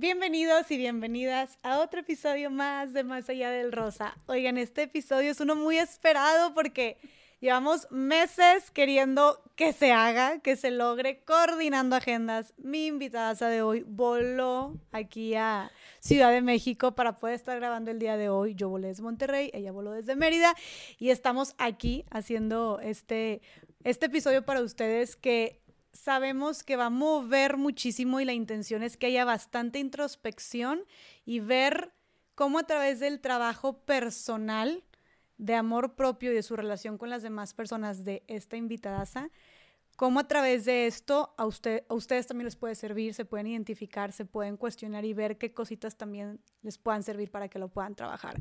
[0.00, 4.16] Bienvenidos y bienvenidas a otro episodio más de Más Allá del Rosa.
[4.26, 6.98] Oigan, este episodio es uno muy esperado porque
[7.40, 12.54] llevamos meses queriendo que se haga, que se logre, coordinando agendas.
[12.58, 17.98] Mi invitada de hoy voló aquí a Ciudad de México para poder estar grabando el
[17.98, 18.54] día de hoy.
[18.54, 20.54] Yo volé desde Monterrey, ella voló desde Mérida
[21.00, 23.42] y estamos aquí haciendo este,
[23.82, 25.60] este episodio para ustedes que
[25.98, 30.84] sabemos que va a mover muchísimo y la intención es que haya bastante introspección
[31.26, 31.92] y ver
[32.34, 34.84] cómo a través del trabajo personal
[35.38, 39.04] de amor propio y de su relación con las demás personas de esta invitada
[39.98, 43.48] cómo a través de esto a, usted, a ustedes también les puede servir, se pueden
[43.48, 47.66] identificar, se pueden cuestionar y ver qué cositas también les puedan servir para que lo
[47.66, 48.40] puedan trabajar.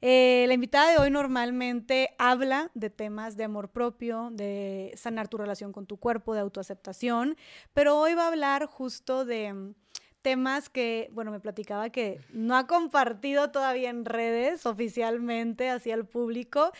[0.00, 5.38] Eh, la invitada de hoy normalmente habla de temas de amor propio, de sanar tu
[5.38, 7.36] relación con tu cuerpo, de autoaceptación,
[7.74, 9.74] pero hoy va a hablar justo de
[10.22, 16.06] temas que, bueno, me platicaba que no ha compartido todavía en redes oficialmente hacia el
[16.06, 16.70] público.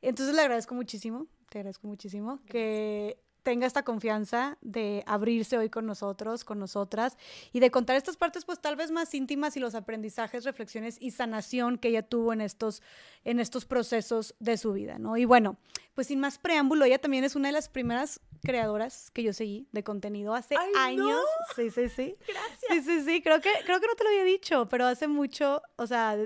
[0.00, 5.86] Entonces le agradezco muchísimo, te agradezco muchísimo que tenga esta confianza de abrirse hoy con
[5.86, 7.16] nosotros, con nosotras,
[7.52, 11.12] y de contar estas partes pues tal vez más íntimas y los aprendizajes, reflexiones y
[11.12, 12.82] sanación que ella tuvo en estos,
[13.24, 15.16] en estos procesos de su vida, ¿no?
[15.16, 15.58] Y bueno,
[15.94, 19.68] pues sin más preámbulo, ella también es una de las primeras creadoras que yo seguí
[19.70, 21.20] de contenido hace años.
[21.54, 22.16] Sí, sí, sí.
[22.26, 22.58] Gracias.
[22.68, 25.62] Sí, sí, sí, creo que, creo que no te lo había dicho, pero hace mucho,
[25.76, 26.18] o sea,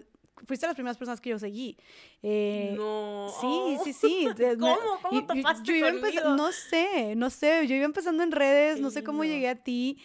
[0.47, 1.77] fuiste las primeras personas que yo seguí.
[2.23, 3.29] Eh, no.
[3.41, 4.29] Sí, sí, sí.
[4.59, 4.77] ¿Cómo?
[5.03, 7.67] ¿Cómo topaste yo, yo No sé, no sé.
[7.67, 9.99] Yo iba empezando en redes, no sé cómo llegué a ti,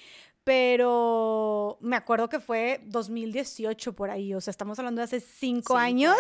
[0.44, 4.34] pero me acuerdo que fue 2018 por ahí.
[4.34, 6.16] O sea, estamos hablando de hace cinco, años,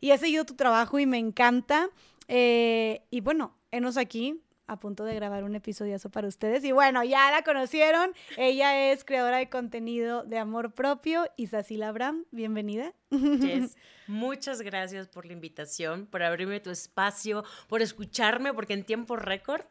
[0.00, 1.88] Y he seguido tu trabajo y me encanta.
[2.28, 6.64] Eh, y bueno, enos aquí a punto de grabar un episodio para ustedes.
[6.64, 8.12] Y bueno, ya la conocieron.
[8.36, 11.26] Ella es creadora de contenido de amor propio.
[11.36, 12.92] Isacila Abraham, bienvenida.
[13.10, 13.76] Yes.
[14.06, 19.62] Muchas gracias por la invitación, por abrirme tu espacio, por escucharme, porque en tiempo récord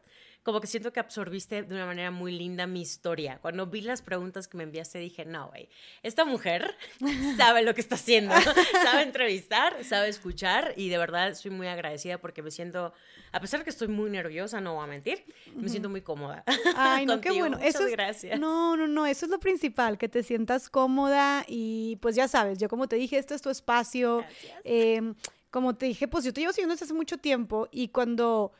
[0.44, 3.38] como que siento que absorbiste de una manera muy linda mi historia.
[3.40, 5.70] Cuando vi las preguntas que me enviaste, dije, no, güey,
[6.02, 6.76] esta mujer
[7.38, 8.34] sabe lo que está haciendo,
[8.82, 12.92] sabe entrevistar, sabe escuchar y de verdad estoy muy agradecida porque me siento,
[13.32, 15.24] a pesar de que estoy muy nerviosa, no voy a mentir,
[15.56, 16.44] me siento muy cómoda.
[16.76, 17.56] Ay, no, qué bueno.
[17.56, 18.38] Muchas eso gracias.
[18.38, 22.58] No, no, no, eso es lo principal, que te sientas cómoda y pues ya sabes,
[22.58, 24.22] yo como te dije, este es tu espacio.
[24.62, 25.00] Eh,
[25.50, 28.52] como te dije, pues yo te llevo siguiendo desde hace mucho tiempo y cuando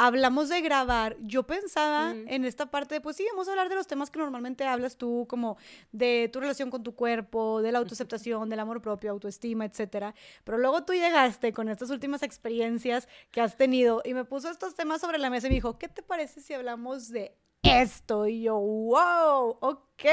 [0.00, 3.74] hablamos de grabar, yo pensaba en esta parte de, pues sí, vamos a hablar de
[3.74, 5.58] los temas que normalmente hablas tú, como
[5.92, 10.14] de tu relación con tu cuerpo, de la autoaceptación, del amor propio, autoestima, etcétera.
[10.42, 14.74] Pero luego tú llegaste con estas últimas experiencias que has tenido y me puso estos
[14.74, 18.26] temas sobre la mesa y me dijo, ¿qué te parece si hablamos de esto?
[18.26, 20.04] Y yo, wow, ok,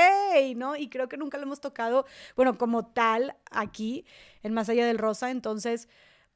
[0.58, 0.76] ¿no?
[0.76, 2.06] Y creo que nunca lo hemos tocado,
[2.36, 4.06] bueno, como tal aquí,
[4.44, 5.88] en Más Allá del Rosa, entonces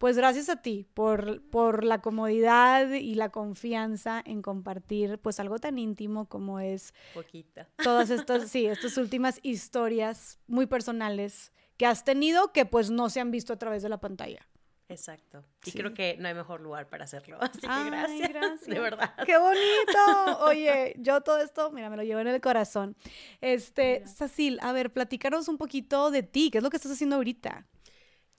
[0.02, 5.60] pues gracias a ti por, por la comodidad y la confianza en compartir pues algo
[5.60, 7.70] tan íntimo como es Poquita.
[7.84, 13.20] todas estas, sí, estas últimas historias muy personales que has tenido que pues no se
[13.20, 14.48] han visto a través de la pantalla.
[14.90, 15.46] Exacto.
[15.66, 17.38] Y creo que no hay mejor lugar para hacerlo.
[17.40, 18.68] Así que gracias, gracias.
[18.68, 19.14] De verdad.
[19.24, 20.40] ¡Qué bonito!
[20.46, 22.96] Oye, yo todo esto, mira, me lo llevo en el corazón.
[23.40, 26.50] Este, Sacil, a ver, platícanos un poquito de ti.
[26.50, 27.68] ¿Qué es lo que estás haciendo ahorita?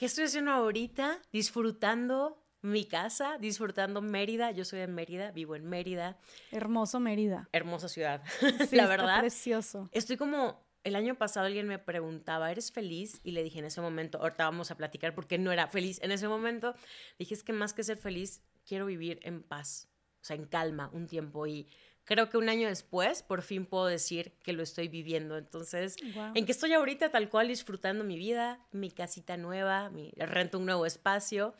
[0.02, 1.22] ¿Qué estoy haciendo ahorita?
[1.32, 4.50] Disfrutando mi casa, disfrutando Mérida.
[4.50, 6.18] Yo soy de Mérida, vivo en Mérida.
[6.50, 7.48] Hermoso Mérida.
[7.52, 8.20] Hermosa ciudad,
[8.72, 9.20] la verdad.
[9.20, 9.88] precioso.
[9.92, 13.20] Estoy como el año pasado alguien me preguntaba, ¿eres feliz?
[13.22, 16.00] Y le dije en ese momento, ahorita vamos a platicar porque no era feliz.
[16.02, 16.74] En ese momento
[17.20, 19.88] dije, es que más que ser feliz, quiero vivir en paz,
[20.20, 21.46] o sea, en calma un tiempo.
[21.46, 21.68] Y
[22.04, 25.36] creo que un año después por fin puedo decir que lo estoy viviendo.
[25.36, 25.96] Entonces,
[26.34, 30.66] en que estoy ahorita tal cual disfrutando mi vida, mi casita nueva, mi, rento un
[30.66, 31.54] nuevo espacio.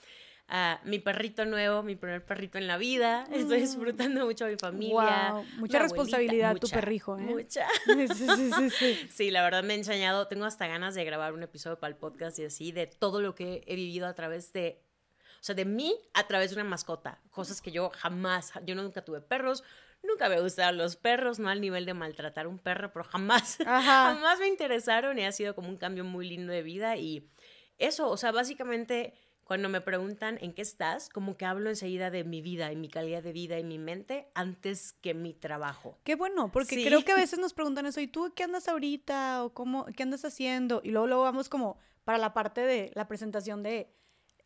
[0.49, 3.25] Uh, mi perrito nuevo, mi primer perrito en la vida.
[3.33, 3.63] Estoy mm.
[3.63, 5.31] disfrutando mucho a mi familia.
[5.31, 5.45] Wow.
[5.57, 7.23] Mucha responsabilidad tu perrijo, ¿eh?
[7.23, 7.67] Mucha.
[7.87, 10.27] Sí, sí, sí, sí, la verdad me he enseñado.
[10.29, 13.35] Tengo hasta ganas de grabar un episodio para el podcast y así, de todo lo
[13.35, 14.83] que he vivido a través de.
[15.41, 17.23] O sea, de mí a través de una mascota.
[17.31, 19.65] Cosas que yo jamás, yo nunca tuve perros,
[20.03, 23.59] nunca me gustaron los perros, no al nivel de maltratar a un perro, pero jamás,
[23.65, 27.31] jamás me interesaron y ha sido como un cambio muy lindo de vida y
[27.79, 29.15] eso, o sea, básicamente
[29.45, 32.89] cuando me preguntan en qué estás, como que hablo enseguida de mi vida y mi
[32.89, 35.99] calidad de vida y mi mente antes que mi trabajo.
[36.05, 39.45] Qué bueno, porque creo que a veces nos preguntan eso, ¿y tú qué andas ahorita?
[39.45, 40.81] ¿O cómo, qué andas haciendo?
[40.85, 43.93] Y luego, luego vamos como para la parte de la presentación de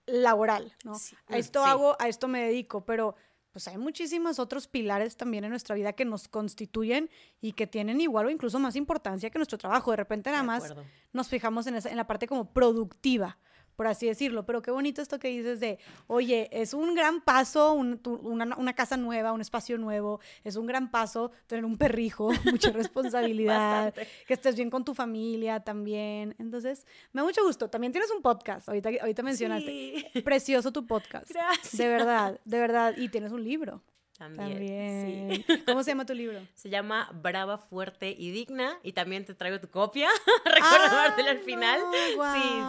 [0.06, 0.94] laboral, ¿no?
[1.26, 3.17] a esto hago, a esto me dedico, pero
[3.56, 7.08] pues hay muchísimos otros pilares también en nuestra vida que nos constituyen
[7.41, 9.93] y que tienen igual o incluso más importancia que nuestro trabajo.
[9.93, 10.75] De repente nada más
[11.14, 13.38] nos fijamos en, esa, en la parte como productiva
[13.76, 14.44] por así decirlo.
[14.44, 19.32] Pero qué bonito esto que dices de, oye, es un gran paso, una, casa nueva,
[19.32, 23.94] un espacio nuevo, es un gran paso tener un perrijo, mucha responsabilidad,
[24.26, 26.34] que estés bien con tu familia también.
[26.38, 27.69] Entonces, me da mucho gusto.
[27.69, 30.22] También tienes un podcast, ahorita, ahorita mencionaste.
[30.25, 31.31] Precioso tu podcast.
[31.31, 31.76] Gracias.
[31.76, 32.94] De verdad, de verdad.
[32.96, 33.82] Y tienes un libro.
[34.18, 35.44] También.
[35.66, 36.40] ¿Cómo se llama tu libro?
[36.54, 38.78] Se llama Brava, Fuerte y Digna.
[38.82, 40.08] Y también te traigo tu copia.
[40.44, 41.80] Recordártela al final.
[41.92, 42.18] Sí,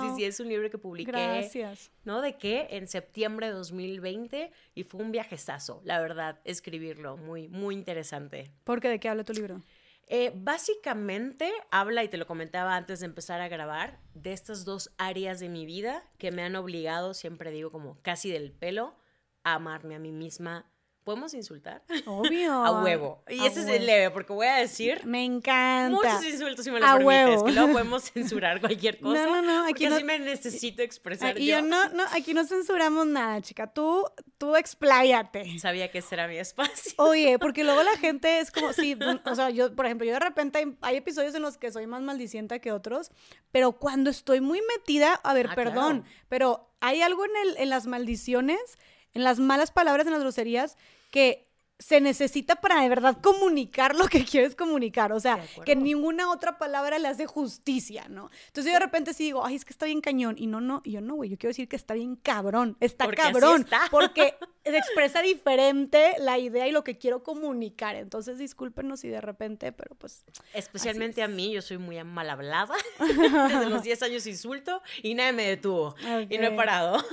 [0.02, 0.26] sí, sí.
[0.26, 1.12] Es un libro que publiqué.
[1.12, 1.92] Gracias.
[2.04, 2.22] ¿No?
[2.22, 2.68] ¿De qué?
[2.72, 4.52] En septiembre de 2020.
[4.76, 7.18] Y fue un viajezazo, la verdad, escribirlo.
[7.18, 8.52] Muy, muy interesante.
[8.64, 8.90] ¿Por qué?
[8.90, 9.62] ¿De qué habla tu libro?
[10.10, 14.90] Eh, básicamente habla, y te lo comentaba antes de empezar a grabar, de estas dos
[14.98, 18.96] áreas de mi vida que me han obligado, siempre digo como casi del pelo,
[19.44, 20.66] a amarme a mí misma
[21.08, 21.82] ¿Podemos insultar?
[22.06, 22.52] Obvio.
[22.66, 23.24] a huevo.
[23.30, 25.06] Y ese es el leve, porque voy a decir.
[25.06, 25.90] Me encanta.
[25.90, 27.46] Muchos insultos si me lo a Huevo.
[27.46, 29.24] Que luego podemos censurar cualquier cosa.
[29.26, 29.70] No, no, no.
[29.70, 31.40] Aquí no, me necesito expresar.
[31.40, 31.62] Y yo.
[31.62, 33.68] no, no, aquí no censuramos nada, chica.
[33.68, 34.04] Tú,
[34.38, 35.58] tú expláyate.
[35.60, 36.92] Sabía que ese era mi espacio.
[36.98, 40.20] Oye, porque luego la gente es como, sí, o sea, yo, por ejemplo, yo de
[40.20, 43.12] repente hay, episodios en los que soy más maldicienta que otros,
[43.54, 47.70] pero cuando estoy muy metida, a ver, ah, perdón, pero hay algo en, el, en
[47.70, 48.78] las maldiciones
[49.18, 50.78] en las malas palabras, en las groserías,
[51.10, 51.48] que
[51.80, 55.12] se necesita para de verdad comunicar lo que quieres comunicar.
[55.14, 58.30] O sea, que ninguna otra palabra le hace justicia, ¿no?
[58.48, 60.36] Entonces yo de repente sí digo, ay, es que está bien cañón.
[60.38, 62.78] Y no, no, yo no, güey, yo quiero decir que está bien cabrón.
[62.80, 63.68] Está cabrón.
[63.92, 64.36] Porque
[64.76, 67.96] expresa diferente la idea y lo que quiero comunicar.
[67.96, 70.26] Entonces discúlpenos si de repente, pero pues.
[70.54, 72.76] Especialmente a mí, yo soy muy mal hablada.
[73.00, 75.96] Desde los 10 años insulto y nadie me detuvo.
[76.30, 77.04] Y no he parado.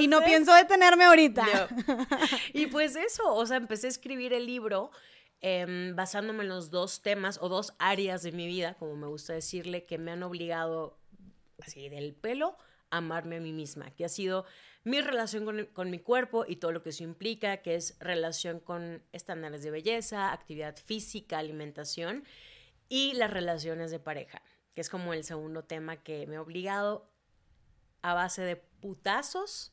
[0.00, 1.68] y no pienso detenerme ahorita.
[2.52, 4.90] Y pues eso, o sea, empecé a escribir el libro
[5.40, 9.32] em, basándome en los dos temas o dos áreas de mi vida, como me gusta
[9.32, 10.98] decirle, que me han obligado,
[11.62, 12.56] así del pelo,
[12.90, 14.44] amarme a mí misma, que ha sido
[14.84, 18.60] mi relación con, con, mi cuerpo y todo lo que eso implica, que es relación
[18.60, 22.24] con estándares de belleza, actividad física, alimentación
[22.88, 24.42] y las relaciones de pareja,
[24.74, 27.10] que es como el segundo tema que me ha obligado
[28.02, 29.72] a base de putazos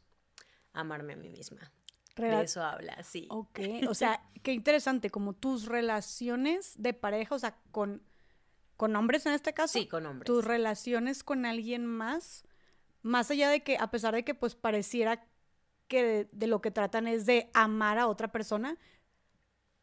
[0.74, 1.71] a amarme a mí misma.
[2.16, 3.27] De eso habla, sí.
[3.30, 3.59] Ok,
[3.89, 8.04] o sea, qué interesante, como tus relaciones de pareja, o sea, con,
[8.77, 9.80] con hombres en este caso.
[9.80, 10.27] Sí, con hombres.
[10.27, 12.45] Tus relaciones con alguien más,
[13.04, 15.24] más allá de que, a pesar de que pues pareciera
[15.88, 18.78] que de, lo que tratan es de amar a otra persona,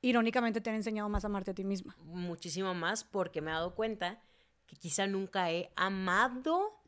[0.00, 1.96] irónicamente te han enseñado más a amarte a ti misma.
[2.00, 4.18] Muchísimo más porque me he dado cuenta
[4.66, 6.80] que quizá nunca he amado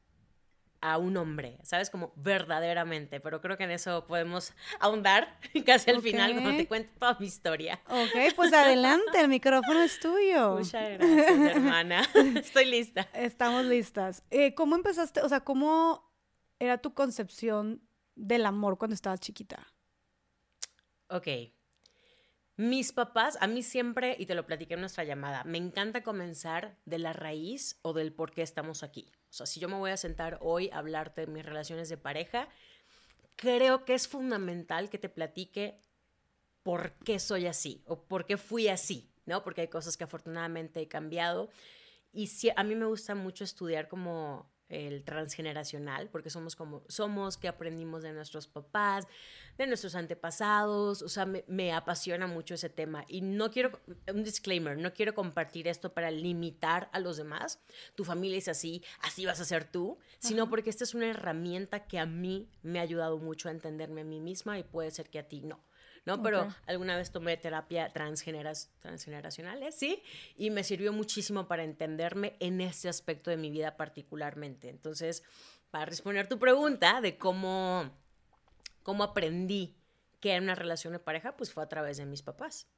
[0.80, 1.90] a un hombre, ¿sabes?
[1.90, 6.90] Como verdaderamente, pero creo que en eso podemos ahondar casi al final cuando te cuento
[6.98, 7.80] toda mi historia.
[7.88, 10.56] Ok, pues adelante, el micrófono es tuyo.
[10.56, 12.02] Muchas gracias, hermana.
[12.36, 13.08] Estoy lista.
[13.12, 14.24] Estamos listas.
[14.30, 16.11] Eh, ¿Cómo empezaste, o sea, cómo
[16.62, 17.82] era tu concepción
[18.14, 19.66] del amor cuando estabas chiquita?
[21.08, 21.26] Ok.
[22.56, 26.78] Mis papás, a mí siempre, y te lo platiqué en nuestra llamada, me encanta comenzar
[26.84, 29.10] de la raíz o del por qué estamos aquí.
[29.30, 31.96] O sea, si yo me voy a sentar hoy a hablarte de mis relaciones de
[31.96, 32.48] pareja,
[33.34, 35.80] creo que es fundamental que te platique
[36.62, 39.42] por qué soy así o por qué fui así, ¿no?
[39.42, 41.50] Porque hay cosas que afortunadamente he cambiado.
[42.12, 47.46] Y a mí me gusta mucho estudiar como el transgeneracional, porque somos como somos, que
[47.46, 49.06] aprendimos de nuestros papás,
[49.58, 53.04] de nuestros antepasados, o sea, me, apasiona mucho ese tema.
[53.06, 53.78] Y no quiero,
[54.12, 57.60] un disclaimer, no quiero compartir esto para limitar a los demás,
[57.94, 61.86] tu familia es así, así vas a ser tú, sino porque esta es una herramienta
[61.86, 65.10] que a mí me ha ayudado mucho a entenderme a mí misma y puede ser
[65.10, 65.60] que a ti no.
[66.04, 66.22] ¿No?
[66.22, 70.02] Pero alguna vez tomé terapia transgeneras, transgeneracional, ¿sí?
[70.36, 74.68] Y me sirvió muchísimo para entenderme en ese aspecto de mi vida particularmente.
[74.68, 75.22] Entonces,
[75.70, 77.90] para responder tu pregunta de cómo,
[78.82, 79.76] cómo aprendí
[80.20, 82.68] que era una relación de pareja, pues fue a través de mis papás.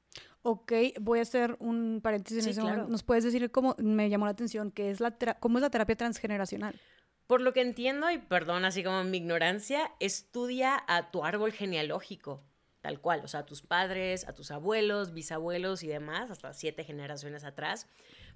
[0.42, 4.90] Ok, voy a hacer un paréntesis ¿Nos puedes decir cómo me llamó la atención, qué
[4.90, 6.80] es la cómo es la terapia transgeneracional?
[7.26, 12.42] Por lo que entiendo, y perdón así como mi ignorancia, estudia a tu árbol genealógico
[12.84, 16.84] tal cual, o sea, a tus padres, a tus abuelos, bisabuelos y demás, hasta siete
[16.84, 17.86] generaciones atrás,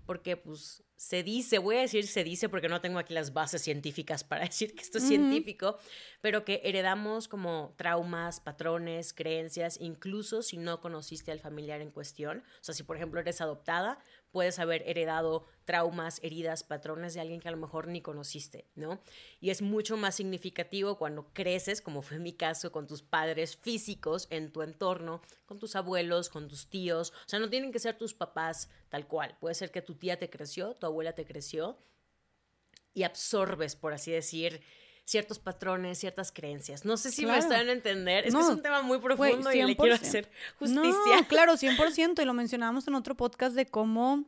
[0.07, 3.63] porque pues se dice, voy a decir se dice porque no tengo aquí las bases
[3.63, 5.79] científicas para decir que esto es científico,
[6.21, 12.39] pero que heredamos como traumas, patrones, creencias, incluso si no conociste al familiar en cuestión,
[12.61, 14.01] o sea, si por ejemplo eres adoptada,
[14.31, 19.01] puedes haber heredado traumas, heridas, patrones de alguien que a lo mejor ni conociste, ¿no?
[19.41, 24.27] Y es mucho más significativo cuando creces, como fue mi caso, con tus padres físicos
[24.31, 27.11] en tu entorno, con tus abuelos, con tus tíos.
[27.11, 29.37] O sea, no tienen que ser tus papás tal cual.
[29.41, 31.79] Puede ser que tu tía te creció, tu abuela te creció
[32.95, 34.61] y absorbes, por así decir,
[35.05, 36.85] ciertos patrones, ciertas creencias.
[36.85, 38.27] No sé si me están a entender.
[38.27, 41.17] Es que es un tema muy profundo y le quiero hacer justicia.
[41.21, 42.21] No, claro, 100%.
[42.21, 44.25] Y lo mencionábamos en otro podcast de cómo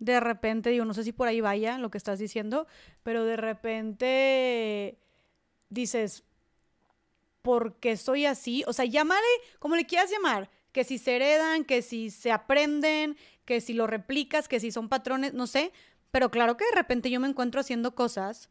[0.00, 2.66] de repente, digo, no sé si por ahí vaya lo que estás diciendo,
[3.02, 4.98] pero de repente
[5.68, 6.24] dices,
[7.42, 8.64] ¿por qué soy así?
[8.66, 9.20] O sea, llámale
[9.58, 13.86] como le quieras llamar, que si se heredan, que si se aprenden, que si lo
[13.86, 15.72] replicas, que si son patrones, no sé,
[16.10, 18.48] pero claro que de repente yo me encuentro haciendo cosas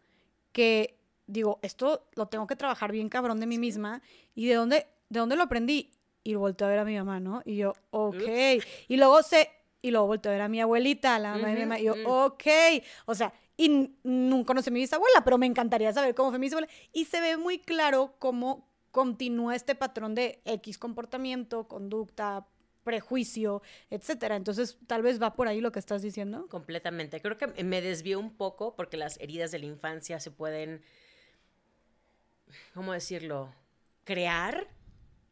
[0.52, 1.00] que
[1.30, 4.02] digo, esto lo tengo que trabajar bien cabrón de mí misma.
[4.36, 5.92] ¿Y de dónde, de dónde lo aprendí?
[6.24, 7.42] Y volteo a ver a mi mamá, ¿no?
[7.46, 8.62] Y yo, ok.
[8.88, 9.50] Y luego sé,
[9.82, 11.84] y luego volteo a ver a mi abuelita, a la mamá de mi mamá, y
[11.84, 12.44] yo, ok.
[13.06, 16.48] O sea, y nunca conocí a mi bisabuela, pero me encantaría saber cómo fue mi
[16.48, 16.70] bisabuela.
[16.94, 22.48] Y se ve muy claro cómo continúa este patrón de X comportamiento, conducta,
[22.84, 24.36] prejuicio, etcétera.
[24.36, 26.48] Entonces, tal vez va por ahí lo que estás diciendo.
[26.48, 27.22] Completamente.
[27.22, 30.82] Creo que me desvió un poco porque las heridas de la infancia se pueden
[32.74, 33.54] ¿cómo decirlo?
[34.04, 34.68] Crear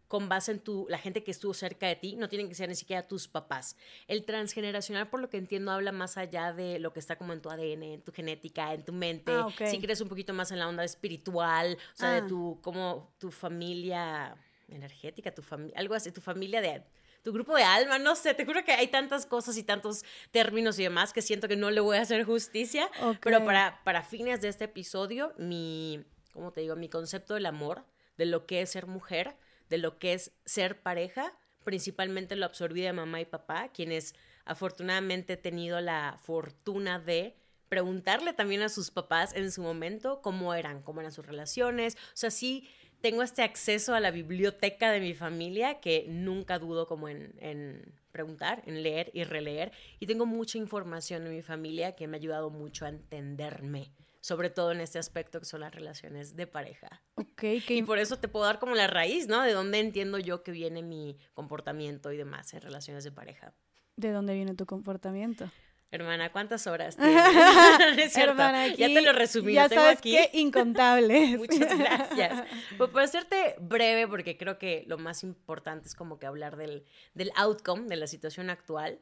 [0.08, 2.70] con base en tu, la gente que estuvo cerca de ti, no tienen que ser
[2.70, 3.75] ni siquiera tus papás.
[4.08, 7.42] El transgeneracional, por lo que entiendo, habla más allá de lo que está como en
[7.42, 9.34] tu ADN, en tu genética, en tu mente.
[9.34, 12.27] Ah, Si crees un poquito más en la onda espiritual, o sea, de ah.
[12.27, 14.38] tu, como tu familia
[14.70, 16.84] energética, tu familia, algo así, tu familia de
[17.27, 20.79] tu grupo de alma, no sé, te juro que hay tantas cosas y tantos términos
[20.79, 22.89] y demás que siento que no le voy a hacer justicia,
[23.22, 27.84] pero para, para fines de este episodio, mi, como te digo, mi concepto del amor,
[28.17, 29.36] de lo que es ser mujer,
[29.67, 31.34] de lo que es ser pareja,
[31.65, 34.15] principalmente lo absorbí de mamá y papá, quienes
[34.46, 37.36] afortunadamente he tenido la fortuna de
[37.67, 41.96] preguntarle también a sus papás en su momento cómo eran, cómo eran sus relaciones.
[41.96, 42.69] O sea, sí
[43.01, 47.94] tengo este acceso a la biblioteca de mi familia que nunca dudo como en, en,
[48.12, 49.72] preguntar, en leer y releer.
[50.00, 54.50] Y tengo mucha información en mi familia que me ha ayudado mucho a entenderme sobre
[54.50, 57.01] todo en este aspecto que son las relaciones de pareja.
[57.16, 59.42] Ok, Y por eso te puedo dar como la raíz, ¿no?
[59.42, 63.54] De dónde entiendo yo que viene mi comportamiento y demás en relaciones de pareja.
[63.96, 65.50] ¿De dónde viene tu comportamiento?
[65.89, 68.17] Hermana, ¿cuántas horas tienes?
[68.17, 69.53] Hermana, ya te lo resumí.
[69.53, 70.12] Ya sabes aquí.
[70.12, 71.29] qué incontables.
[71.38, 72.44] Muchas gracias.
[72.77, 76.86] Pues para hacerte breve, porque creo que lo más importante es como que hablar del,
[77.13, 79.00] del outcome, de la situación actual.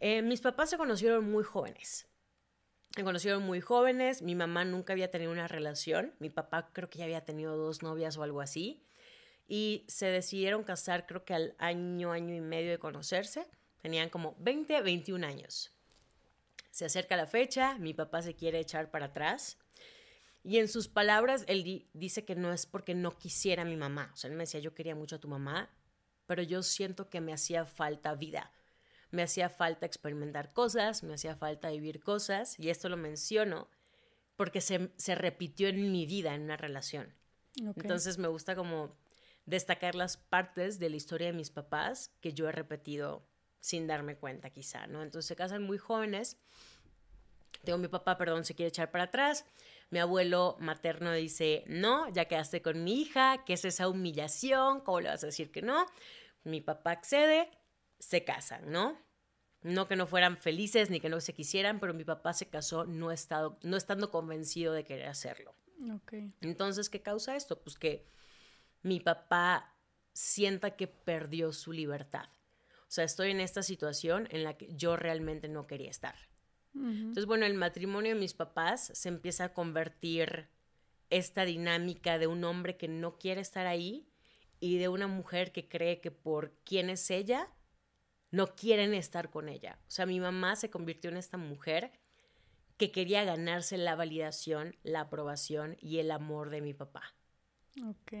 [0.00, 2.06] Eh, mis papás se conocieron muy jóvenes.
[2.96, 6.98] Me conocieron muy jóvenes, mi mamá nunca había tenido una relación, mi papá creo que
[6.98, 8.82] ya había tenido dos novias o algo así,
[9.46, 13.46] y se decidieron casar creo que al año, año y medio de conocerse,
[13.82, 15.77] tenían como 20, 21 años.
[16.78, 19.58] Se acerca la fecha, mi papá se quiere echar para atrás,
[20.44, 24.12] y en sus palabras, él dice que no es porque no quisiera a mi mamá,
[24.14, 25.74] o sea, él me decía, yo quería mucho a tu mamá,
[26.26, 28.52] pero yo siento que me hacía falta vida.
[29.10, 33.68] Me hacía falta experimentar cosas, me hacía falta vivir cosas, y esto lo menciono
[34.36, 37.12] porque se, repitió en mi vida en una relación.
[37.56, 38.96] Entonces me gusta como
[39.46, 43.26] destacar las partes de la historia de mis papás que yo he repetido
[43.60, 45.02] sin darme cuenta quizá, ¿no?
[45.02, 46.36] Entonces se casan muy jóvenes.
[47.64, 49.44] Tengo mi papá, perdón, se quiere echar para atrás.
[49.90, 54.80] Mi abuelo materno dice, no, ya quedaste con mi hija, ¿qué es esa humillación?
[54.80, 55.86] ¿Cómo le vas a decir que no?
[56.44, 57.50] Mi papá accede,
[57.98, 58.98] se casan, ¿no?
[59.62, 62.84] No que no fueran felices ni que no se quisieran, pero mi papá se casó
[62.84, 65.54] no, estado, no estando convencido de querer hacerlo.
[66.40, 67.60] Entonces, ¿qué causa esto?
[67.60, 68.06] Pues que
[68.82, 69.74] mi papá
[70.12, 72.28] sienta que perdió su libertad.
[72.88, 76.14] O sea, estoy en esta situación en la que yo realmente no quería estar.
[76.74, 80.48] Entonces, bueno, el matrimonio de mis papás se empieza a convertir
[81.10, 84.08] esta dinámica de un hombre que no quiere estar ahí
[84.60, 87.48] y de una mujer que cree que por quién es ella
[88.30, 89.78] no quieren estar con ella.
[89.88, 91.90] O sea, mi mamá se convirtió en esta mujer
[92.76, 97.02] que quería ganarse la validación, la aprobación y el amor de mi papá.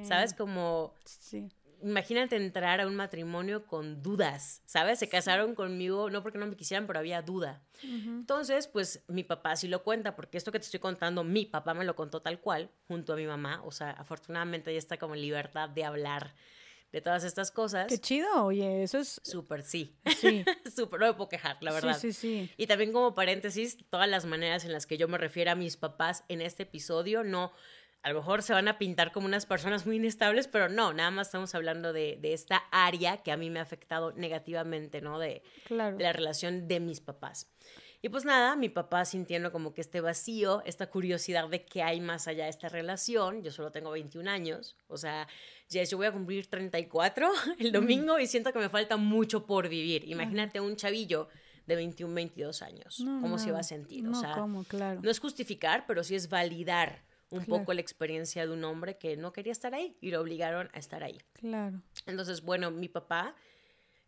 [0.02, 0.34] ¿Sabes?
[0.34, 0.94] Como...
[1.04, 1.48] Sí.
[1.82, 4.98] Imagínate entrar a un matrimonio con dudas, ¿sabes?
[4.98, 7.62] Se casaron conmigo, no porque no me quisieran, pero había duda.
[7.82, 11.74] Entonces, pues mi papá sí lo cuenta, porque esto que te estoy contando, mi papá
[11.74, 13.62] me lo contó tal cual, junto a mi mamá.
[13.64, 16.34] O sea, afortunadamente ya está como en libertad de hablar
[16.92, 17.86] de todas estas cosas.
[17.88, 19.20] Qué chido, oye, eso es...
[19.22, 19.96] Súper, sí.
[20.18, 20.44] Sí.
[20.74, 21.98] Súper, no me puedo quejar, la verdad.
[21.98, 22.50] Sí, sí, sí.
[22.56, 25.76] Y también como paréntesis, todas las maneras en las que yo me refiero a mis
[25.76, 27.52] papás en este episodio, no
[28.02, 31.10] a lo mejor se van a pintar como unas personas muy inestables, pero no, nada
[31.10, 35.18] más estamos hablando de, esta área que a mí me ha afectado negativamente, ¿no?
[35.18, 37.50] De, de la relación de mis papás.
[38.00, 42.00] Y pues nada, mi papá sintiendo como que este vacío, esta curiosidad de qué hay
[42.00, 45.26] más allá de esta relación, yo solo tengo 21 años, o sea,
[45.68, 47.28] ya yo voy a cumplir 34
[47.58, 50.08] el domingo y siento que me falta mucho por vivir.
[50.08, 51.28] Imagínate un chavillo
[51.66, 54.04] de 21, 22 años, ¿cómo se va a sentir?
[54.04, 54.36] No, o sea,
[54.68, 55.00] claro.
[55.02, 59.16] no es justificar, pero sí es validar un poco la experiencia de un hombre que
[59.16, 61.18] no quería estar ahí y lo obligaron a estar ahí.
[61.34, 61.82] Claro.
[62.06, 63.34] Entonces, bueno, mi papá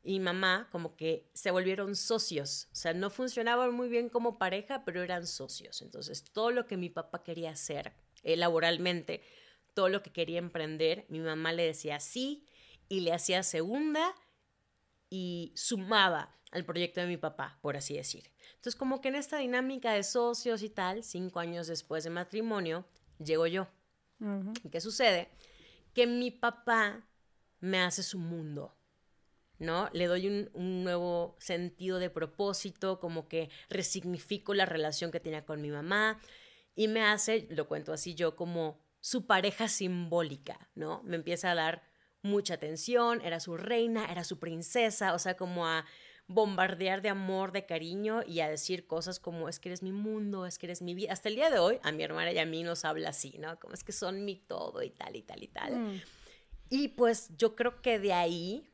[0.03, 4.85] y mamá como que se volvieron socios, o sea, no funcionaban muy bien como pareja,
[4.85, 5.83] pero eran socios.
[5.83, 9.23] Entonces, todo lo que mi papá quería hacer eh, laboralmente,
[9.75, 12.47] todo lo que quería emprender, mi mamá le decía sí
[12.89, 14.15] y le hacía segunda
[15.11, 18.31] y sumaba al proyecto de mi papá, por así decir.
[18.50, 22.85] Entonces, como que en esta dinámica de socios y tal, cinco años después de matrimonio,
[23.25, 23.69] llego yo.
[24.71, 25.31] ¿Qué sucede?
[25.95, 27.07] Que mi papá
[27.61, 28.77] me hace su mundo,
[29.59, 29.89] ¿no?
[29.93, 35.47] Le doy un, un, nuevo sentido de propósito, como que resignifico la relación que tenía
[35.47, 36.21] con mi mamá
[36.75, 41.03] y me hace, lo cuento así yo, como su pareja simbólica, ¿no?
[41.05, 41.83] Me empieza a dar
[42.23, 45.87] mucha atención, era su reina, era su princesa, o sea, como a
[46.31, 50.47] bombardear de amor, de cariño y a decir cosas como es que eres mi mundo,
[50.47, 51.13] es que eres mi vida.
[51.13, 53.59] Hasta el día de hoy, a mi hermana y a mí nos habla así, ¿no?
[53.59, 55.77] Como es que son mi todo y tal y tal y tal.
[55.77, 56.03] Mm.
[56.71, 58.73] Y pues yo creo que de ahí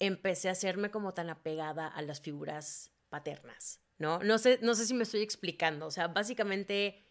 [0.00, 4.18] empecé a hacerme como tan apegada a las figuras paternas, ¿no?
[4.18, 7.05] No sé, no sé si me estoy explicando, o sea, básicamente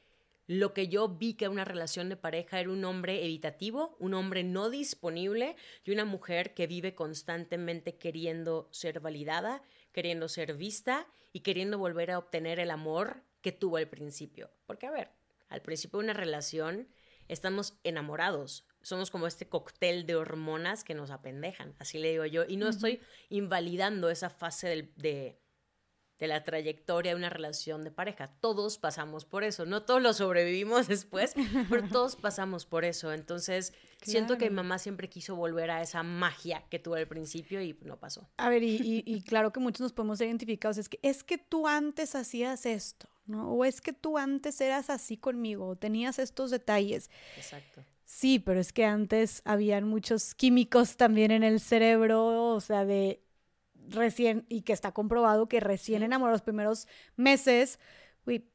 [0.47, 4.43] lo que yo vi que una relación de pareja era un hombre evitativo, un hombre
[4.43, 11.39] no disponible y una mujer que vive constantemente queriendo ser validada, queriendo ser vista y
[11.39, 14.51] queriendo volver a obtener el amor que tuvo al principio.
[14.65, 15.11] Porque, a ver,
[15.49, 16.87] al principio de una relación
[17.27, 22.43] estamos enamorados, somos como este cóctel de hormonas que nos apendejan, así le digo yo,
[22.47, 25.41] y no estoy invalidando esa fase de
[26.19, 28.31] de la trayectoria de una relación de pareja.
[28.39, 31.33] Todos pasamos por eso, no todos lo sobrevivimos después,
[31.69, 33.11] pero todos pasamos por eso.
[33.11, 37.61] Entonces, siento que mi mamá siempre quiso volver a esa magia que tuvo al principio
[37.61, 38.29] y no pasó.
[38.37, 41.67] A ver, y, claro que muchos nos podemos ser identificados, es que es que tú
[41.67, 43.51] antes hacías esto, ¿no?
[43.51, 47.09] O es que tú antes eras así conmigo, o tenías estos detalles.
[47.35, 47.83] Exacto.
[48.05, 53.24] Sí, pero es que antes habían muchos químicos también en el cerebro, o sea, de
[53.89, 57.79] recién, y que está comprobado que recién enamorado los primeros meses,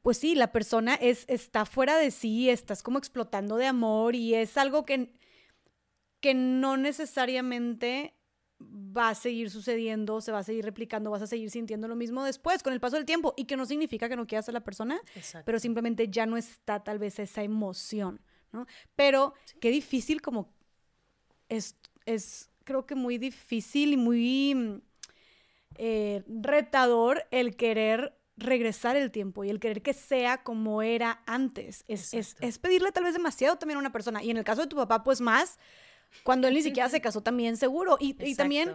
[0.01, 4.35] pues sí, la persona es, está fuera de sí, estás como explotando de amor y
[4.35, 5.13] es algo que,
[6.19, 8.15] que no necesariamente
[8.59, 12.23] va a seguir sucediendo, se va a seguir replicando, vas a seguir sintiendo lo mismo
[12.23, 14.63] después con el paso del tiempo y que no significa que no quieras a la
[14.63, 15.01] persona,
[15.45, 18.67] pero simplemente ya no está tal vez esa emoción, ¿no?
[18.95, 20.53] Pero qué difícil como
[21.49, 24.81] es, es creo que muy difícil y muy
[25.75, 31.83] eh, retador el querer regresar el tiempo y el querer que sea como era antes.
[31.87, 34.23] Es, es, pedirle tal vez demasiado también a una persona.
[34.23, 35.59] Y en el caso de tu papá, pues más,
[36.23, 37.97] cuando él ni siquiera se casó también seguro.
[37.99, 38.73] Y, y, también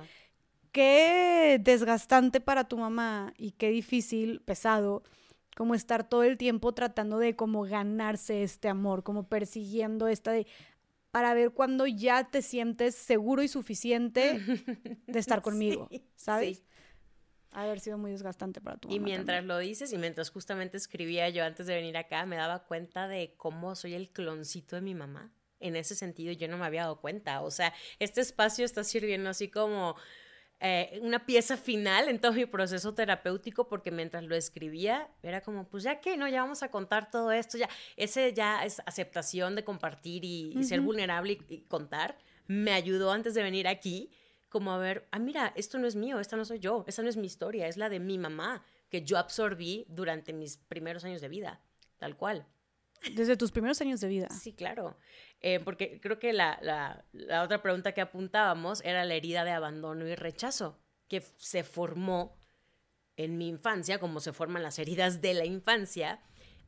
[0.73, 5.03] qué desgastante para tu mamá y qué difícil, pesado,
[5.57, 10.47] como estar todo el tiempo tratando de como ganarse este amor, como persiguiendo esta de
[11.11, 14.39] para ver cuando ya te sientes seguro y suficiente
[15.07, 16.63] de estar conmigo, ¿sabes?
[17.65, 18.97] Haber sido muy desgastante para tu mamá.
[18.97, 22.65] Y mientras lo dices y mientras justamente escribía yo antes de venir acá, me daba
[22.65, 25.33] cuenta de cómo soy el cloncito de mi mamá.
[25.59, 27.41] En ese sentido yo no me había dado cuenta.
[27.43, 29.97] O sea, este espacio está sirviendo así como
[30.59, 35.69] eh, una pieza final en todo mi proceso terapéutico porque mientras lo escribía era como,
[35.69, 36.29] pues ya que, ¿no?
[36.29, 40.81] Ya vamos a contar todo esto, ya, ese ya es aceptación de compartir y, ser
[40.81, 42.17] vulnerable y contar.
[42.47, 44.11] Me ayudó antes de venir aquí
[44.49, 47.09] como a ver, ah, mira, esto no es mío, esta no soy yo, esta no
[47.09, 51.21] es mi historia, es la de mi mamá, que yo absorbí durante mis primeros años
[51.21, 51.61] de vida,
[51.99, 52.47] tal cual.
[53.15, 54.29] Desde tus primeros años de vida.
[54.31, 54.97] Sí, claro.
[55.41, 59.51] Eh, porque creo que la, la, la, otra pregunta que apuntábamos era la herida de
[59.51, 60.79] abandono y rechazo,
[61.09, 62.39] que se formó
[63.17, 66.21] en mi infancia, como se forman las heridas de la infancia,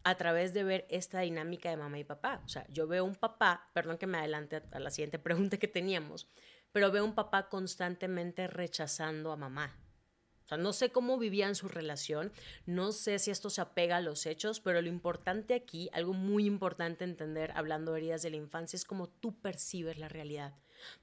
[0.05, 2.41] a través de ver esta dinámica de mamá y papá.
[2.45, 5.69] O sea, yo veo un papá, perdón que me adelante a la siguiente pregunta que
[5.69, 6.29] teníamos,
[6.73, 9.77] pero veo un papá constantemente rechazando a mamá.
[10.45, 12.33] O sea, no sé cómo vivían su relación,
[12.65, 16.47] no sé si esto se apega a los hechos, pero lo importante aquí, algo muy
[16.47, 20.55] importante entender hablando de heridas de la infancia, es cómo tú percibes la realidad.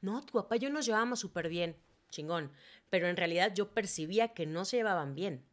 [0.02, 1.76] No, tu papá y yo nos llevábamos súper bien,
[2.10, 2.52] chingón,
[2.90, 5.46] pero en realidad yo percibía que no se llevaban bien.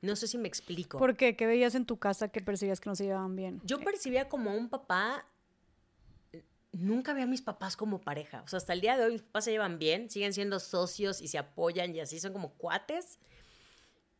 [0.00, 0.98] No sé si me explico.
[0.98, 1.34] ¿Por qué?
[1.34, 3.60] ¿Qué veías en tu casa que percibías que no se llevaban bien?
[3.64, 5.26] Yo percibía como un papá.
[6.72, 8.42] Nunca veía a mis papás como pareja.
[8.42, 11.20] O sea, hasta el día de hoy mis papás se llevan bien, siguen siendo socios
[11.20, 13.18] y se apoyan y así, son como cuates.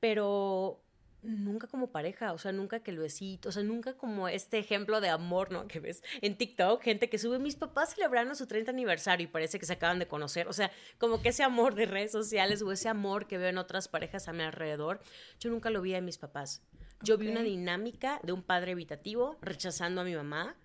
[0.01, 0.83] Pero
[1.23, 5.01] nunca como pareja, o sea, nunca que lo besito, o sea, nunca como este ejemplo
[5.01, 5.67] de amor, ¿no?
[5.67, 9.59] Que ves en TikTok, gente que sube, mis papás celebrando su 30 aniversario y parece
[9.59, 12.73] que se acaban de conocer, o sea, como que ese amor de redes sociales o
[12.73, 15.01] ese amor que veo en otras parejas a mi alrededor,
[15.41, 16.63] yo nunca lo vi en mis papás.
[17.03, 20.57] Yo vi una dinámica de un padre evitativo rechazando a mi mamá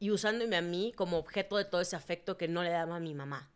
[0.00, 3.00] y usándome a mí como objeto de todo ese afecto que no le daba a
[3.00, 3.50] mi mamá.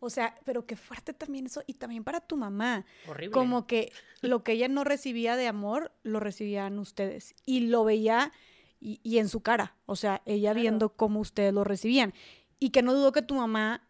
[0.00, 1.62] O sea, pero qué fuerte también eso.
[1.66, 2.84] Y también para tu mamá.
[3.08, 3.30] Horrible.
[3.32, 7.34] Como que lo que ella no recibía de amor, lo recibían ustedes.
[7.46, 8.32] Y lo veía
[8.80, 9.76] y, en su cara.
[9.86, 12.12] O sea, ella viendo cómo ustedes lo recibían.
[12.58, 13.88] Y que no dudo que tu mamá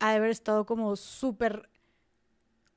[0.00, 1.68] ha de haber estado como súper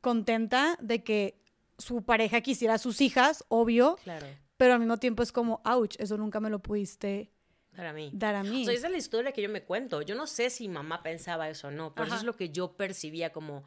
[0.01, 1.41] contenta de que
[1.77, 3.97] su pareja quisiera a sus hijas, obvio.
[4.03, 4.27] Claro.
[4.57, 7.31] Pero al mismo tiempo es como, ouch, eso nunca me lo pudiste
[7.79, 8.11] Dar a mí.
[8.13, 8.63] Dar a mí.
[8.63, 10.01] O sea, esa es la historia que yo me cuento.
[10.01, 12.73] Yo no sé si mamá pensaba eso o no, pero eso es lo que yo
[12.75, 13.63] percibía como...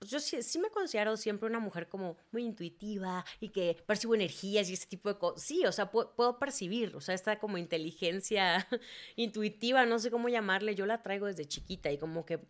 [0.00, 4.14] Pues yo sí, sí, me considero siempre una mujer como muy intuitiva y que percibo
[4.14, 5.42] energías y ese tipo de cosas.
[5.42, 8.68] Sí, o sea, puedo, puedo, percibir, o sea, esta como inteligencia
[9.16, 12.40] intuitiva, no sé cómo llamarle, yo la traigo desde chiquita y como que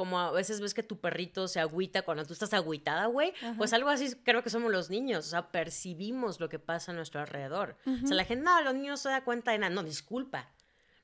[0.00, 3.74] como a veces ves que tu perrito se agüita cuando tú estás agüitada, güey, pues
[3.74, 7.20] algo así creo que somos los niños, o sea, percibimos lo que pasa a nuestro
[7.20, 7.76] alrededor.
[8.02, 10.54] O sea, la gente, no, los niños se da cuenta de nada, no, disculpa.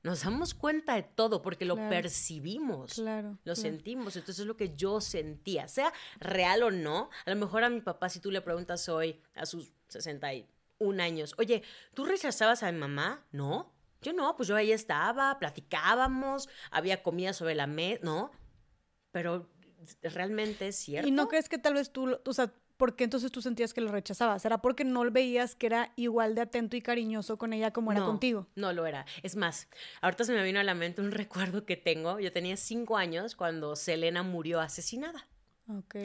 [0.01, 4.15] Nos damos cuenta de todo porque lo percibimos, claro, lo sentimos.
[4.15, 7.11] Entonces es lo que yo sentía, sea real o no.
[7.27, 11.35] A lo mejor a mi papá, si tú le preguntas hoy, a sus 61 años,
[11.37, 11.61] oye,
[11.93, 13.27] ¿tú rechazabas a mi mamá?
[13.31, 18.31] No, yo no, pues yo ahí estaba, platicábamos, había comida sobre la mesa, ¿no?
[19.17, 19.49] Pero
[20.03, 21.07] realmente es cierto.
[21.07, 23.81] ¿Y no crees que tal vez tú, o sea, ¿por qué entonces tú sentías que
[23.81, 24.45] lo rechazabas?
[24.45, 28.01] ¿Era porque no veías que era igual de atento y cariñoso con ella como era
[28.01, 28.45] contigo?
[28.53, 29.07] No lo era.
[29.23, 29.69] Es más,
[30.01, 32.19] ahorita se me vino a la mente un recuerdo que tengo.
[32.19, 35.27] Yo tenía cinco años cuando Selena murió asesinada.
[35.67, 35.95] Ok.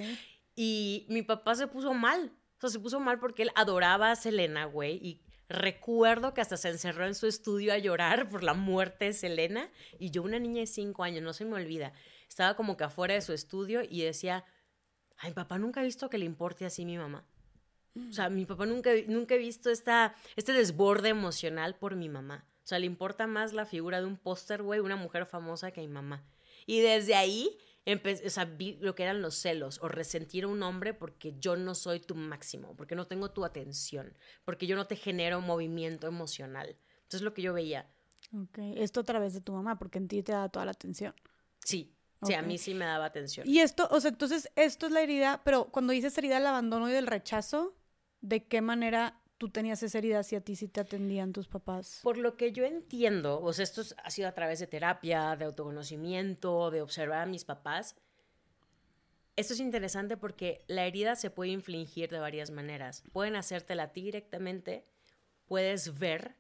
[0.57, 2.33] Y mi papá se puso mal.
[2.57, 5.21] O sea, se puso mal porque él adoraba a Selena, güey, y
[5.51, 9.71] recuerdo que hasta se encerró en su estudio a llorar por la muerte de Selena
[9.99, 11.93] y yo una niña de cinco años, no se me olvida,
[12.33, 14.45] estaba como que afuera de su estudio y decía,
[15.19, 17.27] ay, papá nunca ha visto que le importe así mi mamá.
[18.09, 22.47] O sea, mi papá nunca, nunca he visto esta, este desborde emocional por mi mamá.
[22.65, 25.83] O sea, le importa más la figura de un póster, güey, una mujer famosa que
[25.83, 26.25] mi mamá.
[26.65, 30.63] Y desde ahí, o sea, vi lo que eran los celos o resentir a un
[30.63, 34.87] hombre porque yo no soy tu máximo, porque no tengo tu atención, porque yo no
[34.87, 36.79] te genero movimiento emocional.
[36.95, 37.93] Entonces es lo que yo veía.
[38.35, 41.15] Ok, esto a través de tu mamá, porque en ti te da toda la atención.
[41.63, 43.49] Sí, Sí, a mí sí me daba atención.
[43.49, 46.89] Y esto, o sea, entonces esto es la herida, pero cuando dices herida del abandono
[46.89, 47.75] y del rechazo,
[48.21, 52.01] ¿de qué manera tú tenías esa herida si a ti sí te atendían tus papás?
[52.03, 55.45] Por lo que yo entiendo, o sea, esto ha sido a través de terapia, de
[55.47, 57.97] autoconocimiento, de observar a mis papás.
[59.35, 63.03] Esto es interesante porque la herida se puede infligir de varias maneras.
[63.13, 64.87] Pueden hacértela a ti directamente,
[65.47, 66.37] puedes ver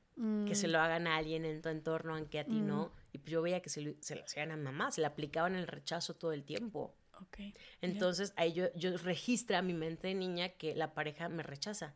[0.46, 0.70] que se mm.
[0.70, 3.01] lo hagan a alguien en tu entorno, aunque a ti no mm.
[3.12, 5.66] Y pues yo veía que se, se lo hacían a mamá, se le aplicaban el
[5.66, 6.96] rechazo todo el tiempo.
[7.28, 11.42] Okay, Entonces ahí yo, yo registra a mi mente de niña que la pareja me
[11.42, 11.94] rechaza.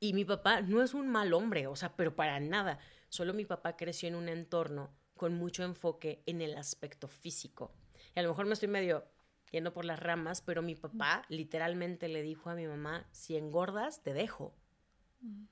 [0.00, 2.78] Y mi papá no es un mal hombre, o sea, pero para nada.
[3.08, 7.74] Solo mi papá creció en un entorno con mucho enfoque en el aspecto físico.
[8.14, 9.06] Y a lo mejor me estoy medio
[9.50, 14.02] yendo por las ramas, pero mi papá literalmente le dijo a mi mamá, si engordas,
[14.02, 14.54] te dejo.
[15.20, 15.44] Mm.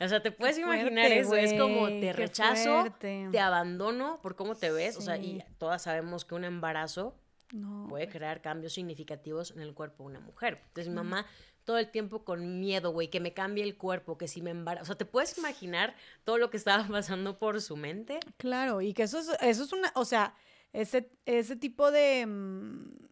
[0.00, 4.70] O sea, te puedes imaginar eso, es como te rechazo, te abandono por cómo te
[4.70, 7.16] ves, o sea, y todas sabemos que un embarazo
[7.88, 10.60] puede crear cambios significativos en el cuerpo de una mujer.
[10.68, 11.26] Entonces, mi mamá
[11.66, 14.84] todo el tiempo con miedo, güey, que me cambie el cuerpo, que si me embarazo,
[14.84, 18.20] o sea, ¿te puedes imaginar todo lo que estaba pasando por su mente?
[18.38, 20.34] Claro, y que eso es, eso es una, o sea,
[20.72, 22.24] ese, ese tipo de...
[22.24, 23.06] Mm,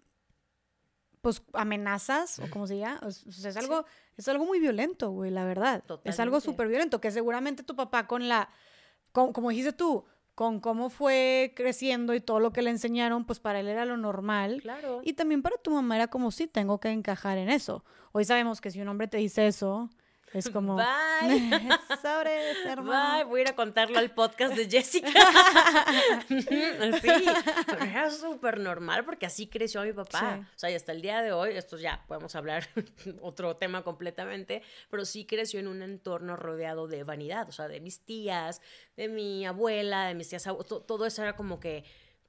[1.25, 5.83] pues amenazas o como se diga, es algo es algo muy violento, güey, la verdad.
[6.05, 8.51] Es algo súper violento que seguramente tu papá con la
[9.11, 13.61] como dijiste tú, con cómo fue creciendo y todo lo que le enseñaron, pues para
[13.61, 14.61] él era lo normal.
[14.61, 15.01] Claro.
[15.03, 17.85] Y también para tu mamá era como sí, tengo que encajar en eso.
[18.13, 19.89] Hoy sabemos que si un hombre te dice eso,
[20.35, 20.77] es como.
[20.77, 21.51] Bye.
[22.03, 23.25] Sobre Bye.
[23.25, 25.09] Voy a ir a contarlo al podcast de Jessica.
[26.29, 26.47] sí,
[27.67, 30.47] pero era súper normal porque así creció mi papá.
[30.55, 32.69] O sea, y hasta el día de hoy, esto ya podemos hablar
[33.23, 37.49] otro tema completamente, pero sí creció en un entorno rodeado de vanidad.
[37.49, 38.61] O sea, de mis tías,
[38.97, 40.45] de mi abuela, de mis tías,
[40.87, 41.85] todo eso era como que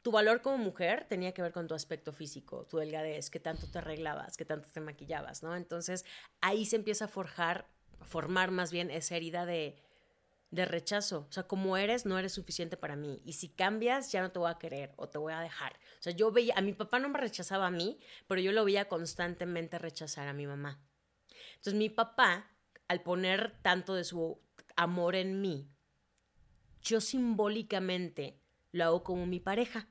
[0.06, 3.66] tu valor como mujer tenía que ver con tu aspecto físico, tu delgadez, qué tanto
[3.66, 5.56] te arreglabas, qué tanto te maquillabas, ¿no?
[5.56, 6.06] Entonces
[6.42, 7.66] ahí se empieza a forjar,
[8.02, 9.78] formar más bien esa herida de,
[10.52, 11.28] de rechazo.
[11.30, 13.22] O sea, como eres, no eres suficiente para mí.
[13.26, 15.74] Y si cambias, ya no te voy a querer o te voy a dejar.
[16.00, 18.66] O sea, yo veía, a mi papá no me rechazaba a mí, pero yo lo
[18.66, 20.82] veía constantemente rechazar a mi mamá.
[21.56, 22.52] Entonces mi papá,
[22.88, 24.40] al poner tanto de su
[24.76, 25.70] amor en mí,
[26.82, 28.40] yo simbólicamente
[28.72, 29.88] lo hago como mi pareja.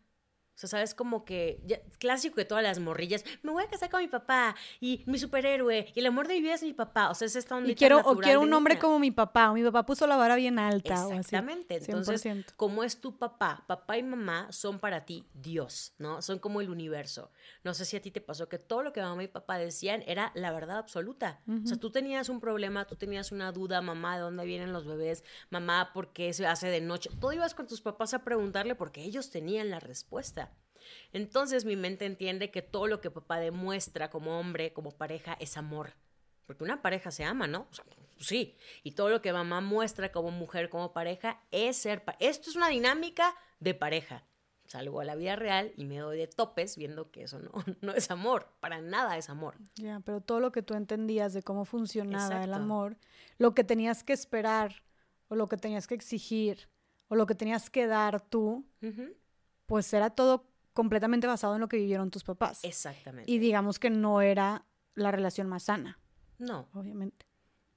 [0.54, 1.60] O sea, sabes como que
[1.98, 5.92] clásico de todas las morrillas, me voy a casar con mi papá y mi superhéroe
[5.94, 7.10] y el amor de mi vida es mi papá.
[7.10, 9.54] O sea, es esta onda Y quiero o quiero un hombre como mi papá, o
[9.54, 11.76] mi papá puso la vara bien alta Exactamente.
[11.76, 12.24] Entonces,
[12.56, 16.22] como es tu papá, papá y mamá son para ti Dios, ¿no?
[16.22, 17.30] Son como el universo.
[17.62, 20.02] No sé si a ti te pasó que todo lo que mamá y papá decían
[20.06, 21.40] era la verdad absoluta.
[21.64, 24.86] O sea, tú tenías un problema, tú tenías una duda, mamá, ¿de dónde vienen los
[24.86, 25.24] bebés?
[25.50, 27.10] Mamá, ¿por qué se hace de noche?
[27.20, 30.43] Todo ibas con tus papás a preguntarle porque ellos tenían la respuesta.
[31.12, 35.56] Entonces mi mente entiende que todo lo que papá demuestra como hombre, como pareja, es
[35.56, 35.94] amor.
[36.46, 37.66] Porque una pareja se ama, ¿no?
[38.18, 38.56] sí.
[38.82, 42.02] Y todo lo que mamá muestra como mujer, como pareja, es ser...
[42.20, 44.24] Esto es una dinámica de pareja.
[44.66, 47.92] Salgo a la vida real y me doy de topes viendo que eso no, no
[47.92, 48.48] es amor.
[48.60, 49.56] Para nada es amor.
[49.74, 52.96] Ya, pero todo lo que tú entendías de cómo funcionaba el amor,
[53.38, 54.82] lo que tenías que esperar
[55.28, 56.68] o lo que tenías que exigir
[57.08, 58.64] o lo que tenías que dar tú,
[59.66, 62.62] pues era todo completamente basado en lo que vivieron tus papás.
[62.64, 63.30] Exactamente.
[63.30, 65.98] Y digamos que no era la relación más sana.
[66.38, 66.68] No.
[66.74, 67.26] Obviamente.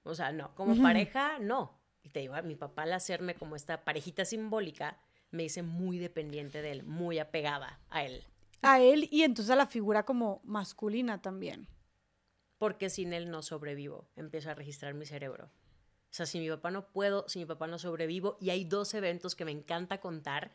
[0.04, 0.54] O sea, no.
[0.56, 1.80] Como pareja, no.
[2.04, 5.00] Y te digo, mi papá al hacerme como esta parejita simbólica,
[5.32, 8.24] me hice muy dependiente de él, muy apegada a él.
[8.62, 11.68] A él y entonces a la figura como masculina también.
[12.58, 14.10] Porque sin él no sobrevivo.
[14.16, 15.52] Empiezo a registrar mi cerebro.
[16.10, 18.94] O sea, si mi papá no puedo, si mi papá no sobrevivo, y hay dos
[18.94, 20.52] eventos que me encanta contar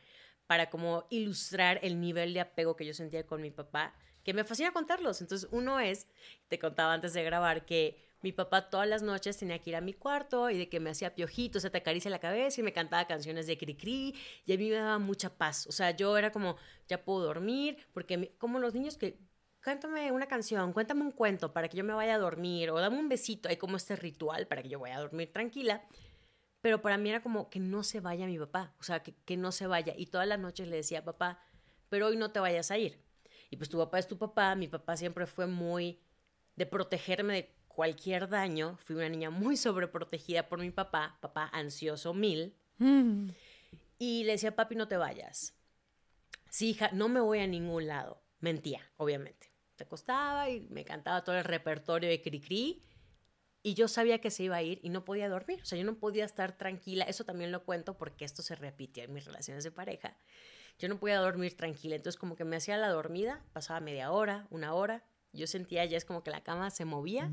[0.52, 4.44] para como ilustrar el nivel de apego que yo sentía con mi papá, que me
[4.44, 5.22] fascina contarlos.
[5.22, 6.06] Entonces, uno es,
[6.48, 9.80] te contaba antes de grabar, que mi papá todas las noches tenía que ir a
[9.80, 12.74] mi cuarto y de que me hacía piojitos, se te acaricia la cabeza y me
[12.74, 15.66] cantaba canciones de cri-cri y a mí me daba mucha paz.
[15.68, 19.18] O sea, yo era como, ya puedo dormir, porque como los niños que,
[19.60, 22.98] cántame una canción, cuéntame un cuento para que yo me vaya a dormir o dame
[22.98, 25.82] un besito, hay como este ritual para que yo vaya a dormir tranquila.
[26.62, 29.36] Pero para mí era como que no se vaya mi papá, o sea, que, que
[29.36, 29.92] no se vaya.
[29.96, 31.40] Y todas las noches le decía, papá,
[31.90, 32.98] pero hoy no te vayas a ir.
[33.50, 36.00] Y pues tu papá es tu papá, mi papá siempre fue muy
[36.56, 38.78] de protegerme de cualquier daño.
[38.84, 42.54] Fui una niña muy sobreprotegida por mi papá, papá ansioso mil.
[42.78, 43.30] Mm.
[43.98, 45.54] Y le decía, papi, no te vayas.
[46.48, 48.22] Sí, hija, no me voy a ningún lado.
[48.40, 49.50] Mentía, obviamente.
[49.76, 52.82] Se acostaba y me cantaba todo el repertorio de Cricri.
[53.62, 55.60] Y yo sabía que se iba a ir y no podía dormir.
[55.62, 57.04] O sea, yo no podía estar tranquila.
[57.04, 60.16] Eso también lo cuento porque esto se repite en mis relaciones de pareja.
[60.78, 61.94] Yo no podía dormir tranquila.
[61.94, 65.04] Entonces, como que me hacía la dormida, pasaba media hora, una hora.
[65.32, 67.30] Yo sentía ya es como que la cama se movía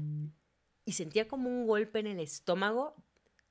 [0.85, 2.95] y sentía como un golpe en el estómago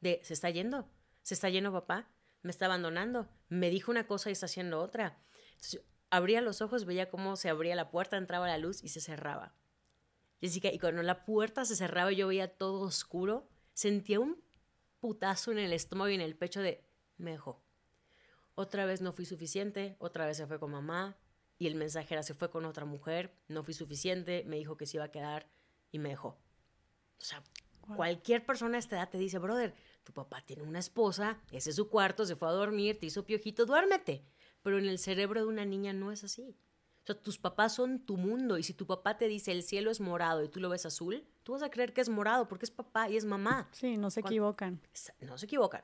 [0.01, 0.89] de se está yendo,
[1.23, 2.09] se está yendo papá,
[2.43, 5.19] me está abandonando, me dijo una cosa y está haciendo otra.
[5.51, 9.01] Entonces, abría los ojos, veía cómo se abría la puerta, entraba la luz y se
[9.01, 9.55] cerraba.
[10.41, 14.43] Jessica, y cuando la puerta se cerraba y yo veía todo oscuro, sentía un
[15.01, 16.85] putazo en el estómago y en el pecho de,
[17.17, 17.63] me dejó.
[18.55, 21.17] Otra vez no fui suficiente, otra vez se fue con mamá
[21.59, 24.97] y el mensajero se fue con otra mujer, no fui suficiente, me dijo que se
[24.97, 25.49] iba a quedar
[25.91, 26.39] y me dejó.
[27.19, 27.43] O sea,
[27.97, 29.75] cualquier persona a esta edad te dice, brother,
[30.05, 33.25] tu papá tiene una esposa, ese es su cuarto, se fue a dormir, te hizo
[33.25, 34.25] piojito, duérmete.
[34.63, 36.57] Pero en el cerebro de una niña no es así
[37.09, 40.01] sea, tus papás son tu mundo y si tu papá te dice el cielo es
[40.01, 42.71] morado y tú lo ves azul, tú vas a creer que es morado porque es
[42.71, 43.69] papá y es mamá.
[43.73, 44.81] Sí, no se equivocan.
[45.21, 45.83] No se equivocan.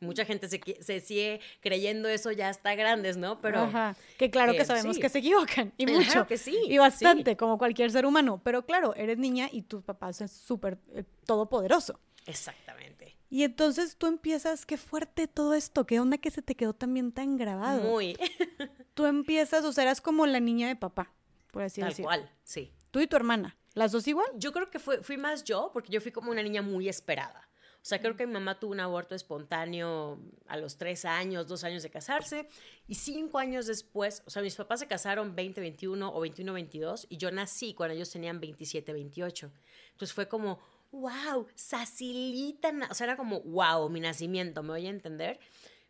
[0.00, 3.38] Mucha gente se, se, sigue creyendo eso ya hasta grandes, ¿no?
[3.42, 3.94] Pero Ajá.
[4.16, 6.10] que claro que sabemos que se equivocan y mucho.
[6.10, 6.58] Claro que sí.
[6.68, 8.40] Y bastante, como cualquier ser humano.
[8.42, 12.00] Pero claro, eres niña y tu papá es súper eh, todopoderoso.
[12.24, 12.89] Exactamente.
[13.30, 17.12] Y entonces tú empiezas, qué fuerte todo esto, qué onda que se te quedó también
[17.12, 17.82] tan grabado.
[17.82, 18.18] Muy.
[18.94, 21.12] tú empiezas, o sea, eras como la niña de papá,
[21.52, 22.10] por así decirlo.
[22.10, 22.72] Tal cual, sí.
[22.90, 24.26] Tú y tu hermana, ¿las dos igual?
[24.34, 27.48] Yo creo que fui más yo, porque yo fui como una niña muy esperada.
[27.82, 31.64] O sea, creo que mi mamá tuvo un aborto espontáneo a los tres años, dos
[31.64, 32.46] años de casarse,
[32.86, 37.06] y cinco años después, o sea, mis papás se casaron 20, 21 o 21, 22,
[37.08, 39.50] y yo nací cuando ellos tenían 27, 28.
[39.92, 40.58] Entonces fue como
[40.92, 45.38] wow, Sacilita, o sea, era como, wow, mi nacimiento, ¿me voy a entender?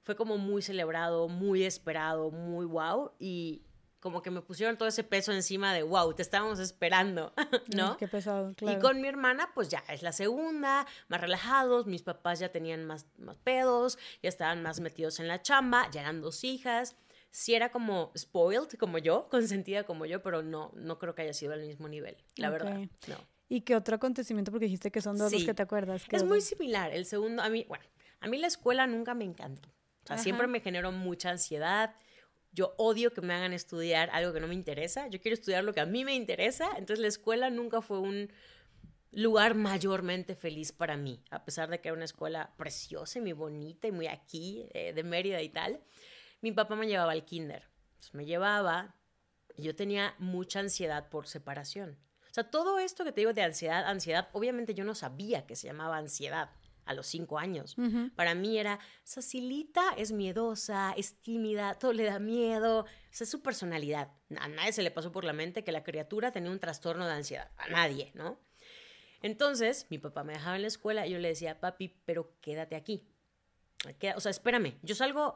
[0.02, 3.62] Fue como muy celebrado, muy esperado, muy wow, y
[4.00, 7.34] como que me pusieron todo ese peso encima de, wow, te estábamos esperando,
[7.76, 7.96] ¿no?
[7.98, 8.78] qué pesado, claro.
[8.78, 12.84] Y con mi hermana, pues ya es la segunda, más relajados, mis papás ya tenían
[12.86, 16.96] más, más pedos, ya estaban más metidos en la chamba, ya eran dos hijas,
[17.30, 21.34] sí era como spoiled como yo, consentida como yo, pero no, no creo que haya
[21.34, 22.80] sido al mismo nivel, la verdad.
[23.06, 23.16] No.
[23.50, 24.52] ¿Y qué otro acontecimiento?
[24.52, 26.04] Porque dijiste que son dos los que te acuerdas.
[26.08, 26.92] Es muy similar.
[26.92, 27.84] El segundo, a mí, bueno,
[28.20, 29.68] a mí la escuela nunca me encantó.
[30.04, 31.96] O sea, siempre me generó mucha ansiedad.
[32.52, 35.08] Yo odio que me hagan estudiar algo que no me interesa.
[35.08, 36.68] Yo quiero estudiar lo que a mí me interesa.
[36.76, 38.30] Entonces la escuela nunca fue un
[39.10, 43.32] lugar mayormente feliz para mí, a pesar de que era una escuela preciosa y muy
[43.32, 45.80] bonita y muy aquí, eh, de Mérida y tal.
[46.40, 47.68] Mi papá me llevaba al kinder.
[48.12, 48.94] me llevaba
[49.56, 51.98] y yo tenía mucha ansiedad por separación.
[52.30, 55.56] O sea, todo esto que te digo de ansiedad, ansiedad, obviamente yo no sabía que
[55.56, 56.50] se llamaba ansiedad
[56.84, 57.76] a los cinco años.
[58.16, 62.86] Para mí era, Sacilita es miedosa, es tímida, todo le da miedo.
[63.12, 64.12] Esa es su personalidad.
[64.38, 67.12] A nadie se le pasó por la mente que la criatura tenía un trastorno de
[67.12, 67.50] ansiedad.
[67.58, 68.38] A nadie, ¿no?
[69.22, 72.74] Entonces, mi papá me dejaba en la escuela y yo le decía, papi, pero quédate
[72.74, 73.06] aquí.
[74.16, 75.34] O sea, espérame, yo salgo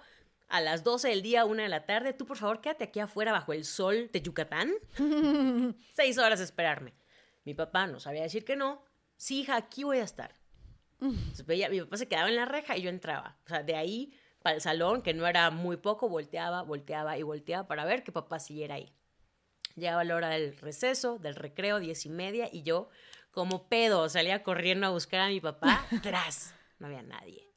[0.49, 3.33] a las 12 del día, una de la tarde, tú por favor quédate aquí afuera
[3.33, 4.73] bajo el sol de Yucatán.
[5.93, 6.95] Seis horas esperarme.
[7.45, 8.85] Mi papá no sabía decir que no.
[9.17, 10.35] Sí, hija, aquí voy a estar.
[11.01, 13.39] Entonces, mi papá se quedaba en la reja y yo entraba.
[13.45, 17.23] O sea, de ahí para el salón, que no era muy poco, volteaba, volteaba y
[17.23, 18.95] volteaba para ver que papá siguiera ahí.
[19.75, 22.89] Llegaba la hora del receso, del recreo, diez y media, y yo,
[23.31, 25.85] como pedo, salía corriendo a buscar a mi papá.
[26.03, 27.51] Tras, no había nadie.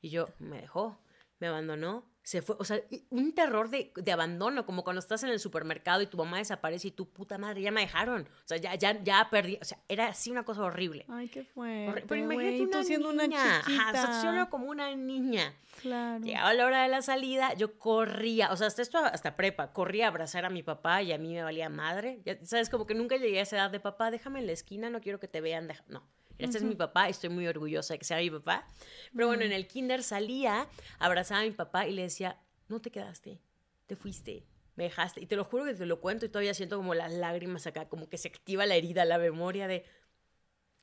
[0.00, 0.98] Y yo, me dejó
[1.40, 5.30] me abandonó, se fue, o sea, un terror de, de, abandono, como cuando estás en
[5.30, 8.58] el supermercado y tu mamá desaparece y tu puta madre ya me dejaron, o sea,
[8.58, 11.06] ya, ya, ya perdí, o sea, era así una cosa horrible.
[11.08, 12.04] Ay, qué fue.
[12.06, 15.54] Pero imagínate una siendo niña, una Ajá, como una niña.
[15.80, 16.22] Claro.
[16.22, 20.04] Llegaba la hora de la salida, yo corría, o sea, hasta esto, hasta prepa, corría
[20.04, 22.94] a abrazar a mi papá y a mí me valía madre, ya, sabes, como que
[22.94, 25.40] nunca llegué a esa edad de papá, déjame en la esquina, no quiero que te
[25.40, 26.02] vean, no.
[26.38, 28.66] Este es mi papá, estoy muy orgullosa de que sea mi papá.
[29.12, 32.90] Pero bueno, en el kinder salía, abrazaba a mi papá y le decía, no te
[32.90, 33.40] quedaste,
[33.86, 34.46] te fuiste,
[34.76, 35.20] me dejaste.
[35.20, 37.88] Y te lo juro que te lo cuento y todavía siento como las lágrimas acá,
[37.88, 39.84] como que se activa la herida, la memoria de,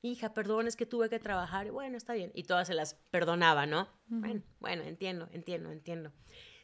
[0.01, 1.71] hija, perdón, es que tuve que trabajar.
[1.71, 2.31] bueno, está bien.
[2.33, 3.89] Y todas se las perdonaba, ¿no?
[4.07, 6.13] Bueno, bueno, entiendo, entiendo, entiendo.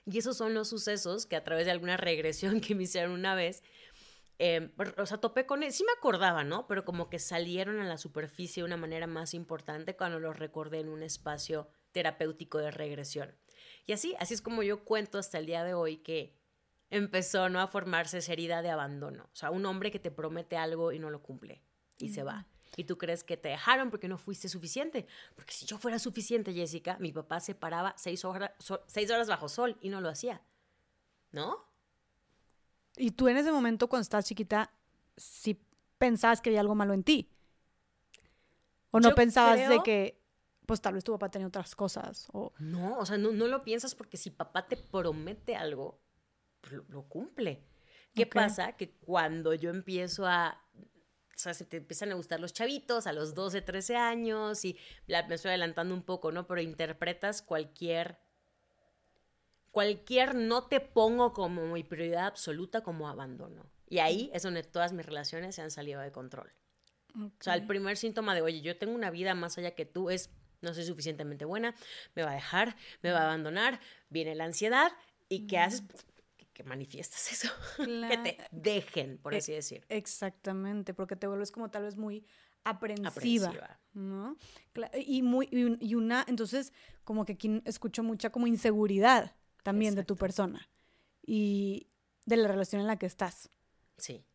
[0.06, 3.36] Y esos son los sucesos que a través de alguna regresión que me hicieron una
[3.36, 3.64] vez,
[4.44, 6.66] Em, o sea, topé con él, sí me acordaba, ¿no?
[6.66, 10.80] Pero como que salieron a la superficie de una manera más importante cuando los recordé
[10.80, 13.36] en un espacio terapéutico de regresión.
[13.86, 16.36] Y así, así es como yo cuento hasta el día de hoy que
[16.90, 17.62] empezó ¿no?
[17.62, 19.26] a formarse esa herida de abandono.
[19.26, 21.62] O sea, un hombre que te promete algo y no lo cumple
[22.00, 22.48] y se va.
[22.76, 25.06] Y tú crees que te dejaron porque no fuiste suficiente.
[25.36, 28.54] Porque si yo fuera suficiente, Jessica, mi papá se paraba seis horas,
[28.88, 30.42] seis horas bajo sol y no lo hacía.
[31.32, 31.71] ¿No?
[32.98, 34.72] Y tú en ese momento, cuando estabas chiquita,
[35.18, 35.60] sí
[35.98, 37.30] pensabas que había algo malo en ti.
[38.92, 40.22] O no pensabas de que,
[40.66, 42.28] pues tal vez tu papá tenía otras cosas.
[42.34, 42.54] O...
[42.60, 46.02] No, o sea, no, no lo piensas porque si papá te promete algo,
[46.60, 47.64] pues lo, cumple.
[48.14, 48.74] ¿Qué pasa?
[48.74, 50.62] Que cuando yo empiezo a
[51.42, 54.78] o sea, se te empiezan a gustar los chavitos a los 12, 13 años y
[55.08, 56.46] me estoy adelantando un poco, ¿no?
[56.46, 58.20] Pero interpretas cualquier
[59.72, 63.66] cualquier no te pongo como mi prioridad absoluta como abandono.
[63.88, 66.52] Y ahí es donde todas mis relaciones se han salido de control.
[67.16, 70.10] O sea, el primer síntoma de, oye, yo tengo una vida más allá que tú
[70.10, 70.30] es,
[70.62, 71.76] no soy suficientemente buena,
[72.16, 74.94] me va a dejar, me va a abandonar, viene la ansiedad
[75.28, 75.84] y ¿qué haces?
[76.54, 79.84] Que, manifiestas eso, que te dejen, por e así decir.
[79.90, 82.24] Exactamente, porque te vuelves como tal vez muy
[82.64, 84.38] aprensiva, ¿no?
[84.94, 86.72] Y, muy, y una, entonces,
[87.04, 90.70] como que aquí escucho mucha como inseguridad también de tu persona
[91.26, 91.88] y
[92.26, 93.50] de la relación en la que estás.
[93.98, 94.26] Sí,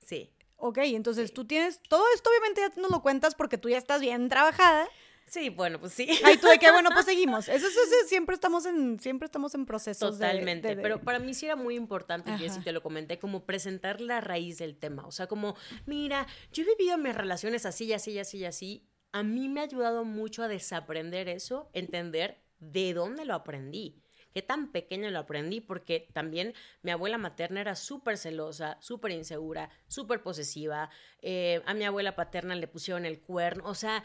[0.00, 0.30] sí.
[0.56, 4.00] Ok, entonces tú tienes, todo esto obviamente ya nos lo cuentas porque tú ya estás
[4.00, 4.88] bien trabajada.
[5.26, 6.08] Sí, bueno, pues sí.
[6.22, 7.48] Ay, tú de qué, bueno, pues seguimos.
[7.48, 10.18] Eso, es siempre estamos en, siempre estamos en procesos.
[10.18, 14.20] Totalmente, pero para mí sí era muy importante, y te lo comenté, como presentar la
[14.20, 15.06] raíz del tema.
[15.06, 15.56] O sea, como,
[15.86, 18.86] mira, yo he vivido mis relaciones así, así, así, así.
[19.12, 24.03] A mí me ha ayudado mucho a desaprender eso, entender de dónde lo aprendí
[24.34, 29.70] qué tan pequeño lo aprendí, porque también mi abuela materna era súper celosa, súper insegura,
[29.86, 30.90] súper posesiva.
[31.22, 33.62] Eh, a mi abuela paterna le pusieron el cuerno.
[33.66, 34.04] O sea,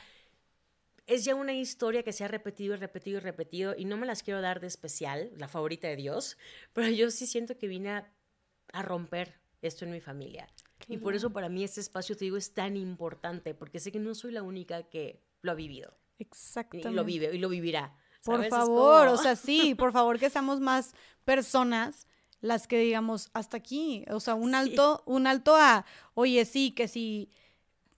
[1.08, 4.06] es ya una historia que se ha repetido y repetido y repetido y no me
[4.06, 6.38] las quiero dar de especial, la favorita de Dios,
[6.74, 8.14] pero yo sí siento que vine a,
[8.84, 10.48] romper esto en mi familia.
[10.88, 13.98] y por eso para mí este espacio, te digo, es tan importante, porque sé que
[13.98, 15.98] no soy la única que lo ha vivido.
[16.20, 16.92] Exactamente.
[16.92, 17.98] Y lo vive y lo vivirá.
[18.24, 22.08] Por favor, o sea, sí, por favor que seamos más personas
[22.42, 26.88] las que digamos hasta aquí, o sea, un alto, un alto a, oye, sí, que
[26.88, 27.30] sí,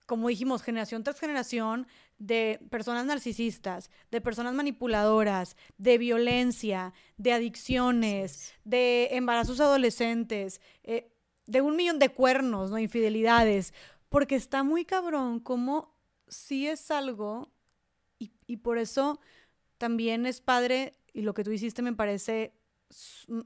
[0.06, 1.86] como dijimos, generación tras generación,
[2.18, 11.12] de personas narcisistas, de personas manipuladoras, de violencia, de adicciones, de embarazos adolescentes, eh,
[11.46, 12.78] de un millón de cuernos, ¿no?
[12.78, 13.74] Infidelidades,
[14.08, 15.96] porque está muy cabrón como
[16.28, 17.50] si es algo
[18.20, 19.18] y, y por eso
[19.82, 22.54] también es padre y lo que tú hiciste me parece,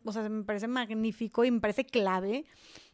[0.04, 2.44] o sea, me parece magnífico y me parece clave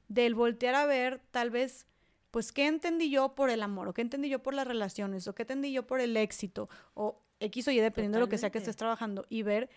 [0.06, 1.88] del voltear a ver tal vez
[2.30, 3.88] pues, ¿qué entendí yo por el amor?
[3.88, 5.26] ¿O qué entendí yo por las relaciones?
[5.26, 6.68] ¿O qué entendí yo por el éxito?
[6.94, 9.26] O X o Y, dependiendo de lo que sea que estés trabajando.
[9.28, 9.68] Y ver,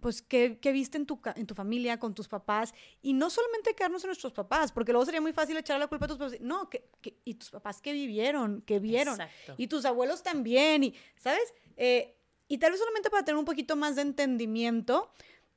[0.00, 2.72] pues, qué, qué viste en tu, en tu familia, con tus papás.
[3.02, 6.06] Y no solamente quedarnos en nuestros papás, porque luego sería muy fácil echar la culpa
[6.06, 6.40] a tus papás.
[6.40, 6.88] No, que,
[7.24, 9.18] y tus papás qué vivieron, qué vieron.
[9.56, 10.82] Y tus abuelos también.
[10.84, 11.54] Y, ¿sabes?
[11.76, 12.15] Eh,
[12.48, 15.10] y tal vez solamente para tener un poquito más de entendimiento,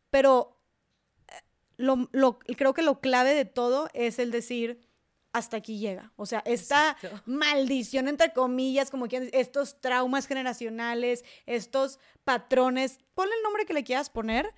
[0.09, 0.57] pero
[1.27, 1.33] eh,
[1.77, 4.81] lo, lo, creo que lo clave de todo es el decir
[5.31, 6.11] hasta aquí llega.
[6.15, 13.43] O sea, esta maldición, entre comillas, como quieran, estos traumas generacionales, estos patrones, ponle el
[13.43, 14.53] nombre que le quieras poner,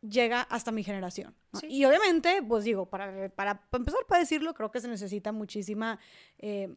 [0.00, 1.34] llega hasta mi generación.
[1.62, 5.98] Y obviamente, pues digo, para, para, empezar, para decirlo, creo que se necesita muchísima...
[6.38, 6.74] Eh,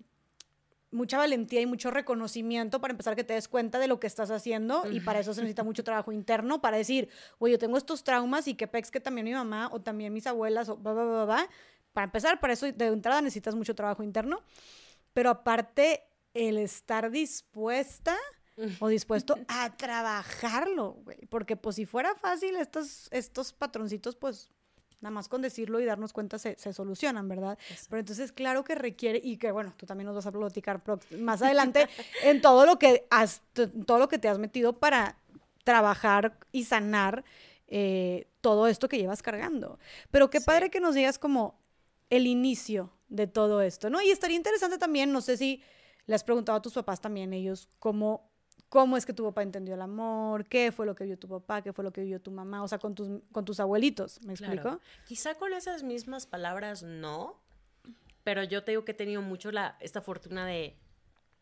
[0.91, 4.29] mucha valentía y mucho reconocimiento para empezar que te des cuenta de lo que estás
[4.29, 8.03] haciendo y para eso se necesita mucho trabajo interno para decir, oye, yo tengo estos
[8.03, 11.05] traumas y que pex que también mi mamá o también mis abuelas o va, va,
[11.05, 11.49] va, va,
[11.93, 14.41] para empezar, para eso de entrada necesitas mucho trabajo interno,
[15.13, 18.17] pero aparte el estar dispuesta
[18.79, 24.51] o dispuesto a trabajarlo, güey, porque pues si fuera fácil estos, estos patroncitos, pues
[25.01, 27.57] nada más con decirlo y darnos cuenta se, se solucionan, ¿verdad?
[27.89, 30.81] Pero entonces claro que requiere, y que bueno, tú también nos vas a platicar
[31.19, 31.87] más adelante
[32.23, 33.41] en todo lo que has,
[33.85, 35.17] todo lo que te has metido para
[35.63, 37.23] trabajar y sanar
[37.67, 39.79] eh, todo esto que llevas cargando.
[40.11, 41.61] Pero qué padre que nos digas como,
[42.11, 44.01] el inicio de todo esto, ¿no?
[44.01, 45.63] Y estaría interesante también, no sé si
[46.05, 48.30] le has preguntado a tus papás también ellos cómo,
[48.71, 51.61] cómo es que tu papá entendió el amor, qué fue lo que vio tu papá,
[51.61, 54.31] qué fue lo que vio tu mamá, o sea, con tus, con tus abuelitos, ¿me
[54.31, 54.79] explico?
[55.05, 57.37] Quizá con esas mismas palabras no,
[58.23, 60.77] pero yo te digo que he tenido mucho la, esta fortuna de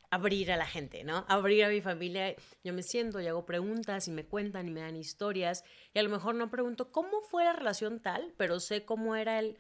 [0.10, 1.24] abrir a la gente, ¿no?
[1.28, 2.36] Abrir a mi familia.
[2.64, 5.64] Yo me siento y hago preguntas y me cuentan y me dan historias.
[5.94, 9.38] Y a lo mejor no pregunto cómo fue la relación tal, pero sé cómo era
[9.38, 9.60] el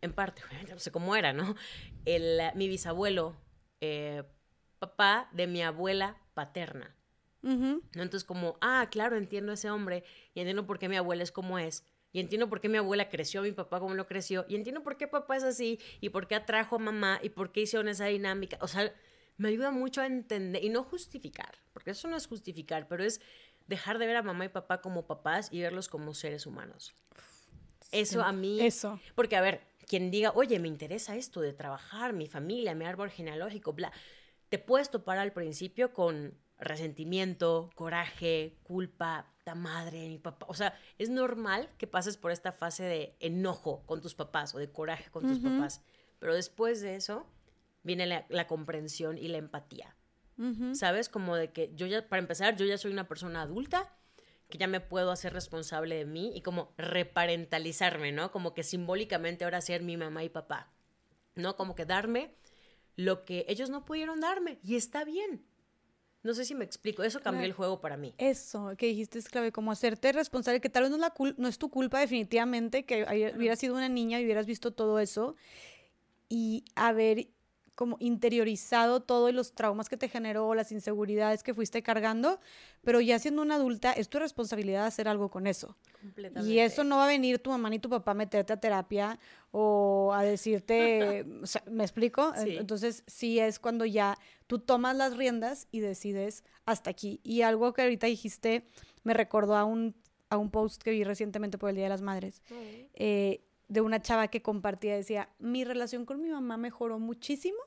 [0.00, 1.54] en parte, no sé cómo era, ¿no?
[2.04, 3.36] El, mi bisabuelo,
[3.80, 4.24] eh,
[4.80, 6.92] papá de mi abuela paterna.
[7.44, 7.82] ¿No?
[8.02, 10.02] Entonces como, ah, claro, entiendo a ese hombre
[10.34, 11.84] y entiendo por qué mi abuela es como es.
[12.14, 14.46] Y entiendo por qué mi abuela creció, mi papá como lo creció.
[14.48, 15.80] Y entiendo por qué papá es así.
[16.00, 17.18] Y por qué atrajo a mamá.
[17.20, 18.56] Y por qué hicieron esa dinámica.
[18.60, 18.94] O sea,
[19.36, 20.62] me ayuda mucho a entender.
[20.62, 21.58] Y no justificar.
[21.72, 22.86] Porque eso no es justificar.
[22.86, 23.20] Pero es
[23.66, 26.94] dejar de ver a mamá y papá como papás y verlos como seres humanos.
[27.90, 28.64] Eso a mí.
[28.64, 29.00] Eso.
[29.16, 33.10] Porque, a ver, quien diga, oye, me interesa esto de trabajar, mi familia, mi árbol
[33.10, 33.92] genealógico, bla,
[34.50, 40.46] te puedes topar al principio con resentimiento, coraje, culpa, ta madre, mi papá.
[40.48, 44.58] O sea, es normal que pases por esta fase de enojo con tus papás o
[44.58, 45.82] de coraje con tus papás.
[46.18, 47.26] Pero después de eso
[47.82, 49.96] viene la, comprensión y la empatía.
[50.72, 51.08] ¿Sabes?
[51.08, 53.92] Como de que yo ya, para empezar, yo ya soy una persona adulta
[54.48, 58.32] que ya me puedo hacer responsable de mí y como reparentalizarme, ¿no?
[58.32, 60.72] Como que simbólicamente ahora ser mi mamá y papá,
[61.34, 61.56] ¿no?
[61.56, 62.34] Como que darme
[62.96, 65.44] lo que ellos no pudieron darme y está bien.
[66.24, 68.14] No sé si me explico, eso cambió el juego para mí.
[68.16, 71.48] Eso que dijiste es clave, como hacerte responsable, que tal vez no es, la no
[71.48, 75.36] es tu culpa definitivamente, que hubieras sido una niña y hubieras visto todo eso.
[76.30, 77.28] Y haber
[77.74, 82.40] como interiorizado todos los traumas que te generó, las inseguridades que fuiste cargando,
[82.82, 85.76] pero ya siendo una adulta es tu responsabilidad hacer algo con eso.
[86.44, 89.18] Y eso no va a venir tu mamá ni tu papá a meterte a terapia
[89.50, 91.24] o a decirte,
[91.70, 92.32] ¿me explico?
[92.36, 97.20] Entonces sí es cuando ya tú tomas las riendas y decides hasta aquí.
[97.24, 98.66] Y algo que ahorita dijiste
[99.02, 99.94] me recordó a un,
[100.30, 102.42] a un post que vi recientemente por el Día de las Madres.
[102.94, 107.58] Eh, de una chava que compartía, decía, mi relación con mi mamá mejoró muchísimo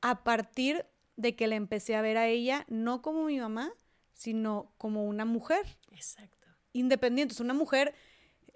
[0.00, 0.86] a partir
[1.16, 3.72] de que la empecé a ver a ella no como mi mamá,
[4.12, 5.78] sino como una mujer.
[5.90, 6.46] Exacto.
[6.72, 7.94] Independiente, es una mujer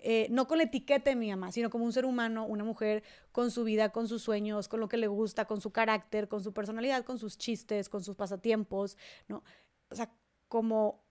[0.03, 3.03] eh, no con la etiqueta de mi mamá, sino como un ser humano, una mujer
[3.33, 6.43] con su vida, con sus sueños, con lo que le gusta, con su carácter, con
[6.43, 8.97] su personalidad, con sus chistes, con sus pasatiempos,
[9.29, 9.43] ¿no?
[9.91, 10.11] O sea,
[10.49, 11.05] como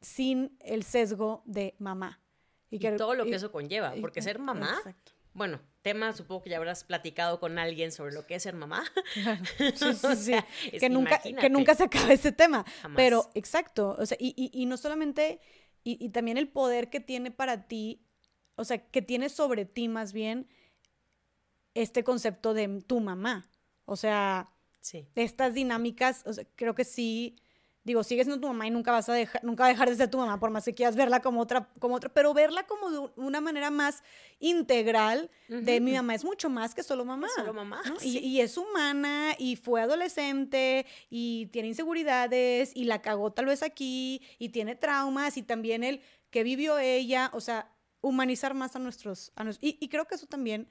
[0.00, 2.20] sin el sesgo de mamá.
[2.70, 4.80] Y, todo lo que eso conlleva, porque ser mamá,
[5.36, 8.84] bueno, tema supongo que ya habrás platicado con alguien sobre lo que es ser mamá.
[9.74, 10.78] Sí, sí, sí.
[10.78, 12.64] que, nunca, que nunca se acabe ese tema.
[12.96, 15.40] Pero, exacto, o sea, y, y, no solamente,
[15.84, 18.02] y, también el poder que tiene para ti,
[18.54, 20.48] o sea, que tiene sobre ti más bien
[21.74, 23.48] este concepto de tu mamá.
[23.84, 24.50] O sea.
[25.16, 27.36] Estas dinámicas, creo que sí
[27.86, 30.10] digo, sigues siendo tu mamá y nunca vas a dejar, nunca a dejar de ser
[30.10, 33.10] tu mamá, por más que quieras verla como otra, como otra, pero verla como de
[33.14, 34.02] una manera más
[34.40, 37.28] integral de mi mamá es mucho más que solo mamá.
[37.36, 37.80] solo mamá.
[38.02, 44.20] Y, es humana y fue adolescente y tiene inseguridades y la cagó tal vez aquí
[44.40, 47.70] y tiene traumas y también el que vivió ella, o sea,
[48.00, 50.68] humanizar más a nuestros, a y, y creo que eso también,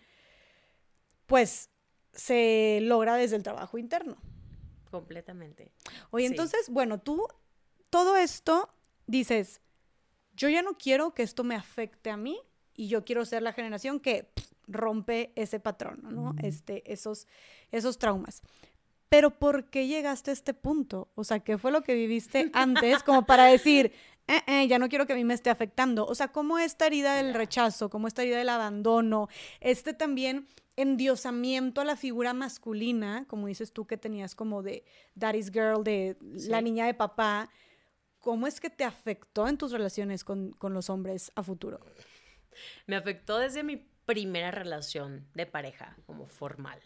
[1.28, 1.70] pues,
[2.12, 4.18] se logra desde el trabajo interno.
[5.00, 5.72] Completamente.
[6.12, 7.28] Oye, entonces, bueno, tú
[7.90, 8.74] todo esto
[9.08, 9.62] dices,
[10.34, 12.40] yo ya no quiero que esto me afecte a mí
[12.74, 14.30] y yo quiero ser la generación que
[14.68, 16.36] rompe ese patrón, ¿no?
[16.42, 17.28] Este, esos,
[17.72, 18.42] esos traumas.
[19.10, 21.10] Pero ¿por qué llegaste a este punto?
[21.16, 23.94] O sea, ¿qué fue lo que viviste antes como para decir,
[24.28, 26.06] eh, eh, ya no quiero que a mí me esté afectando?
[26.06, 31.82] O sea, ¿cómo esta herida del rechazo, cómo esta herida del abandono, este también endiosamiento
[31.82, 36.62] a la figura masculina, como dices tú que tenías como de daddy's girl, de la
[36.62, 37.50] niña de papá,
[38.20, 41.80] ¿cómo es que te afectó en tus relaciones con, con, los hombres a futuro?
[42.88, 46.80] Me afectó desde mi primera relación de pareja, como formal.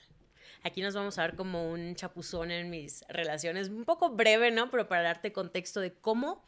[0.63, 4.69] Aquí nos vamos a ver como un chapuzón en mis relaciones, un poco breve, ¿no?
[4.69, 6.43] Pero para darte contexto de cómo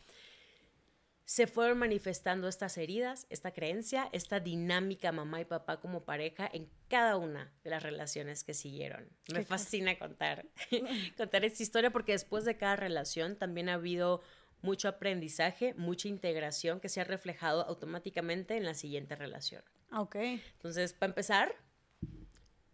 [1.31, 6.69] se fueron manifestando estas heridas, esta creencia, esta dinámica mamá y papá como pareja en
[6.89, 9.07] cada una de las relaciones que siguieron.
[9.33, 10.45] Me fascina contar,
[11.17, 14.21] contar esta historia porque después de cada relación también ha habido
[14.61, 19.63] mucho aprendizaje, mucha integración que se ha reflejado automáticamente en la siguiente relación.
[19.93, 20.17] Ok.
[20.17, 21.55] Entonces, para empezar,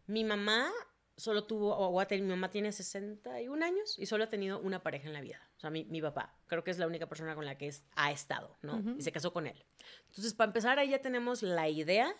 [0.08, 0.72] mi mamá
[1.16, 5.14] solo tuvo, o mi mamá tiene 61 años y solo ha tenido una pareja en
[5.14, 5.48] la vida.
[5.58, 6.34] O sea, mi, mi papá.
[6.48, 8.82] Creo que es la única persona con la que ha estado, ¿no?
[8.98, 9.66] Y se casó con él.
[10.10, 12.14] Entonces, para empezar, ahí ya tenemos la idea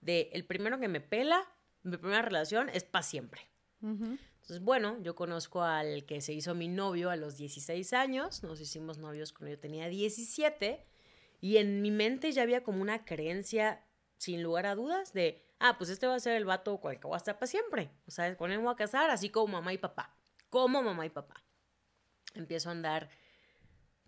[0.00, 1.46] de el primero que me pela,
[1.82, 3.42] mi primera relación es para siempre.
[3.80, 8.60] Entonces, bueno, yo conozco al que se hizo mi novio a los 16 años, nos
[8.60, 10.84] hicimos novios cuando yo tenía 17,
[11.40, 13.84] y en mi mente ya había como una creencia,
[14.16, 17.00] sin lugar a dudas, de ah, pues este va a ser el vato con el
[17.00, 17.90] que voy a estar para siempre.
[18.06, 20.14] O sea, con él me voy a casar, así como mamá y papá.
[20.50, 21.42] Como mamá y papá.
[22.34, 23.08] Empiezo a andar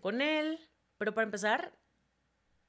[0.06, 0.60] con él,
[0.98, 1.76] pero para empezar,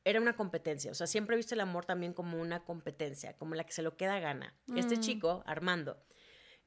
[0.04, 0.90] era una competencia.
[0.90, 3.84] O sea, siempre he visto el amor también como una competencia, como la que se
[3.84, 4.56] lo queda gana.
[4.76, 5.00] Este mm.
[5.02, 6.04] chico, Armando,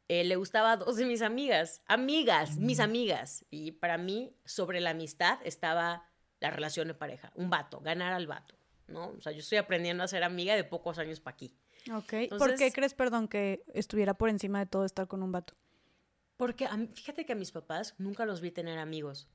[0.07, 3.45] eh, le gustaba a dos de mis amigas, amigas, mis amigas.
[3.51, 6.09] Y para mí, sobre la amistad estaba
[6.39, 8.55] la relación de pareja, un vato, ganar al vato,
[8.87, 9.09] ¿no?
[9.09, 11.53] O sea, yo estoy aprendiendo a ser amiga de pocos años para aquí.
[11.93, 12.39] Ok.
[12.39, 15.55] ¿Por qué crees, perdón, que estuviera por encima de todo estar con un vato?
[16.37, 19.29] Porque fíjate que a mis papás nunca los vi tener amigos.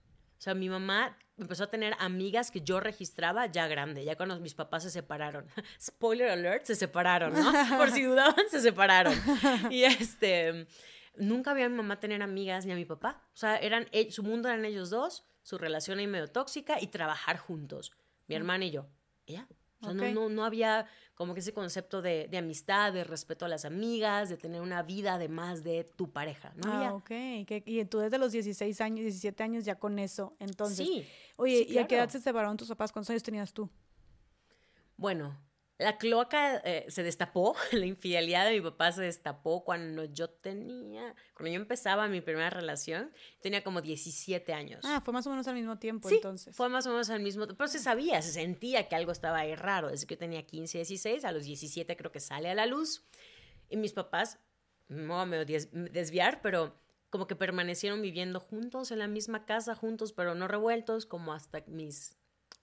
[0.46, 4.40] O sea, mi mamá empezó a tener amigas que yo registraba ya grande, ya cuando
[4.40, 5.48] mis papás se separaron.
[5.82, 7.52] Spoiler alert, se separaron, ¿no?
[7.80, 9.20] Por si dudaban, se separaron.
[9.72, 10.68] Y este,
[11.16, 13.24] nunca vi a mi mamá tener amigas ni a mi papá.
[13.34, 16.90] O sea, eran, e, su mundo eran ellos dos, su relación ahí medio tóxica y
[16.90, 17.92] trabajar juntos,
[18.28, 18.86] mi hermana y yo.
[19.26, 19.48] ¿Ya?
[19.82, 20.86] O sea, no, no, no había
[21.16, 24.84] como que ese concepto de, de, amistad, de respeto a las amigas, de tener una
[24.84, 26.72] vida además de tu pareja, ¿no?
[26.72, 27.12] Ah, ok.
[27.66, 30.86] y tú desde los 16 años, 17 años ya con eso, entonces.
[30.86, 31.08] Sí.
[31.38, 32.92] Oye, ¿y a qué edad se separaron tus papás?
[32.92, 33.70] ¿Cuántos años tenías tú?
[34.98, 35.38] Bueno,
[35.78, 41.16] la cloaca eh, se destapó, la infidelidad de mi papá se destapó cuando yo tenía,
[41.34, 43.12] cuando yo empezaba mi primera relación,
[43.42, 44.82] tenía como 17 años.
[44.86, 46.56] Ah, fue más o menos al mismo tiempo sí, entonces.
[46.56, 49.40] Fue más o menos al mismo tiempo, pero se sabía, se sentía que algo estaba
[49.40, 52.56] ahí raro, desde que yo tenía 15, 16, a los 17 creo que sale a
[52.56, 53.04] la luz,
[53.70, 54.40] y mis papás,
[54.88, 55.60] no me voy a
[55.92, 61.06] desviar, pero como que permanecieron viviendo juntos en la misma casa, juntos pero no revueltos,
[61.06, 62.16] como hasta mis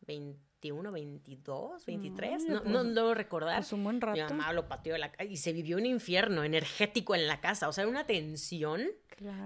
[0.07, 3.57] 20 21, 22, 23, no, no, no recordar.
[3.57, 4.15] Pues un buen rato.
[4.15, 7.41] Mi mamá lo pateó de la casa y se vivió un infierno energético en la
[7.41, 7.69] casa.
[7.69, 8.87] O sea, una tensión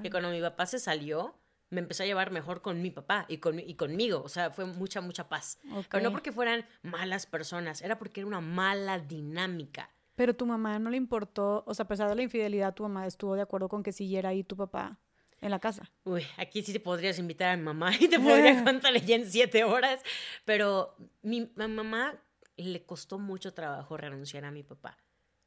[0.03, 1.39] que cuando mi papá se salió,
[1.71, 4.23] me empezó a llevar mejor con mi papá y, con, y conmigo.
[4.23, 5.59] O sea, fue mucha, mucha paz.
[5.91, 9.91] Pero no porque fueran malas personas, era porque era una mala dinámica.
[10.17, 13.07] Pero tu mamá no le importó, o sea, a pesar de la infidelidad, tu mamá
[13.07, 14.99] estuvo de acuerdo con que siguiera ahí tu papá
[15.47, 15.91] en la casa.
[16.05, 19.31] Uy, aquí sí te podrías invitar a mi mamá y te podría contarle ya en
[19.31, 20.03] siete horas,
[20.45, 22.21] pero mi mamá
[22.57, 24.99] le costó mucho trabajo renunciar a mi papá.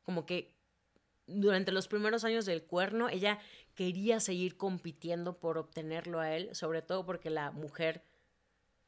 [0.03, 0.55] Como que
[1.27, 3.39] durante los primeros años del cuerno, ella
[3.75, 8.03] quería seguir compitiendo por obtenerlo a él, sobre todo porque la mujer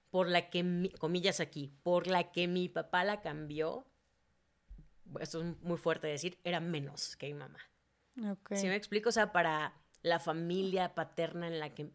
[0.10, 3.86] por la que, comillas aquí, por la que mi papá la cambió,
[5.20, 7.60] esto es muy fuerte decir, era menos que mi mamá.
[8.18, 8.58] Okay.
[8.58, 9.10] ¿Sí me explico?
[9.10, 11.92] O sea, para la familia paterna en la que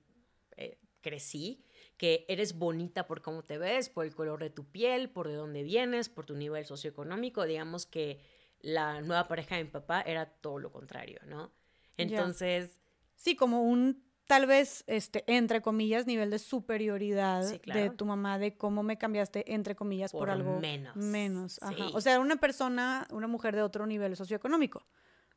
[0.57, 1.65] eh, crecí,
[1.97, 5.35] que eres bonita por cómo te ves, por el color de tu piel, por de
[5.35, 7.45] dónde vienes, por tu nivel socioeconómico.
[7.45, 8.21] Digamos que
[8.61, 11.53] la nueva pareja de mi papá era todo lo contrario, ¿no?
[11.97, 12.81] Entonces...
[13.19, 18.57] Sí, como un tal vez, este, entre comillas, nivel de superioridad de tu mamá, de
[18.57, 20.97] cómo me cambiaste, entre comillas, por, algo menos.
[20.97, 21.89] Menos, ajá.
[21.95, 24.85] O sea, una persona, una mujer de otro nivel socioeconómico,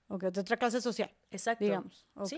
[0.09, 1.11] o de otra clase social.
[1.31, 1.63] Exacto.
[1.63, 2.33] Digamos, ok,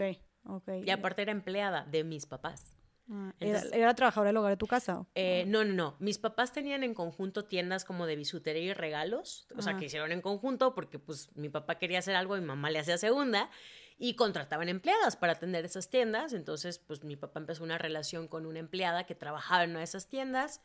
[0.46, 0.70] ok.
[0.86, 2.76] Y aparte era empleada de mis papás.
[3.10, 5.06] Ah, ¿Era, trabajadora del hogar de tu casa?
[5.16, 5.96] Eh, no, no, no.
[6.00, 9.48] Mis papás tenían en conjunto tiendas como de bisutería y regalos.
[9.56, 9.78] O sea, ah.
[9.78, 12.80] que hicieron en conjunto porque pues mi papá quería hacer algo y mi mamá le
[12.80, 13.50] hacía segunda.
[13.98, 16.34] Y contrataban empleadas para atender esas tiendas.
[16.34, 19.86] Entonces, pues mi papá empezó una relación con una empleada que trabajaba en una de
[19.86, 20.62] esas tiendas.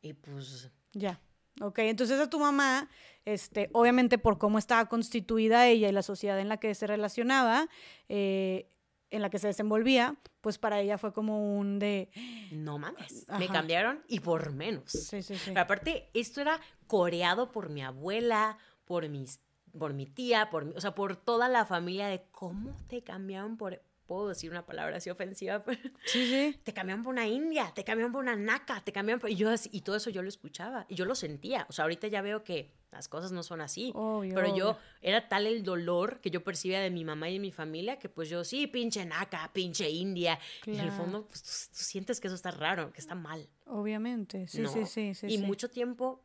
[0.00, 0.70] Y pues...
[0.92, 1.20] Ya.
[1.60, 2.88] Ok, entonces a tu mamá,
[3.24, 7.68] este, obviamente por cómo estaba constituida ella y la sociedad en la que se relacionaba,
[8.08, 8.68] eh,
[9.10, 12.10] en la que se desenvolvía, pues para ella fue como un de...
[12.52, 14.90] No mames, me cambiaron y por menos.
[14.90, 15.46] Sí, sí, sí.
[15.46, 19.40] Pero aparte, esto era coreado por mi abuela, por mis
[19.78, 23.82] por mi tía, por o sea, por toda la familia de cómo te cambiaron por
[24.06, 26.60] puedo decir una palabra así ofensiva, pero sí, sí.
[26.62, 29.30] te cambiaron por una india, te cambiaron por una naca, te cambiaron por...
[29.30, 31.66] Y, yo, y todo eso yo lo escuchaba y yo lo sentía.
[31.68, 33.92] O sea, ahorita ya veo que las cosas no son así.
[34.34, 37.52] pero yo, era tal el dolor que yo percibía de mi mamá y de mi
[37.52, 40.38] familia que pues yo, sí, pinche naca, pinche india.
[40.64, 43.48] Y en el fondo, pues tú, sientes que eso está raro, que está mal.
[43.66, 45.26] Obviamente, sí, sí, sí, sí.
[45.28, 46.24] Y mucho tiempo,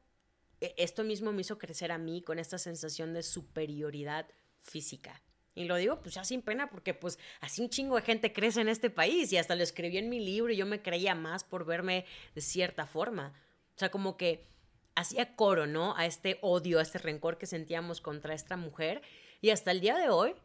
[0.62, 4.28] e, esto mismo me hizo crecer a mí con esta sensación de superioridad
[4.62, 5.22] física.
[5.54, 8.62] Y lo digo pues ya sin pena porque pues así un chingo de gente crece
[8.62, 11.44] en este país y hasta lo escribí en mi libro y yo me creía más
[11.44, 13.34] por verme de cierta forma.
[13.76, 14.48] O sea, como que
[14.96, 15.96] hacía coro, ¿no?
[15.98, 19.02] A este odio, a este rencor que sentíamos contra esta mujer.
[19.42, 20.36] Y hasta el día de hoy,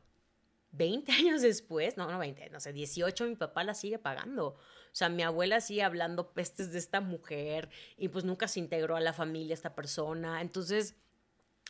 [0.73, 4.49] 20 años después, no, no 20, no sé, 18, mi papá la sigue pagando.
[4.49, 8.97] O sea, mi abuela sigue hablando pestes de esta mujer y pues nunca se integró
[8.97, 10.41] a la familia esta persona.
[10.41, 10.95] Entonces,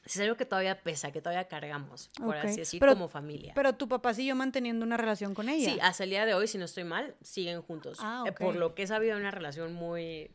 [0.07, 3.53] es algo que todavía pesa, que todavía cargamos, por así decir, como familia.
[3.55, 5.73] Pero tu papá siguió manteniendo una relación con ella.
[5.73, 7.99] Sí, hasta el día de hoy, si no estoy mal, siguen juntos.
[8.01, 10.31] Ah, eh, Por lo que he sabido, una relación muy,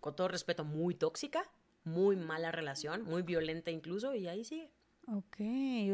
[0.00, 1.48] con todo respeto, muy tóxica,
[1.84, 4.72] muy mala relación, muy violenta incluso, y ahí sigue.
[5.08, 5.36] Ok,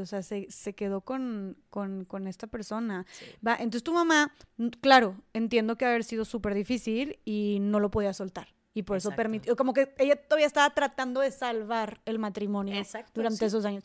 [0.01, 3.05] o sea, se, quedó con, con, esta persona.
[3.47, 4.35] Va, entonces tu mamá,
[4.81, 8.49] claro, entiendo que haber sido súper difícil y no lo podía soltar.
[8.75, 12.83] Y por eso permitió, como que ella todavía estaba tratando de salvar el matrimonio
[13.15, 13.85] durante esos años.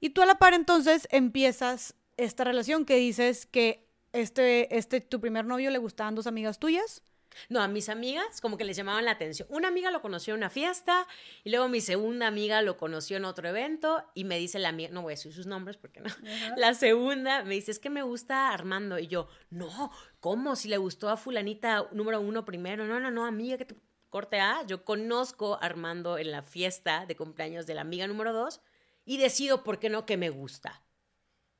[0.00, 5.20] Y tú a la par entonces empiezas esta relación que dices que este, este, tu
[5.20, 7.02] primer novio le gustaban dos amigas tuyas.
[7.48, 9.48] No, a mis amigas como que les llamaban la atención.
[9.50, 11.06] Una amiga lo conoció en una fiesta
[11.42, 14.90] y luego mi segunda amiga lo conoció en otro evento y me dice la amiga,
[14.92, 16.10] no voy a decir sus nombres porque no.
[16.56, 20.54] La segunda me dice, es que me gusta Armando y yo, no, ¿cómo?
[20.54, 23.74] Si le gustó a fulanita número uno primero, no, no, no, amiga, que te
[24.14, 28.32] corte A, yo conozco a Armando en la fiesta de cumpleaños de la amiga número
[28.32, 28.60] dos
[29.04, 30.06] y decido, ¿por qué no?
[30.06, 30.84] que me gusta.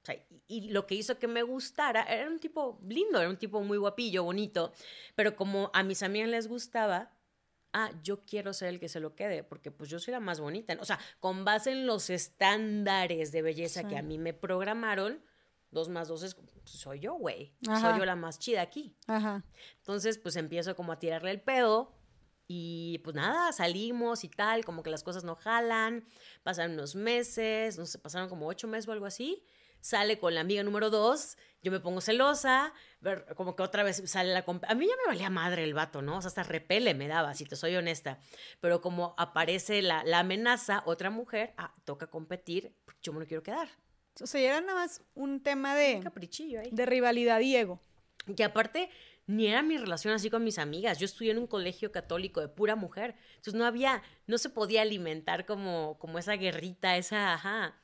[0.02, 3.38] O sea, y, lo que hizo que me gustara, era un tipo lindo, era un
[3.38, 4.72] tipo muy guapillo, bonito,
[5.16, 7.10] pero como a mis amigas les gustaba,
[7.72, 10.38] ah, yo quiero ser el que se lo quede, porque pues yo soy la más
[10.38, 10.76] bonita.
[10.80, 15.20] O sea, con base en los estándares de belleza que a mí me programaron,
[15.72, 17.52] dos más dos es, soy yo, güey.
[17.64, 18.94] Soy yo la más chida aquí.
[19.08, 19.42] Ajá.
[19.78, 22.03] Entonces, pues empiezo como a tirarle el pedo
[22.46, 26.04] y pues nada, salimos y tal, como que las cosas no jalan,
[26.42, 29.42] pasan unos meses, no sé, pasaron como ocho meses o algo así,
[29.80, 32.72] sale con la amiga número dos, yo me pongo celosa,
[33.36, 34.44] como que otra vez sale la...
[34.68, 36.18] A mí ya me valía madre el vato, ¿no?
[36.18, 38.18] O sea, hasta repele me daba, si te soy honesta,
[38.60, 43.42] pero como aparece la, la amenaza, otra mujer, ah, toca competir, yo me lo quiero
[43.42, 43.68] quedar.
[44.20, 45.96] O sea, era nada más un tema de...
[45.96, 46.68] Un caprichillo ahí.
[46.70, 47.80] De rivalidad y ego.
[48.26, 48.90] Y aparte
[49.26, 50.98] ni era mi relación así con mis amigas.
[50.98, 53.14] Yo estudié en un colegio católico de pura mujer.
[53.36, 57.80] Entonces no había, no se podía alimentar como, como esa guerrita, esa, ajá,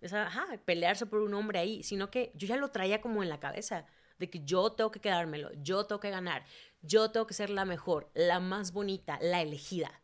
[0.00, 3.28] esa, ajá, pelearse por un hombre ahí, sino que yo ya lo traía como en
[3.28, 3.86] la cabeza,
[4.18, 6.44] de que yo tengo que quedármelo, yo tengo que ganar,
[6.82, 10.02] yo tengo que ser la mejor, la más bonita, la elegida.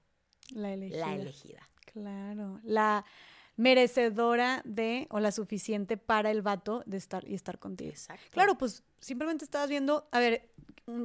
[0.54, 1.06] La elegida.
[1.06, 1.68] La elegida.
[1.92, 2.60] Claro.
[2.62, 3.04] La
[3.56, 7.90] merecedora de o la suficiente para el vato de estar y estar contigo.
[7.90, 8.30] Exacto.
[8.30, 10.50] Claro, pues simplemente estabas viendo, a ver,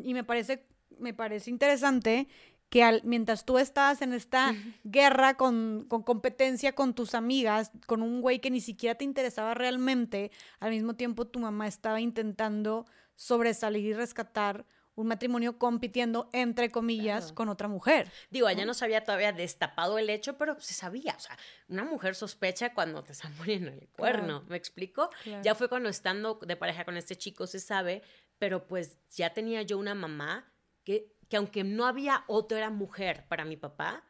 [0.04, 0.66] y me parece,
[1.00, 2.28] me parece interesante
[2.70, 8.02] que al, mientras tú estás en esta guerra con, con, competencia con tus amigas, con
[8.02, 12.86] un güey que ni siquiera te interesaba realmente, al mismo tiempo tu mamá estaba intentando
[13.16, 14.66] sobresalir y rescatar
[14.96, 18.12] un matrimonio compitiendo, entre comillas, con otra mujer.
[18.30, 18.74] Digo, ella ¿no?
[18.74, 21.16] se había todavía destapado el hecho, pero se sabía.
[21.16, 21.38] O sea,
[21.70, 24.44] una mujer sospecha cuando te están poniendo el cuerno.
[24.48, 25.10] ¿Me explico?
[25.44, 28.02] Ya fue cuando estando de pareja con este chico se sabe,
[28.38, 30.52] pero pues ya tenía yo una mamá
[30.84, 34.04] que, que aunque no había otra mujer para mi papá,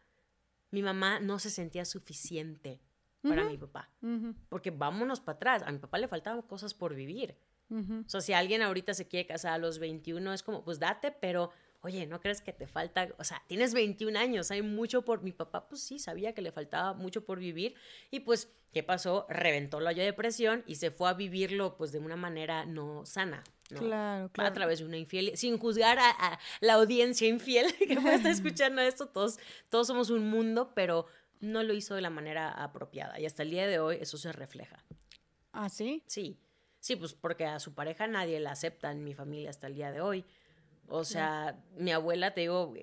[0.72, 2.82] mi mamá no se sentía suficiente
[3.22, 3.90] para mi papá.
[4.50, 7.38] Porque vámonos para atrás, a mi papá le faltaban cosas por vivir.
[7.72, 11.12] O sea, si alguien ahorita se quiere casar a los 21, es como, pues date,
[11.12, 11.52] pero
[11.82, 13.10] oye, ¿no crees que te falta?
[13.18, 15.24] O sea, tienes 21 años, hay mucho por...
[15.24, 17.76] Mi papá, pues sí, sabía que le faltaba mucho por vivir
[18.10, 19.26] y pues, ¿qué pasó?
[19.30, 23.06] Reventó la olla de presión y se fue a vivirlo pues de una manera no
[23.06, 23.44] sana.
[23.70, 24.50] Claro, claro.
[24.50, 28.82] A través de una infiel, sin juzgar a, la audiencia infiel que puede estar escuchando
[28.82, 31.06] esto, todos, todos somos un mundo, pero
[31.40, 34.32] no lo hizo de la manera apropiada y hasta el día de hoy eso se
[34.32, 34.84] refleja.
[35.54, 36.04] ¿Ah, sí?
[36.06, 36.38] Sí,
[36.82, 39.92] sí, pues porque a su pareja nadie la acepta en mi familia hasta el día
[39.92, 40.26] de hoy.
[40.88, 42.74] O sea, mi abuela, te digo,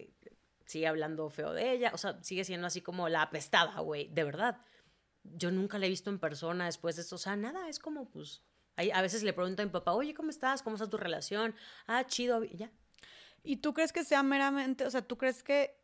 [0.64, 4.24] sigue hablando feo de ella, o sea, sigue siendo así como la apestada, güey, de
[4.24, 4.62] verdad.
[5.24, 8.08] Yo nunca la he visto en persona después de esto, o sea, nada, es como,
[8.08, 8.42] pues,
[8.76, 10.62] a veces le pregunto a mi papá, oye, ¿cómo estás?
[10.62, 11.54] ¿Cómo está tu relación?
[11.86, 12.70] Ah, chido, ya.
[13.42, 15.76] ¿Y tú crees que sea meramente, o sea, tú crees que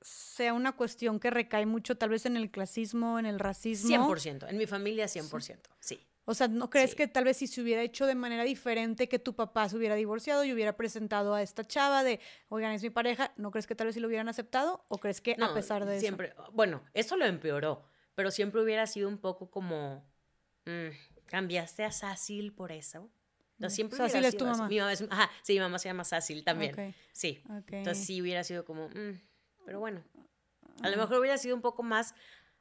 [0.00, 3.88] sea una cuestión que recae mucho tal vez en el clasismo, en el racismo?
[3.88, 6.06] 100%, en mi familia 100%, sí.
[6.26, 9.18] O sea, ¿no crees que tal vez si se hubiera hecho de manera diferente que
[9.18, 12.90] tu papá se hubiera divorciado y hubiera presentado a esta chava de, oigan, es mi
[12.90, 14.84] pareja, ¿no crees que tal vez si lo hubieran aceptado?
[14.88, 16.50] ¿O crees que a pesar de siempre, eso?
[16.52, 20.02] Bueno, eso lo empeoró, pero siempre hubiera sido un poco como,
[20.64, 20.88] mm,
[21.26, 23.10] ¿cambiaste a Sácil por eso?
[23.58, 24.66] No, mm, siempre Sácil es tu mamá.
[24.66, 26.94] Mi mamá es, ajá, sí, mi mamá se llama Sácil también.
[27.12, 27.42] Sí.
[27.68, 29.20] Entonces sí hubiera sido como, mm,
[29.66, 30.02] pero bueno.
[30.82, 32.14] A lo mejor hubiera sido un poco más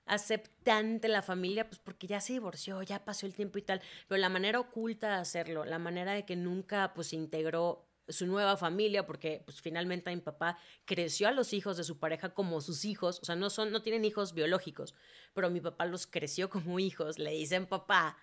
[0.05, 4.19] aceptante la familia, pues porque ya se divorció, ya pasó el tiempo y tal, pero
[4.19, 8.57] la manera oculta de hacerlo, la manera de que nunca pues se integró su nueva
[8.57, 12.83] familia, porque pues finalmente mi papá creció a los hijos de su pareja como sus
[12.85, 14.93] hijos, o sea, no son, no tienen hijos biológicos,
[15.33, 18.17] pero mi papá los creció como hijos, le dicen papá.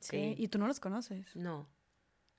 [0.00, 0.34] Sí.
[0.38, 1.34] ¿Y tú no los conoces?
[1.34, 1.60] No.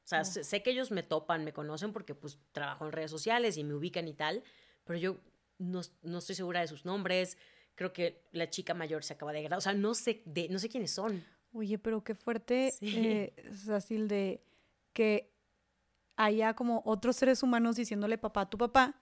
[0.04, 3.58] O sea, sé que ellos me topan, me conocen porque pues trabajo en redes sociales
[3.58, 4.44] y me ubican y tal,
[4.84, 5.18] pero yo
[5.58, 7.38] no, no estoy segura de sus nombres,
[7.82, 9.58] creo que la chica mayor se acaba de graduar.
[9.58, 11.26] O sea, no sé, de, no sé quiénes son.
[11.52, 12.96] Oye, pero qué fuerte, sí.
[12.96, 13.34] eh,
[14.08, 14.44] de
[14.94, 15.34] que
[16.16, 19.02] haya como otros seres humanos diciéndole papá a tu papá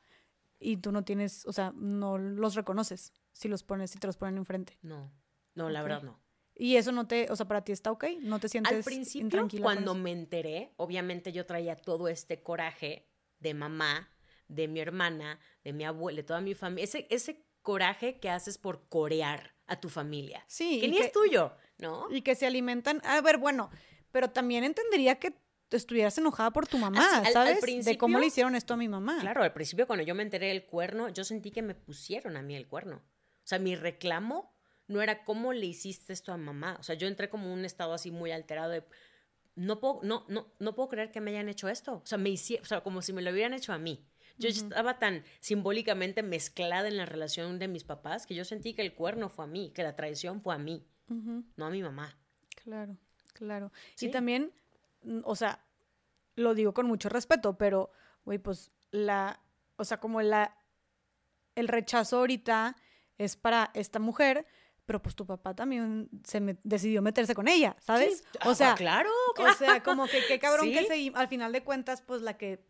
[0.60, 4.16] y tú no tienes, o sea, no los reconoces si los pones, si te los
[4.16, 4.78] ponen enfrente.
[4.82, 5.12] No,
[5.56, 6.18] no, la verdad no.
[6.56, 9.46] Y eso no te, o sea, para ti está ok, no te sientes Al principio,
[9.62, 13.10] cuando me enteré, obviamente yo traía todo este coraje
[13.40, 14.10] de mamá,
[14.48, 16.86] de mi hermana, de mi abuela, de toda mi familia.
[16.86, 20.44] Ese, ese coraje que haces por corear a tu familia.
[20.48, 20.80] Sí.
[20.82, 22.08] Que ni es tuyo, ¿no?
[22.10, 23.00] Y que se alimentan.
[23.06, 23.70] A ver, bueno,
[24.12, 25.36] pero también entendería que
[25.70, 27.86] estuvieras enojada por tu mamá, ¿sabes?
[27.86, 29.20] de cómo le hicieron esto a mi mamá.
[29.20, 32.42] Claro, al principio cuando yo me enteré del cuerno, yo sentí que me pusieron a
[32.42, 32.96] mí el cuerno.
[32.96, 34.52] O sea, mi reclamo
[34.88, 36.76] no era cómo le hiciste esto a mamá.
[36.80, 38.84] O sea, yo entré como un estado así muy alterado de
[39.54, 42.02] no puedo, no, no, no puedo creer que me hayan hecho esto.
[42.04, 44.08] O sea, me hicieron, o sea, como si me lo hubieran hecho a mí.
[44.40, 48.82] Yo estaba tan simbólicamente mezclada en la relación de mis papás que yo sentí que
[48.82, 50.88] el cuerno fue a mí, que la traición fue a mí,
[51.58, 52.18] no a mi mamá.
[52.64, 52.98] Claro,
[53.34, 53.72] claro.
[54.00, 54.54] Y también,
[55.04, 55.64] mm, o sea,
[56.36, 57.92] lo digo con mucho respeto, pero,
[58.24, 59.42] güey, pues la,
[59.76, 60.56] o sea, como la,
[61.56, 62.76] el rechazo ahorita
[63.18, 64.46] es para esta mujer,
[64.86, 68.24] pero pues tu papá también se decidió meterse con ella, ¿sabes?
[68.46, 72.02] O sea, claro, O sea, como que qué cabrón que se, al final de cuentas,
[72.02, 72.66] pues la que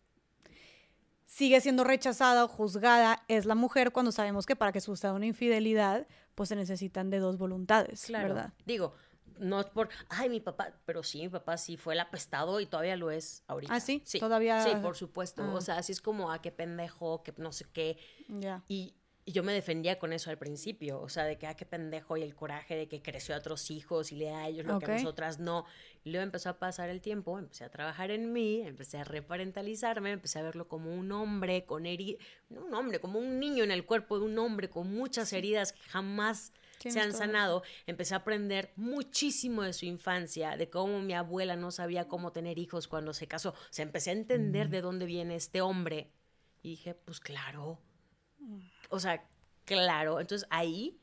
[1.29, 5.27] sigue siendo rechazada o juzgada es la mujer cuando sabemos que para que suceda una
[5.27, 8.29] infidelidad, pues se necesitan de dos voluntades, claro.
[8.29, 8.53] ¿verdad?
[8.65, 8.95] Digo,
[9.37, 12.65] no es por, ay, mi papá, pero sí, mi papá sí fue el apestado y
[12.65, 13.73] todavía lo es ahorita.
[13.73, 14.19] Ah, sí, sí.
[14.19, 14.63] todavía.
[14.63, 15.53] Sí, por supuesto.
[15.53, 17.99] O sea, así es como, ah, qué pendejo, que no sé qué.
[18.27, 18.63] Ya.
[18.67, 18.95] Y
[19.29, 22.17] y yo me defendía con eso al principio, o sea, de que, ah, qué pendejo
[22.17, 24.79] y el coraje de que creció a otros hijos y le da a ellos lo
[24.79, 25.65] que a nosotras no.
[26.03, 30.13] Y luego empezó a pasar el tiempo, empecé a trabajar en mí, empecé a reparentalizarme,
[30.13, 33.69] empecé a verlo como un hombre con heridas, no un hombre, como un niño en
[33.69, 37.61] el cuerpo de un hombre con muchas heridas que jamás se han sanado.
[37.85, 42.57] Empecé a aprender muchísimo de su infancia, de cómo mi abuela no sabía cómo tener
[42.57, 43.51] hijos cuando se casó.
[43.51, 44.71] O sea, empecé a entender mm.
[44.71, 46.09] de dónde viene este hombre.
[46.63, 47.79] Y dije, pues claro,
[48.89, 49.25] o sea,
[49.65, 50.19] claro.
[50.19, 50.99] Entonces ahí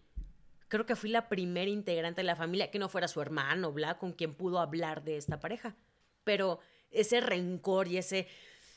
[0.69, 3.99] creo que fui la primera integrante de la familia que no fuera su hermano, bla,
[3.99, 5.77] con quien pudo hablar de esta pareja.
[6.25, 6.61] Pero
[6.91, 8.29] ese rencor y ese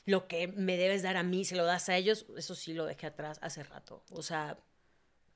[0.06, 2.86] lo que me debes dar a mí, se lo das a ellos, eso sí lo
[2.86, 4.04] dejé atrás hace rato.
[4.12, 4.58] O sea,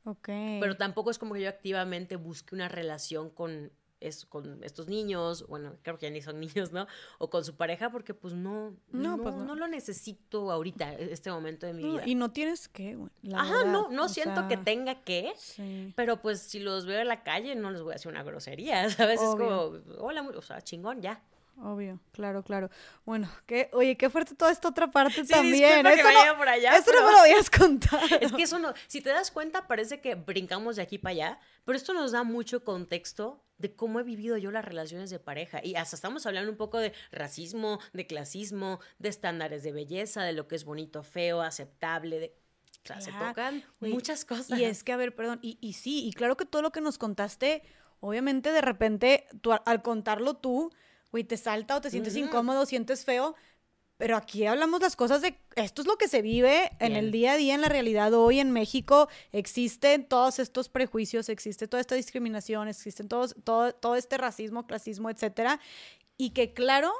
[0.06, 0.28] Ok.
[0.28, 3.72] Pero tampoco es como que yo activamente busque una relación con
[4.04, 6.88] es con estos niños, bueno, creo que ya ni son niños, ¿no?
[7.18, 9.56] O con su pareja, porque pues no, no, no, pues no.
[9.56, 12.04] lo necesito ahorita, e, este momento de mi vida.
[12.06, 12.98] Y no tienes que,
[13.34, 15.34] Ajá, no, no siento que tenga que,
[15.96, 18.90] pero pues si los veo en la calle no les voy a hacer una grosería,
[18.90, 19.22] ¿sabes?
[19.22, 21.22] Es como, hola, o sea, chingón, ya.
[21.62, 22.70] obvio, claro, claro.
[23.06, 25.86] Bueno, que, oye, qué fuerte toda esta otra parte también.
[25.86, 28.04] Eso, no, por allá, esto no me lo habías contado.
[28.20, 31.40] Es que eso no, si te das cuenta, parece que brincamos de aquí para allá,
[31.66, 35.62] pero esto nos da mucho contexto de cómo he vivido yo las relaciones de pareja.
[35.64, 40.34] Y hasta estamos hablando un poco de racismo, de clasismo, de estándares de belleza, de
[40.34, 42.36] lo que es bonito, feo, aceptable, de...
[42.84, 44.60] O sea, se tocan muchas cosas.
[44.60, 46.82] Y es que, a ver, perdón, y, y sí, y claro que todo lo que
[46.82, 47.64] nos contaste,
[48.02, 50.70] obviamente de repente, tú, al contarlo tú,
[51.10, 53.36] güey, te salta o te sientes incómodo, sientes feo,
[53.98, 57.34] pero aquí hablamos las cosas de esto es lo que se vive en el día
[57.34, 59.08] a día, en la realidad hoy en México.
[59.32, 65.10] Existen todos estos prejuicios, existe toda esta discriminación, existen todos, todo, todo este racismo, clasismo,
[65.10, 65.60] etcétera.
[66.18, 66.92] Y que claro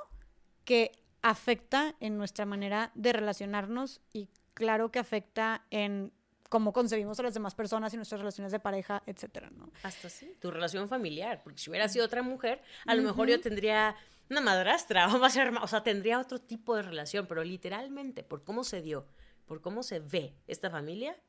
[0.66, 0.92] que
[1.22, 6.14] afecta en nuestra manera de relacionarnos y claro que afecta en
[6.50, 9.72] cómo concebimos a las demás personas y nuestras relaciones de pareja, etcétera, ¿no?
[9.82, 13.42] Hasta sí, tu relación familiar, porque si hubiera sido otra mujer, a lo mejor yo
[13.42, 13.96] tendría
[14.30, 18.64] una madrastra, o, ser, o sea, tendría otro tipo de relación, pero literalmente, por cómo
[18.64, 19.06] se dio,
[19.46, 21.20] por cómo se ve esta familia,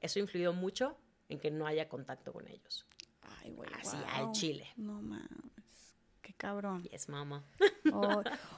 [0.00, 0.96] eso ha influido mucho
[1.28, 2.86] en que no haya contacto con ellos.
[3.22, 3.70] Ay, güey.
[3.78, 4.66] Así, al chile.
[4.76, 5.96] No mames.
[6.22, 6.82] Qué cabrón.
[6.84, 7.44] Yes, mamá.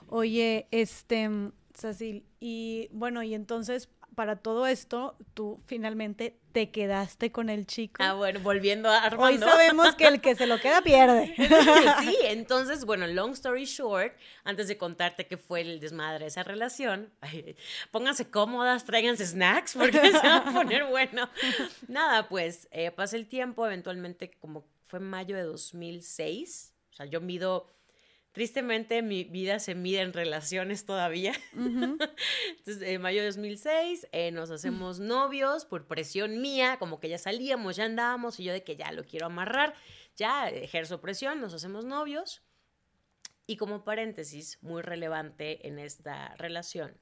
[0.08, 1.28] oye, este,
[1.74, 8.02] Cecil, y bueno, y entonces para todo esto, tú finalmente te quedaste con el chico.
[8.02, 9.24] Ah, bueno, volviendo a Armando.
[9.24, 11.34] Hoy sabemos que el que se lo queda pierde.
[12.00, 14.12] sí, entonces, bueno, long story short,
[14.44, 17.12] antes de contarte qué fue el desmadre de esa relación,
[17.90, 21.28] pónganse cómodas, tráiganse snacks porque se va a poner bueno.
[21.88, 27.06] Nada, pues eh, pasa el tiempo, eventualmente como fue en mayo de 2006, o sea,
[27.06, 27.66] yo mido
[28.32, 31.34] Tristemente mi vida se mide en relaciones todavía.
[31.52, 37.18] Entonces, en mayo de 2006 eh, nos hacemos novios por presión mía, como que ya
[37.18, 39.74] salíamos, ya andábamos y yo de que ya lo quiero amarrar,
[40.16, 42.42] ya ejerzo presión, nos hacemos novios.
[43.46, 46.96] Y como paréntesis, muy relevante en esta relación,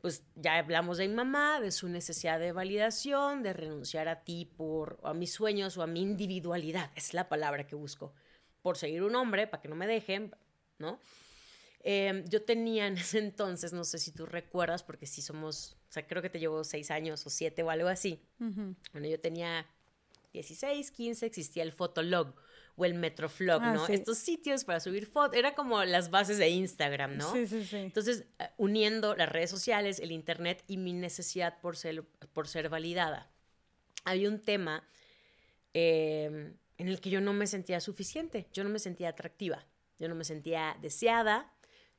[0.00, 4.50] pues ya hablamos de mi mamá, de su necesidad de validación, de renunciar a ti
[4.56, 8.14] por a mis sueños o a mi individualidad, es la palabra que busco
[8.62, 10.34] por seguir un hombre, para que no me dejen,
[10.78, 10.98] ¿no?
[11.84, 15.92] Em, yo tenía en ese entonces, no sé si tú recuerdas, porque sí somos, o
[15.92, 18.20] sea, creo que te llevo seis años o siete o algo así.
[18.38, 19.66] Bueno, yo tenía
[20.32, 22.34] 16, 15, existía el Fotolog
[22.76, 23.86] o el Metroflog, ah, ¿no?
[23.88, 27.32] Estos sitios para subir fotos, era como las bases de Instagram, ¿no?
[27.32, 27.76] Sí, sí, sí.
[27.76, 32.68] Entonces, eh, uniendo las redes sociales, el Internet y mi necesidad por ser, por ser
[32.68, 33.30] validada.
[34.04, 34.84] Hay un tema
[35.74, 39.66] eh, en el que yo no me sentía suficiente, yo no me sentía atractiva,
[39.98, 41.52] yo no me sentía deseada,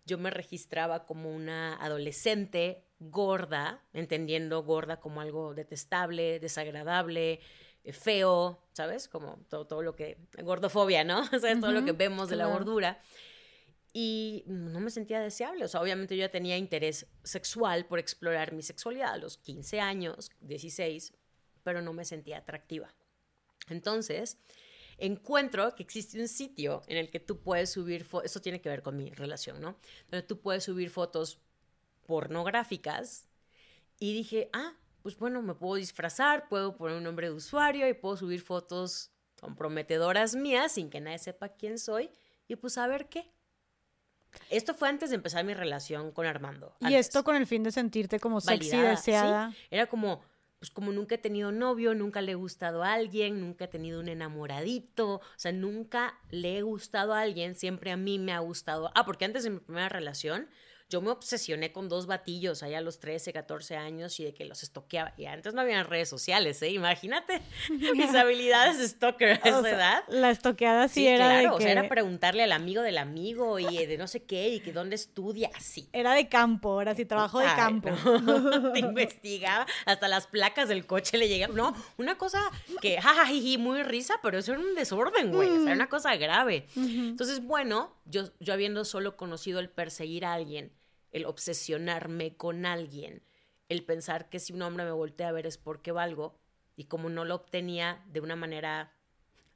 [0.05, 7.39] yo me registraba como una adolescente gorda, entendiendo gorda como algo detestable, desagradable,
[7.83, 9.07] eh, feo, ¿sabes?
[9.07, 11.21] Como todo, todo lo que, gordofobia, ¿no?
[11.33, 13.01] O sea, todo lo que vemos de la gordura.
[13.93, 15.65] Y no me sentía deseable.
[15.65, 19.79] O sea, obviamente yo ya tenía interés sexual por explorar mi sexualidad a los 15
[19.79, 21.13] años, 16,
[21.63, 22.93] pero no me sentía atractiva.
[23.69, 24.39] Entonces,
[25.05, 28.81] encuentro que existe un sitio en el que tú puedes subir, eso tiene que ver
[28.81, 29.77] con mi relación, ¿no?
[30.09, 31.39] Donde tú puedes subir fotos
[32.05, 33.27] pornográficas
[33.99, 37.93] y dije, ah, pues bueno, me puedo disfrazar, puedo poner un nombre de usuario y
[37.93, 42.09] puedo subir fotos comprometedoras mías sin que nadie sepa quién soy
[42.47, 43.29] y pues a ver qué.
[44.49, 46.75] Esto fue antes de empezar mi relación con Armando.
[46.79, 49.53] Y esto con el fin de sentirte como sexy, deseada.
[49.69, 50.23] Era como,
[50.63, 53.99] pues como nunca he tenido novio, nunca le he gustado a alguien, nunca he tenido
[53.99, 58.39] un enamoradito, o sea, nunca le he gustado a alguien, siempre a mí me ha
[58.39, 58.89] gustado.
[58.95, 60.47] Ah, porque antes de mi primera relación,
[60.93, 64.45] yo me obsesioné con dos batillos allá a los 13, 14 años y de que
[64.45, 65.11] los estoqueaba.
[65.17, 66.69] Y antes no había redes sociales, ¿eh?
[66.69, 67.41] Imagínate
[67.95, 70.03] mis habilidades de stalker a esa edad.
[70.07, 71.49] La estoqueada sí, era claro, de que...
[71.49, 74.71] o sea, era preguntarle al amigo del amigo y de no sé qué y que
[74.71, 75.89] dónde estudia, así.
[75.93, 77.89] Era de campo, era así, trabajo de campo.
[78.73, 81.55] Te investigaba, hasta las placas del coche le llegaban.
[81.55, 82.39] No, una cosa
[82.81, 86.15] que, jajajiji, muy risa, pero eso era un desorden, güey, o sea, era una cosa
[86.17, 86.67] grave.
[86.75, 90.71] Entonces, bueno, yo, yo habiendo solo conocido el perseguir a alguien,
[91.13, 93.23] el obsesionarme con alguien,
[93.69, 96.37] el pensar que si un hombre me voltea a ver es porque valgo,
[96.75, 98.91] y como no lo obtenía de una manera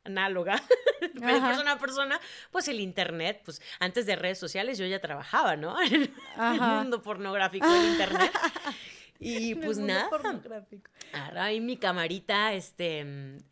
[0.04, 0.62] análoga,
[1.20, 2.20] persona a persona,
[2.52, 5.76] pues el internet, pues antes de redes sociales yo ya trabajaba, ¿no?
[5.82, 8.32] En el mundo pornográfico del internet.
[9.20, 10.10] Y pues nada.
[11.14, 13.00] Ahora mi camarita, este,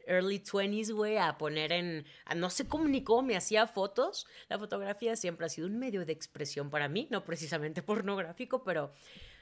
[0.07, 2.05] early 20s, güey, a poner en.
[2.35, 4.27] no sé cómo ni cómo me hacía fotos.
[4.49, 8.91] La fotografía siempre ha sido un medio de expresión para mí, no precisamente pornográfico, pero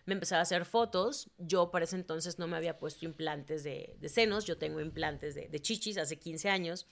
[0.06, 1.30] me empezaba a hacer fotos.
[1.38, 5.48] Yo para ese entonces no me había puesto implantes de, senos, yo tengo implantes de,
[5.48, 6.88] de chichis hace 15 años.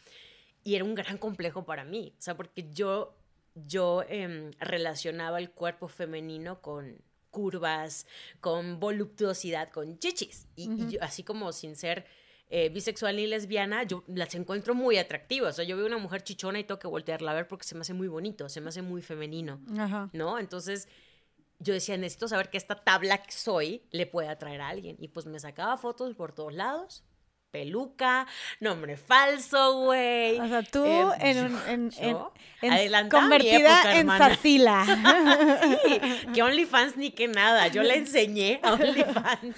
[0.64, 3.16] Y era un gran complejo para mí, o sea, porque yo
[3.56, 7.02] yo em, relacionaba el cuerpo femenino con
[7.32, 8.06] curvas,
[8.40, 10.48] con voluptuosidad, con chichis.
[10.56, 12.06] Y, así como sin ser
[12.50, 15.54] eh, bisexual ni lesbiana, yo las encuentro muy atractivas.
[15.54, 17.76] O sea, yo veo una mujer chichona y tengo que voltearla a ver porque se
[17.76, 19.60] me hace muy bonito, se me hace muy femenino.
[20.14, 20.38] ¿No?
[20.38, 20.88] Entonces
[21.60, 24.98] yo decía, necesito saber que esta tabla que soy le puede atraer a alguien.
[25.00, 27.04] Y pues me sacaba fotos por todos lados
[27.52, 28.26] peluca,
[28.60, 30.40] nombre falso, güey.
[30.40, 30.84] O sea, tú
[31.20, 32.32] em, en, un,
[32.62, 34.86] en, convertida en Sacila.
[35.84, 37.68] sí, que OnlyFans ni que nada.
[37.68, 39.58] Yo le enseñé a OnlyFans.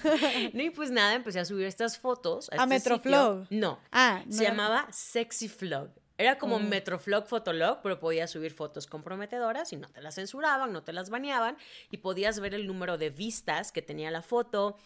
[0.52, 2.50] No, y pues nada, empecé a subir estas fotos.
[2.50, 3.46] ¿A, este Metroflog?
[3.50, 3.78] No.
[3.92, 5.90] Ah, Se llamaba Sexy Flog.
[6.16, 6.60] Era como oh.
[6.60, 11.10] Metroflog Fotolog, pero podías subir fotos comprometedoras y no te las censuraban, no te las
[11.10, 11.56] baneaban
[11.90, 14.76] y podías ver el número de vistas que tenía la foto,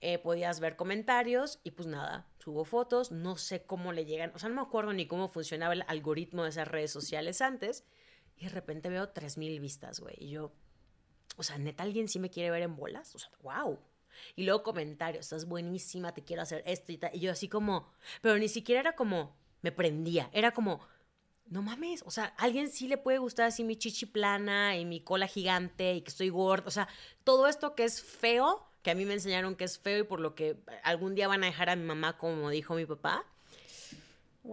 [0.00, 4.38] eh, podías ver comentarios y pues nada, subo fotos, no sé cómo le llegan, o
[4.40, 7.84] sea, no me acuerdo ni cómo funcionaba el algoritmo de esas redes sociales antes
[8.36, 10.52] y de repente veo 3.000 vistas, güey, y yo,
[11.36, 13.78] o sea, neta, alguien sí me quiere ver en bolas, o sea, wow.
[14.34, 17.14] Y luego comentarios, estás buenísima, te quiero hacer esto y tal.
[17.14, 17.90] Y yo así como,
[18.20, 20.80] pero ni siquiera era como, me prendía, era como,
[21.46, 25.00] no mames, o sea, alguien sí le puede gustar así mi chichi plana y mi
[25.00, 26.88] cola gigante y que estoy gorda, o sea,
[27.22, 30.20] todo esto que es feo que a mí me enseñaron que es feo y por
[30.20, 33.24] lo que algún día van a dejar a mi mamá como dijo mi papá.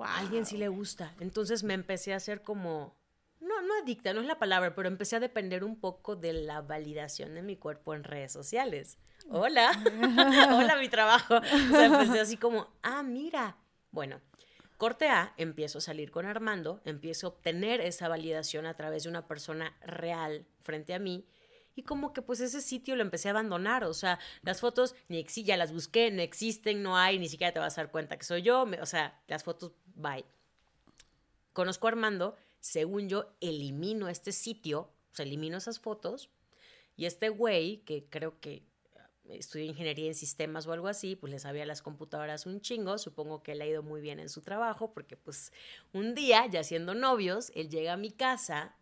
[0.04, 1.14] A alguien sí le gusta.
[1.20, 2.96] Entonces me empecé a hacer como,
[3.40, 6.62] no, no adicta, no es la palabra, pero empecé a depender un poco de la
[6.62, 9.00] validación de mi cuerpo en redes sociales.
[9.32, 9.72] Hola,
[10.54, 11.38] hola mi trabajo.
[11.38, 13.58] O sea, empecé así como, ah, mira.
[13.92, 14.22] Bueno,
[14.78, 19.10] corte A, empiezo a salir con Armando, empiezo a obtener esa validación a través de
[19.10, 21.26] una persona real frente a mí
[21.80, 25.24] y como que pues ese sitio lo empecé a abandonar, o sea, las fotos ni
[25.24, 28.26] ya las busqué, no existen, no hay, ni siquiera te vas a dar cuenta que
[28.26, 30.26] soy yo, o sea, las fotos, bye.
[31.54, 36.30] Conozco a Armando, según yo, elimino este sitio, o sea, elimino esas fotos,
[36.98, 38.56] y este güey, que creo que
[39.24, 42.98] eh, estudió ingeniería en sistemas o algo así, pues le sabía las computadoras un chingo,
[42.98, 45.54] supongo que le ha ido muy bien en su trabajo, porque pues
[45.94, 48.76] un día, ya siendo novios, él llega a mi casa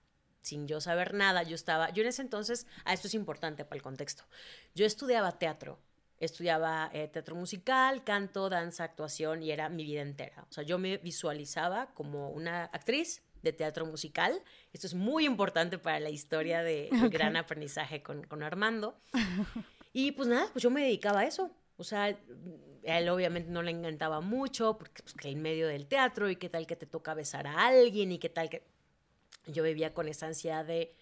[0.48, 3.78] sin yo saber nada, yo estaba, yo en ese entonces, ah, esto es importante para
[3.78, 4.24] el contexto,
[4.76, 5.80] yo estudiaba teatro,
[6.20, 10.46] estudiaba eh, teatro musical, canto, danza, actuación y era mi vida entera.
[10.50, 14.42] O sea, yo me visualizaba como una actriz de teatro musical.
[14.74, 18.98] Esto es muy importante para la historia de gran aprendizaje con, con Armando.
[19.94, 21.52] Y pues nada, pues yo me dedicaba a eso.
[21.78, 25.88] O sea, a él obviamente no le encantaba mucho porque pues, que en medio del
[25.88, 28.64] teatro y qué tal que te toca besar a alguien y qué tal que
[29.48, 30.96] yo vivía con esa ansiedad de,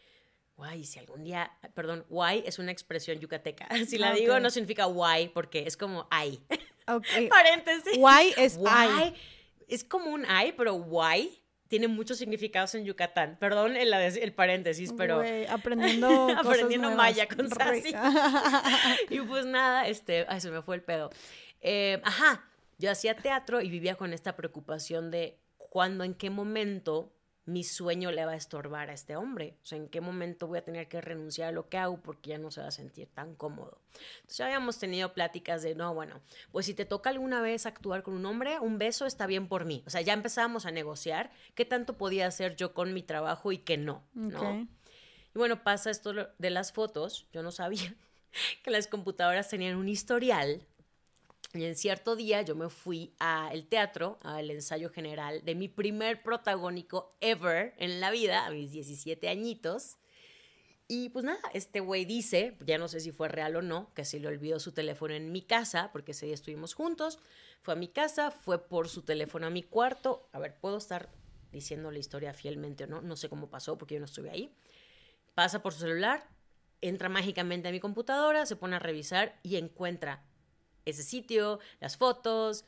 [0.58, 3.68] guay, si algún día, perdón, guay es una expresión yucateca.
[3.88, 6.42] Si la digo no significa guay porque es como ay.
[6.88, 7.30] Okay.
[7.30, 7.98] Paréntesis.
[7.98, 9.16] Guay es guay.
[9.68, 13.38] Es como un ay, pero guay tiene muchos significados en Yucatán.
[13.40, 17.96] Perdón el, el paréntesis, pero aprendiendo aprendiendo maya con Sassy.
[19.10, 21.10] y pues nada, este, ay, se me fue el pedo.
[21.62, 22.46] Eh, ajá,
[22.78, 27.15] yo hacía teatro y vivía con esta preocupación de cuándo, en qué momento
[27.46, 29.56] mi sueño le va a estorbar a este hombre.
[29.64, 32.32] O sea, ¿en qué momento voy a tener que renunciar a lo que hago porque
[32.32, 33.80] ya no se va a sentir tan cómodo?
[34.18, 36.22] Entonces ya habíamos tenido pláticas de, no, bueno,
[36.52, 39.66] pues si te toca alguna vez actuar con un hombre, un beso está bien por
[39.66, 39.84] mí.
[39.86, 43.60] O sea, ya empezábamos a negociar qué tanto podía hacer yo con mi trabajo y
[43.60, 44.68] qué no, ¿no?
[45.36, 47.28] Y bueno, pasa esto de las fotos.
[47.32, 47.94] Yo no sabía
[48.64, 50.66] que las computadoras tenían un historial
[51.56, 56.22] y en cierto día yo me fui al teatro, al ensayo general de mi primer
[56.22, 59.98] protagónico ever en la vida, a mis 17 añitos.
[60.88, 64.06] Y pues nada, este güey dice, ya no sé si fue real o no, que
[64.06, 67.20] se le olvidó su teléfono en mi casa, porque ese día estuvimos juntos.
[67.62, 70.30] Fue a mi casa, fue por su teléfono a mi cuarto.
[70.32, 71.10] A ver, puedo estar
[71.52, 74.54] diciendo la historia fielmente o no, no sé cómo pasó porque yo no estuve ahí.
[75.34, 76.28] Pasa por su celular,
[76.82, 80.24] entra mágicamente a mi computadora, se pone a revisar y encuentra
[80.86, 82.66] ese sitio, las fotos,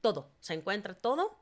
[0.00, 0.30] todo.
[0.40, 1.38] Se encuentra todo.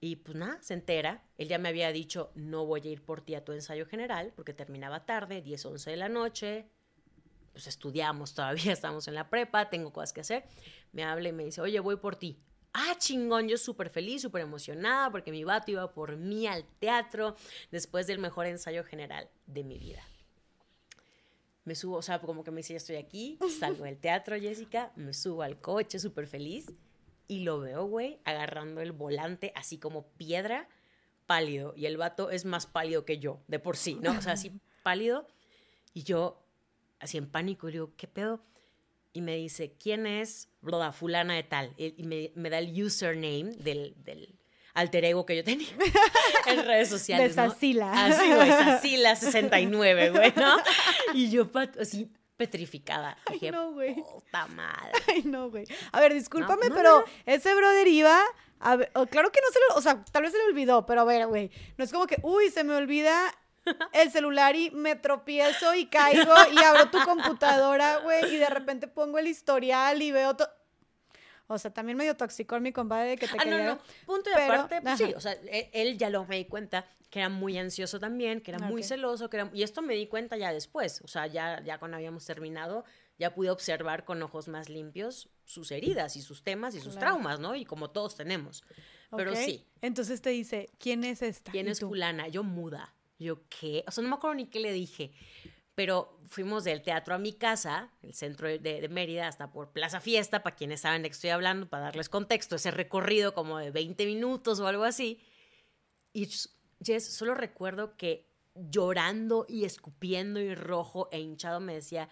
[0.00, 1.22] Y pues nada, se entera.
[1.38, 4.32] Él ya me había dicho, no voy a ir por ti a tu ensayo general,
[4.34, 6.66] porque terminaba tarde, 10, 11 de la noche.
[7.52, 10.44] Pues estudiamos todavía, estamos en la prepa, tengo cosas que hacer.
[10.92, 12.38] Me habla y me dice, oye, voy por ti.
[12.72, 17.34] Ah, chingón, yo súper feliz, súper emocionada, porque mi vato iba por mí al teatro
[17.70, 20.02] después del mejor ensayo general de mi vida
[21.70, 24.90] me subo, o sea, como que me dice, ya estoy aquí, salgo del teatro, Jessica,
[24.96, 26.66] me subo al coche súper feliz
[27.28, 30.68] y lo veo, güey, agarrando el volante así como piedra,
[31.26, 31.72] pálido.
[31.76, 34.18] Y el vato es más pálido que yo, de por sí, ¿no?
[34.18, 34.50] O sea, así
[34.82, 35.28] pálido.
[35.94, 36.44] Y yo,
[36.98, 38.42] así en pánico, le digo, ¿qué pedo?
[39.12, 40.48] Y me dice, ¿quién es?
[40.62, 41.72] Broda, fulana de tal.
[41.76, 44.39] Y me, me da el username del, del
[44.80, 45.68] alter ego que yo tenía
[46.46, 47.36] en redes sociales.
[47.36, 48.06] De Sacila.
[48.06, 50.56] Así, güey, Sacila 69, güey, ¿no?
[51.14, 51.48] Y yo
[51.80, 53.18] así petrificada.
[53.30, 53.94] Dije, Ay, no, güey.
[53.94, 54.92] Puta madre.
[55.08, 55.64] Ay, no, güey.
[55.92, 58.18] A ver, discúlpame, pero ese brother iba.
[58.60, 59.76] A ver, claro que no se lo.
[59.76, 61.50] O sea, tal vez se le olvidó, pero a ver, güey.
[61.76, 63.14] No es como que, uy, se me olvida
[63.92, 68.88] el celular y me tropiezo y caigo y abro tu computadora, güey, y de repente
[68.88, 70.48] pongo el historial y veo todo.
[71.52, 73.78] O sea, también medio tóxico mi compadre que te ah, no, no.
[74.06, 77.18] Punto y aparte, pues sí, o sea, e, él ya lo me di cuenta que
[77.18, 80.36] era muy ansioso también, que era muy celoso, que era, y esto me di cuenta
[80.36, 82.84] ya después, o sea, ya, ya cuando habíamos terminado,
[83.18, 87.40] ya pude observar con ojos más limpios sus heridas y sus temas y sus traumas,
[87.40, 87.56] ¿no?
[87.56, 88.62] Y como todos tenemos.
[89.16, 89.66] Pero sí.
[89.82, 91.50] Entonces te dice, ¿quién es esta?
[91.50, 92.28] ¿Quién es fulana?
[92.28, 92.94] Yo muda.
[93.18, 93.82] Yo, ¿qué?
[93.88, 95.12] O sea, no me acuerdo ni qué le dije
[95.80, 100.42] pero fuimos del teatro a mi casa, el centro de, Mérida, hasta por Plaza Fiesta,
[100.42, 104.04] para quienes saben de qué estoy hablando, para darles contexto, ese recorrido como de 20
[104.04, 105.22] minutos o algo así.
[106.12, 106.28] Y
[106.84, 112.10] Jess, solo recuerdo que llorando y escupiendo y rojo e hinchado me decía,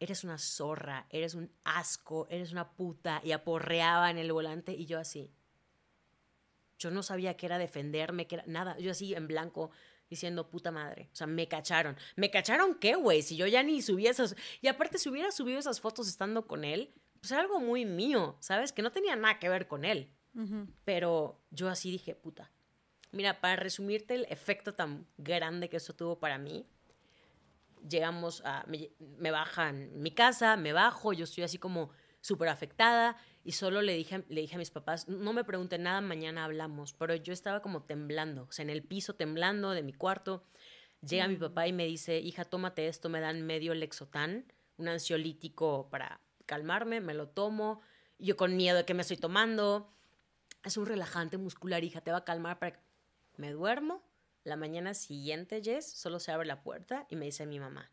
[0.00, 4.86] eres una zorra, eres un asco, eres una puta, y aporreaba en el volante y
[4.86, 5.30] yo así.
[6.78, 9.72] Yo no sabía qué era defenderme, que era nada, yo así en blanco,
[10.08, 11.96] diciendo, puta madre, o sea, me cacharon.
[12.16, 13.22] ¿Me cacharon qué, güey?
[13.22, 14.36] Si yo ya ni subí esas...
[14.60, 18.36] Y aparte, si hubiera subido esas fotos estando con él, pues era algo muy mío,
[18.40, 18.72] ¿sabes?
[18.72, 20.10] Que no tenía nada que ver con él.
[20.84, 22.50] Pero yo así dije, puta.
[23.12, 26.66] Mira, para resumirte el efecto tan grande que eso tuvo para mí,
[27.88, 28.64] llegamos a...
[28.66, 31.90] Me, me bajan mi casa, me bajo, yo estoy así como
[32.20, 36.00] súper afectada y solo le dije, le dije a mis papás, no me pregunten nada,
[36.00, 39.92] mañana hablamos, pero yo estaba como temblando, o sea, en el piso temblando de mi
[39.92, 40.42] cuarto.
[41.06, 45.90] Llega mi papá y me dice, hija, tómate esto, me dan medio lexotán, un ansiolítico
[45.90, 47.82] para calmarme, me lo tomo,
[48.18, 49.92] yo con miedo de que me estoy tomando.
[50.62, 52.80] Es un relajante muscular, hija, te va a calmar para
[53.36, 54.02] Me duermo,
[54.44, 57.90] la mañana siguiente, Jess, solo se abre la puerta y me dice mi mamá.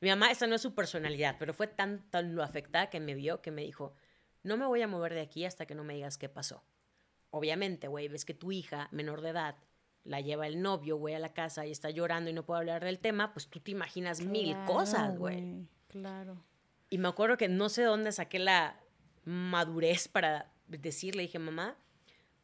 [0.00, 3.14] Mi mamá, esta no es su personalidad, pero fue tan, tan lo afectada que me
[3.14, 3.94] vio que me dijo,
[4.42, 6.62] no me voy a mover de aquí hasta que no me digas qué pasó.
[7.30, 9.56] Obviamente, güey, ves que tu hija, menor de edad,
[10.04, 12.84] la lleva el novio, güey, a la casa y está llorando y no puede hablar
[12.84, 15.68] del tema, pues tú te imaginas mil cosas, güey.
[15.88, 16.42] Claro.
[16.90, 18.80] Y me acuerdo que no sé dónde saqué la
[19.24, 21.76] madurez para decirle, dije, mamá,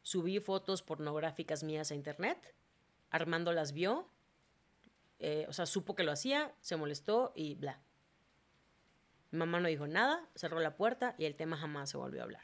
[0.03, 2.55] subí fotos pornográficas mías a internet,
[3.09, 4.09] Armando las vio,
[5.19, 7.81] eh, o sea, supo que lo hacía, se molestó y bla.
[9.35, 12.43] Mamá no dijo nada, cerró la puerta y el tema jamás se volvió a hablar.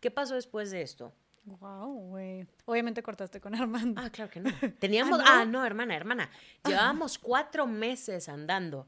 [0.00, 1.12] ¿Qué pasó después de esto?
[1.44, 2.46] Wow, güey.
[2.66, 4.00] Obviamente cortaste con Armando.
[4.00, 4.50] Ah, claro que no.
[4.78, 5.20] Teníamos.
[5.24, 6.30] ah, no, hermana, hermana.
[6.64, 8.86] Llevábamos cuatro meses andando.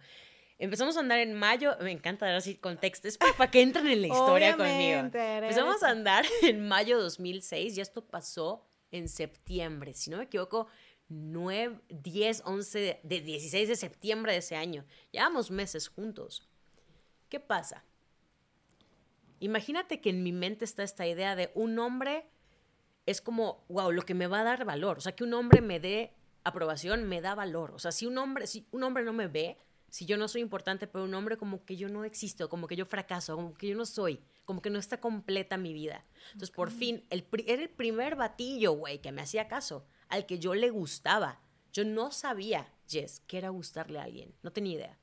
[0.58, 1.74] Empezamos a andar en mayo.
[1.80, 4.98] Me encanta dar así contextos para que entren en la historia conmigo.
[5.00, 9.94] Empezamos a andar en mayo 2006 y esto pasó en septiembre.
[9.94, 10.66] Si no me equivoco,
[11.08, 14.84] 9, 10, 11, de 16 de septiembre de ese año.
[15.10, 16.46] Llevamos meses juntos.
[17.30, 17.84] ¿Qué pasa?
[19.38, 22.28] Imagínate que en mi mente está esta idea de un hombre
[23.06, 24.98] es como, wow, lo que me va a dar valor.
[24.98, 26.14] O sea, que un hombre me dé
[26.44, 27.72] aprobación me da valor.
[27.72, 29.58] O sea, si un hombre, si un hombre no me ve,
[29.88, 32.76] si yo no soy importante para un hombre, como que yo no existo, como que
[32.76, 36.02] yo fracaso, como que yo no soy, como que no está completa mi vida.
[36.32, 40.38] Entonces, por fin, el, era el primer batillo, güey, que me hacía caso, al que
[40.38, 41.40] yo le gustaba.
[41.72, 44.34] Yo no sabía, Jess, que era gustarle a alguien.
[44.42, 44.98] No tenía idea.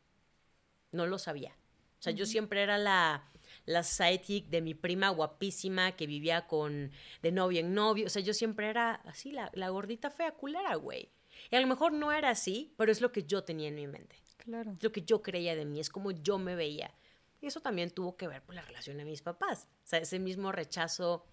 [0.92, 1.56] No lo sabía.
[2.00, 3.30] O sea, yo siempre era la,
[3.66, 6.92] la sidekick de mi prima guapísima que vivía con
[7.22, 8.08] de novio en novio.
[8.08, 11.10] O sea, yo siempre era así, la, la gordita fea culera, güey.
[11.52, 13.88] Y a lo mejor no era así, pero es lo que yo tenía en mi
[13.88, 14.16] mente.
[14.38, 14.72] Claro.
[14.72, 16.94] Es lo que yo creía de mí, es como yo me veía.
[17.42, 19.68] Y eso también tuvo que ver con la relación de mis papás.
[19.84, 21.26] O sea, ese mismo rechazo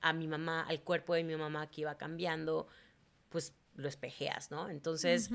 [0.00, 2.66] a mi mamá, al cuerpo de mi mamá que iba cambiando,
[3.28, 4.68] pues lo espejeas, ¿no?
[4.68, 5.30] Entonces,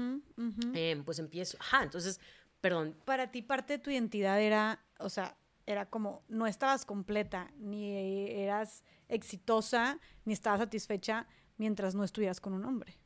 [0.73, 2.19] em, pues empiezo, ajá, entonces
[2.61, 2.95] Perdón.
[3.05, 7.91] Para ti parte de tu identidad era, o sea, era como no estabas completa, ni
[8.31, 11.27] eras exitosa, ni estabas satisfecha
[11.57, 12.97] mientras no estuvieras con un hombre.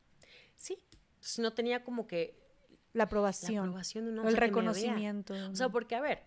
[0.56, 0.78] Sí,
[1.38, 2.40] no tenía como que
[2.92, 5.34] la aprobación, la aprobación de un el reconocimiento.
[5.50, 6.22] O sea, porque a ver,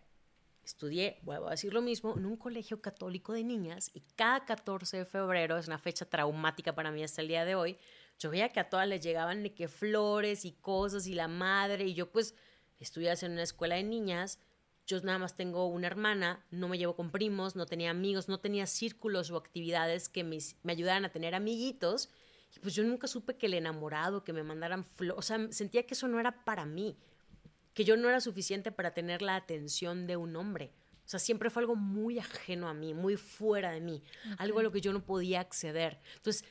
[0.63, 4.97] estudié, vuelvo a decir lo mismo, en un colegio católico de niñas y cada 14
[4.97, 7.77] de febrero es una fecha traumática para mí hasta el día de hoy.
[8.17, 11.85] Yo veía que a todas les llegaban de que flores y cosas y la madre
[11.85, 12.35] y yo pues
[12.79, 14.39] estudias en una escuela de niñas,
[14.85, 18.39] yo nada más tengo una hermana, no me llevo con primos, no tenía amigos, no
[18.39, 22.09] tenía círculos o actividades que me, me ayudaran a tener amiguitos.
[22.55, 25.85] Y pues yo nunca supe que el enamorado, que me mandaran flores, o sea, sentía
[25.87, 26.97] que eso no era para mí,
[27.73, 30.71] que yo no era suficiente para tener la atención de un hombre.
[31.05, 34.03] O sea, siempre fue algo muy ajeno a mí, muy fuera de mí,
[34.37, 35.99] algo a lo que yo no podía acceder.
[36.15, 36.45] Entonces,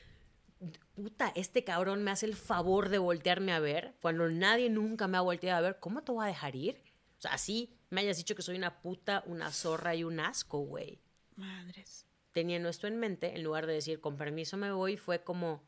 [0.93, 5.17] puta, este cabrón me hace el favor de voltearme a ver cuando nadie nunca me
[5.17, 6.81] ha volteado a ver, ¿cómo te voy a dejar ir?
[7.17, 10.59] O sea, así me hayas dicho que soy una puta, una zorra y un asco,
[10.59, 11.01] güey.
[11.35, 12.05] Madres.
[12.31, 15.63] Teniendo esto en mente, en lugar de decir, con permiso me voy, fue como,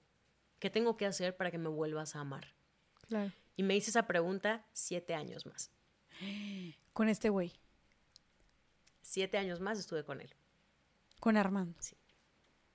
[0.60, 2.54] ¿qué tengo que hacer para que me vuelvas a amar?
[3.08, 3.32] Claro.
[3.56, 5.72] Y me hice esa pregunta siete años más.
[6.94, 7.54] Con este güey.
[9.02, 10.34] Siete años más estuve con él.
[11.20, 11.78] Con Armando.
[11.80, 11.96] Sí.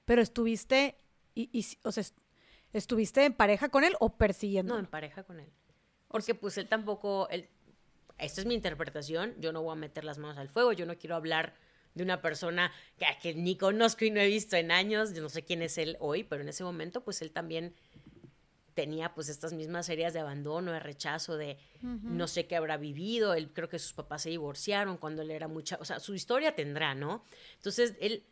[0.04, 0.98] Pero estuviste,
[1.34, 2.04] y, y, o sea,
[2.72, 4.74] ¿estuviste en pareja con él o persiguiendo?
[4.74, 5.50] No, en pareja con él.
[6.08, 7.48] Porque pues él tampoco, él,
[8.18, 10.96] esta es mi interpretación, yo no voy a meter las manos al fuego, yo no
[10.96, 11.54] quiero hablar
[11.94, 15.28] de una persona que, que ni conozco y no he visto en años, yo no
[15.28, 17.74] sé quién es él hoy, pero en ese momento pues él también
[18.74, 23.34] tenía pues estas mismas heridas de abandono, de rechazo, de no sé qué habrá vivido,
[23.34, 26.54] él creo que sus papás se divorciaron cuando él era mucha, o sea, su historia
[26.54, 27.24] tendrá, ¿no?
[27.56, 28.24] Entonces, él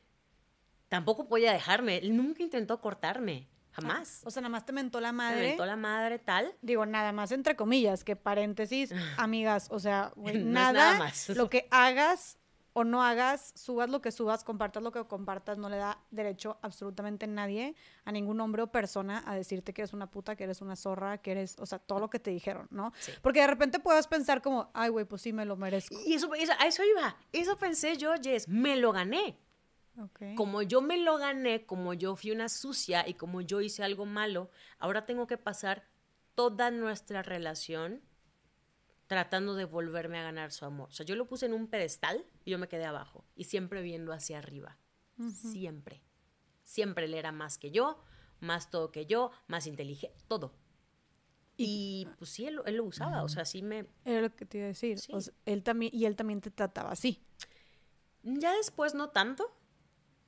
[0.91, 3.49] tampoco podía dejarme, él nunca intentó cortarme.
[3.73, 4.23] Jamás.
[4.23, 5.41] Ah, o sea, nada más te mentó la madre.
[5.41, 6.53] Me mentó la madre, tal.
[6.61, 11.29] Digo, nada más entre comillas, que paréntesis, amigas, o sea, nada, nada más.
[11.29, 12.37] lo que hagas
[12.73, 16.59] o no hagas, subas lo que subas, compartas lo que compartas, no le da derecho
[16.63, 20.61] absolutamente nadie, a ningún hombre o persona, a decirte que eres una puta, que eres
[20.61, 22.93] una zorra, que eres, o sea, todo lo que te dijeron, ¿no?
[23.23, 25.95] Porque de repente puedes pensar como, ay, güey, pues sí, me lo merezco.
[26.07, 29.37] Y eso, a eso iba, eso pensé yo, Jess, me lo gané.
[30.37, 34.07] Como yo me lo gané, como yo fui una sucia y como yo hice algo
[34.07, 35.89] malo, ahora tengo que pasar
[36.35, 38.03] toda nuestra relación
[39.07, 40.89] tratando de volverme a ganar su amor.
[40.89, 43.83] O sea, yo lo puse en un pedestal y yo me quedé abajo y siempre
[43.83, 44.79] viendo hacia arriba.
[45.33, 46.03] Siempre.
[46.63, 48.03] Siempre él era más que yo,
[48.39, 50.55] más todo que yo, más inteligente, todo.
[51.57, 53.87] Y, pues sí, él, lo usaba, o sea, sí me...
[54.07, 54.99] Era lo que te iba a decir.
[55.45, 57.23] él también, y él también te trataba así.
[58.23, 59.53] Ya después no tanto,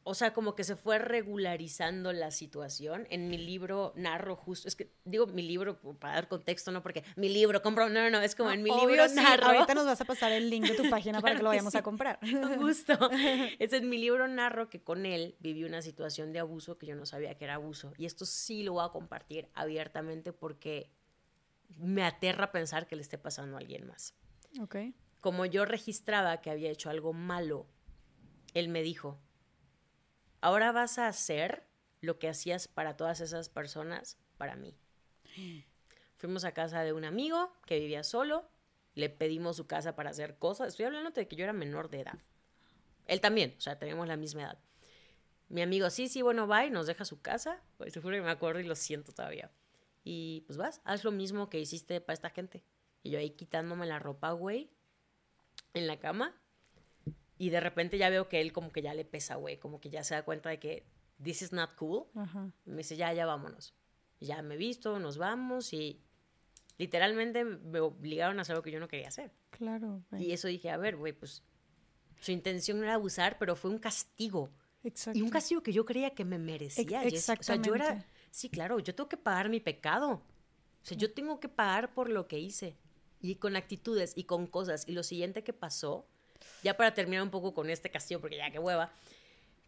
[0.04, 3.06] o sea, como que se fue regularizando la situación.
[3.10, 7.04] En mi libro narro justo, es que digo mi libro para dar contexto, no porque
[7.16, 9.46] mi libro compro, no, no, no, es como en mi libro narro.
[9.46, 11.82] Ahorita nos vas a pasar el link de tu página para que lo vayamos a
[11.82, 12.18] comprar.
[12.58, 12.92] Justo.
[13.58, 16.96] Es en mi libro narro que con él viví una situación de abuso que yo
[16.96, 17.92] no sabía que era abuso.
[17.96, 20.90] Y esto sí lo voy a compartir abiertamente porque
[21.78, 24.14] me aterra pensar que le esté pasando a alguien más.
[24.60, 24.76] Ok.
[25.20, 27.66] Como yo registraba que había hecho algo malo,
[28.54, 29.20] él me dijo,
[30.43, 31.66] ahora vas a hacer
[32.02, 34.77] lo que hacías para todas esas personas, para mí.
[36.19, 38.51] Fuimos a casa de un amigo que vivía solo,
[38.94, 40.69] le pedimos su casa para hacer cosas.
[40.69, 42.19] Estoy hablando de que yo era menor de edad.
[43.06, 44.59] Él también, o sea, teníamos la misma edad.
[45.48, 47.62] Mi amigo, sí, sí, bueno, va y nos deja su casa.
[47.78, 49.51] Pues seguro que me acuerdo y lo siento todavía.
[50.05, 52.64] Y pues vas, haz lo mismo que hiciste para esta gente.
[53.02, 54.70] Y yo ahí quitándome la ropa, güey,
[55.74, 56.35] en la cama.
[57.43, 59.90] Y de repente ya veo que él como que ya le pesa, güey, como que
[59.90, 60.86] ya se da cuenta de que
[61.20, 62.05] this is not cool.
[62.64, 63.74] me dice, ya, ya vámonos.
[64.20, 66.01] Y ya me he visto, nos vamos y
[66.78, 69.32] literalmente me obligaron a hacer lo que yo no quería hacer.
[69.51, 70.05] Claro.
[70.16, 71.43] Y eso dije, a ver, güey, pues
[72.20, 74.52] su intención no era abusar, pero fue un castigo.
[74.85, 75.19] Exacto.
[75.19, 77.02] Y un castigo que yo creía que me merecía.
[77.02, 77.70] Exactamente.
[77.70, 80.12] O sea, yo era, sí, claro, yo tengo que pagar mi pecado.
[80.12, 82.78] O sea, yo tengo que pagar por lo que hice.
[83.20, 84.86] Y con actitudes y con cosas.
[84.86, 86.06] Y lo siguiente que pasó
[86.62, 88.93] ya para terminar un poco con este castillo, porque ya qué hueva,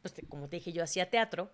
[0.03, 1.51] pues como te dije, yo hacía teatro.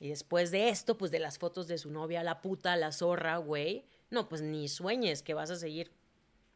[0.00, 3.36] Y después de esto, pues de las fotos de su novia, la puta, la zorra,
[3.38, 3.84] güey.
[4.10, 5.90] No, pues ni sueñes que vas a seguir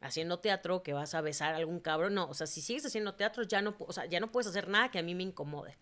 [0.00, 2.14] haciendo teatro, que vas a besar a algún cabrón.
[2.14, 4.68] No, o sea, si sigues haciendo teatro, ya no, o sea, ya no puedes hacer
[4.68, 5.76] nada que a mí me incomode.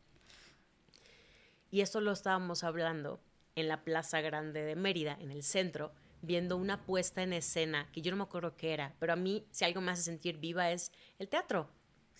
[1.71, 3.21] Y esto lo estábamos hablando
[3.55, 5.93] en la Plaza Grande de Mérida, en el centro,
[6.23, 9.47] viendo una puesta en escena que yo no me acuerdo qué era, pero a mí
[9.51, 11.71] si algo me hace sentir viva es el teatro.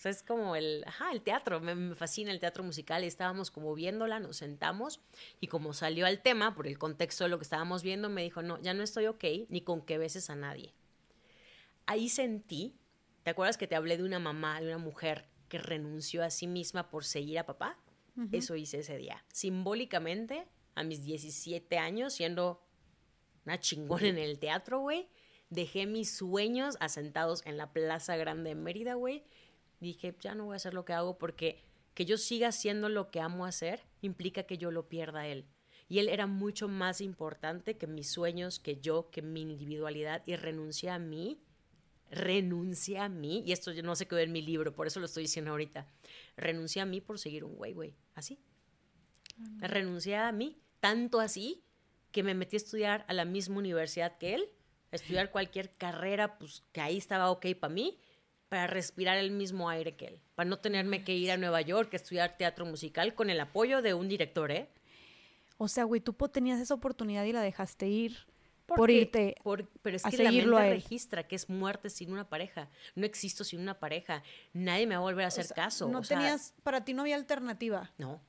[0.01, 3.75] O sea, es como el, ajá, el teatro, me, fascina el teatro musical estábamos como
[3.75, 4.99] viéndola, nos sentamos
[5.39, 8.41] y como salió al tema, por el contexto de lo que estábamos viendo, me dijo,
[8.41, 10.73] no, ya no estoy ok ni con que beses a nadie.
[11.85, 12.79] Ahí sentí,
[13.21, 16.47] ¿te acuerdas que te hablé de una mamá, de una mujer que renunció a sí
[16.47, 17.77] misma por seguir a papá?
[18.31, 19.23] Eso hice ese día.
[19.31, 22.65] Simbólicamente, a mis 17 años, siendo
[23.45, 25.09] una chingona en el teatro, güey,
[25.51, 29.23] dejé mis sueños asentados en la Plaza Grande de Mérida, güey,
[29.85, 31.63] dije, ya no voy a hacer lo que hago porque
[31.93, 35.45] que yo siga haciendo lo que amo hacer implica que yo lo pierda a él.
[35.89, 40.37] Y él era mucho más importante que mis sueños, que yo, que mi individualidad y
[40.37, 41.41] renuncié a mí.
[42.09, 45.23] Renuncié a mí, y esto no se quedó en mi libro, por eso lo estoy
[45.23, 45.87] diciendo ahorita.
[46.35, 48.39] Renuncié a mí por seguir un güey, güey, así.
[49.59, 51.63] Renuncié a mí, tanto así
[52.11, 54.49] que me metí a estudiar a la misma universidad que él,
[54.91, 57.97] a estudiar cualquier carrera, pues que ahí estaba ok para mí,
[58.51, 61.93] para respirar el mismo aire que él, para no tenerme que ir a Nueva York
[61.93, 64.67] a estudiar teatro musical con el apoyo de un director, ¿eh?
[65.57, 68.27] O sea, güey, tú tenías esa oportunidad y la dejaste ir
[68.65, 69.35] por irte
[69.81, 72.67] pero es que la mente registra que es muerte sin una pareja.
[72.93, 74.21] No existo sin una pareja.
[74.51, 75.87] Nadie me va a volver a hacer caso.
[75.87, 77.93] No tenías, para ti no había alternativa.
[77.97, 78.19] No.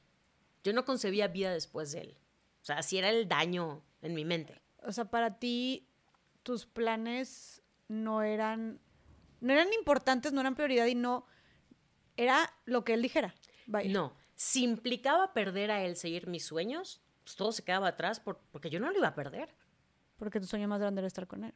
[0.62, 2.18] Yo no concebía vida después de él.
[2.60, 4.62] O sea, así era el daño en mi mente.
[4.84, 5.88] O sea, para ti
[6.44, 8.78] tus planes no eran
[9.42, 11.26] no eran importantes, no eran prioridad y no
[12.16, 13.34] era lo que él dijera.
[13.66, 18.70] No, si implicaba perder a él, seguir mis sueños, pues todo se quedaba atrás porque
[18.70, 19.54] yo no lo iba a perder.
[20.16, 21.54] Porque tu sueño más grande era estar con él.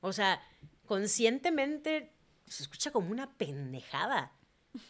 [0.00, 0.42] O sea,
[0.86, 2.12] conscientemente
[2.46, 4.32] se escucha como una pendejada.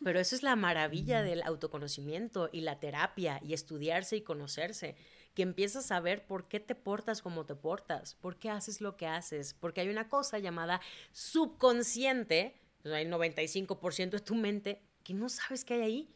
[0.02, 4.96] Pero eso es la maravilla del autoconocimiento y la terapia y estudiarse y conocerse,
[5.36, 8.96] que empiezas a ver por qué te portas como te portas, por qué haces lo
[8.96, 10.80] que haces, porque hay una cosa llamada
[11.12, 16.14] subconsciente, o sea, hay 95% de tu mente que no sabes qué hay ahí.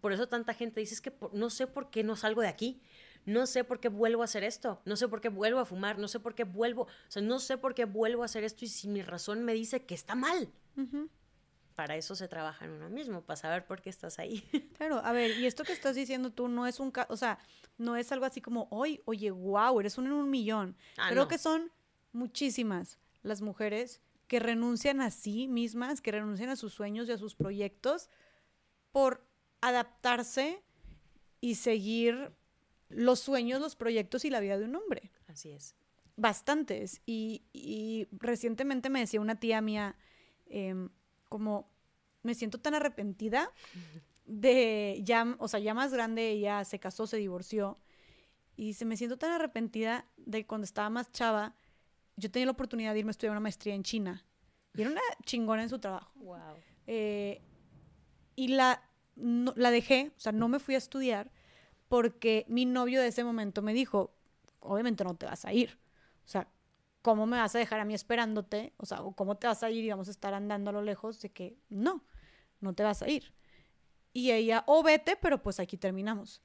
[0.00, 2.82] Por eso tanta gente dice, es que no sé por qué no salgo de aquí,
[3.24, 6.00] no sé por qué vuelvo a hacer esto, no sé por qué vuelvo a fumar,
[6.00, 8.64] no sé por qué vuelvo, o sea, no sé por qué vuelvo a hacer esto
[8.64, 10.50] y si mi razón me dice que está mal.
[11.76, 14.42] Para eso se trabaja en uno mismo, para saber por qué estás ahí.
[14.76, 17.38] Claro, a ver, y esto que estás diciendo tú no es un, o sea,
[17.78, 20.76] no es algo así como, hoy, oye, wow, eres uno en un millón.
[20.96, 21.70] Ah, Creo que son
[22.12, 27.18] muchísimas las mujeres que renuncian a sí mismas, que renuncian a sus sueños y a
[27.18, 28.10] sus proyectos
[28.90, 29.24] por
[29.60, 30.62] adaptarse
[31.40, 32.32] y seguir
[32.88, 35.10] los sueños, los proyectos y la vida de un hombre.
[35.26, 35.74] Así es.
[36.16, 37.02] Bastantes.
[37.04, 39.96] Y, recientemente me decía una tía mía,
[40.46, 40.88] em,
[41.28, 41.70] como
[42.22, 43.50] me siento tan arrepentida
[44.24, 47.76] de ya, o sea, ya más grande, ella se casó, se divorció.
[48.56, 51.54] Y se me siento tan arrepentida de cuando estaba más chava,
[52.16, 54.24] yo tenía la oportunidad de irme a estudiar una maestría en China.
[54.74, 56.10] Y era una chingona en su trabajo.
[56.16, 56.56] Wow.
[56.86, 57.42] Eh,
[58.34, 58.82] y la,
[59.14, 61.30] la dejé, o sea, no me fui a estudiar
[61.88, 64.14] porque mi novio de ese momento me dijo,
[64.60, 65.78] obviamente no te vas a ir.
[66.24, 66.48] O sea,
[67.06, 68.72] ¿cómo me vas a dejar a mí esperándote?
[68.78, 71.20] O sea, ¿cómo te vas a ir y vamos a estar andando a lo lejos
[71.20, 72.04] de que no,
[72.60, 73.32] no te vas a ir?
[74.12, 76.42] Y ella, o oh, vete, pero pues aquí terminamos.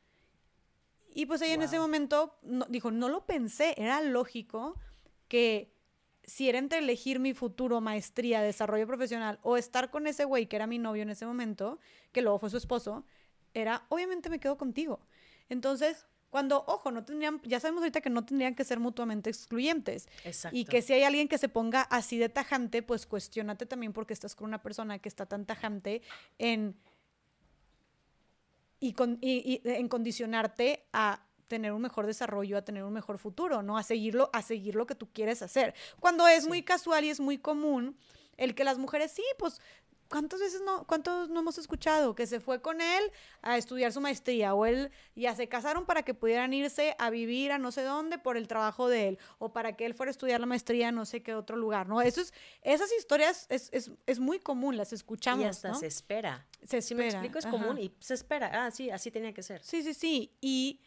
[1.16, 2.38] Y pues ella en ese momento
[2.70, 4.80] dijo, no lo pensé, era lógico
[5.28, 5.74] que
[6.26, 10.58] si era entre elegir mi futuro, maestría, desarrollo profesional o estar con ese güey que
[10.58, 11.80] era mi novio en ese momento,
[12.12, 13.04] que luego fue su esposo,
[13.56, 15.00] era, obviamente me quedo contigo.
[15.50, 20.08] Entonces, cuando, ojo, no tendrían, ya sabemos ahorita que no tendrían que ser mutuamente excluyentes.
[20.24, 20.58] Exacto.
[20.58, 24.14] Y que si hay alguien que se ponga así de tajante, pues cuestionate también porque
[24.14, 26.02] estás con una persona que está tan tajante
[26.40, 26.76] en,
[28.80, 33.78] y, en condicionarte a tener un mejor desarrollo, a tener un mejor futuro, ¿no?
[33.78, 35.76] A seguirlo, a seguir lo que tú quieres hacer.
[36.00, 37.98] Cuando es muy casual y es muy común
[38.38, 39.60] el que las mujeres, sí, pues
[40.12, 43.12] ¿cuántas veces no, cuántos no hemos escuchado que se fue con él
[43.42, 47.52] a estudiar su maestría o él ya se casaron para que pudieran irse a vivir
[47.52, 50.12] a no sé dónde por el trabajo de él o para que él fuera a
[50.12, 52.02] estudiar la maestría a no sé qué otro lugar, ¿no?
[52.02, 55.46] Eso es, esas historias es, muy común, las escuchamos.
[55.46, 56.46] Y hasta se espera.
[56.62, 56.82] Se espera.
[56.82, 58.66] Si me explico, es común y se espera.
[58.66, 59.64] Ah, sí, así tenía que ser.
[59.64, 60.38] Sí, sí, sí.
[60.42, 60.82] Y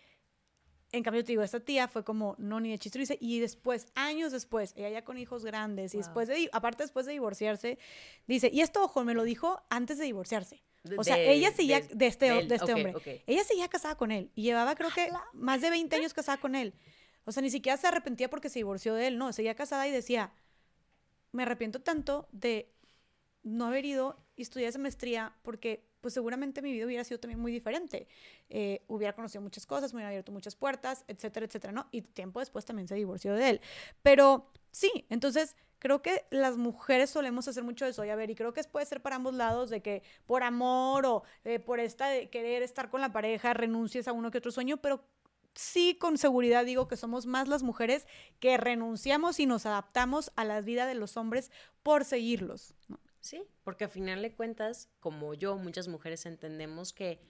[0.96, 4.32] en cambio, te digo, esta tía fue como, no, ni de chiste, y después, años
[4.32, 7.78] después, ella ya con hijos grandes, y después de, aparte después de divorciarse,
[8.26, 10.62] dice, y esto, ojo, me lo dijo antes de divorciarse.
[10.98, 12.94] O sea, ella seguía, de, este, de este hombre,
[13.26, 16.54] ella seguía casada con él, y llevaba creo que más de 20 años casada con
[16.54, 16.74] él.
[17.24, 19.90] O sea, ni siquiera se arrepentía porque se divorció de él, no, seguía casada y
[19.90, 20.32] decía,
[21.32, 22.70] me arrepiento tanto de
[23.42, 27.40] no haber ido y estudiar esa maestría porque pues seguramente mi vida hubiera sido también
[27.40, 28.06] muy diferente.
[28.50, 31.88] Eh, hubiera conocido muchas cosas, me hubiera abierto muchas puertas, etcétera, etcétera, ¿no?
[31.92, 33.60] Y tiempo después también se divorció de él.
[34.02, 38.04] Pero sí, entonces creo que las mujeres solemos hacer mucho eso.
[38.04, 41.06] Y a ver, y creo que puede ser para ambos lados, de que por amor
[41.06, 44.52] o eh, por esta de querer estar con la pareja renuncies a uno que otro
[44.52, 45.02] sueño, pero
[45.54, 48.06] sí con seguridad digo que somos más las mujeres
[48.40, 51.50] que renunciamos y nos adaptamos a la vida de los hombres
[51.82, 52.74] por seguirlos.
[52.88, 52.98] ¿no?
[53.24, 57.22] Sí, porque al final de cuentas, como yo, muchas mujeres entendemos que,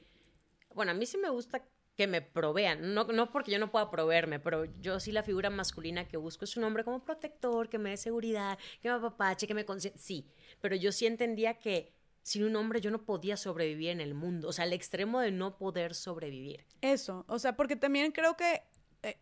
[0.75, 3.93] bueno, a mí sí me gusta que me provean, no, no porque yo no pueda
[3.93, 7.79] proveerme, pero yo sí la figura masculina que busco es un hombre como protector, que
[7.79, 10.29] me dé seguridad, que me apapache, que me consiente, sí,
[10.61, 11.95] pero yo sí entendía que
[12.25, 15.31] sin un hombre yo no podía sobrevivir en el mundo, o sea, el extremo de
[15.31, 16.67] no poder sobrevivir.
[16.81, 18.65] Eso, o sea, porque también creo que
[19.05, 19.17] eh,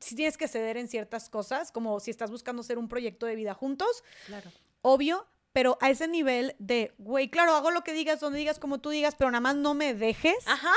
[0.00, 3.36] si tienes que ceder en ciertas cosas, como si estás buscando hacer un proyecto de
[3.36, 4.52] vida juntos, claro.
[4.82, 8.78] obvio, pero a ese nivel de, güey, claro, hago lo que digas, donde digas, como
[8.78, 10.36] tú digas, pero nada más no me dejes.
[10.46, 10.72] Ajá.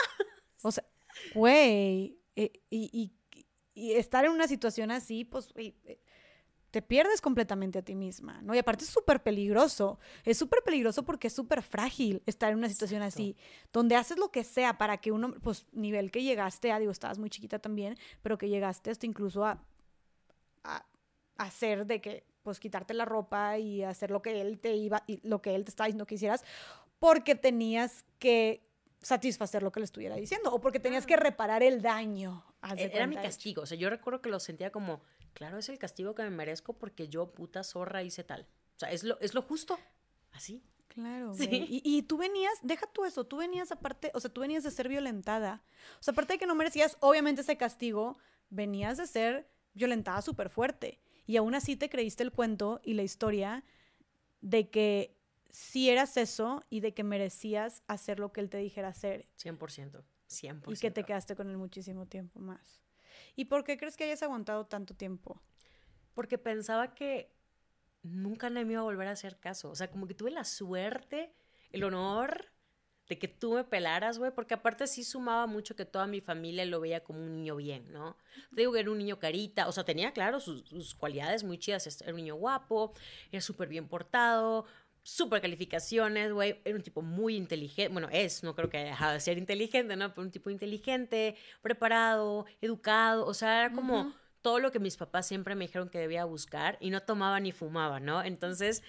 [0.63, 0.85] O sea,
[1.33, 3.13] güey, eh, y,
[3.73, 5.99] y, estar en una situación así, pues, güey, eh,
[6.71, 8.55] te pierdes completamente a ti misma, ¿no?
[8.55, 12.69] Y aparte es súper peligroso, es súper peligroso porque es súper frágil estar en una
[12.69, 13.35] situación así,
[13.73, 17.19] donde haces lo que sea para que uno, pues nivel que llegaste a, digo, estabas
[17.19, 19.61] muy chiquita también, pero que llegaste hasta incluso a,
[20.63, 20.85] a,
[21.37, 25.19] hacer de que, pues quitarte la ropa y hacer lo que él te iba, y
[25.27, 26.43] lo que él te estaba diciendo que hicieras,
[26.99, 28.67] porque tenías que
[29.01, 32.45] satisfacer lo que le estuviera diciendo o porque tenías que reparar el daño.
[32.77, 35.01] E-, era mi castigo, o sea, yo recuerdo que lo sentía como
[35.33, 38.47] claro, es el castigo que me merezco porque yo, puta zorra, hice tal.
[38.75, 39.79] O sea, es lo, es lo justo.
[40.31, 40.63] Así.
[40.87, 41.47] Claro, sí.
[41.49, 44.71] Y, y, tú venías, deja tú eso, tú venías aparte, o sea, tú venías de
[44.71, 45.63] ser violentada.
[45.99, 48.17] O sea, aparte de que no merecías, obviamente, ese castigo,
[48.49, 50.99] venías de ser violentada súper fuerte.
[51.31, 53.63] Y aún así te creíste el cuento y la historia
[54.41, 55.17] de que
[55.49, 59.29] sí eras eso y de que merecías hacer lo que él te dijera hacer.
[59.37, 60.73] 100%, 100%.
[60.73, 62.83] Y que te quedaste con él muchísimo tiempo más.
[63.37, 65.41] ¿Y por qué crees que hayas aguantado tanto tiempo?
[66.13, 67.33] Porque pensaba que
[68.03, 69.69] nunca me iba a volver a hacer caso.
[69.69, 71.33] O sea, como que tuve la suerte,
[71.71, 72.50] el honor
[73.11, 76.63] de que tú me pelaras, güey, porque aparte sí sumaba mucho que toda mi familia
[76.63, 78.15] lo veía como un niño bien, ¿no?
[78.55, 81.99] Te digo que era un niño carita, o sea, tenía, claro, sus, cualidades muy chidas,
[81.99, 82.93] era un niño guapo,
[83.29, 84.65] era súper bien portado,
[85.03, 86.61] super calificaciones, güey.
[86.63, 87.91] Era un tipo muy inteligente.
[87.91, 90.13] Bueno, es, no creo que haya dejado de ser inteligente, ¿no?
[90.13, 93.25] Pero un tipo inteligente, preparado, educado.
[93.25, 96.77] O sea, era como todo lo que mis papás siempre me dijeron que debía buscar
[96.79, 98.23] y no tomaba ni fumaba, ¿no?
[98.23, 98.83] Entonces,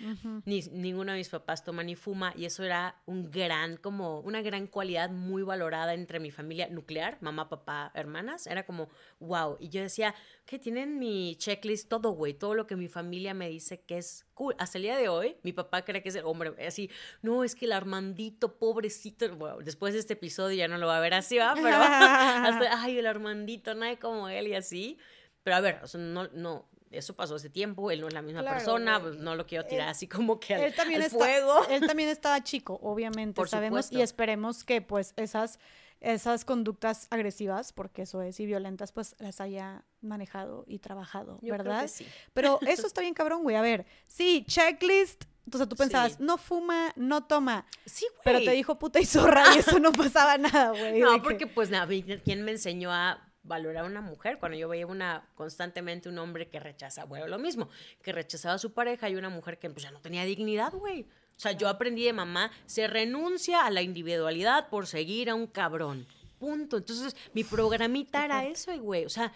[0.44, 4.40] ni, ninguno de mis papás toma ni fuma y eso era un gran, como una
[4.42, 8.46] gran cualidad muy valorada entre mi familia nuclear, mamá, papá, hermanas.
[8.46, 8.88] Era como,
[9.20, 9.56] wow.
[9.60, 10.14] Y yo decía,
[10.46, 14.26] que tienen mi checklist todo, güey, todo lo que mi familia me dice que es
[14.34, 14.54] cool.
[14.58, 16.90] Hasta el día de hoy, mi papá cree que es el hombre, así,
[17.22, 20.96] no, es que el Armandito, pobrecito, bueno, después de este episodio ya no lo va
[20.96, 21.54] a ver así, ¿va?
[21.54, 24.98] Pero hasta, ay, el Armandito, nadie como él y así.
[25.42, 28.22] Pero a ver, o sea, no, no, eso pasó hace tiempo, él no es la
[28.22, 31.66] misma persona, pues, no lo quiero tirar así como que al, él también fuego.
[31.70, 35.58] Él también estaba chico, obviamente, Por sabemos, y esperemos que pues esas,
[36.00, 41.88] esas conductas agresivas, porque eso es, y violentas, pues las haya manejado y trabajado, ¿verdad?
[41.88, 42.06] sí.
[42.34, 46.92] Pero eso está bien cabrón, güey, a ver, sí, checklist, entonces tú pensabas, no fuma,
[46.94, 47.66] no toma.
[47.84, 48.22] Sí, güey.
[48.22, 51.00] Pero te dijo puta y zorra y eso no pasaba nada, güey.
[51.00, 51.88] No, porque pues nada,
[52.22, 56.48] ¿quién me enseñó a valorar a una mujer cuando yo veía una constantemente un hombre
[56.48, 57.68] que rechaza, bueno, lo mismo,
[58.02, 61.06] que rechazaba a su pareja y una mujer que pues ya no tenía dignidad, güey.
[61.36, 65.46] O sea, yo aprendí de mamá, se renuncia a la individualidad por seguir a un
[65.46, 66.06] cabrón.
[66.38, 66.76] Punto.
[66.76, 69.04] Entonces, mi programita era eso, güey.
[69.04, 69.32] O sea,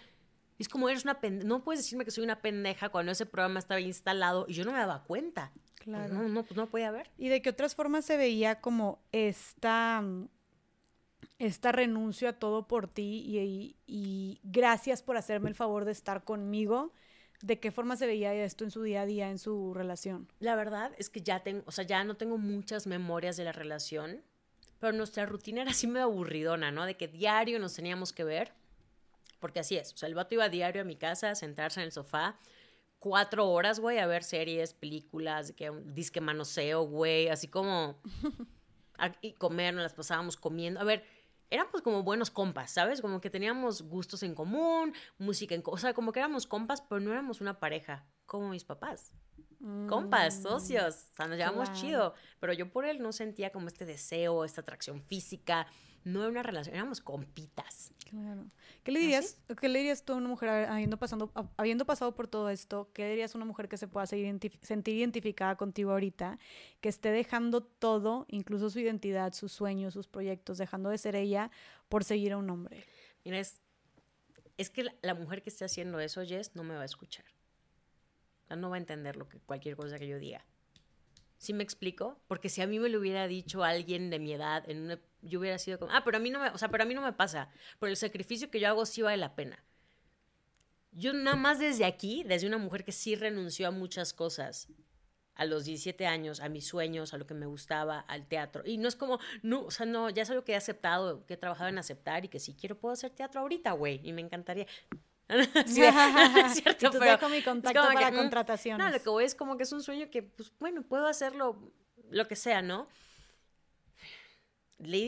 [0.59, 1.47] es como eres una pendeja.
[1.47, 4.71] No puedes decirme que soy una pendeja cuando ese programa estaba instalado y yo no
[4.71, 5.51] me daba cuenta.
[5.75, 6.13] Claro.
[6.13, 7.09] No, no, pues no podía ver.
[7.17, 10.03] ¿Y de qué otras formas se veía como esta
[11.39, 16.91] esta renuncio a todo por ti y, gracias por hacerme el favor de estar conmigo.
[17.41, 20.27] ¿De qué forma se veía esto en su día a día, en su relación?
[20.39, 23.51] La verdad es que ya tengo, o sea, ya no tengo muchas memorias de la
[23.51, 24.23] relación,
[24.79, 26.85] pero nuestra rutina era así medio aburridona, ¿no?
[26.85, 28.53] De que diario nos teníamos que ver,
[29.39, 31.85] porque así es, o sea, el vato iba diario a mi casa a sentarse en
[31.85, 32.39] el sofá,
[32.97, 38.01] cuatro horas, güey, a ver series, películas, que disque manoseo, güey, así como...
[39.21, 40.79] y comer, nos las pasábamos comiendo.
[40.79, 41.03] A ver,
[41.49, 43.01] éramos como buenos compas, ¿sabes?
[43.01, 45.63] Como que teníamos gustos en común, música en...
[45.65, 49.13] O sea, como que éramos compas, pero no éramos una pareja, como mis papás.
[49.89, 53.67] compas, mm, socios, o sea, nos llevamos chido, pero yo por él no sentía como
[53.67, 55.65] este deseo, esta atracción física,
[56.07, 57.91] no era una relación, éramos compitas.
[58.09, 58.45] Claro.
[58.83, 62.27] ¿Qué le dirías, ¿qué le dirías tú a una mujer habiendo, pasando, habiendo pasado por
[62.27, 62.89] todo esto?
[62.93, 64.53] ¿Qué dirías a una mujer que se pueda sentir
[64.87, 66.39] identificada contigo ahorita,
[66.79, 71.51] que esté dejando todo, incluso su identidad, sus sueños, sus proyectos, dejando de ser ella
[71.89, 72.85] por seguir a un hombre?
[73.25, 73.59] Mira, es,
[74.57, 77.25] es que la, mujer que esté haciendo eso, Jess, no me va a escuchar.
[78.55, 80.45] no va a entender lo que, cualquier cosa que yo diga.
[81.37, 82.19] ¿Sí me explico?
[82.27, 85.39] Porque si a mí me lo hubiera dicho alguien de mi edad, en una, yo
[85.39, 87.01] hubiera sido como, ah, pero a mí no me, o sea, pero a mí no
[87.01, 87.49] me pasa.
[87.79, 89.63] Por el sacrificio que yo hago sí vale la pena.
[90.91, 94.67] Yo nada más desde aquí, desde una mujer que sí renunció a muchas cosas,
[95.35, 98.63] a los 17 años, a mis sueños, a lo que me gustaba, al teatro.
[98.65, 101.35] Y no es como, no, o sea, no, ya es algo que he aceptado, que
[101.35, 104.21] he trabajado en aceptar y que si quiero puedo hacer teatro ahorita, güey, y me
[104.21, 104.65] encantaría.
[105.65, 105.81] sí,
[106.45, 108.85] es cierto, pero mi contacto para mm, contrataciones.
[108.85, 111.73] No, lo que voy es como que es un sueño que, pues bueno, puedo hacerlo
[112.09, 112.87] lo que sea, ¿no?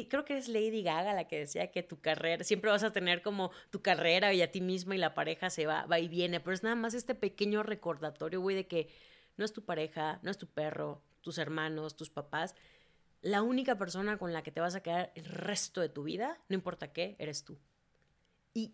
[0.10, 3.22] creo que es Lady Gaga la que decía que tu carrera, siempre vas a tener
[3.22, 6.40] como tu carrera y a ti misma y la pareja se va, va y viene,
[6.40, 8.90] pero es nada más este pequeño recordatorio, güey, de que
[9.38, 12.56] no es tu pareja, no es tu perro, tus hermanos, tus papás.
[13.22, 16.40] La única persona con la que te vas a quedar el resto de tu vida,
[16.50, 17.60] no importa qué, eres tú.
[18.54, 18.74] Y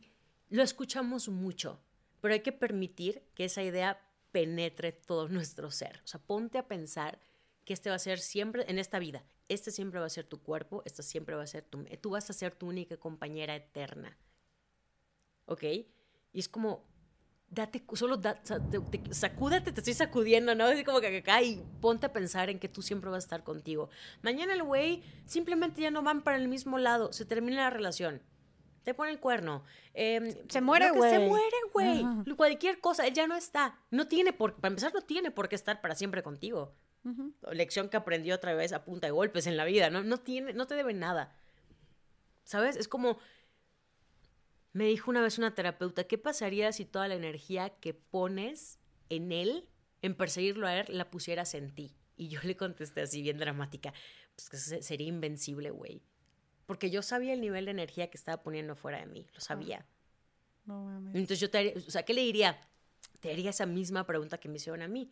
[0.56, 1.82] lo escuchamos mucho,
[2.22, 4.02] pero hay que permitir que esa idea
[4.32, 6.02] penetre todo nuestro ser.
[6.04, 7.20] O sea, ponte a pensar
[7.66, 10.42] que este va a ser siempre, en esta vida, este siempre va a ser tu
[10.42, 14.18] cuerpo, esta siempre va a ser tu, tú vas a ser tu única compañera eterna.
[15.46, 15.64] ¿Ok?
[15.64, 16.86] Y es como,
[17.50, 18.42] date, solo da,
[19.12, 20.68] sacúdate, te estoy sacudiendo, ¿no?
[20.68, 23.44] Es como que acá y ponte a pensar en que tú siempre vas a estar
[23.44, 23.90] contigo.
[24.22, 28.22] Mañana el güey simplemente ya no van para el mismo lado, se termina la relación.
[28.86, 29.64] Te pone el cuerno.
[29.96, 31.12] Em, se muere, güey.
[31.12, 32.06] Se muere, güey.
[32.38, 33.80] Cualquier cosa, él ya no está.
[33.90, 36.76] No tiene por, para empezar, no tiene por qué estar para siempre contigo.
[37.52, 40.04] Lección que aprendió otra vez a punta de golpes en la vida, ¿no?
[40.04, 41.36] No, tiene, no te debe nada.
[42.44, 42.76] ¿Sabes?
[42.76, 43.18] Es como,
[44.72, 48.80] me dijo una vez una terapeuta, ¿qué pasaría si toda la energía que pones
[49.10, 49.68] en él,
[50.04, 51.96] en perseguirlo a él, la pusieras en ti?
[52.18, 53.94] Y yo le contesté así, bien dramática,
[54.36, 56.02] pues que sería invencible, güey.
[56.66, 59.86] Porque yo sabía el nivel de energía que estaba poniendo fuera de mí, lo sabía.
[60.66, 61.16] No mames.
[61.16, 62.60] Entonces yo te haría, o sea, ¿qué le diría?
[63.20, 65.12] Te haría esa misma pregunta que me hicieron a mí.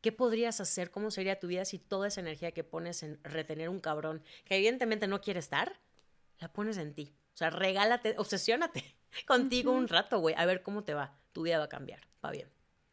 [0.00, 0.90] ¿Qué podrías hacer?
[0.90, 4.56] ¿Cómo sería tu vida si toda esa energía que pones en retener un cabrón que
[4.56, 5.78] evidentemente no quiere estar,
[6.38, 7.14] la pones en ti?
[7.34, 8.96] O sea, regálate, obsesiónate
[9.26, 11.18] contigo un rato, güey, a ver cómo te va.
[11.32, 12.48] Tu vida va a cambiar, va bien.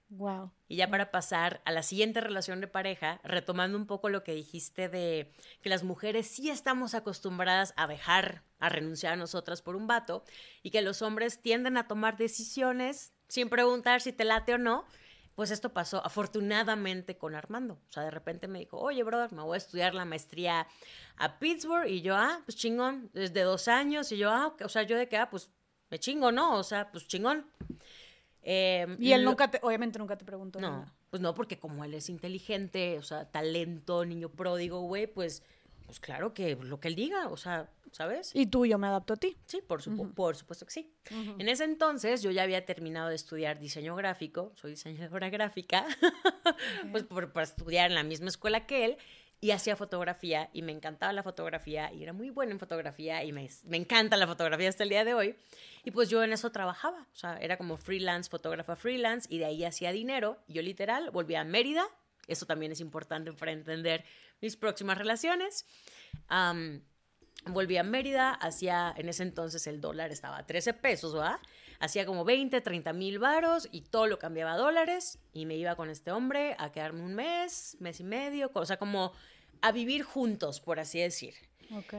[0.10, 0.52] Wow.
[0.68, 4.34] Y ya para pasar a la siguiente relación de pareja, retomando un poco lo que
[4.34, 9.76] dijiste de que las mujeres sí estamos acostumbradas a dejar, a renunciar a nosotras por
[9.76, 10.24] un vato,
[10.62, 14.86] y que los hombres tienden a tomar decisiones sin preguntar si te late o no.
[15.34, 17.74] Pues esto pasó afortunadamente con Armando.
[17.74, 20.66] O sea, de repente me dijo, oye, brother, me voy a estudiar la maestría
[21.18, 21.90] a Pittsburgh.
[21.90, 24.14] Y yo, ah, pues chingón, desde dos años.
[24.14, 25.52] Y yo, ah, o sea, yo de que, ah, pues
[25.90, 26.56] me chingo, ¿no?
[26.56, 27.46] O sea, pues chingón.
[28.48, 30.60] Em, y él nunca te, obviamente nunca te preguntó.
[30.60, 35.42] No, pues no, porque como él es inteligente, o sea, talento, niño pródigo, güey, pues,
[35.88, 38.36] pues claro que lo que él diga, o sea, ¿sabes?
[38.36, 39.36] Y tú, yo me adapto a ti.
[39.48, 39.82] Sí, por,
[40.14, 40.94] por supuesto que sí.
[41.10, 45.84] En ese entonces yo ya había terminado de estudiar diseño gráfico, soy diseñadora gráfica,
[46.92, 48.98] pues por, por, estudiar en la misma escuela que él,
[49.42, 53.32] y hacía fotografía y me encantaba la fotografía y era muy buena en fotografía y
[53.32, 55.36] me, me, encanta la fotografía hasta el día de hoy.
[55.84, 59.46] Y pues yo en eso trabajaba, o sea, era como freelance, fotógrafa freelance y de
[59.46, 60.40] ahí hacía dinero.
[60.48, 61.86] Yo literal volví a Mérida,
[62.28, 64.04] eso también es importante para entender
[64.42, 65.66] mis próximas relaciones.
[67.46, 71.40] volví a Mérida, hacía, en ese entonces el dólar estaba a 13 pesos, ¿verdad?
[71.80, 75.76] Hacía como 20, 30 mil varos y todo lo cambiaba a dólares y me iba
[75.76, 79.14] con este hombre a quedarme un mes, mes y medio, o sea, como
[79.62, 81.34] a vivir juntos, por así decir.
[81.72, 81.94] Ok.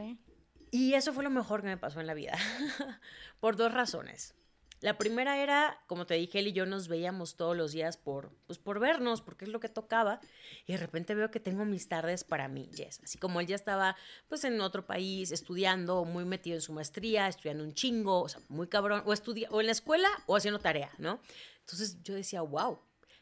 [0.71, 2.37] Y eso fue lo mejor que me pasó en la vida,
[3.39, 4.35] por dos razones.
[4.79, 8.31] La primera era, como te dije, él y yo nos veíamos todos los días por,
[8.45, 10.19] pues por vernos, porque es lo que tocaba.
[10.67, 12.99] Y de repente veo que tengo mis tardes para mí, Jess.
[13.03, 13.95] Así como él ya estaba,
[14.27, 18.41] pues, en otro país, estudiando, muy metido en su maestría, estudiando un chingo, o sea,
[18.49, 21.21] muy cabrón, o, estudia o en la escuela o haciendo tarea, ¿no?
[21.61, 22.79] Entonces yo decía, wow,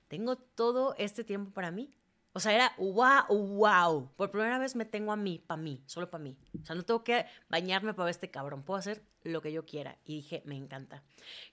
[0.10, 1.95] tengo todo este tiempo para mí.
[2.38, 4.12] O sea, era wow, wow.
[4.18, 6.36] Por primera vez me tengo a mí, para mí, solo para mí.
[6.62, 8.64] O sea, no tengo que bañarme para este cabrón.
[8.64, 9.98] Puedo hacer lo que yo quiera.
[10.03, 11.02] Y dije, me encanta.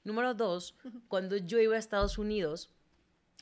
[0.03, 0.75] Número dos,
[1.07, 2.73] cuando yo iba a Estados Unidos,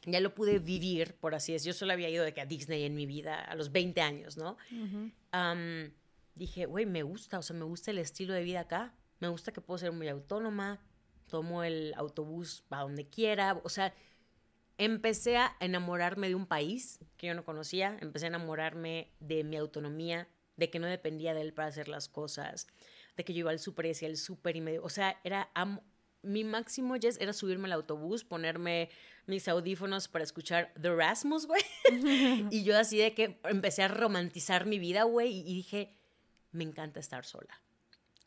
[0.04, 1.72] ya lo pude vivir, por así decirlo.
[1.72, 4.36] Yo solo había ido de que a Disney en mi vida a los 20 años,
[4.36, 4.58] ¿no?
[6.34, 8.92] dije, güey, me gusta, o sea, me gusta el estilo de vida acá.
[9.18, 10.78] Me gusta que puedo ser muy autónoma.
[11.26, 13.58] Tomo el autobús a donde quiera.
[13.64, 13.94] O sea,
[14.80, 19.58] empecé a enamorarme de un país que yo no conocía, empecé a enamorarme de mi
[19.58, 20.26] autonomía,
[20.56, 22.66] de que no dependía de él para hacer las cosas,
[23.14, 25.50] de que yo iba al súper y decía el súper y medio, o sea, era
[26.22, 28.88] mi máximo yes era subirme al autobús, ponerme
[29.26, 31.62] mis audífonos para escuchar The Rasmus, güey.
[32.50, 35.94] y yo así de que empecé a romantizar mi vida, güey, y dije,
[36.52, 37.62] me encanta estar sola.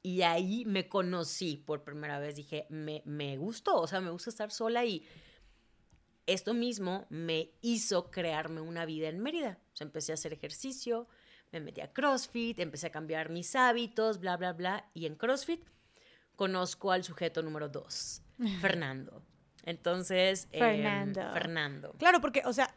[0.03, 4.29] Y ahí me conocí por primera vez, dije, me, me gustó, o sea, me gusta
[4.29, 5.03] estar sola y
[6.27, 9.59] esto mismo me hizo crearme una vida en Mérida.
[9.73, 11.07] O sea, empecé a hacer ejercicio,
[11.51, 14.89] me metí a CrossFit, empecé a cambiar mis hábitos, bla, bla, bla.
[14.93, 15.63] Y en CrossFit
[16.35, 18.21] conozco al sujeto número dos,
[18.61, 19.23] Fernando.
[19.63, 21.33] Entonces, em, Fernando.
[21.33, 21.95] Fernando.
[21.97, 22.73] Claro, porque, o sea,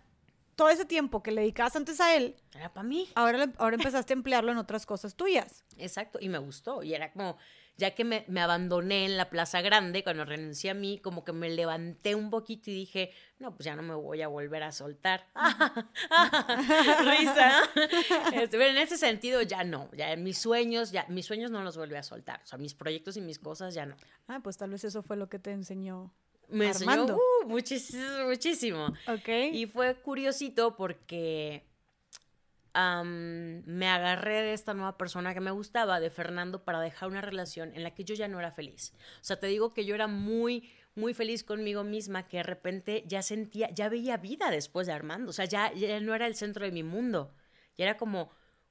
[0.54, 2.36] todo ese tiempo que le dedicabas antes a él.
[2.54, 3.08] Era para mí.
[3.14, 5.64] Ahora, ahora empezaste a emplearlo en otras cosas tuyas.
[5.76, 6.82] Exacto, y me gustó.
[6.82, 7.36] Y era como,
[7.76, 11.32] ya que me, me, abandoné en la Plaza Grande, cuando renuncié a mí, como que
[11.32, 14.72] me levanté un poquito y dije, no, pues ya no me voy a volver a
[14.72, 15.26] soltar.
[17.04, 17.62] Risa.
[18.32, 21.76] Este, pero en ese sentido ya no, ya mis sueños, ya mis sueños no los
[21.76, 23.96] volví a soltar, o sea, mis proyectos y mis cosas ya no.
[24.28, 26.12] Ah, pues tal vez eso fue lo que te enseñó.
[26.48, 28.86] Me enseñó uh, muchísimo, muchísimo.
[29.08, 29.28] Ok.
[29.52, 31.66] Y fue curiosito porque
[32.76, 37.74] me agarré de esta nueva persona que me gustaba, de Fernando, para dejar una relación
[37.74, 38.92] en la que yo ya no era feliz.
[39.20, 43.04] O sea, te digo que yo era muy, muy feliz conmigo misma, que de repente
[43.06, 45.30] ya sentía, ya veía vida después de Armando.
[45.30, 47.34] O sea, ya, ya no era el centro de mi mundo.
[47.76, 48.30] Ya era como,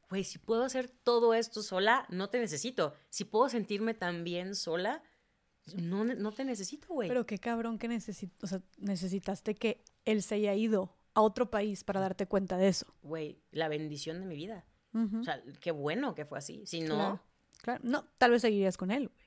[0.10, 2.94] güey, si puedo hacer todo esto sola, no te necesito.
[3.10, 5.03] Si puedo sentirme tan bien sola,
[5.76, 7.07] no, no te necesito, güey.
[7.07, 11.50] Pero qué cabrón que necesito, o sea, necesitaste que él se haya ido a otro
[11.50, 12.86] país para darte cuenta de eso.
[13.02, 14.66] Güey, la bendición de mi vida.
[14.94, 16.66] O sea, qué bueno que fue así.
[16.66, 17.20] Si no.
[17.62, 19.26] Claro, No, tal vez seguirías con él, güey.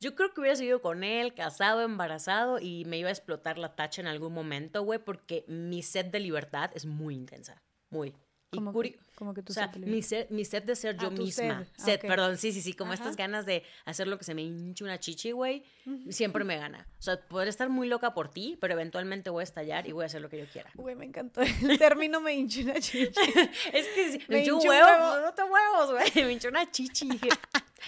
[0.00, 3.74] Yo creo que hubiera seguido con él, casado, embarazado, y me iba a explotar la
[3.74, 7.62] tacha en algún momento, güey, porque mi sed de libertad es muy intensa.
[7.90, 8.14] Muy.
[8.50, 11.66] Como que, como que o sea, mi set, mi set de ser yo ah, misma.
[11.76, 14.84] Set, perdón, sí, sí, sí, como estas ganas de hacer lo que se me hinche
[14.84, 15.64] una chichi, güey,
[16.08, 16.86] siempre me gana.
[16.98, 20.04] O sea, poder estar muy loca por ti, pero eventualmente voy a estallar y voy
[20.04, 20.70] a hacer lo que yo quiera.
[20.74, 23.10] Güey, me encantó el término me hinche una chichi.
[23.72, 27.08] es que me, hinche un huevo, no te huevos, güey, me hinche una chichi.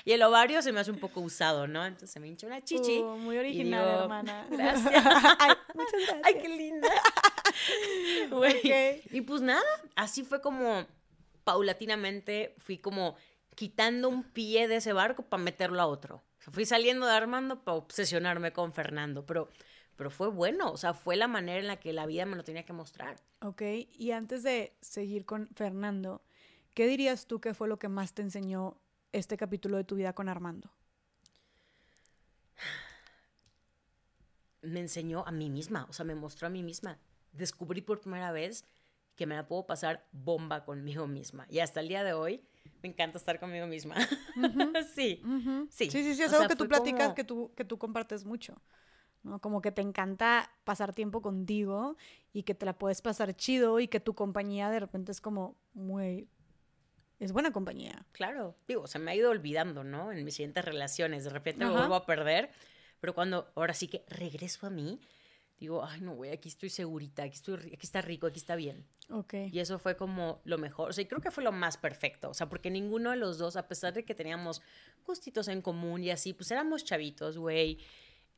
[0.04, 1.84] Y el ovario se me hace un poco usado, ¿no?
[1.84, 3.00] Entonces me hincha una chichi.
[3.00, 4.46] Uh, muy original, hermana.
[4.50, 4.92] Gracias.
[4.94, 6.20] Ay, muchas gracias.
[6.22, 6.88] Ay, qué linda.
[9.12, 9.62] Y pues nada,
[9.96, 10.86] así fue como
[11.44, 13.16] paulatinamente fui como
[13.54, 16.22] quitando un pie de ese barco para meterlo a otro.
[16.38, 19.48] fui saliendo de Armando para obsesionarme con Fernando, pero,
[19.96, 22.44] pero fue bueno, o sea, fue la manera en la que la vida me lo
[22.44, 23.16] tenía que mostrar.
[23.42, 23.62] Ok,
[23.98, 26.22] y antes de seguir con Fernando,
[26.74, 28.76] ¿qué dirías tú que fue lo que más te enseñó
[29.12, 30.70] este capítulo de tu vida con Armando?
[34.62, 36.98] Me enseñó a mí misma, o sea, me mostró a mí misma
[37.32, 38.64] descubrí por primera vez
[39.16, 41.46] que me la puedo pasar bomba conmigo misma.
[41.50, 42.42] Y hasta el día de hoy
[42.82, 43.96] me encanta estar conmigo misma.
[44.94, 45.22] sí,
[45.70, 45.90] sí.
[45.90, 48.62] Sí, sí, es algo que tú platicas, que, tú, que tú compartes mucho.
[49.22, 49.40] ¿no?
[49.40, 51.96] Como que te encanta pasar tiempo contigo
[52.32, 55.56] y que te la puedes pasar chido y que tu compañía de repente es como
[55.74, 56.28] muy...
[57.18, 58.06] Es buena compañía.
[58.12, 60.10] Claro, digo, se me ha ido olvidando, ¿no?
[60.10, 62.50] En mis siguientes relaciones, de repente me vuelvo a perder,
[62.98, 64.98] pero cuando ahora sí que regreso a mí,
[65.60, 68.86] digo, ay, no, güey, aquí estoy segurita, aquí, estoy, aquí está rico, aquí está bien.
[69.10, 69.34] Ok.
[69.52, 72.34] Y eso fue como lo mejor, o sea, creo que fue lo más perfecto, o
[72.34, 74.62] sea, porque ninguno de los dos, a pesar de que teníamos
[75.04, 77.78] gustitos en común y así, pues éramos chavitos, güey.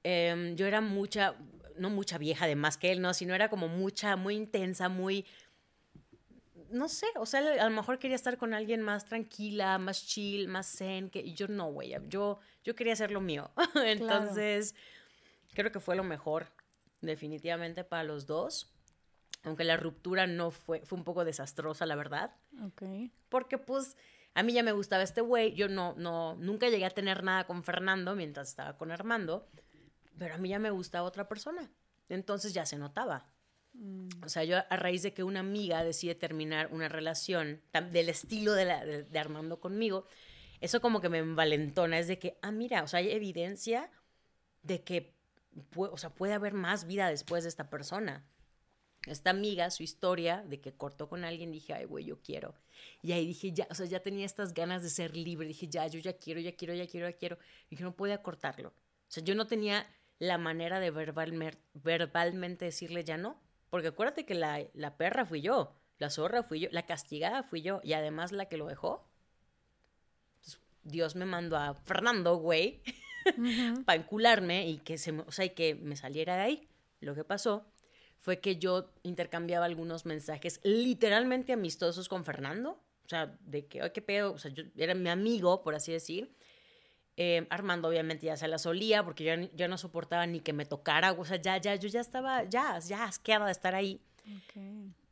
[0.03, 1.37] Em, yo era mucha,
[1.79, 5.25] no mucha vieja de más que él, no, sino era como mucha, muy intensa, muy,
[6.71, 10.49] no sé, o sea, a lo mejor quería estar con alguien más tranquila, más chill,
[10.49, 13.53] más zen, que y yo no, güey, yo, yo quería hacer lo mío.
[13.87, 14.75] Entonces,
[15.55, 16.49] creo que fue lo mejor
[17.03, 18.73] definitivamente para los dos.
[19.45, 22.35] Aunque la ruptura no fue, fue un poco desastrosa, la verdad.
[22.65, 22.83] Ok.
[23.29, 23.97] Porque pues
[24.35, 25.55] a mí ya me gustaba este güey.
[25.55, 29.49] Yo no, no, nunca llegué a tener nada con Fernando mientras estaba con Armando.
[30.17, 31.71] Pero a mí ya me gustaba otra persona.
[32.09, 33.27] Entonces ya se notaba.
[33.75, 34.09] Mm.
[34.25, 37.61] O sea, yo a raíz de que una amiga decide terminar una relación
[37.91, 40.07] del estilo de, la, de Armando conmigo,
[40.61, 41.99] eso como que me envalentona.
[41.99, 43.91] Es de que, ah, mira, o sea, hay evidencia
[44.63, 45.15] de que
[45.77, 48.25] o sea, puede haber más vida después de esta persona.
[49.07, 52.55] Esta amiga, su historia de que cortó con alguien, dije, ay, güey, yo quiero.
[53.03, 55.49] Y ahí dije, ya, o sea, ya tenía estas ganas de ser libre.
[55.49, 57.39] Dije, ya, yo ya quiero, ya quiero, ya quiero, ya quiero.
[57.67, 58.69] Y dije, no podía cortarlo.
[58.69, 58.75] O
[59.09, 59.87] sea, yo no tenía
[60.19, 60.91] la manera de
[61.75, 63.41] verbalmente decirle ya no.
[63.71, 67.63] Porque acuérdate que la, la perra fui yo, la zorra fui yo, la castigada fui
[67.63, 69.09] yo, y además la que lo dejó.
[70.85, 72.83] Dios me mandó a Fernando, güey.
[73.87, 76.69] para encularme y que, se, o sea, y que me saliera de ahí.
[77.01, 77.67] Lo que pasó
[78.19, 82.79] fue que yo intercambiaba algunos mensajes literalmente amistosos con Fernando.
[83.05, 85.93] O sea, de que, oye, qué pedo, o sea, yo era mi amigo, por así
[85.93, 86.33] decir.
[87.17, 90.65] Eh, Armando obviamente ya se la solía porque yo, yo, no soportaba ni que me
[90.65, 94.01] tocara, o sea, ya, ya, yo ya estaba, ya, ya asqueada de estar ahí.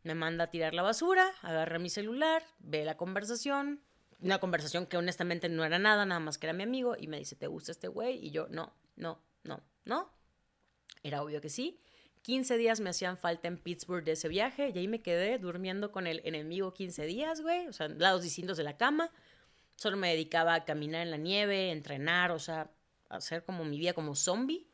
[0.02, 3.80] Me manda a tirar la basura, agarra mi celular, ve la conversación,
[4.22, 7.18] una conversación que honestamente no era nada, nada más que era mi amigo, y me
[7.18, 8.24] dice, ¿te gusta este güey?
[8.24, 10.10] Y yo, no, no, no, no.
[11.02, 11.80] Era obvio que sí.
[12.22, 15.90] 15 días me hacían falta en Pittsburgh de ese viaje y ahí me quedé durmiendo
[15.90, 19.10] con el enemigo 15 días, güey, o sea, lados distintos de la cama.
[19.76, 22.70] Solo me dedicaba a caminar en la nieve, entrenar, o sea,
[23.08, 24.66] hacer como mi vida como zombie.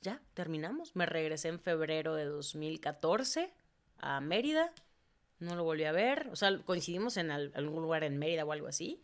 [0.00, 0.94] Ya, terminamos.
[0.94, 3.52] Me regresé en febrero de 2014
[3.98, 4.72] a Mérida
[5.40, 8.68] no lo volví a ver, o sea, coincidimos en algún lugar en Mérida o algo
[8.68, 9.02] así,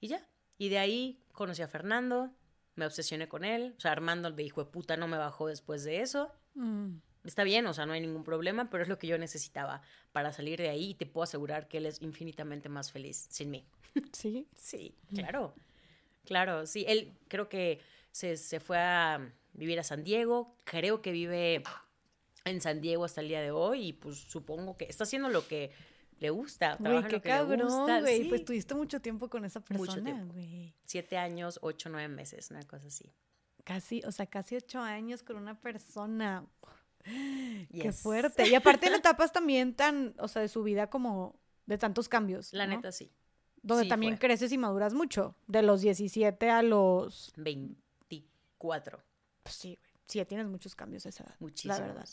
[0.00, 0.26] y ya.
[0.58, 2.30] Y de ahí conocí a Fernando,
[2.76, 5.84] me obsesioné con él, o sea, Armando el hijo de puta no me bajó después
[5.84, 6.32] de eso.
[6.54, 6.96] Mm.
[7.24, 10.32] Está bien, o sea, no hay ningún problema, pero es lo que yo necesitaba para
[10.32, 13.64] salir de ahí y te puedo asegurar que él es infinitamente más feliz sin mí.
[14.12, 14.48] ¿Sí?
[14.54, 15.54] sí, claro.
[16.24, 16.84] Claro, sí.
[16.88, 17.80] Él creo que
[18.10, 21.62] se, se fue a vivir a San Diego, creo que vive
[22.44, 25.46] en San Diego hasta el día de hoy y pues supongo que está haciendo lo
[25.46, 25.72] que
[26.18, 28.28] le gusta, trabaja qué cabrón, güey.
[28.28, 30.72] Pues tuviste mucho tiempo con esa persona, güey.
[30.84, 33.12] Siete años, ocho, nueve meses, una cosa así.
[33.64, 36.46] Casi, o sea, casi ocho años con una persona.
[37.72, 38.48] Qué fuerte.
[38.48, 42.52] Y aparte en etapas también tan, o sea, de su vida como de tantos cambios.
[42.52, 43.10] La neta, sí.
[43.62, 45.36] Donde también creces y maduras mucho.
[45.46, 47.32] De los 17 a los...
[47.36, 49.02] 24.
[49.42, 49.91] Pues sí, güey.
[50.06, 51.36] Sí, ya tienes muchos cambios a esa edad.
[51.38, 51.78] Muchísimos.
[51.78, 52.08] La verdad.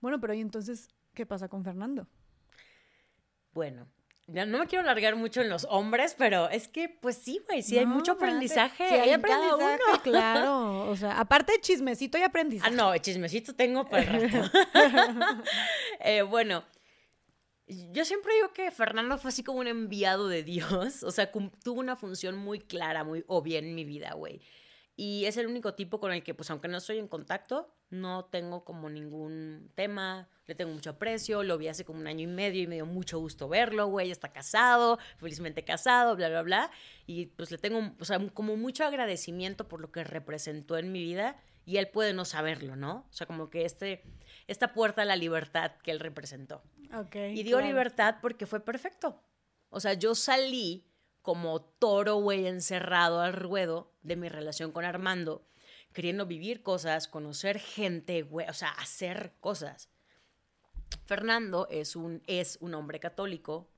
[0.00, 2.08] Bueno, pero ¿y entonces qué pasa con Fernando?
[3.52, 3.88] Bueno,
[4.30, 7.62] ya no me quiero alargar mucho en los hombres, pero es que, pues sí, güey,
[7.62, 8.86] sí hay mucho aprendizaje.
[8.86, 10.82] Sí hay aprendizaje, claro.
[10.88, 12.70] O sea, aparte de chismecito y aprendizaje.
[12.70, 14.50] Ah, no, chismecito tengo para el rato.
[16.00, 16.62] Eh, bueno,
[17.66, 21.02] yo siempre digo que Fernando fue así como un enviado de Dios.
[21.02, 24.40] O sea, tuvo una función muy clara, muy obvia en mi vida, güey.
[25.00, 28.24] Y es el único tipo con el que, pues aunque no estoy en contacto, no
[28.24, 32.26] tengo como ningún tema, le tengo mucho aprecio, lo vi hace como un año y
[32.26, 36.70] medio y me dio mucho gusto verlo, güey, está casado, felizmente casado, bla, bla, bla.
[37.06, 41.00] Y pues le tengo, o sea, como mucho agradecimiento por lo que representó en mi
[41.00, 43.06] vida y él puede no saberlo, ¿no?
[43.08, 44.02] O sea, como que este,
[44.48, 46.60] esta puerta a la libertad que él representó.
[46.92, 49.22] Okay, y dio libertad porque fue perfecto.
[49.70, 50.87] O sea, yo salí
[51.28, 55.46] como toro, güey, encerrado al ruedo de mi relación con Armando,
[55.92, 59.90] queriendo vivir cosas, conocer gente, güey, o sea, hacer cosas.
[61.04, 63.68] Fernando es un, es un hombre católico,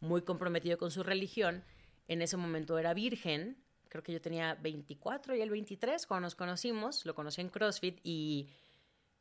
[0.00, 1.62] muy comprometido con su religión.
[2.08, 3.56] En ese momento era virgen,
[3.88, 8.00] creo que yo tenía 24 y él 23 cuando nos conocimos, lo conocí en CrossFit
[8.02, 8.48] y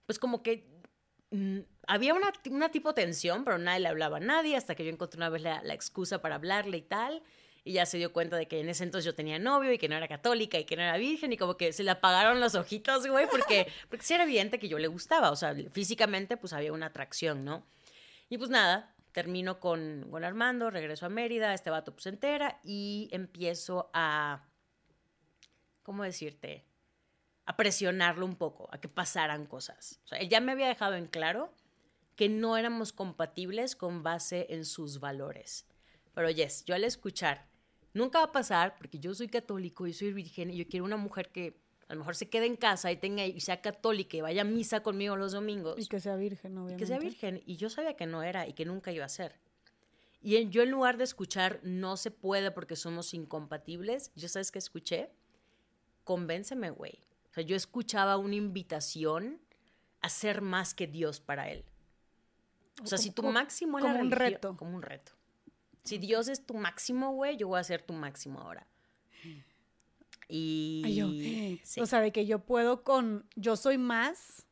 [0.08, 0.68] pues como que
[1.30, 4.90] mm, había una, una tipo tensión, pero nadie le hablaba a nadie hasta que yo
[4.90, 7.22] encontré una vez la, la excusa para hablarle y tal
[7.68, 9.90] y ya se dio cuenta de que en ese entonces yo tenía novio y que
[9.90, 12.54] no era católica y que no era virgen y como que se le apagaron los
[12.54, 16.54] ojitos, güey, porque, porque sí era evidente que yo le gustaba, o sea, físicamente pues
[16.54, 17.66] había una atracción, ¿no?
[18.30, 22.60] Y pues nada, termino con, con Armando, regreso a Mérida, este vato pues se entera
[22.64, 24.46] y empiezo a,
[25.82, 26.68] ¿cómo decirte?
[27.48, 30.00] A presionarlo un poco, a que pasaran cosas.
[30.06, 31.52] O sea, él ya me había dejado en claro
[32.16, 35.66] que no éramos compatibles con base en sus valores.
[36.14, 37.55] Pero yes, yo al escuchar
[37.96, 40.98] Nunca va a pasar porque yo soy católico, y soy virgen y yo quiero una
[40.98, 41.58] mujer que
[41.88, 44.46] a lo mejor se quede en casa y tenga y sea católica y vaya a
[44.46, 45.80] misa conmigo los domingos.
[45.80, 46.76] Y que sea virgen, obviamente.
[46.76, 47.42] Y que sea virgen.
[47.46, 49.40] Y yo sabía que no era y que nunca iba a ser.
[50.22, 54.60] Y yo en lugar de escuchar no se puede porque somos incompatibles, yo sabes que
[54.60, 55.10] escuché,
[56.04, 57.00] convénceme, güey.
[57.32, 59.40] O sea, yo escuchaba una invitación
[60.02, 61.64] a ser más que Dios para él.
[62.84, 64.58] O sea, si tu máximo era como un reto.
[64.58, 65.14] Como un reto.
[65.86, 68.68] Si Dios es tu máximo, güey, yo voy a ser tu máximo ahora.
[70.28, 71.62] Y.
[71.80, 73.30] O sea, de que yo puedo con.
[73.36, 74.48] Yo soy más.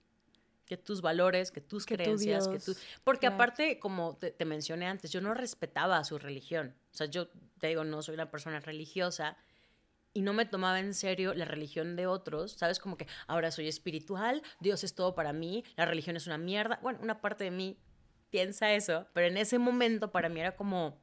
[0.66, 2.74] Que tus valores, que tus creencias, que tú.
[3.04, 6.74] Porque aparte, como te, te, mencioné antes, yo no respetaba a su religión.
[6.94, 7.28] O sea, yo
[7.60, 9.38] te digo, no soy una persona religiosa
[10.14, 12.80] y no me tomaba en serio la religión de otros, ¿sabes?
[12.80, 16.80] Como que ahora soy espiritual, Dios es todo para mí, la religión es una mierda.
[16.82, 17.78] Bueno, una parte de mí
[18.30, 21.03] piensa eso, pero en ese momento para mí era como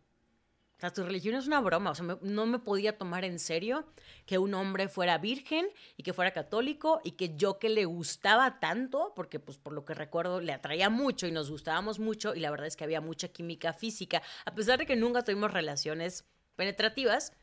[0.81, 1.91] o sea, tu religión es una broma.
[1.91, 3.85] O sea, no me podía tomar en serio
[4.25, 8.61] que un hombre fuera virgen y que fuera católico y que yo que le gustaba
[8.61, 12.41] tanto, porque pues por lo que recuerdo le atraía mucho y nos gustábamos mucho y
[12.41, 14.23] la verdad es que había mucha química física.
[14.47, 16.25] A pesar de que nunca tuvimos relaciones
[16.57, 17.35] penetrativas,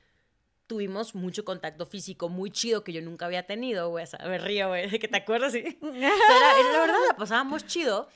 [0.65, 4.03] tuvimos mucho contacto físico muy chido que yo nunca había tenido, güey.
[4.03, 5.61] O sea, me río, güey, que te acuerdas, sí.
[5.61, 8.09] sea, la verdad, la pasábamos chido.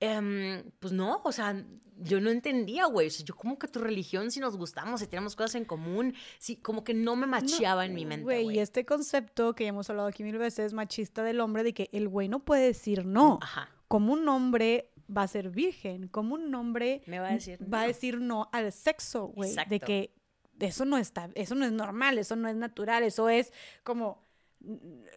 [0.00, 1.64] Em, pues no, o sea,
[1.98, 3.06] yo no entendía, güey.
[3.06, 6.14] O sea, yo como que tu religión, si nos gustamos, si tenemos cosas en común,
[6.38, 8.24] sí, como que no me macheaba en mi mente.
[8.24, 11.72] Güey, y este concepto que ya hemos hablado aquí mil veces, machista del hombre, de
[11.72, 13.38] que el güey no puede decir no.
[13.40, 13.70] Ajá.
[13.88, 17.82] Como un hombre va a ser virgen, como un hombre me va a decir va
[17.82, 19.54] a decir no al sexo, güey.
[19.68, 20.12] De que
[20.58, 23.52] eso no está, eso no es normal, eso no es natural, eso es
[23.84, 24.25] como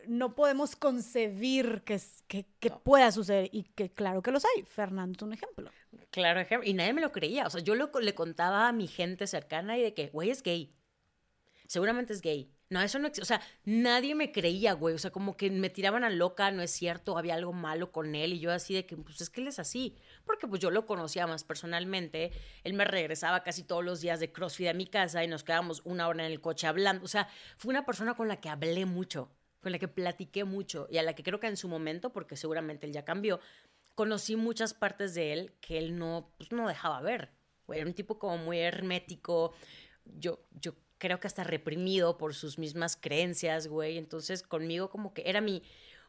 [0.07, 4.63] no podemos concebir que, que, que pueda suceder y que claro que los hay.
[4.63, 5.71] Fernando es un ejemplo.
[6.11, 6.69] Claro, ejemplo.
[6.69, 7.47] Y nadie me lo creía.
[7.47, 10.43] O sea, yo lo, le contaba a mi gente cercana y de que, güey, es
[10.43, 10.73] gay.
[11.67, 12.51] Seguramente es gay.
[12.69, 13.23] No, eso no existe.
[13.23, 14.93] O sea, nadie me creía, güey.
[14.93, 18.13] O sea, como que me tiraban a loca, no es cierto, había algo malo con
[18.13, 18.33] él.
[18.33, 19.95] Y yo así de que, pues es que él es así.
[20.25, 22.31] Porque pues yo lo conocía más personalmente.
[22.63, 25.81] Él me regresaba casi todos los días de CrossFit a mi casa y nos quedábamos
[25.83, 27.05] una hora en el coche hablando.
[27.05, 27.27] O sea,
[27.57, 31.03] fue una persona con la que hablé mucho con la que platiqué mucho y a
[31.03, 33.39] la que creo que en su momento, porque seguramente él ya cambió,
[33.95, 37.31] conocí muchas partes de él que él no, pues, no dejaba ver.
[37.67, 39.53] Era un tipo como muy hermético,
[40.05, 43.97] yo, yo creo que hasta reprimido por sus mismas creencias, güey.
[43.97, 45.63] Entonces conmigo como que era mi,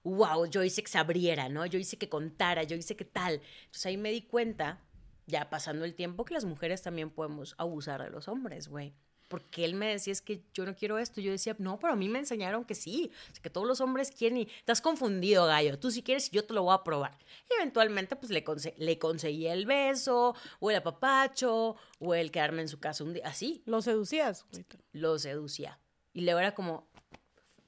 [0.05, 1.67] wow, yo hice que se abriera, ¿no?
[1.67, 3.41] Yo hice que contara, yo hice que tal.
[3.65, 4.81] Entonces ahí me di cuenta
[5.27, 8.95] ya pasando el tiempo que las mujeres también podemos abusar de los hombres, güey.
[9.31, 11.21] Porque él me decía, es que yo no quiero esto.
[11.21, 13.13] Yo decía, no, pero a mí me enseñaron que sí.
[13.41, 15.79] que todos los hombres quieren y estás confundido, gallo.
[15.79, 17.17] Tú si quieres, yo te lo voy a probar.
[17.49, 18.45] Y eventualmente, pues le,
[18.77, 23.23] le conseguí el beso, o el apapacho, o el quedarme en su casa un día.
[23.25, 23.63] Así.
[23.67, 24.47] ¿Lo seducías?
[24.91, 25.79] Lo seducía.
[26.13, 26.89] Y luego era como,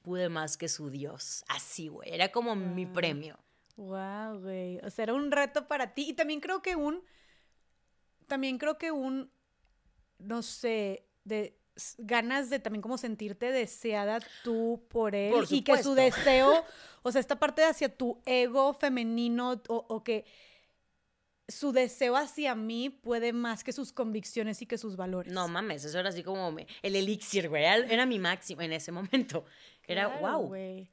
[0.01, 1.45] pude más que su Dios.
[1.47, 2.13] Así, güey.
[2.13, 3.39] Era como mi premio.
[3.77, 4.79] Wow, güey.
[4.79, 6.09] O sea, era un reto para ti.
[6.09, 7.01] Y también creo que un.
[8.27, 9.31] También creo que un.
[10.19, 11.07] No sé.
[11.23, 11.57] De
[11.97, 15.33] ganas de también como sentirte deseada tú por él.
[15.49, 16.63] y que su deseo.
[17.03, 19.61] o sea, esta parte hacia tu ego femenino.
[19.67, 20.25] O, que
[21.47, 25.33] su deseo hacia mí puede más que sus convicciones y que sus valores.
[25.33, 27.63] No mames, eso era así como el elixir, güey.
[27.63, 29.45] Era, mi máximo en ese momento.
[29.85, 30.55] Era wow.
[30.55, 30.87] y,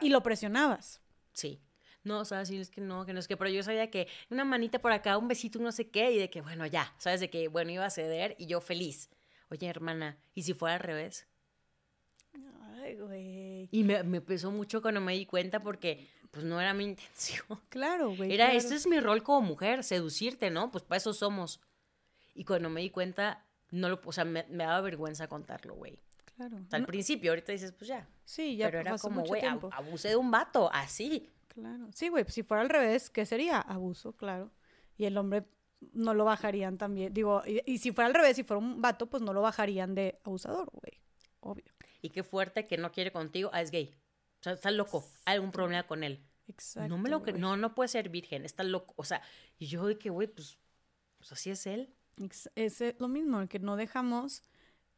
[0.00, 1.00] y lo presionabas.
[1.32, 1.60] Sí
[2.04, 4.06] no, o sea, sí, es que no, que no es que, pero yo sabía que
[4.30, 7.20] una manita por acá, un besito, no sé qué, y de que, bueno, ya, ¿sabes?
[7.20, 9.08] De que, bueno, iba a ceder y yo feliz.
[9.54, 11.28] Oye, hermana, ¿y si fuera al revés?
[12.82, 13.68] Ay, güey.
[13.70, 17.46] Y me, me pesó mucho cuando me di cuenta porque, pues, no era mi intención.
[17.68, 18.34] Claro, güey.
[18.34, 20.72] Era, este es mi rol como mujer, seducirte, ¿no?
[20.72, 21.60] Pues para eso somos.
[22.34, 26.00] Y cuando me di cuenta, no lo, o sea, me, me daba vergüenza contarlo, güey.
[26.34, 26.58] Claro.
[26.72, 28.08] al principio, ahorita dices, pues ya.
[28.24, 31.30] Sí, ya Pero era como, güey, abusé de un vato, así.
[31.46, 31.88] Claro.
[31.94, 33.60] Sí, güey, si fuera al revés, ¿qué sería?
[33.60, 34.50] Abuso, claro.
[34.96, 35.44] Y el hombre
[35.92, 37.12] no lo bajarían también.
[37.12, 40.20] Digo, y, si fuera al revés, si fuera un vato, pues no lo bajarían de
[40.24, 41.00] abusador, güey.
[41.40, 41.72] Obvio.
[42.02, 43.94] Y qué fuerte que no quiere contigo, ah, es gay.
[44.40, 45.04] O sea, está loco.
[45.24, 46.24] Hay algún problema con él.
[46.48, 46.88] Exacto.
[46.88, 48.94] No me lo que no, no puede ser virgen, está loco.
[48.96, 49.22] O sea,
[49.58, 50.58] y yo de que, güey, pues,
[51.18, 51.94] pues así es él.
[52.54, 54.44] Es lo mismo, que no dejamos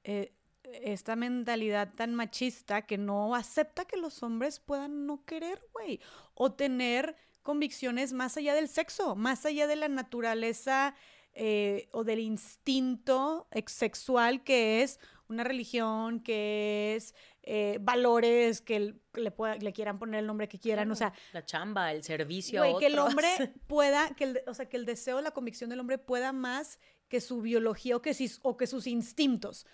[0.04, 0.34] eh,
[0.64, 6.00] esta mentalidad tan machista que no acepta que los hombres puedan no querer, güey,
[6.34, 10.96] o tener convicciones más allá del sexo, más allá de la naturaleza
[11.32, 14.98] eh, o del instinto sexual que es
[15.28, 17.14] una religión, que es
[17.44, 21.12] eh, valores, que le, le quieran poner el nombre que quieran, o sea...
[21.32, 22.80] La chamba, el servicio a otros.
[22.80, 23.28] que el hombre
[23.68, 27.20] pueda, que el, o sea, que el deseo, la convicción del hombre pueda más que
[27.20, 28.12] su biología o que,
[28.42, 29.66] o que sus instintos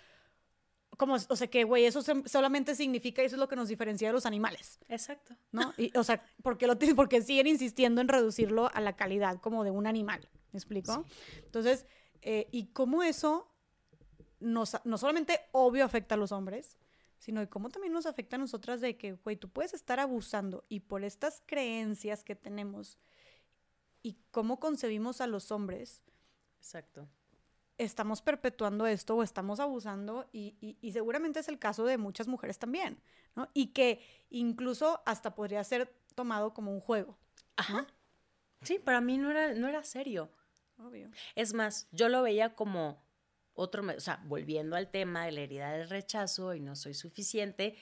[0.97, 4.13] como, o sea, que, güey, eso solamente significa, eso es lo que nos diferencia de
[4.13, 4.79] los animales.
[4.87, 5.35] Exacto.
[5.51, 5.73] ¿No?
[5.77, 9.71] Y, o sea, porque, lo, porque siguen insistiendo en reducirlo a la calidad como de
[9.71, 10.29] un animal.
[10.51, 11.05] ¿Me explico?
[11.37, 11.85] Entonces,
[12.21, 13.51] eh, y cómo eso
[14.39, 16.77] nos, no solamente obvio afecta a los hombres,
[17.17, 20.65] sino de cómo también nos afecta a nosotras de que, güey, tú puedes estar abusando
[20.69, 22.99] y por estas creencias que tenemos
[24.03, 26.03] y cómo concebimos a los hombres.
[26.59, 27.09] Exacto
[27.77, 33.01] estamos perpetuando esto o estamos abusando y, seguramente es el caso de muchas mujeres también,
[33.35, 33.49] ¿no?
[33.53, 37.17] Y que incluso hasta podría ser tomado como un juego.
[37.55, 37.87] Ajá.
[38.61, 40.31] Sí, para mí no era, no era serio.
[40.77, 41.11] Obvio.
[41.35, 43.03] Es más, yo lo veía como
[43.53, 47.75] otro, o sea, volviendo al tema de la herida del rechazo y no soy suficiente,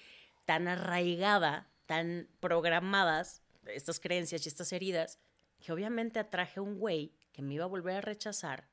[0.45, 5.19] tan arraigada, tan programadas estas creencias y estas heridas,
[5.59, 8.70] que obviamente atraje a un güey que me iba a volver a rechazar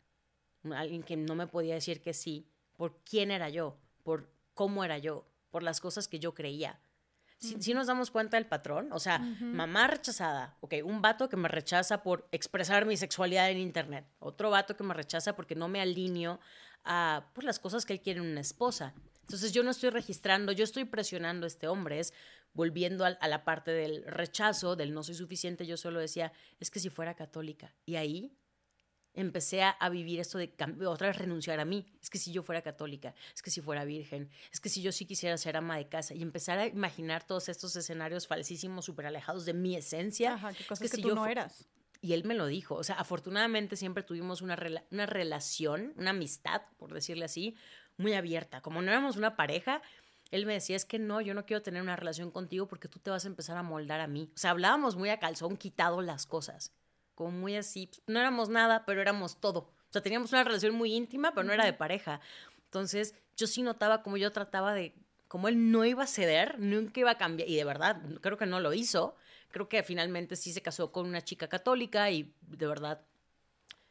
[0.75, 4.99] alguien que no me podía decir que sí, por quién era yo, por cómo era
[4.99, 6.81] yo, por las cosas que yo creía.
[7.39, 11.47] Si, nos damos cuenta del patrón, o sea, mamá rechazada, ok, un vato que me
[11.47, 15.81] rechaza por expresar mi sexualidad en internet, otro vato que me rechaza porque no me
[15.81, 16.41] alineo
[16.85, 18.93] a por pues, las cosas que él quiere en una esposa.
[19.21, 22.13] Entonces yo no estoy registrando, yo estoy presionando a este hombre, es
[22.55, 26.73] volviendo a, a la parte del rechazo, del no soy suficiente, yo solo decía, es
[26.73, 27.73] que si fuera católica.
[27.87, 28.37] Y ahí
[29.19, 30.53] empecé a, vivir esto de
[30.87, 31.87] otra vez renunciar a mí.
[32.01, 34.93] Es que si yo fuera católica, es que si fuera virgen, es que si yo
[34.93, 39.07] sí quisiera ser ama de casa y empezar a imaginar todos estos escenarios falsísimos, súper
[39.07, 40.35] alejados de mi esencia.
[40.35, 41.69] Ajá, qué cosas que, si tú yo no eras.
[42.01, 42.77] Y él me lo dijo.
[42.77, 44.57] O sea, afortunadamente siempre tuvimos una,
[44.93, 47.57] una relación, una amistad, por decirle así,
[47.97, 48.61] muy abierta.
[48.61, 49.83] Como no éramos una pareja,
[50.31, 53.01] él me decía, es que no, yo no quiero tener una relación contigo porque tú
[53.01, 54.31] te vas a empezar a moldar a mí.
[54.33, 56.73] O sea, hablábamos muy a calzón, quitado las cosas
[57.19, 59.59] como muy así, pues, no éramos nada, pero éramos todo.
[59.59, 62.21] O sea, teníamos una relación muy íntima, pero no era de pareja.
[62.67, 64.95] Entonces, yo sí notaba como yo trataba de,
[65.27, 68.47] como él no iba a ceder, nunca iba a cambiar, y de verdad, creo que
[68.47, 69.17] no lo hizo.
[69.51, 73.01] Creo que finalmente sí se casó con una chica católica y de verdad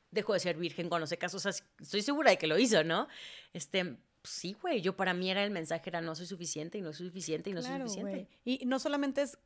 [0.10, 1.36] dejó de ser virgen cuando se casó.
[1.36, 1.52] O sea,
[1.82, 3.10] estoy segura de que lo hizo, ¿no?
[3.52, 6.82] Este, pues sí, güey, yo para mí era el mensaje, era no soy suficiente y
[6.82, 8.30] no soy suficiente y no soy suficiente.
[8.46, 9.38] Y no solamente es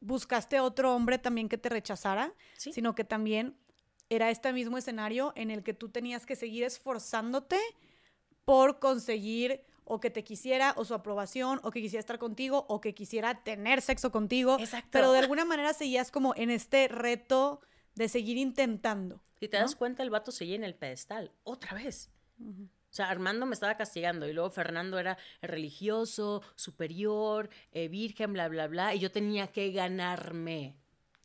[0.00, 3.56] buscaste otro hombre también que te rechazara, sino que también
[4.10, 7.58] era este mismo escenario en el que tú tenías que seguir esforzándote
[8.44, 12.80] por conseguir o que te quisiera o su aprobación o que quisiera estar contigo o
[12.80, 14.56] que quisiera tener sexo contigo.
[14.58, 14.88] Exacto.
[14.92, 17.60] Pero de alguna manera seguías como en este reto
[17.94, 19.22] de seguir intentando.
[19.40, 22.10] Si te das cuenta, el vato seguía en el pedestal, otra vez.
[22.94, 28.46] O sea, Armando me estaba castigando y luego Fernando era religioso, superior, eh, virgen, bla,
[28.46, 30.76] bla, bla, y yo tenía que ganarme.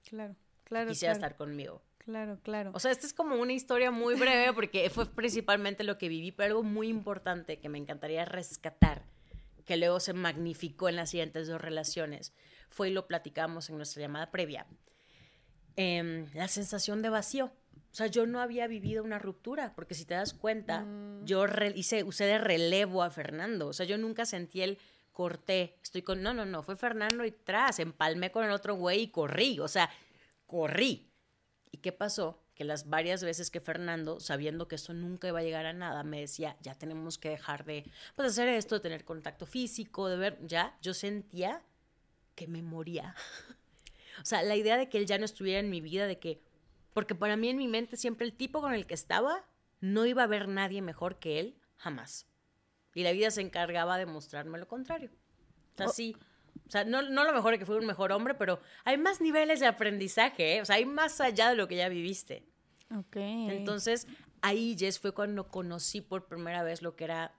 [0.10, 0.90] Claro, claro.
[0.90, 1.84] Quisiera estar conmigo.
[2.00, 2.72] Claro, claro.
[2.74, 6.32] O sea, esta es como una historia muy breve porque fue principalmente lo que viví,
[6.32, 9.04] pero algo muy importante que me encantaría rescatar,
[9.64, 12.34] que luego se magnificó en las siguientes dos relaciones,
[12.72, 14.66] fue y lo platicamos en nuestra llamada previa.
[15.76, 17.52] Em, la sensación de vacío.
[17.92, 21.26] O sea, yo no había vivido una ruptura, porque si te das cuenta, mm.
[21.26, 21.46] yo
[21.76, 23.68] hice, usé de relevo a Fernando.
[23.68, 24.78] O sea, yo nunca sentí el
[25.20, 29.02] corté, estoy con, no, no, no, fue Fernando y tras, empalmé con el otro güey
[29.02, 29.90] y corrí, o sea,
[30.46, 31.12] corrí.
[31.72, 32.42] ¿Y qué pasó?
[32.56, 36.04] Que las varias veces que Fernando, sabiendo que esto nunca iba a llegar a nada,
[36.04, 37.84] me decía, ya tenemos que dejar de
[38.16, 41.64] pues, hacer esto, de tener contacto físico, de ver, ya, yo sentía
[42.36, 43.14] que me moría.
[44.22, 46.42] o sea, la idea de que él ya no estuviera en mi vida, de que
[47.00, 49.46] porque para mí en mi mente siempre el tipo con el que estaba
[49.80, 52.28] no iba a haber nadie mejor que él, jamás.
[52.94, 55.10] Y la vida se encargaba de mostrarme lo contrario.
[55.76, 55.94] O sea, oh.
[55.94, 56.18] sí.
[56.68, 59.22] O sea, no, no lo mejor es que fue un mejor hombre, pero hay más
[59.22, 60.62] niveles de aprendizaje, ¿eh?
[60.62, 62.44] O sea, hay más allá de lo que ya viviste.
[62.94, 63.16] Ok.
[63.16, 64.06] Entonces,
[64.42, 67.34] ahí, Jess, fue cuando conocí por primera vez lo que era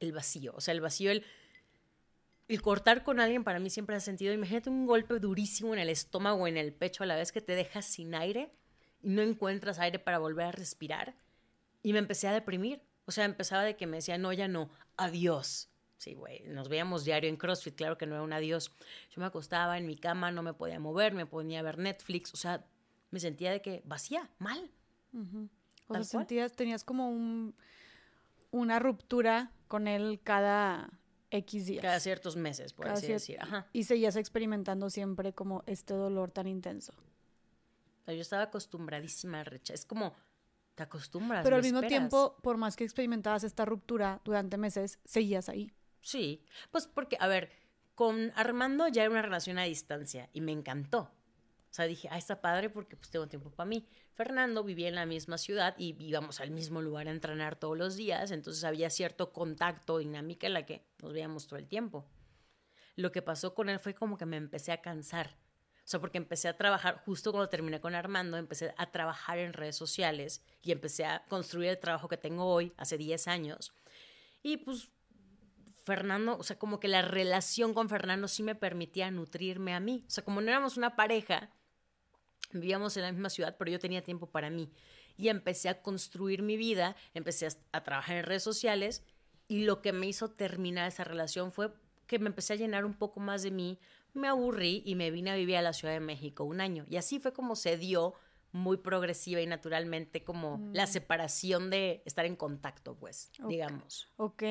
[0.00, 0.52] el vacío.
[0.54, 1.24] O sea, el vacío, el
[2.50, 5.88] el cortar con alguien para mí siempre ha sentido, imagínate un golpe durísimo en el
[5.88, 8.52] estómago o en el pecho a la vez que te dejas sin aire
[9.02, 11.14] y no encuentras aire para volver a respirar.
[11.84, 12.82] Y me empecé a deprimir.
[13.06, 15.70] O sea, empezaba de que me decía, no, ya no, adiós.
[15.96, 18.72] Sí, güey, nos veíamos diario en CrossFit, claro que no era un adiós.
[19.10, 22.34] Yo me acostaba en mi cama, no me podía mover, me ponía a ver Netflix,
[22.34, 22.64] o sea,
[23.12, 24.70] me sentía de que vacía, mal.
[25.86, 27.54] O sea, sentías, tenías como un,
[28.50, 30.90] una ruptura con él cada
[31.30, 31.82] X días.
[31.82, 33.38] Cada ciertos meses, por así decir.
[33.72, 36.92] Y seguías experimentando siempre como este dolor tan intenso.
[38.06, 39.74] yo estaba acostumbradísima al rechazo.
[39.74, 40.14] Es como,
[40.74, 41.44] te acostumbras.
[41.44, 45.72] Pero al mismo tiempo, por más que experimentabas esta ruptura durante meses, seguías ahí.
[46.00, 47.50] Sí, pues porque, a ver,
[47.94, 51.10] con Armando ya era una relación a distancia y me encantó.
[51.70, 53.86] O sea, dije, ah, está padre porque pues tengo tiempo para mí.
[54.14, 57.94] Fernando vivía en la misma ciudad y íbamos al mismo lugar a entrenar todos los
[57.94, 62.06] días, entonces había cierto contacto, dinámica en la que nos veíamos todo el tiempo.
[62.96, 65.36] Lo que pasó con él fue como que me empecé a cansar.
[65.84, 69.52] O sea, porque empecé a trabajar, justo cuando terminé con Armando, empecé a trabajar en
[69.52, 73.72] redes sociales y empecé a construir el trabajo que tengo hoy, hace 10 años.
[74.42, 74.90] Y pues
[75.84, 80.04] Fernando, o sea, como que la relación con Fernando sí me permitía nutrirme a mí.
[80.06, 81.50] O sea, como no éramos una pareja,
[82.52, 84.70] Vivíamos en la misma ciudad, pero yo tenía tiempo para mí.
[85.16, 89.02] Y empecé a construir mi vida, empecé a, trabajar en redes sociales
[89.48, 91.72] y lo que me hizo terminar esa relación fue
[92.06, 93.78] que me empecé a llenar un poco más de mí,
[94.14, 96.84] me aburrí y me vine a vivir a la Ciudad de México un año.
[96.88, 98.14] Y así fue como se dio
[98.52, 100.74] muy progresiva y naturalmente como mm.
[100.74, 104.08] la separación de estar en contacto, pues, digamos.
[104.16, 104.42] Ok,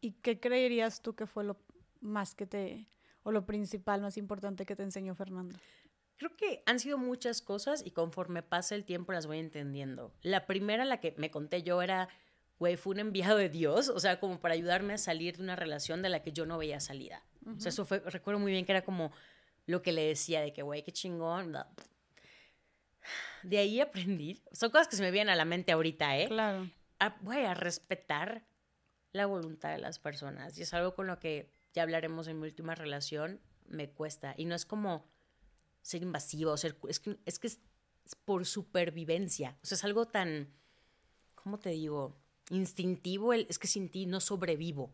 [0.00, 1.56] ¿y qué creerías tú que fue lo
[2.00, 2.86] más que te,
[3.22, 5.58] o lo principal, más importante que te enseñó Fernando?
[6.18, 10.12] Creo que han sido muchas cosas y conforme pasa el tiempo las voy entendiendo.
[10.22, 12.08] La primera, la que me conté yo, era,
[12.58, 15.54] güey, fue un enviado de Dios, o sea, como para ayudarme a salir de una
[15.54, 17.24] relación de la que yo no veía salida.
[17.46, 19.12] O sea, eso fue, recuerdo muy bien que era como
[19.66, 21.56] lo que le decía de que, güey, qué chingón.
[23.44, 26.26] De ahí aprendí, son cosas que se me vienen a la mente ahorita, ¿eh?
[26.26, 26.68] Claro.
[27.22, 28.44] Güey, a respetar
[29.12, 30.58] la voluntad de las personas.
[30.58, 34.34] Y es algo con lo que ya hablaremos en mi última relación, me cuesta.
[34.36, 35.06] Y no es como
[35.88, 37.58] ser invasivo, ser, es, que, es que es
[38.26, 39.56] por supervivencia.
[39.62, 40.52] O sea, es algo tan,
[41.34, 42.14] ¿cómo te digo?
[42.50, 44.92] Instintivo, el, es que sin ti no sobrevivo,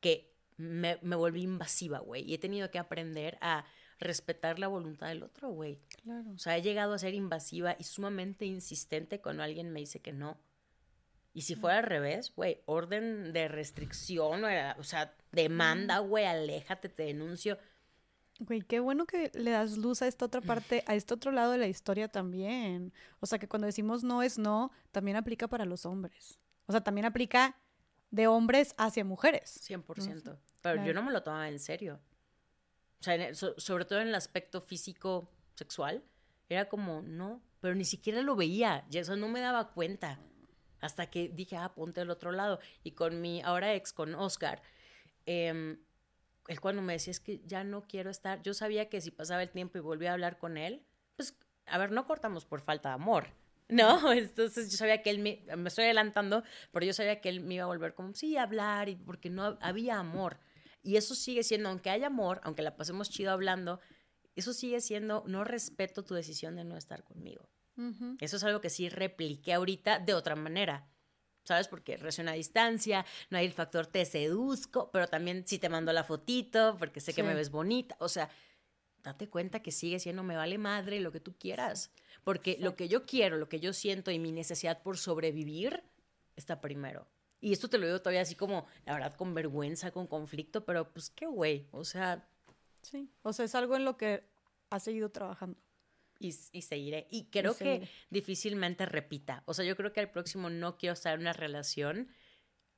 [0.00, 2.28] que me, me volví invasiva, güey.
[2.28, 3.64] Y he tenido que aprender a
[4.00, 5.78] respetar la voluntad del otro, güey.
[6.02, 6.32] Claro.
[6.32, 10.12] O sea, he llegado a ser invasiva y sumamente insistente cuando alguien me dice que
[10.12, 10.40] no.
[11.34, 17.04] Y si fuera al revés, güey, orden de restricción, o sea, demanda, güey, aléjate, te
[17.04, 17.58] denuncio.
[18.44, 21.52] Güey, qué bueno que le das luz a esta otra parte, a este otro lado
[21.52, 22.92] de la historia también.
[23.20, 26.40] O sea, que cuando decimos no es no, también aplica para los hombres.
[26.66, 27.56] O sea, también aplica
[28.10, 29.60] de hombres hacia mujeres.
[29.68, 30.38] 100%.
[30.60, 32.00] Pero yo no me lo tomaba en serio.
[32.98, 36.02] O sea, sobre todo en el aspecto físico sexual,
[36.48, 40.18] era como, no, pero ni siquiera lo veía, y eso no me daba cuenta.
[40.80, 42.58] Hasta que dije, ah, ponte al otro lado.
[42.82, 44.62] Y con mi ahora ex, con Oscar,
[45.26, 45.78] eh,
[46.48, 49.42] él cuando me decía es que ya no quiero estar, yo sabía que si pasaba
[49.42, 50.84] el tiempo y volvía a hablar con él,
[51.16, 51.36] pues,
[51.66, 53.28] a ver, no cortamos por falta de amor,
[53.68, 54.12] ¿no?
[54.12, 56.42] Entonces yo sabía que él me, me estoy adelantando,
[56.72, 59.30] pero yo sabía que él me iba a volver como, sí, a hablar, y porque
[59.30, 60.38] no había amor.
[60.82, 63.80] Y eso sigue siendo, aunque haya amor, aunque la pasemos chido hablando,
[64.34, 67.48] eso sigue siendo, no respeto tu decisión de no estar conmigo.
[68.20, 70.86] Eso es algo que sí repliqué ahorita de otra manera.
[71.44, 71.66] ¿Sabes?
[71.68, 75.92] Porque relación a distancia, no hay el factor te seduzco, pero también si te mando
[75.92, 77.96] la fotito porque sé que me ves bonita.
[77.98, 78.30] O sea,
[79.02, 81.90] date cuenta que sigue siendo me vale madre lo que tú quieras.
[82.22, 85.82] Porque lo que yo quiero, lo que yo siento y mi necesidad por sobrevivir
[86.36, 87.08] está primero.
[87.40, 90.92] Y esto te lo digo todavía así como, la verdad, con vergüenza, con conflicto, pero
[90.92, 91.66] pues qué güey.
[91.72, 92.28] O sea.
[92.82, 93.10] Sí.
[93.22, 94.22] O sea, es algo en lo que
[94.70, 95.58] has seguido trabajando
[96.22, 97.06] y, seguiré.
[97.10, 99.42] Y creo que difícilmente repita.
[99.46, 102.08] O sea, yo creo que al próximo no quiero estar en una relación.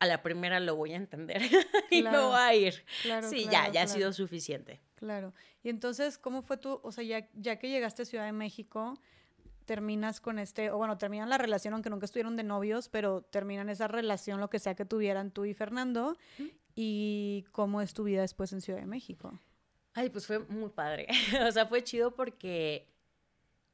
[0.01, 1.41] A la primera lo voy a entender
[1.91, 2.85] y no va a ir.
[3.29, 4.81] sí, ya, ya ha sido suficiente.
[4.97, 5.35] Claro.
[5.63, 8.99] Y entonces, ¿cómo fue tu, o sea, ya, ya que llegaste a Ciudad de México,
[9.65, 13.69] terminas con este, o bueno, terminan la relación, aunque nunca estuvieron de novios, pero terminan
[13.69, 16.17] esa relación, lo que sea que tuvieran tú y Fernando,
[16.75, 19.41] y cómo es tu vida después en Ciudad de México.
[19.95, 21.07] Ay, pues fue muy padre.
[21.49, 22.94] o sea, fue chido porque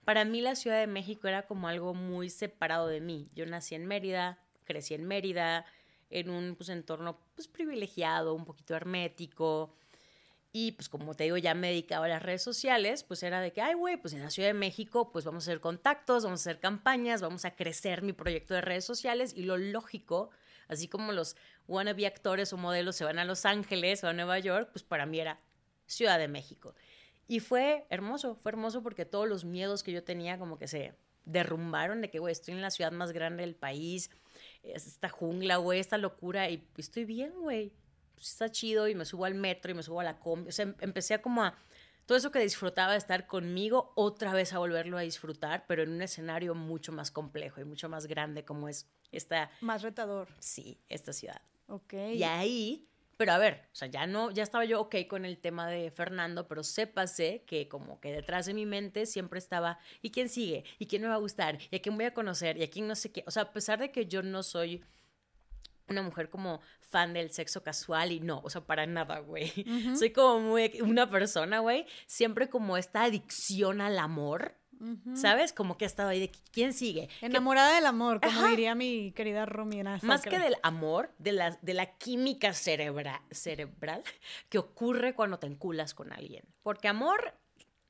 [0.04, 3.28] para mí la Ciudad de México era como algo muy separado de mí.
[3.34, 5.64] Yo nací en Mérida, crecí en Mérida,
[6.10, 9.74] en un pues, entorno pues, privilegiado, un poquito hermético.
[10.52, 13.52] Y pues como te digo, ya me dedicaba a las redes sociales, pues era de
[13.52, 16.40] que, ay, güey, pues en la Ciudad de México, pues vamos a hacer contactos, vamos
[16.40, 19.32] a hacer campañas, vamos a crecer mi proyecto de redes sociales.
[19.36, 20.30] Y lo lógico,
[20.66, 21.36] así como los
[21.68, 25.06] wannabe actores o modelos se van a Los Ángeles o a Nueva York, pues para
[25.06, 25.38] mí era
[25.86, 26.74] Ciudad de México.
[27.30, 30.96] Y fue hermoso, fue hermoso porque todos los miedos que yo tenía como que se
[31.24, 34.10] derrumbaron de que, güey, estoy en la ciudad más grande del país,
[34.64, 37.72] esta jungla, güey, esta locura, y estoy bien, güey.
[38.16, 40.48] Pues está chido y me subo al metro y me subo a la combi.
[40.48, 41.56] O sea, em, empecé a como a...
[42.04, 45.90] Todo eso que disfrutaba de estar conmigo, otra vez a volverlo a disfrutar, pero en
[45.90, 49.52] un escenario mucho más complejo y mucho más grande como es esta...
[49.60, 50.26] Más retador.
[50.40, 51.40] Sí, esta ciudad.
[51.68, 51.92] Ok.
[52.12, 52.89] Y ahí
[53.20, 55.90] pero a ver, o sea, ya no, ya estaba yo ok con el tema de
[55.90, 60.64] Fernando, pero sépase que como que detrás de mi mente siempre estaba, ¿y quién sigue?
[60.78, 61.58] ¿Y quién me va a gustar?
[61.70, 62.56] ¿Y a quién voy a conocer?
[62.56, 63.22] ¿Y a quién no sé qué?
[63.26, 64.82] O sea, a pesar de que yo no soy
[65.86, 69.52] una mujer como fan del sexo casual y no, o sea, para nada, güey.
[69.98, 74.56] Soy como muy una persona, güey, siempre como esta adicción al amor
[75.14, 75.52] ¿Sabes?
[75.52, 77.08] Como que ha estado ahí de quién sigue.
[77.20, 79.98] Enamorada del amor, como diría mi querida Romina.
[80.02, 84.02] Más que del amor, de la, de la química cerebral
[84.48, 86.44] que ocurre cuando te enculas con alguien.
[86.62, 87.34] Porque amor,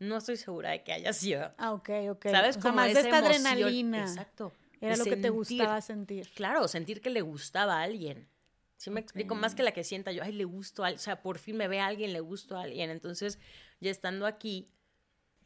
[0.00, 1.52] no estoy segura de que haya sido.
[1.58, 2.26] Ah, ok, ok.
[2.30, 2.56] ¿Sabes?
[2.56, 4.00] como más de esta adrenalina.
[4.00, 4.52] Exacto.
[4.80, 6.28] Era lo que te gustaba sentir.
[6.34, 8.28] Claro, sentir que le gustaba a alguien.
[8.76, 11.02] Si me explico, más que la que sienta yo, ay, le gusto a alguien, o
[11.02, 12.88] sea, por fin me ve a alguien, le gusto a alguien.
[12.88, 13.38] Entonces,
[13.78, 14.70] ya estando aquí,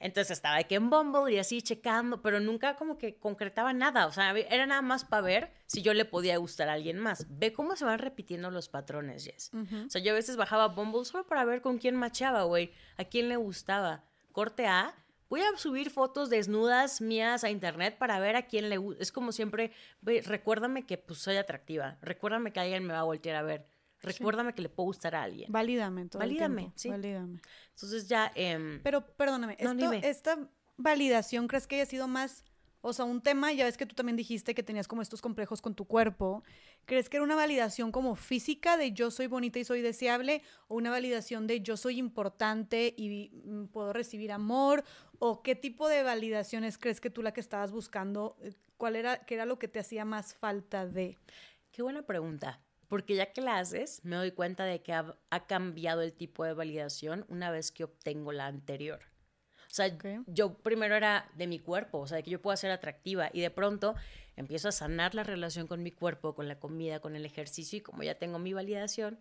[0.00, 4.06] entonces estaba aquí en Bumble y así checando, pero nunca como que concretaba nada.
[4.06, 7.26] O sea, era nada más para ver si yo le podía gustar a alguien más.
[7.30, 9.50] Ve cómo se van repitiendo los patrones, Jess.
[9.54, 12.72] O sea, yo a veces bajaba Bumble solo para ver con quién machaba, güey.
[12.96, 14.04] A quién le gustaba.
[14.32, 14.94] Corte A.
[15.30, 19.02] Voy a subir fotos desnudas mías a internet para ver a quién le gusta.
[19.02, 19.72] Es como siempre,
[20.02, 21.96] recuérdame que pues soy atractiva.
[22.02, 23.66] Recuérdame que alguien me va a voltear a ver.
[24.04, 25.50] Recuérdame que le puedo gustar a alguien.
[25.50, 26.88] Valídame todo Valídame, sí.
[26.88, 27.40] Valídame.
[27.70, 28.30] Entonces ya...
[28.34, 29.56] Em, Pero perdóname,
[30.02, 30.38] esta
[30.76, 32.44] validación, ¿crees que haya sido más...
[32.86, 35.62] O sea, un tema, ya ves que tú también dijiste que tenías como estos complejos
[35.62, 36.44] con tu cuerpo.
[36.84, 40.42] ¿Crees que era una validación como física de yo soy bonita y soy deseable?
[40.68, 44.84] ¿O una validación de yo soy importante y mm, puedo recibir amor?
[45.18, 48.36] ¿O qué tipo de validaciones crees que tú la que estabas buscando?
[48.42, 51.16] Eh, ¿Cuál era, qué era lo que te hacía más falta de?
[51.70, 52.60] Qué buena pregunta.
[52.88, 55.16] Porque ya que la haces, me doy cuenta de que ha,
[55.46, 59.00] cambiado el tipo de validación una vez que obtengo la anterior.
[59.56, 59.96] O sea,
[60.26, 63.40] yo primero era de mi cuerpo, o sea, de que yo puedo ser atractiva y
[63.40, 63.96] de pronto
[64.36, 67.82] empiezo a sanar la relación con mi cuerpo, con la comida, con el ejercicio y
[67.82, 69.18] como ya tengo mi validación,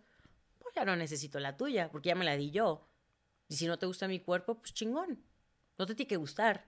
[0.60, 2.88] pues ya no necesito la tuya, porque ya me la di yo.
[3.48, 5.24] Y si no te gusta mi cuerpo, pues chingón.
[5.76, 6.66] No te tiene que gustar.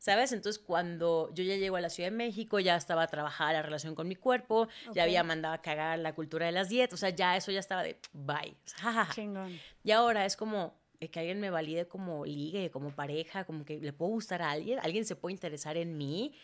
[0.00, 0.32] ¿Sabes?
[0.32, 3.62] Entonces, cuando yo ya llego a la Ciudad de México, ya estaba a trabajar la
[3.62, 6.96] relación con mi cuerpo, ya había mandado a cagar la cultura de las dietas, o
[6.96, 8.56] sea, ya eso ya estaba de bye.
[9.84, 13.92] Y ahora es como que alguien me valide como ligue, como pareja, como que le
[13.92, 16.34] puedo gustar a alguien, alguien se puede interesar en mí.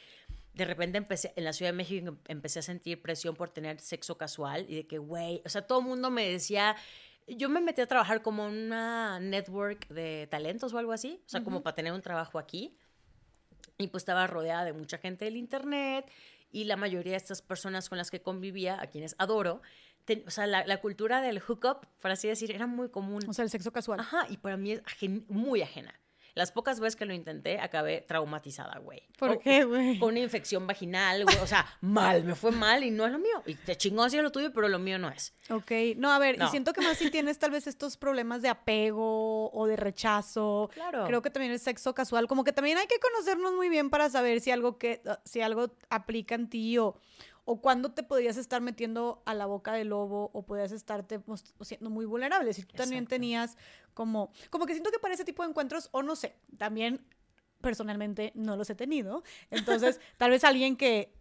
[0.53, 3.81] De repente empecé, en la Ciudad de México em, empecé a sentir presión por tener
[3.81, 6.77] sexo casual y de que, güey, o sea, todo el mundo me decía,
[7.27, 11.43] yo me metí a trabajar como una network de talentos o algo así, o sea,
[11.43, 12.77] como para tener un trabajo aquí.
[13.79, 16.11] Y pues estaba rodeada de mucha gente del internet
[16.51, 19.61] y la mayoría de estas personas con las que convivía, a quienes adoro,
[20.27, 23.23] o sea, la, cultura del hookup, por así decir, era muy común.
[23.29, 24.01] O sea, el sexo casual.
[24.01, 24.83] Ajá, y para mí es
[25.29, 25.99] muy ajena.
[26.37, 29.03] Las pocas veces que lo intenté, acabé traumatizada, güey.
[29.19, 29.99] ¿Por qué, güey?
[29.99, 31.39] Con una infección vaginal, güey.
[31.39, 33.43] O sea, mal, me fue mal y no es lo mío.
[33.47, 35.33] Y te chingó así lo tuyo, pero lo mío no es.
[35.49, 35.73] Ok.
[35.97, 39.51] No, a ver, y siento que más si tienes tal vez estos problemas de apego
[39.51, 40.69] o de rechazo.
[40.75, 41.07] Claro.
[41.07, 44.11] Creo que también el sexo casual, como que también hay que conocernos muy bien para
[44.11, 47.01] saber si algo que, si algo aplica en ti o
[47.47, 51.21] o cuándo te podías estar metiendo a la boca del lobo o podías estarte
[51.61, 52.53] siendo muy vulnerable.
[52.53, 53.57] Si tú también tenías
[53.95, 57.07] como, como que siento que para ese tipo de encuentros, o no sé, también
[57.61, 59.23] personalmente no los he tenido.
[59.51, 61.15] Entonces, tal vez alguien que,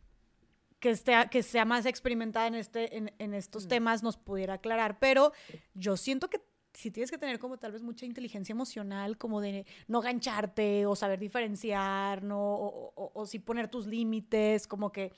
[0.79, 3.69] que, esté, que sea más experimentada en, este, en, estos mm.
[3.69, 5.31] temas nos pudiera aclarar, pero
[5.75, 6.41] yo siento que
[6.73, 10.95] si tienes que tener como tal vez mucha inteligencia emocional, como de no gancharte o
[10.95, 12.39] saber diferenciar, ¿no?
[12.39, 15.13] O, o, o si poner tus límites, como que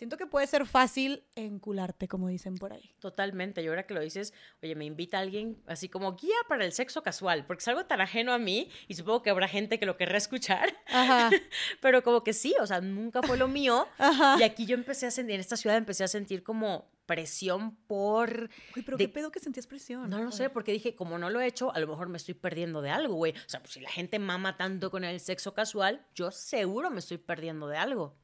[0.00, 2.90] siento que puede ser fácil encularte, como dicen por ahí.
[3.00, 3.62] Totalmente.
[3.62, 4.32] Y ahora que lo dices,
[4.62, 8.00] oye, me invita alguien así como guía para el sexo casual, porque es algo tan
[8.00, 10.74] ajeno a mí y supongo que habrá gente que lo querrá escuchar.
[10.86, 11.28] Ajá.
[11.82, 13.86] Pero como que sí, o sea, nunca fue lo mío.
[13.98, 14.36] Ajá.
[14.40, 18.48] Y aquí yo empecé a sentir, en esta ciudad empecé a sentir como presión por...
[18.74, 20.08] Uy, pero ¿qué pedo que sentías presión?
[20.08, 22.32] No lo sé, porque dije, como no lo he hecho, a lo mejor me estoy
[22.32, 23.32] perdiendo de algo, güey.
[23.32, 27.00] O sea, pues si la gente mama tanto con el sexo casual, yo seguro me
[27.00, 28.16] estoy perdiendo de algo.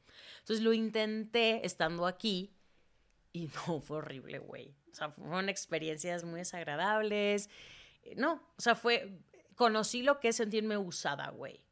[0.47, 2.55] Entonces lo intenté estando aquí
[3.33, 4.77] y no, fue horrible, güey.
[4.93, 7.51] O sea, fueron experiencias muy desagradables.
[8.05, 9.19] Eh, no, o sea, fue,
[9.57, 11.65] conocí lo que es sentirme usada, güey.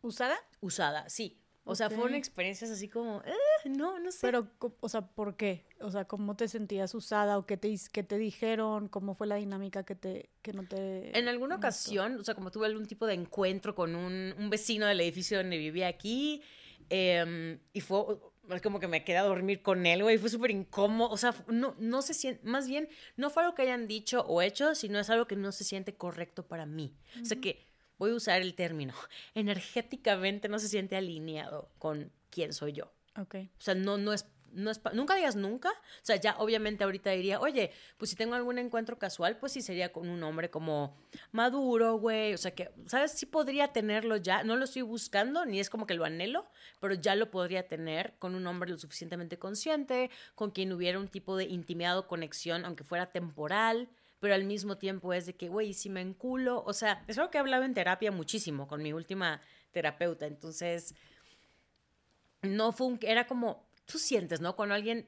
[0.00, 0.38] ¿Usada?
[0.62, 1.38] Usada, sí.
[1.64, 4.18] O sea, fueron experiencias así como, eh, no, no sé.
[4.22, 4.48] Pero,
[4.80, 5.66] o sea, ¿por qué?
[5.80, 8.88] O sea, ¿cómo te sentías usada o qué te, qué te dijeron?
[8.88, 11.16] ¿Cómo fue la dinámica que, te, que no te...
[11.16, 14.86] En alguna ocasión, o sea, como tuve algún tipo de encuentro con un, un vecino
[14.86, 16.42] del edificio donde vivía aquí
[16.90, 18.18] Em, y fue
[18.62, 21.74] como que me quedé a dormir con él, güey, fue súper incómodo, o sea, no,
[21.78, 25.08] no se siente, más bien, no fue algo que hayan dicho o hecho, sino es
[25.10, 26.94] algo que no se siente correcto para mí.
[27.20, 27.64] O sea que,
[27.98, 28.94] voy a usar el término,
[29.34, 32.92] energéticamente no se siente alineado con quién soy yo.
[33.16, 33.36] Ok.
[33.58, 35.70] O sea, no, no es no es nunca digas nunca.
[35.70, 39.62] O sea, ya obviamente ahorita diría, oye, pues si tengo algún encuentro casual, pues sí
[39.62, 40.96] sería con un hombre como
[41.32, 42.34] maduro, güey.
[42.34, 43.12] O sea, que, ¿sabes?
[43.12, 44.44] Sí podría tenerlo ya.
[44.44, 46.46] No lo estoy buscando, ni es como que lo anhelo,
[46.80, 51.08] pero ya lo podría tener con un hombre lo suficientemente consciente, con quien hubiera un
[51.08, 53.88] tipo de intimidad o conexión, aunque fuera temporal.
[54.20, 56.62] Pero al mismo tiempo es de que, güey, si me enculo.
[56.64, 59.40] O sea, es algo que he hablado en terapia muchísimo con mi última
[59.72, 60.26] terapeuta.
[60.26, 60.94] Entonces,
[62.42, 62.98] no fue un.
[63.02, 64.56] Era como tú sientes, ¿no?
[64.56, 65.06] Cuando alguien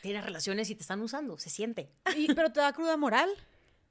[0.00, 1.90] tiene relaciones y te están usando, se siente.
[2.34, 3.28] ¿Pero te da cruda moral?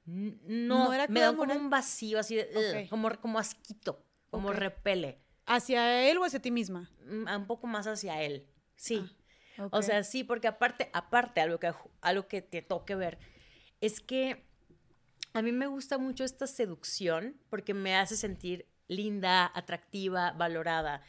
[0.06, 2.40] No, me da como un vacío así,
[2.88, 5.20] como, como asquito, como repele.
[5.46, 6.90] ¿Hacia él o hacia ti misma?
[7.06, 8.46] Mm, un poco más hacia él,
[8.76, 9.04] sí.
[9.58, 13.18] Ah, o sea, sí, porque aparte, aparte, algo que, algo que te toque ver,
[13.82, 14.42] es que
[15.34, 21.02] a mí me gusta mucho esta seducción porque me hace sentir linda, atractiva, valorada.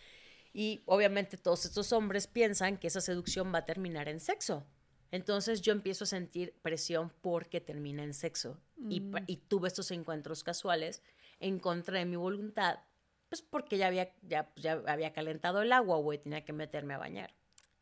[0.57, 4.65] Y obviamente todos estos hombres piensan que esa seducción va a terminar en sexo.
[5.11, 8.57] Entonces yo empiezo a sentir presión porque termina en sexo.
[8.90, 9.15] Y, mm.
[9.27, 11.02] y, tuve estos encuentros casuales
[11.41, 12.80] en contra de mi voluntad,
[13.27, 16.99] pues porque ya había, ya, ya había calentado el agua, güey, tenía que meterme a
[16.99, 17.34] bañar.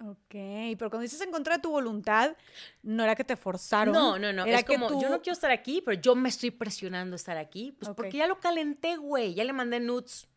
[0.04, 2.36] Ok, pero cuando dices en contra de tu voluntad,
[2.82, 3.94] no era que te forzaron.
[3.94, 4.46] No, no, no.
[4.46, 7.38] Era es como, yo no quiero estar aquí, pero yo me estoy presionando a estar
[7.38, 10.28] aquí, pues porque ya lo calenté, güey, ya le mandé nudes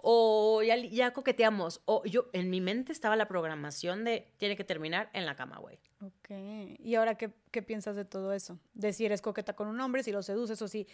[0.00, 4.64] o ya, ya coqueteamos, o yo, en mi mente estaba la programación de tiene que
[4.64, 5.78] terminar en la cama, güey.
[6.00, 6.30] Ok,
[6.78, 8.58] ¿y ahora qué, qué, piensas de todo eso?
[8.74, 10.86] De si eres coqueta con un hombre, si lo seduces o si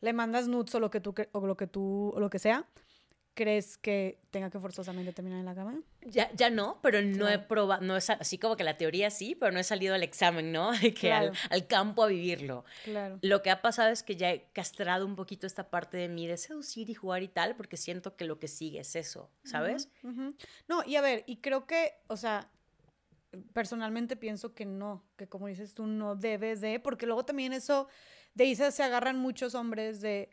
[0.00, 2.66] le mandas nudes o lo que tú, o lo que tú, o lo que sea,
[3.34, 5.80] ¿Crees que tenga que forzosamente terminar en la cama?
[6.02, 9.34] Ya, ya no, pero no he probado, no es así como que la teoría sí,
[9.34, 10.70] pero no he salido al examen, ¿no?
[11.00, 11.32] Que al,
[11.66, 12.66] campo a vivirlo.
[12.84, 13.18] Claro.
[13.22, 16.26] Lo que ha pasado es que ya he castrado un poquito esta parte de mí
[16.26, 19.88] de seducir y jugar y tal, porque siento que lo que sigue es eso, ¿sabes?
[20.68, 22.50] No, y a ver, y creo que, o sea,
[23.52, 27.88] personalmente pienso que no, que como dices tú, no debes de, porque luego también eso,
[28.34, 30.28] de ahí se, agarran muchos hombres de,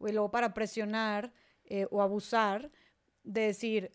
[0.00, 1.32] y luego para presionar
[1.64, 2.70] eh, o abusar
[3.22, 3.92] de decir,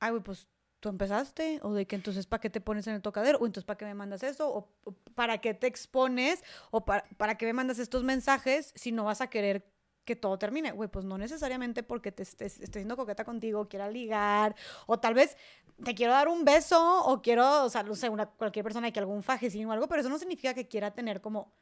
[0.00, 0.48] ay, güey, pues
[0.80, 3.64] tú empezaste, o de que entonces para qué te pones en el tocadero, o entonces
[3.64, 7.52] para qué me mandas eso, o, para qué te expones, o para, para qué me
[7.52, 9.64] mandas estos mensajes si no vas a querer
[10.04, 10.72] que todo termine.
[10.72, 14.56] Güey, pues no necesariamente porque te estés, estés siendo coqueta contigo, quiera ligar,
[14.86, 15.36] o tal vez
[15.84, 19.00] te quiero dar un beso, o quiero, o sea, no sé, una, cualquier persona que
[19.00, 21.52] algún fajecín o algo, pero eso no significa que quiera tener como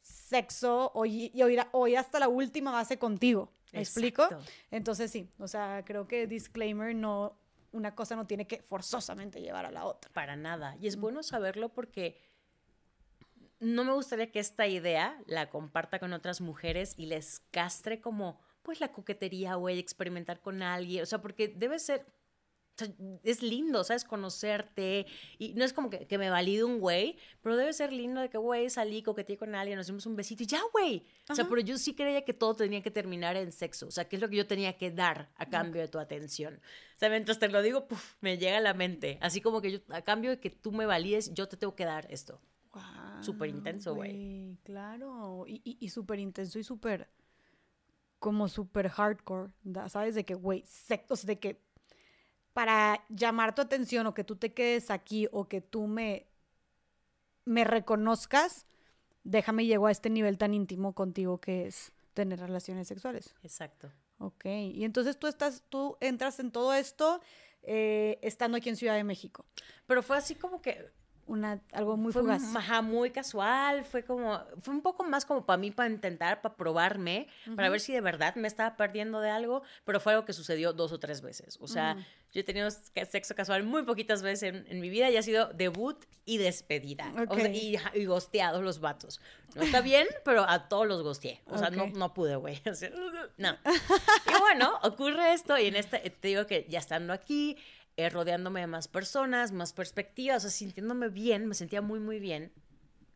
[0.00, 3.52] sexo o, y, oír, hasta la última base contigo.
[3.72, 4.28] ¿Me explico?
[4.70, 7.38] Entonces sí, o sea, creo que disclaimer no,
[7.72, 10.10] una cosa no tiene que forzosamente llevar a la otra.
[10.12, 10.76] Para nada.
[10.80, 12.20] Y es bueno saberlo porque
[13.60, 18.40] no me gustaría que esta idea la comparta con otras mujeres y les castre como
[18.62, 22.06] pues la coquetería, güey, experimentar con alguien, o sea, porque debe ser,
[23.22, 24.04] es lindo, ¿sabes?
[24.04, 25.06] Conocerte.
[25.38, 28.38] Y no es como que, me valide un güey, pero debe ser lindo de que,
[28.38, 31.04] güey, salí, coqueteé con alguien, nos dimos un besito y ya, güey.
[31.28, 33.86] O sea, pero yo sí creía que todo tenía que terminar en sexo.
[33.86, 36.60] O sea, ¿qué es lo que yo tenía que dar a cambio de tu atención?
[36.96, 37.86] O sea, mientras te lo digo,
[38.20, 39.18] me llega a la mente.
[39.20, 41.84] Así como que yo, a cambio de que tú me valides, yo te tengo que
[41.84, 42.40] dar esto.
[42.72, 44.56] Wow, súper intenso, güey.
[44.64, 45.44] Claro.
[45.46, 47.10] Y, y, súper intenso y súper.
[48.18, 49.50] Como súper hardcore.
[49.88, 50.14] ¿Sabes?
[50.14, 51.60] De que, güey, sexo, de que
[52.52, 56.26] para llamar tu atención o que tú te quedes aquí o que tú me,
[57.44, 58.66] me reconozcas,
[59.24, 63.34] déjame llego a este nivel tan íntimo contigo que es tener relaciones sexuales.
[63.42, 63.90] Exacto.
[64.18, 67.20] Ok, y entonces tú estás, tú entras en todo esto
[67.62, 69.44] eh, estando aquí en Ciudad de México.
[69.86, 70.90] Pero fue así como que
[71.26, 72.82] una, algo muy fue fugaz.
[72.82, 77.28] muy casual, fue como, fue un poco más como para mí, para intentar, para probarme,
[77.56, 80.72] para ver si de verdad me estaba perdiendo de algo, pero fue algo que sucedió
[80.72, 81.58] dos o tres veces.
[81.60, 81.96] O sea,
[82.32, 86.04] yo he tenido sexo casual muy poquitas veces en, mi vida y ha sido debut
[86.24, 87.12] y despedida.
[87.28, 89.20] O sea, y, y gosteados los vatos.
[89.54, 91.40] No está bien, pero a todos los gosteé.
[91.46, 92.60] O sea, no, no pude, güey.
[93.36, 93.56] no.
[94.26, 97.56] Y bueno, ocurre esto y en este, te digo que ya estando aquí,
[97.96, 102.18] eh, rodeándome de más personas, más perspectivas, o sea, sintiéndome bien, me sentía muy, muy
[102.20, 102.52] bien.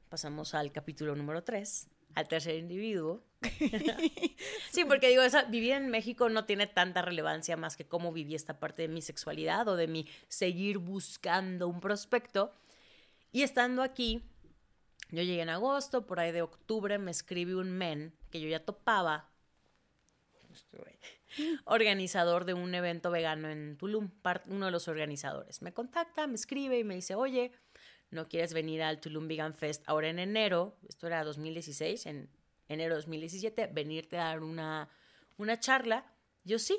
[0.09, 3.24] Pasamos al capítulo número 3, al tercer individuo.
[4.70, 8.35] sí, porque digo, esa, vivir en México no tiene tanta relevancia más que cómo viví
[8.35, 12.53] esta parte de mi sexualidad o de mi seguir buscando un prospecto.
[13.32, 14.23] Y estando aquí,
[15.11, 18.65] yo llegué en agosto, por ahí de octubre me escribe un men que yo ya
[18.65, 19.31] topaba
[21.64, 24.10] organizador de un evento vegano en Tulum,
[24.48, 25.62] uno de los organizadores.
[25.62, 27.52] Me contacta, me escribe y me dice, oye,
[28.10, 30.76] ¿no quieres venir al Tulum Vegan Fest ahora en enero?
[30.88, 32.30] Esto era 2016, en
[32.68, 34.88] enero de 2017, venirte a dar una,
[35.36, 36.12] una charla.
[36.44, 36.78] Yo sí.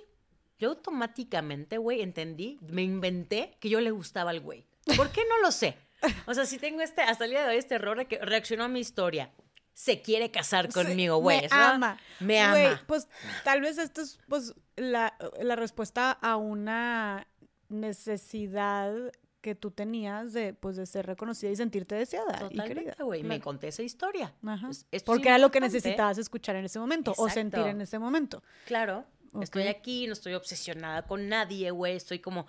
[0.59, 4.65] Yo automáticamente, güey, entendí, me inventé que yo le gustaba al güey.
[4.95, 5.77] ¿Por qué no lo sé?
[6.25, 8.79] O sea, si tengo este, hasta el de hoy, este error que reaccionó a mi
[8.79, 9.31] historia
[9.77, 11.41] se quiere casar conmigo, güey.
[11.41, 11.99] Me ama.
[12.19, 12.81] Me ama.
[12.87, 13.07] pues
[13.43, 15.15] tal vez esto es pues la,
[15.55, 17.27] respuesta a una
[17.69, 18.91] necesidad
[19.41, 22.95] que tú tenías de, pues, de ser reconocida y sentirte deseada y querida.
[23.01, 23.21] güey.
[23.21, 24.33] Me conté esa historia.
[24.41, 28.41] Pues, Porque era lo que necesitabas escuchar en ese momento o sentir en ese momento.
[28.65, 29.05] Claro.
[29.39, 31.95] Estoy aquí, no estoy obsesionada con nadie, güey.
[31.95, 32.47] Estoy como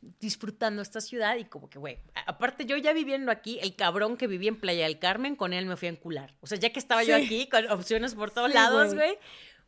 [0.00, 4.26] disfrutando esta ciudad y como que, güey, aparte yo ya viviendo aquí, el cabrón que
[4.26, 6.36] vivía en Playa del Carmen, con él me fui a encular.
[6.40, 9.18] O sea, ya que estaba yo aquí con opciones por todos lados, güey.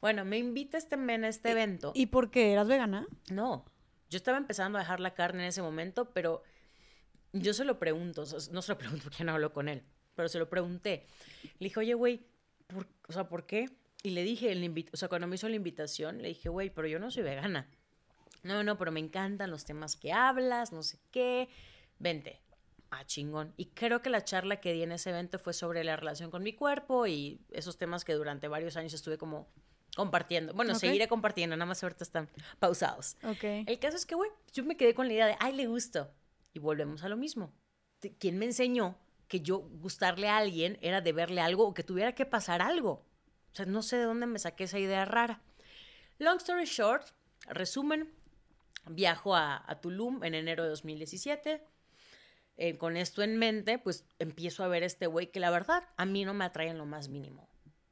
[0.01, 1.93] Bueno, me invita este men a este evento.
[1.95, 2.53] ¿Y por qué?
[2.53, 3.07] ¿Eras vegana?
[3.31, 3.65] No,
[4.09, 6.43] yo estaba empezando a dejar la carne en ese momento, pero
[7.33, 9.83] yo se lo pregunto, no se lo pregunto porque no hablo con él,
[10.15, 11.07] pero se lo pregunté.
[11.59, 12.27] Le dije, oye, güey,
[13.09, 13.69] o sea, ¿por qué?
[14.03, 16.89] Y le dije, el o sea, cuando me hizo la invitación, le dije, güey, pero
[16.89, 17.69] yo no soy vegana.
[18.43, 21.49] No, no, pero me encantan los temas que hablas, no sé qué.
[21.99, 22.41] Vente.
[22.91, 23.55] Ah, chingón.
[23.57, 26.43] Y creo que la charla que di en ese evento fue sobre la relación con
[26.43, 29.49] mi cuerpo y esos temas que durante varios años estuve como
[29.95, 30.53] compartiendo.
[30.55, 32.29] Bueno, seguiré compartiendo, nada más ahorita están
[32.59, 33.17] pausados.
[33.23, 33.65] Okay.
[33.67, 36.11] El caso es que, güey, yo me quedé con la idea de, ay, le gusto.
[36.53, 37.53] Y volvemos a lo mismo.
[38.19, 38.99] ¿Quién me enseñó
[39.29, 43.07] que yo gustarle a alguien era de verle algo o que tuviera que pasar algo?
[43.53, 45.43] O sea, no sé de dónde me saqué esa idea rara.
[46.19, 47.07] Long story short,
[47.47, 48.13] resumen,
[48.91, 51.63] Viajo a, Tulum en enero de 2017.
[52.57, 55.85] Eh, con esto en mente, pues empiezo a ver a este güey que la verdad
[55.97, 57.51] a mí no me atrae en lo más mínimo.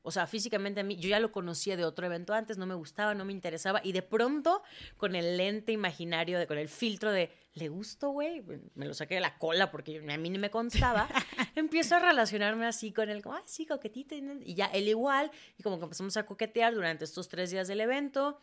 [0.09, 2.75] O sea, físicamente a mí, yo ya lo conocía de otro evento antes, no me
[2.75, 3.83] gustaba, no me interesaba.
[3.85, 4.63] Y de pronto,
[4.97, 8.43] con el lente imaginario, de, con el filtro de, ¿le gusto, güey?
[8.75, 11.09] Me lo saqué de la cola porque a mí ni me constaba.
[11.57, 14.15] empiezo a relacionarme así con él, como, ah, sí, coquetito.
[14.15, 15.31] Y ya él igual.
[15.59, 18.41] Y como que empezamos a coquetear durante estos tres días del evento.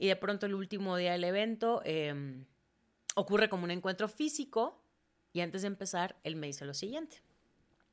[0.00, 2.46] Y de pronto el último día del evento em,
[3.16, 4.82] ocurre como un encuentro físico
[5.30, 7.22] y antes de empezar él me dice lo siguiente.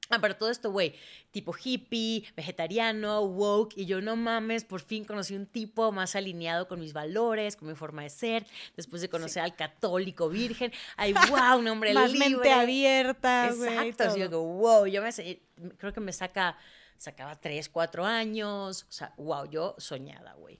[0.10, 0.96] Ah, pero todo esto, güey,
[1.32, 6.70] tipo hippie, vegetariano, woke, y yo no mames, por fin conocí un tipo más alineado
[6.70, 8.48] con mis valores, con mi forma de ser,
[8.78, 12.30] después de conocer al católico virgen, ay, wow, un hombre más libre.
[12.30, 15.12] mente abierta, Exacto, así yo wow, yo me,
[15.76, 16.58] creo que me saca,
[16.98, 20.58] sacaba tres, cuatro años, o sea, wow, yo soñada, güey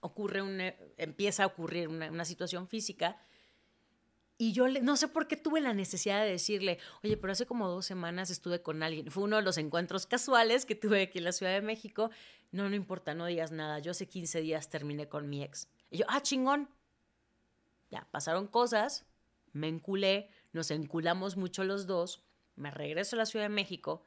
[0.00, 0.60] ocurre un,
[0.96, 3.18] empieza a ocurrir una, situación física
[4.38, 7.68] y yo no sé por qué tuve la necesidad de decirle, oye, pero hace como
[7.68, 9.10] dos semanas estuve con alguien.
[9.10, 12.10] Fue uno de los encuentros casuales que tuve aquí en la Ciudad de México.
[12.50, 13.80] No, no importa, no digas nada.
[13.80, 15.68] Yo hace 15 días terminé con mi ex.
[15.90, 16.70] Y yo, ah, chingón.
[17.90, 19.04] Ya, pasaron cosas,
[19.52, 22.24] me enculé, nos enculamos mucho los dos,
[22.54, 24.06] me regreso a la Ciudad de México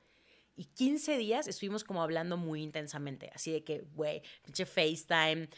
[0.56, 5.50] Y 15 días estuvimos como hablando muy intensamente, así de que, güey, pinche FaceTime,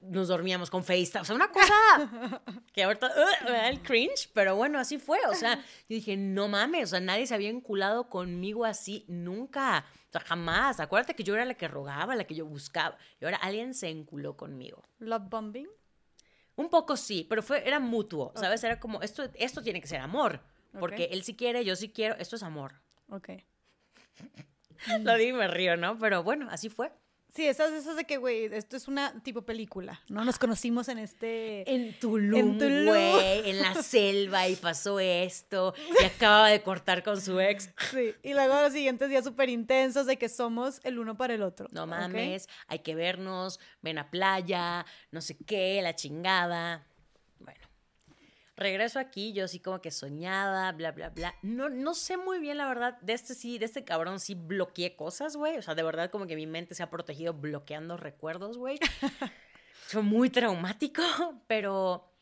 [0.00, 2.40] nos dormíamos con FaceTime, o sea, una cosa
[2.72, 6.84] que ahorita uh, el cringe, pero bueno, así fue, o sea, yo dije, no mames,
[6.84, 11.34] o sea, nadie se había enculado conmigo así nunca, o sea, jamás, acuérdate que yo
[11.34, 14.84] era la que rogaba, la que yo buscaba, y ahora alguien se enculó conmigo.
[15.00, 15.68] ¿Love bombing?
[16.54, 18.62] Un poco sí, pero fue, era mutuo, ¿sabes?
[18.62, 20.40] Era como, esto, esto tiene que ser amor,
[20.78, 22.74] porque él sí quiere, yo sí quiero, esto es amor.
[23.08, 23.30] Ok.
[25.00, 25.98] Lo digo y me río, ¿no?
[25.98, 26.92] Pero bueno, así fue.
[27.34, 30.22] Sí, esas, esas de que, güey, esto es una tipo película, ¿no?
[30.22, 31.64] Nos conocimos en este...
[31.72, 37.40] En Tulum, güey, en, la selva y pasó esto y acaba de cortar con su
[37.40, 37.70] ex.
[37.90, 41.42] Sí, y luego los siguientes días súper intensos de que somos el uno para el
[41.42, 41.68] otro.
[41.72, 46.86] No mames, hay que vernos, ven a playa, no sé qué, la chingada.
[48.56, 51.34] Regreso aquí, yo sí como que soñada, bla, bla, bla.
[51.42, 54.94] No, no sé muy bien, la verdad, de este sí, de este cabrón sí bloqueé
[54.94, 55.56] cosas, güey.
[55.56, 58.78] O sea, de verdad como que mi mente se ha protegido bloqueando recuerdos, güey.
[59.72, 61.02] Fue muy traumático,
[61.46, 62.12] pero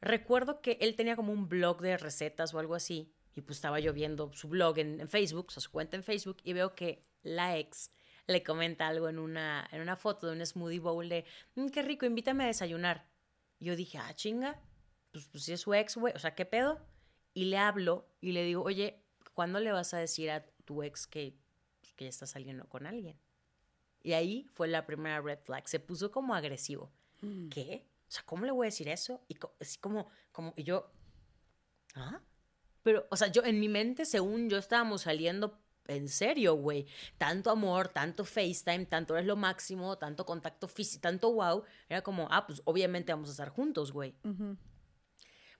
[0.00, 3.12] recuerdo que él tenía como un blog de recetas o algo así.
[3.34, 6.38] Y pues estaba yo viendo su blog en, Facebook, o sea, su cuenta en Facebook,
[6.42, 7.90] y veo que la ex
[8.26, 11.82] le comenta algo en una, en una foto de un smoothie bowl de, mm, qué
[11.82, 13.06] rico, invítame a desayunar.
[13.60, 14.58] Yo dije, ah, chinga,
[15.16, 16.78] pues, pues si es su ex, güey, o sea, ¿qué pedo?
[17.32, 19.02] Y le hablo y le digo, oye,
[19.32, 21.34] ¿cuándo le vas a decir a tu ex que,
[21.80, 23.18] pues, que ya está saliendo con alguien?
[24.02, 25.66] Y ahí fue la primera red flag.
[25.68, 26.92] Se puso como agresivo.
[27.22, 27.48] Mm.
[27.48, 27.86] ¿Qué?
[28.06, 29.24] O sea, ¿cómo le voy a decir eso?
[29.26, 30.92] Y así como, como, y yo,
[31.94, 32.20] ¿ah?
[32.82, 36.86] Pero, o sea, yo en mi mente, según yo estábamos saliendo en serio, güey.
[37.16, 41.64] Tanto amor, tanto FaceTime, tanto es lo máximo, tanto contacto físico, tanto wow.
[41.88, 44.14] Era como, ah, pues obviamente vamos a estar juntos, güey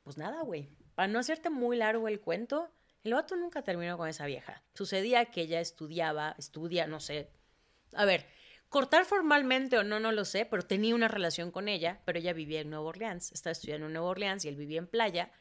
[0.06, 0.70] pues nada, güey.
[0.94, 2.70] Para no hacerte muy largo el cuento,
[3.02, 4.62] el vato nunca terminó con esa vieja.
[4.72, 7.32] Sucedía que ella estudiaba, estudia, no sé.
[7.92, 8.24] A ver,
[8.68, 12.32] cortar formalmente o no, no lo sé, pero tenía una relación con ella, pero ella
[12.32, 13.32] vivía en Nueva Orleans.
[13.32, 15.32] Estaba estudiando en Nueva Orleans y él vivía en playa.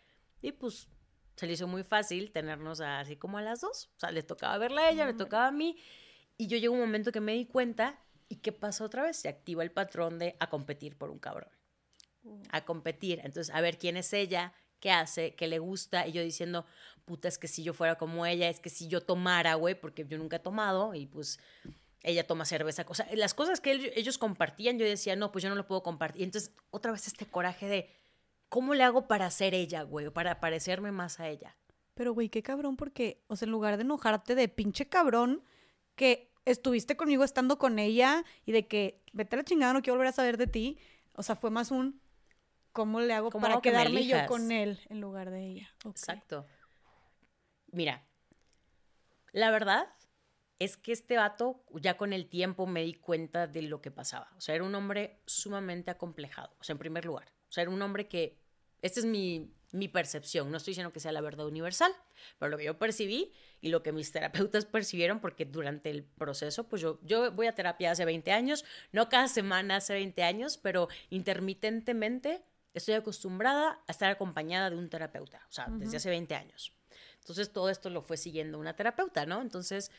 [0.41, 0.89] Y pues
[1.35, 3.91] se le hizo muy fácil tenernos así como a las dos.
[3.97, 5.77] O sea, le tocaba verla a ella, me tocaba a mí.
[6.37, 9.15] Y yo llegó un momento que me di cuenta y ¿qué pasa otra vez?
[9.15, 11.51] Se activa el patrón de a competir por un cabrón
[12.51, 13.19] a competir.
[13.23, 16.07] Entonces, a ver quién es ella, qué hace, qué le gusta.
[16.07, 16.65] Y yo diciendo,
[17.05, 20.05] puta, es que si yo fuera como ella, es que si yo tomara, güey, porque
[20.07, 21.39] yo nunca he tomado y pues
[22.03, 22.85] ella toma cerveza.
[22.87, 25.83] O sea, las cosas que ellos compartían, yo decía, no, pues yo no lo puedo
[25.83, 26.21] compartir.
[26.21, 27.89] Y entonces, otra vez este coraje de,
[28.49, 30.09] ¿cómo le hago para ser ella, güey?
[30.09, 31.55] Para parecerme más a ella.
[31.95, 35.43] Pero, güey, qué cabrón, porque, o sea, en lugar de enojarte de pinche cabrón
[35.95, 39.95] que estuviste conmigo estando con ella y de que vete a la chingada, no quiero
[39.95, 40.77] volver a saber de ti.
[41.13, 42.01] O sea, fue más un,
[42.75, 45.73] ¿Cómo le hago para quedarme yo con él en lugar de ella?
[45.85, 46.45] Exacto.
[47.71, 48.05] Mira,
[49.31, 49.87] la verdad
[50.59, 54.29] es que este vato, ya con el tiempo me di cuenta de lo que pasaba.
[54.35, 56.53] O sea, era un hombre sumamente acomplejado.
[56.59, 57.31] O sea, en primer lugar.
[57.47, 58.41] O sea, era un hombre que.
[58.81, 60.51] Esta es mi, mi percepción.
[60.51, 61.93] No estoy diciendo que sea la verdad universal,
[62.39, 63.31] pero lo que yo percibí
[63.61, 67.55] y lo que mis terapeutas percibieron, porque durante el proceso, pues yo, yo voy a
[67.55, 72.43] terapia hace 20 años, no cada semana hace 20 años, pero intermitentemente
[72.75, 76.73] estoy acostumbrada a estar acompañada de un terapeuta, o sea, desde hace 20 años.
[77.19, 79.41] Entonces todo esto lo fue siguiendo una terapeuta, ¿no?
[79.41, 79.91] Entonces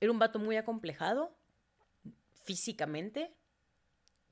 [0.00, 1.34] era un vato muy acomplejado
[2.44, 3.34] físicamente,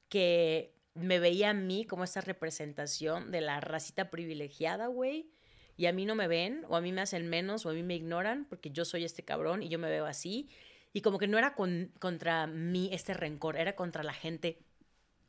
[0.09, 5.31] que me veía a mí como esta representación de la racita privilegiada, güey.
[5.77, 7.82] Y a mí no me ven, o a mí me hacen menos, o a mí
[7.82, 10.48] me ignoran, porque yo soy este cabrón y yo me veo así.
[10.93, 14.59] Y como que no era contra mí este rencor, era contra la gente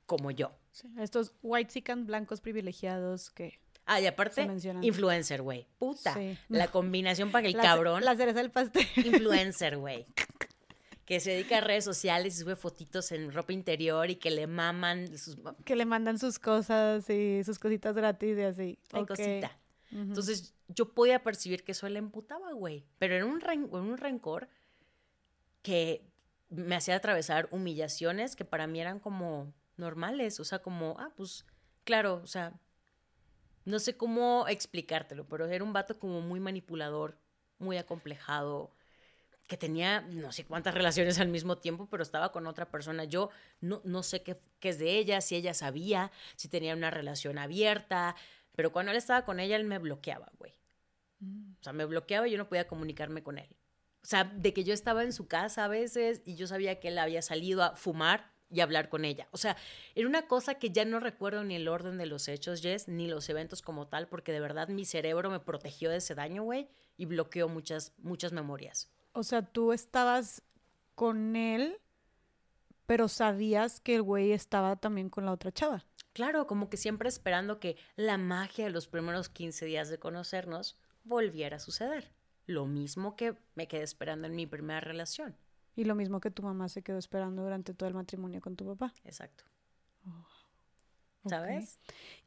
[0.06, 0.58] como yo.
[1.00, 3.60] Estos white sican blancos privilegiados que.
[3.86, 4.46] Ah, y aparte,
[4.82, 5.66] influencer, güey.
[5.80, 6.18] Puta.
[6.50, 8.04] La combinación para que el cabrón.
[8.04, 8.86] La cereza del pastel.
[8.98, 10.06] Influencer, güey.
[11.06, 14.46] que se dedica a redes sociales y sube fotitos en ropa interior y que le
[14.46, 15.38] maman sus...
[15.64, 18.80] Que le mandan sus cosas y sus cositas gratis y así.
[18.92, 19.58] Hay cosita.
[19.90, 22.84] Entonces, yo podía percibir que eso le emputaba, güey.
[23.00, 24.50] Pero en un, en un rencor
[25.62, 26.04] que
[26.50, 31.46] me hacía atravesar humillaciones que para mí eran como normales, o sea, como, ah, pues,
[31.84, 32.54] claro, o sea,
[33.66, 37.18] no sé cómo explicártelo, pero era un vato como muy manipulador,
[37.60, 38.72] muy acomplejado,
[39.48, 43.06] que tenía no sé cuántas relaciones al mismo tiempo, pero estaba con otra persona.
[43.06, 43.30] Yo
[43.62, 47.38] no, no sé qué, qué es de ella, si ella sabía, si tenía una relación
[47.38, 48.16] abierta,
[48.56, 50.54] pero cuando él estaba con ella, él me bloqueaba, güey.
[51.20, 51.54] Mm.
[51.60, 53.56] O sea, me bloqueaba y yo no podía comunicarme con él.
[54.04, 56.90] O sea, de que yo estaba en su casa a veces y yo sabía que
[56.90, 59.28] él había salido a fumar y hablar con ella.
[59.32, 59.58] O sea,
[59.96, 63.08] era una cosa que ya no recuerdo ni el orden de los hechos, Jess, ni
[63.08, 66.70] los eventos como tal, porque de verdad mi cerebro me protegió de ese daño, güey,
[66.96, 68.90] y bloqueó muchas, muchas memorias.
[69.12, 70.44] O sea, tú estabas
[70.96, 71.78] con él,
[72.86, 75.86] pero sabías que el güey estaba también con la otra chava.
[76.14, 80.78] Claro, como que siempre esperando que la magia de los primeros 15 días de conocernos
[81.04, 82.12] volviera a suceder.
[82.46, 85.36] Lo mismo que me quedé esperando en mi primera relación.
[85.78, 88.66] Y lo mismo que tu mamá se quedó esperando durante todo el matrimonio con tu
[88.66, 88.92] papá.
[89.06, 89.44] Exacto.
[90.08, 91.80] Oh, ¿Sabes?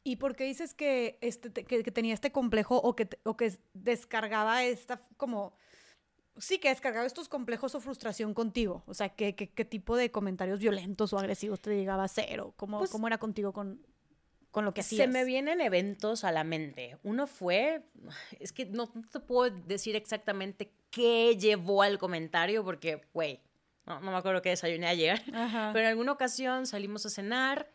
[0.04, 4.62] ¿Y por qué dices que, este, que, tenía este complejo o que, o que descargaba
[4.62, 5.52] esta como...
[6.36, 8.84] Sí, que descargaba estos complejos o frustración contigo.
[8.86, 12.40] O sea, ¿qué, qué, tipo de comentarios violentos o agresivos te llegaba a hacer?
[12.40, 13.84] ¿O cómo, pues cómo era contigo con,
[14.52, 15.06] con lo que hacías?
[15.06, 16.98] Se me vienen eventos a la mente.
[17.02, 17.82] Uno fue,
[18.38, 23.40] es que no, te puedo decir exactamente qué llevó al comentario, porque, güey,
[23.86, 27.70] no, me acuerdo qué desayuné ayer, pero en alguna ocasión salimos a cenar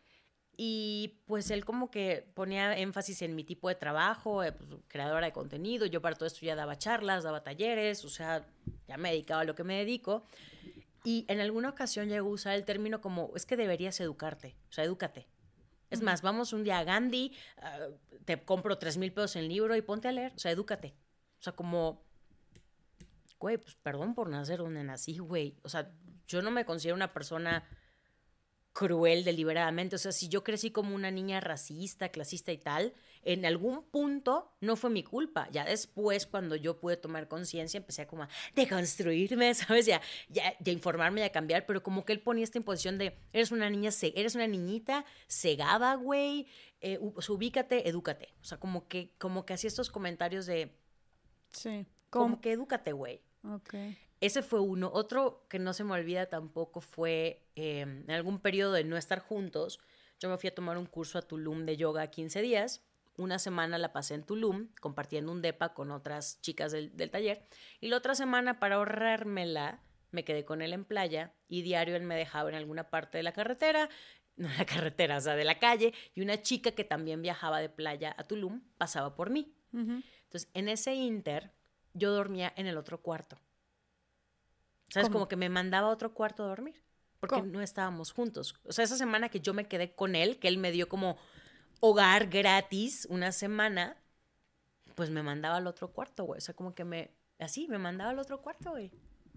[0.58, 5.26] y pues él como que ponía énfasis en mi tipo de trabajo, eh, pues, creadora
[5.26, 8.46] de contenido, yo para todo esto ya daba charlas, daba talleres, o sea,
[8.88, 10.26] ya me dedicaba a lo que me dedico.
[11.04, 14.72] Y en alguna ocasión llegó a usar el término como, es que deberías educarte, o
[14.72, 15.28] sea, edúcate.
[15.92, 17.88] Es más, vamos un día a Gandhi, ah,
[18.26, 20.96] te compro tres mil pesos en libro y ponte a leer, o sea, edúcate.
[21.40, 22.05] O sea, como,
[23.46, 25.56] güey, pues perdón por nacer donde nací, güey.
[25.62, 25.92] O sea,
[26.28, 27.64] yo no me considero una persona
[28.74, 29.98] cruel deliberadamente.
[29.98, 34.52] O sea, si yo crecí como una niña racista, clasista y tal, en algún punto
[34.62, 35.48] no fue mi culpa.
[35.52, 39.86] Ya después, cuando yo pude tomar conciencia, empecé a como a deconstruirme, ¿sabes?
[39.86, 43.52] Ya, ya, ya informarme, ya cambiar, pero como que él ponía esta imposición de, eres
[43.52, 46.48] una niña, eres una niñita cegada, güey,
[46.82, 48.34] eh, ubícate, edúcate.
[48.42, 50.76] O sea, como que, como que hacía estos comentarios de...
[51.52, 51.86] Sí.
[52.10, 53.22] Como que edúcate, güey.
[53.54, 53.76] Ok.
[54.22, 54.90] Ese fue uno.
[54.94, 59.20] Otro que no se me olvida tampoco fue em, en algún periodo de no estar
[59.20, 59.80] juntos.
[60.20, 62.84] Yo me fui a tomar un curso a Tulum de yoga 15 días.
[63.18, 67.44] Una semana la pasé en Tulum, compartiendo un DEPA con otras chicas del, del taller.
[67.80, 69.82] Y la otra semana, para ahorrármela,
[70.16, 73.24] me quedé con él en playa y diario él me dejaba en alguna parte de
[73.24, 73.90] la carretera,
[74.38, 77.70] no la carretera, o sea, de la calle, y una chica que también viajaba de
[77.70, 79.54] playa a Tulum pasaba por mí.
[79.74, 81.52] Entonces, en ese inter,
[81.96, 83.40] yo dormía en el otro cuarto.
[84.90, 85.10] ¿Sabes?
[85.10, 86.82] Como que me mandaba a otro cuarto a dormir.
[87.20, 88.56] Porque no estábamos juntos.
[88.66, 91.18] O sea, esa semana que yo me quedé con él, que él me dio como
[91.80, 93.98] hogar gratis una semana,
[94.94, 96.38] pues me mandaba al otro cuarto, güey.
[96.38, 97.12] O sea, como que me.
[97.40, 98.92] Así, me mandaba al otro cuarto, güey.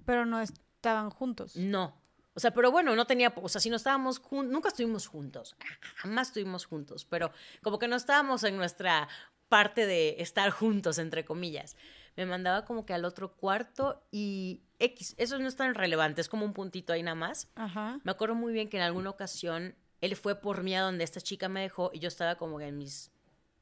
[0.04, 1.56] Pero no estaban juntos.
[1.56, 1.94] No.
[2.34, 3.32] O sea, pero bueno, no tenía.
[3.36, 4.52] O sea, si no estábamos juntos.
[4.52, 5.56] Nunca estuvimos juntos.
[5.96, 7.06] Jamás estuvimos juntos.
[7.06, 7.32] Pero
[7.62, 9.08] como que no estábamos en nuestra
[9.48, 11.74] parte de estar juntos, entre comillas
[12.18, 15.14] me mandaba como que al otro cuarto y X.
[15.18, 17.48] Eso no es tan relevante, es como un puntito ahí nada más.
[17.54, 18.00] Ajá.
[18.02, 21.20] Me acuerdo muy bien que en alguna ocasión él fue por mí a donde esta
[21.20, 23.12] chica me dejó y yo estaba como en mis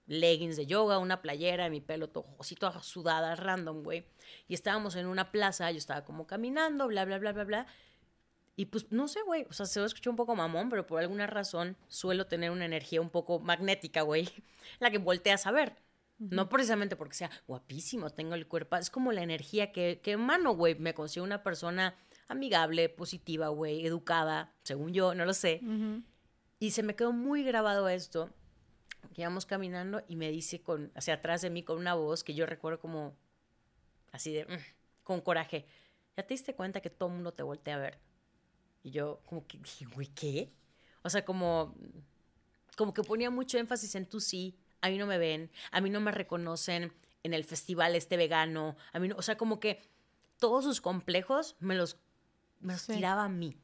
[0.07, 4.07] leggings de yoga, una playera, mi pelo todo así toda sudada, random, güey.
[4.49, 7.67] Y estábamos en una plaza, yo estaba como caminando, bla, bla, bla, bla, bla.
[8.59, 10.99] Y pues no sé, güey, o sea, se lo escuchó un poco mamón, pero por
[10.99, 14.31] alguna razón suelo tener una energía un poco magnética, güey,
[14.79, 15.77] la que volteas a ver.
[16.19, 20.55] No precisamente porque sea guapísimo, tengo el cuerpo, es como la energía que, que emano,
[20.55, 20.75] güey.
[20.75, 21.95] Me consigo una persona
[22.29, 25.61] amigable, positiva, güey, educada, según yo, no lo sé.
[26.59, 28.31] Y se me quedó muy grabado esto,
[29.13, 32.35] que íbamos caminando y me dice con, hacia atrás de mí con una voz que
[32.35, 33.15] yo recuerdo como
[34.13, 35.67] así de, mm", con coraje,
[36.17, 37.99] ¿ya te diste cuenta que todo el mundo te voltea a ver?
[38.83, 40.53] Y yo como que dije, güey, ¿qué?
[41.03, 41.75] O sea, como,
[42.77, 45.91] como que ponía mucho énfasis en tú sí, a mí no me ven, a mí
[45.91, 46.93] no me reconocen
[47.23, 49.83] en el festival este vegano, a mí no, o sea, como que
[50.39, 51.99] todos sus complejos me los,
[52.61, 53.57] me tiraba a mí.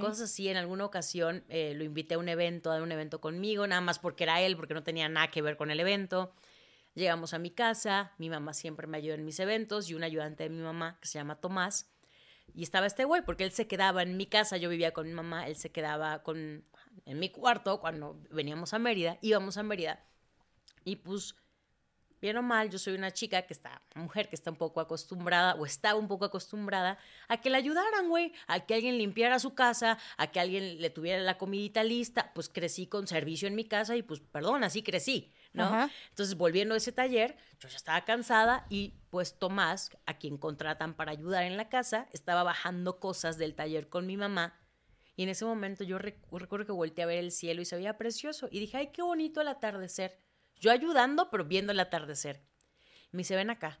[0.00, 3.66] Cosas así, en alguna ocasión eh, lo invité a un evento, a un evento conmigo,
[3.66, 6.32] nada más porque era él, porque no tenía nada que ver con el evento.
[6.94, 10.44] Llegamos a mi casa, mi mamá siempre me ayuda en mis eventos y un ayudante
[10.44, 11.90] de mi mamá que se llama Tomás.
[12.54, 15.12] Y estaba este güey, porque él se quedaba en mi casa, yo vivía con mi
[15.12, 16.64] mamá, él se quedaba con,
[17.04, 20.04] en mi cuarto cuando veníamos a Mérida, íbamos a Mérida
[20.86, 21.34] y pues,
[22.20, 24.80] bien o mal, yo soy una chica que está, una mujer que está un poco
[24.80, 26.96] acostumbrada o estaba un poco acostumbrada
[27.26, 30.88] a que le ayudaran, güey, a que alguien limpiara su casa, a que alguien le
[30.90, 32.30] tuviera la comidita lista.
[32.36, 35.32] Pues crecí con servicio en mi casa y pues, perdón, así crecí.
[35.52, 35.90] ¿no?
[36.10, 40.94] Entonces, volviendo a ese taller, yo ya estaba cansada y pues Tomás, a quien contratan
[40.94, 44.54] para ayudar en la casa, estaba bajando cosas del taller con mi mamá.
[45.16, 47.98] Y en ese momento yo recuerdo que volteé a ver el cielo y se veía
[47.98, 48.48] precioso.
[48.52, 50.25] Y dije, ay, qué bonito el atardecer.
[50.58, 52.42] Yo ayudando, pero viendo el atardecer.
[53.12, 53.78] Me dice, ven acá.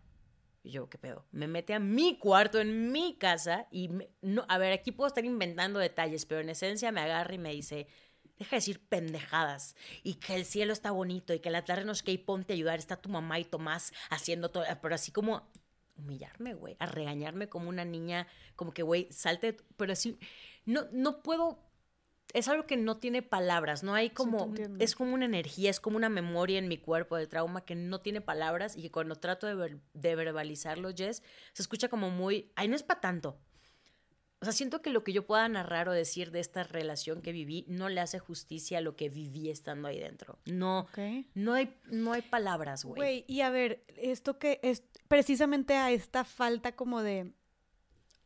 [0.62, 1.24] Y yo, ¿qué pedo?
[1.30, 3.88] Me mete a mi cuarto, en mi casa, y
[4.20, 7.52] no, a ver, aquí puedo estar inventando detalles, pero en esencia me agarra y me
[7.52, 7.86] dice,
[8.36, 11.92] deja de decir pendejadas, y que el cielo está bonito, y que la tarde no
[11.92, 15.12] es que y ponte a ayudar, está tu mamá y Tomás haciendo todo, pero así
[15.12, 15.48] como
[15.96, 20.18] humillarme, güey, a regañarme como una niña, como que, güey, salte, pero así,
[20.64, 21.58] no, no puedo,
[22.34, 25.96] es algo que no tiene palabras, no hay como, es como una energía, es como
[25.96, 29.46] una memoria en mi cuerpo de trauma que no tiene palabras y que cuando trato
[29.46, 31.22] de, de verbalizarlo, Jess,
[31.52, 33.38] se escucha como muy, ay, no es para tanto,
[34.40, 37.32] o sea, siento que lo que yo pueda narrar o decir de esta relación que
[37.32, 40.38] viví no le hace justicia a lo que viví estando ahí dentro.
[40.44, 40.86] No,
[41.34, 42.96] no, hay, no hay palabras, güey.
[42.96, 47.32] Güey, y a ver, esto que es precisamente a esta falta como de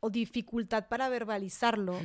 [0.00, 1.96] o dificultad para verbalizarlo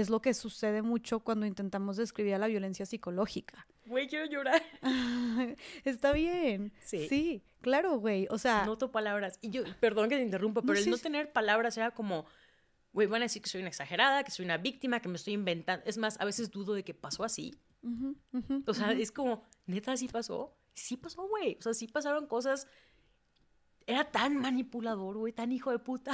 [0.00, 3.66] es lo que sucede mucho cuando intentamos describir la violencia psicológica.
[3.86, 4.62] Güey, quiero llorar.
[5.84, 6.72] Está bien.
[6.80, 7.06] Sí.
[7.08, 8.26] Sí, claro, güey.
[8.30, 8.66] O sea.
[8.66, 9.38] Noto palabras.
[9.40, 12.26] Y yo, perdón que te interrumpa, pero el no tener palabras era como
[12.96, 15.34] güey, van a decir que soy una exagerada, que soy una víctima, que me estoy
[15.34, 15.84] inventando.
[15.84, 17.54] Es más, a veces dudo de que pasó así.
[18.66, 20.56] o sea, es como, neta, sí pasó.
[20.72, 21.58] Sí pasó, güey.
[21.58, 22.68] O sea, sí pasaron cosas.
[23.86, 26.12] Era tan manipulador, güey, tan hijo de puta.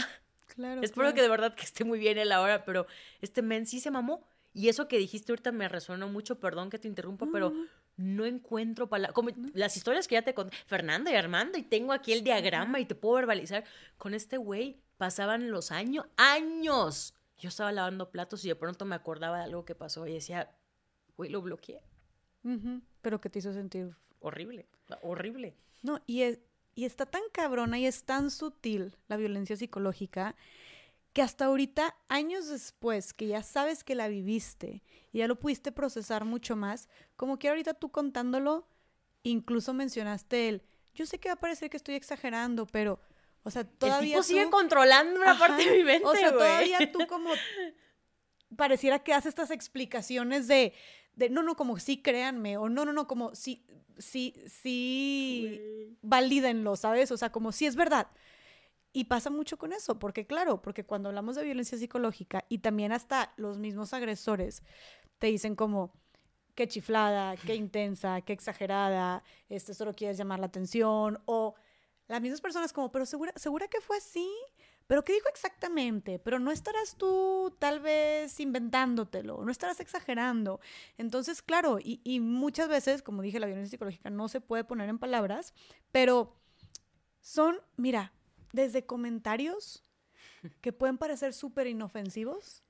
[0.55, 0.83] Claro.
[0.83, 2.87] Espero que de verdad que esté muy bien él ahora, pero
[3.21, 4.27] este men sí se mamó.
[4.55, 7.55] Y eso que dijiste ahorita me resonó mucho, perdón que te interrumpa, pero
[7.97, 9.15] no encuentro palabras.
[9.15, 12.79] Como las historias que ya te conté, Fernando y Armando, y tengo aquí el diagrama
[12.79, 13.65] y te puedo verbalizar.
[13.97, 17.15] Con este güey pasaban los años, años.
[17.39, 20.51] Yo estaba lavando platos y de pronto me acordaba de algo que pasó y decía,
[21.17, 21.81] güey, lo bloqueé.
[23.01, 24.69] Pero que te hizo sentir horrible,
[25.01, 25.57] horrible.
[25.83, 26.39] No, y,
[26.75, 30.35] y está tan cabrona y es tan sutil la violencia psicológica
[31.13, 34.83] que hasta ahorita, años después, que ya sabes que la viviste
[35.13, 38.67] y ya lo pudiste procesar mucho más, como que ahorita tú contándolo,
[39.23, 40.63] incluso mencionaste el,
[40.95, 42.99] yo sé que va a parecer que estoy exagerando, pero,
[43.43, 44.17] o sea, todavía...
[44.17, 47.31] El tipo sigue controlando una parte de mi mente, O sea, todavía tú como...
[48.57, 50.75] pareciera que haces estas explicaciones de,
[51.17, 53.65] de, no, no, como sí, créanme, o no, no, no, como sí,
[53.99, 55.61] sí, sí,
[56.03, 57.11] valídenlo, ¿sabes?
[57.13, 58.09] O sea, como sí es verdad.
[58.93, 62.93] Y pasa mucho con eso, porque claro, porque cuando hablamos de violencia psicológica y también
[62.93, 64.63] hasta los mismos agresores
[65.19, 65.93] te dicen como,
[66.55, 71.55] qué chiflada, qué intensa, qué exagerada, este solo quieres llamar la atención, o
[72.09, 74.29] las mismas personas como, pero segura, segura que fue así,
[74.87, 80.61] pero qué dijo exactamente, pero no estarás tú tal vez inventándotelo, no estarás exagerando.
[80.99, 84.89] Entonces, claro, y, y muchas veces, como dije, la violencia psicológica no se puede poner
[84.89, 85.55] en palabras,
[85.91, 86.37] pero
[87.21, 88.13] son, mira,
[88.53, 89.85] desde comentarios
[90.61, 92.63] que pueden parecer súper inofensivos,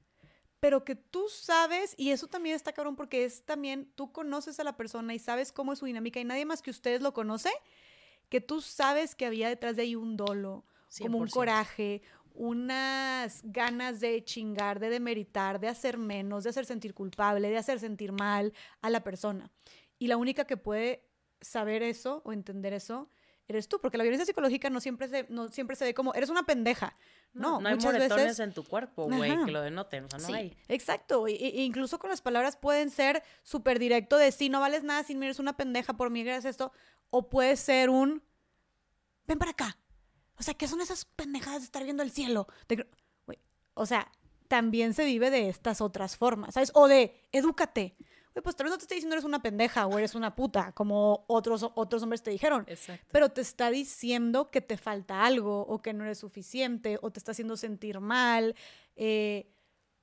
[0.60, 4.64] pero que tú sabes, y eso también está cabrón porque es también, tú conoces a
[4.64, 7.50] la persona y sabes cómo es su dinámica y nadie más que ustedes lo conoce,
[8.28, 10.64] que tú sabes que había detrás de ahí un dolo,
[11.00, 12.02] como un coraje,
[12.34, 17.78] unas ganas de chingar, de demeritar, de hacer menos, de hacer sentir culpable, de hacer
[17.78, 19.50] sentir mal a la persona.
[19.98, 21.04] Y la única que puede
[21.40, 23.08] saber eso o entender eso
[23.48, 26.30] eres tú, porque la violencia psicológica no siempre se, no siempre se ve como, eres
[26.30, 26.96] una pendeja.
[27.32, 28.38] No, no, hay muchas veces...
[28.38, 30.56] en tu cuerpo, güey, que lo denoten, o sea, no hay.
[30.68, 35.02] Exacto, e, incluso con las palabras pueden ser súper directo de sí, no vales nada
[35.02, 36.72] sin mí, eres una pendeja, por mí gracias esto,
[37.10, 38.22] o puede ser un,
[39.26, 39.76] ven para acá.
[40.38, 42.46] O sea, ¿qué son esas pendejadas de estar viendo el cielo?
[43.74, 44.10] o sea,
[44.48, 46.72] también se vive de estas otras formas, ¿sabes?
[46.74, 47.96] O de, edúcate
[48.40, 51.24] pues tal vez no te estoy diciendo eres una pendeja o eres una puta, como
[51.26, 52.64] otros, otros hombres te dijeron.
[52.66, 53.04] Exacto.
[53.12, 57.18] Pero te está diciendo que te falta algo o que no eres suficiente o te
[57.18, 58.54] está haciendo sentir mal
[58.96, 59.52] eh,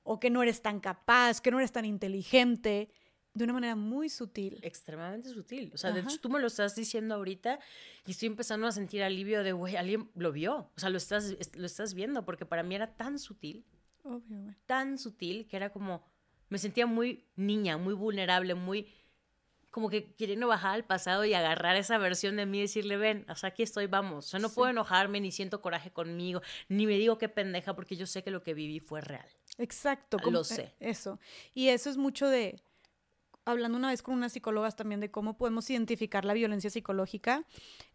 [0.04, 2.90] o que no eres tan capaz, que no eres tan inteligente.
[3.32, 4.58] De una manera muy sutil.
[4.62, 5.70] Extremadamente sutil.
[5.72, 7.60] O sea, de hecho, tú me lo estás diciendo ahorita
[8.06, 10.70] y estoy empezando a sentir alivio de, güey, alguien lo vio.
[10.76, 13.64] O sea, lo estás, lo estás viendo porque para mí era tan sutil.
[14.02, 14.56] Obvio, güey.
[14.66, 16.04] Tan sutil que era como,
[16.48, 18.88] me sentía muy niña, muy vulnerable, muy
[19.70, 23.24] como que queriendo bajar al pasado y agarrar esa versión de mí y decirle, ven,
[23.36, 24.26] sea, aquí estoy, vamos.
[24.26, 27.96] O sea, no puedo enojarme, ni siento coraje conmigo, ni me digo qué pendeja, porque
[27.96, 29.28] yo sé que lo que viví fue real.
[29.58, 30.18] Exacto.
[30.30, 30.74] Lo sé.
[30.80, 31.20] Eso.
[31.54, 32.60] Y eso es mucho de,
[33.44, 37.44] hablando una vez con unas psicólogas también de cómo podemos identificar la violencia psicológica,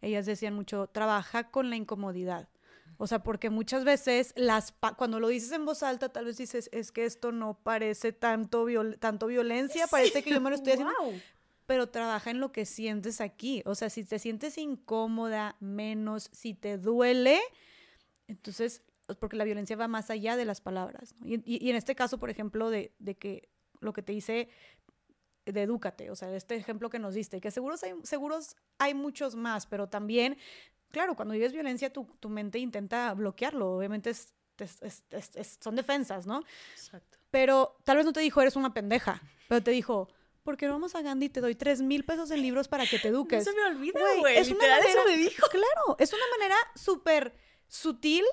[0.00, 2.48] ellas decían mucho, trabaja con la incomodidad.
[2.98, 6.70] O sea, porque muchas veces las cuando lo dices en voz alta, tal vez dices,
[6.72, 8.66] es que esto no parece tanto,
[8.98, 10.94] tanto violencia, parece que yo me lo estoy haciendo.
[11.66, 13.62] Pero trabaja en lo que sientes aquí.
[13.66, 17.40] O sea, si te sientes incómoda, menos, si te duele,
[18.28, 18.82] entonces,
[19.18, 21.14] porque la violencia va más allá de las palabras.
[21.24, 23.48] Y, en este caso, por ejemplo, de, de que
[23.80, 24.48] lo que te dice
[25.46, 29.34] de edúcate, o sea, este ejemplo que nos diste, que seguros hay, seguros hay muchos
[29.36, 30.36] más, pero también
[30.90, 33.76] claro, cuando vives violencia, tu, tu mente intenta bloquearlo.
[33.76, 34.32] Obviamente es,
[35.60, 36.42] son defensas, ¿no?
[36.72, 37.18] Exacto.
[37.30, 40.08] Pero tal vez no te dijo, eres una pendeja, pero te dijo,
[40.42, 41.28] ¿por qué no vamos a Gandhi?
[41.28, 43.44] Te doy tres mil pesos en libros para que te eduques.
[43.44, 44.38] No se me olvida, güey.
[44.38, 45.46] Es una manera, eso me dijo.
[45.50, 47.34] Claro, es una manera súper
[47.68, 48.24] sutil,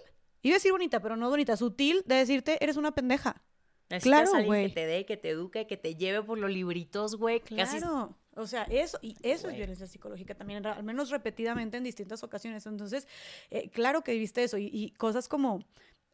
[0.42, 3.42] iba a decir bonita, pero no bonita, sutil de decirte, eres una pendeja.
[3.90, 4.68] Necesitas claro, güey.
[4.68, 7.40] Que te dé, que te eduque, que te lleve por los libritos, güey.
[7.42, 8.18] Claro.
[8.36, 12.66] O sea, eso, y eso es violencia psicológica también, al menos repetidamente en distintas ocasiones.
[12.66, 13.08] Entonces,
[13.52, 14.58] eh, claro que viste eso.
[14.58, 15.60] Y, cosas como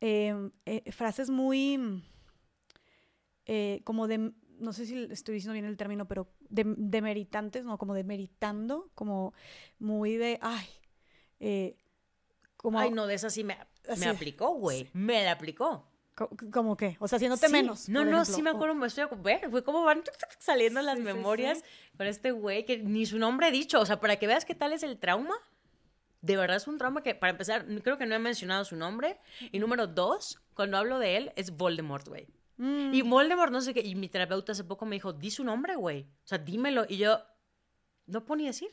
[0.01, 2.03] em, eh, frases muy
[3.45, 7.77] eh, como de, no sé si estoy diciendo bien el término, pero de, demeritantes, ¿no?
[7.77, 9.33] Como demeritando, como
[9.79, 10.67] muy de, ay,
[12.57, 12.79] como...
[12.79, 13.57] Ay, no, de esa sí me,
[13.97, 14.89] me aplicó, güey.
[14.93, 15.88] Me la aplicó.
[16.51, 16.97] ¿Cómo qué?
[16.99, 17.87] O sea, haciéndote menos.
[17.89, 20.03] No, no, sí me acuerdo, me estoy ver, fue como van
[20.39, 21.63] saliendo las memorias
[21.97, 23.79] con este güey que ni su nombre he dicho.
[23.79, 25.35] O sea, para que veas qué tal es el trauma.
[26.21, 29.17] De verdad es un trauma que, para empezar, creo que no he mencionado su nombre.
[29.51, 32.27] Y número dos, cuando hablo de él, es Voldemort, güey.
[32.57, 32.93] Mm.
[32.93, 33.81] Y Voldemort, no sé qué.
[33.81, 36.01] Y mi terapeuta hace poco me dijo, di su nombre, güey.
[36.01, 36.85] O sea, dímelo.
[36.89, 37.21] Y yo,
[38.05, 38.69] no puedo ni decir.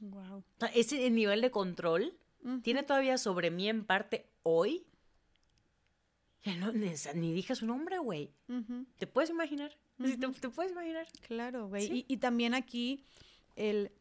[0.00, 0.38] Wow.
[0.38, 2.18] O sea, ese nivel de control
[2.62, 4.84] tiene todavía sobre mí en parte hoy
[6.44, 8.34] ya no, ni, dije su nombre, güey.
[8.98, 9.76] ¿Te puedes imaginar?
[9.96, 11.06] ¿Te, puedes imaginar?
[11.26, 12.04] Claro, güey.
[12.08, 13.04] Y, también aquí,
[13.54, 13.92] el.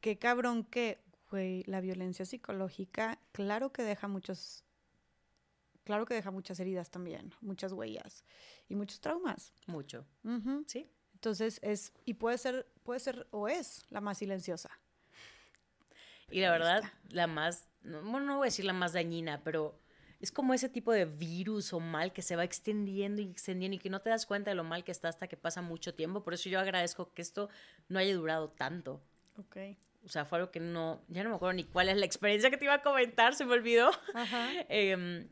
[0.00, 4.64] Qué cabrón que, güey, la violencia psicológica, claro que deja muchos.
[5.84, 8.24] Claro que deja muchas heridas también, muchas huellas
[8.68, 9.54] y muchos traumas.
[9.66, 10.06] Mucho.
[10.66, 10.86] Sí.
[11.14, 11.94] Entonces es.
[12.04, 14.70] Y puede ser, puede ser o es la más silenciosa.
[16.30, 17.70] Y la verdad, la más.
[17.82, 19.80] bueno, no voy a decir la más dañina, pero
[20.20, 23.78] es como ese tipo de virus o mal que se va extendiendo y extendiendo y
[23.78, 26.24] que no te das cuenta de lo mal que está hasta que pasa mucho tiempo.
[26.24, 27.48] Por eso yo agradezco que esto
[27.88, 29.00] no haya durado tanto.
[29.36, 29.56] Ok.
[30.04, 32.50] O sea, fue algo que no, ya no me acuerdo ni cuál es la experiencia
[32.50, 33.90] que te iba a comentar, se me olvidó.
[34.14, 34.48] Ajá.
[34.68, 35.28] Em,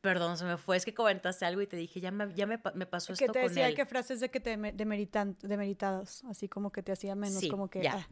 [0.00, 2.60] perdón, se me fue, es que comentaste algo y te dije, ya me, ya me,
[2.74, 3.26] me pasó esto.
[3.26, 7.14] Que te decía que frases de que te demeritan, demeritados, así como que te hacía
[7.14, 7.82] menos, como que...
[7.82, 7.96] Ya.
[7.96, 8.08] Ah.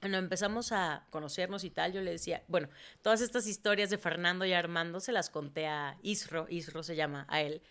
[0.00, 2.68] Cuando empezamos a conocernos y tal, yo le decía, bueno,
[3.02, 7.26] todas estas historias de Fernando y Armando se las conté a Isro, Isro se llama
[7.28, 7.62] a él,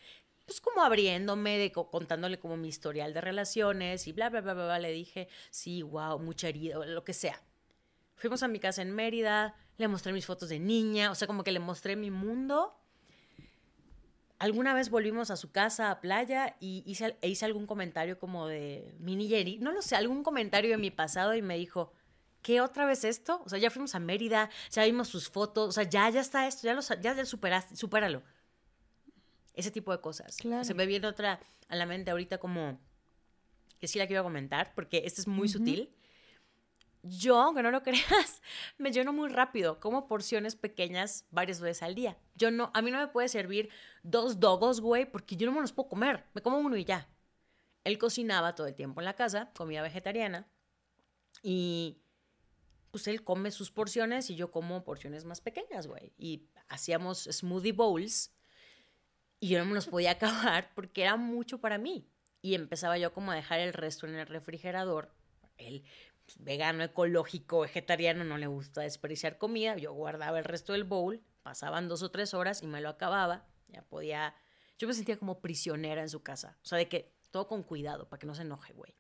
[0.46, 4.80] pues como abriéndome, de, contándole como mi historial de relaciones y bla, bla, bla, bla,
[4.80, 7.42] le dije, sí, wow, mucha herida, lo que sea.
[8.16, 11.44] Fuimos a mi casa en Mérida, le mostré mis fotos de niña, o sea, como
[11.44, 12.80] que le mostré mi mundo.
[14.38, 18.48] Alguna vez volvimos a su casa, a playa, y hice, e hice algún comentario como
[18.48, 21.92] de mini Jerry, no lo sé, algún comentario de mi pasado y me dijo,
[22.46, 23.42] ¿qué otra vez esto?
[23.44, 26.46] O sea, ya fuimos a Mérida, ya vimos sus fotos, o sea, ya, ya está
[26.46, 28.22] esto, ya lo ya superaste, supéralo.
[29.56, 30.36] Ese tipo de cosas.
[30.36, 32.80] Se me viene otra a la mente ahorita como
[33.80, 35.90] que sí la quiero comentar, porque este es muy sutil.
[37.02, 38.44] Yo, aunque no lo creas,
[38.78, 42.16] me lleno muy rápido, como porciones pequeñas varias veces al día.
[42.36, 43.70] Yo no, a mí no me puede servir
[44.04, 46.26] dos dogos, güey, porque yo no me los puedo comer.
[46.36, 47.10] Me como uno y ya.
[47.84, 50.48] Él cocinaba todo el tiempo en la casa, comida vegetariana.
[51.42, 52.05] Y
[52.96, 56.14] pues él come sus porciones y yo como porciones más pequeñas, güey.
[56.18, 58.34] Y hacíamos smoothie bowls
[59.42, 62.08] y yo no me los podía acabar porque era mucho para mí.
[62.42, 65.14] Y empezaba yo como a dejar el resto en el refrigerador.
[65.58, 65.84] Él,
[66.26, 69.76] pues, vegano, ecológico, vegetariano, no le gusta desperdiciar comida.
[69.76, 73.46] Yo guardaba el resto del bowl, pasaban dos o tres horas y me lo acababa.
[73.68, 74.36] Ya podía...
[74.78, 76.58] Yo me sentía como prisionera en su casa.
[76.64, 78.96] O sea, de que todo con cuidado, para que no se enoje, güey.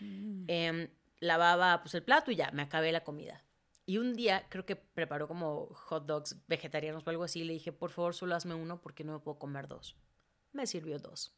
[0.00, 0.44] Mm.
[0.48, 0.88] Em,
[1.20, 3.44] lavaba pues el plato y ya, me acabé la comida.
[3.84, 7.40] Y un día creo que preparó como hot dogs vegetarianos o algo así.
[7.40, 9.96] Y le dije, por favor, solo hazme uno porque no me puedo comer dos.
[10.52, 11.36] Me sirvió dos.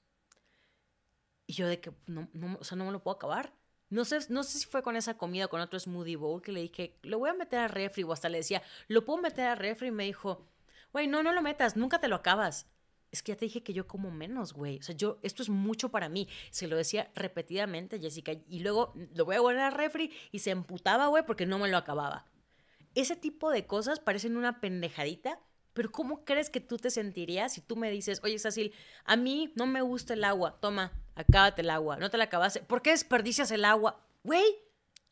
[1.46, 3.54] Y yo de que no, no, o sea, no me lo puedo acabar.
[3.90, 6.52] No sé, no sé si fue con esa comida o con otro smoothie bowl que
[6.52, 8.02] le dije, lo voy a meter a refri.
[8.02, 9.88] O hasta le decía, lo puedo meter a refri.
[9.88, 10.48] Y me dijo,
[10.92, 12.66] güey, no, no lo metas, nunca te lo acabas
[13.10, 14.78] es que ya te dije que yo como menos, güey.
[14.78, 16.28] O sea, yo, esto es mucho para mí.
[16.50, 18.32] Se lo decía repetidamente Jessica.
[18.48, 21.68] Y luego lo voy a guardar al refri y se emputaba, güey, porque no me
[21.68, 22.26] lo acababa.
[22.94, 25.40] Ese tipo de cosas parecen una pendejadita,
[25.72, 28.72] pero ¿cómo crees que tú te sentirías si tú me dices, oye, Cecil,
[29.04, 32.60] a mí no me gusta el agua, toma, acábate el agua, no te la acabaste,
[32.62, 34.04] ¿por qué desperdicias el agua?
[34.24, 34.44] Güey.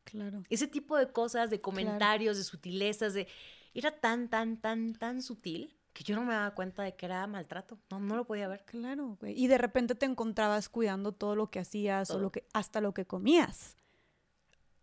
[0.05, 0.43] Claro.
[0.51, 3.29] Ese tipo de cosas, de comentarios, de sutilezas, de...
[3.75, 7.27] Era tan, tan, tan, tan sutil que yo no me daba cuenta de que era
[7.27, 7.79] maltrato.
[7.91, 8.67] No, no lo podía ver.
[8.67, 9.33] Claro, güey.
[9.35, 12.93] Y de repente te encontrabas cuidando todo lo que hacías o lo que, hasta lo
[12.93, 13.77] que comías.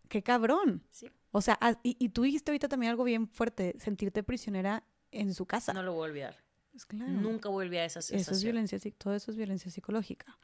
[0.08, 0.82] Qué cabrón.
[0.90, 1.08] Sí.
[1.30, 5.72] O sea, y, tú dijiste ahorita también algo bien fuerte, sentirte prisionera en su casa.
[5.72, 6.36] No lo voy a olvidar.
[6.74, 7.12] Es claro.
[7.12, 8.20] Nunca volví a esa sensación.
[8.20, 10.36] Eso es violencia, todo eso es violencia psicológica.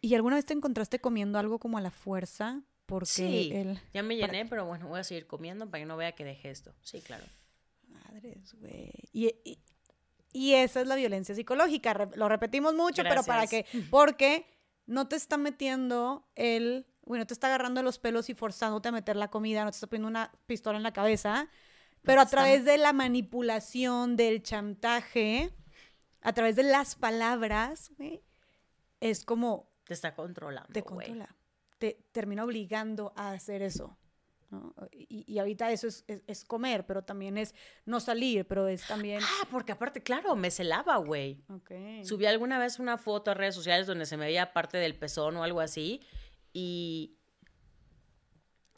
[0.00, 2.64] ¿Y alguna vez te encontraste comiendo algo como a la fuerza?
[2.86, 3.52] Porque sí,
[3.94, 6.50] ya me llené, pero bueno, voy a seguir comiendo para que no vea que dejé
[6.50, 6.74] esto.
[6.82, 7.24] Sí, claro.
[9.12, 9.34] Y,
[10.32, 12.08] y, esa es la violencia psicológica.
[12.14, 14.46] lo repetimos mucho, pero para que, porque
[14.86, 19.16] no te está metiendo el, bueno, te está agarrando los pelos y forzándote a meter
[19.16, 21.48] la comida, no te está poniendo una pistola en la cabeza
[22.02, 25.52] Pero a través de la manipulación, del chantaje,
[26.20, 28.22] a través de las palabras, güey,
[29.00, 29.70] es como...
[29.84, 30.72] Te está controlando.
[30.72, 31.34] Te controla.
[31.78, 33.96] Te termina obligando a hacer eso.
[34.92, 37.54] Y, ahorita eso es, comer, pero también es
[37.84, 39.20] no salir, pero es también...
[39.22, 41.42] Ah, porque aparte, claro, me celaba, güey.
[42.02, 45.36] Subí alguna vez una foto a redes sociales donde se me veía parte del pezón
[45.36, 46.00] o algo así
[46.52, 47.16] y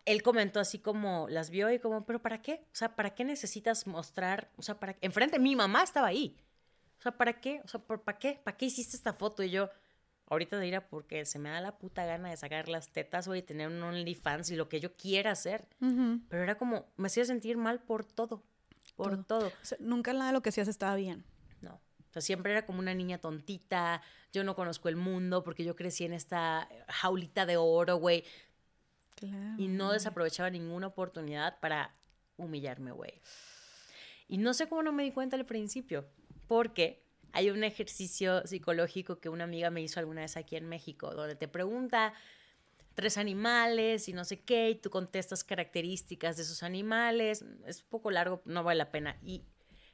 [0.04, 2.66] él comentó así como, las vio y como, pero ¿para qué?
[2.72, 4.50] O sea, ¿para qué necesitas mostrar?
[4.56, 5.06] O sea, ¿para qué?
[5.06, 6.36] Enfrente, mi mamá estaba ahí.
[6.98, 7.60] O sea, ¿para qué?
[7.64, 8.40] O sea, ¿para qué?
[8.42, 9.42] ¿Para qué hiciste esta foto?
[9.42, 9.68] Y yo,
[10.30, 13.42] ahorita dirá porque se me da la puta gana de sacar las tetas o de
[13.42, 15.66] tener un OnlyFans y lo que yo quiera hacer.
[15.80, 18.42] Pero era como, me hacía sentir mal por todo,
[18.96, 19.52] por todo.
[19.78, 21.24] nunca nada de lo que hacías estaba bien.
[21.60, 21.74] No.
[21.74, 25.74] O sea, siempre era como una niña tontita, yo no conozco el mundo porque yo
[25.76, 28.24] crecí en esta jaulita de oro, güey.
[29.14, 29.54] Claro.
[29.56, 31.92] Y no desaprovechaba ninguna oportunidad para
[32.36, 33.20] humillarme, güey.
[34.28, 36.06] Y no sé cómo no me di cuenta al principio,
[36.46, 41.14] porque hay un ejercicio psicológico que una amiga me hizo alguna vez aquí en México,
[41.14, 42.14] donde te pregunta
[42.94, 47.44] tres animales y no sé qué, y tú contestas características de esos animales.
[47.64, 49.16] Es un poco largo, no vale la pena.
[49.22, 49.44] Y,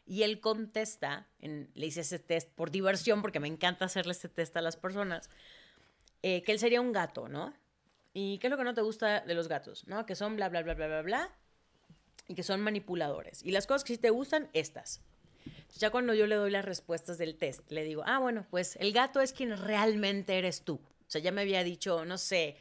[0.07, 4.29] y él contesta, en, le hice ese test por diversión, porque me encanta hacerle este
[4.29, 5.29] test a las personas,
[6.23, 7.53] eh, que él sería un gato, ¿no?
[8.15, 9.87] ¿Y qué es lo que no te gusta de los gatos?
[9.87, 10.07] ¿No?
[10.07, 11.31] Que son bla, bla, bla, bla, bla, bla,
[12.27, 13.43] y que son manipuladores.
[13.43, 15.03] Y las cosas que sí te gustan, estas.
[15.79, 18.93] Ya cuando yo le doy las respuestas del test, le digo, ah, bueno, pues el
[18.93, 20.75] gato es quien realmente eres tú.
[20.75, 22.57] O sea, ya me había dicho, no sé,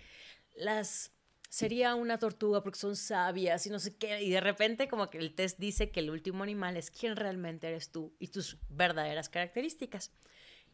[0.56, 1.12] las
[1.54, 4.24] sería una tortuga porque son sabias y no sé qué.
[4.24, 7.68] Y de repente como que el test dice que el último animal es quien realmente
[7.68, 10.12] eres tú y tus verdaderas características.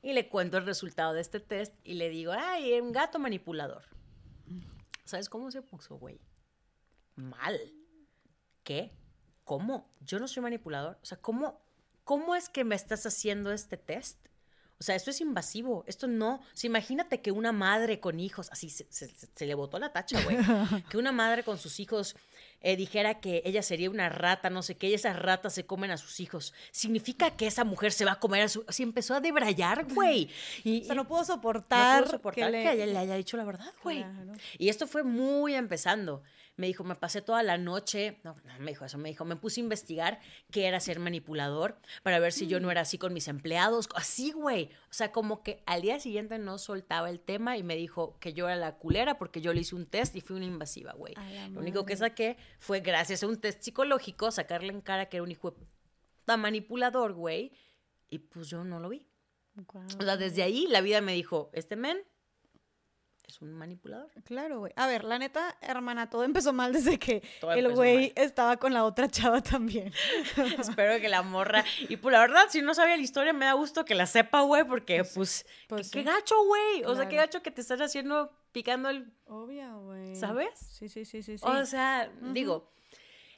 [0.02, 3.84] Y le cuento el resultado de este test y le digo, ay, un gato manipulador.
[5.04, 6.22] ¿Sabes cómo se puso, güey?
[7.16, 7.60] Mal.
[8.64, 8.94] ¿Qué?
[9.44, 9.94] ¿Cómo?
[10.00, 10.98] Yo no soy manipulador.
[11.02, 11.69] O sea, ¿cómo
[12.10, 14.18] ¿cómo es que me estás haciendo este test?
[14.80, 16.38] O sea, esto es invasivo, esto no.
[16.38, 20.36] O sea, imagínate que una madre con hijos, así se, le botó la tacha, güey,
[20.90, 22.16] que una madre con sus hijos
[22.62, 25.92] eh, dijera que ella sería una rata, no sé qué, y esas ratas se comen
[25.92, 26.52] a sus hijos.
[26.72, 28.66] Significa que esa mujer se va a comer a su...
[28.68, 30.32] Así empezó a debrayar, güey.
[30.64, 33.44] Y, o sea, no puedo soportar, no puedo soportar que, ella le haya dicho la
[33.44, 34.04] verdad, güey.
[34.58, 36.24] Y esto fue muy empezando
[36.60, 39.38] me dijo, me pasé toda la noche, no, no me dijo eso, me dijo, me
[39.38, 40.20] puse a investigar
[40.52, 42.72] qué era ser manipulador para ver si yo no mm.
[42.72, 44.66] era así con mis empleados, así, güey.
[44.90, 48.34] O sea, como que al día siguiente no soltaba el tema y me dijo que
[48.34, 51.14] yo era la culera porque yo le hice un test y fui una invasiva, güey.
[51.54, 55.24] Lo único que saqué fue gracias a un test psicológico sacarle en cara que era
[55.24, 55.56] un hijo
[56.26, 57.54] tan manipulador, güey.
[58.10, 59.08] Y pues yo no lo vi.
[59.98, 62.04] O sea, desde ahí la vida me dijo, este men
[63.30, 64.10] es un manipulador.
[64.24, 64.74] Claro, güey.
[64.76, 67.22] A ver, la neta, hermana, todo empezó mal desde que
[67.56, 69.94] el güey estaba con la otra chava también.
[70.60, 71.64] Espero que la morra.
[71.88, 74.42] Y pues la verdad, si no sabía la historia, me da gusto que la sepa,
[74.42, 76.84] güey, porque pues, pues, pues qué, gacho, güey.
[76.86, 79.14] O sea, qué gacho que te estás haciendo picando el.
[79.28, 80.16] Obvio, güey.
[80.16, 80.60] ¿Sabes?
[80.60, 81.36] Sí, sí, sí, sí.
[81.42, 82.72] O sea, digo.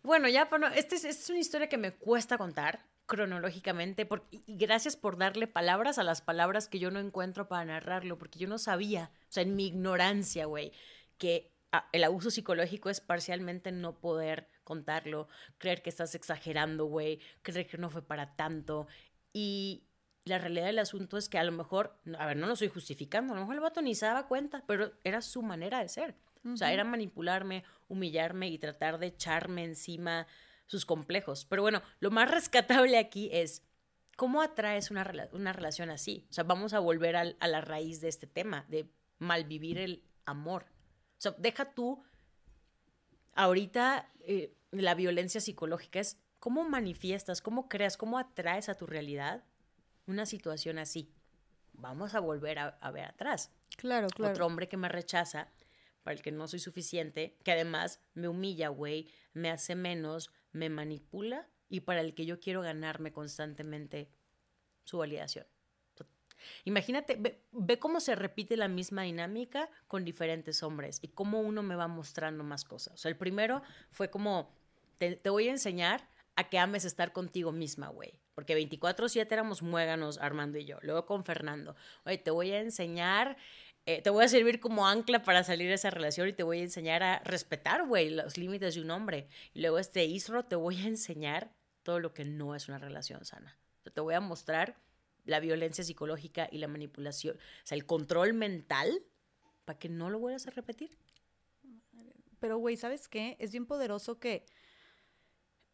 [0.04, 4.56] Bueno, ya, bueno, esta es, es una historia que me cuesta contar cronológicamente, porque, y
[4.56, 8.48] gracias por darle palabras a las palabras que yo no encuentro para narrarlo, porque yo
[8.48, 10.72] no sabía, o sea, en mi ignorancia, güey,
[11.18, 17.20] que ah, el abuso psicológico es parcialmente no poder contarlo, creer que estás exagerando, güey,
[17.42, 18.88] creer que no fue para tanto.
[19.34, 19.84] Y
[20.24, 23.34] la realidad del asunto es que a lo mejor, a ver, no lo estoy justificando,
[23.34, 26.16] a lo mejor el vato ni se daba cuenta, pero era su manera de ser.
[26.46, 30.28] O sea, era manipularme, humillarme y tratar de echarme encima
[30.72, 31.46] sus complejos.
[31.50, 33.62] Pero bueno, lo más rescatable aquí es
[34.16, 36.26] cómo atraes una, una relación así.
[36.30, 40.64] O sea, vamos a volver a la raíz de este tema, de malvivir el amor.
[41.18, 42.02] O sea, deja tú,
[43.34, 49.44] ahorita eh, la violencia psicológica es cómo manifiestas, cómo creas, cómo atraes a tu realidad
[50.08, 51.12] una situación así.
[51.74, 53.52] Vamos a volver a, a ver atrás.
[53.76, 54.32] Claro, claro.
[54.32, 55.50] Otro hombre que me rechaza,
[56.04, 60.70] para el que no soy suficiente, que además me humilla, güey, me hace menos, me
[60.70, 64.10] manipula y para el que yo quiero ganarme constantemente
[64.84, 65.46] su validación.
[66.64, 67.18] Imagínate,
[67.52, 71.88] ve, cómo se repite la misma dinámica con diferentes hombres y cómo uno me va
[71.88, 72.96] mostrando más cosas.
[72.96, 74.52] O sea, el primero fue como,
[74.98, 78.20] te, te voy a enseñar a que ames estar contigo misma, güey.
[78.34, 80.78] Porque 24/7 éramos muéganos, Armando y yo.
[80.82, 83.38] Luego con Fernando, oye, te voy a enseñar
[83.86, 86.60] eh, te voy a servir como ancla para salir de esa relación y te voy
[86.60, 89.28] a enseñar a respetar, güey, los límites de un hombre.
[89.54, 91.52] Y luego este Isro te voy a enseñar
[91.84, 93.58] todo lo que no es una relación sana.
[93.94, 94.78] Te voy a mostrar
[95.26, 99.04] la violencia psicológica y la manipulación, o sea, el control mental
[99.66, 100.98] para que no lo vuelvas a repetir.
[102.40, 103.36] Pero, güey, ¿sabes qué?
[103.40, 104.46] Es bien poderoso que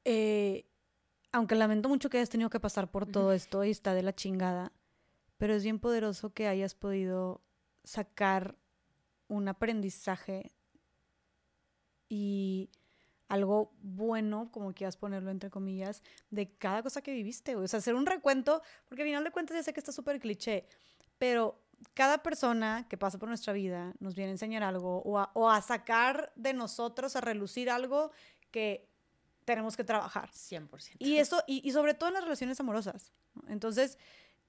[0.09, 0.65] eh,
[1.33, 4.15] aunque lamento mucho que hayas tenido que pasar por todo esto y está de la
[4.15, 4.71] chingada,
[5.37, 7.41] pero es bien poderoso que hayas podido
[7.87, 8.57] sacar
[9.27, 10.51] un aprendizaje
[12.09, 12.69] y
[13.27, 17.55] algo bueno, como quieras ponerlo entre comillas, de cada cosa que viviste.
[17.55, 20.19] O sea, hacer un recuento, porque al final de cuentas ya sé que está súper
[20.19, 20.65] cliché,
[21.17, 21.61] pero
[21.93, 26.31] cada persona que pasa por nuestra vida nos viene a enseñar algo o a, sacar
[26.35, 28.11] de nosotros, a relucir algo
[28.51, 28.89] que
[29.45, 30.31] tenemos que trabajar.
[30.31, 30.95] 100%.
[30.99, 33.13] Y eso, y, sobre todo en las relaciones amorosas.
[33.47, 33.97] Entonces,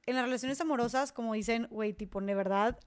[0.07, 2.79] en las relaciones amorosas, como dicen, güey, tipo, de verdad,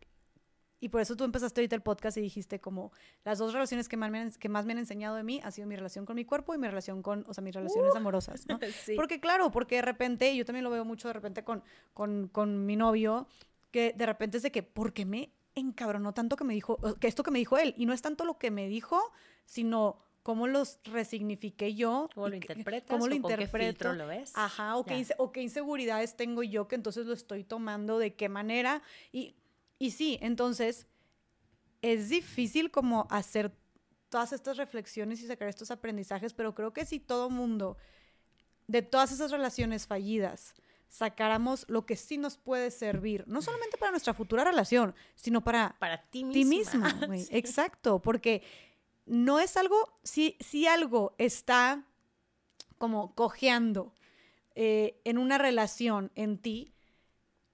[0.82, 2.92] y por eso tú empezaste ahorita el podcast y dijiste como
[3.24, 5.52] las dos relaciones que más me han, que más me han enseñado de mí ha
[5.52, 7.98] sido mi relación con mi cuerpo y mi relación con, o sea, mis relaciones uh.
[7.98, 8.60] amorosas, ¿no?
[8.96, 12.66] Porque claro, porque de repente, yo también lo veo mucho de repente con, con, con
[12.66, 13.28] mi novio,
[13.70, 17.08] que de repente es de que, ¿por qué me encabronó tanto que me dijo, que
[17.08, 17.76] esto que me dijo él?
[17.78, 19.00] Y no es tanto lo que me dijo,
[19.46, 22.10] sino cómo los resignifiqué yo.
[22.14, 22.90] ¿Cómo lo interpretas?
[22.90, 23.92] ¿Cómo lo interpreto?
[23.92, 24.32] Qué lo ves?
[24.36, 28.30] Ajá, o qué, o qué inseguridades tengo yo que entonces lo estoy tomando, de qué
[28.30, 28.82] manera.
[29.12, 29.36] Y
[29.82, 30.86] y sí, entonces
[31.82, 33.52] es difícil como hacer
[34.10, 37.78] todas estas reflexiones y sacar estos aprendizajes, pero creo que si todo mundo
[38.68, 40.54] de todas esas relaciones fallidas
[40.88, 45.76] sacáramos lo que sí nos puede servir, no solamente para nuestra futura relación, sino para,
[45.80, 47.00] para ti misma.
[47.32, 48.44] Exacto, porque
[49.08, 51.88] no es algo, si, si algo está
[52.78, 53.96] como cojeando
[54.54, 56.72] eh, en una relación en ti,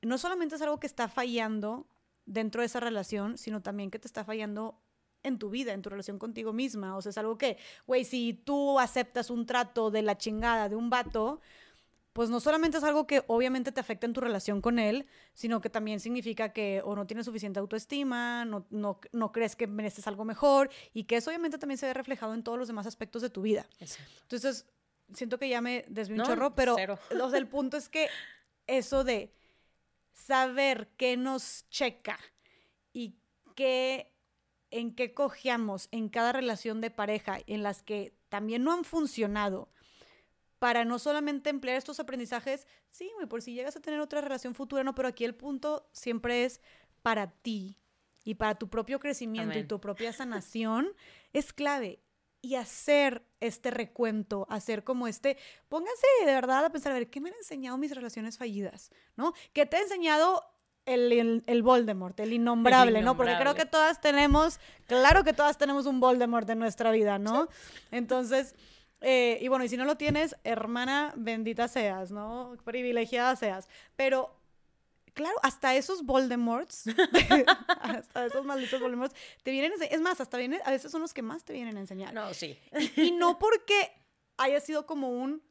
[0.02, 1.88] no solamente es algo que está fallando
[2.28, 4.80] dentro de esa relación, sino también que te está fallando
[5.24, 6.96] en tu vida, en tu relación contigo misma.
[6.96, 7.58] O sea, es algo que,
[7.88, 11.42] güey, si tú aceptas un trato de la chingada de un vato,
[12.14, 15.62] pues no solamente es algo que obviamente te afecta en tu relación con él, sino
[15.62, 20.08] que también significa que o no tienes suficiente autoestima, no, no, no crees que mereces
[20.08, 23.22] algo mejor y que eso obviamente también se ve reflejado en todos los demás aspectos
[23.22, 23.68] de tu vida.
[24.24, 24.66] Entonces,
[25.14, 28.08] siento que ya me desvío un chorro, pero o sea, el punto es que
[28.66, 29.32] eso de
[30.18, 32.20] saber qué nos checa
[32.92, 33.16] y
[33.56, 34.12] qué,
[34.72, 39.70] en qué cojeamos en cada relación de pareja en las que también no han funcionado
[40.60, 44.84] para no solamente emplear estos aprendizajes, sí, por si llegas a tener otra relación futura,
[44.84, 46.62] no, pero aquí el punto siempre es
[47.04, 47.78] para ti
[48.24, 50.90] y para tu propio crecimiento y tu propia sanación,
[51.32, 52.02] es clave
[52.42, 55.38] y hacer este recuento, hacer como este,
[55.70, 58.92] pónganse de verdad a pensar, a ver, ¿qué me han enseñado mis relaciones fallidas?
[59.16, 59.34] ¿No?
[59.54, 60.44] ¿Qué te ha enseñado
[60.86, 63.18] el, el, Voldemort, el innombrable, ¿no?
[63.18, 67.50] Porque creo que todas tenemos, claro que todas tenemos un Voldemort en nuestra vida, ¿no?
[67.92, 68.56] Entonces,
[69.02, 72.56] eh, y bueno, y si no lo tienes, hermana, bendita seas, ¿no?
[72.64, 73.68] Privilegiada seas.
[73.96, 74.37] Pero
[75.18, 76.86] claro, hasta esos Voldemorts,
[77.82, 81.14] hasta esos malditos Voldemorts, te vienen a Es más, hasta vienen, a veces son los
[81.14, 82.14] que más te vienen a enseñar.
[82.14, 82.58] No, sí.
[82.96, 83.92] Y, no porque
[84.38, 85.42] haya sido como un,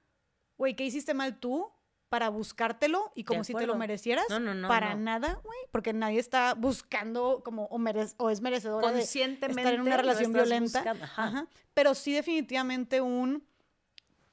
[0.56, 1.70] güey, ¿qué hiciste mal tú?
[2.08, 4.26] para buscártelo y como si te lo merecieras.
[4.30, 4.68] No, no, no.
[4.68, 5.58] Para nada, güey.
[5.72, 7.80] Porque nadie está buscando como o,
[8.18, 10.84] o es merecedor de estar en una relación violenta.
[11.02, 11.48] Ajá.
[11.74, 13.44] Pero sí definitivamente un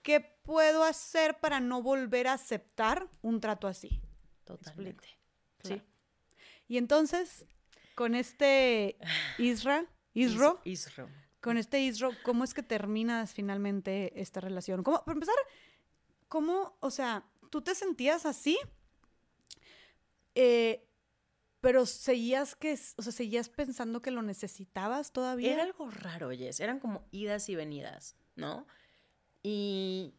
[0.03, 4.01] ¿qué puedo hacer para no volver a aceptar un trato así?
[4.43, 5.07] Totalmente.
[5.63, 5.81] Sí.
[6.67, 7.45] Y entonces,
[7.95, 8.97] con este
[9.37, 11.09] Isra, Isro, Isro.
[11.41, 14.83] con este Isro, ¿cómo es que terminas finalmente esta relación?
[14.83, 15.35] ¿Cómo, para empezar,
[16.27, 18.57] ¿cómo, o sea, tú te sentías así?
[20.35, 20.87] Eh,
[21.61, 25.53] pero seguías que, o sea, seguías pensando que lo necesitabas todavía.
[25.53, 26.59] Era algo raro, Jess.
[26.59, 28.67] Eran como idas y venidas, ¿no?
[29.43, 30.13] Y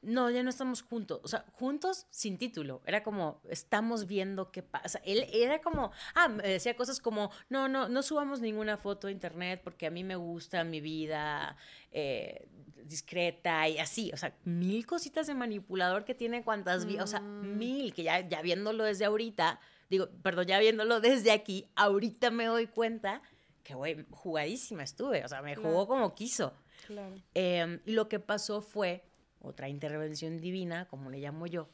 [0.00, 1.20] no, ya no estamos juntos.
[1.24, 2.82] O sea, juntos sin título.
[2.86, 5.00] Era como, estamos viendo qué pasa.
[5.04, 9.10] Él era como, ah, me decía cosas como, no, no, no subamos ninguna foto a
[9.10, 11.56] internet porque a mí me gusta mi vida
[11.90, 12.48] eh,
[12.84, 14.10] discreta y así.
[14.12, 17.58] O sea, mil cositas de manipulador que tiene cuantas, o sea, mm.
[17.58, 19.60] mil, que ya, ya viéndolo desde ahorita,
[19.90, 23.20] digo, perdón, ya viéndolo desde aquí, ahorita me doy cuenta
[23.64, 25.24] que, güey, jugadísima estuve.
[25.24, 26.54] O sea, me jugó como quiso.
[26.86, 27.16] Claro.
[27.34, 29.04] Em, y lo que pasó fue
[29.40, 31.68] otra intervención divina, como le llamo yo,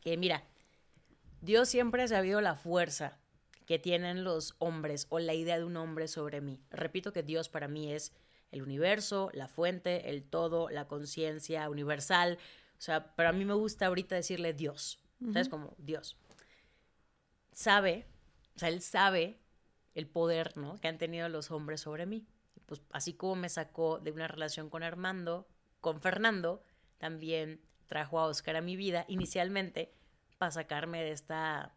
[0.00, 0.44] que mira,
[1.40, 3.18] Dios siempre ha sabido la fuerza
[3.66, 6.60] que tienen los hombres o la idea de un hombre sobre mí.
[6.70, 8.12] Repito que Dios para mí es
[8.50, 12.38] el universo, la fuente, el todo, la conciencia universal.
[12.78, 14.98] O sea, para mí me gusta ahorita decirle Dios.
[15.32, 15.48] ¿Sabes?
[15.50, 16.16] Como Dios.
[17.52, 18.06] Sabe,
[18.56, 19.38] o sea, Él sabe
[19.94, 20.80] el poder, ¿no?
[20.80, 22.26] Que han tenido los hombres sobre mí.
[22.66, 25.46] Pues así como me sacó de una relación con Armando,
[25.80, 26.62] con Fernando
[26.98, 29.92] también trajo a Oscar a mi vida inicialmente
[30.38, 31.74] para sacarme de esta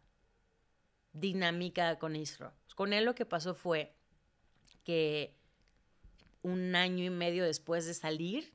[1.12, 2.52] dinámica con Isro.
[2.74, 3.94] Con él lo que pasó fue
[4.84, 5.34] que
[6.42, 8.52] un año y medio después de salir,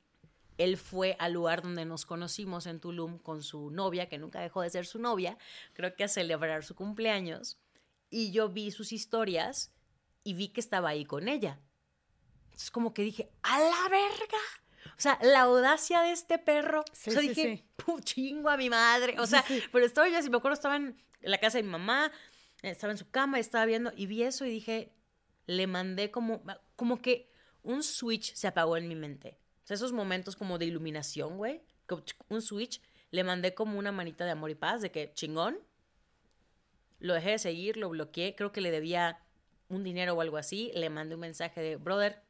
[0.58, 4.61] él fue al lugar donde nos conocimos en Tulum con su novia, que nunca dejó
[4.61, 5.38] de ser su novia,
[5.74, 7.58] creo que a celebrar su cumpleaños,
[8.10, 9.74] y yo vi sus historias
[10.24, 11.60] y vi que estaba ahí con ella.
[12.53, 14.38] Es como que dije, ¡a la verga!
[15.00, 16.82] O sea, la audacia de este perro.
[16.82, 17.64] o sea, dije,
[18.03, 19.16] chingo a mi madre.
[19.18, 22.11] O sea, pero estaba yo, si me acuerdo, estaba en la casa de mi mamá,
[22.64, 24.92] estaba en su cama, estaba viendo y vi eso y dije,
[25.45, 26.44] le mandé como,
[26.76, 27.32] como que
[27.64, 29.40] un switch se apagó en mi mente.
[29.64, 31.61] O sea, esos momentos como de iluminación, güey,
[32.28, 35.60] un switch, le mandé como una manita de amor y paz, de que chingón.
[37.00, 39.24] Lo dejé de seguir, lo bloqueé, creo que le debía
[39.69, 42.22] un dinero o algo así, le mandé un mensaje de, brother,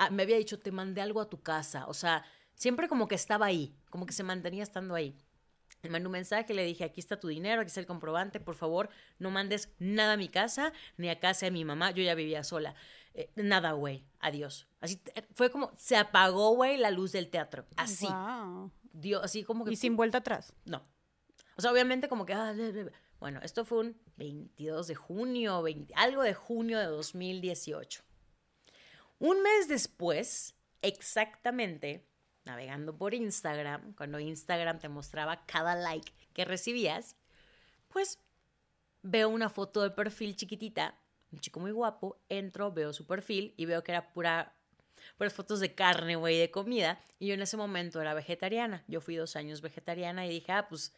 [0.00, 3.14] ah, me había dicho, te mandé algo a tu casa, o sea, siempre como que
[3.14, 5.14] estaba ahí, como que se mantenía estando ahí.
[5.82, 8.54] Le mandé un mensaje, le dije, aquí está tu dinero, aquí está el comprobante, por
[8.54, 8.88] favor,
[9.18, 12.44] no mandes nada a mi casa, ni a casa de mi mamá, yo ya vivía
[12.44, 12.74] sola.
[13.14, 14.66] Eh, nada, güey, adiós.
[14.80, 18.08] Así eh, fue como, se apagó, güey, la luz del teatro, así.
[18.92, 19.72] Dio, así como que...
[19.72, 20.52] Y sin vuelta atrás.
[20.64, 20.82] No.
[21.56, 22.34] O sea, obviamente como que...
[22.34, 22.54] Ah,
[23.18, 25.62] bueno, esto fue un 22 de junio,
[25.94, 28.02] algo de junio de 2018.
[29.20, 32.06] Un mes después, exactamente,
[32.46, 37.16] navegando por Instagram, cuando Instagram te mostraba cada like que recibías,
[37.88, 38.18] pues
[39.02, 40.98] veo una foto de perfil chiquitita,
[41.32, 44.54] un chico muy guapo, entro, veo su perfil y veo que era pura
[45.18, 46.98] puras fotos de carne, güey, de comida.
[47.18, 48.84] Y yo en ese momento era vegetariana.
[48.88, 50.94] Yo fui dos años vegetariana y dije, ah, pues,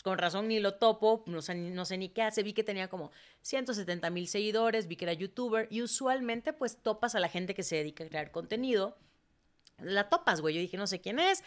[0.00, 2.42] pues con razón ni lo topo, no sé, no sé ni qué hace.
[2.42, 3.10] Vi que tenía como
[3.42, 7.62] 170 mil seguidores, vi que era youtuber y usualmente pues topas a la gente que
[7.62, 8.96] se dedica a crear contenido
[9.78, 10.54] la topas, güey.
[10.54, 11.44] Yo dije, no sé quién es,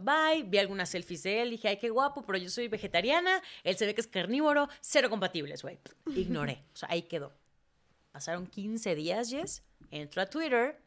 [0.00, 0.44] bye.
[0.44, 3.86] Vi algunas selfies de él, dije, ay, qué guapo, pero yo soy vegetariana, él se
[3.86, 5.78] ve que es carnívoro, cero compatibles, güey.
[6.14, 7.32] Ignoré, o sea, ahí quedó.
[8.12, 10.80] Pasaron 15 días, Jess, entro a Twitter.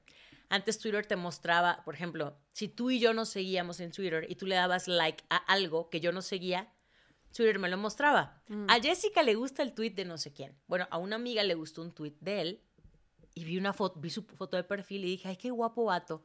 [0.47, 4.35] Antes Twitter te mostraba, por ejemplo, si tú y yo nos seguíamos en Twitter y
[4.35, 6.71] tú le dabas like a algo que yo no seguía,
[7.33, 8.41] Twitter me lo mostraba.
[8.47, 8.65] Mm.
[8.69, 10.55] A Jessica le gusta el tweet de no sé quién.
[10.67, 12.61] Bueno, a una amiga le gustó un tweet de él
[13.35, 16.23] y vi una foto, vi su foto de perfil y dije, ay, qué guapo vato.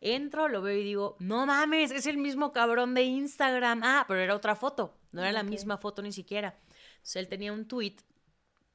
[0.00, 3.82] Entro, lo veo y digo, no mames, es el mismo cabrón de Instagram.
[3.84, 6.58] Ah, pero era otra foto, no era la misma foto ni siquiera.
[6.94, 7.96] Entonces él tenía un tweet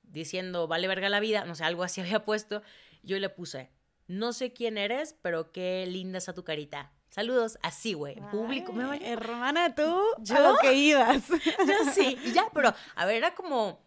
[0.04, 2.62] diciendo, vale verga la vida, no sé, algo así había puesto.
[3.04, 3.70] Yo le puse,
[4.08, 6.92] no sé quién eres, pero qué linda está tu carita.
[7.10, 8.74] Saludos, así, güey, público.
[8.74, 11.28] Me Hermana, tú, yo lo que ibas.
[11.30, 13.80] yo sí, y ya, pero, a ver, era como,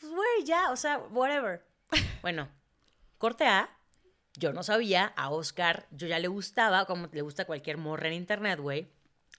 [0.00, 1.64] pues, güey, ya, o sea, whatever.
[2.22, 2.48] Bueno,
[3.18, 3.70] corte A,
[4.34, 8.14] yo no sabía, a Oscar yo ya le gustaba, como le gusta cualquier morra en
[8.14, 8.86] internet, güey.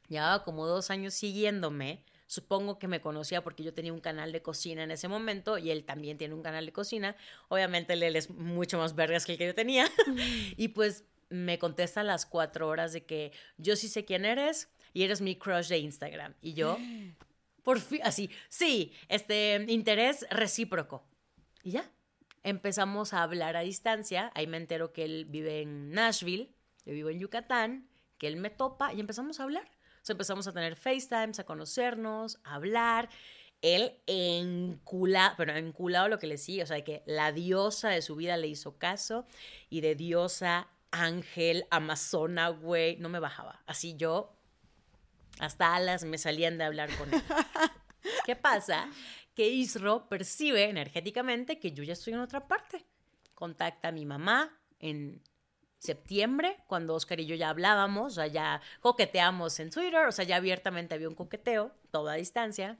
[0.07, 2.03] Llevaba como dos años siguiéndome.
[2.25, 5.71] Supongo que me conocía porque yo tenía un canal de cocina en ese momento y
[5.71, 7.15] él también tiene un canal de cocina.
[7.47, 9.87] Obviamente él es mucho más vergas que el que yo tenía.
[10.57, 14.69] y pues me contesta a las cuatro horas de que yo sí sé quién eres
[14.93, 16.33] y eres mi crush de Instagram.
[16.41, 16.77] Y yo,
[17.63, 21.05] por fin, así, sí, este interés recíproco.
[21.63, 21.91] Y ya,
[22.43, 24.31] empezamos a hablar a distancia.
[24.33, 26.49] Ahí me entero que él vive en Nashville,
[26.85, 29.69] yo vivo en Yucatán, que él me topa y empezamos a hablar.
[30.01, 33.09] O sea, empezamos a tener FaceTimes, a conocernos, a hablar.
[33.61, 38.15] Él enculado, pero enculado lo que le sigue, o sea, que la diosa de su
[38.15, 39.25] vida le hizo caso
[39.69, 43.61] y de diosa, ángel, amazona, güey, no me bajaba.
[43.65, 44.35] Así yo,
[45.39, 47.21] hasta alas me salían de hablar con él.
[48.25, 48.89] ¿Qué pasa?
[49.37, 52.87] que Isro percibe energéticamente que yo ya estoy en otra parte.
[53.35, 55.21] Contacta a mi mamá en
[55.77, 60.25] septiembre, cuando Oscar y yo ya hablábamos, o sea, ya coqueteamos en Twitter, o sea,
[60.25, 62.79] ya abiertamente había un coqueteo, toda a distancia.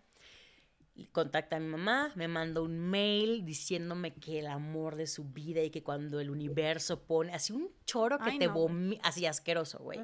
[1.05, 5.61] Contacta a mi mamá, me manda un mail diciéndome que el amor de su vida
[5.61, 9.99] y que cuando el universo pone, así un choro que te vomita, así asqueroso, güey.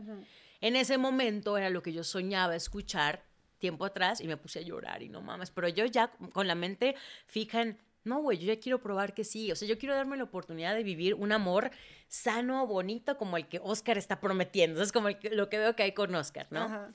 [0.61, 3.25] En ese momento era lo que yo soñaba escuchar
[3.59, 6.55] tiempo atrás y me puse a llorar y no mames, pero yo ya con la
[6.55, 9.95] mente fija en, no, güey, yo ya quiero probar que sí, o sea, yo quiero
[9.95, 11.71] darme la oportunidad de vivir un amor
[12.07, 15.93] sano, bonito, como el que Oscar está prometiendo, es como lo que veo que hay
[15.93, 16.93] con Oscar, ¿no?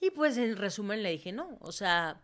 [0.00, 2.22] Y pues en resumen le dije, no, o sea,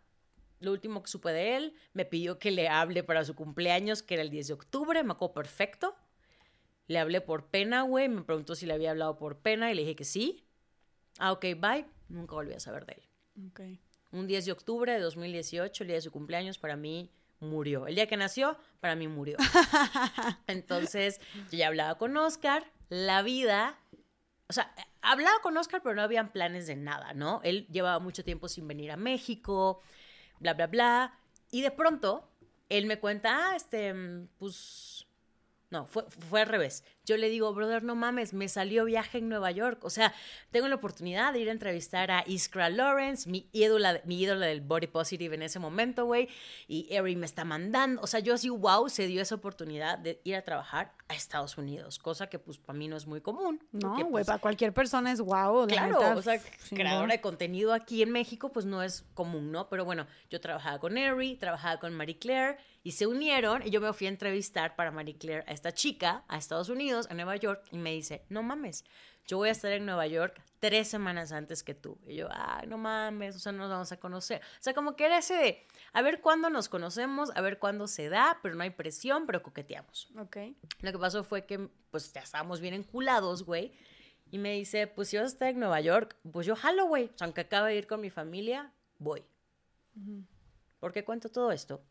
[0.60, 4.14] lo último que supe de él, me pidió que le hable para su cumpleaños, que
[4.14, 5.96] era el 10 de octubre, me acuerdo perfecto.
[6.86, 9.82] Le hablé por pena, güey, me preguntó si le había hablado por pena y le
[9.82, 10.44] dije que sí.
[11.18, 11.86] Ah, ok, bye.
[12.08, 13.80] Nunca volví a saber de él.
[14.12, 17.86] Un 10 de octubre de 2018, el día de su cumpleaños, para mí murió.
[17.86, 19.36] El día que nació, para mí murió.
[20.46, 23.78] Entonces, yo ya hablaba con Oscar, la vida,
[24.48, 27.40] o sea, hablaba con Oscar, pero no habían planes de nada, ¿no?
[27.44, 29.80] Él llevaba mucho tiempo sin venir a México,
[30.40, 31.18] bla, bla, bla.
[31.50, 32.28] Y de pronto,
[32.68, 33.94] él me cuenta, ah, este,
[34.38, 35.06] pues,
[35.70, 36.84] no, fue, fue al revés.
[37.04, 39.84] Yo le digo, brother, no mames, me salió viaje en Nueva York.
[39.84, 40.12] O sea,
[40.50, 44.62] tengo la oportunidad de ir a entrevistar a Iskra Lawrence, mi ídola, mi ídola del
[44.62, 46.28] body positive en ese momento, güey.
[46.66, 48.02] Y Eri me está mandando.
[48.02, 51.56] O sea, yo así, wow, se dio esa oportunidad de ir a trabajar a Estados
[51.56, 53.62] Unidos, cosa que pues para mí no es muy común.
[53.70, 55.68] No, güey, pues, para cualquier persona es wow.
[55.68, 56.40] Claro, o sea,
[56.70, 59.68] creadora de contenido aquí en México pues no es común, ¿no?
[59.68, 63.80] Pero bueno, yo trabajaba con Eri, trabajaba con Marie Claire y se unieron y yo
[63.80, 67.36] me fui a entrevistar para Marie Claire a esta chica a Estados Unidos, a Nueva
[67.36, 68.84] York, y me dice, no mames,
[69.26, 71.98] yo voy a estar en Nueva York tres semanas antes que tú.
[72.06, 74.40] Y yo, ay, no mames, o sea, no nos vamos a conocer.
[74.42, 77.86] O sea, como que era ese de, a ver cuándo nos conocemos, a ver cuándo
[77.86, 80.10] se da, pero no hay presión, pero coqueteamos.
[80.18, 80.36] Ok.
[80.80, 83.72] Lo que pasó fue que, pues, ya estábamos bien enculados, güey.
[84.32, 87.06] Y me dice, pues, si vas a estar en Nueva York, pues yo jalo, güey.
[87.06, 89.24] O sea, aunque acabo de ir con mi familia, voy.
[90.78, 91.82] ¿Por qué cuento todo esto?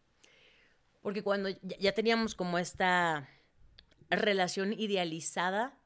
[1.01, 3.29] Porque cuando ya teníamos como esta
[4.09, 5.77] relación idealizada,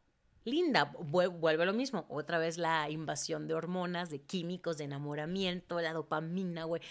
[0.44, 2.06] linda, vuelve lo mismo.
[2.10, 6.82] Otra vez la invasión de hormonas, de químicos, de enamoramiento, la dopamina, güey.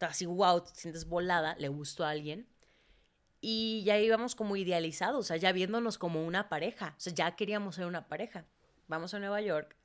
[0.00, 2.46] Así, wow, te sientes volada, le gustó a alguien.
[3.40, 6.94] Y ya íbamos como idealizados, o sea, ya viéndonos como una pareja.
[6.96, 8.44] O sea, ya queríamos ser una pareja.
[8.88, 9.76] Vamos a Nueva York,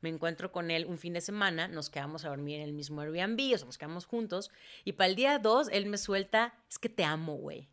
[0.00, 3.00] me encuentro con él un fin de semana, nos quedamos a dormir en el mismo
[3.00, 4.50] Airbnb, o sea, nos quedamos juntos.
[4.84, 7.68] Y para el día dos, él me suelta, es que te amo, güey.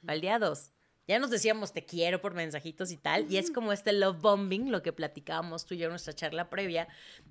[0.00, 0.72] Para el día dos.
[1.08, 4.70] Ya nos decíamos te quiero por mensajitos y tal, y es como este love bombing,
[4.70, 6.86] lo que platicábamos tú y yo en nuestra charla previa,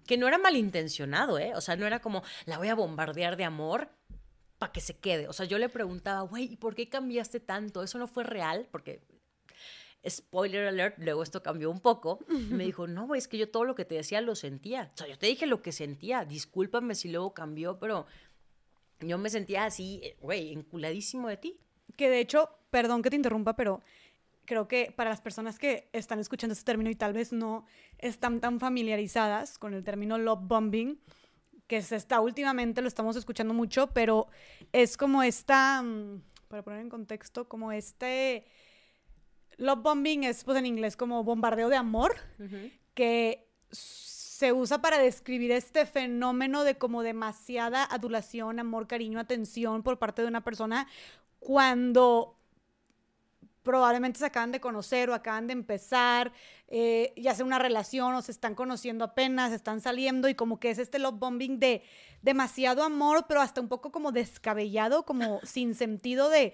[0.06, 1.54] que no era malintencionado, ¿eh?
[1.56, 3.90] O sea, no era como la voy a bombardear de amor
[4.58, 5.28] para que se quede.
[5.28, 7.82] O sea, yo le preguntaba, güey, ¿y por qué cambiaste tanto?
[7.82, 8.68] ¿Eso no fue real?
[8.72, 9.02] Porque
[10.08, 12.20] spoiler alert, luego esto cambió un poco.
[12.30, 14.92] Y me dijo, no, güey, es que yo todo lo que te decía lo sentía.
[14.94, 16.26] O sea, yo te dije lo que sentía.
[16.26, 18.06] Discúlpame si luego cambió, pero
[19.00, 21.60] yo me sentía así, güey, enculadísimo de ti.
[21.96, 23.82] Que de hecho, perdón que te interrumpa, pero
[24.46, 27.66] creo que para las personas que están escuchando este término y tal vez no
[27.98, 31.00] están tan familiarizadas con el término love bombing,
[31.68, 34.28] que se está últimamente, lo estamos escuchando mucho, pero
[34.74, 38.46] es como esta, mm, para poner en contexto, como este
[39.62, 42.16] Love bombing es pues en inglés como bombardeo de amor,
[42.96, 50.00] que se usa para describir este fenómeno de como demasiada adulación, amor, cariño, atención por
[50.00, 50.88] parte de una persona
[51.40, 52.40] cuando
[53.62, 56.34] probablemente se acaban de conocer o acaban de empezar,
[56.68, 60.72] eh, ya sea una relación o se están conociendo apenas, están saliendo y como que
[60.72, 61.84] es este love bombing de
[62.24, 66.54] demasiado amor, pero hasta un poco como descabellado, como sin sentido de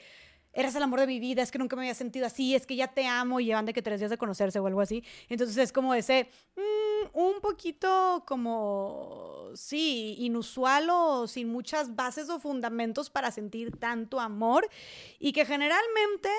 [0.54, 2.76] eras el amor de mi vida, es que nunca me había sentido así, es que
[2.76, 5.04] ya te amo y llevan de que tres días de conocerse o algo así.
[5.30, 12.40] Entonces es como ese, mm, un poquito como, sí, inusual o sin muchas bases o
[12.40, 14.68] fundamentos para sentir tanto amor
[15.20, 16.30] y que generalmente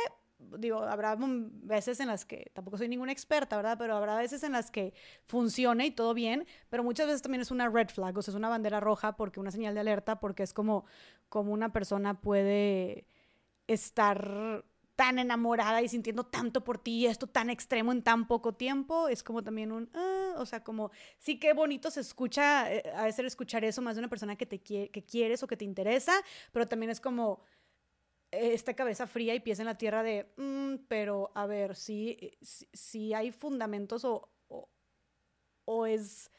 [0.59, 3.77] digo, habrá veces en las que, tampoco soy ninguna experta, ¿verdad?
[3.79, 7.51] Pero habrá veces en las que funcione y todo bien, pero muchas veces también es
[7.51, 10.45] una red flag, o sea, es una bandera roja porque una señal de alerta, porque
[10.45, 10.85] es como,
[11.29, 13.07] como una persona puede
[13.69, 14.65] estar
[14.97, 19.23] tan enamorada y sintiendo tanto por ti, esto tan extremo en tan poco tiempo, es
[19.23, 23.27] como también un, ah", o sea, como, sí que bonito se escucha, eh, a veces
[23.27, 26.13] escuchar eso más de una persona que, te quiere, que quieres o que te interesa,
[26.51, 27.45] pero también es como
[28.33, 32.33] eh, esta cabeza fría y pies en la tierra de, mm, pero a ver, si,
[32.43, 34.33] si, hay fundamentos o,
[35.65, 36.33] o es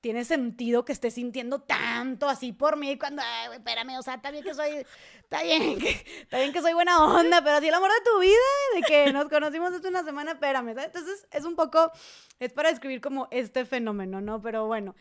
[0.00, 4.30] tiene sentido que estés sintiendo tanto así por mí cuando, ay, espérame, o sea, está
[4.30, 4.84] bien que soy,
[5.18, 5.90] está bien que,
[6.22, 8.36] está bien que soy buena onda, pero así el amor de tu vida,
[8.74, 11.90] de que nos conocimos hace una semana, espérame, Entonces es un poco,
[12.38, 14.40] es para describir como este fenómeno, ¿no?
[14.40, 14.94] Pero bueno,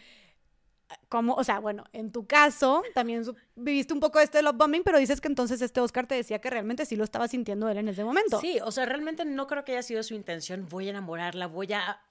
[1.09, 3.23] como, o sea, bueno, en tu caso también
[3.55, 6.49] viviste un poco este love bombing, pero dices que entonces este Oscar te decía que
[6.49, 8.39] realmente sí lo estaba sintiendo él en ese momento.
[8.39, 11.73] Sí, o sea, realmente no creo que haya sido su intención, voy a enamorarla, voy
[11.73, 12.01] a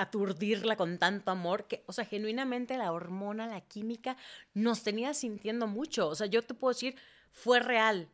[0.00, 4.16] aturdirla con tanto amor que, o sea, genuinamente la hormona, la química,
[4.54, 6.08] nos tenía sintiendo mucho.
[6.08, 6.96] O sea, yo te puedo decir,
[7.32, 8.08] fue real,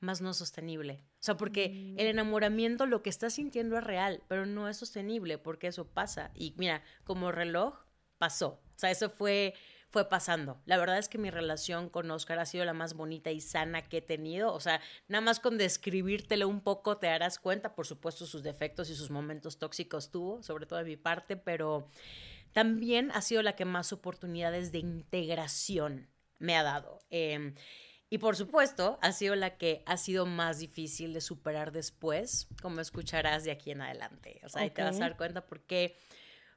[0.00, 1.04] más no sostenible.
[1.14, 2.10] O sea, porque el mm.
[2.10, 6.30] enamoramiento lo que estás sintiendo es real, pero no es sostenible porque eso pasa.
[6.34, 7.74] Y mira, como reloj,
[8.18, 8.60] pasó.
[8.76, 9.54] O sea, eso fue
[9.90, 10.60] fue pasando.
[10.66, 13.88] La verdad es que mi relación con Oscar ha sido la más bonita y sana
[13.88, 14.52] que he tenido.
[14.52, 18.88] O sea, nada más con describírtelo un poco te darás cuenta, por supuesto, sus defectos
[18.88, 21.88] y sus momentos tóxicos tuvo, sobre todo de mi parte, pero
[22.52, 27.00] también ha sido la que más oportunidades de integración me ha dado.
[27.10, 27.54] Em,
[28.08, 32.80] y por supuesto, ha sido la que ha sido más difícil de superar después, como
[32.80, 34.40] escucharás de aquí en adelante.
[34.44, 35.96] O sea, ahí te vas a dar cuenta porque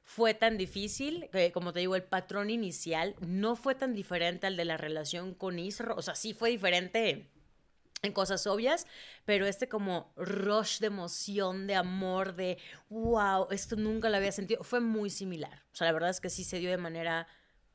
[0.04, 4.56] fue tan difícil, que como te digo, el patrón inicial no fue tan diferente al
[4.56, 7.30] de la relación con Isro, o sea, sí fue diferente
[8.02, 8.86] en cosas obvias,
[9.24, 12.58] pero este como rush de emoción, de amor, de
[12.90, 15.64] wow, esto nunca lo había sentido, fue muy similar.
[15.72, 17.26] O sea, la verdad es que sí se dio de manera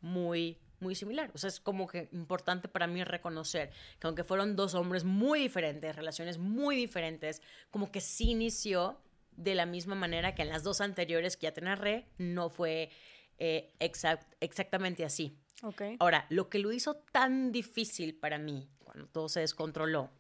[0.02, 1.32] muy, muy similar.
[1.34, 5.40] O sea, es como que importante para mí reconocer que aunque fueron dos hombres muy
[5.40, 7.42] diferentes, relaciones muy diferentes,
[7.72, 9.02] como que sí inició
[9.40, 12.92] de la misma manera que en las dos anteriores que ya te narré, no fue
[13.38, 15.40] eh, exactamente así.
[15.64, 15.96] Okay.
[16.00, 20.12] Ahora, lo que lo hizo tan difícil para mí, cuando todo se descontroló,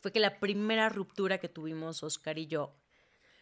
[0.00, 2.76] fue que la primera ruptura que tuvimos Oscar y yo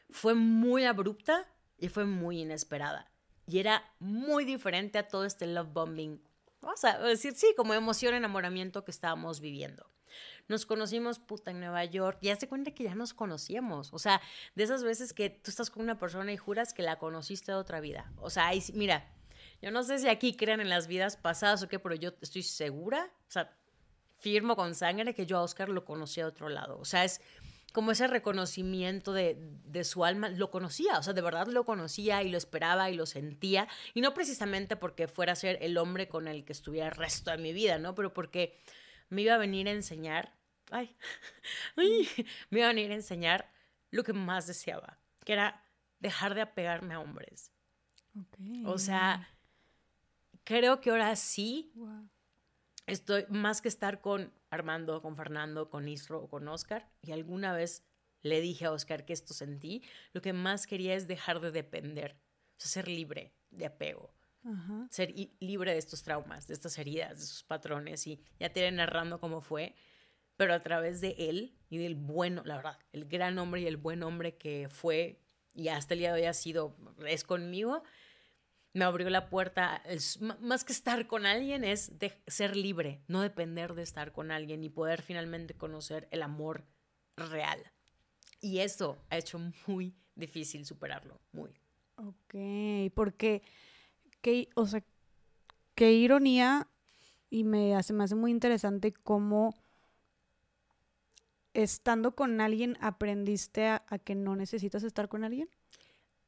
[0.08, 3.10] fue muy abrupta y fue muy inesperada.
[3.46, 6.22] Y era muy diferente a todo este love bombing.
[6.62, 9.90] Vamos a decir, sí, como emoción, enamoramiento que estábamos viviendo.
[10.48, 12.18] Nos conocimos, puta, en Nueva York.
[12.20, 13.92] Y hace cuenta que ya nos conocíamos.
[13.92, 14.20] O sea,
[14.54, 17.58] de esas veces que tú estás con una persona y juras que la conociste de
[17.58, 18.12] otra vida.
[18.18, 19.08] O sea, mira,
[19.62, 22.42] yo no sé si aquí crean en las vidas pasadas o qué, pero yo estoy
[22.42, 23.56] segura, o sea,
[24.18, 26.78] firmo con sangre que yo a Oscar lo conocía de otro lado.
[26.78, 27.20] O sea, es
[27.72, 32.22] como ese reconocimiento de, de, su alma, lo conocía, o sea, de verdad lo conocía
[32.22, 36.08] y lo esperaba y lo sentía, y no precisamente porque fuera a ser el hombre
[36.08, 37.94] con el que estuviera el resto de mi vida, ¿no?
[37.94, 38.58] Pero porque
[39.08, 40.36] me iba a venir a enseñar,
[40.70, 40.96] ay,
[41.76, 42.08] ay
[42.50, 43.50] me iba a venir a enseñar
[43.90, 45.64] lo que más deseaba, que era
[46.00, 47.52] dejar de apegarme a hombres.
[48.64, 49.28] O sea,
[50.44, 51.72] creo que ahora sí
[52.86, 57.52] estoy más que estar con Armando, con Fernando, con Isro o con Oscar, y alguna
[57.52, 57.84] vez
[58.22, 62.16] le dije a Oscar que esto sentí, lo que más quería es dejar de depender,
[62.56, 64.14] o sea, ser libre de apego,
[64.90, 68.72] ser libre de estos traumas, de estas heridas, de esos patrones, y ya te iré
[68.72, 69.74] narrando cómo fue,
[70.36, 73.76] pero a través de él y del bueno, la verdad, el gran hombre y el
[73.76, 75.20] buen hombre que fue
[75.54, 76.76] y hasta el día de hoy ha sido,
[77.06, 77.82] es conmigo,
[78.74, 79.82] me abrió la puerta,
[80.40, 84.62] más que estar con alguien, es de ser libre, no depender de estar con alguien
[84.62, 86.66] y poder finalmente conocer el amor
[87.16, 87.72] real.
[88.42, 91.58] Y eso ha hecho muy difícil superarlo, muy.
[91.96, 93.42] Ok, porque,
[94.26, 94.82] qué, o sea,
[95.76, 96.68] qué ironía
[97.30, 99.54] y me hace, me hace muy interesante cómo
[101.54, 105.48] estando con alguien aprendiste a que no necesitas estar con alguien.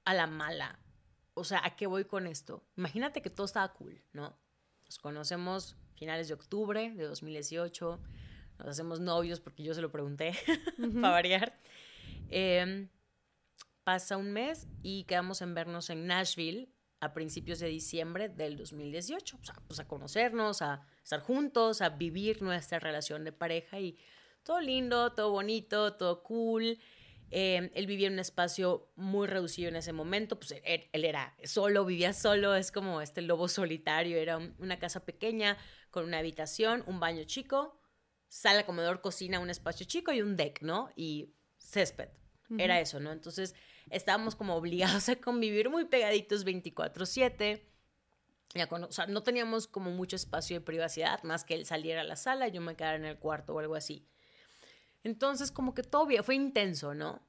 [0.05, 0.78] A la mala
[1.39, 2.65] o sea, ¿a qué voy con esto?
[2.77, 4.36] Imagínate que todo estaba cool, ¿no?
[4.86, 8.01] Nos conocemos finales de octubre de 2018,
[8.59, 10.33] nos hacemos novios porque yo se lo pregunté,
[11.01, 11.57] para variar.
[12.28, 12.89] Em,
[13.85, 19.39] pasa un mes y quedamos en vernos en Nashville a principios de diciembre del 2018.
[19.41, 23.97] O sea, pues a conocernos, a estar juntos, a vivir nuestra relación de pareja y
[24.43, 26.78] todo lindo, todo bonito, todo cool.
[27.31, 31.85] Em, él vivía en un espacio muy reducido en ese momento, pues él, era solo,
[31.85, 35.59] vivía solo, es como este lobo solitario, era una casa pequeña
[35.91, 37.78] con una habitación, un baño chico,
[38.28, 40.91] sala, comedor, cocina, un espacio chico y un deck, ¿no?
[40.97, 42.09] Y césped,
[42.57, 43.12] era eso, ¿no?
[43.12, 43.55] Entonces
[43.91, 47.65] estábamos como obligados a convivir muy pegaditos 24/7.
[48.70, 52.17] o sea, no teníamos como mucho espacio de privacidad, más que él saliera a la
[52.17, 54.07] sala yo me quedara en el cuarto o algo así.
[55.05, 57.23] Entonces, como que todo fue intenso, ¿no?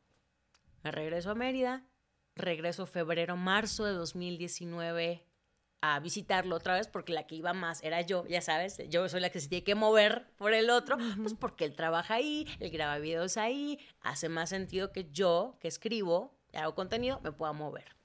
[0.83, 1.85] Me regreso a Mérida,
[2.35, 5.25] regreso febrero, marzo de 2019
[5.81, 9.21] a visitarlo otra vez porque la que iba más era yo, ya sabes, yo soy
[9.21, 12.69] la que se tiene que mover por el otro, pues porque él trabaja ahí, él
[12.71, 17.95] graba videos ahí, hace más sentido que yo, que escribo, hago contenido, me pueda mover.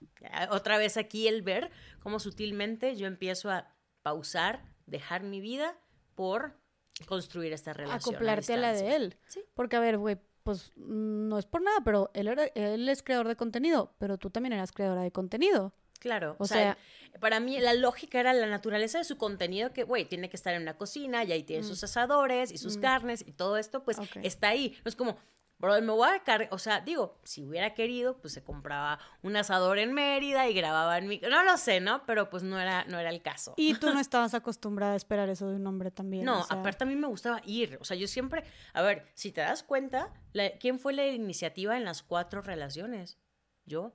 [0.51, 1.71] Otra vez aquí el ver
[2.03, 5.79] cómo sutilmente yo empiezo a pausar, dejar mi vida
[6.15, 6.59] por
[7.07, 8.15] construir esta relación.
[8.15, 9.17] Acoplarte a, la de él.
[9.27, 9.43] Sí.
[9.55, 13.29] Porque, a ver, güey, pues no es por nada, pero él, era, él es creador
[13.29, 15.73] de contenido, pero tú también eras creadora de contenido.
[16.01, 16.77] Claro, o, sea,
[17.19, 20.53] para mí la lógica era la naturaleza de su contenido, que, güey, tiene que estar
[20.53, 21.67] en una cocina y ahí tiene mm.
[21.67, 22.81] sus asadores y sus mm.
[22.83, 24.77] carnes y todo esto, pues está ahí.
[24.85, 25.17] No es como,
[25.65, 29.35] Bro, me voy a cargar, o sea, digo, si hubiera querido, pues se compraba un
[29.35, 31.19] asador en Mérida y grababa en mi...
[31.21, 32.05] No lo sé, ¿no?
[32.05, 33.55] Pero pues no era, no era el caso.
[33.57, 36.27] Y tú no estabas acostumbrada a esperar eso de un hombre también.
[36.27, 37.79] No, aparte a mí me gustaba ir.
[37.81, 38.45] O sea, yo siempre...
[38.75, 40.13] A ver, si te das cuenta,
[40.61, 43.19] ¿quién fue la iniciativa en las cuatro relaciones?
[43.65, 43.95] Yo.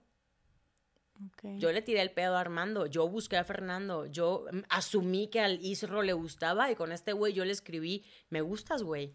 [1.43, 5.63] Yo le tiré el pedo a Armando, yo busqué a Fernando, yo asumí que al
[5.63, 9.13] Isro le gustaba y con este güey yo le escribí, me gustas, güey.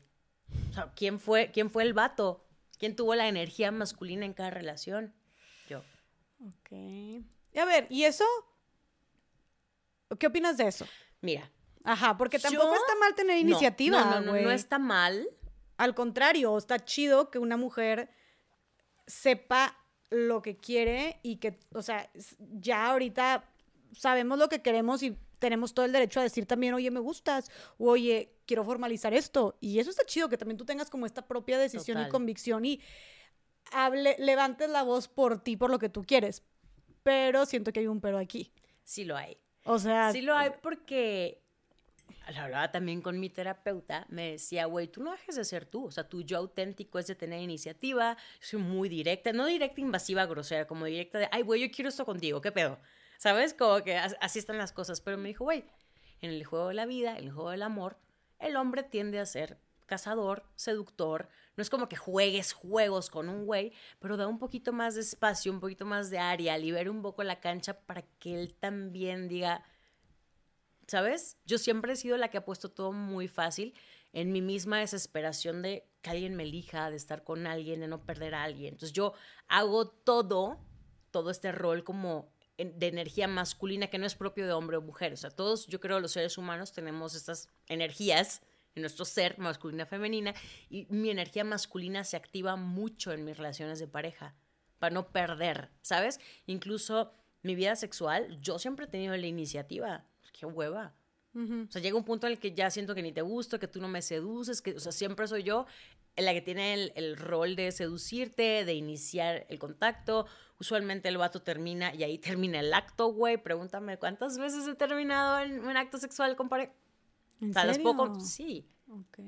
[0.70, 2.43] O sea, ¿quién fue, ¿quién fue el vato?
[2.84, 5.14] ¿Quién tuvo la energía masculina en cada relación?
[5.70, 5.78] Yo.
[6.46, 6.70] Ok.
[6.70, 8.26] Y a ver, ¿y eso?
[10.18, 10.86] ¿Qué opinas de eso?
[11.22, 11.50] Mira.
[11.82, 14.04] Ajá, porque tampoco está mal tener iniciativa.
[14.04, 15.26] No, no, no, no está mal.
[15.78, 18.10] Al contrario, está chido que una mujer
[19.06, 19.78] sepa
[20.10, 23.50] lo que quiere y que, o sea, ya ahorita
[23.94, 27.50] sabemos lo que queremos y tenemos todo el derecho a decir también, oye, me gustas,
[27.76, 29.58] o oye, quiero formalizar esto.
[29.60, 32.80] Y eso está chido, que también tú tengas como esta propia decisión y convicción y
[33.70, 36.42] hable, levantes la voz por ti, por lo que tú quieres.
[37.02, 38.54] Pero siento que hay un pero aquí.
[38.84, 39.36] Sí lo hay.
[39.66, 40.12] O sea...
[40.12, 41.42] Sí lo hay porque
[42.34, 45.90] hablaba también con mi terapeuta, me decía, güey, tú no dejes de ser tú, o
[45.90, 50.66] sea, tu yo auténtico es de tener iniciativa, soy muy directa, no directa, invasiva, grosera,
[50.66, 52.78] como directa de, ay, güey, yo quiero esto contigo, ¿qué pedo?
[53.18, 53.54] ¿Sabes?
[53.54, 55.64] Como que así están las cosas, pero me dijo, güey,
[56.20, 57.98] en el juego de la vida, en el juego del amor,
[58.38, 63.46] el hombre tiende a ser cazador, seductor, no es como que juegues juegos con un
[63.46, 67.02] güey, pero da un poquito más de espacio, un poquito más de área, libera un
[67.02, 69.62] poco la cancha para que él también diga,
[70.86, 71.38] ¿sabes?
[71.44, 73.74] Yo siempre he sido la que ha puesto todo muy fácil
[74.12, 78.04] en mi misma desesperación de que alguien me elija, de estar con alguien, de no
[78.04, 78.74] perder a alguien.
[78.74, 79.14] Entonces yo
[79.48, 80.58] hago todo,
[81.10, 85.12] todo este rol como de energía masculina que no es propio de hombre o mujer.
[85.12, 88.42] O sea, todos, yo creo, los seres humanos tenemos estas energías
[88.74, 90.34] en nuestro ser, masculina, femenina,
[90.68, 94.34] y mi energía masculina se activa mucho en mis relaciones de pareja,
[94.78, 96.18] para no perder, ¿sabes?
[96.46, 100.92] Incluso mi vida sexual, yo siempre he tenido la iniciativa qué hueva.
[101.34, 103.66] O sea, llega un punto en el que ya siento que ni te gusto, que
[103.66, 105.66] tú no me seduces, que, o sea, siempre soy yo
[106.16, 110.26] la que tiene el, rol de seducirte, de iniciar el contacto.
[110.60, 113.36] Usualmente el vato termina y ahí termina el acto, güey.
[113.36, 116.72] Pregúntame cuántas veces he terminado en un acto sexual con pareja.
[117.40, 117.82] ¿En serio?
[117.82, 118.68] poco, sí.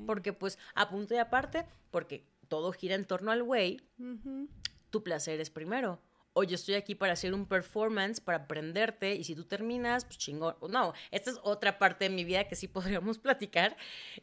[0.07, 3.81] Porque pues a punto y aparte, porque todo gira en torno al güey,
[4.91, 6.01] tu placer es primero
[6.39, 10.19] o yo estoy aquí para hacer un performance, para aprenderte, y si tú terminas, pues
[10.19, 10.55] chingón.
[10.69, 13.75] No, esta es otra parte de mi vida que sí podríamos platicar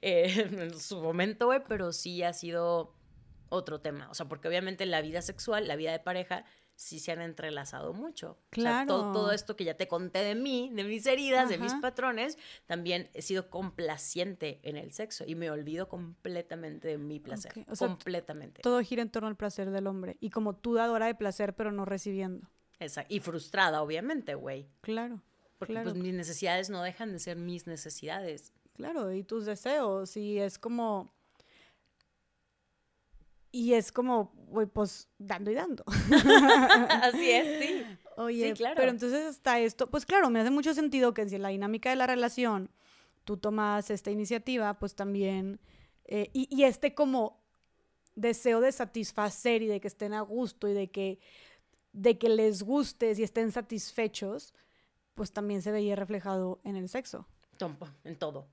[0.04, 2.94] eh, en su momento, güey, pero sí ha sido
[3.50, 4.12] otro tema.
[4.12, 7.94] O sea, porque obviamente la vida sexual, la vida de pareja, sí se han entrelazado
[7.94, 8.38] mucho.
[8.50, 8.88] Claro.
[8.88, 13.10] todo, esto que ya te conté de mí, de mis heridas, de mis patrones, también
[13.14, 17.54] he sido complaciente en el sexo y me olvido completamente de mi placer.
[17.78, 18.62] completamente.
[18.62, 20.18] Todo gira en torno al placer del hombre.
[20.20, 22.50] Y como tú dadora de placer, pero no recibiendo.
[22.80, 23.14] Exacto.
[23.14, 24.68] Y frustrada, obviamente, güey.
[24.82, 25.22] Claro.
[25.58, 28.52] Porque pues mis necesidades no dejan de ser mis necesidades.
[28.74, 30.18] Claro, y tus deseos.
[30.18, 31.14] Y es como
[33.54, 35.86] y es como, güey, pues dando y dando.
[36.90, 37.84] Así es, sí.
[38.18, 38.76] Oye, sí, claro.
[38.76, 41.92] pero entonces está esto, pues claro, me hace mucho sentido que si en la dinámica
[41.92, 42.72] de la relación
[43.24, 45.60] tú tomas esta iniciativa, pues también,
[46.06, 47.42] eh, y, y, este como
[48.16, 51.20] deseo de satisfacer y de que estén a gusto y de que,
[51.92, 54.56] de que les gustes y estén satisfechos,
[55.14, 57.28] pues también se veía reflejado en el sexo.
[58.04, 58.48] En todo.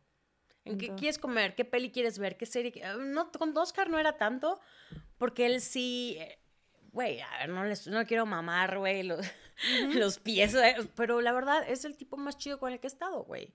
[0.65, 1.55] ¿En qué quieres comer?
[1.55, 2.37] ¿Qué peli quieres ver?
[2.37, 2.73] ¿Qué serie?
[2.85, 4.61] Ah, no, con Oscar no era tanto,
[5.17, 6.39] porque él sí, eh,
[6.93, 9.27] güey, no, no quiero mamar, güey, los,
[9.95, 12.89] los, pies, eh, pero la verdad es el tipo más chido con el que he
[12.89, 13.55] estado, güey.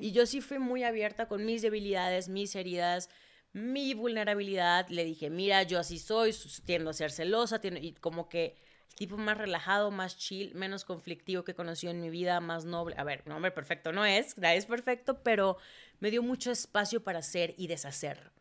[0.00, 3.08] Y yo sí fui muy abierta con mis debilidades, mis heridas,
[3.54, 4.86] mi vulnerabilidad.
[4.88, 6.34] Le dije, mira, yo así soy,
[6.66, 8.56] tiendo a ser celosa, y como que
[8.94, 12.94] tipo más relajado, más chill, menos conflictivo que he conocido en mi vida, más noble.
[12.98, 15.56] A ver, un hombre perfecto no es, nadie es perfecto, pero
[16.00, 18.32] me dio mucho espacio para hacer y deshacer.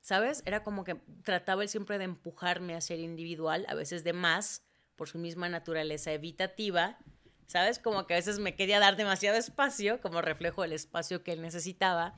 [0.00, 0.42] ¿Sabes?
[0.46, 4.62] Era como que trataba él siempre de empujarme a ser individual, a veces de más,
[4.94, 6.98] por su misma naturaleza evitativa.
[7.46, 7.78] ¿Sabes?
[7.78, 11.42] Como que a veces me quería dar demasiado espacio, como reflejo del espacio que él
[11.42, 12.16] necesitaba.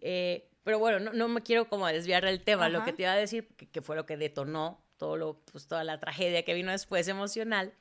[0.00, 2.68] Eh, pero bueno, no, me quiero como desviar del tema.
[2.68, 5.66] Lo que te iba a decir, que, que fue lo que detonó todo lo, pues,
[5.66, 7.74] toda la tragedia que vino después emocional,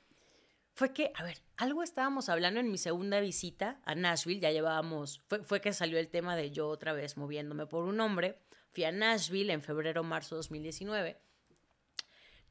[0.73, 5.21] fue que, a ver, algo estábamos hablando en mi segunda visita a Nashville, ya llevábamos,
[5.43, 8.39] fue, que salió el tema de yo otra vez moviéndome por un hombre,
[8.71, 11.21] fui a Nashville en febrero, marzo de 2019.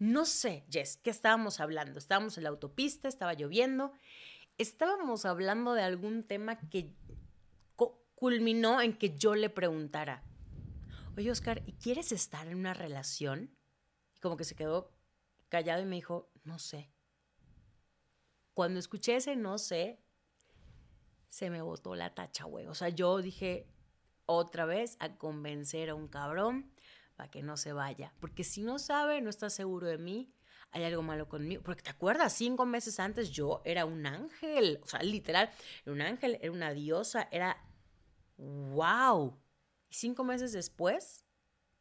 [0.00, 1.98] No sé, Jess, ¿qué estábamos hablando?
[1.98, 3.94] Estábamos en la autopista, estaba lloviendo,
[4.58, 6.94] estábamos hablando de algún tema que
[8.14, 10.24] culminó en que yo le preguntara,
[11.16, 13.57] oye Oscar, ¿y quieres estar en una relación?
[14.18, 14.92] Y como que se quedó
[15.48, 16.90] callado y me dijo, no sé.
[18.52, 20.02] Cuando escuché ese no sé,
[21.28, 22.66] se me botó la tacha, güey.
[22.66, 23.68] O sea, yo dije
[24.26, 26.72] otra vez a convencer a un cabrón
[27.14, 28.12] para que no se vaya.
[28.20, 30.32] Porque si no sabe, no está seguro de mí,
[30.70, 31.62] hay algo malo conmigo.
[31.62, 34.80] Porque te acuerdas, cinco meses antes yo era un ángel.
[34.82, 35.50] O sea, literal,
[35.84, 37.64] era un ángel, era una diosa, era
[38.36, 39.38] wow.
[39.90, 41.24] Cinco meses después,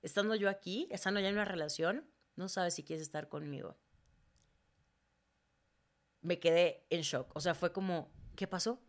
[0.02, 3.76] estando yo aquí, estando ya en una relación, no sabes si quieres estar conmigo.
[6.22, 7.36] Me quedé en shock.
[7.36, 8.80] O sea, fue como, ¿qué pasó?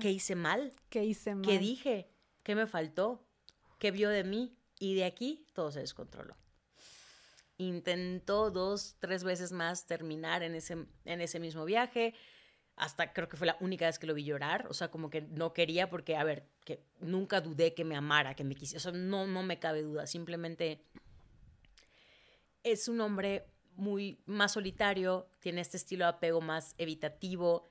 [0.00, 0.72] ¿Qué hice mal?
[0.90, 1.44] ¿Qué hice mal?
[1.44, 2.10] ¿Qué dije?
[2.42, 3.26] ¿Qué me faltó?
[3.78, 4.56] ¿Qué vio de mí?
[4.78, 6.36] Y de aquí todo se descontroló.
[7.58, 12.14] Intentó dos, tres veces más terminar en ese, en ese mismo viaje.
[12.76, 15.22] hasta creo que fue la única vez que lo vi llorar, o sea, como que
[15.22, 18.82] no quería porque, a ver, que nunca dudé que me amara, que me quisiera, o
[18.82, 20.82] sea, no, no me cabe duda, simplemente
[22.64, 27.70] es un hombre muy más solitario, tiene este estilo de apego más evitativo,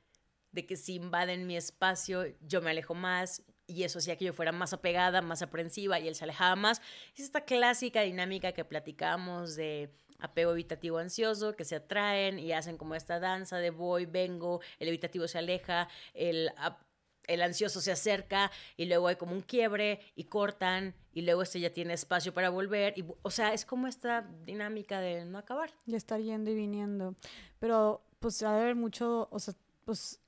[0.51, 4.33] de que si invaden mi espacio, yo me alejo más, y eso hacía que yo
[4.33, 6.81] fuera más apegada, más aprensiva, y él se alejaba más.
[7.15, 9.89] Es esta clásica dinámica que platicamos de
[10.19, 14.89] apego evitativo ansioso, que se atraen y hacen como esta danza de voy, vengo, el
[14.89, 16.51] evitativo se aleja, el,
[17.27, 21.59] el ansioso se acerca y luego hay como un quiebre y cortan y luego este
[21.59, 22.97] ya tiene espacio para volver.
[22.97, 25.71] Y, o sea, es como esta dinámica de no acabar.
[25.85, 27.15] De estar yendo y viniendo.
[27.59, 29.53] Pero pues ha de haber mucho, o sea,
[29.85, 30.19] pues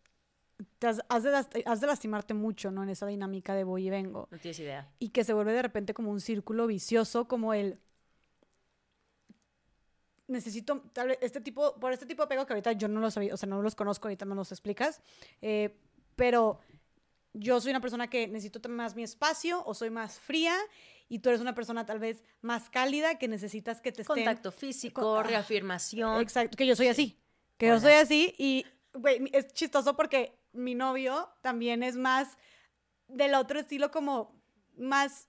[0.80, 2.84] te has, de, has, de, lastimarte mucho, ¿no?
[2.84, 4.28] En esa dinámica de voy y vengo.
[4.32, 4.90] No tienes idea.
[5.00, 7.80] Y que se vuelve de repente como un círculo vicioso, como el
[10.28, 13.14] necesito, tal vez, este tipo, por este tipo de apego que ahorita yo no los
[13.14, 15.02] sabía, o sea, no los conozco, ahorita me los explicas,
[15.42, 15.78] eh,
[16.16, 16.60] pero
[17.38, 20.56] yo soy una persona que necesito más mi espacio o soy más fría
[21.08, 24.16] y tú eres una persona tal vez más cálida que necesitas que te estén...
[24.16, 26.22] Contacto físico, reafirmación.
[26.22, 27.20] Exacto, que yo soy así,
[27.58, 32.38] que yo soy así y, güey, es chistoso porque mi novio también es más
[33.08, 34.42] del otro estilo como
[34.78, 35.28] más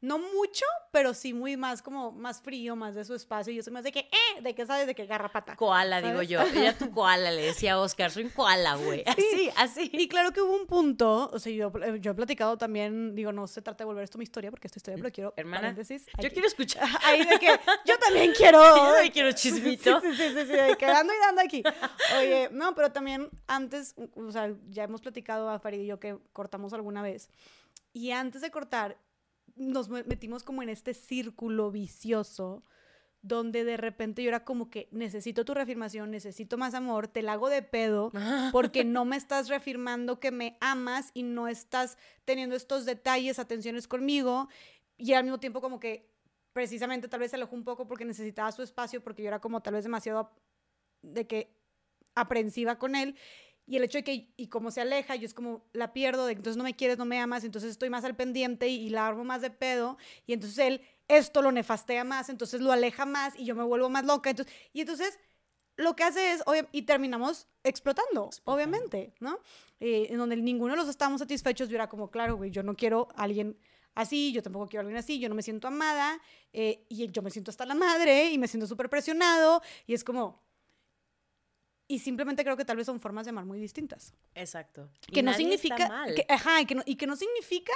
[0.00, 3.52] no mucho, pero sí muy más como más frío, más de su espacio.
[3.52, 5.56] Y yo soy más de que, eh, de que sabes, de que garrapata.
[5.56, 6.40] Koala, digo yo.
[6.40, 9.02] Ella tu koala, le decía a Oscar, soy un koala, güey.
[9.06, 9.90] Así, así.
[9.92, 13.32] Y claro que hubo un punto, o sea, yo, eh, yo he platicado también, digo,
[13.32, 15.34] no se trata de volver esto mi historia, porque esta historia, pero quiero.
[15.36, 16.86] Hermana, yo quiero escuchar.
[17.04, 17.48] Ahí de que
[17.84, 18.62] yo también quiero.
[18.62, 20.00] yo también quiero chismito.
[20.00, 21.62] Sí, sí, sí, sí, de que dando y dando aquí.
[22.18, 26.16] Oye, no, pero también antes, o sea, ya hemos platicado a Farid y yo que
[26.32, 27.30] cortamos alguna vez.
[27.92, 28.96] Y antes de cortar,
[29.58, 32.64] nos metimos como en este círculo vicioso
[33.22, 37.32] donde de repente yo era como que necesito tu reafirmación, necesito más amor, te la
[37.32, 38.12] hago de pedo
[38.52, 43.88] porque no me estás reafirmando que me amas y no estás teniendo estos detalles, atenciones
[43.88, 44.48] conmigo
[44.96, 46.10] y al mismo tiempo como que
[46.52, 49.60] precisamente tal vez se alejó un poco porque necesitaba su espacio porque yo era como
[49.62, 50.30] tal vez demasiado
[51.02, 51.56] de que
[52.14, 53.16] aprensiva con él
[53.68, 56.32] y el hecho de que, y como se aleja, yo es como, la pierdo, de
[56.32, 59.24] entonces no me quieres, no me amas, entonces estoy más al pendiente y, la armo
[59.24, 63.44] más de pedo, y entonces él esto lo nefastea más, entonces lo aleja más y
[63.44, 64.30] yo me vuelvo más loca.
[64.30, 65.18] Entonces, y entonces
[65.76, 69.38] lo que hace es, y terminamos explotando, obviamente, ¿no?
[69.80, 72.74] Eh, en donde ninguno de los estábamos satisfechos, yo era como, claro, güey, yo no
[72.74, 73.58] quiero a alguien
[73.94, 76.20] así, yo tampoco quiero a alguien así, yo no me siento amada,
[76.52, 80.04] eh, y yo me siento hasta la madre, y me siento súper presionado, y es
[80.04, 80.47] como,
[81.88, 84.14] y simplemente creo que tal vez son formas de amar muy distintas.
[84.34, 84.90] Exacto.
[85.12, 86.06] Que no significa.
[86.14, 87.72] Que, ajá, y que, no, y que no significa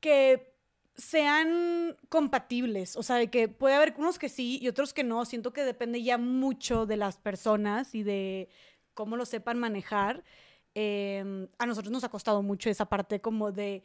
[0.00, 0.54] que
[0.96, 2.96] sean compatibles.
[2.96, 5.26] O sea, que puede haber unos que sí y otros que no.
[5.26, 8.48] Siento que depende ya mucho de las personas y de
[8.94, 10.24] cómo lo sepan manejar.
[10.74, 13.84] Em, a nosotros nos ha costado mucho esa parte como de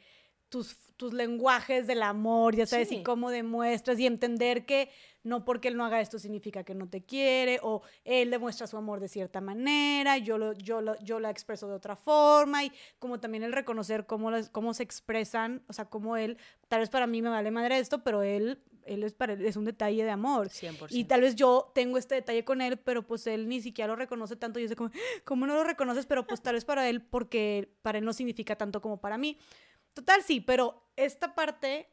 [0.54, 4.92] tus, tus lenguajes del amor, ya sabes, y cómo demuestras y entender que
[5.24, 8.78] no porque él no haga esto significa que no te quiere, o él demuestra su
[8.78, 12.72] amor de cierta manera, yo lo, yo lo, yo la expreso de otra forma, y
[13.00, 17.08] como también el reconocer cómo, cómo se expresan, o sea, cómo él, tal vez para
[17.08, 20.50] mí me vale madre esto, pero él él es, para es un detalle de amor.
[20.50, 20.88] 100%.
[20.90, 23.96] Y tal vez yo tengo este detalle con él, pero pues él ni siquiera lo
[23.96, 24.60] reconoce tanto.
[24.60, 24.92] Yo sé como,
[25.24, 26.06] ¿cómo no lo reconoces?
[26.06, 29.38] Pero pues tal vez para él, porque para él no significa tanto como para mí.
[29.94, 31.90] Total, sí, pero esta parte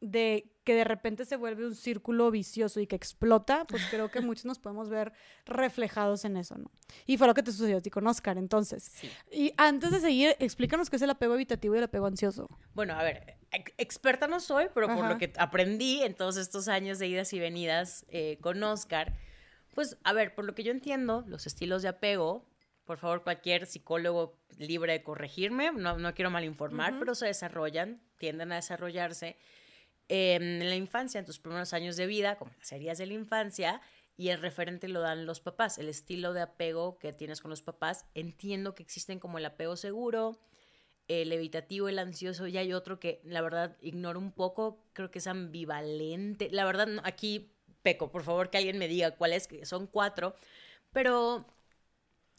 [0.00, 4.20] de que de repente se vuelve un círculo vicioso y que explota, pues creo que
[4.20, 5.12] muchos nos podemos ver
[5.44, 6.70] reflejados en eso, ¿no?
[7.06, 8.90] Y fue lo que te sucedió a ti con Oscar, entonces.
[9.30, 12.48] Y antes de seguir, explícanos qué es el apego evitativo y el apego ansioso.
[12.72, 13.36] Bueno, a ver,
[13.76, 17.38] experta no soy, pero por lo que aprendí en todos estos años de idas y
[17.38, 19.14] venidas eh, con Oscar,
[19.74, 22.46] pues, a ver, por lo que yo entiendo, los estilos de apego,
[22.90, 28.50] por favor, cualquier psicólogo libre de corregirme, no, no quiero malinformar, pero se desarrollan, tienden
[28.50, 29.36] a desarrollarse
[30.08, 33.80] en la infancia, en tus primeros años de vida, como las heridas de la infancia,
[34.16, 37.62] y el referente lo dan los papás, el estilo de apego que tienes con los
[37.62, 38.06] papás.
[38.14, 40.40] Entiendo que existen como el apego seguro,
[41.06, 45.20] el evitativo, el ansioso, y hay otro que la verdad ignoro un poco, creo que
[45.20, 46.48] es ambivalente.
[46.50, 47.52] La verdad, aquí
[47.82, 50.34] peco, por favor que alguien me diga cuál es, que son cuatro,
[50.92, 51.46] pero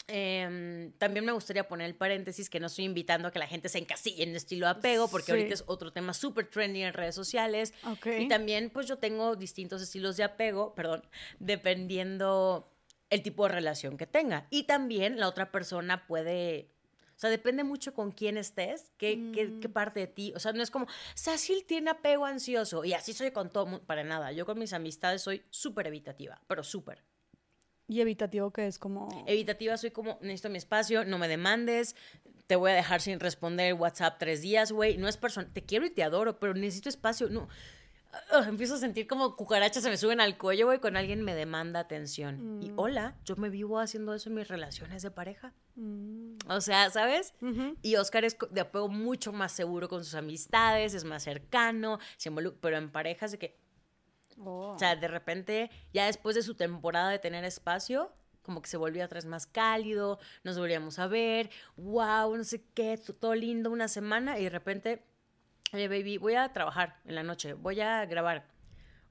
[0.08, 3.70] Em, también me gustaría poner el paréntesis que no estoy invitando a que la gente
[3.70, 7.74] se encasille en estilo apego, porque ahorita es otro tema súper trendy en redes sociales.
[8.06, 11.04] Y también, pues yo tengo distintos estilos de apego, perdón,
[11.40, 12.72] dependiendo
[13.10, 14.48] el tipo de relación que tenga.
[14.50, 16.70] Y también la otra persona puede.
[17.16, 19.72] O sea, depende mucho con quién estés, qué, qué, qué, mm.
[19.72, 20.34] parte de ti.
[20.36, 24.04] O sea, no es como, Cecil tiene apego ansioso y así soy con todo, para
[24.04, 24.32] nada.
[24.32, 27.04] Yo con mis amistades soy súper evitativa, pero súper.
[27.92, 29.10] Y evitativo que es como...
[29.28, 31.98] Evitativa soy como, necesito mi espacio, no me demandes,
[32.48, 34.98] te voy a dejar sin responder WhatsApp tres días, güey.
[34.98, 37.30] No es persona, te quiero y te adoro, pero necesito espacio.
[37.30, 37.50] No,
[38.48, 41.82] empiezo a sentir como cucarachas se me suben al cuello, güey, cuando alguien me demanda
[41.82, 42.62] atención.
[42.62, 42.80] Y mm.
[42.80, 45.54] hola, yo me vivo haciendo eso en mis relaciones de pareja.
[45.76, 46.38] Mm.
[46.48, 47.34] O sea, ¿sabes?
[47.82, 52.32] Y Oscar es de apego mucho más seguro con sus amistades, es más cercano, se
[52.32, 53.61] pero en parejas de que...
[54.40, 54.74] Oh.
[54.76, 58.12] O sea, de repente, ya después de su temporada de tener espacio,
[58.42, 62.98] como que se volvió atrás más cálido, nos volvíamos a ver, wow, no sé qué,
[62.98, 65.06] todo lindo una semana y de repente
[65.74, 68.48] oye, baby, voy a trabajar en la noche, voy a grabar,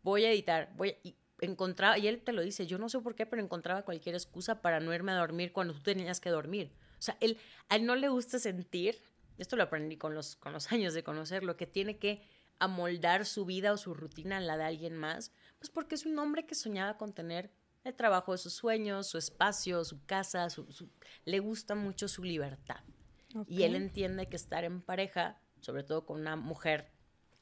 [0.02, 0.94] voy a editar, voy a...
[1.02, 4.14] Y encontraba, y él te lo dice, yo no sé por qué, pero encontraba cualquier
[4.14, 6.70] excusa para no irme a dormir cuando tú tenías que dormir.
[6.98, 7.38] O sea, él,
[7.70, 9.00] a él no le gusta sentir,
[9.38, 12.22] esto lo aprendí con los, con los años de conocerlo, que tiene que
[12.60, 16.18] amoldar su vida o su rutina a la de alguien más, pues porque es un
[16.18, 17.50] hombre que soñaba con tener
[17.82, 20.66] el trabajo de sus sueños, su espacio, su casa, su,
[21.24, 22.80] le gusta mucho su libertad.
[23.46, 26.90] Y él entiende que estar en pareja sobre todo con una mujer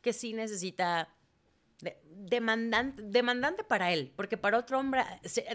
[0.00, 1.14] que sí necesita
[2.04, 5.04] demandante, demandante para él, porque para otro hombre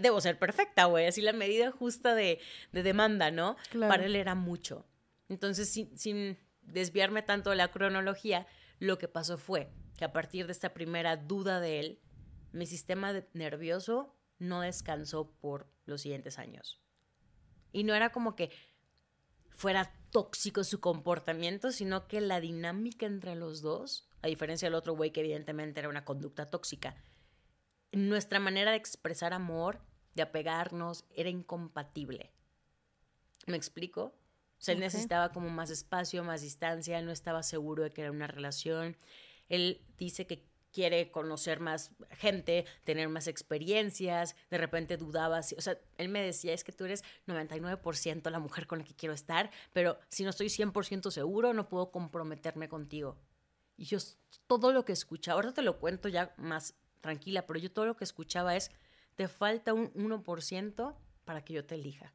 [0.01, 2.39] debo ser perfecta, güey, así la medida justa de,
[2.71, 3.57] demanda, ¿no?
[3.79, 4.85] Para él era mucho.
[5.29, 8.47] Entonces, sin, sin desviarme tanto de la cronología,
[8.83, 12.01] lo que pasó fue que a partir de esta primera duda de él,
[12.51, 16.81] mi sistema nervioso no descansó por los siguientes años.
[17.71, 18.51] Y no era como que
[19.51, 24.97] fuera tóxico su comportamiento, sino que la dinámica entre los dos, a diferencia del otro
[24.97, 27.01] güey que evidentemente era una conducta tóxica,
[27.93, 29.79] nuestra manera de expresar amor,
[30.13, 32.33] de apegarnos, era incompatible.
[33.47, 34.13] ¿Me explico?
[34.63, 37.99] O sea, él necesitaba como más espacio, más distancia, él no estaba seguro de que
[37.99, 38.95] era una relación.
[39.49, 45.77] Él dice que quiere conocer más gente, tener más experiencias, de repente dudaba, o sea,
[45.97, 49.51] él me decía, es que tú eres 99% la mujer con la que quiero estar,
[49.73, 53.17] pero si no estoy 100% seguro, no puedo comprometerme contigo.
[53.75, 53.97] Y yo
[54.47, 57.97] todo lo que escuchaba, ahora te lo cuento ya más tranquila, pero yo todo lo
[57.97, 58.71] que escuchaba es,
[59.15, 62.13] te falta un 1% para que yo te elija.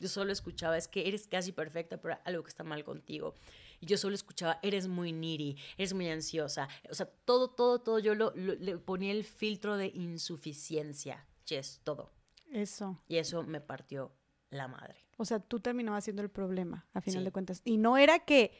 [0.00, 3.36] Yo solo escuchaba, es que eres casi perfecta, pero algo que está mal contigo.
[3.80, 6.68] Y yo solo escuchaba, eres muy needy, eres muy ansiosa.
[6.90, 11.26] O sea, todo, todo, todo, yo lo, le ponía el filtro de insuficiencia.
[11.46, 12.12] Yes, todo.
[12.50, 13.00] Eso.
[13.08, 14.12] Y eso me partió
[14.50, 14.96] la madre.
[15.16, 17.60] O sea, tú terminabas siendo el problema, a final de cuentas.
[17.64, 18.52] Y no era que,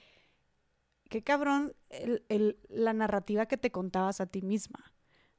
[1.08, 4.92] qué cabrón, el, la narrativa que te contabas a ti misma,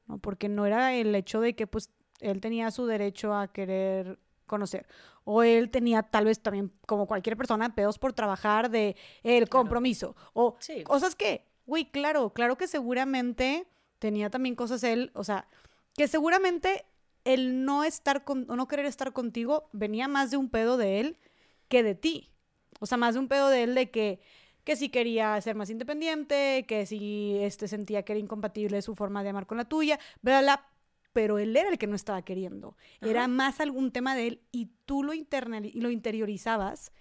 [0.08, 0.20] ¿no?
[0.20, 4.88] Porque no era el hecho de que, pues, él tenía su derecho a querer conocer.
[5.24, 10.16] O él tenía tal vez también, como cualquier persona, pedos por trabajar de el compromiso.
[10.34, 13.68] O cosas que, güey, claro, claro que seguramente
[14.00, 15.48] tenía también cosas él, o sea,
[15.96, 16.86] que seguramente
[17.24, 21.00] el no estar con, o no querer estar contigo venía más de un pedo de
[21.00, 21.18] él
[21.68, 22.32] que de ti.
[22.80, 24.20] O sea, más de un pedo de él de que,
[24.64, 29.24] que si quería ser más independiente, que si este sentía que era incompatible su forma
[29.24, 30.71] de amar con la tuya, bla, bla,
[31.14, 32.78] pero él era el que no estaba queriendo.
[33.02, 36.92] Era más algún tema de él y tú lo, lo interiorizabas.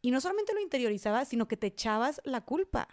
[0.00, 2.88] Y no solamente lo interiorizabas, sino que te echabas la culpa,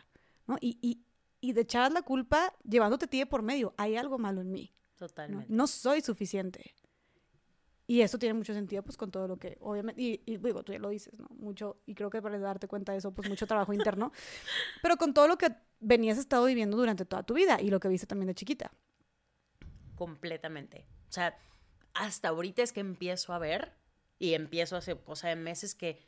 [0.47, 0.57] ¿no?
[0.59, 1.03] Y, y,
[1.39, 3.75] y te echabas la culpa llevándote a ti de por medio.
[3.77, 4.73] Hay algo malo en mí.
[4.95, 5.47] Totalmente.
[5.49, 5.67] ¿no?
[5.67, 6.73] soy suficiente.
[7.87, 10.71] Y eso tiene mucho sentido, pues, con todo lo que, obviamente, y, y, digo, tú
[10.73, 11.27] ya lo dices, ¿no?
[11.35, 14.11] Mucho, y creo que para darte cuenta de eso, pues, mucho trabajo interno,
[14.81, 17.87] pero con todo lo que venías estado viviendo durante toda tu vida y lo que
[17.87, 18.71] viste también de chiquita
[19.95, 20.85] completamente.
[21.09, 21.37] O sea,
[21.93, 23.73] hasta ahorita es que empiezo a ver
[24.19, 26.05] y empiezo hace cosa de meses que,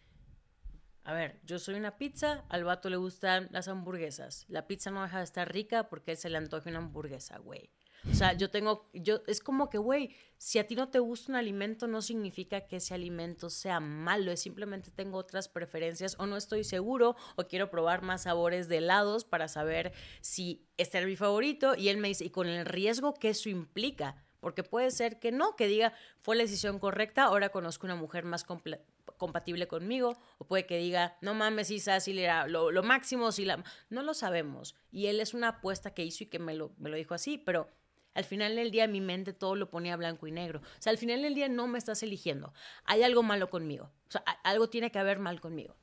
[1.04, 4.46] a ver, yo soy una pizza, al vato le gustan las hamburguesas.
[4.50, 7.70] La pizza no deja de estar rica porque él se le antoja una hamburguesa, güey.
[8.12, 11.32] O sea, yo tengo, yo, es como que, güey, si a ti no te gusta
[11.32, 16.26] un alimento, no significa que ese alimento sea malo, es simplemente tengo otras preferencias o
[16.26, 21.06] no estoy seguro o quiero probar más sabores de helados para saber si este es
[21.06, 21.76] mi favorito.
[21.76, 25.32] Y él me dice, y con el riesgo que eso implica, porque puede ser que
[25.32, 30.46] no, que diga, fue la decisión correcta, ahora conozco una mujer más compatible conmigo, o
[30.46, 33.64] puede que diga, no mames, Isa, si era lo, lo máximo, si la...
[33.90, 34.76] No lo sabemos.
[34.92, 37.38] Y él es una apuesta que hizo y que me lo, me lo dijo así,
[37.38, 37.70] pero
[38.18, 40.60] al final del día mi mente todo lo ponía blanco y negro.
[40.60, 42.52] O sea, al final del día no me estás eligiendo.
[42.84, 43.92] Hay algo malo conmigo.
[44.08, 45.76] O sea, algo tiene que haber mal conmigo.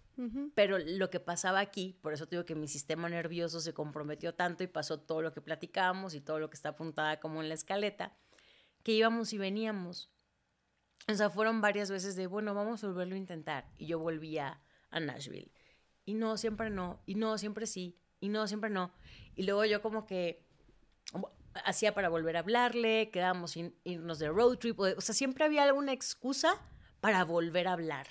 [0.57, 4.65] Pero lo que pasaba aquí, por eso digo que mi sistema nervioso se comprometió tanto
[4.65, 7.55] y pasó todo lo que platicábamos y todo lo que está apuntada como en la
[7.55, 8.17] escaleta,
[8.83, 10.11] que íbamos y veníamos.
[11.07, 13.71] O sea, fueron varias veces de, bueno, vamos a volverlo a intentar.
[13.79, 15.53] Y yo volvía a Nashville.
[16.05, 17.01] Y no, siempre no.
[17.07, 17.97] Y no, siempre sí.
[18.19, 18.93] Y no, siempre no.
[19.37, 20.44] Y luego yo como que
[21.65, 25.65] hacía para volver a hablarle, quedábamos sin irnos de road trip, o, sea, siempre había
[25.65, 26.61] alguna excusa
[27.01, 28.09] para volver a hablar,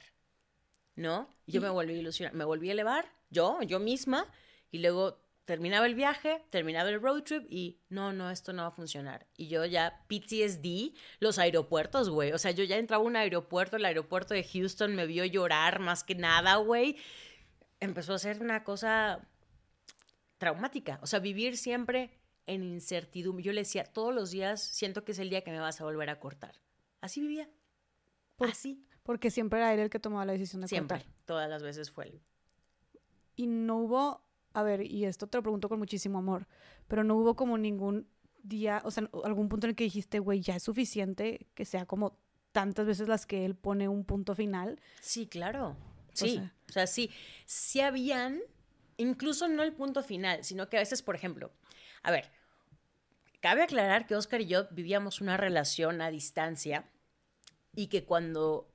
[0.96, 1.30] ¿no?
[1.48, 4.28] Yo me volví a ilusionar, me volví a elevar, yo, yo misma,
[4.72, 8.70] y luego terminaba el viaje, terminaba el road trip y no, no, esto no va
[8.70, 9.28] a funcionar.
[9.36, 12.32] Y yo ya PTSD, los aeropuertos, güey.
[12.32, 15.80] O sea, yo ya entraba a un aeropuerto, el aeropuerto de Houston me vio llorar
[15.80, 16.96] más que nada, güey.
[17.82, 19.28] Empezó a ser una cosa
[20.38, 21.00] traumática.
[21.02, 23.44] O sea, vivir siempre en incertidumbre.
[23.44, 25.84] Yo le decía, todos los días siento que es el día que me vas a
[25.84, 26.62] volver a cortar.
[27.02, 27.50] Así vivía.
[28.40, 28.86] Así.
[29.04, 32.08] Porque siempre era él el que tomaba la decisión de siempre, Todas las veces fue
[32.08, 32.22] él.
[33.36, 34.24] Y no hubo,
[34.54, 36.48] a ver, y esto te lo pregunto con muchísimo amor,
[36.88, 38.08] pero no hubo como ningún
[38.44, 41.86] día, o sea, algún punto en el que dijiste, güey, ya es suficiente que sea
[41.86, 42.18] como
[42.52, 44.80] tantas veces las que él pone un punto final.
[45.02, 45.76] Sí, claro.
[46.14, 46.40] Sí.
[46.70, 47.10] O sea, sí.
[47.46, 48.40] Sí habían,
[48.98, 51.52] incluso no el punto final, sino que a veces, por ejemplo,
[52.04, 52.32] a ver,
[53.40, 56.90] cabe aclarar que Oscar y yo vivíamos una relación a distancia
[57.76, 58.70] y que cuando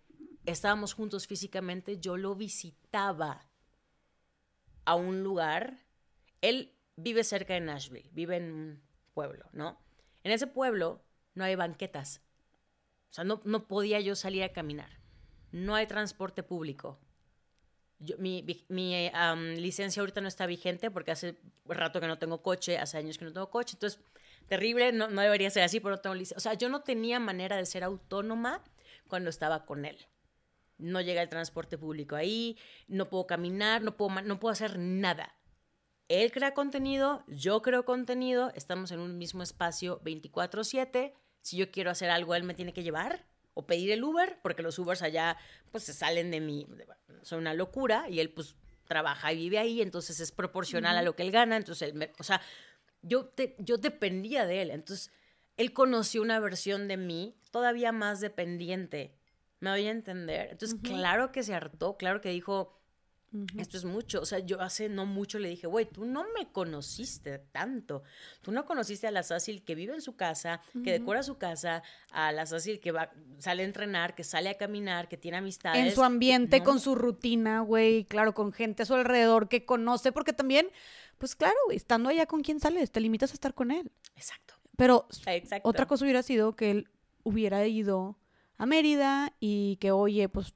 [0.46, 3.46] estábamos juntos físicamente yo lo visitaba
[4.84, 5.84] a un lugar.
[6.40, 8.82] Él vive cerca de Nashville, vive en un
[9.12, 9.78] pueblo, ¿no?
[10.24, 11.02] En ese pueblo
[11.34, 12.22] no hay banquetas.
[13.10, 14.98] O sea, no, no podía yo salir a caminar.
[15.52, 16.98] No hay transporte público
[18.18, 18.42] mi,
[19.56, 23.24] licencia ahorita no está vigente porque hace rato que no tengo coche, hace años que
[23.24, 24.00] no tengo coche, entonces
[24.46, 26.36] terrible, no, no debería ser así, pero no tengo licencia.
[26.36, 28.62] O sea, yo no tenía manera de ser autónoma
[29.08, 29.98] cuando estaba con él.
[30.78, 35.34] No llega el transporte público ahí, no puedo caminar, no puedo, no puedo hacer nada.
[36.06, 41.12] Él crea contenido, yo creo contenido, estamos en un mismo espacio 24/7.
[41.42, 43.26] Si yo quiero hacer algo, él me tiene que llevar
[43.58, 45.36] o pedir el Uber, porque los Ubers allá
[45.72, 46.68] pues se salen de mí,
[47.22, 48.54] son una locura, y él pues
[48.84, 52.22] trabaja y vive ahí, entonces es proporcional a lo que él gana, entonces, él o
[52.22, 52.40] sea,
[53.02, 55.10] yo, te, yo dependía de él, entonces
[55.56, 59.18] él conoció una versión de mí todavía más dependiente,
[59.58, 62.77] me voy a entender, entonces claro que se hartó, claro que dijo,
[63.58, 64.20] esto es mucho.
[64.20, 68.02] O sea, yo hace no mucho le dije, güey, tú no me conociste tanto.
[68.40, 71.82] Tú no conociste a la Sácil que vive en su casa, que decora su casa,
[72.10, 75.86] a la Sácil que va, sale a entrenar, que sale a caminar, que tiene amistades.
[75.86, 80.10] En su ambiente, con su rutina, güey, claro, con gente a su alrededor que conoce,
[80.12, 80.68] porque también,
[81.18, 83.92] pues claro, estando allá con quien sales, te limitas a estar con él.
[84.16, 84.54] Exacto.
[84.76, 85.06] Pero
[85.64, 86.88] otra cosa hubiera sido que él
[87.24, 88.16] hubiera ido
[88.56, 90.54] a Mérida y que, oye, pues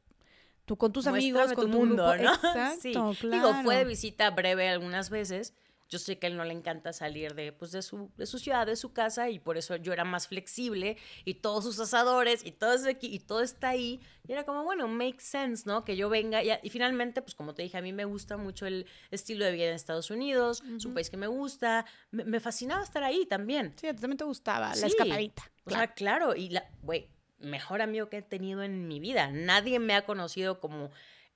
[0.65, 2.35] tú con tus amigos, con tu, mundo, ¿no?
[2.35, 3.29] Exacto, sí.
[3.29, 5.55] Digo, fue de visita breve algunas veces.
[5.89, 8.39] Yo sé que a él no le encanta salir de, pues, de, su, de su
[8.39, 12.47] ciudad, de su casa, y por eso yo era más flexible, y todos sus asadores,
[12.47, 14.01] y todo, aquí, y todo está ahí.
[14.27, 15.85] Y era como, bueno, make sense, ¿no?
[15.85, 16.41] Que yo venga.
[16.43, 19.67] Y, finalmente, pues como te dije, a mí me gusta mucho el estilo de vida
[19.67, 21.85] en Estados Unidos, es un país que me gusta.
[22.11, 23.75] Me, fascinaba estar ahí también.
[23.77, 25.43] Sí, a ti también te gustaba la escapadita.
[25.67, 27.11] O sea, claro, y la, güey,
[27.43, 29.31] mejor amigo que he tenido en mi vida.
[29.31, 30.91] Nadie me ha conocido como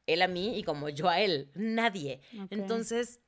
[0.06, 1.50] él a mí y como yo a él.
[1.54, 2.20] Nadie.
[2.50, 3.20] Entonces,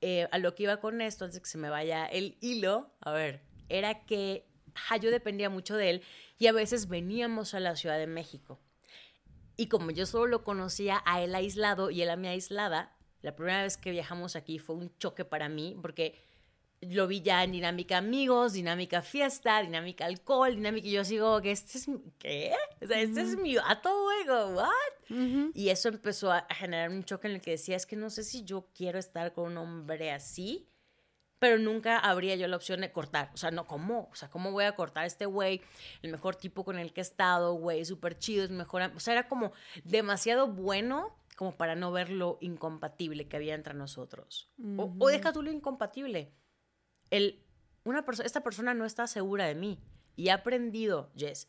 [0.00, 3.12] eh, a lo que iba con esto, antes que se me vaya el hilo, a
[3.12, 4.44] ver, era que
[5.00, 6.02] yo dependía mucho de él
[6.38, 8.60] y a veces veníamos a la Ciudad de México.
[9.56, 13.34] Y como yo solo lo conocía a él aislado y él a mí aislada, la
[13.34, 16.22] primera vez que viajamos aquí fue un choque para mí porque
[16.80, 21.50] lo vi ya en dinámica amigos, dinámica fiesta, dinámica alcohol, dinámica y yo sigo que
[21.50, 22.54] este es ¿qué?
[22.80, 25.52] O sea, este es mi vato, güey, what?
[25.54, 28.22] Y eso empezó a generar un choque en el que decía, es que no sé
[28.22, 30.68] si yo quiero estar con un hombre así,
[31.38, 33.30] pero nunca habría yo la opción de cortar.
[33.34, 34.08] O sea, no, ¿cómo?
[34.12, 35.60] O sea, ¿cómo voy a cortar a este güey?
[36.02, 38.82] El mejor tipo con el que he estado, güey, súper chido, es mejor.
[38.94, 39.52] O sea, era como
[39.84, 44.50] demasiado bueno como para no ver lo incompatible que había entre nosotros.
[44.76, 46.32] o, o deja tú lo incompatible
[47.10, 47.42] el,
[47.84, 49.78] una esta persona no está segura de mí.
[50.16, 51.48] Y he aprendido, Jess,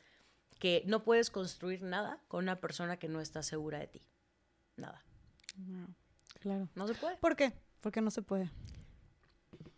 [0.59, 4.01] que no puedes construir nada con una persona que no está segura de ti.
[4.75, 5.03] Nada.
[6.39, 6.69] claro.
[6.75, 7.17] No se puede.
[7.17, 7.53] ¿Por qué?
[7.81, 8.51] Porque no se puede.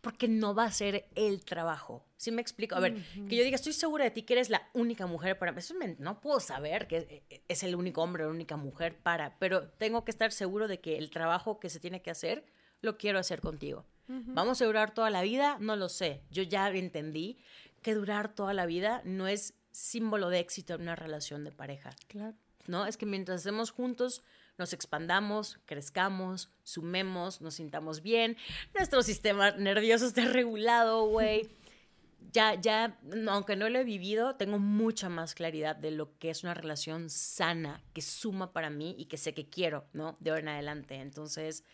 [0.01, 2.03] Porque no va a ser el trabajo.
[2.18, 2.76] ¿Sí me explico?
[2.76, 2.95] A ver,
[3.30, 5.51] que yo diga, estoy segura de ti, que eres la única mujer para...
[5.58, 9.69] Eso no puedo saber que es el único hombre o la única mujer para, pero
[9.69, 12.43] tengo que estar seguro de que el trabajo que se tiene que hacer,
[12.82, 13.85] lo quiero hacer contigo.
[14.28, 15.58] ¿Vamos a durar toda la vida?
[15.60, 16.22] No lo sé.
[16.32, 17.38] Yo ya entendí
[17.82, 21.92] que durar toda la vida no es símbolo de éxito en una relación de pareja.
[22.08, 22.36] Claro.
[22.68, 22.86] ¿No?
[22.86, 24.22] Es que mientras estemos juntos,
[24.58, 28.38] nos expandamos, crezcamos, sumemos, nos sintamos bien,
[28.76, 31.50] nuestro sistema nervioso esté regulado, güey.
[32.34, 36.44] Ya, ya, aunque no lo he vivido, tengo mucha más claridad de lo que es
[36.44, 40.16] una relación sana, que suma para mí y que sé que quiero, ¿no?
[40.22, 40.96] De ahora en adelante.
[40.96, 41.66] Entonces,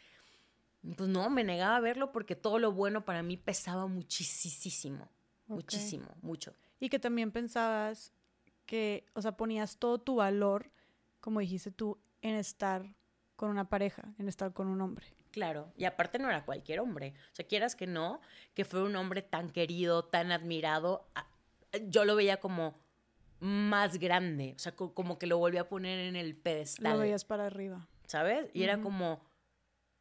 [0.95, 5.09] pues no, me negaba a verlo porque todo lo bueno para mí pesaba muchísimo.
[5.47, 6.53] muchísimo, mucho.
[6.79, 8.13] Y que también pensabas
[8.65, 10.71] que, o sea, ponías todo tu valor,
[11.19, 12.93] como dijiste tú, en estar
[13.35, 15.07] con una pareja, en estar con un hombre.
[15.31, 17.13] Claro, y aparte no era cualquier hombre.
[17.31, 18.21] O sea, quieras que no,
[18.53, 21.07] que fue un hombre tan querido, tan admirado,
[21.87, 22.79] yo lo veía como
[23.39, 26.93] más grande, o sea, como que lo volví a poner en el pedestal.
[26.93, 27.87] Lo veías para arriba.
[28.07, 28.49] ¿Sabes?
[28.53, 29.21] Y era como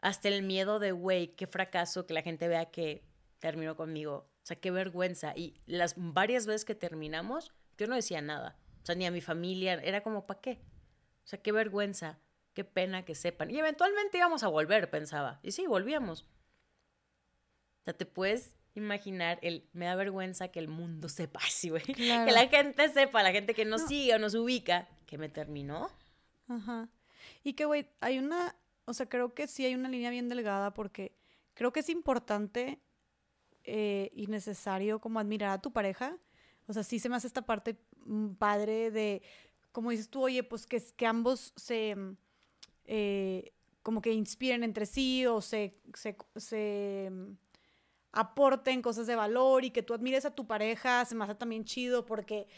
[0.06, 3.02] hasta el miedo de, güey, qué fracaso que la gente vea que
[3.40, 4.30] terminó conmigo.
[4.40, 5.32] O sea, qué vergüenza.
[5.34, 8.56] Y las varias veces que terminamos, yo no decía nada.
[8.84, 10.60] O sea, ni a mi familia, era como, ¿para qué?
[11.24, 12.20] O sea, qué vergüenza,
[12.54, 13.50] qué pena que sepan.
[13.50, 15.40] Y eventualmente íbamos a volver, pensaba.
[15.42, 16.22] Y sí, volvíamos.
[17.80, 21.82] O sea, te puedes imaginar el, me da vergüenza que el mundo sepa así, güey.
[21.82, 25.90] Que la gente sepa, la gente que nos sigue o nos ubica, que me terminó.
[26.46, 26.88] Ajá.
[27.42, 28.54] Y que, güey, hay una,
[28.86, 31.14] o sea, creo que sí hay una línea bien delgada porque
[31.54, 32.80] creo que es importante
[33.64, 36.16] eh, y necesario como admirar a tu pareja.
[36.66, 39.22] O sea, sí se me hace esta parte mm, padre de,
[39.72, 42.16] como dices tú, oye, pues que, que ambos se, mm,
[42.84, 47.32] eh, como que inspiren entre sí o se, se, se mm,
[48.12, 51.64] aporten cosas de valor y que tú admires a tu pareja, se me hace también
[51.64, 52.48] chido porque,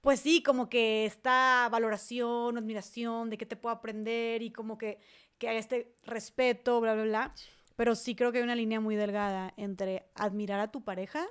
[0.00, 4.98] pues sí, como que esta valoración, admiración de que te puedo aprender y como que,
[5.38, 7.34] que hay este respeto, bla, bla, bla.
[7.76, 11.26] Pero sí creo que hay una línea muy delgada entre admirar a tu pareja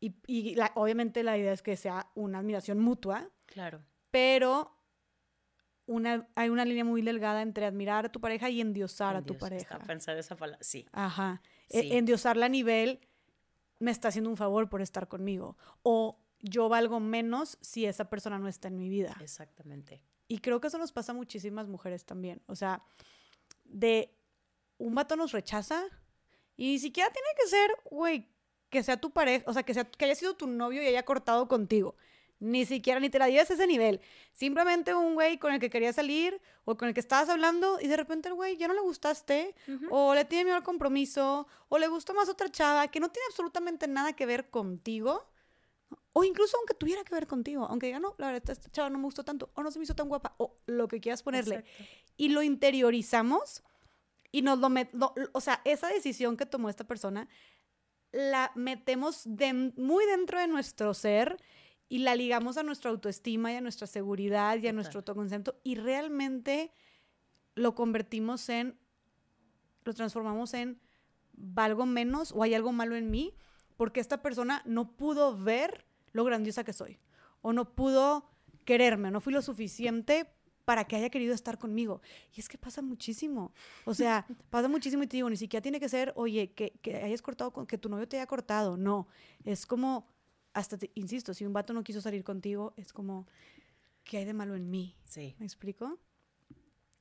[0.00, 3.30] y, y obviamente la idea es que sea una admiración mutua.
[3.46, 3.82] Claro.
[4.10, 4.76] Pero
[5.86, 9.38] una, hay una línea muy delgada entre admirar a tu pareja y endiosar a tu
[9.38, 9.78] pareja.
[9.80, 10.86] pensar esa palabra, sí.
[10.92, 11.42] Ajá.
[11.70, 13.00] E, endiosarla a nivel,
[13.78, 15.56] me está haciendo un favor por estar conmigo.
[15.82, 19.16] O yo valgo menos si esa persona no está en mi vida.
[19.20, 20.02] Exactamente.
[20.28, 22.42] Y creo que eso nos pasa a muchísimas mujeres también.
[22.46, 22.82] O sea,
[23.64, 24.12] de
[24.78, 25.84] un vato nos rechaza
[26.56, 28.28] y ni siquiera tiene que ser, güey,
[28.70, 31.04] que sea tu pareja, o sea, que, sea, que haya sido tu novio y haya
[31.04, 31.96] cortado contigo.
[32.38, 34.00] Ni siquiera, ni te la lleves a ese nivel.
[34.32, 37.88] Simplemente un güey con el que querías salir o con el que estabas hablando y
[37.88, 39.54] de repente el güey ya no le gustaste
[39.88, 43.26] o le tiene miedo al compromiso o le gustó más otra chava que no tiene
[43.30, 45.26] absolutamente nada que ver contigo.
[46.18, 48.96] O incluso aunque tuviera que ver contigo, aunque diga, no, la verdad, esta chava no
[48.96, 51.62] me gustó tanto, o no se me hizo tan guapa, o lo que quieras ponerle.
[52.16, 53.62] Y lo interiorizamos
[54.32, 57.28] y nos lo, metemos, o sea, esa decisión que tomó esta persona
[58.12, 61.36] la metemos muy dentro de nuestro ser
[61.90, 65.74] y la ligamos a nuestra autoestima y a nuestra seguridad y a nuestro autoconcepto y
[65.74, 66.72] realmente
[67.56, 68.78] lo convertimos en,
[69.84, 70.80] lo transformamos en
[71.34, 73.34] valgo menos o hay algo malo en mí
[73.76, 75.84] porque esta persona no pudo ver
[76.16, 76.98] lo grandiosa que soy
[77.42, 78.28] o no pudo
[78.64, 80.26] quererme, no fui lo suficiente
[80.64, 82.02] para que haya querido estar conmigo.
[82.34, 83.52] Y es que pasa muchísimo.
[83.84, 86.96] O sea, pasa muchísimo y te digo, ni siquiera tiene que ser, oye, que, que
[86.96, 88.76] hayas cortado, que tu novio te haya cortado.
[88.76, 89.06] No,
[89.44, 90.08] es como,
[90.54, 93.28] hasta, te, insisto, si un vato no quiso salir contigo, es como,
[94.02, 94.96] ¿qué hay de malo en mí?
[95.04, 95.36] Sí.
[95.38, 96.00] ¿Me explico?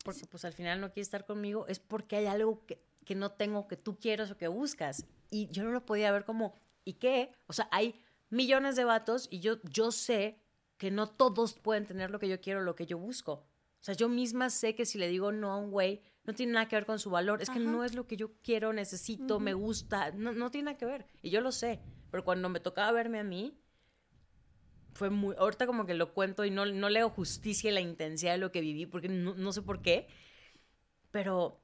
[0.03, 3.31] Porque pues al final no quiere estar conmigo, es porque hay algo que, que no
[3.31, 5.07] tengo, que tú quieres o que buscas.
[5.31, 6.53] Y yo no lo podía ver como,
[6.83, 7.31] ¿y qué?
[7.47, 10.39] O sea, hay millones de vatos y yo, yo sé
[10.77, 13.31] que no todos pueden tener lo que yo quiero, lo que yo busco.
[13.33, 16.53] O sea, yo misma sé que si le digo no a un güey, no tiene
[16.53, 17.41] nada que ver con su valor.
[17.41, 20.11] Es que no es lo que yo quiero, necesito, me gusta.
[20.11, 21.05] No, no tiene nada que ver.
[21.21, 21.81] Y yo lo sé.
[22.09, 23.59] Pero cuando me tocaba verme a mí,
[24.93, 25.35] fue muy.
[25.37, 28.51] Ahorita como que lo cuento y no, no leo justicia y la intensidad de lo
[28.51, 30.07] que viví, porque no, sé por qué.
[31.11, 31.61] Pero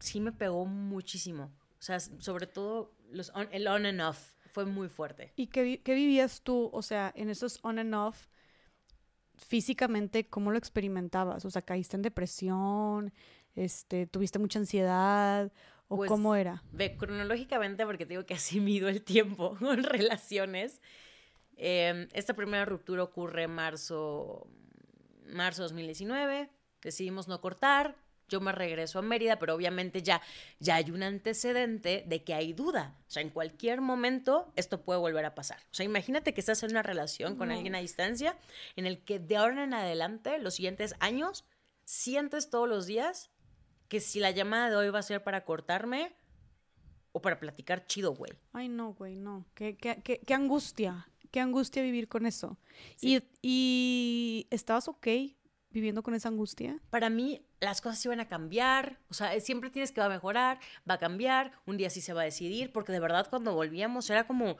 [0.00, 1.54] sí me pegó muchísimo.
[1.78, 5.32] O sea, sobre todo los el on and off fue muy fuerte.
[5.36, 8.28] ¿Y qué, qué vivías tú, o sea, en esos on and off?
[9.36, 11.44] físicamente, ¿cómo lo experimentabas?
[11.44, 13.12] O sea, ¿caíste en depresión?
[13.54, 15.52] Este, ¿Tuviste mucha ansiedad?
[15.88, 16.62] ¿O pues, cómo era?
[16.72, 20.80] Ve, cronológicamente, porque tengo que así mido el tiempo en relaciones.
[21.56, 24.46] Em, esta primera ruptura ocurre en marzo,
[25.26, 26.50] marzo 2019.
[26.82, 27.96] Decidimos no cortar
[28.28, 30.20] yo me regreso a Mérida, pero obviamente ya,
[30.58, 32.96] ya hay un antecedente de que hay duda.
[33.06, 35.58] O sea, en cualquier momento esto puede volver a pasar.
[35.70, 38.36] O sea, imagínate que estás en una relación con alguien a distancia
[38.76, 41.44] en el que de ahora en adelante, los siguientes años,
[41.84, 43.30] sientes todos los días
[43.88, 46.14] que si la llamada de hoy va a ser para cortarme
[47.12, 48.32] o para platicar chido, güey.
[48.52, 49.46] Ay, no, güey, no.
[49.54, 51.08] Qué, qué, qué, angustia.
[51.30, 52.58] Qué angustia vivir con eso.
[53.00, 55.06] Y, y estabas ok
[55.74, 56.80] viviendo con esa angustia?
[56.88, 60.60] Para mí, las cosas iban a cambiar, o sea, siempre tienes que va a mejorar,
[60.88, 64.08] va a cambiar, un día sí se va a decidir, porque de verdad cuando volvíamos
[64.08, 64.56] era como,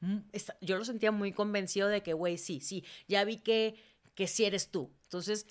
[0.00, 0.18] mm,
[0.60, 3.82] yo lo sentía muy convencido de que, güey, sí, sí, ya vi que,
[4.14, 4.92] que sí eres tú.
[5.04, 5.46] Entonces,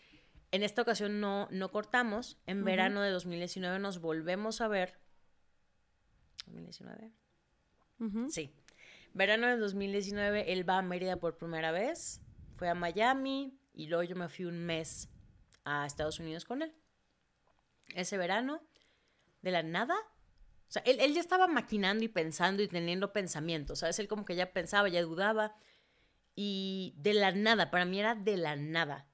[0.52, 5.00] en esta ocasión no, no cortamos, en verano de 2019 nos volvemos a ver.
[6.46, 7.12] ¿2019?
[8.30, 8.54] Sí.
[9.14, 12.22] Verano del 2019, él va a Mérida por primera vez,
[12.56, 15.08] fue a Miami y luego yo me fui un mes
[15.64, 16.74] a Estados Unidos con él.
[17.94, 18.62] Ese verano,
[19.44, 19.96] de la nada,
[20.68, 24.00] o sea, él, él ya estaba maquinando y pensando y teniendo pensamientos, ¿sabes?
[24.00, 25.56] Él como que ya pensaba, ya dudaba.
[26.36, 29.08] Y de la nada, para mí era de la nada.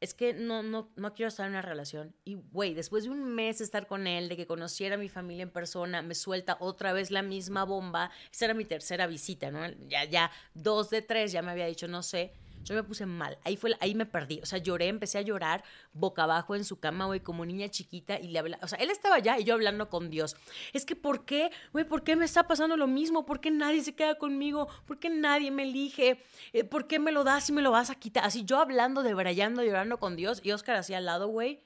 [0.00, 2.14] Es que no, no, no quiero estar en una relación.
[2.24, 5.08] Y, güey, después de un mes de estar con él, de que conociera a mi
[5.08, 8.10] familia en persona, me suelta otra vez la misma bomba.
[8.32, 9.68] Esa era mi tercera visita, ¿no?
[9.88, 12.32] Ya, ya, dos de tres, ya me había dicho, no sé.
[12.64, 13.38] Yo me puse mal.
[13.44, 14.40] Ahí fue, ahí me perdí.
[14.42, 18.18] O sea, lloré, empecé a llorar boca abajo en su cama, güey, como niña chiquita
[18.18, 18.64] y le hablaba.
[18.64, 20.36] O sea, él estaba allá y yo hablando con Dios.
[20.72, 21.50] Es que, ¿por qué?
[21.72, 23.26] Güey, ¿por qué me está pasando lo mismo?
[23.26, 24.68] ¿Por qué nadie se queda conmigo?
[24.86, 26.22] ¿Por qué nadie me elige?
[26.52, 28.24] Eh, ¿Por qué me lo das y me lo vas a quitar?
[28.24, 31.64] Así yo hablando, debrayando, llorando con Dios y Oscar así al lado, güey,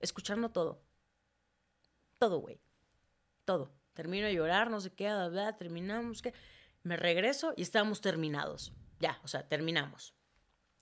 [0.00, 0.82] escuchando todo.
[2.18, 2.60] Todo, güey.
[3.44, 3.72] Todo.
[3.94, 6.32] Termino de llorar, no sé qué, bla, terminamos, que
[6.82, 8.72] me regreso y estábamos terminados.
[9.02, 10.14] Ya, o sea, terminamos.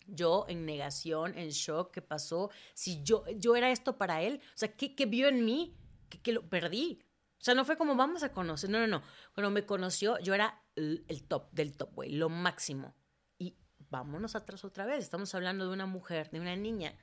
[0.07, 2.51] Yo en negación, en shock, ¿qué pasó?
[2.75, 5.75] Si yo, yo era esto para él, o sea, ¿qué, qué vio en mí?
[6.23, 7.03] Que, lo perdí.
[7.39, 9.03] O sea, no fue como vamos a conocer, no, no, no.
[9.33, 12.95] Cuando me conoció, yo era el, top del top, güey, lo máximo.
[13.39, 13.57] Y
[13.89, 14.99] vámonos atrás otra vez.
[14.99, 16.95] Estamos hablando de una mujer, de una niña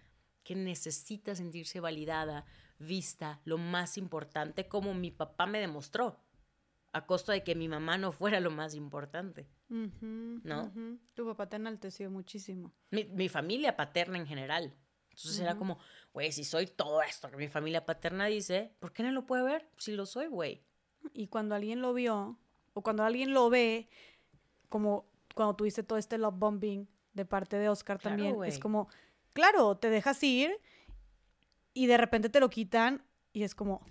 [0.44, 2.46] que necesita sentirse validada,
[2.78, 6.27] vista, lo más importante, como mi papá me demostró
[6.98, 9.48] a costa de que mi mamá no fuera lo más importante.
[9.70, 10.72] ¿No?
[11.14, 12.74] Tu papá te enalteció muchísimo.
[12.92, 14.76] Mi, familia paterna en general.
[15.10, 15.80] Entonces era como,
[16.14, 19.44] güey, si soy todo esto que mi familia paterna dice, ¿por qué no lo puede
[19.44, 19.68] ver?
[19.78, 20.64] Si lo soy, güey.
[21.14, 22.38] Y cuando alguien lo vio,
[22.74, 23.90] o cuando alguien lo ve,
[24.70, 28.90] como cuando tuviste todo este love bombing de parte de Oscar también, es como,
[29.34, 30.52] claro, te dejas ir
[31.74, 33.04] y de repente te lo quitan
[33.34, 33.84] y es como,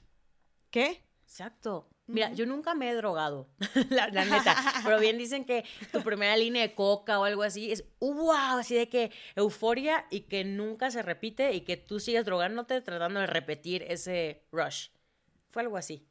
[0.71, 1.05] ¿qué?
[1.25, 1.89] Exacto.
[2.09, 3.49] Mira, yo nunca me he drogado,
[3.91, 4.57] la, neta.
[4.85, 8.77] Pero bien dicen que tu primera línea de coca o algo así es wow, así
[8.77, 13.27] de que euforia y que nunca se repite y que tú sigues drogándote tratando de
[13.27, 14.89] repetir ese rush.
[15.51, 16.07] Fue algo así.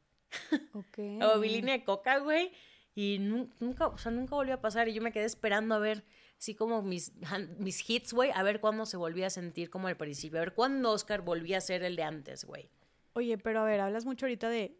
[0.74, 0.98] Ok.
[1.34, 2.52] o mi línea de coca, güey.
[2.94, 4.88] Y nunca, o sea, nunca volvió a pasar.
[4.88, 6.04] Y yo me quedé esperando a ver,
[6.38, 7.12] así como mis,
[7.58, 10.38] mis hits, güey, a ver cuándo se volvía a sentir como al principio.
[10.38, 12.70] A ver cuándo Oscar volvía a ser el de antes, güey.
[13.14, 14.76] Oye, pero a ver, hablas mucho ahorita de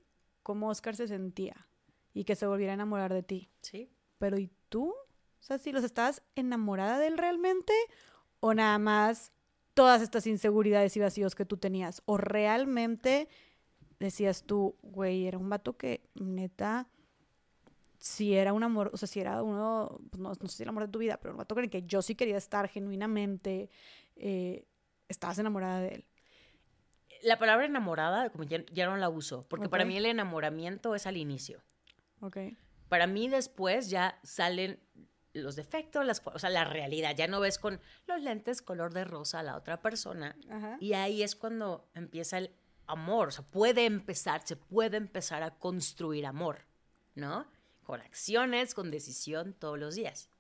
[0.47, 1.67] cómo Oscar se sentía
[2.15, 3.51] y que se volviera a enamorar de ti.
[3.63, 3.91] Sí.
[4.19, 4.91] Pero ¿y tú?
[4.91, 7.73] O sea, si los estabas enamorada de él realmente
[8.39, 9.33] o nada más
[9.75, 13.29] todas estas inseguridades y vacíos que tú tenías o realmente
[13.99, 16.89] decías tú, güey, era un vato que neta
[17.99, 20.85] si era un amor, o sea, si era uno, pues no, sé si el amor
[20.85, 23.69] de tu vida, pero un vato con el que yo sí quería estar genuinamente,
[24.15, 24.65] eh,
[25.09, 26.07] estabas enamorada de él
[27.23, 31.17] la palabra enamorada como ya, no la uso, porque para mí el enamoramiento es al
[31.17, 31.63] inicio.
[32.21, 32.39] Ok.
[32.89, 34.81] Para mí después ya salen
[35.33, 37.15] los defectos, las, o sea, la realidad.
[37.17, 40.37] Ya no ves con los lentes color de rosa a la otra persona.
[40.81, 42.51] Y ahí es cuando empieza el
[42.87, 43.29] amor.
[43.29, 46.61] O sea, puede empezar, se puede empezar a construir amor,
[47.15, 47.47] ¿no?
[47.85, 50.31] Con acciones, con decisión todos los días.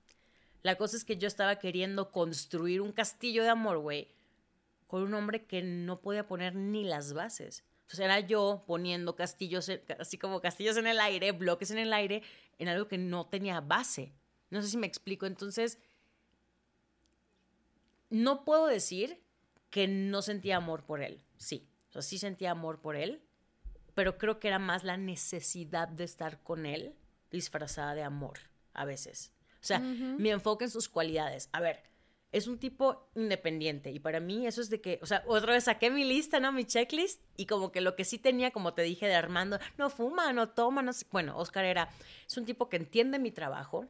[0.63, 4.09] La cosa es que yo estaba queriendo construir un castillo de amor, güey,
[4.86, 7.65] con un hombre que no podía poner ni las bases.
[7.82, 12.23] Entonces era yo poniendo castillos, así como castillos en el aire, bloques en el aire,
[12.58, 14.12] en algo que no tenía base.
[14.50, 15.26] No sé si me explico.
[15.26, 15.78] Entonces,
[18.10, 19.23] no puedo decir
[19.70, 21.23] que no sentía amor por él.
[21.36, 23.23] Sí, o sea, sí sentía amor por él,
[23.94, 26.94] pero creo que era más la necesidad de estar con él
[27.31, 28.39] disfrazada de amor
[28.73, 29.32] a veces.
[29.60, 31.48] O sea, mi enfoque en sus cualidades.
[31.52, 31.82] A ver,
[32.36, 35.65] es un tipo independiente y para mí eso es de que, o sea, otra vez
[35.65, 36.52] saqué mi lista, ¿no?
[36.52, 39.89] Mi checklist y como que lo que sí tenía, como te dije de Armando, no
[39.89, 41.06] fuma, no toma, no sé.
[41.10, 41.89] Bueno, Oscar era,
[42.26, 43.86] es un tipo que entiende mi trabajo,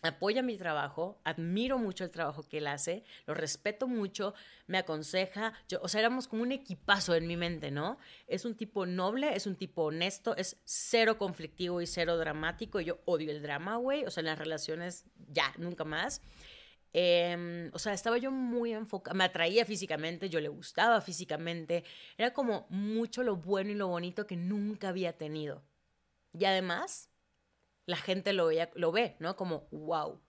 [0.00, 4.32] apoya mi trabajo, admiro mucho el trabajo que él hace, lo respeto mucho,
[4.66, 7.98] me aconseja, yo, o sea, éramos como un equipazo en mi mente, ¿no?
[8.28, 12.98] Es un tipo noble, es un tipo honesto, es cero conflictivo y cero dramático, yo
[13.04, 16.22] odio el drama, güey, o sea, en las relaciones ya, nunca más.
[16.92, 21.84] Em, o sea, estaba yo muy enfocada, me atraía físicamente, yo le gustaba físicamente,
[22.16, 25.62] era como mucho lo bueno y lo bonito que nunca había tenido.
[26.32, 27.10] Y además,
[27.86, 29.36] la gente lo, veía, lo ve, ¿no?
[29.36, 30.20] Como, wow.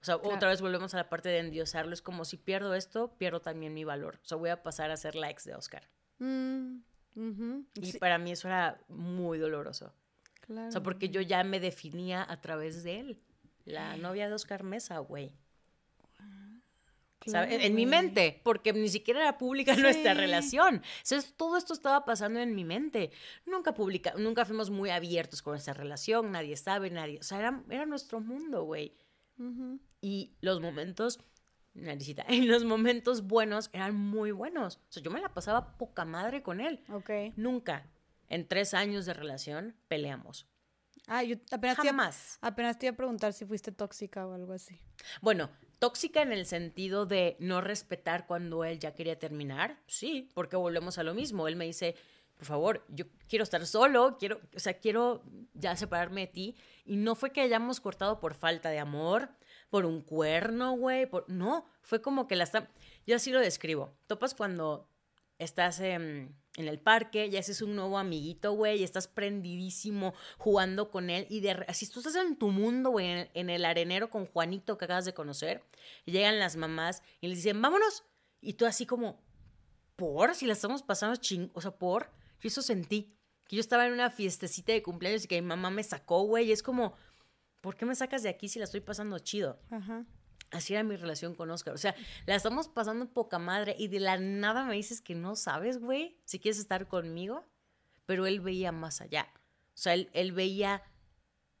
[0.00, 3.16] O sea, otra vez volvemos a la parte de endiosarlo, es como si pierdo esto,
[3.16, 4.20] pierdo también mi valor.
[4.22, 5.88] O sea, voy a pasar a ser la ex de Oscar.
[6.18, 6.80] Mm,
[7.74, 9.94] y para mí eso era muy doloroso.
[10.50, 13.22] O sea, porque yo ya me definía a través de él.
[13.64, 15.32] La novia de Oscar Mesa, güey.
[17.26, 20.82] En mi mente, porque ni siquiera era pública nuestra relación.
[21.02, 23.10] Entonces, todo esto estaba pasando en mi mente.
[23.46, 27.18] Nunca publica, nunca fuimos muy abiertos con nuestra relación, nadie sabe, nadie.
[27.18, 28.96] O sea, era, nuestro mundo, güey.
[30.00, 31.20] Y los momentos,
[31.74, 34.76] naricita, en los momentos buenos eran muy buenos.
[34.76, 36.84] O sea, yo me la pasaba poca madre con él.
[36.88, 37.10] Ok.
[37.36, 37.86] Nunca,
[38.28, 40.46] en tres años de relación, peleamos.
[41.06, 42.38] Ah, yo apenas Jamás.
[42.40, 44.80] apenas te iba a preguntar si fuiste tóxica o algo así.
[45.20, 50.56] Bueno, tóxica en el sentido de no respetar cuando él ya quería terminar, sí, porque
[50.56, 51.48] volvemos a lo mismo.
[51.48, 51.96] Él me dice,
[52.36, 55.22] por favor, yo quiero estar solo, quiero, o sea, quiero
[55.54, 56.56] ya separarme de ti.
[56.84, 59.30] Y no fue que hayamos cortado por falta de amor,
[59.70, 61.28] por un cuerno, güey, por...
[61.28, 62.70] no, fue como que la está...
[63.06, 63.96] Yo así lo describo.
[64.06, 64.88] Topas cuando
[65.38, 65.80] estás
[66.56, 71.10] en el parque, ya ese es un nuevo amiguito, güey, y estás prendidísimo jugando con
[71.10, 71.26] él.
[71.28, 74.84] Y de, si tú estás en tu mundo, güey, en, el arenero con Juanito que
[74.84, 75.64] acabas de conocer,
[76.04, 78.04] llegan las mamás y les dicen, vámonos.
[78.40, 79.20] Y tú así como,
[79.96, 80.34] ¿por?
[80.34, 82.10] Si la estamos pasando ching, o sea, ¿por?
[82.40, 83.16] Yo eso sentí.
[83.46, 86.48] Que yo estaba en una fiestecita de cumpleaños y que mi mamá me sacó, güey,
[86.48, 86.94] y es como,
[87.60, 89.58] ¿por qué me sacas de aquí si la estoy pasando chido?
[89.70, 90.06] Ajá.
[90.50, 91.74] Así era mi relación con Oscar.
[91.74, 91.94] O sea,
[92.26, 96.16] la estamos pasando poca madre y de la nada me dices que no sabes, güey,
[96.24, 97.44] si quieres estar conmigo.
[98.06, 99.28] Pero él veía más allá.
[99.68, 100.82] O sea, él, él veía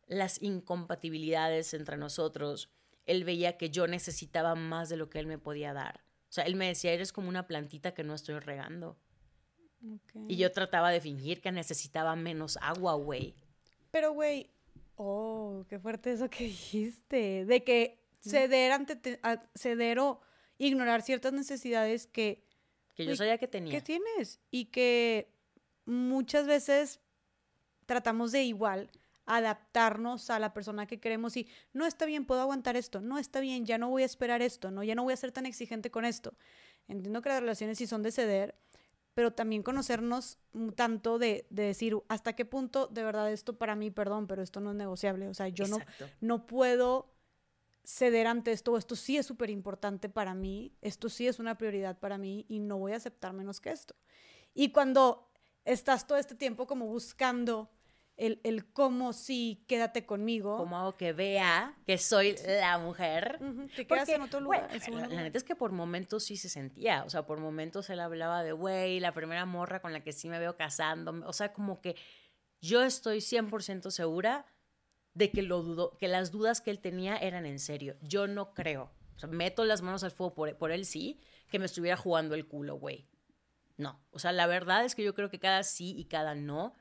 [0.06, 2.70] las incompatibilidades entre nosotros.
[3.06, 6.04] Él veía que yo necesitaba más de lo que él me podía dar.
[6.28, 8.98] O sea, él me decía, eres como una plantita que no estoy regando.
[10.28, 13.34] Y yo trataba de fingir que necesitaba menos agua, güey.
[13.90, 14.50] Pero, güey,
[14.96, 17.44] oh, qué fuerte eso que dijiste.
[17.44, 19.20] De que ceder ante
[19.54, 20.20] ceder o
[20.58, 22.44] ignorar ciertas necesidades que
[22.94, 23.72] que yo sabía que tenía.
[23.72, 25.32] Que tienes y que
[25.84, 27.00] muchas veces
[27.86, 28.90] tratamos de igual
[29.26, 33.40] adaptarnos a la persona que queremos y no está bien, puedo aguantar esto, no está
[33.40, 35.90] bien, ya no voy a esperar esto, no, ya no voy a ser tan exigente
[35.90, 36.34] con esto.
[36.88, 38.54] Entiendo que las relaciones sí son de ceder,
[39.14, 40.38] pero también conocernos
[40.76, 44.60] tanto de, de, decir hasta qué punto de verdad esto para mí, perdón, pero esto
[44.60, 45.28] no es negociable.
[45.28, 45.78] O sea, yo no,
[46.20, 47.13] no puedo
[47.84, 51.98] ceder ante esto, esto sí es súper importante para mí, esto sí es una prioridad
[51.98, 53.94] para mí y no voy a aceptar menos que esto.
[54.54, 55.30] Y cuando
[55.64, 57.70] estás todo este tiempo como buscando
[58.16, 60.56] el, el cómo sí, quédate conmigo.
[60.56, 63.40] Como hago que vea que soy la mujer.
[63.74, 64.70] te quedas en otro lugar.
[64.90, 68.42] la, neta es que por momentos sí se sentía, o sea, por momentos él hablaba
[68.42, 71.80] de, güey, la primera morra con la que sí me veo casando, o sea, como
[71.80, 71.96] que
[72.60, 74.46] yo estoy 100% segura
[75.14, 77.96] de que lo dudo, que las dudas que él tenía eran en serio.
[78.02, 78.90] Yo no creo.
[79.16, 82.34] O sea, meto las manos al fuego por, por él sí, que me estuviera jugando
[82.34, 83.06] el culo, güey.
[83.76, 84.00] No.
[84.10, 86.74] O sea, la verdad es que yo creo que cada sí y cada no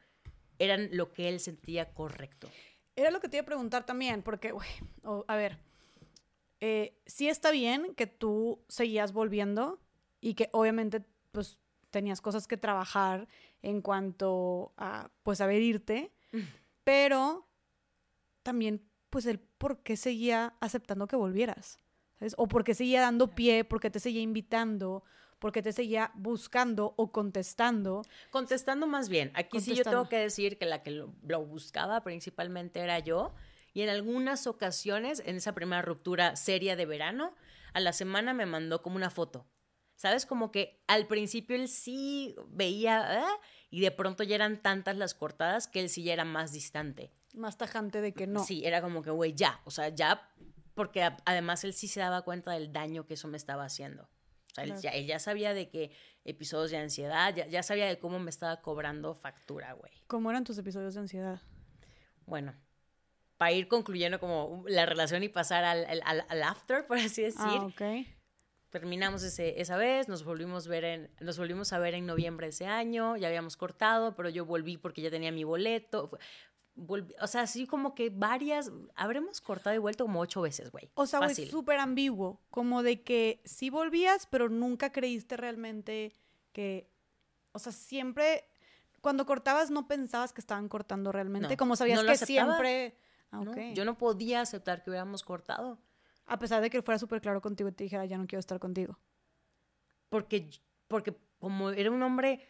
[0.59, 2.49] eran lo que él sentía correcto.
[2.95, 4.69] Era lo que te iba a preguntar también, porque, güey,
[5.27, 5.59] a ver,
[6.59, 9.79] eh, sí está bien que tú seguías volviendo
[10.21, 13.27] y que obviamente, pues, tenías cosas que trabajar
[13.61, 16.41] en cuanto a, pues, a ver irte, mm.
[16.83, 17.47] pero
[18.43, 21.79] también, pues, el por qué seguía aceptando que volvieras,
[22.19, 22.35] ¿sabes?
[22.37, 25.03] O por qué seguía dando pie, por qué te seguía invitando,
[25.39, 28.03] por qué te seguía buscando o contestando.
[28.29, 29.31] Contestando más bien.
[29.35, 33.33] Aquí sí yo tengo que decir que la que lo, lo buscaba principalmente era yo.
[33.73, 37.33] Y en algunas ocasiones, en esa primera ruptura seria de verano,
[37.73, 39.45] a la semana me mandó como una foto.
[39.95, 40.25] ¿Sabes?
[40.25, 43.39] Como que al principio él sí veía, ¿eh?
[43.69, 47.11] y de pronto ya eran tantas las cortadas que él sí ya era más distante
[47.33, 48.43] más tajante de que no.
[48.43, 50.29] Sí, era como que, güey, ya, o sea, ya,
[50.73, 54.03] porque además él sí se daba cuenta del daño que eso me estaba haciendo.
[54.03, 55.91] O sea, él, ya, sabía de que
[56.25, 59.91] episodios de ansiedad, ya, sabía de cómo me estaba cobrando factura, güey.
[60.05, 61.41] ¿Cómo eran tus episodios de ansiedad?
[62.27, 62.53] Bueno,
[63.37, 67.41] para ir concluyendo como la relación y pasar al, al, after, por así decir.
[67.43, 67.81] Ah, ok.
[68.69, 72.51] Terminamos ese, esa vez, nos volvimos, ver en, nos volvimos a ver en noviembre de
[72.51, 76.11] ese año, ya habíamos cortado, pero yo volví porque ya tenía mi boleto
[76.75, 80.89] o sea, así como que varias, habremos cortado y vuelto como ocho veces, güey.
[80.95, 86.13] O sea, güey, súper ambiguo, como de que sí volvías, pero nunca creíste realmente
[86.51, 86.89] que,
[87.51, 88.45] o sea, siempre,
[89.01, 92.97] cuando cortabas no pensabas que estaban cortando realmente, como sabías que siempre...
[93.31, 93.43] Ah,
[93.73, 95.79] yo no podía aceptar que hubiéramos cortado.
[96.27, 98.59] A pesar de que fuera súper claro contigo y te dijera, ya no quiero estar
[98.59, 98.99] contigo.
[100.09, 100.51] Porque,
[100.87, 102.47] porque como era un hombre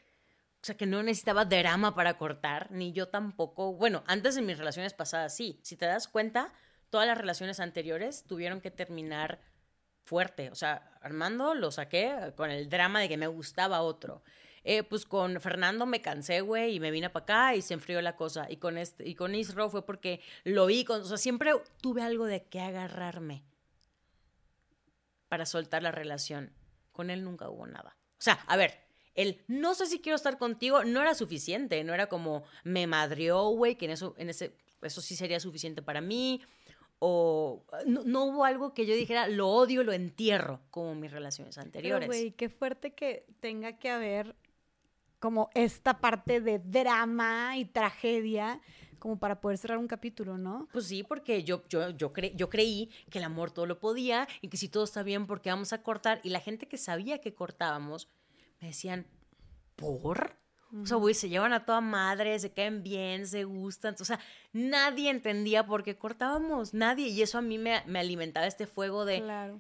[0.64, 3.74] o sea, que no necesitaba drama para cortar, ni yo tampoco.
[3.74, 5.60] Bueno, antes de mis relaciones pasadas, sí.
[5.62, 6.54] Si te das cuenta,
[6.90, 9.42] todas las relaciones anteriores tuvieron que terminar
[10.06, 10.52] fuerte.
[10.52, 14.24] O sea, Armando lo saqué con el drama de que me gustaba otro.
[14.64, 18.02] Eh, pues con Fernando me cansé, güey, y me vine para acá y se enfrió
[18.02, 18.50] la cosa.
[18.50, 21.52] Y con, este, y con Isro fue porque lo vi, con, o sea, siempre
[21.82, 23.44] tuve algo de qué agarrarme
[25.28, 26.54] para soltar la relación.
[26.94, 27.98] Con él nunca hubo nada.
[28.14, 28.80] O sea, a ver,
[29.16, 33.50] el no sé si quiero estar contigo no era suficiente, no era como me madrió,
[33.50, 36.42] güey, que en eso, en ese, eso sí sería suficiente para mí.
[37.06, 42.08] O no, hubo algo que yo dijera, lo odio, lo entierro, como mis relaciones anteriores.
[42.08, 44.38] güey, qué fuerte que tenga que haber
[45.20, 48.62] como esta parte de drama y tragedia
[49.00, 50.70] como para poder cerrar un capítulo, ¿no?
[50.72, 54.48] Pues sí, porque yo, yo, yo, yo creí que el amor todo lo podía y
[54.48, 56.22] que si todo está bien, porque vamos a cortar?
[56.24, 58.08] Y la gente que sabía que cortábamos
[58.64, 59.06] me decían,
[59.76, 60.38] ¿por?
[60.82, 63.94] O sea, güey, se llevan a toda madre, se caen bien, se gustan.
[64.00, 64.22] O sea,
[64.54, 67.10] nadie entendía por qué cortábamos, nadie.
[67.10, 69.20] Y eso a mí me, me alimentaba este fuego de...
[69.20, 69.60] Claro.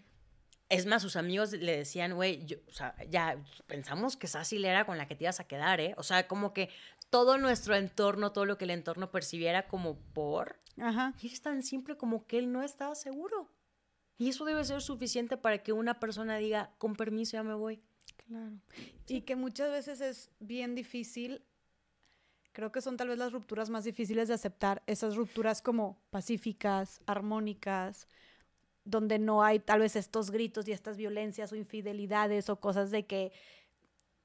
[0.69, 4.97] Es más, sus amigos le decían, güey, o sea, ya pensamos que Sassy era con
[4.97, 5.93] la que te ibas a quedar, ¿eh?
[5.97, 6.69] O sea, como que
[7.09, 10.55] todo nuestro entorno, todo lo que el entorno percibiera como por.
[10.81, 11.13] Ajá.
[11.21, 13.51] Y es tan simple como que él no estaba seguro.
[14.17, 17.83] Y eso debe ser suficiente para que una persona diga, con permiso, ya me voy.
[18.17, 18.57] Claro.
[19.07, 21.43] Y que muchas veces es bien difícil,
[22.53, 27.01] creo que son tal vez las rupturas más difíciles de aceptar, esas rupturas como pacíficas,
[27.05, 28.07] armónicas,
[28.85, 33.05] donde no hay tal vez estos gritos y estas violencias o infidelidades o cosas de
[33.05, 33.31] que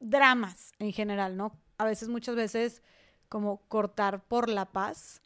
[0.00, 1.58] dramas en general, ¿no?
[1.76, 2.82] A veces, muchas veces,
[3.28, 5.22] como cortar por la paz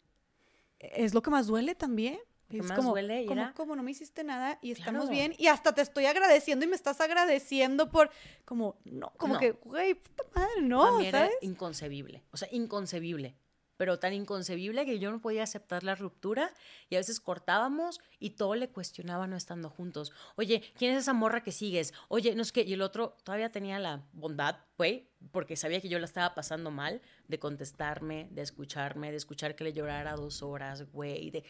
[0.79, 2.19] es lo que más duele también.
[2.49, 5.81] Es como, duele, como, como, no me hiciste nada y estamos bien y hasta te
[5.81, 8.11] estoy agradeciendo y me estás agradeciendo por,
[8.45, 11.31] como, no, como que, güey, puta madre, no, ¿sabes?
[11.41, 13.35] inconcebible, o sea, inconcebible
[13.77, 16.53] pero tan inconcebible que yo no podía aceptar la ruptura
[16.89, 20.11] y a veces cortábamos y todo le cuestionaba no estando juntos.
[20.35, 21.93] Oye, ¿quién es esa morra que sigues?
[22.07, 25.89] Oye, no es que, y el otro todavía tenía la bondad, güey, porque sabía que
[25.89, 30.43] yo la estaba pasando mal, de contestarme, de escucharme, de escuchar que le llorara dos
[30.43, 31.43] horas, güey, de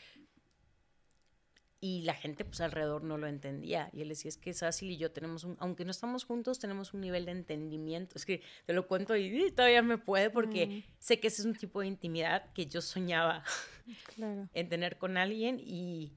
[1.84, 3.90] y la gente pues alrededor no lo entendía.
[3.92, 6.94] Y él decía, es que Sassy y yo tenemos un, aunque no estamos juntos, tenemos
[6.94, 8.18] un nivel de entendimiento.
[8.18, 10.84] Es que te lo cuento y, todavía me puede porque mm.
[11.00, 13.44] sé que ese es un tipo de intimidad que yo soñaba
[14.54, 16.14] en tener con alguien y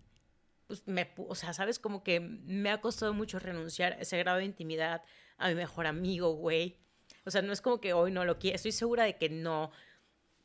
[0.69, 4.39] pues me, o sea, sabes, como que me ha costado mucho renunciar a ese grado
[4.39, 5.03] de intimidad
[5.37, 6.79] a mi mejor amigo, güey.
[7.25, 9.73] O sea, no es como que hoy no lo quiero, estoy segura de que no,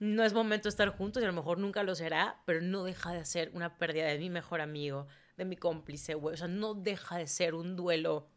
[0.01, 2.83] no es momento de estar juntos y a lo mejor nunca lo será, pero no
[2.83, 5.05] deja de ser una pérdida de mi mejor amigo,
[5.38, 6.33] de mi cómplice, güey.
[6.33, 8.27] O sea, no deja de ser un duelo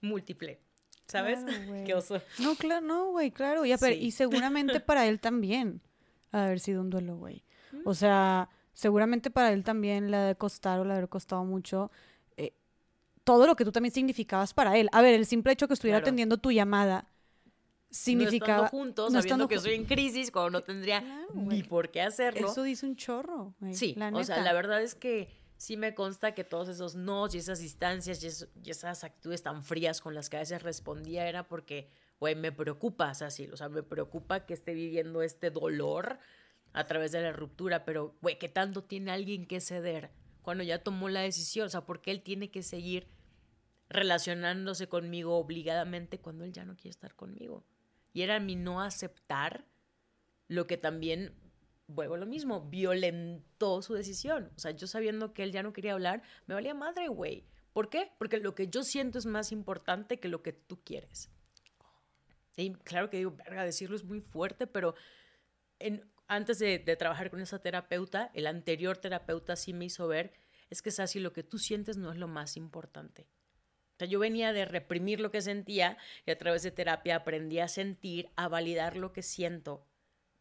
[0.00, 0.60] múltiple.
[1.08, 1.40] ¿Sabes?
[1.84, 2.22] Qué oso.
[2.38, 3.66] No, claro, no, güey, claro.
[3.66, 5.82] Y, y seguramente para él también
[6.30, 7.42] ha haber sido un duelo, güey.
[7.84, 11.44] O sea, seguramente para él también le ha de costar o le ha de costado
[11.44, 11.90] mucho
[12.36, 12.52] eh,
[13.24, 14.88] todo lo que tú también significabas para él.
[14.92, 17.08] A ver, el simple hecho que estuviera atendiendo tu llamada
[17.90, 18.58] significaba...
[18.58, 22.50] No estando juntos, sabiendo que estoy en crisis, cuando no tendría ni por qué hacerlo.
[22.50, 26.44] Eso dice un chorro, Sí, o sea, la verdad es que sí me consta que
[26.44, 30.40] todos esos nos y esas distancias y, esas actitudes tan frías con las que a
[30.40, 35.22] veces respondía era porque, güey, me preocupa, así, o sea, me preocupa que esté viviendo
[35.22, 36.18] este dolor
[36.72, 40.10] a través de la ruptura, pero, güey, ¿qué tanto tiene alguien que ceder
[40.42, 41.66] cuando ya tomó la decisión?
[41.66, 43.08] O sea, porque él tiene que seguir
[43.88, 47.64] relacionándose conmigo obligadamente cuando él ya no quiere estar conmigo?
[48.18, 49.64] Y era mi no aceptar
[50.48, 51.36] lo que también,
[51.86, 54.50] vuelvo a lo mismo, violentó su decisión.
[54.56, 57.44] O sea, yo sabiendo que él ya no quería hablar, me valía madre, güey.
[57.72, 58.10] ¿Por qué?
[58.18, 61.30] Porque lo que yo siento es más importante que lo que tú quieres.
[62.56, 64.96] Y claro que digo, verga, decirlo es muy fuerte, pero
[65.78, 70.32] en, antes de, trabajar con esa terapeuta, el anterior terapeuta sí me hizo ver,
[70.70, 73.28] es que así, lo que tú sientes no es lo más importante.
[73.98, 77.58] O sea, yo venía de reprimir lo que sentía y a través de terapia aprendí
[77.58, 79.84] a sentir, a validar lo que siento.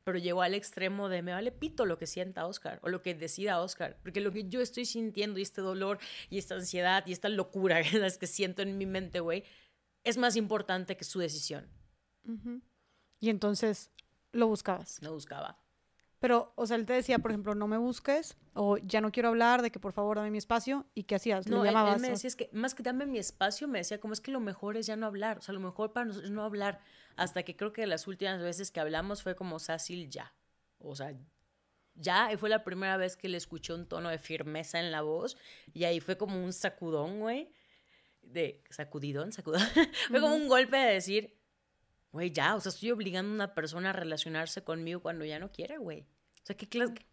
[0.04, 3.16] Pero llegó al extremo de me vale pito lo que sienta Oscar o lo que
[3.16, 5.98] decida Oscar, porque lo que yo estoy sintiendo y este dolor
[6.30, 7.82] y esta ansiedad y esta locura
[8.20, 9.44] que siento en mi mente, güey,
[10.04, 11.68] es más importante que su decisión.
[13.20, 13.90] Y entonces
[14.34, 15.02] lo buscabas.
[15.02, 15.60] Lo buscaba.
[16.20, 19.30] Pero, o sea, él te decía, por ejemplo, no me busques, o ya no quiero
[19.30, 21.48] hablar, de que por favor dame mi espacio, ¿y qué hacías?
[21.48, 24.14] No, llamabas, él, me decía, es que más que dame mi espacio, me decía, como
[24.14, 26.36] es que lo mejor es ya no hablar, o sea, lo mejor para nosotros es
[26.36, 26.80] no hablar,
[27.16, 30.34] hasta que creo que las últimas veces que hablamos fue como, Sácil, ya,
[30.80, 31.14] o sea,
[31.94, 35.02] ya, y fue la primera vez que le escuché un tono de firmeza en la
[35.02, 35.38] voz,
[35.72, 37.52] y ahí fue como un sacudón, güey,
[38.24, 39.62] de sacudidón, sacudón,
[40.10, 41.38] fue como un golpe de decir,
[42.18, 45.52] güey, ya, o sea, estoy obligando a una persona a relacionarse conmigo cuando ya no
[45.52, 46.02] quiere, güey.
[46.02, 46.68] O sea, ¿qué,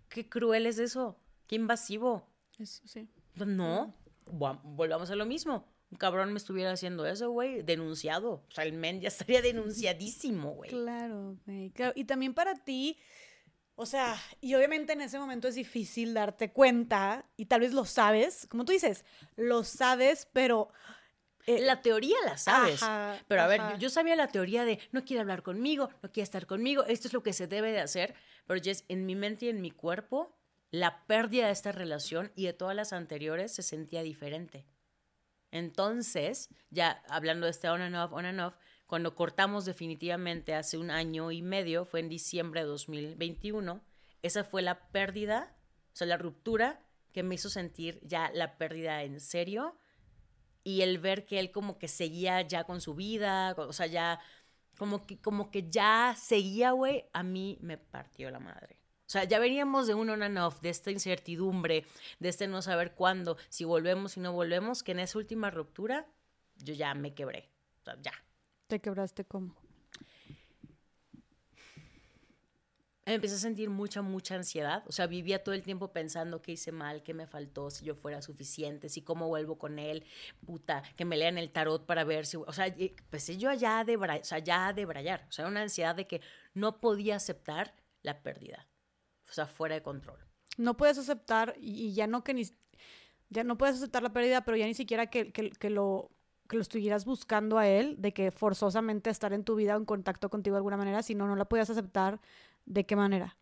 [0.09, 2.27] qué cruel es eso, qué invasivo.
[2.59, 3.07] Eso, sí.
[3.37, 3.95] Pues no,
[4.31, 5.69] volvamos a lo mismo.
[5.91, 8.47] Un cabrón me estuviera haciendo eso, güey, denunciado.
[8.49, 10.71] O sea, el men ya estaría denunciadísimo, güey.
[10.71, 11.71] Claro, güey.
[11.73, 11.93] Claro.
[11.97, 12.97] Y también para ti,
[13.75, 17.85] o sea, y obviamente en ese momento es difícil darte cuenta, y tal vez lo
[17.85, 19.05] sabes, como tú dices,
[19.37, 20.71] lo sabes, pero
[21.47, 22.81] Eh, la teoría la sabes.
[23.29, 26.47] pero a ver, yo, sabía la teoría de no quiere hablar conmigo, no quiere estar
[26.47, 28.15] conmigo, esto es lo que se debe de hacer.
[28.47, 30.37] Pero Jess, en mi mente y en mi cuerpo,
[30.71, 34.67] la pérdida de esta relación y de todas las anteriores se sentía diferente.
[35.51, 38.57] Entonces, ya hablando de este on and off, on and off,
[38.87, 43.85] cuando cortamos definitivamente hace un año y medio, fue en diciembre de 2021,
[44.23, 45.57] esa fue la pérdida,
[45.93, 46.81] o sea, la ruptura
[47.13, 49.79] que me hizo sentir ya la pérdida en serio
[50.65, 54.19] y el ver que él como que seguía ya con su vida, o sea, ya
[54.79, 58.79] como que, como que ya seguía, güey, a mí me partió la madre.
[59.07, 61.85] O sea, ya veníamos de un on and off, de esta incertidumbre,
[62.19, 66.07] de este no saber cuándo, si volvemos, y no volvemos, que en esa última ruptura
[66.57, 67.51] yo ya me quebré.
[67.83, 68.13] O sea, ya.
[68.67, 69.55] ¿Te quebraste cómo?
[73.07, 74.83] Empecé a sentir mucha, mucha ansiedad.
[74.87, 77.95] O sea, vivía todo el tiempo pensando qué hice mal, qué me faltó, si yo
[77.95, 80.05] fuera suficiente, si cómo vuelvo con él,
[80.47, 82.37] puta, que me lean el tarot para ver si.
[82.37, 82.75] O sea,
[83.11, 85.27] pues yo ya de, o sea, ya de brayar.
[85.29, 86.21] O sea, una ansiedad de que
[86.55, 88.67] no podía aceptar la pérdida.
[89.29, 90.19] O sea, fuera de control.
[90.57, 92.45] No puedes aceptar, y ya no que ni.
[93.31, 96.11] Ya no puedes aceptar la pérdida, pero ya ni siquiera que, que lo
[96.49, 100.29] que lo estuvieras buscando a él, de que forzosamente estar en tu vida en contacto
[100.29, 102.21] contigo de alguna manera, si no, no la podías aceptar,
[102.67, 103.37] ¿de qué manera?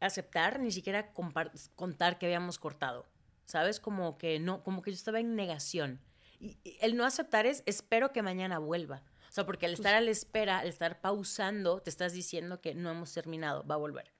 [0.00, 3.06] Aceptar, ni siquiera contar que habíamos cortado,
[3.46, 3.80] ¿sabes?
[3.80, 6.00] Como que no, como que yo estaba en negación.
[6.38, 9.02] Y, el no aceptar es, espero que mañana vuelva.
[9.28, 12.60] O sea, porque al pues estar a la espera, al estar pausando, te estás diciendo
[12.60, 14.12] que no hemos terminado, va a volver.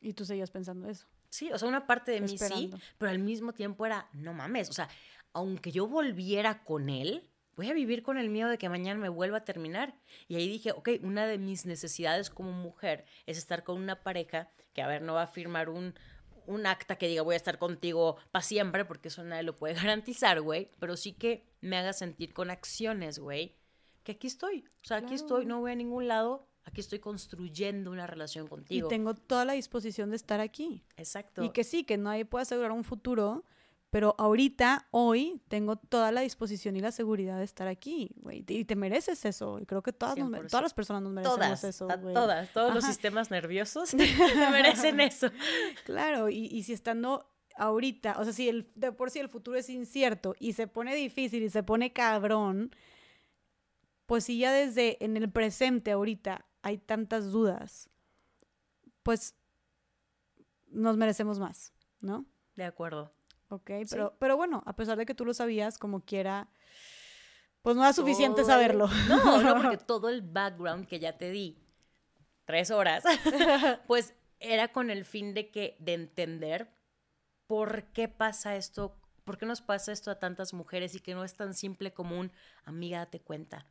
[0.00, 1.06] Y tú seguías pensando eso.
[1.28, 4.68] Sí, o sea, una parte de mí sí, pero al mismo tiempo era, no mames,
[4.68, 4.88] o sea,
[5.32, 7.29] aunque yo volviera con él,
[7.60, 9.94] voy a vivir con el miedo de que mañana me vuelva a terminar.
[10.28, 14.48] Y ahí dije, ok, una de mis necesidades como mujer es estar con una pareja
[14.72, 15.92] que, a ver, no va a firmar un,
[16.46, 19.74] un acta que diga voy a estar contigo para siempre, porque eso nadie lo puede
[19.84, 23.58] garantizar, güey, pero sí que me haga sentir con acciones, güey,
[24.04, 24.64] que aquí estoy.
[24.82, 28.86] O sea, aquí estoy, no voy a ningún lado, aquí estoy construyendo una relación contigo.
[28.86, 30.82] Y tengo toda la disposición de estar aquí.
[30.96, 31.44] Exacto.
[31.44, 33.44] Y que sí, que nadie puede asegurar un futuro
[33.90, 38.44] pero ahorita, hoy, tengo toda la disposición y la seguridad de estar aquí, güey.
[38.46, 39.58] Y te mereces eso.
[39.58, 42.14] Y creo que todas, todas las personas nos merecemos eso, güey.
[42.14, 43.94] Todas, todos los sistemas nerviosos
[44.52, 45.30] merecen eso.
[45.84, 49.58] Claro, y, y si estando ahorita, o sea, si el, de por sí el futuro
[49.58, 52.70] es incierto y se pone difícil y se pone cabrón,
[54.06, 57.90] pues si ya desde en el presente ahorita hay tantas dudas,
[59.02, 59.34] pues
[60.68, 62.24] nos merecemos más, ¿no?
[62.54, 63.10] De acuerdo.
[63.50, 66.48] Ok, pero, pero bueno, a pesar de que tú lo sabías, como quiera,
[67.62, 68.88] pues no era suficiente saberlo.
[69.08, 71.58] No, no, porque todo el background que ya te di,
[72.44, 73.02] tres horas,
[73.88, 76.70] pues era con el fin de que, de entender
[77.48, 81.24] por qué pasa esto, por qué nos pasa esto a tantas mujeres y que no
[81.24, 82.30] es tan simple como un
[82.64, 83.66] amiga, date cuenta.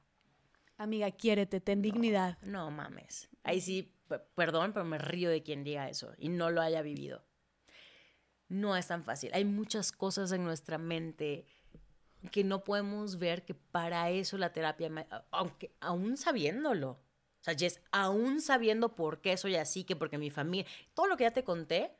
[0.76, 2.38] Amiga, quiérete, ten dignidad.
[2.42, 3.30] No mames.
[3.44, 3.96] Ahí sí,
[4.36, 7.29] perdón, pero me río de quien diga eso y no lo haya vivido
[8.50, 9.30] no es tan fácil.
[9.34, 11.46] Hay muchas cosas en nuestra mente
[12.32, 14.92] que no podemos ver que para eso la terapia,
[15.32, 20.30] aunque aún sabiéndolo, o sea, Jess, aún sabiendo por qué soy así, que porque mi
[20.30, 21.92] familia, todo lo que ya te conté,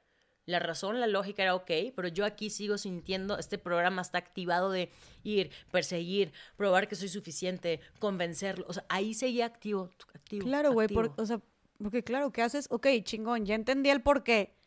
[0.46, 4.72] la razón, la lógica era ok, pero yo aquí sigo sintiendo, este programa está activado
[4.72, 4.90] de
[5.24, 10.46] ir, perseguir, probar que soy suficiente, convencerlo, o sea, ahí seguía activo, activo.
[10.46, 11.40] Claro, güey, o sea,
[11.82, 12.68] porque claro, ¿qué haces?
[12.72, 14.59] Ok, chingón, ya entendí el por qué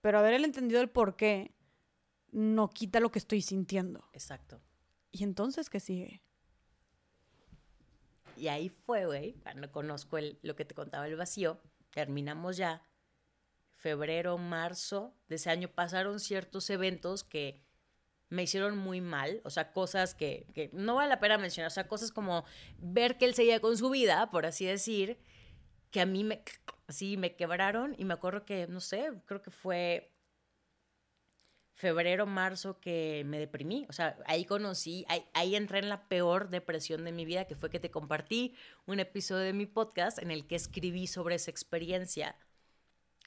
[0.00, 1.54] pero haber entendido el por qué
[2.30, 4.08] no quita lo que estoy sintiendo.
[4.12, 4.60] Exacto.
[5.10, 6.22] ¿Y entonces qué sigue?
[8.36, 11.60] Y ahí fue, güey, cuando conozco el, lo que te contaba el vacío,
[11.90, 12.82] terminamos ya.
[13.74, 17.62] Febrero, marzo de ese año pasaron ciertos eventos que
[18.28, 21.74] me hicieron muy mal, o sea, cosas que, que no vale la pena mencionar, o
[21.74, 22.44] sea, cosas como
[22.78, 25.18] ver que él seguía con su vida, por así decir,
[25.90, 26.42] que a mí me,
[26.86, 30.12] así me quebraron y me acuerdo que, no sé, creo que fue
[31.78, 33.86] febrero, marzo que me deprimí.
[33.88, 37.70] O sea, ahí conocí, ahí, entré en la peor depresión de mi vida, que fue
[37.70, 38.54] que te compartí
[38.86, 42.36] un episodio de mi podcast en el que escribí sobre esa experiencia,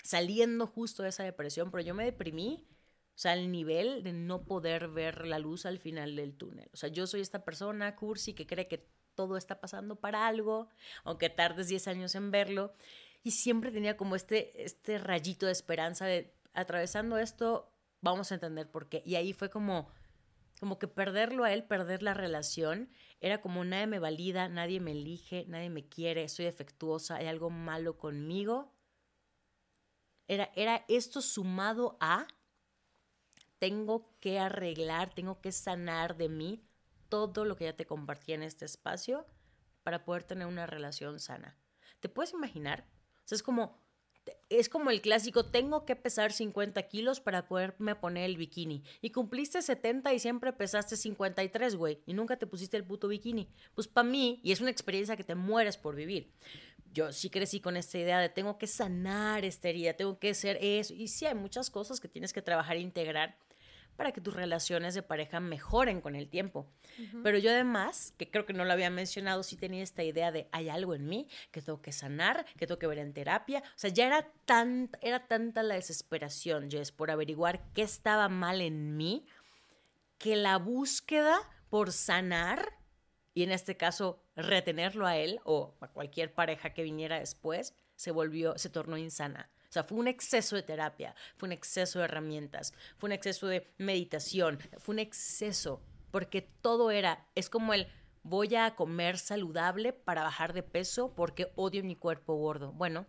[0.04, 2.68] saliendo justo de esa depresión, pero yo me deprimí.
[3.16, 6.70] O sea, al nivel de no poder ver la luz al final del túnel.
[6.74, 8.90] O sea, yo soy esta persona, cursi, que cree que
[9.28, 10.68] todo está pasando para algo,
[11.04, 12.74] aunque tardes 10 años en verlo.
[13.24, 18.70] Y siempre tenía como este, este rayito de esperanza de atravesando esto, vamos a entender
[18.70, 19.04] por qué.
[19.06, 19.90] Y ahí fue como,
[20.60, 24.92] como que perderlo a él, perder la relación, era como nadie me valida, nadie me
[24.92, 28.74] elige, nadie me quiere, soy defectuosa, hay algo malo conmigo.
[30.28, 32.28] Era, era esto sumado a
[33.60, 36.64] tengo que arreglar, tengo que sanar de mí
[37.12, 39.28] todo lo que ya te compartí en este espacio
[39.84, 41.58] para poder tener una relación sana.
[42.00, 42.88] ¿Te puedes imaginar?
[43.30, 43.80] Es como,
[44.50, 48.84] es como el clásico, tengo que pesar 50 kilos para poderme poner el bikini.
[49.02, 52.02] Y cumpliste 70 y siempre pesaste 53, güey.
[52.06, 53.50] Y nunca te pusiste el puto bikini.
[53.76, 56.34] Pues para mí, y es una experiencia que te mueres por vivir.
[56.94, 60.58] Yo sí crecí con esta idea de tengo que sanar esta herida, tengo que ser
[60.62, 60.94] eso.
[60.94, 63.38] Y sí hay muchas cosas que tienes que trabajar e integrar
[63.96, 66.68] para que tus relaciones de pareja mejoren con el tiempo.
[67.24, 70.48] Pero yo además, que creo que no lo había mencionado, sí tenía esta idea de
[70.52, 73.60] hay algo en mí que tengo que sanar, que tengo que ver en terapia.
[73.60, 78.62] O sea, ya era, tan, era tanta la desesperación, Jess, por averiguar qué estaba mal
[78.62, 79.26] en mí,
[80.18, 81.40] que la búsqueda
[81.70, 82.78] por sanar,
[83.34, 88.12] y en este caso retenerlo a él o a cualquier pareja que viniera después, se
[88.12, 89.50] volvió, se tornó insana.
[89.72, 93.48] O sea, fue un exceso de terapia, fue un exceso de herramientas, fue un exceso
[93.48, 97.88] de meditación, fue un exceso, porque todo era, es como el
[98.24, 102.74] voy a comer saludable para bajar de peso porque odio mi cuerpo gordo.
[102.74, 103.06] Bueno,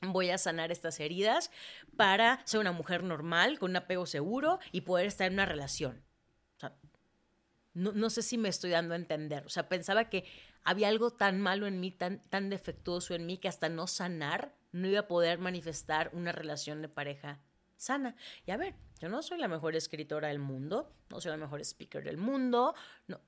[0.00, 1.50] voy a sanar estas heridas
[1.98, 6.02] para ser una mujer normal, con un apego seguro y poder estar en una relación.
[6.56, 6.74] O sea,
[7.74, 9.44] no, no, sé si me estoy dando a entender.
[9.44, 10.24] O sea, pensaba que
[10.64, 14.54] había algo tan malo en mí, tan, tan defectuoso en mí, que hasta no sanar
[14.72, 17.40] no iba a poder manifestar una relación de pareja
[17.76, 18.14] sana.
[18.46, 21.60] Y a ver, yo no soy la mejor escritora del mundo, no soy la mejor
[21.60, 22.74] speaker del mundo,
[23.08, 23.20] no,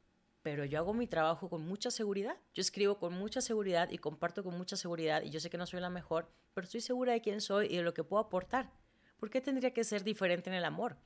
[0.42, 2.36] pero yo hago mi trabajo con mucha seguridad.
[2.52, 5.66] Yo escribo con mucha seguridad y comparto con mucha seguridad y yo sé que no
[5.66, 8.70] soy la mejor, pero estoy segura de quién soy y de lo que puedo aportar.
[9.18, 10.96] ¿Por qué tendría que ser diferente en el amor?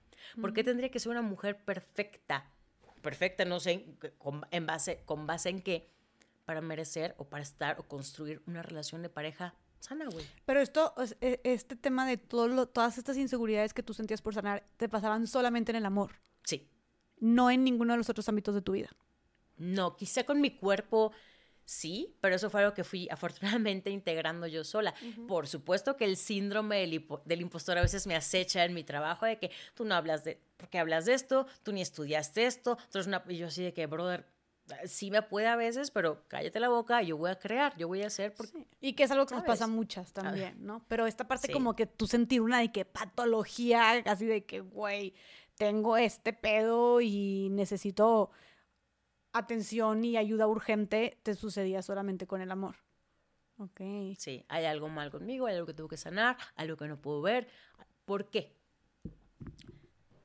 [0.40, 2.50] ¿Por qué tendría que ser una mujer perfecta?
[3.02, 3.84] Perfecta, no sé,
[4.50, 5.90] en base, con base en qué,
[6.46, 10.24] para merecer o para estar o construir una relación de pareja sana, güey.
[10.46, 14.64] Pero esto, e, este tema de todo todas estas inseguridades que tú sentías por sanar,
[14.78, 16.12] te pasaban solamente en el amor.
[16.44, 16.70] Sí.
[17.18, 18.88] No en ninguno de los otros ámbitos de tu vida.
[19.58, 21.12] No, quizá con mi cuerpo
[21.64, 24.94] sí, pero eso fue algo que fui afortunadamente integrando yo sola.
[25.26, 29.26] Por supuesto que el síndrome del, del, impostor a veces me acecha en mi trabajo
[29.26, 31.46] de que tú no hablas de, ¿por qué hablas de esto?
[31.64, 32.78] Tú ni estudiaste esto.
[32.84, 34.35] Entonces, una, y yo así de que, brother,
[34.84, 38.02] sí me puede a veces, pero cállate la boca, yo voy a crear, yo voy
[38.02, 38.34] a hacer.
[38.34, 40.84] Porque, Y que es algo que nos pasa muchas también, ¿no?
[40.88, 45.14] Pero esta parte como que tú sentir una de que patología, así de que, güey,
[45.56, 48.30] tengo este pedo y necesito
[49.32, 52.76] atención y ayuda urgente, te sucedía solamente con el amor.
[53.58, 53.80] Ok.
[54.18, 57.22] Sí, hay algo mal conmigo, hay algo que tengo que sanar, algo que no puedo
[57.22, 57.48] ver.
[58.04, 58.54] ¿Por qué?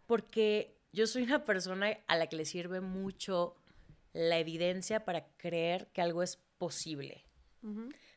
[0.06, 3.56] Porque yo soy una persona a la que le sirve mucho
[4.14, 7.26] la evidencia para creer que algo es posible.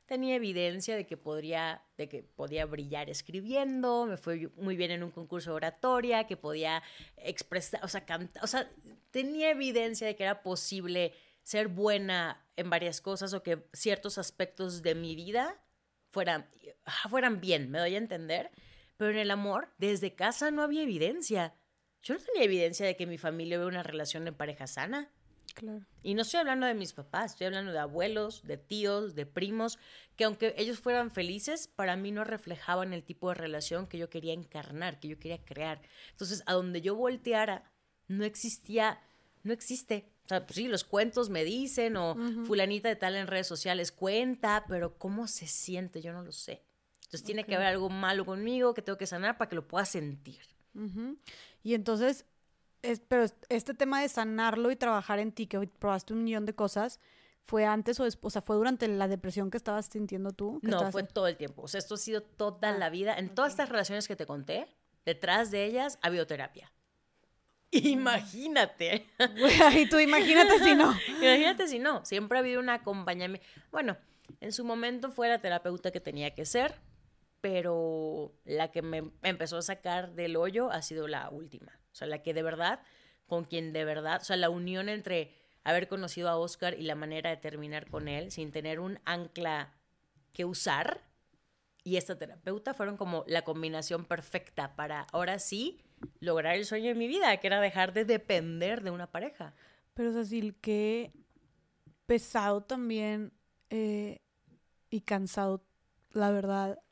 [0.06, 5.02] Tenía evidencia de que, podría, de que podía brillar escribiendo, me fue muy bien en
[5.02, 6.82] un concurso de oratoria, que podía
[7.16, 8.68] expresar, o sea, cantar, o sea,
[9.10, 14.82] tenía evidencia de que era posible ser buena en varias cosas o que ciertos aspectos
[14.82, 15.60] de mi vida
[16.10, 16.48] fueran,
[17.08, 18.50] fueran bien, me doy a entender.
[18.96, 21.54] Pero en el amor, desde casa no había evidencia.
[22.02, 25.10] Yo no tenía evidencia de que mi familia vea una relación de pareja sana.
[26.02, 29.78] Y no estoy hablando de mis papás, estoy hablando de abuelos, de tíos, de primos,
[30.16, 34.10] que aunque ellos fueran felices, para mí no reflejaban el tipo de relación que yo
[34.10, 35.80] quería encarnar, que yo quería crear.
[36.10, 37.70] Entonces, a donde yo volteara,
[38.08, 39.00] no existía,
[39.42, 40.10] no existe.
[40.24, 43.92] O sea, pues sí, los cuentos me dicen, o fulanita de tal en redes sociales
[43.92, 46.00] cuenta, pero ¿cómo se siente?
[46.00, 46.62] Yo no lo sé.
[47.04, 49.84] Entonces tiene que haber algo malo conmigo que tengo que sanar para que lo pueda
[49.84, 50.40] sentir.
[51.62, 52.24] Y entonces,
[53.08, 56.54] pero este tema de sanarlo y trabajar en ti, que hoy probaste un millón de
[56.54, 57.00] cosas,
[57.42, 58.32] ¿fue antes o después?
[58.32, 60.60] O sea, ¿fue durante la depresión que estabas sintiendo tú?
[60.62, 61.62] No, fue todo el tiempo.
[61.62, 63.16] O sea, esto ha sido toda ah, la vida.
[63.16, 64.66] En todas estas relaciones que te conté,
[65.04, 66.72] detrás de ellas ha habido terapia.
[67.70, 69.06] Imagínate.
[69.76, 70.94] y tú imagínate si no.
[71.20, 72.04] imagínate si no.
[72.04, 73.46] Siempre ha habido un acompañamiento.
[73.72, 73.96] Bueno,
[74.40, 76.74] en su momento fue la terapeuta que tenía que ser,
[77.40, 81.78] pero la que me empezó a sacar del hoyo ha sido la última.
[81.94, 82.80] O sea, la que de verdad,
[83.28, 85.32] con quien de verdad, o sea, la unión entre
[85.62, 89.72] haber conocido a Oscar y la manera de terminar con él sin tener un ancla
[90.32, 91.00] que usar
[91.84, 95.80] y esta terapeuta fueron como la combinación perfecta para ahora sí
[96.18, 99.54] lograr el sueño de mi vida, que era dejar de depender de una pareja.
[99.94, 101.12] Pero Cecil, qué
[102.06, 103.32] pesado también
[103.70, 104.20] eh,
[104.90, 105.62] y cansado,
[106.10, 106.82] la verdad,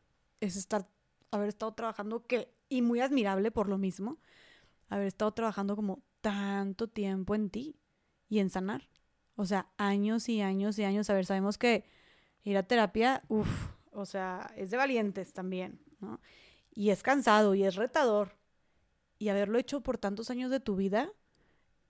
[0.41, 0.87] es estar,
[1.33, 4.19] haber estado trabajando que, y muy admirable por lo mismo,
[4.95, 7.77] haber estado trabajando como tanto tiempo en ti
[8.29, 8.89] y en sanar.
[9.37, 11.09] O sea, años y años y años.
[11.09, 11.85] A ver, sabemos que
[12.45, 16.21] ir a terapia, uff, o sea, es de valientes también, ¿no?
[16.75, 18.37] Y es cansado y es retador.
[19.19, 21.12] y haberlo hecho por tantos años de tu vida,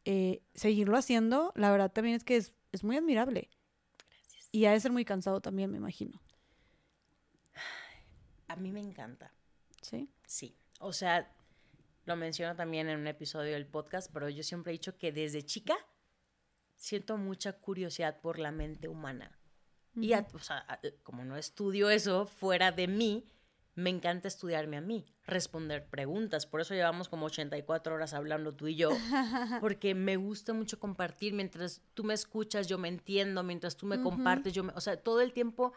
[0.05, 3.49] eh, seguirlo haciendo, la verdad también es que es, es muy admirable.
[3.97, 4.49] Gracias.
[4.53, 6.21] Y ha de ser muy cansado también, me imagino.
[8.49, 9.33] A mí me encanta.
[9.81, 10.11] ¿Sí?
[10.27, 10.55] Sí.
[10.79, 11.33] O sea,
[12.05, 15.45] lo menciono también en un episodio del podcast, pero yo siempre he dicho que desde
[15.45, 15.75] chica
[16.77, 19.39] siento mucha curiosidad por la mente humana.
[19.95, 23.27] Y, o sea, como no estudio eso fuera de mí,
[23.75, 26.47] me encanta estudiarme a mí, responder preguntas.
[26.47, 28.91] Por eso llevamos como 84 horas hablando tú y yo,
[29.61, 31.35] porque me gusta mucho compartir.
[31.35, 33.43] Mientras tú me escuchas, yo me entiendo.
[33.43, 34.73] Mientras tú me compartes, yo me...
[34.75, 35.73] O sea, todo el tiempo...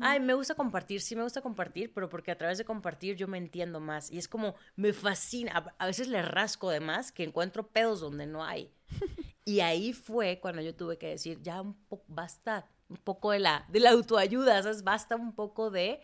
[0.00, 3.28] Ay, me gusta compartir, sí me gusta compartir, pero porque a través de compartir yo
[3.28, 4.10] me entiendo más.
[4.10, 5.74] Y es como, me fascina.
[5.78, 8.70] A, veces le rasco de más que encuentro pedos donde no hay.
[9.44, 13.40] y ahí fue cuando yo tuve que decir, ya un poco, basta un poco de
[13.40, 14.84] la, de la autoayuda, ¿sabes?
[14.84, 16.00] Basta un poco de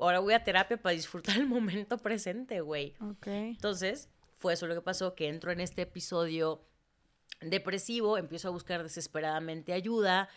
[0.00, 2.94] ahora voy a terapia para disfrutar el momento presente, güey.
[3.00, 3.26] Ok.
[3.26, 4.08] Entonces,
[4.38, 6.64] fue eso lo que pasó, que entro en este episodio
[7.40, 10.28] depresivo, empiezo a buscar desesperadamente ayuda.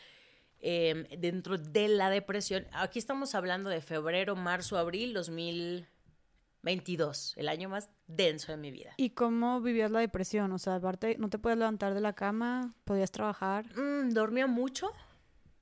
[0.64, 7.67] Em, dentro de la depresión, aquí estamos hablando de febrero, marzo, abril 2022, el año
[7.67, 8.93] más denso de mi vida.
[8.98, 10.51] ¿Y cómo vivías la depresión?
[10.51, 12.75] O sea, aparte, ¿no te puedes levantar de la cama?
[12.83, 13.65] ¿Podías trabajar?
[13.75, 14.91] Mm, dormía mucho,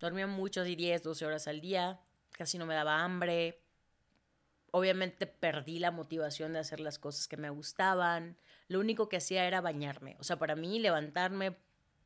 [0.01, 3.63] dormía mucho, así 10, 12 horas al día, casi no me daba hambre,
[4.71, 8.37] obviamente perdí la motivación de hacer las cosas que me gustaban.
[8.67, 10.15] Lo único que hacía era bañarme.
[10.19, 11.57] O sea, para mí levantarme,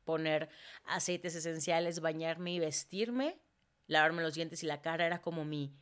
[0.04, 0.48] poner
[0.84, 3.38] aceites esenciales, bañarme y vestirme,
[3.86, 5.72] lavarme los dientes y la cara era como mi,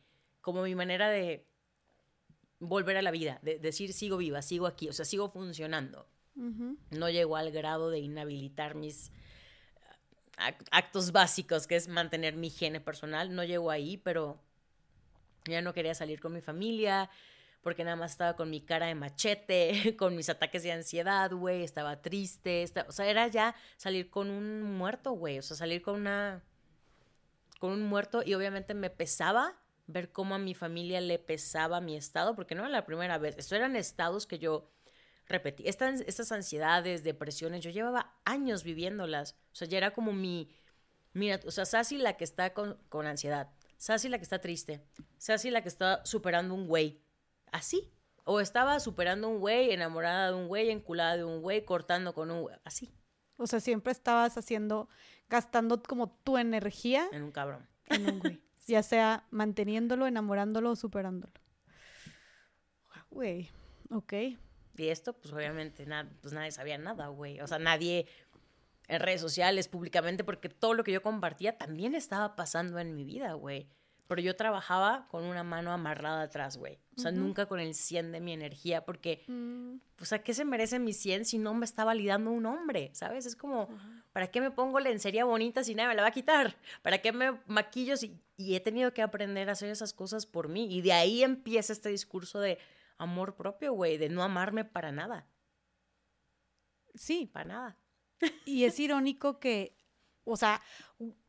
[0.41, 1.45] como mi manera de
[2.59, 6.07] volver a la vida, de decir sigo viva, sigo aquí, o sea, sigo funcionando.
[6.35, 9.11] No llegó al grado de inhabilitar mis
[10.71, 14.39] actos básicos, que es mantener mi higiene personal, no llegó ahí, pero
[15.45, 17.09] ya no quería salir con mi familia
[17.63, 21.63] porque nada más estaba con mi cara de machete, con mis ataques de ansiedad, güey,
[21.63, 25.95] estaba triste, o sea, era ya salir con un muerto, güey, o sea, salir con
[25.95, 26.43] una
[27.59, 31.95] con un muerto y obviamente me pesaba ver cómo a mi familia le pesaba mi
[31.95, 34.69] estado, porque no era la primera vez, estos eran estados que yo
[35.27, 40.53] repetí, estas, estas ansiedades, depresiones, yo llevaba años viviéndolas, o sea, ya era como mi,
[41.13, 43.49] mira, o sea, Sassy la que está con, con ansiedad,
[43.83, 44.81] Sassy la que está triste.
[45.17, 47.02] Sassy la que está superando un güey.
[47.53, 47.93] Así.
[48.25, 52.31] O estaba superando un güey, enamorada de un güey, enculada de un güey, cortando con
[52.31, 52.57] un güey.
[52.65, 52.93] Así.
[53.37, 54.89] O sea, siempre estabas haciendo,
[55.29, 57.07] gastando como tu energía.
[57.11, 57.69] En un cabrón.
[57.85, 58.41] En un güey.
[58.67, 61.33] ya sea manteniéndolo, enamorándolo o superándolo.
[63.09, 63.51] Güey,
[63.91, 64.13] ok.
[64.75, 65.85] Y esto, pues obviamente,
[66.21, 67.39] pues nadie sabía nada, güey.
[67.41, 68.07] O sea, nadie
[68.87, 73.03] en redes sociales, públicamente, porque todo lo que yo compartía también estaba pasando en mi
[73.03, 73.69] vida, güey.
[74.07, 76.77] Pero yo trabajaba con una mano amarrada atrás, güey.
[76.97, 79.75] O sea, nunca con el 100 de mi energía, porque, mm.
[80.01, 82.91] o sea, ¿qué se merece mi 100 si no me está validando un hombre?
[82.93, 83.25] ¿Sabes?
[83.25, 83.69] Es como,
[84.11, 86.57] ¿para qué me pongo lencería bonita si nadie me la va a quitar?
[86.81, 88.19] ¿Para qué me maquillo si...
[88.35, 90.67] Y he tenido que aprender a hacer esas cosas por mí.
[90.69, 92.59] Y de ahí empieza este discurso de
[92.97, 95.25] amor propio, güey, de no amarme para nada.
[96.93, 97.29] Sí.
[97.31, 97.77] Para nada.
[98.45, 99.75] Y es irónico que,
[100.23, 100.61] o sea,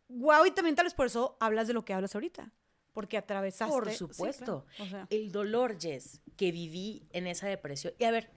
[0.08, 2.50] wow, y también tal vez por eso hablas de lo que hablas ahorita.
[2.94, 3.74] Porque atravesaste.
[3.74, 4.64] Por supuesto.
[5.10, 7.92] El dolor, Jess, que viví en esa depresión.
[7.98, 8.30] Y a ver,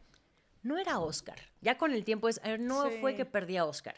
[0.64, 1.40] no era Oscar.
[1.62, 3.96] Ya con el tiempo es, a ver, no fue que perdí a Oscar,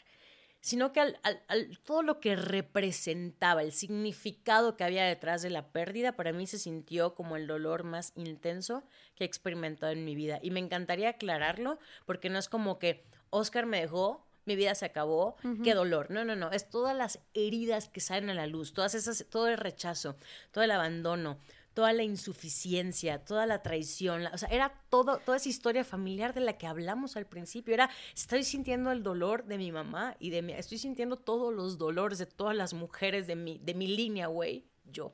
[0.61, 6.11] sino que al, todo lo que representaba, el significado que había detrás de la pérdida,
[6.11, 8.83] para mí se sintió como el dolor más intenso
[9.15, 10.39] que he experimentado en mi vida.
[10.43, 14.85] Y me encantaría aclararlo, porque no es como que Oscar me dejó mi vida se
[14.85, 16.09] acabó, qué dolor.
[16.09, 19.47] No, no, no, es todas las heridas que salen a la luz, todas esas, todo
[19.47, 20.17] el rechazo,
[20.51, 21.37] todo el abandono,
[21.75, 26.41] toda la insuficiencia, toda la traición, o sea, era todo, toda esa historia familiar de
[26.41, 30.41] la que hablamos al principio, era, estoy sintiendo el dolor de mi mamá y de
[30.41, 34.27] mi, estoy sintiendo todos los dolores de todas las mujeres de mi, de mi línea,
[34.27, 35.13] güey, yo.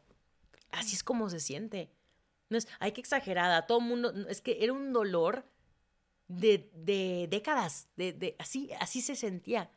[0.71, 1.91] Así es como se siente.
[2.49, 5.45] No es, hay que exagerada, todo el mundo, es que era un dolor
[6.27, 9.69] de, de décadas, de, de, así, así se sentía.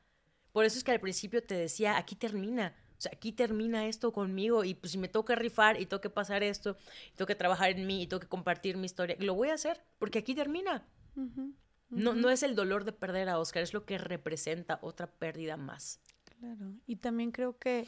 [0.52, 4.12] Por eso es que al principio te decía, aquí termina, o sea, aquí termina esto
[4.12, 6.76] conmigo y pues si me toca rifar y tengo que pasar esto,
[7.12, 9.54] y tengo que trabajar en mí y tengo que compartir mi historia, lo voy a
[9.54, 10.86] hacer porque aquí termina.
[11.90, 15.56] No, no es el dolor de perder a Oscar, es lo que representa otra pérdida
[15.56, 16.00] más.
[16.38, 17.86] Claro, y también creo que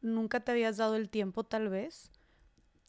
[0.00, 2.10] nunca te habías dado el tiempo tal vez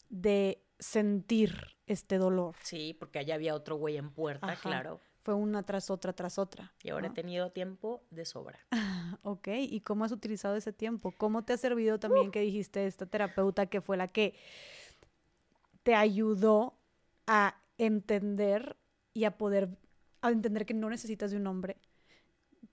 [0.08, 2.54] de sentir este dolor.
[2.62, 5.00] Sí, porque allá había otro güey en puerta, claro.
[5.22, 6.74] Fue una tras otra tras otra.
[6.82, 8.58] Y ahora he tenido tiempo de sobra.
[9.22, 11.12] ok, ¿y cómo has utilizado ese tiempo?
[11.16, 14.34] ¿Cómo te ha servido también que dijiste esta terapeuta que fue la que
[15.82, 16.78] te ayudó
[17.26, 18.76] a entender
[19.14, 19.70] y a poder
[20.20, 21.76] a entender que no necesitas de un hombre,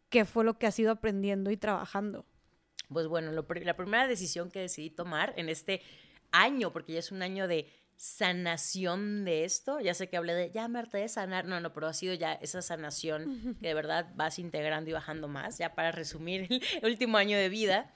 [0.09, 2.25] ¿qué fue lo que has ido aprendiendo y trabajando?
[2.89, 5.81] Pues bueno, la primera decisión que decidí tomar en este
[6.31, 7.69] año, porque ya es un año de
[8.01, 9.79] sanación de esto.
[9.79, 11.45] Ya sé que hablé de, ya me de sanar.
[11.45, 15.27] No, no, pero ha sido ya esa sanación que de verdad vas integrando y bajando
[15.27, 15.59] más.
[15.59, 17.93] Ya para resumir el último año de vida,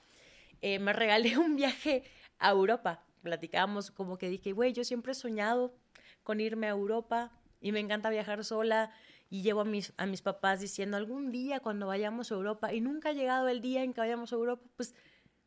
[0.62, 2.04] eh, me regalé un viaje
[2.38, 3.04] a Europa.
[3.24, 5.76] Platicábamos como que dije, güey, yo siempre he soñado
[6.22, 8.92] con irme a Europa y me encanta viajar sola.
[9.32, 12.80] Y llevo a mis, a mis papás diciendo, algún día cuando vayamos a Europa, y
[12.80, 14.94] nunca ha llegado el día en que vayamos a Europa, pues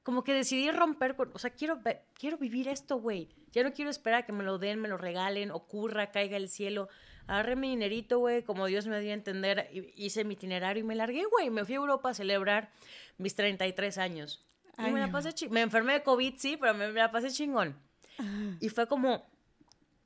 [0.08, 1.82] como que decidí romper con, o sea, quiero,
[2.14, 3.28] quiero vivir esto, güey.
[3.52, 6.48] Ya no quiero esperar a que me lo den, me lo regalen, ocurra, caiga el
[6.48, 6.88] cielo.
[7.26, 10.94] Agarré mi dinerito, güey, como Dios me dio a entender, hice mi itinerario y me
[10.94, 11.50] largué, güey.
[11.50, 12.70] Me fui a Europa a celebrar
[13.18, 14.48] mis 33 años.
[14.78, 17.76] y me la pasé Me enfermé de COVID, sí, pero me, la pasé chingón.
[18.16, 18.56] Ah.
[18.60, 19.28] Y fue como,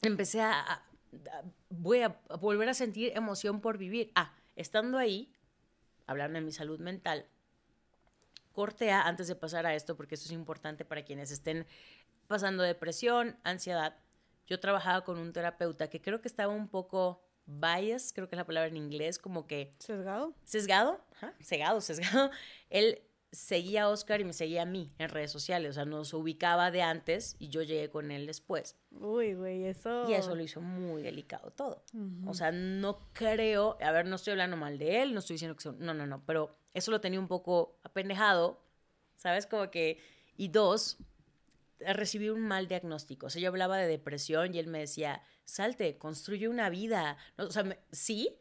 [0.02, 0.82] empecé a,
[1.70, 4.10] voy a, a volver a sentir emoción por vivir.
[4.16, 5.32] Ah, estando ahí,
[6.08, 7.24] hablando de mi salud mental,
[8.52, 11.66] cortea antes de pasar a esto, porque esto es importante para quienes estén
[12.26, 13.96] pasando depresión, ansiedad.
[14.46, 18.38] Yo trabajaba con un terapeuta que creo que estaba un poco bias, creo que es
[18.38, 19.72] la palabra en inglés, como que...
[19.78, 20.34] ¿Sesgado?
[20.44, 22.30] Sesgado, Ajá, sesgado, sesgado.
[22.70, 26.12] Él seguía a Oscar y me seguía a mí en redes sociales, o sea, nos
[26.12, 28.76] ubicaba de antes y yo llegué con él después.
[28.90, 30.08] Uy, güey, eso...
[30.08, 31.82] Y eso lo hizo muy delicado todo.
[32.26, 35.56] O sea, no creo, a ver, no estoy hablando mal de él, no estoy diciendo
[35.56, 35.62] que...
[35.62, 38.62] Son, no, no, no, pero eso lo tenía un poco apendejado,
[39.16, 39.46] ¿sabes?
[39.46, 39.98] Como que...
[40.36, 40.98] Y dos,
[41.80, 43.26] recibí un mal diagnóstico.
[43.26, 47.16] O sea, yo hablaba de depresión y él me decía, salte, construye una vida.
[47.36, 48.38] o sea, sí,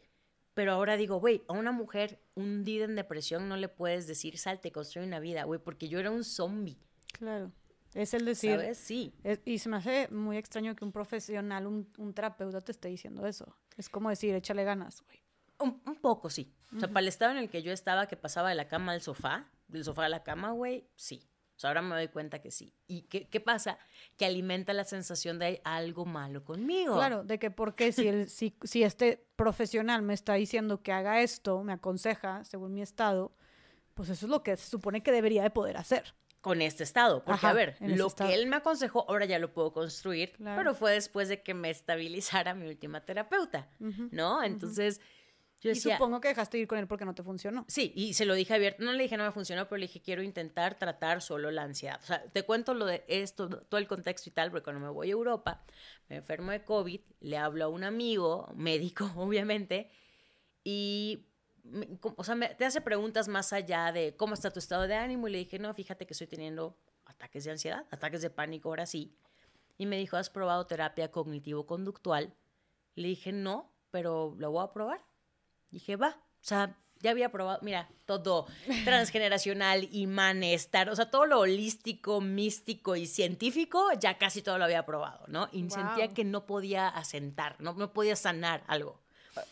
[0.53, 4.71] pero ahora digo, güey, a una mujer hundida en depresión no le puedes decir, salte,
[4.71, 6.77] construye una vida, güey, porque yo era un zombie.
[7.13, 7.51] Claro.
[7.93, 8.51] Es el decir.
[8.51, 8.77] ¿Sabes?
[8.77, 9.13] Sí.
[9.43, 13.25] y se me hace muy extraño que un profesional, un, un, terapeuta te esté diciendo
[13.25, 13.57] eso.
[13.77, 15.21] Es como decir, échale ganas, güey.
[15.61, 16.53] Un, poco, sí.
[16.75, 18.93] O sea, para el estado en el que yo estaba, que pasaba de la cama
[18.93, 21.27] al sofá, del sofá a la cama, güey, sí.
[21.55, 22.73] O sea, ahora me doy cuenta que sí.
[22.87, 23.77] ¿Y qué, qué pasa?
[24.17, 26.95] Que alimenta la sensación de hay algo malo conmigo.
[26.95, 31.21] Claro, de que porque si, el, si, si este profesional me está diciendo que haga
[31.21, 33.35] esto, me aconseja, según mi estado,
[33.93, 37.23] pues eso es lo que se supone que debería de poder hacer con este estado.
[37.23, 40.91] Porque, a ver, lo que él me aconsejó, ahora ya lo puedo construir, pero fue
[40.93, 44.43] después de que me estabilizara mi última terapeuta, ¿no?
[44.43, 44.99] Entonces,
[45.63, 47.65] y supongo que dejaste ir con él porque no te funcionó.
[47.67, 48.83] Sí, y se lo dije abierto.
[48.83, 51.99] No le dije no me funcionó, pero le dije quiero intentar tratar solo la ansiedad.
[52.01, 54.89] O sea, te cuento lo de esto, todo el contexto y tal, porque cuando me
[54.89, 55.63] voy a Europa,
[56.09, 59.89] me enfermo de COVID, le hablo a un amigo, médico, obviamente,
[60.63, 61.25] y
[62.15, 65.31] o sea, te hace preguntas más allá de cómo está tu estado de ánimo y
[65.31, 66.75] le dije, no, fíjate que estoy teniendo
[67.05, 69.15] ataques de ansiedad, ataques de pánico, ahora sí.
[69.77, 72.33] Y me dijo, ¿has probado terapia cognitivo-conductual?
[72.95, 75.03] Le dije, no, pero lo voy a probar.
[75.71, 78.47] Dije, va, o sea, ya había probado, mira, todo
[78.85, 84.65] transgeneracional, imán, estar, o sea, todo lo holístico, místico y científico, ya casi todo lo
[84.65, 85.49] había probado, ¿no?
[85.51, 89.01] Y sentía que no podía asentar, no, no podía sanar algo.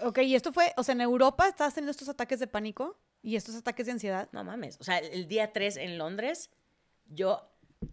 [0.01, 3.35] Ok, y esto fue, o sea, en Europa estabas teniendo estos ataques de pánico y
[3.35, 4.29] estos ataques de ansiedad.
[4.31, 6.49] No mames, o sea, el día 3 en Londres,
[7.05, 7.48] yo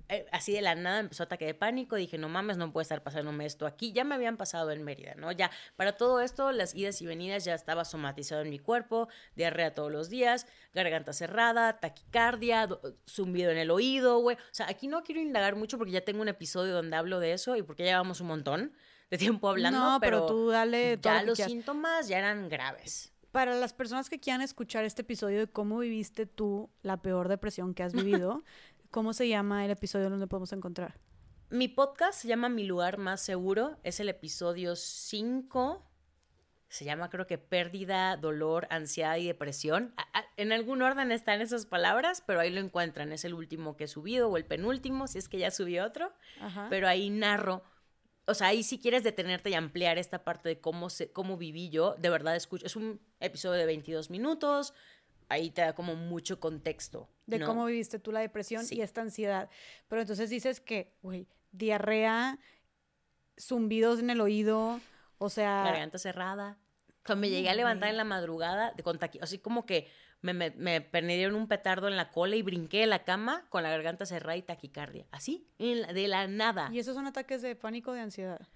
[0.08, 3.02] eh, así de la nada empezó ataque de pánico, dije, no mames, no puede estar
[3.02, 3.92] pasándome esto aquí.
[3.92, 5.32] Ya me habían pasado en Mérida, ¿no?
[5.32, 9.74] Ya, para todo esto, las idas y venidas ya estaba somatizado en mi cuerpo, diarrea
[9.74, 12.68] todos los días, garganta cerrada, taquicardia,
[13.08, 14.36] zumbido en el oído, güey.
[14.36, 17.32] O sea, aquí no quiero indagar mucho porque ya tengo un episodio donde hablo de
[17.32, 18.72] eso y porque ya llevamos un montón
[19.10, 19.78] de tiempo hablando.
[19.78, 20.98] No, pero, tú dale.
[21.00, 23.12] Ya los síntomas ya eran graves.
[23.32, 27.74] Para las personas que quieran escuchar este episodio de cómo viviste tú la peor depresión
[27.74, 28.42] que has vivido,
[28.96, 30.98] ¿Cómo se llama el episodio donde podemos encontrar?
[31.50, 33.76] Mi podcast se llama Mi lugar más seguro.
[33.82, 35.86] Es el episodio 5.
[36.70, 39.94] Se llama creo que pérdida, dolor, ansiedad y depresión.
[40.38, 43.12] En algún orden están esas palabras, pero ahí lo encuentran.
[43.12, 46.10] Es el último que he subido o el penúltimo, si es que ya subí otro.
[46.70, 47.62] Pero ahí narro
[48.24, 51.68] o sea, ahí si quieres detenerte y ampliar esta parte de cómo, se, cómo viví
[51.68, 54.74] yo, de verdad escucho, es un episodio de 22 minutos,
[55.28, 57.10] ahí te da como mucho contexto.
[57.26, 59.50] De cómo viviste tú la depresión y esta ansiedad.
[59.88, 62.38] Pero entonces dices que, güey, diarrea,
[63.38, 64.80] zumbidos en el oído,
[65.18, 65.64] o sea...
[65.64, 66.58] Garganta cerrada.
[67.04, 69.88] Cuando me llegué a levantar en la madrugada, de con así como que
[70.22, 73.62] me, me, me perdieron un petardo en la cola y brinqué de la cama con
[73.62, 75.06] la garganta cerrada y taquicardia.
[75.10, 76.68] Así, de la nada.
[76.72, 78.48] ¿Y esos son ataques de pánico o de ansiedad?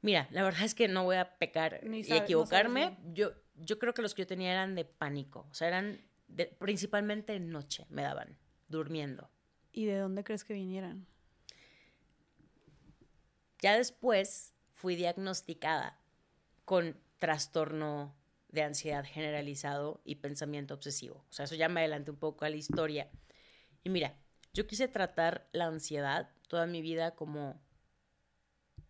[0.00, 2.96] Mira, la verdad es que no voy a pecar y equivocarme.
[3.12, 5.46] yo, yo creo que los que yo tenía eran de pánico.
[5.50, 6.00] O sea, eran
[6.58, 8.36] principalmente en noche me daban,
[8.68, 9.30] durmiendo.
[9.72, 11.06] ¿Y de dónde crees que vinieran?
[13.60, 15.98] Ya después fui diagnosticada
[16.64, 18.14] con trastorno
[18.48, 21.24] de ansiedad generalizado y pensamiento obsesivo.
[21.28, 23.10] O sea, eso ya me adelante un poco a la historia.
[23.84, 24.16] Y mira,
[24.54, 27.60] yo quise tratar la ansiedad toda mi vida como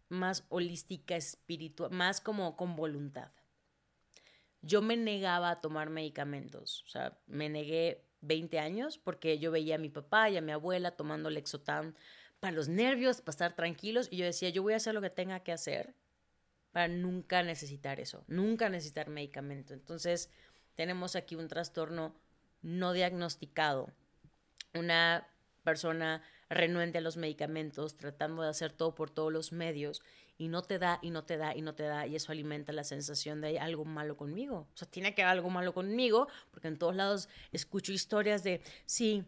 [0.08, 3.30] más holística, espiritual, más como con voluntad.
[4.62, 9.76] Yo me negaba a tomar medicamentos, o sea, me negué 20 años porque yo veía
[9.76, 11.94] a mi papá y a mi abuela tomando Lexotan
[12.40, 15.10] para los nervios, para estar tranquilos, y yo decía, yo voy a hacer lo que
[15.10, 15.94] tenga que hacer
[16.72, 19.74] para nunca necesitar eso, nunca necesitar medicamento.
[19.74, 20.30] Entonces,
[20.74, 22.14] tenemos aquí un trastorno
[22.62, 23.92] no diagnosticado,
[24.74, 25.28] una
[25.64, 30.02] persona renuente a los medicamentos, tratando de hacer todo por todos los medios,
[30.38, 32.72] y no te da, y no te da, y no te da, y eso alimenta
[32.72, 34.68] la sensación de hay algo malo conmigo.
[34.72, 38.62] O sea, tiene que haber algo malo conmigo, porque en todos lados escucho historias de,
[38.86, 39.24] sí,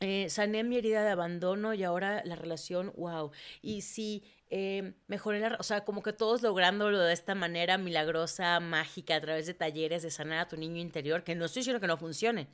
[0.00, 3.30] eh, sané mi herida de abandono y ahora la relación, wow.
[3.62, 8.60] Y sí, eh, mejoré la, o sea, como que todos lográndolo de esta manera milagrosa,
[8.60, 11.80] mágica, a través de talleres de sanar a tu niño interior, que no estoy diciendo
[11.80, 12.48] que no funcione,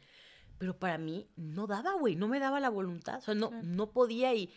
[0.58, 3.90] pero para mí no daba, güey, no me daba la voluntad, o sea, no, no
[3.90, 4.52] podía y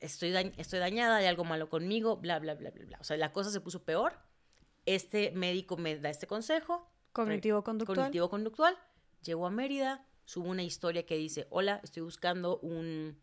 [0.00, 2.98] estoy, estoy dañada, hay algo malo conmigo, bla, bla, bla, bla, bla.
[3.00, 4.14] O sea, la cosa se puso peor.
[4.86, 6.90] Este médico me da este consejo.
[7.12, 7.96] Cognitivo-conductual.
[7.96, 8.76] Cognitivo-conductual.
[9.22, 13.18] Llego a Mérida, subo una historia que dice, hola, estoy buscando un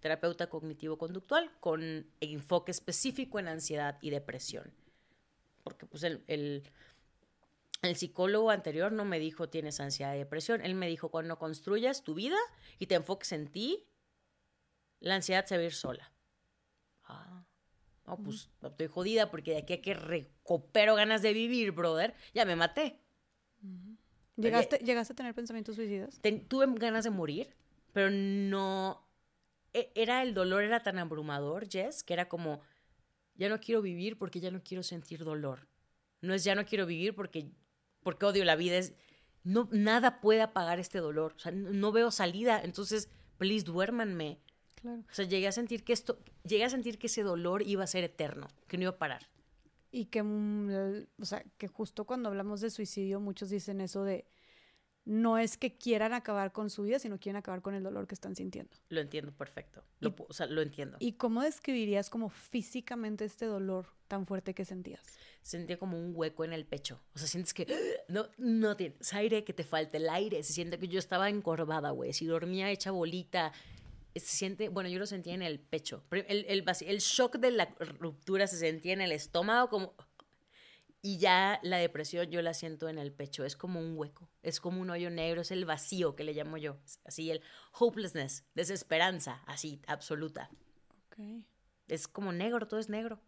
[0.00, 4.72] terapeuta cognitivo-conductual con enfoque específico en ansiedad y depresión.
[5.62, 6.62] Porque pues el, el,
[7.82, 12.02] el, psicólogo anterior no me dijo tienes ansiedad y depresión, él me dijo cuando construyas
[12.02, 12.38] tu vida
[12.78, 13.86] y te enfoques en ti,
[15.00, 16.12] la ansiedad se va a ir sola.
[18.10, 22.44] No, pues estoy jodida porque de aquí a que recupero ganas de vivir, brother, ya
[22.44, 23.00] me maté.
[24.36, 26.20] ¿Llegaste, ¿Llegaste a tener pensamientos suicidas?
[26.48, 27.54] tuve ganas de morir,
[27.92, 29.06] pero no...
[29.72, 32.60] E, era el dolor, era tan abrumador, Jess, que era como,
[33.34, 35.68] ya no quiero vivir porque ya no quiero sentir dolor.
[36.20, 37.50] No es ya no quiero vivir porque,
[38.02, 38.94] porque odio la vida, es
[39.42, 41.34] no, nada puede apagar este dolor.
[41.36, 43.08] O sea, no, veo salida, entonces,
[43.38, 44.38] please, duérmanme.
[44.80, 45.02] Claro.
[45.10, 47.86] O sea, llegué a sentir que esto, llegué a sentir que ese dolor iba a
[47.86, 49.28] ser eterno, que no iba a parar.
[49.92, 54.26] Y que, mm, o sea, que justo cuando hablamos de suicidio, muchos dicen eso de,
[55.04, 58.14] no es que quieran acabar con su vida, sino quieren acabar con el dolor que
[58.14, 58.70] están sintiendo.
[58.90, 59.82] Lo entiendo perfecto.
[59.98, 60.98] Lo, o sea, lo entiendo.
[61.00, 65.02] ¿Y cómo describirías como físicamente este dolor tan fuerte que sentías?
[65.42, 67.00] Sentía como un hueco en el pecho.
[67.14, 67.66] O sea, sientes que
[68.08, 70.42] no, no tienes aire, que te falta el aire.
[70.42, 72.12] Se siente que yo estaba encorvada, güey.
[72.12, 73.52] Si dormía hecha bolita,
[74.14, 76.04] se siente, bueno, yo lo sentía en el pecho.
[76.10, 79.94] El, el, el, shock de la ruptura se sentía en el estómago como...
[81.02, 84.60] Y ya la depresión yo la siento en el pecho, es como un hueco, es
[84.60, 87.40] como un hoyo negro, es el vacío que le llamo yo, así el
[87.72, 90.50] hopelessness, desesperanza, así, absoluta.
[91.06, 91.42] Okay.
[91.88, 93.18] Es como negro, todo es negro.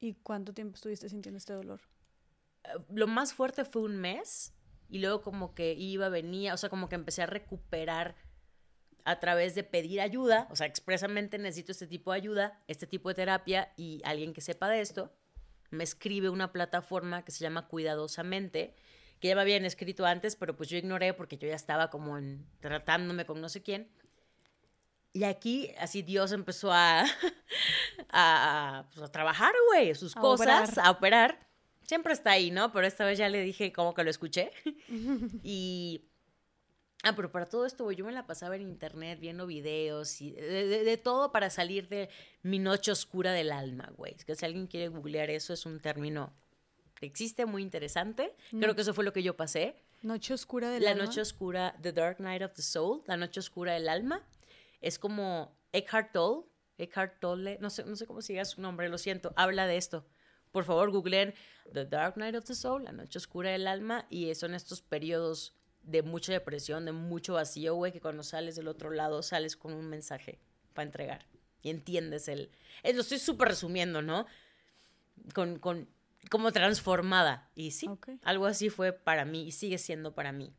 [0.00, 1.80] ¿Y cuánto tiempo estuviste sintiendo este dolor?
[2.64, 4.54] Eh, lo más fuerte fue un mes
[4.88, 8.16] y luego como que iba, venía, o sea, como que empecé a recuperar
[9.08, 13.08] a través de pedir ayuda, o sea, expresamente necesito este tipo de ayuda, este tipo
[13.08, 15.10] de terapia y alguien que sepa de esto,
[15.70, 18.74] me escribe una plataforma que se llama Cuidadosamente,
[19.18, 22.18] que ya me habían escrito antes, pero pues yo ignoré porque yo ya estaba como
[22.60, 23.88] tratándome con no sé quién.
[25.14, 27.04] Y aquí, así Dios empezó a,
[28.10, 31.48] a, pues, a trabajar, güey, sus cosas, a operar.
[31.80, 32.72] Siempre está ahí, ¿no?
[32.72, 34.50] Pero esta vez ya le dije como que lo escuché.
[35.42, 36.04] y
[37.08, 40.96] Ah, pero para todo esto, yo me la pasaba en internet viendo videos y de,
[40.98, 42.10] todo para salir de
[42.42, 44.14] mi noche oscura del alma, güey.
[44.14, 46.34] Es que si alguien quiere googlear eso, es un término
[46.96, 48.36] que existe, muy interesante.
[48.50, 49.82] Creo que eso fue lo que yo pasé.
[50.02, 51.04] Noche oscura del la alma.
[51.04, 54.28] La noche oscura, The Dark Night of the Soul, la noche oscura del alma.
[54.82, 56.46] Es como Eckhart Tolle,
[56.76, 60.06] Eckhart Tolle, no sé, no sé cómo siga su nombre, lo siento, habla de esto.
[60.52, 61.34] Por favor, googleen
[61.72, 65.57] The Dark Night of the Soul, la noche oscura del alma, y son estos periodos
[65.88, 69.72] de mucha depresión, de mucho vacío, güey, que cuando sales del otro lado sales con
[69.72, 70.38] un mensaje
[70.74, 71.26] para entregar
[71.62, 72.50] y entiendes el...
[72.82, 74.26] Eh, lo estoy súper resumiendo, ¿no?
[75.34, 75.88] Con, con,
[76.30, 77.50] como transformada.
[77.54, 77.88] Y sí,
[78.22, 80.52] algo así fue para mí y sigue siendo para mí.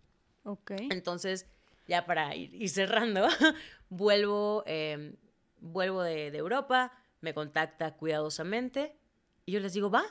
[0.43, 0.71] Ok.
[0.89, 1.45] Entonces,
[1.87, 3.27] ya para ir, cerrando,
[3.89, 5.15] vuelvo, em,
[5.59, 6.91] vuelvo de, de Europa,
[7.21, 8.95] me contacta cuidadosamente
[9.45, 10.03] y yo les digo, va,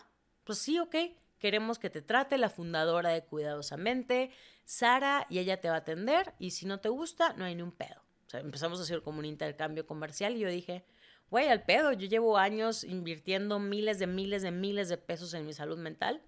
[0.44, 0.94] pues sí, ok
[1.38, 4.30] queremos que te trate la fundadora de Cuidadosamente,
[4.64, 7.62] Sara, y ella te va a atender, y si no te gusta, no hay ni
[7.62, 8.02] un pedo.
[8.26, 10.84] O sea, empezamos a hacer como un intercambio comercial y yo dije,
[11.30, 15.46] güey, al pedo, yo llevo años invirtiendo miles de miles de miles de pesos en
[15.46, 16.22] mi salud mental,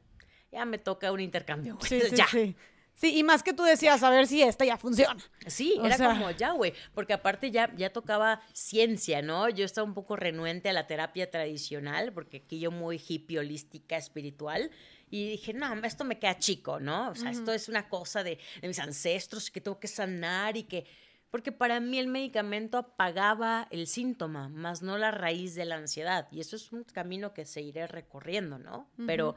[0.50, 1.78] ya me toca un intercambio.
[1.82, 2.26] Sí, sí, ya.
[2.26, 2.56] Sí.
[3.00, 5.16] Sí, y más que tú decías, a ver si esta ya funciona.
[5.47, 9.48] Sí, era como ya, güey, porque aparte ya, ya tocaba ciencia, ¿no?
[9.48, 13.97] Yo estaba un poco renuente a la terapia tradicional, porque aquí yo muy hippie, holística,
[13.97, 14.70] espiritual,
[15.10, 17.10] y dije, no, esto me queda chico, ¿no?
[17.10, 20.64] O sea, esto es una cosa de, de mis ancestros que tengo que sanar y
[20.64, 20.86] que...
[21.30, 26.26] Porque para mí el medicamento apagaba el síntoma, más no la raíz de la ansiedad.
[26.32, 28.90] Y eso es un camino que seguiré recorriendo, ¿no?
[29.06, 29.36] Pero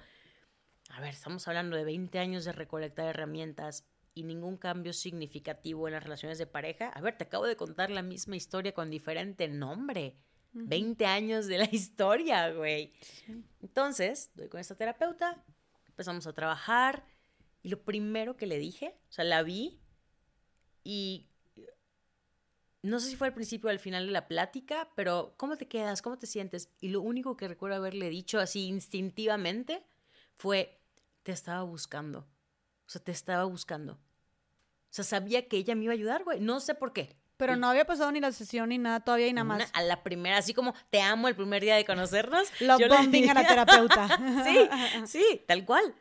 [0.90, 5.94] a ver, estamos hablando de 20 años de recolectar herramientas y ningún cambio significativo en
[5.94, 6.90] las relaciones de pareja.
[6.90, 10.18] A ver, te acabo de contar la misma historia con diferente nombre.
[10.52, 12.94] 20 años de la historia, güey.
[13.62, 15.44] Entonces, doy con esta terapeuta,
[15.94, 17.06] empezamos a trabajar
[17.62, 19.80] y lo primero que le dije, o sea, la vi
[20.84, 21.30] y
[22.82, 25.68] no sé si fue al principio o al final de la plática, pero ¿cómo te
[25.68, 26.02] quedas?
[26.02, 26.70] ¿Cómo te sientes?
[26.82, 29.86] Y lo único que recuerdo haberle dicho así instintivamente
[30.36, 30.82] fue,
[31.24, 32.20] te estaba buscando.
[32.86, 33.94] O sea, te estaba buscando.
[33.94, 34.00] O
[34.90, 36.42] sea, sabía que ella me iba a ayudar, güey.
[36.42, 37.16] No sé por qué.
[37.46, 39.70] Pero no había pasado ni la sesión ni nada todavía y nada más.
[39.74, 42.50] a la primera, así como te amo el primer día de conocernos.
[42.62, 44.08] Lo bombing a la terapeuta.
[44.46, 44.70] sí,
[45.06, 45.94] sí, tal cual.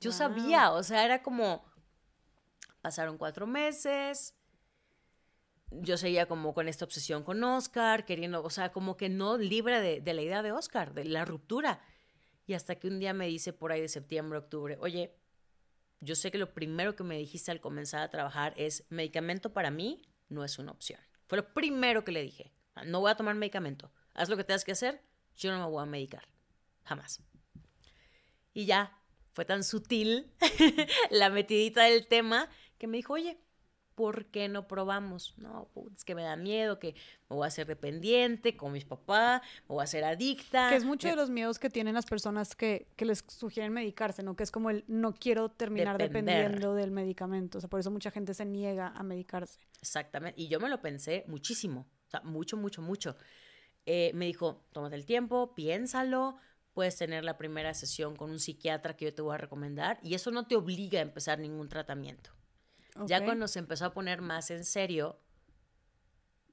[0.00, 1.64] Yo sabía, o sea, era como,
[2.82, 4.34] pasaron cuatro meses,
[5.70, 9.80] yo seguía como con esta obsesión con Oscar, queriendo, o sea, como que no libre
[9.80, 11.80] de, de la idea de Oscar, de la ruptura.
[12.46, 15.14] Y hasta que un día me dice por ahí de septiembre, octubre, oye,
[16.00, 19.70] yo sé que lo primero que me dijiste al comenzar a trabajar es medicamento para
[19.70, 21.00] mí no es una opción.
[21.26, 22.52] Fue lo primero que le dije.
[22.86, 23.92] No voy a tomar medicamento.
[24.14, 25.02] Haz lo que tengas que hacer.
[25.36, 26.26] Yo no me voy a medicar.
[26.84, 27.20] Jamás.
[28.52, 28.98] Y ya,
[29.32, 30.32] fue tan sutil
[31.10, 33.38] la metidita del tema que me dijo, oye,
[34.00, 35.34] ¿por qué no probamos?
[35.36, 36.94] No, es que me da miedo, que
[37.28, 40.70] me voy a hacer dependiente con mis papás, me voy a hacer adicta.
[40.70, 44.36] Que es mucho de los miedos que tienen las personas que, les sugieren medicarse, ¿no?
[44.36, 47.58] Que es como el no quiero terminar dependiendo del medicamento.
[47.58, 49.60] O sea, por eso mucha gente se niega a medicarse.
[49.82, 50.40] Exactamente.
[50.40, 51.86] Y yo me lo pensé muchísimo.
[52.06, 53.16] O sea, mucho, mucho, mucho.
[53.84, 56.38] Eh, me dijo, tómate el tiempo, piénsalo,
[56.72, 60.14] puedes tener la primera sesión con un psiquiatra que yo te voy a recomendar y
[60.14, 62.30] eso no te obliga a empezar ningún tratamiento.
[63.06, 65.18] Ya cuando se empezó a poner más en serio,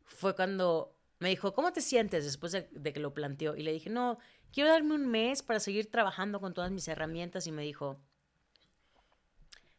[0.06, 3.56] fue cuando me dijo, ¿cómo te sientes después de, que lo planteó?
[3.56, 4.20] Y le dije, no,
[4.52, 7.48] quiero darme un mes para seguir trabajando con todas mis herramientas.
[7.48, 8.00] Y me dijo,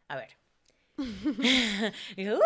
[0.09, 0.37] a ver.
[2.17, 2.39] dijo,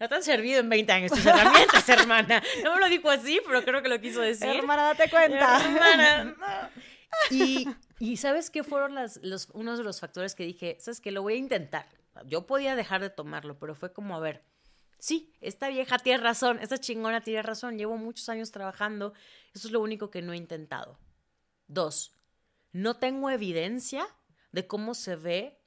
[0.00, 2.42] no te han servido en 20 años tus herramientas, hermana.
[2.64, 4.48] No me lo dijo así, pero creo que lo quiso decir.
[4.48, 5.64] Hermana, date cuenta.
[5.64, 6.70] Hermana,
[7.30, 7.68] y,
[8.00, 10.76] y, ¿sabes qué fueron las, los, unos de los factores que dije?
[10.80, 11.86] ¿Sabes que Lo voy a intentar.
[12.26, 14.44] Yo podía dejar de tomarlo, pero fue como, a ver,
[14.98, 19.12] sí, esta vieja tiene razón, esta chingona tiene razón, llevo muchos años trabajando,
[19.52, 20.98] eso es lo único que no he intentado.
[21.66, 22.14] Dos,
[22.72, 24.06] no tengo evidencia
[24.52, 25.60] de cómo se ve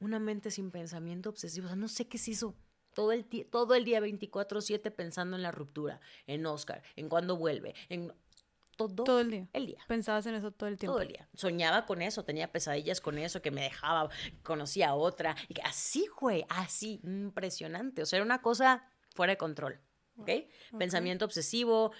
[0.00, 2.54] una mente sin pensamiento obsesivo, o sea, no sé qué se hizo.
[2.94, 7.74] Todo el, todo el día 24/7 pensando en la ruptura, en Oscar, en cuándo vuelve,
[7.88, 8.12] en
[8.76, 9.48] todo, el día.
[9.52, 9.78] El día.
[9.86, 10.94] Pensabas en eso todo el tiempo.
[10.94, 11.28] Todo el día.
[11.34, 14.08] Soñaba con eso, tenía pesadillas con eso, que me dejaba,
[14.42, 15.36] conocía a otra.
[15.48, 18.02] Y que así, güey, así, impresionante.
[18.02, 19.80] O sea, era una cosa fuera de control.
[20.16, 20.30] ¿Ok?
[20.78, 21.92] Pensamiento obsesivo.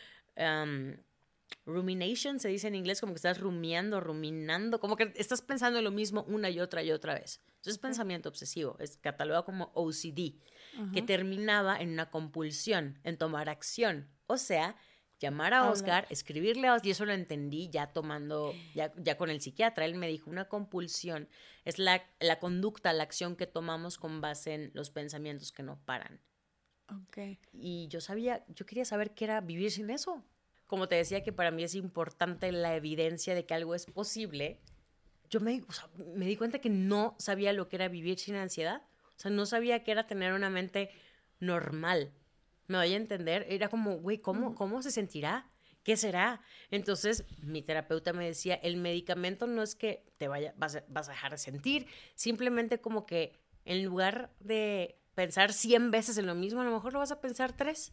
[1.67, 5.85] rumination se dice en inglés como que estás rumiando, ruminando, como que estás pensando en
[5.85, 7.41] lo mismo una y otra y otra vez.
[7.47, 10.35] Entonces, es pensamiento obsesivo, es catalogado como OCD,
[10.93, 14.11] que terminaba en una compulsión, en tomar acción.
[14.27, 14.77] O sea,
[15.25, 19.31] llamar a Oscar, escribirle a Oscar, y eso lo entendí ya tomando, ya, ya con
[19.31, 21.29] el psiquiatra, él me dijo, una compulsión
[21.65, 25.79] es la, la conducta, la acción que tomamos con base en los pensamientos que no
[25.85, 26.21] paran.
[27.09, 27.39] Okay.
[27.53, 30.23] Y yo sabía, yo quería saber qué era vivir sin eso.
[30.67, 34.61] Como te decía que para mí es importante la evidencia de que algo es posible,
[35.31, 35.63] yo me,
[36.15, 38.83] me di cuenta que no sabía lo que era vivir sin ansiedad.
[39.17, 40.91] O sea, no sabía qué era tener una mente
[41.41, 42.13] normal
[42.67, 45.51] me voy a entender, era como, güey, ¿cómo, ¿cómo se sentirá?
[45.83, 46.41] ¿Qué será?
[46.71, 51.09] Entonces, mi terapeuta me decía, el medicamento no es que te vaya, vas a, vas
[51.09, 56.35] a dejar de sentir, simplemente como que en lugar de pensar 100 veces en lo
[56.35, 57.93] mismo, a lo mejor lo vas a pensar tres.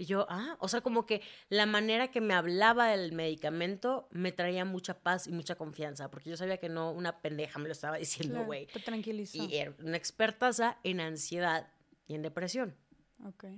[0.00, 4.30] Y yo, ah, o sea, como que la manera que me hablaba del medicamento me
[4.30, 7.72] traía mucha paz y mucha confianza, porque yo sabía que no una pendeja me lo
[7.72, 8.66] estaba diciendo, güey.
[8.66, 9.42] te tranquilizó.
[9.42, 11.72] Y era una experta en ansiedad
[12.06, 12.76] y en depresión.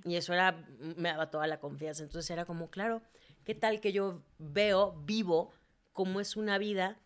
[0.05, 0.67] Y eso era,
[0.97, 2.03] me daba toda la confianza.
[2.03, 3.03] Entonces era como, claro,
[3.45, 5.53] ¿qué tal que yo veo, vivo,
[5.93, 6.99] cómo es una vida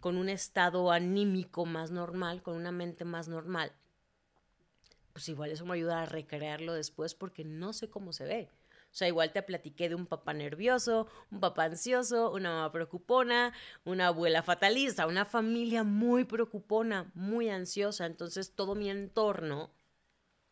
[0.00, 3.72] con un estado anímico más normal, con una mente más normal?
[5.12, 8.48] Pues igual eso me ayuda a recrearlo después porque no sé cómo se ve.
[8.92, 13.52] O sea, igual te platiqué de un papá nervioso, un papá ansioso, una mamá preocupona,
[13.84, 18.06] una abuela fatalista, una familia muy preocupona, muy ansiosa.
[18.06, 19.70] Entonces todo mi entorno,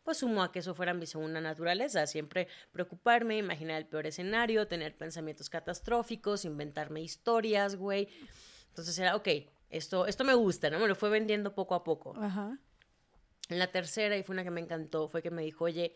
[0.09, 2.07] pues sumó a que eso fuera mi segunda naturaleza.
[2.07, 8.09] Siempre preocuparme, imaginar el peor escenario, tener pensamientos catastróficos, inventarme historias, güey.
[8.69, 9.27] Entonces era, ok,
[9.69, 10.79] esto, esto me gusta, ¿no?
[10.79, 12.15] Me lo fue vendiendo poco a poco.
[12.17, 12.57] Ajá.
[13.49, 15.95] En la tercera, y fue una que me encantó, fue que me dijo, oye,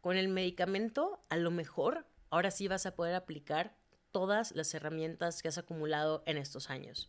[0.00, 3.74] con el medicamento, a lo mejor ahora sí vas a poder aplicar
[4.12, 7.08] todas las herramientas que has acumulado en estos años.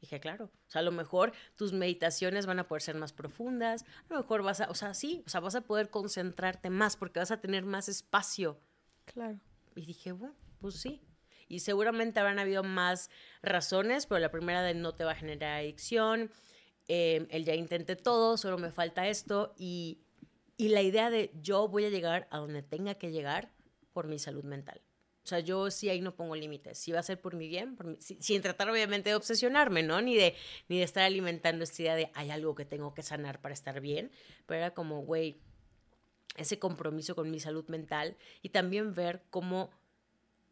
[0.00, 3.84] Dije, claro, o sea, a lo mejor tus meditaciones van a poder ser más profundas,
[4.08, 6.96] a lo mejor vas a, o sea, sí, o sea, vas a poder concentrarte más
[6.96, 8.58] porque vas a tener más espacio.
[9.04, 9.38] Claro.
[9.74, 11.02] Y dije, bueno, pues sí.
[11.48, 13.10] Y seguramente habrán habido más
[13.42, 16.30] razones, pero la primera de no te va a generar adicción,
[16.88, 20.00] eh, el ya intenté todo, solo me falta esto y
[20.60, 23.50] y la idea de yo voy a llegar a donde tenga que llegar
[23.94, 24.82] por mi salud mental.
[25.22, 26.78] O sea, yo sí ahí no pongo límites.
[26.78, 30.00] Si va a ser por mi bien, sin tratar obviamente de obsesionarme, ¿no?
[30.00, 30.34] Ni de,
[30.68, 33.80] ni de estar alimentando esta idea de hay algo que tengo que sanar para estar
[33.80, 34.10] bien.
[34.46, 35.40] Pero era como, güey,
[36.36, 39.70] ese compromiso con mi salud mental y también ver cómo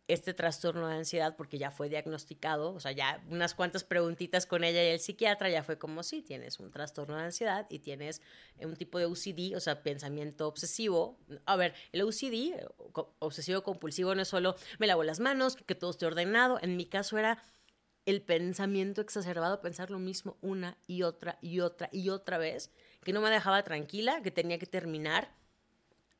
[0.08, 4.64] este trastorno de ansiedad porque ya fue diagnosticado, o sea, ya unas cuantas preguntitas con
[4.64, 8.22] ella y el psiquiatra ya fue como, sí, tienes un trastorno de ansiedad y tienes
[8.58, 11.18] un tipo de OCD, o sea, pensamiento obsesivo.
[11.44, 12.58] A ver, el OCD,
[13.18, 16.86] obsesivo compulsivo, no es solo me lavo las manos, que todo esté ordenado, en mi
[16.86, 17.42] caso era
[18.06, 22.72] el pensamiento exacerbado, pensar lo mismo una y otra y otra y otra vez,
[23.04, 25.34] que no me dejaba tranquila, que tenía que terminar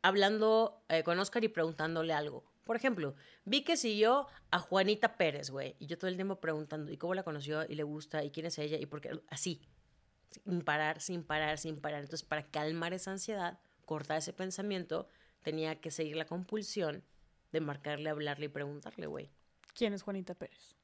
[0.02, 3.14] hablando eh, con Oscar y preguntándole algo por ejemplo,
[3.46, 7.14] vi que siguió a Juanita Pérez, güey, y yo todo el tiempo preguntando, ¿y cómo
[7.14, 7.64] la conoció?
[7.66, 8.22] ¿Y le gusta?
[8.22, 8.76] ¿Y quién es ella?
[8.76, 9.18] ¿Y por qué?
[9.30, 9.62] Así,
[10.44, 12.00] sin parar, sin parar, sin parar.
[12.00, 15.08] Entonces, para calmar esa ansiedad, cortar ese pensamiento,
[15.42, 17.04] tenía que seguir la compulsión
[17.52, 19.30] de marcarle, hablarle y preguntarle, güey.
[19.74, 20.77] ¿Quién es Juanita Pérez?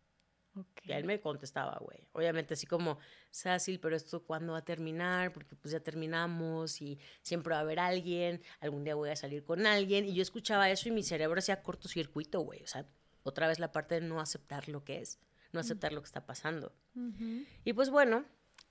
[0.85, 2.09] Y él me contestaba, güey.
[2.13, 2.99] Obviamente así como,
[3.31, 7.63] Sácil, pero esto cuándo va a terminar, porque pues ya terminamos y siempre va a
[7.63, 10.05] haber alguien, algún día voy a salir con alguien.
[10.05, 12.63] Y yo escuchaba eso y mi cerebro hacía cortocircuito, güey.
[12.63, 12.87] O sea,
[13.23, 15.19] otra vez la parte de no aceptar lo que es,
[15.53, 16.73] no aceptar lo que está pasando.
[17.65, 18.25] Y pues bueno.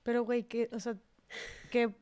[0.03, 0.97] Pero, güey, que, o sea,
[1.71, 1.95] que,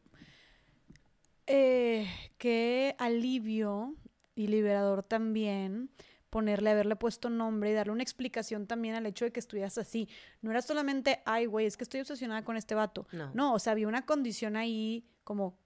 [1.45, 3.95] eh, qué alivio
[4.35, 5.92] y liberador también
[6.32, 10.10] ponerle, haberle puesto nombre y darle una explicación también al hecho de que estuvieras así.
[10.42, 13.06] No era solamente, ay, güey, es que estoy obsesionada con este vato.
[13.11, 13.30] No.
[13.35, 15.60] no, o sea, había una condición ahí como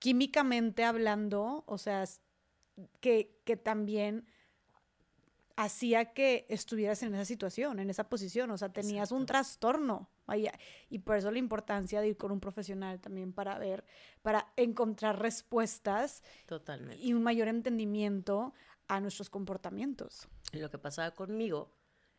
[0.00, 2.04] químicamente hablando, o sea,
[3.00, 4.26] que, que también
[5.56, 10.10] hacía que estuvieras en esa situación, en esa posición, o sea, tenías un trastorno.
[10.26, 10.52] Vaya,
[10.90, 13.84] y por eso la importancia de ir con un profesional también para ver,
[14.20, 17.02] para encontrar respuestas Totalmente.
[17.02, 18.52] y un mayor entendimiento
[18.88, 20.28] a nuestros comportamientos.
[20.52, 21.72] Lo que pasaba conmigo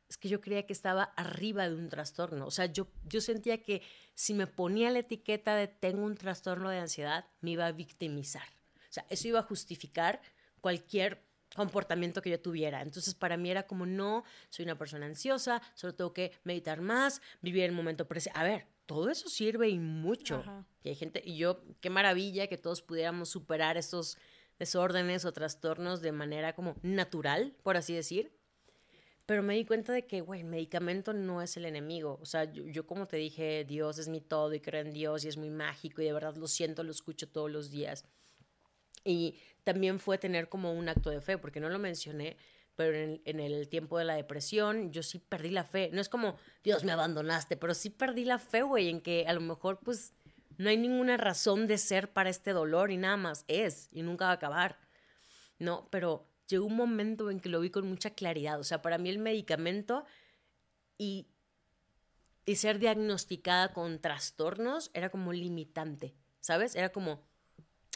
[0.07, 2.47] es que yo creía que estaba arriba de un trastorno.
[2.47, 3.83] O sea, yo, yo sentía que
[4.15, 8.47] si me ponía la etiqueta de tengo un trastorno de ansiedad, me iba a victimizar.
[8.89, 10.19] O sea, eso iba a justificar
[10.61, 11.23] cualquier
[11.55, 12.81] comportamiento que yo tuviera.
[12.81, 17.21] Entonces, para mí era como, no, soy una persona ansiosa, solo tengo que meditar más,
[17.41, 18.39] vivir el momento presente.
[18.39, 20.43] A ver, todo eso sirve y mucho.
[20.83, 24.17] Y hay gente, y yo, qué maravilla que todos pudiéramos superar estos
[24.59, 28.31] desórdenes o trastornos de manera como natural, por así decir.
[29.25, 32.17] Pero me di cuenta de que, güey, el medicamento no es el enemigo.
[32.21, 35.27] O sea, yo, como te dije, Dios es mi todo y creo en Dios y
[35.27, 38.05] es muy mágico y de verdad lo siento, lo escucho todos los días.
[39.05, 42.37] Y también fue tener como un acto de fe, porque no lo mencioné,
[42.75, 45.91] pero en, en, el tiempo de la depresión yo sí perdí la fe.
[45.93, 49.33] No es como, Dios me abandonaste, pero sí perdí la fe, güey, en que a
[49.33, 50.13] lo mejor pues
[50.59, 54.25] no hay ninguna razón de ser para este dolor y nada más es y nunca
[54.25, 54.77] va a acabar.
[55.57, 58.59] No, pero llegó un momento en que lo vi con mucha claridad.
[58.59, 60.03] O sea, para mí el medicamento
[60.97, 61.27] y,
[62.45, 66.75] y ser diagnosticada con trastornos era como limitante, ¿sabes?
[66.75, 67.23] Era como,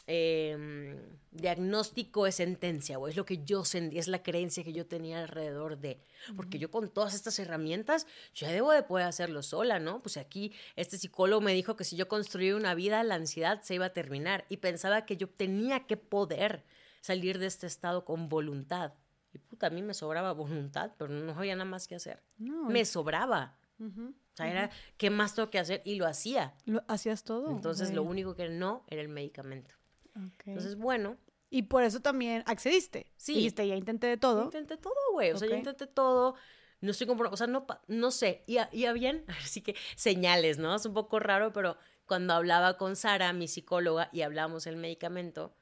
[0.06, 0.98] Em,
[1.30, 5.18] diagnóstico es sentencia, o es lo que yo sentí, es la creencia que yo tenía
[5.18, 5.98] alrededor de,
[6.36, 10.00] porque yo con todas estas herramientas, ya debo de poder hacerlo sola, ¿no?
[10.00, 13.74] Pues aquí este psicólogo me dijo que si yo construía una vida, la ansiedad se
[13.74, 16.64] iba a terminar y pensaba que yo tenía que poder
[17.00, 18.92] salir de este estado con voluntad.
[19.32, 22.22] Y puta, a mí me sobraba voluntad, pero no había nada más que hacer.
[22.38, 23.58] me sobraba.
[23.80, 25.82] O sea, era, ¿qué más tengo que hacer?
[25.84, 26.54] Y lo hacía.
[26.64, 27.50] ¿Lo hacías todo?
[27.50, 29.74] Entonces, lo único que no era el medicamento.
[30.14, 31.16] Entonces, bueno.
[31.50, 33.12] Y por eso también accediste.
[33.16, 33.34] Sí.
[33.34, 34.44] Dijiste, ya intenté de todo.
[34.44, 35.30] Intenté todo, güey.
[35.30, 36.34] O sea, ya intenté todo.
[36.80, 38.42] No estoy como, o sea, no, no sé.
[38.46, 40.74] Y, y habían, así que señales, ¿no?
[40.74, 41.76] Es un poco raro, pero
[42.06, 45.54] cuando hablaba con Sara, mi psicóloga, y hablamos el medicamento,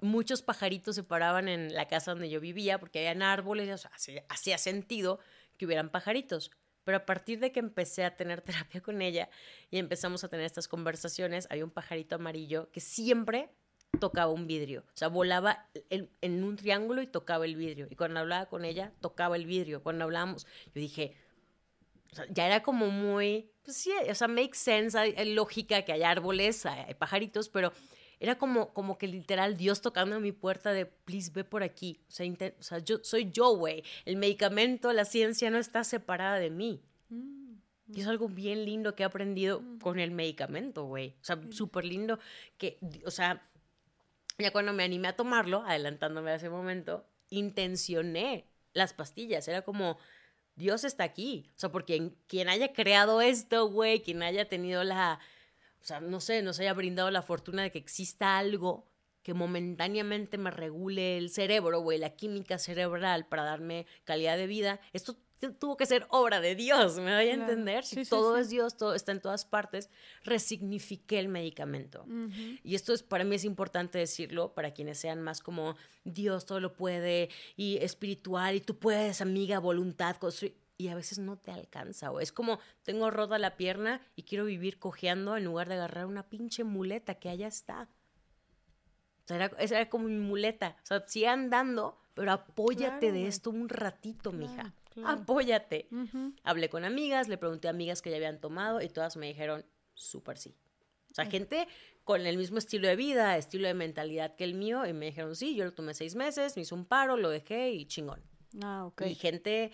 [0.00, 4.24] muchos pajaritos se paraban en la casa donde yo vivía porque habían árboles, o sea,
[4.28, 5.20] hacía sentido
[5.56, 6.50] que hubieran pajaritos.
[6.84, 9.28] Pero a partir de que empecé a tener terapia con ella
[9.70, 13.50] y empezamos a tener estas conversaciones, había un pajarito amarillo que siempre
[13.98, 14.84] tocaba un vidrio.
[14.94, 17.86] O sea, volaba en, un triángulo y tocaba el vidrio.
[17.90, 19.82] Y cuando hablaba con ella, tocaba el vidrio.
[19.82, 21.16] Cuando hablábamos, yo dije,
[22.30, 26.64] ya era como muy, pues sí, o sea, make sense, hay, lógica que hay árboles,
[26.66, 27.72] hay, pajaritos, pero
[28.20, 32.00] era como, como que literal Dios tocando a mi puerta de, please, ve por aquí.
[32.08, 33.84] O sea, o sea yo soy yo, güey.
[34.04, 36.82] El medicamento, la ciencia no está separada de mí.
[37.08, 37.38] Mm.
[37.90, 39.78] Y es algo bien lindo que he aprendido mm.
[39.78, 41.16] con el medicamento, güey.
[41.20, 42.18] O sea, súper lindo
[42.58, 43.47] que, o sea,
[44.38, 49.48] ya cuando me animé a tomarlo, adelantándome a ese momento, intencioné las pastillas.
[49.48, 49.98] Era como,
[50.54, 51.50] Dios está aquí.
[51.56, 55.20] O sea, porque quien haya creado esto, güey, quien haya tenido la,
[55.80, 58.88] o sea, no sé, nos haya brindado la fortuna de que exista algo
[59.22, 64.80] que momentáneamente me regule el cerebro, güey, la química cerebral para darme calidad de vida.
[64.92, 67.84] Esto tuvo que ser obra de Dios, ¿me voy a entender?
[67.84, 69.88] Si todo es Dios, todo está en todas partes,
[70.24, 72.04] resignifiqué el medicamento.
[72.64, 76.60] Y esto es, para mí es importante decirlo, para quienes sean más como Dios todo
[76.60, 80.56] lo puede y espiritual y tú puedes, amiga, voluntad, construir.
[80.80, 84.44] Y a veces no te alcanza, o es como tengo rota la pierna y quiero
[84.44, 87.88] vivir cojeando en lugar de agarrar una pinche muleta que allá está.
[89.24, 90.76] O sea, era, esa era como mi muleta.
[90.84, 94.72] O sea, sigue andando, pero apóyate de esto un ratito, mija
[95.04, 95.88] apóyate.
[96.42, 99.64] Hablé con amigas, le pregunté a amigas que ya habían tomado y todas me dijeron,
[99.94, 100.56] súper sí.
[101.10, 101.66] O sea, gente
[102.04, 105.36] con el mismo estilo de vida, estilo de mentalidad que el mío, y me dijeron,
[105.36, 108.22] sí, yo lo tomé seis meses, me hizo un paro, lo dejé y chingón.
[108.62, 109.02] Ah, ok.
[109.06, 109.72] Y gente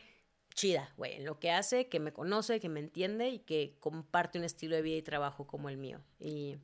[0.54, 4.38] chida, güey, en lo que hace, que me conoce, que me entiende y que comparte
[4.38, 6.00] un estilo de vida y trabajo como el mío.
[6.18, 6.56] Y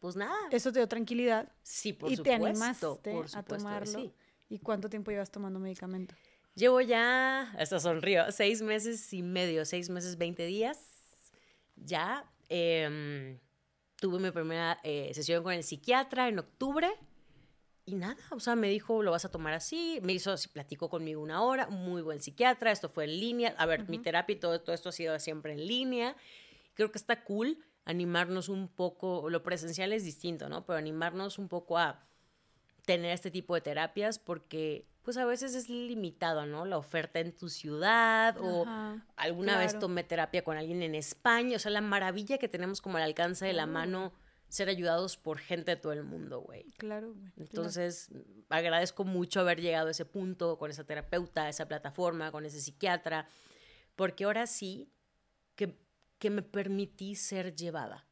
[0.00, 0.36] pues nada.
[0.50, 1.52] Eso te dio tranquilidad.
[1.62, 2.36] Sí, por y supuesto.
[2.36, 4.12] Y te animaste a tomarlo.
[4.48, 6.14] ¿Y cuánto tiempo llevas tomando medicamento?
[6.56, 10.78] Llevo ya, hasta sonrío, seis meses y medio, seis meses, veinte días.
[11.76, 13.38] Ya em,
[14.00, 16.88] tuve mi primera eh, sesión con el psiquiatra en octubre.
[17.84, 20.00] Y nada, o sea, me dijo, lo vas a tomar así.
[20.02, 22.72] Me hizo, platicó conmigo una hora, muy buen psiquiatra.
[22.72, 23.54] Esto fue en línea.
[23.58, 26.16] A ver, mi terapia y todo, todo esto ha sido siempre en línea.
[26.72, 29.28] Creo que está cool animarnos un poco.
[29.28, 30.64] Lo presencial es distinto, ¿no?
[30.64, 32.08] Pero animarnos un poco a
[32.86, 36.64] tener este tipo de terapias porque pues a veces es limitado, ¿no?
[36.64, 38.66] La oferta en tu ciudad o
[39.14, 42.96] alguna vez tomé terapia con alguien en España, o sea, la maravilla que tenemos como
[42.96, 44.12] al alcance de la mano
[44.48, 46.72] ser ayudados por gente de todo el mundo, güey.
[46.72, 47.32] Claro, güey.
[47.36, 48.10] Entonces,
[48.48, 53.28] agradezco mucho haber llegado a ese punto con esa terapeuta, esa plataforma, con ese psiquiatra,
[53.94, 54.92] porque ahora sí
[55.54, 55.78] que,
[56.18, 58.08] que me permití ser llevada.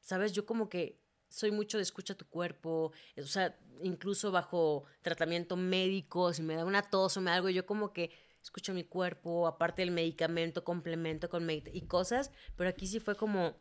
[0.00, 0.30] ¿Sabes?
[0.30, 6.32] Yo como que soy mucho de escucha tu cuerpo, o sea, incluso bajo tratamiento médico,
[6.32, 8.10] si me da una tos o me da algo, yo como que
[8.42, 13.56] escucho mi cuerpo, aparte del medicamento, complemento con y cosas, pero aquí sí fue como,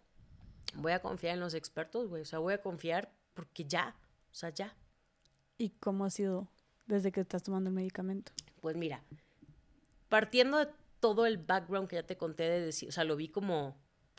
[0.75, 3.95] voy a confiar en los expertos, güey, o sea, voy a confiar porque ya,
[4.31, 4.75] o sea, ya.
[5.57, 6.47] ¿Y cómo ha sido
[6.85, 8.31] desde que estás tomando el medicamento?
[8.61, 9.03] Pues mira,
[10.09, 13.29] partiendo de todo el background que ya te conté de decir, o sea, lo vi
[13.29, 13.77] como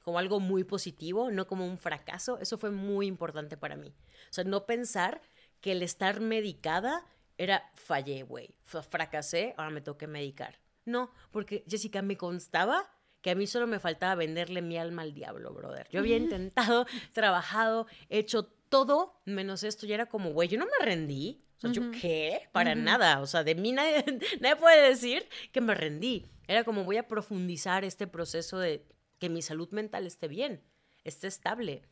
[0.09, 3.89] como algo muy positivo, no como un fracaso, eso fue muy importante para mí.
[3.89, 5.20] O sea, no pensar
[5.61, 7.05] que el estar medicada
[7.37, 10.61] era fallé, güey, fracasé, ahora me toqué medicar.
[10.87, 15.12] No, porque Jessica me constaba que a mí solo me faltaba venderle mi alma al
[15.12, 15.87] diablo, brother.
[15.91, 20.87] Yo había intentado, trabajado, hecho todo menos esto y era como, güey, yo no me
[20.87, 21.45] rendí.
[21.59, 22.49] O sea, ¿yo qué?
[22.53, 23.20] Para nada.
[23.20, 24.03] O sea, de mí nadie,
[24.41, 26.31] nadie puede decir que me rendí.
[26.47, 28.87] Era como voy a profundizar este proceso de
[29.18, 30.62] que mi salud mental esté bien,
[31.05, 31.82] esté estable.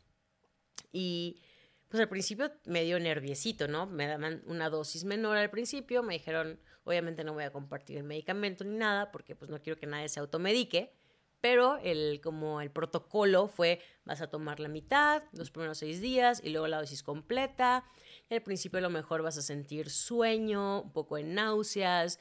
[0.92, 1.40] Y
[1.88, 3.86] pues al principio me dio nerviosito, ¿no?
[3.86, 8.04] Me daban una dosis menor al principio, me dijeron, obviamente no voy a compartir el
[8.04, 10.92] medicamento ni nada, porque pues no quiero que nadie se automedique,
[11.40, 16.40] pero el, como el protocolo fue, vas a tomar la mitad, los primeros seis días,
[16.42, 17.84] y luego la dosis completa,
[18.28, 22.18] y al principio a lo mejor vas a sentir sueño, un poco de náuseas,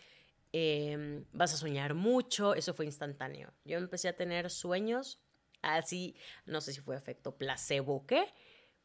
[0.57, 3.51] Em, vas a soñar mucho, eso fue instantáneo.
[3.65, 5.19] Yo empecé a tener sueños,
[5.61, 8.23] así, no sé si fue efecto placebo o qué,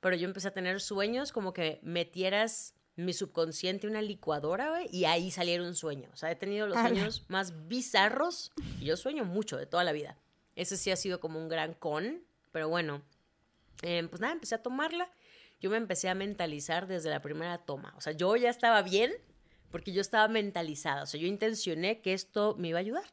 [0.01, 5.31] pero yo empecé a tener sueños como que metieras mi subconsciente una licuadora, y ahí
[5.31, 6.11] saliera un sueño.
[6.13, 8.51] O sea, he tenido los sueños más bizarros
[8.81, 10.19] y yo sueño mucho de toda la vida.
[10.57, 13.01] Ese sí ha sido como un gran con, pero bueno,
[13.83, 15.09] em, pues nada, empecé a tomarla.
[15.61, 17.95] Yo me empecé a mentalizar desde la primera toma.
[17.97, 19.13] O sea, yo ya estaba bien,
[19.71, 23.05] porque yo estaba mentalizada, o sea, yo intencioné que esto me iba a ayudar.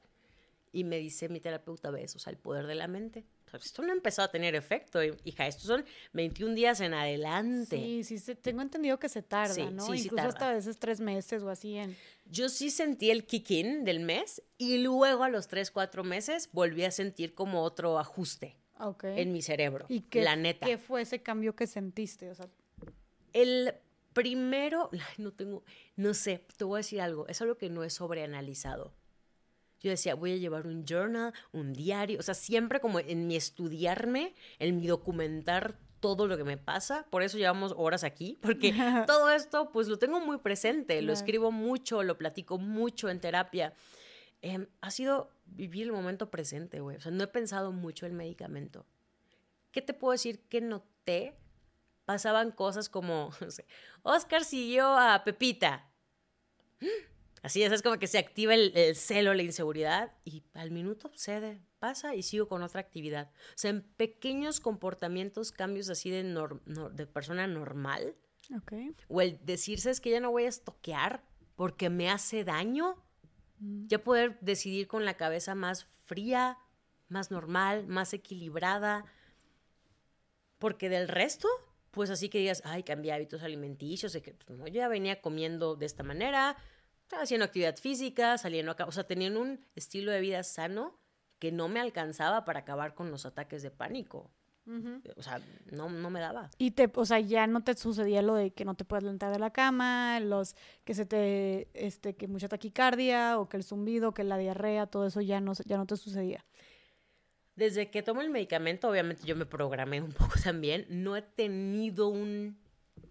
[0.74, 3.26] Y me dice mi terapeuta, ves, o sea, el poder de la mente.
[3.54, 5.48] esto no empezó a tener efecto, hija.
[5.48, 8.04] Estos son 21 días en adelante.
[8.04, 9.86] Sí, sí, tengo entendido que se tarda, ¿no?
[9.86, 11.96] Sí, Incluso hasta a veces tres meses o así en...
[12.30, 16.84] Yo sí sentí el kick-in del mes y luego a los tres, cuatro meses volví
[16.84, 18.58] a sentir como otro ajuste
[19.02, 19.86] en mi cerebro.
[19.88, 20.68] ¿Y qué, la neta.
[20.68, 22.30] ¿Qué fue ese cambio que sentiste?
[22.30, 22.48] O sea...
[23.34, 23.74] El
[24.18, 24.90] primero,
[25.20, 25.64] no tengo,
[25.96, 28.96] no sé, te voy a decir algo, es algo que no es sobreanalizado.
[29.80, 33.36] Yo decía, voy a llevar un journal, un diario, o sea, siempre como en mi
[33.36, 38.74] estudiarme, en mi documentar todo lo que me pasa, por eso llevamos horas aquí, porque
[39.06, 43.76] todo esto pues lo tengo muy presente, lo escribo mucho, lo platico mucho en terapia.
[44.42, 48.14] Em, ha sido vivir el momento presente, güey, o sea, no he pensado mucho el
[48.14, 48.88] medicamento.
[49.72, 51.36] ¿Qué te puedo decir que noté?
[52.08, 53.66] Pasaban cosas como, no sé,
[54.02, 55.92] Oscar siguió a Pepita.
[57.44, 61.62] Así es, es como que se activa el, celo, la inseguridad y al minuto cede,
[61.80, 63.30] pasa y sigo con otra actividad.
[63.50, 68.16] O sea, en pequeños comportamientos, cambios así de, de persona normal.
[68.64, 68.96] Okay.
[69.10, 71.24] O el decirse es que ya no voy a estoquear
[71.58, 72.96] porque me hace daño.
[73.60, 73.88] Mm.
[73.88, 76.58] Ya poder decidir con la cabeza más fría,
[77.10, 79.06] más normal, más equilibrada.
[80.58, 81.50] Porque del resto,
[81.98, 85.76] pues así que digas, ay, cambié hábitos alimenticios, de que pues, yo ya venía comiendo
[85.76, 86.56] de esta manera,
[87.20, 90.96] haciendo actividad física, saliendo acá, o sea, tenían un estilo de vida sano
[91.40, 94.30] que no me alcanzaba para acabar con los ataques de pánico.
[95.16, 96.52] O sea, no, no, me daba.
[96.60, 99.32] Y te, o sea, ya no te sucedía lo de que no te puedes levantar
[99.32, 104.14] de la cama, los que se te, este, que mucha taquicardia, o que el zumbido,
[104.14, 106.46] que la diarrea, todo eso ya no, ya no te sucedía.
[107.58, 110.86] Desde que tomo el medicamento, obviamente yo me programé un poco también.
[110.90, 112.58] No he tenido un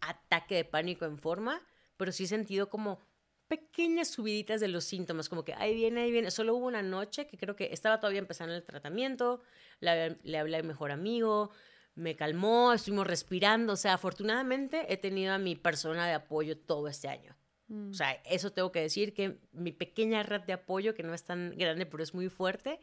[0.00, 1.60] ataque de pánico en forma,
[1.98, 3.00] pero sí he sentido como
[3.48, 6.30] pequeñas subiditas de los síntomas, como que ahí viene, ahí viene.
[6.30, 9.42] Solo hubo una noche que creo que estaba todavía empezando el tratamiento,
[9.80, 11.50] le, le hablé a mi mejor amigo,
[11.96, 13.72] me calmó, estuvimos respirando.
[13.72, 17.36] O sea, afortunadamente he tenido a mi persona de apoyo todo este año.
[17.66, 17.90] Mm.
[17.90, 21.24] O sea, eso tengo que decir que mi pequeña red de apoyo, que no es
[21.24, 22.78] tan grande, pero es muy fuerte,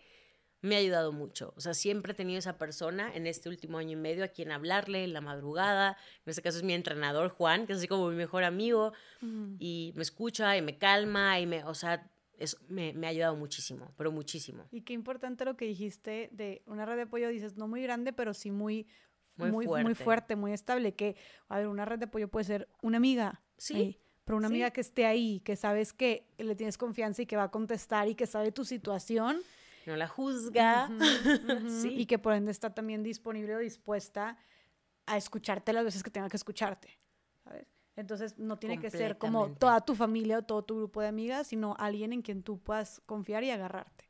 [0.64, 1.54] me ha ayudado mucho.
[1.58, 4.50] O sea, siempre he tenido esa persona en este último año y medio a quien
[4.50, 5.98] hablarle en la madrugada.
[6.26, 8.94] En este caso es mi entrenador Juan, que es así como mi mejor amigo
[9.60, 12.10] y me escucha y me calma y me, o sea,
[12.40, 14.66] eso me, me, ha ayudado muchísimo, pero muchísimo.
[14.72, 18.14] Y qué importante lo que dijiste de una red de apoyo, dices, no muy grande,
[18.14, 18.88] pero sí muy,
[19.36, 19.84] muy, fuerte.
[19.84, 20.96] muy fuerte, muy estable.
[20.96, 21.18] Que,
[21.50, 23.42] a ver, una red de apoyo puede ser una amiga.
[23.58, 24.00] Sí.
[24.24, 27.44] pero una amiga que esté ahí, que sabes que le tienes confianza y que va
[27.44, 29.42] a contestar y que sabe tu situación
[29.92, 30.90] no la juzga.
[31.82, 31.90] sí.
[31.90, 34.38] Y que por ende está también disponible o dispuesta
[35.06, 37.00] a escucharte las veces que tenga que escucharte.
[37.44, 37.68] ¿sabes?
[37.96, 41.48] Entonces no tiene que ser como toda tu familia o todo tu grupo de amigas,
[41.48, 44.10] sino alguien en quien tú puedas confiar y agarrarte.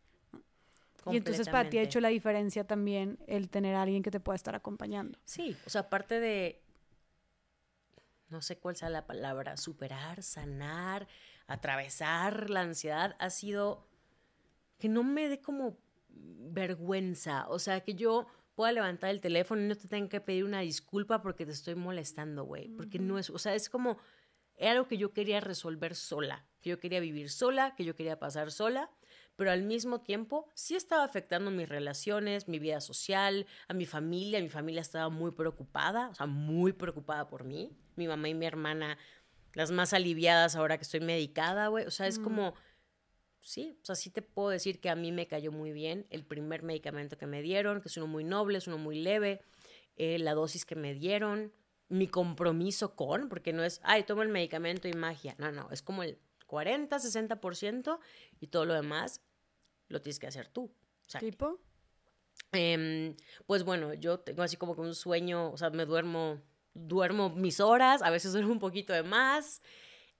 [1.11, 4.21] Y entonces para ti ha hecho la diferencia también el tener a alguien que te
[4.21, 5.19] pueda estar acompañando.
[5.25, 6.63] Sí, o sea, aparte de,
[8.29, 11.07] no sé cuál sea la palabra, superar, sanar,
[11.47, 13.85] atravesar la ansiedad, ha sido
[14.77, 15.77] que no me dé como
[16.09, 20.45] vergüenza, o sea, que yo pueda levantar el teléfono y no te tenga que pedir
[20.45, 23.97] una disculpa porque te estoy molestando, güey, porque no es, o sea, es como,
[24.55, 28.19] era algo que yo quería resolver sola, que yo quería vivir sola, que yo quería
[28.19, 28.91] pasar sola,
[29.35, 34.39] pero al mismo tiempo sí estaba afectando mis relaciones, mi vida social, a mi familia,
[34.41, 38.45] mi familia estaba muy preocupada, o sea, muy preocupada por mí, mi mamá y mi
[38.45, 38.97] hermana,
[39.53, 42.53] las más aliviadas ahora que estoy medicada, güey, o sea, es como
[43.43, 46.25] sí, o sea, sí te puedo decir que a mí me cayó muy bien el
[46.25, 49.41] primer medicamento que me dieron, que es uno muy noble, es uno muy leve,
[49.97, 51.53] eh, la dosis que me dieron,
[51.89, 55.81] mi compromiso con, porque no es, ay, tomo el medicamento y magia, no, no, es
[55.81, 57.99] como el 40, 60%
[58.39, 59.21] y todo lo demás
[59.89, 60.71] lo tienes que hacer tú.
[61.19, 61.59] ¿Tipo?
[62.51, 63.15] Em,
[63.45, 66.41] pues bueno, yo tengo así como que un sueño, o sea, me duermo,
[66.73, 69.61] duermo mis horas, a veces duermo un poquito de más.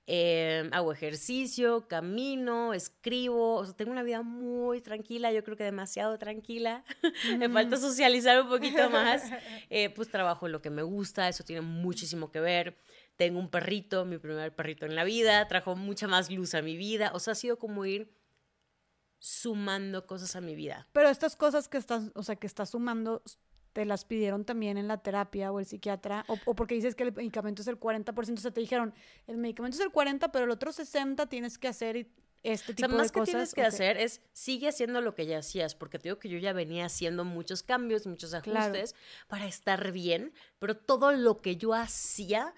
[0.06, 5.64] Em, hago ejercicio, camino, escribo, o sea, tengo una vida muy tranquila, yo creo que
[5.64, 6.84] demasiado tranquila,
[7.38, 9.24] me falta socializar un poquito más,
[9.70, 12.78] eh, pues trabajo en lo que me gusta, eso tiene muchísimo que ver,
[13.16, 16.76] tengo un perrito, mi primer perrito en la vida, trajo mucha más luz a mi
[16.76, 18.14] vida, o sea, ha sido como ir
[19.20, 20.90] sumando cosas a mi vida.
[20.92, 23.24] Pero estas cosas que estás, o sea, que estás sumando,
[23.74, 27.14] te las pidieron también en la terapia o el psiquiatra, o, porque dices que el
[27.14, 28.94] medicamento es el 40%, o sea, te dijeron,
[29.28, 32.08] el medicamento es el 40%, pero el otro 60% tienes que hacer
[32.44, 35.40] este tipo o sea, más que tienes que hacer es, sigue haciendo lo que ya
[35.40, 38.96] hacías, porque te digo que yo ya venía haciendo muchos cambios, muchos ajustes
[39.28, 42.54] para estar bien, pero todo lo que yo hacía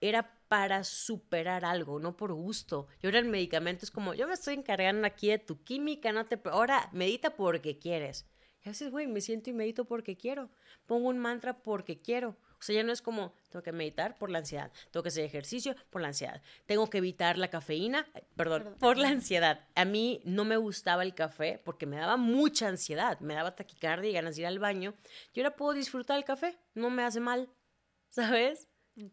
[0.00, 2.88] era para superar algo, no por gusto.
[3.02, 6.26] Y ahora el medicamento es como, yo me estoy encargando aquí de tu química, no
[6.26, 6.40] te...
[6.50, 8.26] Ahora, medita porque quieres.
[8.62, 10.50] Y a veces, güey, me siento y medito porque quiero.
[10.86, 12.36] Pongo un mantra porque quiero.
[12.60, 15.24] O sea, ya no es como, tengo que meditar por la ansiedad, tengo que hacer
[15.24, 19.66] ejercicio por la ansiedad, tengo que evitar la cafeína, eh, perdón, por la ansiedad.
[19.74, 24.10] A mí no me gustaba el café porque me daba mucha ansiedad, me daba taquicardia
[24.10, 24.94] y ganas de ir al baño.
[25.32, 27.48] Y ahora puedo disfrutar el café, no me hace mal,
[28.10, 28.68] ¿sabes?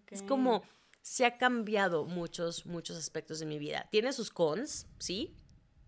[0.10, 0.64] Es como,
[1.02, 3.88] se ha cambiado muchos, muchos aspectos de mi vida.
[3.92, 5.38] Tiene sus cons, sí,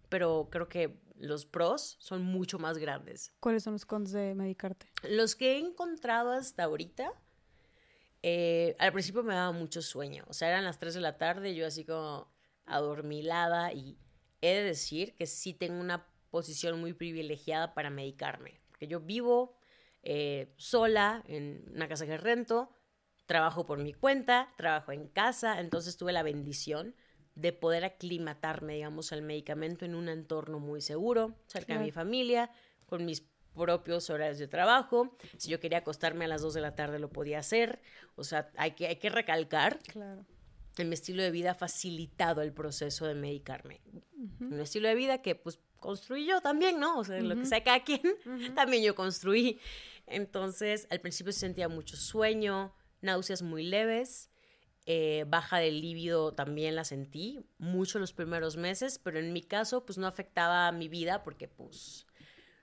[0.07, 3.31] pero creo que los pros son mucho más grandes.
[3.39, 4.89] ¿Cuáles son los cons de medicarte?
[5.03, 7.13] Los que he encontrado hasta ahorita
[8.21, 11.55] eh, al principio me daba mucho sueño, o sea, eran las 3 de la tarde,
[11.55, 12.29] yo así como
[12.65, 13.97] adormilada y
[14.41, 19.57] he de decir que sí tengo una posición muy privilegiada para medicarme, porque yo vivo
[20.03, 22.69] eh, sola en una casa que rento,
[23.25, 26.95] trabajo por mi cuenta, trabajo en casa, entonces tuve la bendición
[27.39, 32.51] de poder aclimatarme, digamos, al medicamento en un entorno muy seguro, cerca de mi familia,
[32.85, 33.23] con mis
[33.55, 35.15] propios horarios de trabajo.
[35.37, 37.81] Si yo quería acostarme a las 2 de la tarde lo podía hacer.
[38.15, 40.25] O sea, hay que, hay que recalcar claro.
[40.75, 43.81] que mi estilo de vida ha facilitado el proceso de medicarme.
[44.39, 46.99] Un estilo de vida que pues construí yo también, ¿no?
[46.99, 48.01] O sea, lo que sea cada quien,
[48.55, 49.59] también yo construí.
[50.07, 54.29] Entonces, al principio se sentía mucho sueño, náuseas muy leves.
[54.91, 59.85] Eh, baja de líbido también la sentí mucho los primeros meses, pero en mi caso
[59.85, 62.07] pues no afectaba mi vida porque pues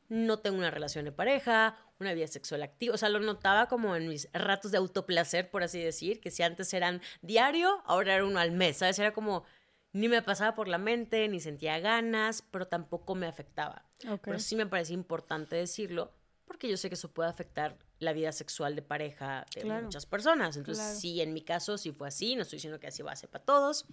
[0.08, 2.96] no tengo una relación de pareja, una vida sexual activa.
[2.96, 6.42] O sea, lo notaba como en mis ratos de autoplacer, por así decir, que si
[6.42, 8.98] antes eran diario, ahora era uno al mes, ¿sabes?
[8.98, 9.44] Era como,
[9.92, 13.84] ni me pasaba por la mente, ni sentía ganas, pero tampoco me afectaba.
[14.24, 16.12] Pero sí me parece importante decirlo,
[16.44, 20.56] porque yo sé que eso puede afectar la vida sexual de pareja de muchas personas.
[20.56, 23.16] Entonces, sí, en mi caso sí fue así, no estoy diciendo que así va a
[23.16, 23.86] ser para todos.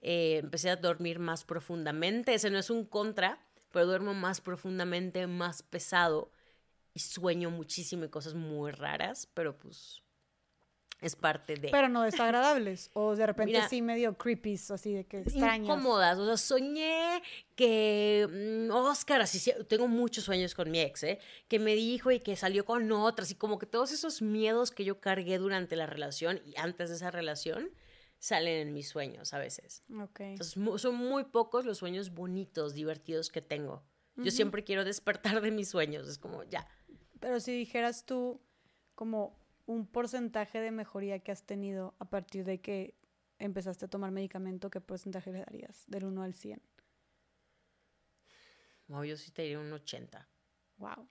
[0.00, 3.40] Eh, empecé a dormir más profundamente, ese no es un contra,
[3.72, 6.30] pero duermo más profundamente, más pesado
[6.94, 10.02] y sueño muchísimo y cosas muy raras, pero pues
[11.00, 11.68] es parte de...
[11.68, 15.68] Pero no desagradables, o de repente sí medio creepy, así de que extrañas.
[15.68, 17.22] Incómodas, o sea, soñé
[17.54, 18.28] que
[18.68, 21.18] mm, Oscar, así, tengo muchos sueños con mi ex, ¿eh?
[21.46, 24.84] Que me dijo y que salió con otras, y como que todos esos miedos que
[24.84, 27.70] yo cargué durante la relación y antes de esa relación,
[28.18, 29.82] salen en mis sueños a veces.
[29.88, 33.84] Entonces, son muy pocos los sueños bonitos, divertidos que tengo.
[34.16, 36.66] Yo siempre quiero despertar de mis sueños, es como ya.
[37.20, 38.40] Pero si dijeras tú
[38.96, 39.37] como
[39.68, 42.94] un porcentaje de mejoría que has tenido a partir de que
[43.38, 45.84] empezaste a tomar medicamento, ¿qué porcentaje le darías?
[45.86, 46.62] Del 1 al 100.
[48.88, 50.26] No, yo sí te diría un 80.
[50.78, 51.06] Wow.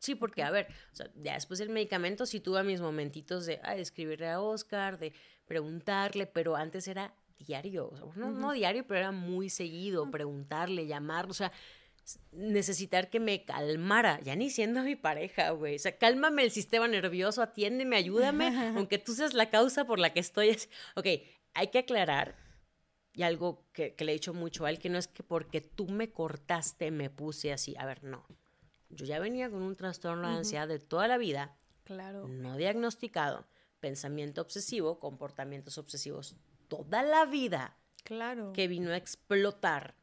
[0.00, 3.60] Sí, porque, a ver, o sea, ya después del medicamento sí tuve mis momentitos de,
[3.62, 5.12] ay, escribirle a Oscar, de
[5.46, 11.34] preguntarle, pero antes era diario, no, no, diario, pero era muy seguido, preguntarle, llamarlo, o
[11.34, 11.52] sea,
[12.32, 16.88] necesitar que me calmara, ya ni siendo mi pareja, güey, o sea, cálmame el sistema
[16.88, 20.56] nervioso, atiéndeme, ayúdame, aunque tú seas la causa por la que estoy,
[20.96, 21.06] ok,
[21.54, 22.36] hay que aclarar,
[23.12, 25.60] y algo que, que le he dicho mucho a él, que no es que porque
[25.60, 28.24] tú me cortaste me puse así, a ver, no.
[28.88, 32.26] Yo ya venía con un trastorno de ansiedad de toda la vida, claro.
[32.28, 33.46] no diagnosticado,
[33.78, 36.36] pensamiento obsesivo, comportamientos obsesivos
[36.68, 38.52] toda la vida, claro.
[38.52, 39.94] que vino a explotar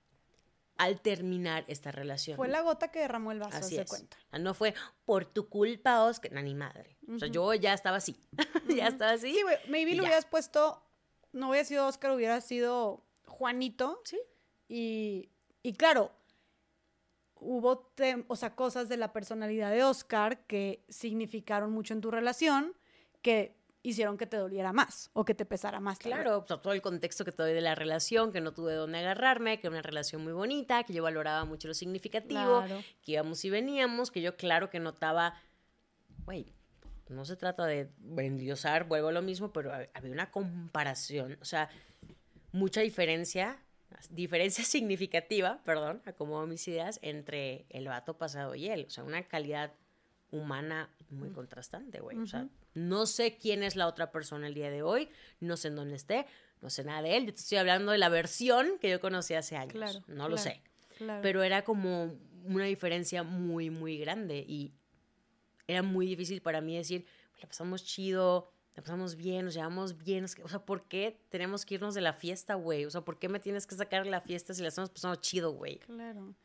[0.78, 2.38] al terminar esta relación.
[2.38, 4.18] Fue la gota que derramó el vaso, Así cuenta.
[4.40, 4.74] No fue
[5.06, 6.98] por tu culpa, Oscar, no, ni madre.
[7.08, 8.16] O sea, yo ya estaba así.
[8.68, 9.34] ya estaba así.
[9.34, 10.84] Sí, güey, maybe lo hubieras puesto,
[11.32, 14.02] no hubiera sido Oscar, hubiera sido Juanito.
[14.06, 14.20] Sí.
[14.68, 15.30] Y,
[15.64, 16.12] y claro,
[17.36, 17.94] hubo
[18.28, 22.76] o sea, cosas de la personalidad de Oscar que significaron mucho en tu relación
[23.22, 26.00] que hicieron que te doliera más o que te pesara más.
[26.00, 29.60] Claro, todo el contexto que te doy de la relación, que no tuve dónde agarrarme,
[29.60, 32.64] que era una relación muy bonita, que yo valoraba mucho lo significativo,
[33.02, 35.36] que íbamos y veníamos, que yo claro que notaba,
[36.26, 36.54] güey,
[37.10, 41.70] no se trata de endiosar, vuelvo a lo mismo, pero había una comparación, o sea,
[42.52, 43.60] mucha diferencia
[44.10, 48.86] diferencia significativa, perdón, acomodo mis ideas, entre el vato pasado y él.
[48.88, 49.74] O sea, una calidad
[50.32, 52.18] humana muy contrastante, güey.
[52.18, 52.48] O sea,
[52.78, 55.96] no sé quién es la otra persona el día de hoy, no sé en dónde
[55.96, 56.26] esté,
[56.62, 57.26] no sé nada de él.
[57.26, 60.02] Yo te estoy hablando de la versión que yo conocí hace años.
[60.08, 60.62] no lo sé.
[61.22, 62.16] Pero era como
[62.46, 64.74] una diferencia muy, muy grande y
[65.68, 69.98] era muy difícil para mí decir, pues, la pasamos chido, la pasamos bien, nos llevamos
[69.98, 70.26] bien.
[70.44, 72.86] O sea, ¿por qué tenemos que irnos de la fiesta, güey?
[72.86, 75.16] O sea, ¿por qué me tienes que sacar de la fiesta si la estamos pasando
[75.18, 75.80] chido, güey?
[75.80, 76.36] Claro.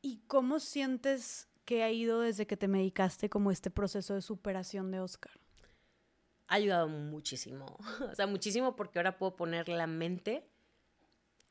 [0.00, 4.90] ¿Y cómo sientes que ha ido desde que te medicaste como este proceso de superación
[4.90, 5.32] de Oscar?
[6.48, 7.76] ha ayudado muchísimo.
[8.10, 10.48] O sea, muchísimo porque ahora puedo poner la mente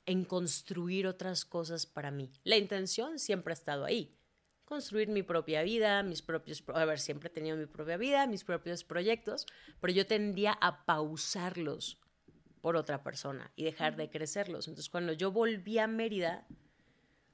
[0.07, 2.31] en construir otras cosas para mí.
[2.43, 4.17] La intención siempre ha estado ahí.
[4.65, 6.63] Construir mi propia vida, mis propios...
[6.73, 9.45] A ver, siempre he tenido mi propia vida, mis propios proyectos,
[9.79, 11.99] pero yo tendía a pausarlos
[12.61, 14.67] por otra persona y dejar de crecerlos.
[14.67, 16.47] Entonces, cuando yo volví a Mérida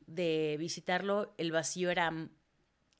[0.05, 2.11] de visitarlo, el vacío era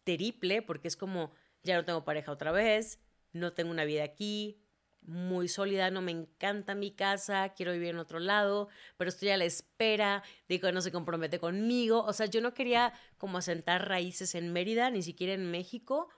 [0.03, 1.32] terrible porque es como,
[1.64, 2.99] ya no tengo pareja otra vez,
[3.32, 4.64] no tengo una vida aquí,
[5.06, 9.38] muy sólida, no me encanta mi casa, quiero vivir en otro lado, pero estoy a
[9.38, 12.03] la espera de que no se compromete conmigo.
[12.03, 16.09] O sea, yo no quería como asentar raíces en Mérida, ni siquiera en México,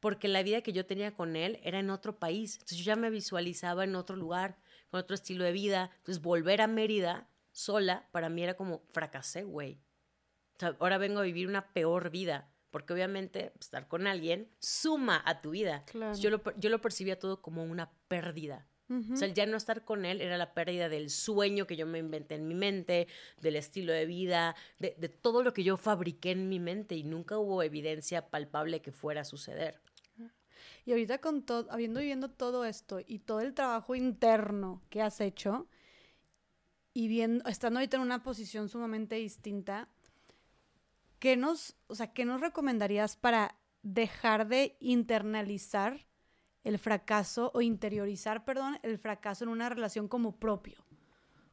[0.00, 2.54] porque la vida que yo tenía con él era en otro país.
[2.54, 4.58] Entonces yo ya me visualizaba en otro lugar,
[4.90, 5.90] con otro estilo de vida.
[5.98, 9.80] Entonces volver a Mérida sola, para mí era como fracasé, güey.
[10.56, 15.22] O sea, ahora vengo a vivir una peor vida porque obviamente estar con alguien suma
[15.24, 15.84] a tu vida.
[16.18, 18.66] Yo, lo, yo lo percibía todo como una pérdida.
[19.12, 21.86] O sea, el ya no estar con él era la pérdida del sueño que yo
[21.86, 23.08] me inventé en mi mente,
[23.40, 27.38] del estilo de vida, de, todo lo que yo fabriqué en mi mente y nunca
[27.38, 29.80] hubo evidencia palpable que fuera a suceder.
[30.84, 35.22] Y ahorita con todo, habiendo viviendo todo esto y todo el trabajo interno que has
[35.22, 35.68] hecho
[36.92, 39.88] y viendo, estando ahorita en una posición sumamente distinta,
[41.22, 46.08] ¿qué nos, o sea, ¿qué nos recomendarías para dejar de internalizar
[46.64, 50.84] el fracaso o interiorizar, perdón, el fracaso en una relación como propio?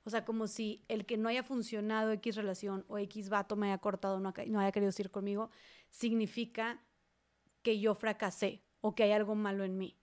[0.05, 3.67] O sea, como si el que no haya funcionado X relación o X vato me
[3.67, 5.51] haya cortado, no, no haya querido ir conmigo,
[5.91, 6.81] significa
[7.61, 9.95] que yo fracasé o que hay algo malo en mí.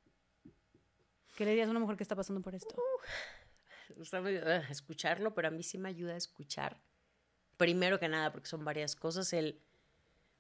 [1.35, 2.73] ¿Qué le dirías a una mujer que está pasando por esto?
[2.77, 4.01] Uh,
[4.71, 6.81] escucharlo, pero a mí sí me ayuda a escuchar
[7.57, 9.61] primero que nada, porque son varias cosas, el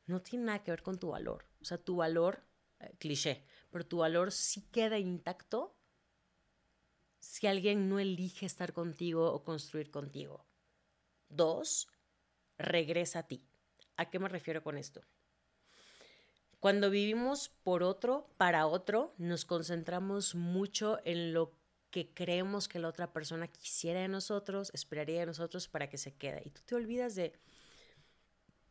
[0.07, 1.47] no tiene nada que ver con tu valor.
[1.61, 2.45] O sea, tu valor,
[2.81, 5.77] eh, cliché, pero tu valor sí queda intacto
[7.19, 10.47] si alguien no elige estar contigo o construir contigo.
[11.29, 11.89] Dos,
[12.57, 13.45] regresa a ti.
[13.97, 15.03] ¿A qué me refiero con esto?
[16.61, 21.53] Cuando vivimos por otro, para otro, nos concentramos mucho en lo
[21.97, 26.15] que creemos que la otra persona quisiera de nosotros, esperaría de nosotros para que se
[26.15, 26.43] quede.
[26.45, 27.33] Y tú te olvidas de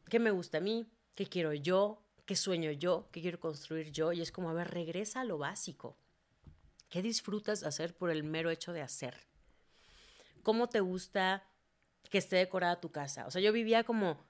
[0.07, 4.13] qué me gusta a mí, qué quiero yo, qué sueño yo, qué quiero construir yo.
[4.13, 5.97] Y es como, a ver, regresa a lo básico.
[6.87, 9.17] ¿Qué disfrutas hacer por el mero hecho de hacer?
[10.43, 11.49] ¿Cómo te gusta
[12.11, 13.25] que esté decorada tu casa?
[13.25, 14.23] O sea, yo vivía como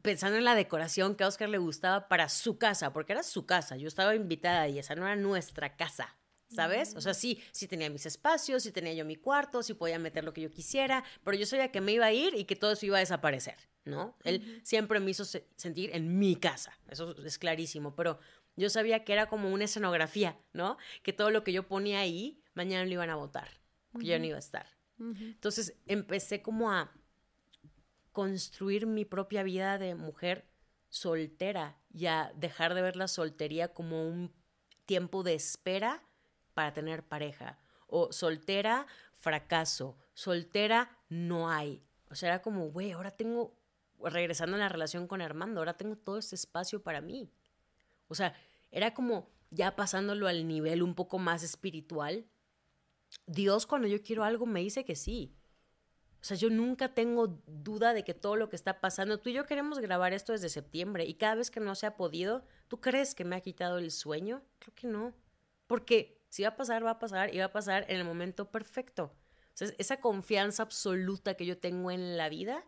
[0.00, 3.44] pensando en la decoración que a Oscar le gustaba para su casa, porque era su
[3.44, 3.76] casa.
[3.76, 6.17] Yo estaba invitada y esa no era nuestra casa.
[6.48, 6.94] ¿Sabes?
[6.96, 10.24] O sea, sí, sí tenía mis espacios, sí tenía yo mi cuarto, sí podía meter
[10.24, 12.72] lo que yo quisiera, pero yo sabía que me iba a ir y que todo
[12.72, 14.16] eso iba a desaparecer, ¿no?
[14.24, 18.18] Él siempre me hizo sentir en mi casa, eso es clarísimo, pero
[18.56, 20.78] yo sabía que era como una escenografía, ¿no?
[21.02, 23.48] Que todo lo que yo ponía ahí, mañana lo iban a votar,
[23.98, 24.66] que yo no iba a estar.
[24.98, 26.92] Entonces empecé como a
[28.10, 30.44] construir mi propia vida de mujer
[30.88, 34.32] soltera y a dejar de ver la soltería como un
[34.86, 36.02] tiempo de espera
[36.58, 37.56] para tener pareja.
[37.86, 39.96] O soltera, fracaso.
[40.12, 41.84] Soltera, no hay.
[42.10, 43.56] O sea, era como, güey, ahora tengo,
[44.02, 47.30] regresando a la relación con Armando, ahora tengo todo este espacio para mí.
[48.08, 48.34] O sea,
[48.72, 52.26] era como ya pasándolo al nivel un poco más espiritual.
[53.28, 55.32] Dios cuando yo quiero algo me dice que sí.
[56.20, 59.34] O sea, yo nunca tengo duda de que todo lo que está pasando, tú y
[59.34, 62.80] yo queremos grabar esto desde septiembre y cada vez que no se ha podido, ¿tú
[62.80, 64.42] crees que me ha quitado el sueño?
[64.58, 65.14] Creo que no.
[65.68, 68.50] Porque si va a pasar, va a pasar y va a pasar en el momento
[68.50, 69.14] perfecto.
[69.78, 72.64] esa confianza absoluta que yo tengo en la vida,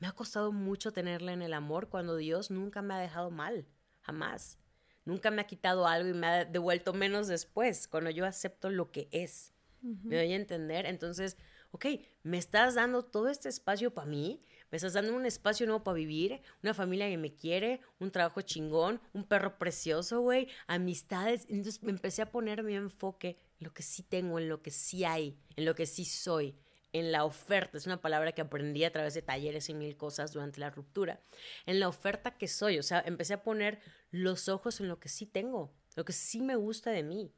[0.00, 3.68] me ha costado mucho tenerla en el amor cuando Dios nunca me ha dejado mal,
[4.00, 4.58] jamás.
[5.04, 8.90] Nunca me ha quitado algo y me ha devuelto menos después, cuando yo acepto lo
[8.90, 9.52] que es.
[9.80, 10.86] ¿Me doy a entender?
[10.86, 11.36] Entonces,
[11.72, 11.86] ok,
[12.22, 15.96] me estás dando todo este espacio para mí, me estás dando un espacio nuevo para
[15.96, 21.44] vivir, una familia que me quiere, un trabajo chingón, un perro precioso, güey, amistades.
[21.50, 24.70] Entonces me empecé a poner mi enfoque en lo que sí tengo, en lo que
[24.70, 26.56] sí hay, en lo que sí soy,
[26.94, 27.76] en la oferta.
[27.76, 31.20] Es una palabra que aprendí a través de talleres y mil cosas durante la ruptura.
[31.66, 32.78] En la oferta que soy.
[32.78, 33.78] O sea, empecé a poner
[34.10, 37.30] los ojos en lo que sí tengo, lo que sí me gusta de mí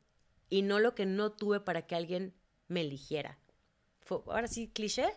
[0.50, 2.32] y no lo que no tuve para que alguien
[2.68, 3.40] me eligiera.
[4.08, 5.08] ahora sí, cliché,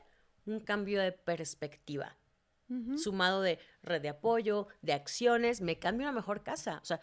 [0.47, 2.17] un cambio de perspectiva.
[2.97, 6.79] Sumado de red de apoyo, de acciones, me cambio una mejor casa.
[6.81, 6.99] O sea,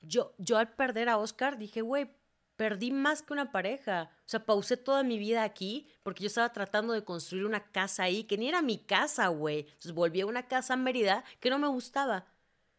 [0.00, 2.08] yo, yo al perder a Oscar dije, güey,
[2.54, 4.10] perdí más que una pareja.
[4.18, 8.04] O sea, pausé toda mi vida aquí porque yo estaba tratando de construir una casa
[8.04, 9.60] ahí que ni era mi casa, güey.
[9.60, 12.26] Entonces volví a una casa en Mérida que no me gustaba.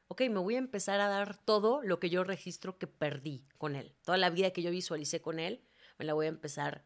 [0.07, 3.75] Ok, me voy a empezar a dar todo lo que yo registro que perdí con
[3.75, 3.93] él.
[4.03, 5.61] Toda la vida que yo visualicé con él,
[5.97, 6.85] me la voy a empezar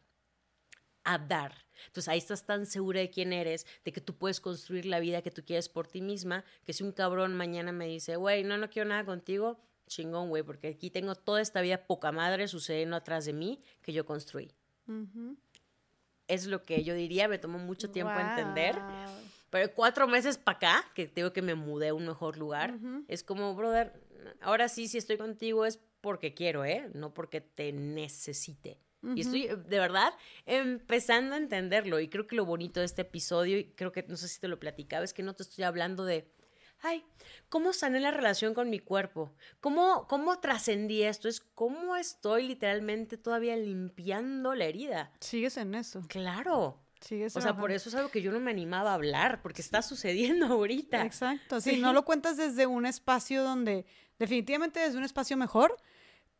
[1.08, 1.54] a dar.
[1.86, 5.22] Entonces ahí estás tan segura de quién eres, de que tú puedes construir la vida
[5.22, 8.58] que tú quieres por ti misma, que si un cabrón mañana me dice, güey, no,
[8.58, 12.94] no quiero nada contigo, chingón, güey, porque aquí tengo toda esta vida poca madre sucediendo
[12.94, 14.52] atrás de mí que yo construí.
[16.26, 18.76] Es lo que yo diría, me tomó mucho tiempo entender.
[19.48, 22.78] Pero cuatro meses para acá, que tengo que me mudé a un mejor lugar,
[23.08, 23.94] es como, brother,
[24.42, 26.90] ahora sí, si estoy contigo es porque quiero, ¿eh?
[26.92, 28.78] No porque te necesite.
[29.14, 30.12] Y estoy, de verdad,
[30.44, 32.00] empezando a entenderlo.
[32.00, 34.48] Y creo que lo bonito de este episodio, y creo que, no sé si te
[34.48, 36.28] lo platicaba, es que no te estoy hablando de,
[36.80, 37.04] ay,
[37.48, 39.32] ¿cómo sané la relación con mi cuerpo?
[39.60, 41.28] ¿Cómo, cómo trascendí esto?
[41.28, 45.12] Es cómo estoy literalmente todavía limpiando la herida.
[45.20, 46.02] Sigues en eso.
[46.08, 46.80] Claro.
[47.00, 49.62] Sigues o sea, por eso es algo que yo no me animaba a hablar, porque
[49.62, 51.04] está sucediendo ahorita.
[51.04, 51.60] Exacto.
[51.60, 53.86] Sí, no lo cuentas desde un espacio donde,
[54.18, 55.76] definitivamente desde un espacio mejor,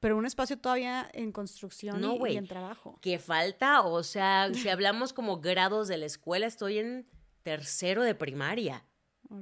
[0.01, 2.99] pero un espacio todavía en construcción y, en trabajo.
[3.01, 7.09] Que falta, o sea, si hablamos como grados de la escuela, estoy en
[7.43, 8.85] tercero de primaria.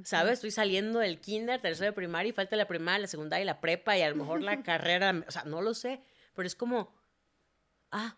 [0.03, 0.33] ¿Sabes?
[0.33, 3.61] Estoy saliendo del kinder, tercero de primaria y falta la primaria, la segunda y la
[3.61, 6.01] prepa y a lo mejor la carrera, o sea, no lo sé,
[6.33, 6.93] pero es como,
[7.91, 8.17] ah,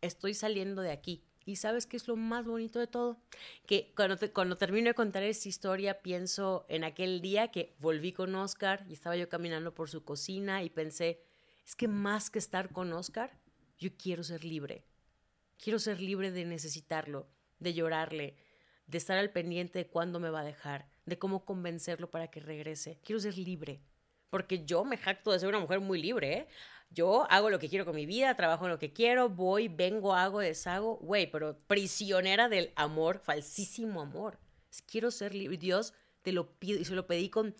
[0.00, 1.24] estoy saliendo de aquí.
[1.44, 3.20] ¿Y sabes qué es lo más bonito de todo?
[3.66, 8.32] Que cuando, cuando termino de contar esta historia, pienso en aquel día que volví con
[8.36, 11.24] Oscar y estaba yo caminando por su cocina y pensé,
[11.70, 13.30] es que más que estar con Oscar,
[13.78, 14.84] yo quiero ser libre.
[15.56, 17.28] Quiero ser libre de necesitarlo,
[17.60, 18.34] de llorarle,
[18.88, 22.40] de estar al pendiente de cuándo me va a dejar, de cómo convencerlo para que
[22.40, 22.98] regrese.
[23.04, 23.80] Quiero ser libre.
[24.30, 26.48] Porque yo me jacto de ser una mujer muy libre, ¿eh?
[26.90, 30.12] Yo hago lo que quiero con mi vida, trabajo en lo que quiero, voy, vengo,
[30.12, 30.96] hago, deshago.
[30.96, 34.40] Güey, pero prisionera del amor, falsísimo amor.
[34.88, 35.56] Quiero ser libre.
[35.56, 37.54] Dios te lo pido y se lo pedí con,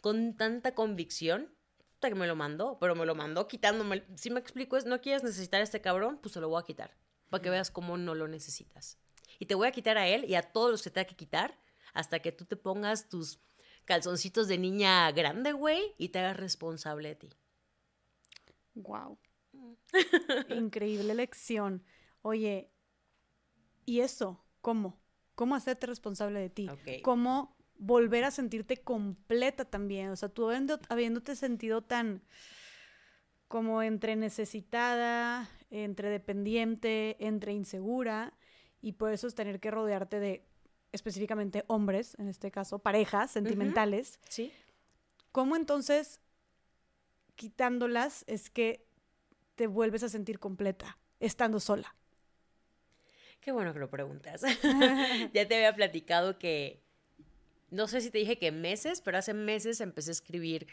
[0.00, 1.55] con tanta convicción
[2.00, 4.04] que me lo mandó, pero me lo mandó quitándome.
[4.16, 6.64] Si me explico, es no quieres necesitar a este cabrón, pues se lo voy a
[6.64, 6.96] quitar.
[7.30, 8.98] Para que veas cómo no lo necesitas.
[9.38, 11.16] Y te voy a quitar a él y a todos los que te hay que
[11.16, 11.58] quitar
[11.92, 13.40] hasta que tú te pongas tus
[13.84, 17.30] calzoncitos de niña grande, güey, y te hagas responsable de ti.
[18.74, 19.18] Wow.
[20.50, 21.84] Increíble lección.
[22.22, 22.70] Oye,
[23.84, 24.44] ¿y eso?
[24.60, 25.00] ¿Cómo?
[25.34, 26.68] ¿Cómo hacerte responsable de ti?
[27.02, 30.10] ¿Cómo volver a sentirte completa también?
[30.10, 30.50] O sea, tú
[30.88, 32.22] habiéndote sentido tan
[33.48, 38.32] como entre necesitada, entre dependiente, entre insegura,
[38.80, 40.44] y por eso es tener que rodearte de
[40.92, 44.18] específicamente hombres, en este caso, parejas sentimentales.
[44.28, 44.52] Sí.
[45.32, 46.20] ¿Cómo entonces,
[47.34, 48.86] quitándolas, es que
[49.54, 51.94] te vuelves a sentir completa, estando sola?
[53.40, 54.42] Qué bueno que lo preguntas.
[55.32, 56.85] ya te había platicado que,
[57.76, 60.66] no sé si te dije que meses, pero hace meses empecé a escribir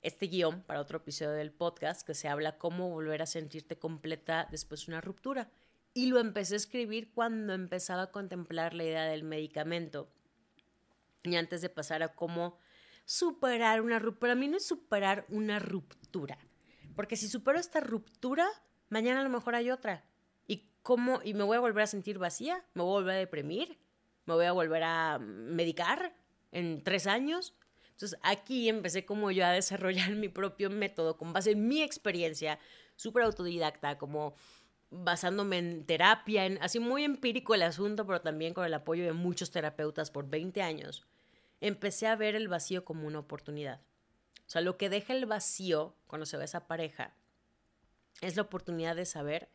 [0.00, 4.48] este guion para otro episodio del podcast que se habla cómo volver a sentirte completa
[4.50, 5.50] después de una ruptura.
[5.92, 10.10] Y lo empecé a escribir cuando empezaba a contemplar la idea del medicamento.
[11.24, 12.58] Y antes de pasar a cómo
[13.04, 14.20] superar una ruptura.
[14.20, 16.38] Para mí no es superar una ruptura.
[16.94, 18.48] Porque si supero esta ruptura,
[18.88, 20.06] mañana a lo mejor hay otra.
[20.46, 21.20] ¿Y cómo?
[21.22, 22.64] ¿Y me voy a volver a sentir vacía?
[22.72, 23.78] ¿Me voy a volver a deprimir?
[24.24, 26.14] ¿Me voy a volver a medicar
[26.52, 27.54] en tres años?
[27.96, 32.58] Entonces aquí empecé como yo a desarrollar mi propio método con base en mi experiencia,
[32.94, 34.34] súper autodidacta, como
[34.90, 39.12] basándome en terapia, en, así muy empírico el asunto, pero también con el apoyo de
[39.12, 41.06] muchos terapeutas por 20 años,
[41.60, 43.80] empecé a ver el vacío como una oportunidad.
[44.46, 47.16] O sea, lo que deja el vacío cuando se ve esa pareja
[48.20, 49.48] es la oportunidad de saber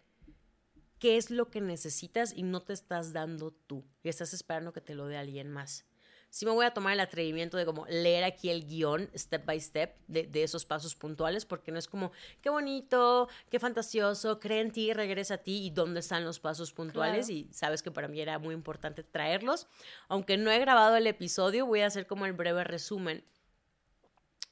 [0.99, 4.81] qué es lo que necesitas y no te estás dando tú y estás esperando que
[4.81, 5.85] te lo dé alguien más
[6.31, 9.59] sí me voy a tomar el atrevimiento de como leer aquí el guion step by
[9.59, 14.71] step de, esos pasos puntuales, porque no es como, qué bonito, qué fantasioso, cree en
[14.71, 17.29] ti, regresa a ti y dónde están los pasos puntuales.
[17.29, 19.67] Y sabes que para mí era muy importante traerlos.
[20.07, 23.25] Aunque no he grabado el episodio, voy a hacer como el breve resumen.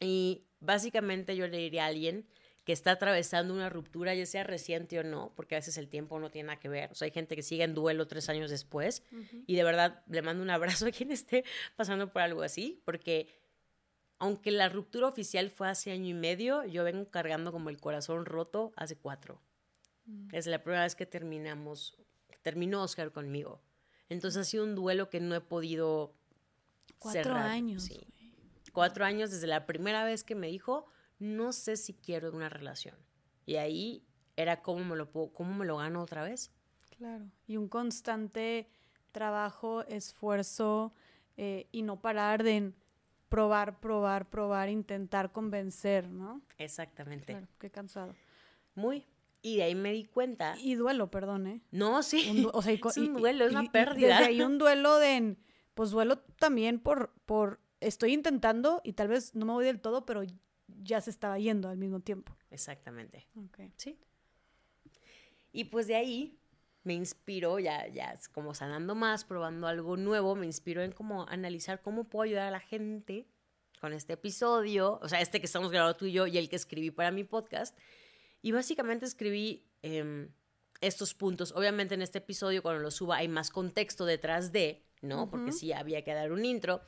[0.02, 2.28] Y básicamente yo le diría a alguien
[2.70, 6.20] que está atravesando una ruptura, ya sea reciente o no, porque a veces el tiempo
[6.20, 6.92] no tiene nada que ver.
[6.92, 9.02] O sea, hay gente que sigue en duelo tres años después
[9.48, 11.44] y de verdad le mando un abrazo a quien esté
[11.76, 13.28] pasando por algo así, porque
[14.20, 18.28] aunque la ruptura oficial fue hace año y medio, yo vengo cargando como el corazón
[18.28, 19.42] roto hace cuatro.
[20.06, 20.28] Mm.
[20.32, 21.98] Es la primera vez que terminamos,
[22.44, 23.64] terminó Oscar conmigo.
[24.10, 26.14] Entonces ha sido un duelo que no he podido
[27.00, 27.82] Cuatro años.
[27.82, 28.06] Sí.
[28.74, 30.86] Cuatro años desde la primera vez que me dijo,
[31.20, 32.96] no sé si quiero una relación.
[33.46, 34.04] Y ahí
[34.36, 36.52] era cómo me lo, puedo, cómo me lo gano otra vez.
[36.98, 38.70] Claro, y un constante
[39.12, 40.94] trabajo, esfuerzo
[41.38, 42.74] eh, y no parar de
[43.30, 46.42] probar, probar, probar, intentar convencer, ¿no?
[46.58, 47.34] Exactamente.
[47.34, 48.16] Claro, qué cansado.
[48.76, 49.06] Muy.
[49.42, 50.56] Y de ahí me di cuenta.
[50.60, 51.62] Y duelo, perdón, ¿eh?
[51.72, 52.46] No, sí.
[52.52, 54.20] o sea, es un duelo, es una pérdida.
[54.20, 55.38] desde ahí un duelo de,
[55.76, 60.06] pues duelo también por, por, estoy intentando y tal vez no me voy del todo,
[60.06, 60.24] pero
[60.84, 62.36] ya se estaba yendo al mismo tiempo.
[62.52, 63.28] Exactamente.
[63.78, 63.98] Sí.
[65.52, 66.40] Y pues de ahí
[66.84, 71.82] me inspiró, ya, ya como sanando más, probando algo nuevo, me inspiró en como analizar
[71.82, 73.28] cómo puedo ayudar a la gente
[73.80, 76.56] con este episodio, o sea, este que estamos grabando tú y yo y el que
[76.56, 77.78] escribí para mi podcast.
[78.42, 80.32] Y básicamente escribí em,
[80.82, 81.52] estos puntos.
[81.54, 85.30] Obviamente en este episodio, cuando lo suba, hay más contexto detrás de, ¿no?
[85.30, 86.82] Porque sí había que dar un intro.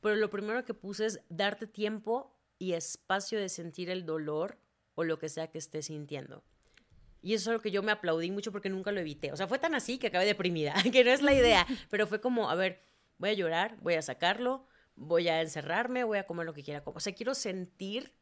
[0.00, 4.58] Pero lo primero que puse es darte tiempo y espacio de sentir el dolor
[4.94, 6.42] o lo que sea que estés sintiendo.
[7.22, 9.32] Y eso es lo que yo me aplaudí mucho porque nunca lo evité.
[9.32, 11.66] O sea, fue tan así que acabé deprimida, que no es la idea.
[11.88, 12.82] Pero fue como, a ver,
[13.18, 16.84] voy a llorar, voy a sacarlo, voy a encerrarme, voy a comer lo que quiera
[16.84, 16.98] comer.
[16.98, 18.12] O sea, quiero sentir,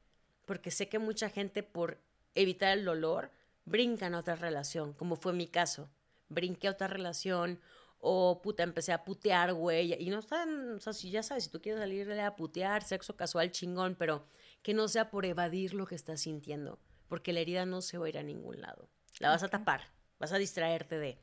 [0.44, 2.00] porque sé que mucha gente por
[2.34, 3.32] evitar el dolor
[3.64, 5.90] brinca en otra relación, como fue mi caso.
[6.28, 7.60] Brinqué a otra relación
[8.04, 9.94] o puta, empecé a putear, güey.
[9.94, 13.16] Y no están, o sea, si ya sabes, si tú quieres salirle a putear, sexo
[13.16, 14.26] casual chingón, pero
[14.62, 16.78] que no sea por evadir lo que estás sintiendo
[17.12, 18.88] porque la herida no se va a ir a ningún lado.
[19.18, 19.82] La vas a tapar,
[20.18, 21.18] vas a distraerte de,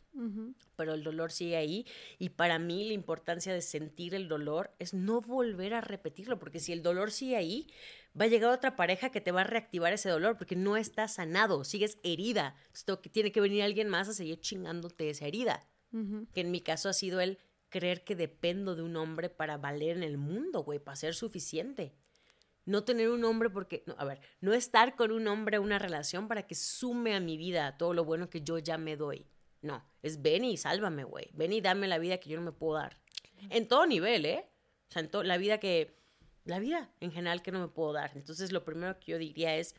[0.76, 1.84] pero el dolor sigue ahí
[2.20, 6.60] y para mí la importancia de sentir el dolor es no volver a repetirlo, porque
[6.60, 7.74] si el dolor sigue ahí,
[8.16, 11.08] va a llegar otra pareja que te va a reactivar ese dolor porque no está
[11.08, 12.56] sanado, sigues herida.
[12.68, 15.66] Entonces tiene que venir alguien más a seguir chingándote esa herida.
[15.92, 19.98] Que en mi caso ha sido el creer que dependo de un hombre para valer
[19.98, 21.96] en el mundo, güey, para ser suficiente
[22.70, 25.80] no tener un hombre porque, no, a ver, no estar con un hombre en una
[25.80, 29.26] relación para que sume a mi vida todo lo bueno que yo ya me doy.
[29.62, 31.32] No, es ven y sálvame, güey.
[31.34, 33.02] Ven y dame la vida que yo no me puedo dar.
[33.50, 34.46] En todo nivel, ¿eh?
[34.88, 35.98] O sea, en la vida que,
[36.46, 38.12] la vida en general que no me puedo dar.
[38.16, 39.76] Entonces, lo primero que yo diría es,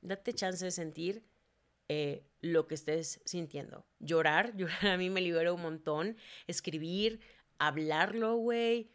[0.00, 1.24] date chance de sentir
[1.88, 3.86] eh, lo que estés sintiendo.
[3.98, 6.16] Llorar, llorar a mí me libera un montón.
[6.46, 7.20] Escribir,
[7.58, 8.90] hablarlo, güey,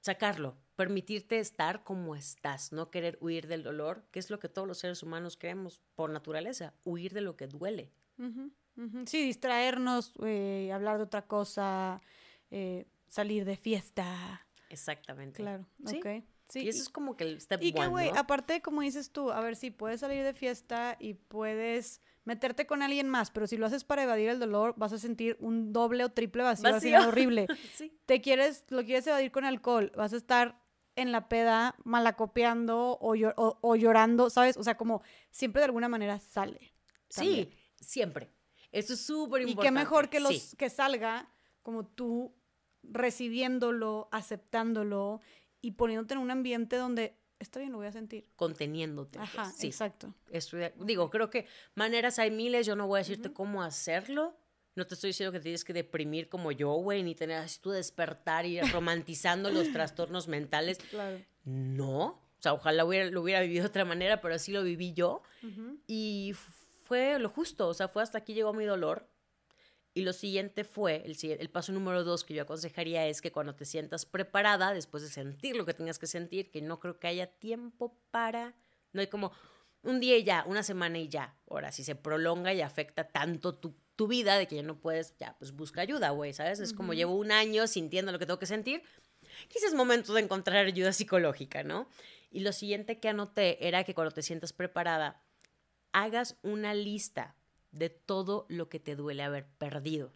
[0.00, 4.66] sacarlo permitirte estar como estás, no querer huir del dolor, que es lo que todos
[4.66, 7.92] los seres humanos queremos por naturaleza, huir de lo que duele.
[9.04, 12.00] Sí, distraernos, eh, hablar de otra cosa,
[12.50, 14.46] eh, salir de fiesta.
[14.70, 15.42] Exactamente.
[15.42, 16.00] Claro, ¿Sí?
[16.48, 19.30] Sí, y eso es como que el step Y que, güey, aparte, como dices tú,
[19.32, 23.56] a ver, si puedes salir de fiesta y puedes meterte con alguien más, pero si
[23.56, 27.08] lo haces para evadir el dolor, vas a sentir un doble o triple vacío, vacío.
[27.08, 27.46] horrible.
[27.74, 27.92] sí.
[28.06, 30.60] Te quieres, lo quieres evadir con alcohol, vas a estar
[30.96, 34.56] en la peda malacopeando o, o, llorando, ¿sabes?
[34.56, 36.74] O sea, como siempre de alguna manera sale.
[37.08, 37.50] Sí,
[37.80, 38.30] siempre.
[38.72, 39.66] Eso es súper importante.
[39.66, 41.28] Y qué mejor que, los, que salga
[41.62, 42.34] como tú
[42.82, 45.20] recibiéndolo, aceptándolo
[45.60, 48.26] y poniéndote en un ambiente donde está bien, lo voy a sentir.
[48.36, 49.18] Conteniéndote.
[49.18, 50.14] Pues, Ajá, exacto.
[50.84, 54.36] digo, creo que maneras hay miles, yo no voy a decirte cómo hacerlo,
[54.76, 57.70] no te estoy diciendo que tienes que deprimir como yo, güey, ni tener así tu
[57.70, 60.78] despertar y romantizando los trastornos mentales.
[60.90, 61.20] Claro.
[61.44, 62.04] No.
[62.06, 65.22] O sea, ojalá hubiera, lo hubiera vivido de otra manera, pero así lo viví yo.
[65.86, 66.34] Y
[66.84, 67.68] fue lo justo.
[67.68, 69.06] O sea, fue hasta aquí llegó mi dolor.
[69.92, 73.54] Y lo siguiente fue, el, el paso número dos que yo aconsejaría es que cuando
[73.54, 77.08] te sientas preparada, después de sentir lo que tengas que sentir, que no creo que
[77.08, 78.54] haya tiempo para,
[78.92, 79.32] no hay como
[79.82, 81.36] un día y ya, una semana y ya.
[81.48, 85.14] Ahora, si se prolonga y afecta tanto tu tu vida, de que ya no puedes,
[85.18, 86.58] ya, pues busca ayuda, güey, ¿sabes?
[86.58, 88.82] Es como llevo un año sintiendo lo que tengo que sentir.
[89.48, 91.86] Quizás es momento de encontrar ayuda psicológica, ¿no?
[92.30, 95.22] Y lo siguiente que anoté era que cuando te sientas preparada,
[95.92, 97.36] hagas una lista
[97.72, 100.12] de todo lo que te duele haber perdido.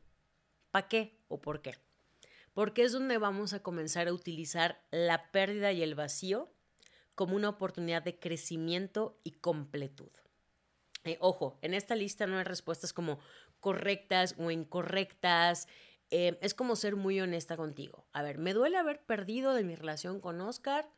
[0.70, 1.74] ¿Para qué o por qué?
[2.52, 6.52] Porque es donde vamos a comenzar a utilizar la pérdida y el vacío
[7.14, 10.10] como una oportunidad de crecimiento y completud.
[11.04, 13.18] Eh, ojo, en esta lista no hay respuestas como
[13.60, 15.68] correctas o incorrectas.
[16.10, 18.06] Eh, es como ser muy honesta contigo.
[18.12, 20.88] A ver, me duele haber perdido de mi relación con Oscar.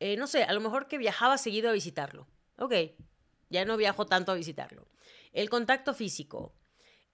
[0.00, 2.26] Eh, no sé, a lo mejor que viajaba seguido a visitarlo.
[2.58, 2.74] Ok,
[3.50, 4.86] ya no viajo tanto a visitarlo.
[5.32, 6.54] El contacto físico,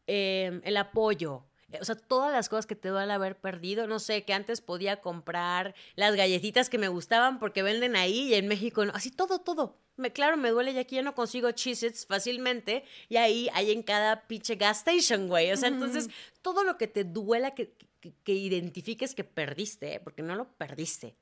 [0.07, 1.45] em, el apoyo,
[1.81, 3.87] o sea, todas las cosas que te duele haber perdido.
[3.87, 8.35] No sé, que antes podía comprar las galletitas que me gustaban porque venden ahí y
[8.35, 12.07] en México, así todo, todo me, claro, me duele y aquí ya no consigo cheez
[12.07, 15.53] fácilmente y ahí hay en cada pinche gas station, güey.
[15.53, 16.09] O sea, entonces,
[16.41, 20.01] todo lo que te duela que, que, identifiques que perdiste, ¿eh?
[20.01, 21.17] porque no lo perdiste,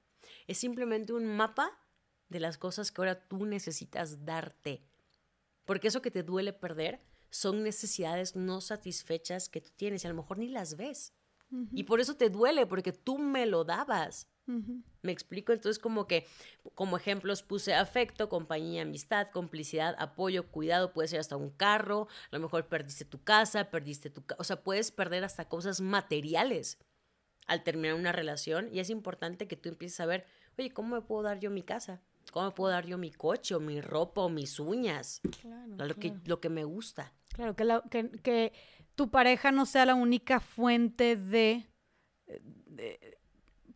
[0.47, 1.71] es simplemente un mapa
[2.29, 4.83] de las cosas que ahora tú necesitas darte.
[5.67, 10.11] Porque eso que te duele perder son necesidades no satisfechas que tú tienes y a
[10.11, 11.13] lo mejor ni las ves.
[11.73, 14.29] Y por eso te duele, porque tú me lo dabas.
[15.03, 15.53] ¿Me explico?
[15.53, 16.27] Entonces como que
[16.75, 22.37] como ejemplos puse afecto, compañía, amistad, complicidad, apoyo, cuidado, puede ser hasta un carro, a
[22.37, 24.23] lo mejor perdiste tu casa, perdiste tu...
[24.39, 26.79] o sea, puedes perder hasta cosas materiales
[27.47, 30.27] al terminar una relación y es importante que tú empieces a ver,
[30.59, 32.03] oye, ¿cómo me puedo dar yo mi casa?
[32.37, 35.23] ¿Cómo me puedo dar yo mi coche o mi ropa o mis uñas?
[35.41, 37.15] Claro, lo, Que, lo que me gusta.
[37.33, 38.53] Claro, que, la, que, que,
[38.95, 41.67] tu pareja no sea la única fuente de,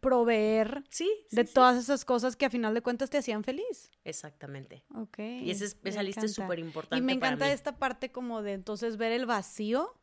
[0.00, 0.84] proveer
[1.30, 3.90] de todas esas cosas que a final de cuentas te hacían feliz.
[4.04, 4.84] Exactamente.
[4.94, 5.20] Ok.
[5.20, 6.98] Y esa, esa lista es súper importante.
[6.98, 9.98] Y me encanta esta parte como de entonces ver el vacío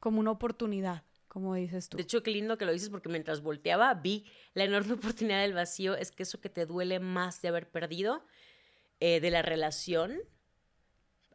[0.00, 1.96] como una oportunidad como dices tú.
[1.96, 5.54] De hecho, qué lindo que lo dices porque mientras volteaba vi la enorme oportunidad del
[5.54, 8.24] vacío, es que eso que te duele más de haber perdido
[8.98, 10.18] eh, de la relación,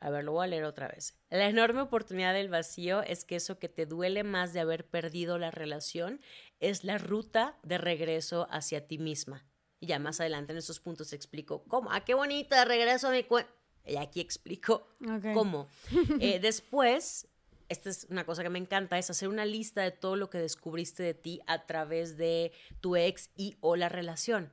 [0.01, 1.17] a ver, lo voy a leer otra vez.
[1.29, 5.37] La enorme oportunidad del vacío es que eso que te duele más de haber perdido
[5.37, 6.19] la relación
[6.59, 9.45] es la ruta de regreso hacia ti misma.
[9.79, 11.89] Y ya más adelante en esos puntos explico cómo.
[11.91, 12.53] ¡Ah, qué bonito!
[12.53, 13.51] De regreso a mi cuenta.
[13.85, 14.89] Y aquí explico
[15.33, 15.69] cómo.
[16.19, 17.29] Eh, después
[17.69, 20.37] esta es una cosa que me encanta, es hacer una lista de todo lo que
[20.37, 24.51] descubriste de ti a través de tu ex y o la relación.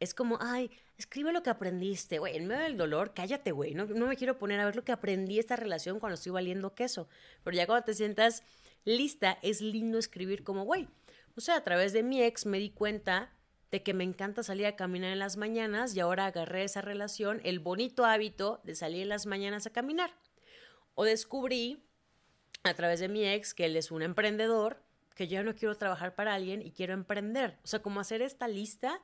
[0.00, 3.86] Es como, ay, escribe lo que aprendiste, güey, en medio del dolor, cállate, güey, no,
[3.86, 7.08] no me quiero poner a ver lo que aprendí esta relación cuando estoy valiendo queso.
[7.44, 8.42] Pero ya cuando te sientas
[8.84, 10.88] lista, es lindo escribir como, güey,
[11.36, 13.32] o sea, a través de mi ex me di cuenta
[13.70, 17.40] de que me encanta salir a caminar en las mañanas y ahora agarré esa relación,
[17.42, 20.14] el bonito hábito de salir en las mañanas a caminar.
[20.94, 21.82] O descubrí
[22.62, 24.82] a través de mi ex que él es un emprendedor,
[25.14, 27.58] que yo no quiero trabajar para alguien y quiero emprender.
[27.64, 29.02] O sea, como hacer esta lista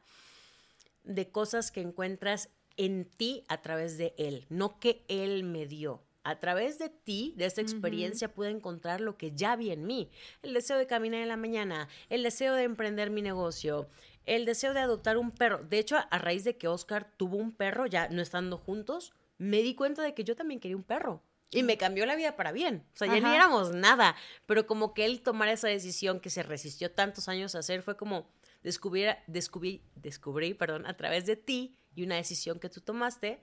[1.04, 6.02] de cosas que encuentras en ti a través de él, no que él me dio.
[6.24, 10.10] A través de ti, de esta experiencia, pude encontrar lo que ya vi en mí.
[10.42, 13.88] El deseo de caminar en la mañana, el deseo de emprender mi negocio,
[14.26, 15.64] el deseo de adoptar un perro.
[15.64, 19.62] De hecho, a raíz de que Oscar tuvo un perro, ya no estando juntos, me
[19.62, 21.22] di cuenta de que yo también quería un perro.
[21.50, 22.84] Y me cambió la vida para bien.
[22.94, 24.14] O sea, ya ni éramos nada.
[24.46, 27.96] Pero como que él tomar esa decisión que se resistió tantos años a hacer fue
[27.96, 28.28] como
[28.62, 33.42] descubrir, descubrí, descubrí, perdón, a través de ti y una decisión que tú tomaste,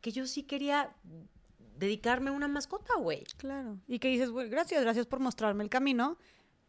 [0.00, 0.94] que yo sí quería
[1.76, 3.24] dedicarme a una mascota, güey.
[3.36, 3.78] Claro.
[3.86, 6.18] Y que dices, güey, gracias, gracias por mostrarme el camino.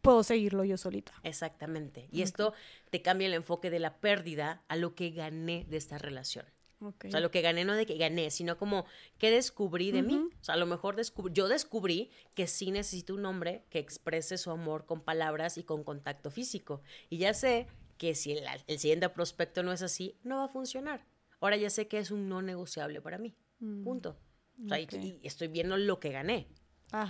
[0.02, 1.12] Puedo seguirlo yo solita.
[1.24, 2.08] Exactamente.
[2.12, 2.54] Y esto
[2.90, 6.46] te cambia el enfoque de la pérdida a lo que gané de esta relación.
[6.80, 8.84] O sea, lo que gané no de que gané, sino como
[9.18, 10.28] que descubrí de mí.
[10.40, 10.96] O sea, a lo mejor
[11.32, 15.84] yo descubrí que sí necesito un hombre que exprese su amor con palabras y con
[15.84, 16.82] contacto físico.
[17.08, 21.06] Y ya sé que si el, siguiente prospecto no es así, no va a funcionar.
[21.40, 23.34] Ahora ya sé que es un no negociable para mí.
[23.60, 24.18] Mm, punto.
[24.64, 26.48] O sea, y, estoy viendo lo que gané.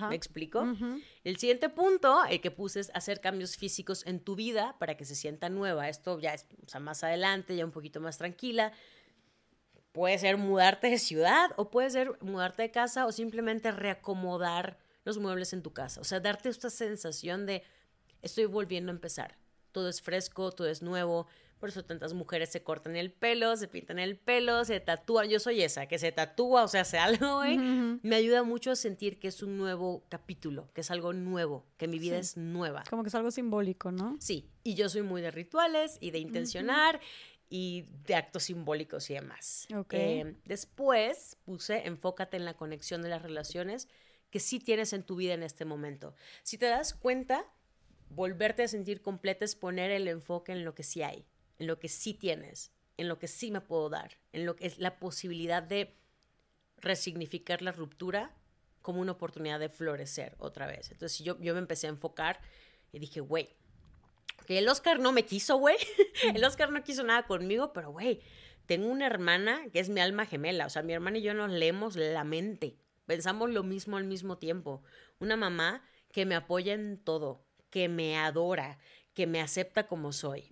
[0.08, 0.65] ¿Me explico?
[1.22, 5.04] El siguiente punto, el que puse es hacer cambios físicos en tu vida para que
[5.04, 5.88] se sienta nueva.
[5.88, 8.72] Esto ya es o sea, más adelante, ya un poquito más tranquila.
[9.96, 15.16] Puede ser mudarte de ciudad o puede ser mudarte de casa o simplemente reacomodar los
[15.16, 16.02] muebles en tu casa.
[16.02, 17.62] O sea, darte esta sensación de
[18.20, 19.38] estoy volviendo a empezar.
[19.72, 21.26] Todo es fresco, todo es nuevo.
[21.58, 25.30] Por eso tantas mujeres se cortan el pelo, se pintan el pelo, se tatúan.
[25.30, 27.56] Yo soy esa, que se tatúa, o sea, hace algo, güey.
[27.56, 31.88] Me ayuda mucho a sentir que es un nuevo capítulo, que es algo nuevo, que
[31.88, 32.84] mi vida es nueva.
[32.90, 34.18] Como que es algo simbólico, ¿no?
[34.20, 37.00] Sí, y yo soy muy de rituales y de intencionar
[37.48, 39.68] y de actos simbólicos y demás.
[39.90, 43.88] Eh, después puse enfócate en la conexión de las relaciones
[44.30, 46.14] que sí tienes en tu vida en este momento.
[46.42, 47.44] Si te das cuenta,
[48.10, 51.24] volverte a sentir completa es poner el enfoque en lo que sí hay,
[51.58, 54.66] en lo que sí tienes, en lo que sí me puedo dar, en lo que
[54.66, 55.94] es la posibilidad de
[56.78, 58.34] resignificar la ruptura
[58.82, 60.90] como una oportunidad de florecer otra vez.
[60.90, 62.40] Entonces yo, yo me empecé a enfocar
[62.92, 63.48] y dije, güey,
[64.46, 65.76] que el Oscar no me quiso, güey.
[66.34, 68.20] el Oscar no quiso nada conmigo, pero, güey,
[68.66, 70.66] tengo una hermana que es mi alma gemela.
[70.66, 72.76] O sea, mi hermana y yo nos leemos la mente.
[73.06, 74.82] Pensamos lo mismo al mismo tiempo.
[75.18, 78.78] Una mamá que me apoya en todo, que me adora,
[79.14, 80.50] que me acepta como soy.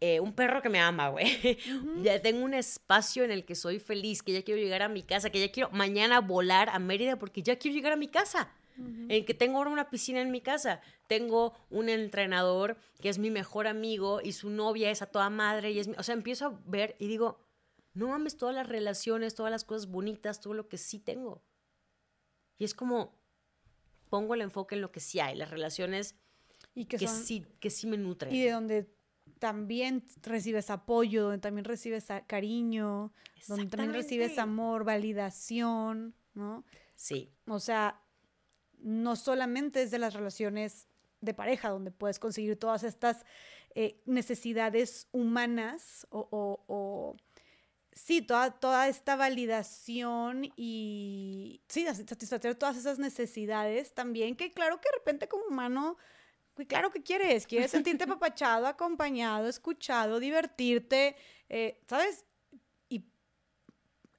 [0.00, 1.58] Eh, un perro que me ama, güey.
[2.02, 5.02] Ya tengo un espacio en el que soy feliz, que ya quiero llegar a mi
[5.02, 8.52] casa, que ya quiero mañana volar a Mérida porque ya quiero llegar a mi casa
[9.08, 13.30] en que tengo ahora una piscina en mi casa, tengo un entrenador que es mi
[13.30, 16.60] mejor amigo y su novia es a toda madre y es, o sea, empiezo a
[16.66, 17.40] ver y digo,
[17.94, 21.42] no mames todas las relaciones, todas las cosas bonitas, todo lo que sí tengo.
[22.58, 23.18] Y es como
[24.08, 26.16] pongo el enfoque en lo que sí hay, las relaciones
[26.74, 28.34] y que, sí que sí me nutren.
[28.34, 28.90] Y de donde
[29.38, 33.12] también recibes apoyo, donde también recibes cariño,
[33.46, 36.64] donde también recibes amor, validación, ¿no?
[36.94, 37.32] Sí.
[37.46, 38.02] O sea,
[38.82, 40.86] no solamente es de las relaciones
[41.20, 43.24] de pareja, donde puedes conseguir todas estas
[43.74, 47.16] eh, necesidades humanas o,
[47.92, 54.88] sí, toda, toda esta validación y sí, satisfacer todas esas necesidades también, que claro que
[54.88, 55.96] de repente como humano,
[56.66, 61.16] claro que quieres, quieres sentirte apapachado, acompañado, escuchado, divertirte,
[61.48, 62.24] eh, ¿sabes?
[62.88, 63.04] Y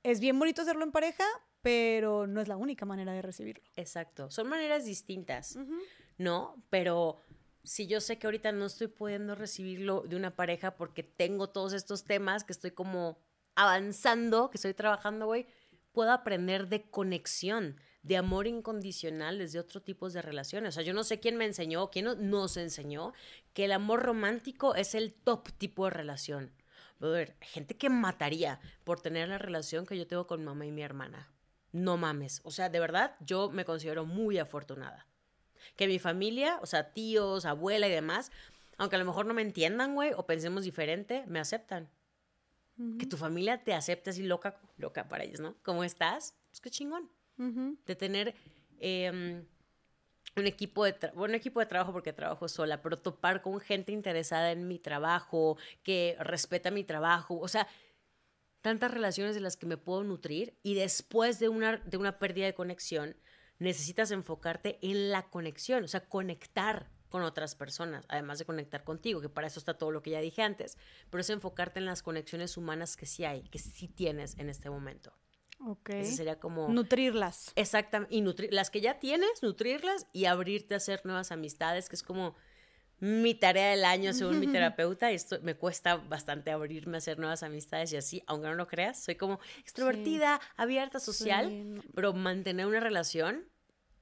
[0.04, 1.26] es bien bonito hacerlo en pareja,
[1.62, 3.64] pero no es la única manera de recibirlo.
[3.76, 5.58] Exacto, son maneras distintas,
[6.18, 6.56] ¿no?
[6.70, 7.20] Pero
[7.64, 11.74] si yo sé que ahorita no estoy pudiendo recibirlo de una pareja porque tengo todos
[11.74, 13.20] estos temas que estoy como
[13.56, 15.48] avanzando, que estoy trabajando, güey,
[15.92, 20.70] puedo aprender de conexión, de amor incondicional desde otro tipo de relaciones.
[20.70, 23.14] O sea, yo no sé quién me enseñó, quién nos enseñó
[23.54, 26.54] que el amor romántico es el top tipo de relación.
[27.00, 30.82] Ver, gente que mataría por tener la relación que yo tengo con mamá y mi
[30.82, 31.30] hermana
[31.72, 32.42] no mames.
[32.44, 35.08] O sea, de verdad, yo me considero muy afortunada.
[35.76, 38.32] Que mi familia, o sea, tíos, abuela y demás,
[38.78, 41.90] aunque a lo mejor no me entiendan, güey, o pensemos diferente, me aceptan.
[42.98, 45.58] Que tu familia te acepte así loca, loca para ellos, ¿no?
[45.64, 46.34] ¿Cómo estás?
[46.50, 47.10] Pues qué chingón.
[47.86, 48.36] De tener
[48.80, 49.46] em,
[50.38, 54.54] un equipo de, bueno, equipo de trabajo porque trabajo sola, pero topar con gente interesada
[54.54, 57.38] en mi trabajo, que respeta mi trabajo.
[57.40, 57.68] O sea,
[58.62, 62.46] tantas relaciones de las que me puedo nutrir y después de una, de una pérdida
[62.46, 63.16] de conexión,
[63.58, 69.20] necesitas enfocarte en la conexión, o sea, conectar con otras personas, además de conectar contigo,
[69.20, 70.78] que para eso está todo lo que ya dije antes,
[71.10, 74.70] pero es enfocarte en las conexiones humanas que sí hay, que sí tienes en este
[74.70, 75.12] momento.
[75.66, 75.90] Ok.
[75.90, 76.70] Ese sería como...
[76.70, 77.52] Nutrirlas.
[77.56, 78.16] Exactamente.
[78.16, 82.04] Y nutrir, las que ya tienes, nutrirlas y abrirte a hacer nuevas amistades, que es
[82.04, 82.36] como
[83.00, 87.18] mi tarea del año según mi terapeuta y esto me cuesta bastante abrirme a hacer
[87.18, 92.66] nuevas amistades y así, aunque no lo creas, soy como extrovertida, abierta, social, pero mantener
[92.66, 93.46] una relación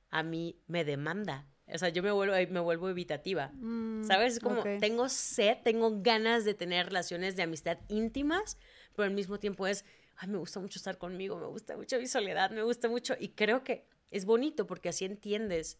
[0.10, 1.48] a mí me demanda.
[1.72, 3.52] O sea, yo me vuelvo, me vuelvo evitativa.
[3.54, 4.40] Mm, ¿Sabes?
[4.40, 8.58] Como tengo sed, tengo ganas de tener relaciones de amistad íntimas,
[8.96, 9.84] pero al mismo tiempo es,
[10.16, 13.16] ay, me gusta mucho estar conmigo, me gusta mucho mi soledad, me gusta mucho.
[13.20, 15.78] Y creo que es bonito porque así entiendes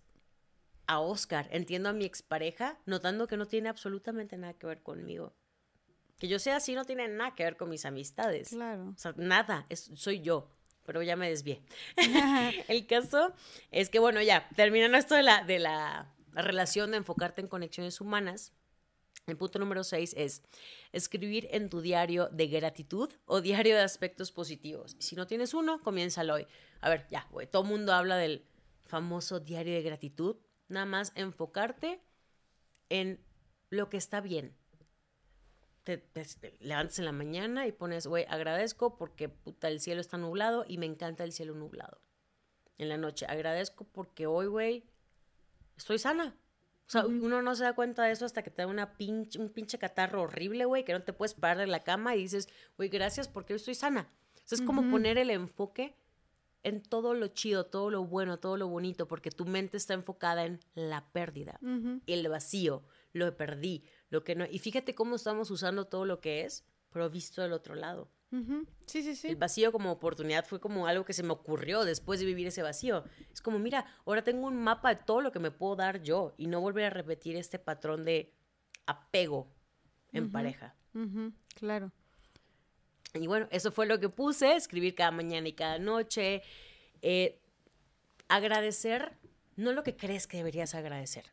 [0.88, 5.34] a Oscar, entiendo a mi expareja, notando que no tiene absolutamente nada que ver conmigo.
[6.18, 8.50] Que yo sea así no tiene nada que ver con mis amistades.
[8.50, 8.90] Claro.
[8.96, 10.50] O sea, nada, es, soy yo.
[10.86, 11.62] Pero ya me desvié.
[12.70, 13.34] el caso
[13.72, 18.00] es que, bueno, ya, terminando esto de la, de la relación de enfocarte en conexiones
[18.00, 18.54] humanas,
[19.28, 20.42] el punto número seis es
[20.94, 24.96] escribir en tu diario de gratitud o diario de aspectos positivos.
[25.00, 26.48] Si no tienes uno, comiénzalo hoy.
[26.80, 28.46] A ver, ya, güey, todo el mundo habla del
[28.86, 32.02] famoso diario de gratitud, Nada más enfocarte
[32.90, 33.20] en
[33.70, 34.56] lo que está bien.
[35.84, 36.04] Te,
[36.60, 40.78] levantas en la mañana y pones, güey, agradezco porque puta, el cielo está nublado y
[40.78, 42.02] me encanta el cielo nublado.
[42.78, 44.84] En la noche, agradezco porque hoy, güey,
[45.78, 46.36] estoy sana.
[46.88, 49.40] O sea, uno no se da cuenta de eso hasta que te da una pinche,
[49.40, 52.48] un pinche catarro horrible, güey, que no te puedes parar de la cama y dices,
[52.78, 54.10] güey, gracias porque hoy estoy sana.
[54.50, 55.96] O es como poner el enfoque
[56.68, 60.46] en todo lo chido, todo lo bueno, todo lo bonito, porque tu mente está enfocada
[60.46, 61.60] en la pérdida,
[62.06, 62.84] el vacío,
[63.14, 64.46] lo perdí, lo que no.
[64.46, 68.12] Y fíjate cómo estamos usando todo lo que es, pero visto del otro lado.
[68.86, 69.30] Sí, sí, sí.
[69.30, 72.62] El vacío como oportunidad fue como algo que se me ocurrió después de vivir ese
[72.62, 73.06] vacío.
[73.32, 76.34] Es como, mira, ahora tengo un mapa de todo lo que me puedo dar yo
[76.38, 78.34] y no volver a repetir este patrón de
[78.86, 79.56] apego
[80.12, 80.76] en pareja.
[81.56, 81.94] Claro.
[83.24, 86.42] Y bueno, eso fue lo que puse, escribir cada mañana y cada noche.
[87.02, 87.40] Eh,
[88.28, 89.14] agradecer,
[89.56, 91.26] no lo que crees que deberías agradecer.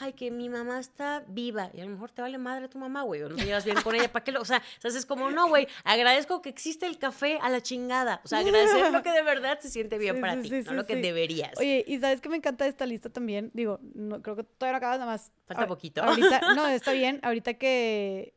[0.00, 3.02] Ay, que mi mamá está viva y a lo mejor te vale madre tu mamá,
[3.02, 4.40] güey, o no te llevas bien con ella, ¿para qué lo?
[4.40, 8.20] O sea, es como, no, güey, agradezco que existe el café a la chingada.
[8.24, 10.94] O sea, agradecer lo que de verdad se siente bien para ti, no lo que
[10.94, 11.58] deberías.
[11.58, 14.76] Oye, y sabes que me encanta esta lista también, digo, no, creo que todavía no
[14.78, 15.32] acabas nada más.
[15.46, 16.02] Falta poquito.
[16.04, 18.34] Ahorita, no, está bien, ahorita que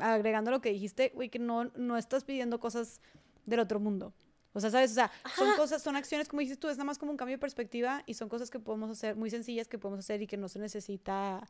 [0.00, 3.00] agregando lo que dijiste, güey, que no, no estás pidiendo cosas
[3.46, 4.14] del otro mundo.
[4.52, 4.92] O sea, ¿sabes?
[4.92, 7.36] O sea, son cosas, son acciones, como dices tú, es nada más como un cambio
[7.36, 10.36] de perspectiva y son cosas que podemos hacer, muy sencillas que podemos hacer y que
[10.36, 11.48] no se necesita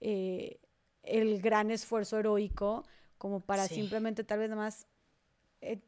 [0.00, 0.58] eh,
[1.04, 2.84] el gran esfuerzo heroico
[3.18, 4.86] como para simplemente tal vez nada más
[5.60, 5.80] eh,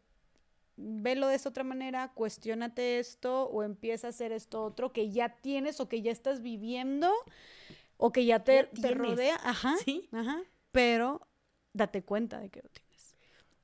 [0.77, 5.31] velo de esta otra manera, cuestionate esto o empieza a hacer esto otro que ya
[5.41, 7.13] tienes o que ya estás viviendo
[7.97, 9.39] o que ya te, te rodea.
[9.43, 9.75] Ajá.
[9.85, 10.09] Sí.
[10.13, 10.41] Ajá.
[10.71, 11.27] Pero
[11.73, 13.17] date cuenta de que lo tienes.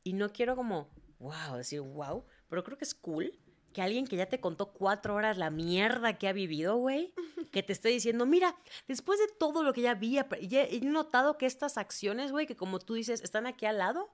[0.04, 3.38] Y no quiero como, wow, decir wow, pero creo que es cool
[3.72, 7.12] que alguien que ya te contó cuatro horas la mierda que ha vivido, güey,
[7.52, 11.46] que te esté diciendo, mira, después de todo lo que ya vi, he notado que
[11.46, 14.10] estas acciones, güey, que como tú dices, están aquí al lado,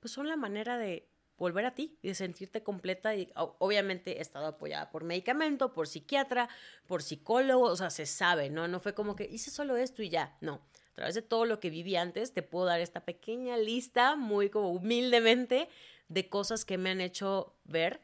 [0.00, 3.14] pues son la manera de volver a ti y de sentirte completa.
[3.14, 6.48] Y obviamente he estado apoyada por medicamento, por psiquiatra,
[6.86, 8.66] por psicólogo, o sea, se sabe, ¿no?
[8.66, 10.60] No fue como que hice solo esto y ya, no
[10.98, 14.72] través de todo lo que viví antes, te puedo dar esta pequeña lista, muy como
[14.72, 15.68] humildemente,
[16.08, 18.00] de cosas que me han hecho ver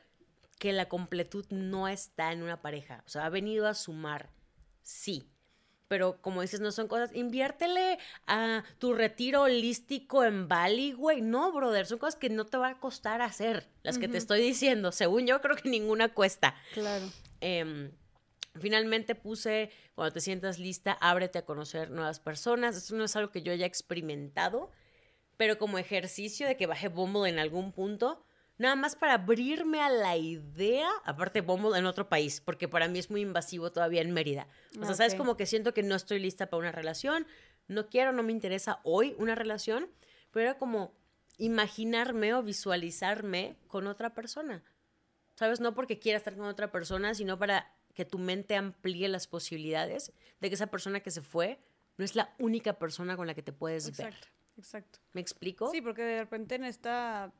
[0.61, 3.03] que la completud no está en una pareja.
[3.05, 4.31] O sea, ha venido a sumar,
[4.81, 5.29] sí.
[5.89, 11.21] Pero como dices, no son cosas, inviértele a tu retiro holístico en Bali, güey.
[11.21, 14.41] No, brother, son cosas que no te va a costar hacer, las que te estoy
[14.41, 14.93] diciendo.
[14.93, 16.55] Según yo, creo que ninguna cuesta.
[16.75, 17.07] Claro.
[17.41, 17.91] Eh,
[18.59, 22.77] Finalmente puse, cuando te sientas lista, ábrete a conocer nuevas personas.
[22.77, 24.71] Esto no es algo que yo haya experimentado,
[25.37, 28.25] pero como ejercicio de que baje Bumble en algún punto,
[28.57, 33.01] nada más para abrirme a la idea, aparte Bumble en otro país, porque para mí
[33.01, 34.47] es muy invasivo todavía en Mérida.
[34.81, 37.27] O sea, sabes como que siento que no estoy lista para una relación,
[37.67, 39.89] no quiero, no me interesa hoy una relación,
[40.31, 40.95] pero era como
[41.39, 44.63] imaginarme o visualizarme con otra persona.
[45.35, 45.59] ¿Sabes?
[45.59, 50.13] No porque quiera estar con otra persona, sino para que tu mente amplíe las posibilidades
[50.41, 51.59] de que esa persona que se fue
[51.97, 54.59] no es la única persona con la que te puedes exacto, ver.
[54.59, 54.99] Exacto.
[55.13, 55.71] ¿Me explico?
[55.71, 57.33] Sí, porque de repente en esta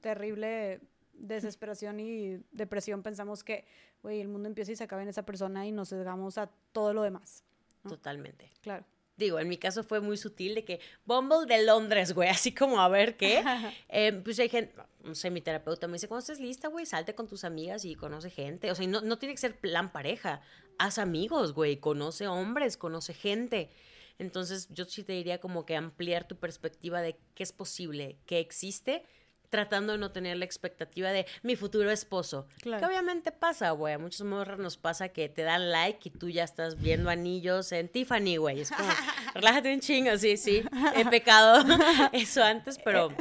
[0.00, 0.80] terrible
[1.14, 3.66] desesperación y depresión pensamos que,
[4.02, 6.94] güey, el mundo empieza y se acaba en esa persona y nos cegamos a todo
[6.94, 7.44] lo demás.
[7.82, 8.50] Totalmente.
[8.60, 8.84] Claro
[9.24, 12.80] digo, en mi caso fue muy sutil de que Bumble de Londres, güey, así como
[12.80, 13.42] a ver qué.
[13.88, 17.14] Em, pues hay gente, no sé, mi terapeuta me dice, cuando estés lista, güey, salte
[17.14, 18.70] con tus amigas y conoce gente.
[18.70, 20.40] O sea, no, no tiene que ser plan pareja.
[20.78, 23.70] Haz amigos, güey, conoce hombres, conoce gente.
[24.18, 28.38] Entonces, yo sí te diría como que ampliar tu perspectiva de qué es posible, qué
[28.38, 29.04] existe
[29.50, 32.46] tratando de no tener la expectativa de mi futuro esposo.
[32.62, 32.80] Claro.
[32.80, 33.94] Que obviamente pasa, güey.
[33.94, 37.72] A muchos morras nos pasa que te dan like y tú ya estás viendo anillos
[37.72, 38.60] en Tiffany, güey.
[38.60, 38.88] Es como,
[39.34, 40.62] relájate un chingo, sí, sí.
[40.94, 41.64] He pecado
[42.12, 43.12] eso antes, pero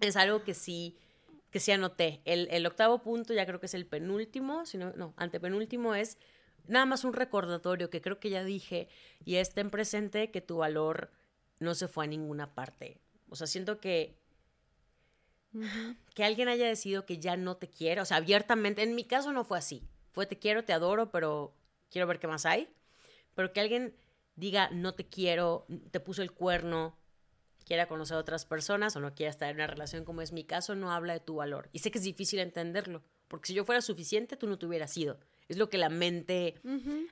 [0.00, 0.96] es algo que sí,
[1.50, 2.22] que sí anoté.
[2.24, 6.18] El, el octavo punto, ya creo que es el penúltimo, sino, no, antepenúltimo es
[6.68, 8.88] nada más un recordatorio que creo que ya dije
[9.24, 11.10] y es ten presente que tu valor
[11.58, 13.00] no se fue a ninguna parte.
[13.28, 14.21] O sea, siento que
[16.14, 19.32] que alguien haya decidido que ya no te quiere, o sea, abiertamente, en mi caso
[19.32, 19.82] no fue así.
[20.12, 21.54] Fue te quiero, te adoro, pero
[21.90, 22.68] quiero ver qué más hay.
[23.34, 23.96] Pero que alguien
[24.36, 26.98] diga no te quiero, te puso el cuerno,
[27.64, 30.44] quiera conocer a otras personas o no quiera estar en una relación como es mi
[30.44, 31.68] caso, no habla de tu valor.
[31.72, 34.96] Y sé que es difícil entenderlo, porque si yo fuera suficiente, tú no te hubieras
[34.96, 35.18] ido.
[35.48, 36.60] Es lo que la mente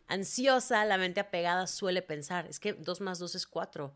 [0.06, 2.47] ansiosa, la mente apegada suele pensar.
[2.47, 3.94] Es que dos más dos es cuatro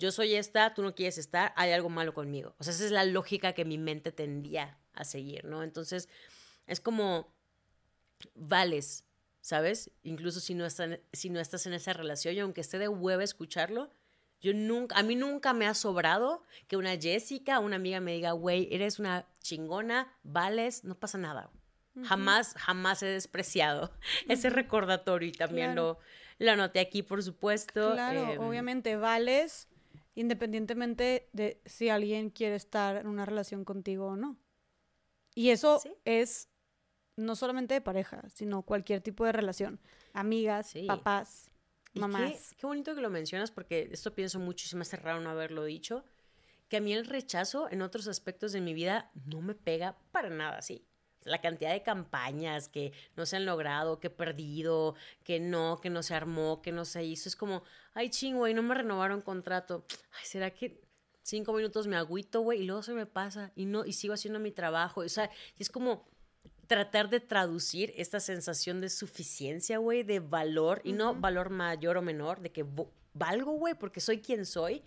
[0.00, 2.54] yo soy esta, tú no quieres estar, hay algo malo conmigo.
[2.58, 5.62] O sea, esa es la lógica que mi mente tendía a seguir, ¿no?
[5.62, 6.08] Entonces,
[6.66, 7.32] es como,
[8.34, 9.04] vales,
[9.42, 9.90] ¿sabes?
[10.02, 10.66] Incluso si no,
[11.12, 13.90] si no estás en esa relación, y aunque esté de huevo escucharlo,
[14.40, 18.32] yo nunca, a mí nunca me ha sobrado que una Jessica, una amiga me diga,
[18.32, 21.50] güey, eres una chingona, vales, no pasa nada.
[22.04, 23.92] Jamás, jamás he despreciado
[24.28, 25.98] ese recordatorio y también lo,
[26.38, 27.92] lo anoté aquí, por supuesto.
[27.92, 29.68] Claro, em, obviamente, vales
[30.14, 34.38] independientemente de si alguien quiere estar en una relación contigo o no.
[35.34, 36.48] Y eso es
[37.16, 39.80] no solamente de pareja, sino cualquier tipo de relación.
[40.12, 41.50] Amigas, papás,
[41.94, 42.54] mamás.
[42.56, 45.30] Qué, bonito que lo mencionas porque esto pienso mucho y se me hace raro no
[45.30, 46.04] haberlo dicho.
[46.68, 50.30] Que a mí el rechazo en otros aspectos de mi vida no me pega para
[50.30, 50.89] nada, sí
[51.24, 55.90] la cantidad de campañas que no se han logrado, que he perdido, que no, que
[55.90, 57.28] no se armó, que no se hizo.
[57.28, 57.62] Es como,
[57.94, 59.84] ay, ching, güey, no me renovaron contrato.
[60.18, 60.80] Ay, ¿será que
[61.22, 62.62] cinco minutos me agüito, güey?
[62.62, 65.02] Y luego se me pasa y no, y sigo haciendo mi trabajo.
[65.02, 66.08] O sea, es como
[66.66, 72.02] tratar de traducir esta sensación de suficiencia, güey, de valor, y no valor mayor o
[72.02, 72.64] menor, de que
[73.12, 74.82] valgo, güey, porque soy quien soy.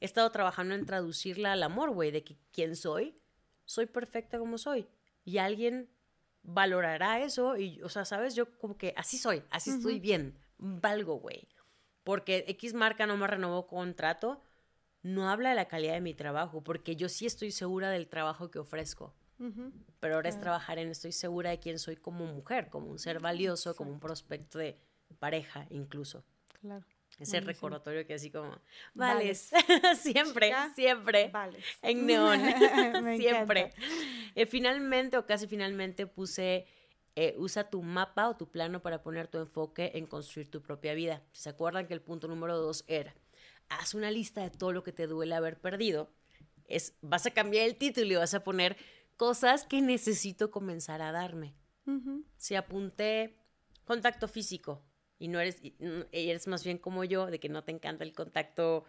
[0.00, 3.14] He estado trabajando en traducirla al amor, güey, de que quien soy,
[3.64, 4.88] soy perfecta como soy
[5.28, 5.90] y alguien
[6.42, 8.34] valorará eso y, o sea, ¿sabes?
[8.34, 11.46] Yo como que así soy, así estoy bien, valgo, güey.
[12.02, 14.42] Porque X marca no me renovó contrato,
[15.02, 18.50] no habla de la calidad de mi trabajo, porque yo sí estoy segura del trabajo
[18.50, 19.14] que ofrezco.
[20.00, 23.20] Pero ahora es trabajar en, estoy segura de quién soy como mujer, como un ser
[23.20, 24.80] valioso, como un prospecto de
[25.18, 26.24] pareja incluso.
[26.60, 26.86] Claro.
[27.18, 28.56] Ese recordatorio que así como,
[28.94, 29.50] vales,
[30.00, 31.64] siempre, siempre, vales.
[31.82, 32.40] en neón,
[33.18, 33.72] siempre.
[34.36, 36.66] Eh, finalmente o casi finalmente puse,
[37.16, 40.94] eh, usa tu mapa o tu plano para poner tu enfoque en construir tu propia
[40.94, 41.22] vida.
[41.32, 43.14] Se acuerdan que el punto número dos era,
[43.68, 46.12] haz una lista de todo lo que te duele haber perdido.
[46.66, 48.76] Es, vas a cambiar el título y vas a poner
[49.16, 51.54] cosas que necesito comenzar a darme.
[52.36, 53.38] Si apunté
[53.86, 54.82] contacto físico,
[55.18, 55.60] y no eres,
[56.12, 58.84] eres más bien como yo, de que no te encanta el contacto,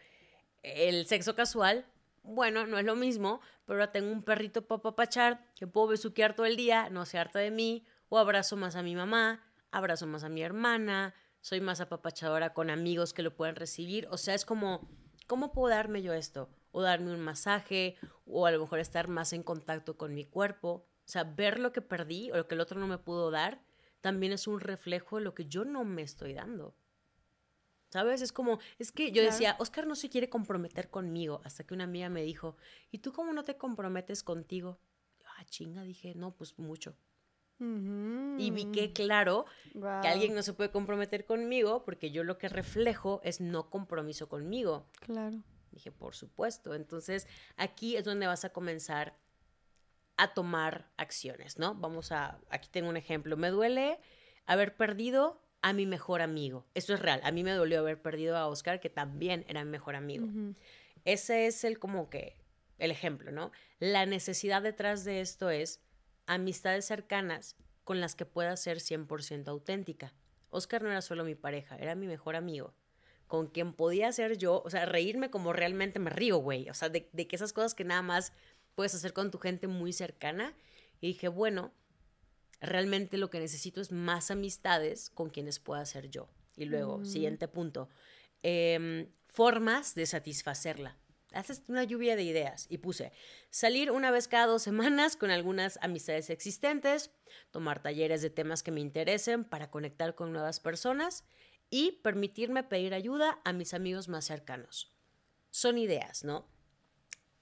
[0.63, 1.85] el sexo casual,
[2.23, 6.57] bueno, no es lo mismo, pero tengo un perrito para que puedo besuquear todo el
[6.57, 10.29] día, no se harta de mí, o abrazo más a mi mamá, abrazo más a
[10.29, 14.07] mi hermana, soy más apapachadora con amigos que lo puedan recibir.
[14.11, 14.89] O sea, es como,
[15.27, 16.49] ¿cómo puedo darme yo esto?
[16.71, 17.95] O darme un masaje,
[18.25, 20.85] o a lo mejor estar más en contacto con mi cuerpo.
[21.05, 23.61] O sea, ver lo que perdí o lo que el otro no me pudo dar,
[24.01, 26.75] también es un reflejo de lo que yo no me estoy dando.
[27.89, 28.21] ¿Sabes?
[28.21, 31.85] Es como, es que yo decía, Oscar no se quiere comprometer conmigo, hasta que una
[31.85, 32.55] amiga me dijo,
[32.91, 34.79] ¿y tú cómo no te comprometes contigo?
[35.39, 36.95] ah, chinga, dije, no, pues mucho.
[37.61, 42.47] Y vi que, claro, que alguien no se puede comprometer conmigo porque yo lo que
[42.47, 44.87] reflejo es no compromiso conmigo.
[45.01, 45.43] Claro.
[45.71, 46.73] Dije, por supuesto.
[46.73, 49.17] Entonces, aquí es donde vas a comenzar
[50.19, 51.75] a tomar acciones, ¿no?
[51.75, 53.37] Vamos a, aquí tengo un ejemplo.
[53.37, 53.99] Me duele
[54.45, 56.65] haber perdido a mi mejor amigo.
[56.73, 57.21] Esto es real.
[57.23, 60.27] A mí me dolió haber perdido a Oscar, que también era mi mejor amigo.
[61.05, 62.35] Ese es el como que
[62.79, 63.53] el ejemplo, ¿no?
[63.79, 65.81] La necesidad detrás de esto es
[66.25, 70.13] amistades cercanas con las que pueda ser 100% auténtica.
[70.49, 72.73] Oscar no era solo mi pareja, era mi mejor amigo,
[73.27, 76.89] con quien podía ser yo, o sea, reírme como realmente me río, güey, o sea,
[76.89, 78.33] de, de que esas cosas que nada más
[78.79, 80.55] puedes hacer con tu gente muy cercana.
[81.01, 81.73] Y dije, bueno,
[82.61, 86.29] realmente lo que necesito es más amistades con quienes pueda ser yo.
[86.55, 87.05] Y luego, mm.
[87.05, 87.89] siguiente punto,
[88.41, 90.97] em, formas de satisfacerla
[91.33, 93.11] haces una lluvia de ideas y puse
[93.49, 97.11] salir una vez cada dos semanas con algunas amistades existentes,
[97.51, 101.25] tomar talleres de temas que me interesen para conectar con nuevas personas
[101.69, 104.89] y permitirme pedir ayuda a mis amigos más cercanos.
[105.51, 106.47] Son ideas, ¿no?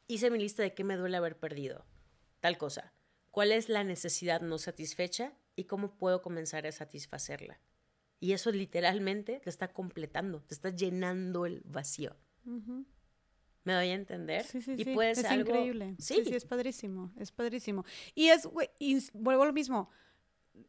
[0.07, 1.85] Hice mi lista de qué me duele haber perdido.
[2.39, 2.93] Tal cosa.
[3.31, 7.59] ¿Cuál es la necesidad no satisfecha y cómo puedo comenzar a satisfacerla?
[8.19, 12.15] Y eso literalmente te está completando, te está llenando el vacío.
[13.63, 14.45] ¿Me doy a entender?
[14.45, 14.93] Sí, sí, y sí.
[14.93, 15.95] puede ser es increíble.
[15.99, 16.23] ¿Sí?
[16.25, 16.33] ¿Sí?
[16.33, 17.85] es padrísimo, es padrísimo.
[18.15, 18.69] Y es, güey,
[19.13, 19.89] vuelvo a lo mismo,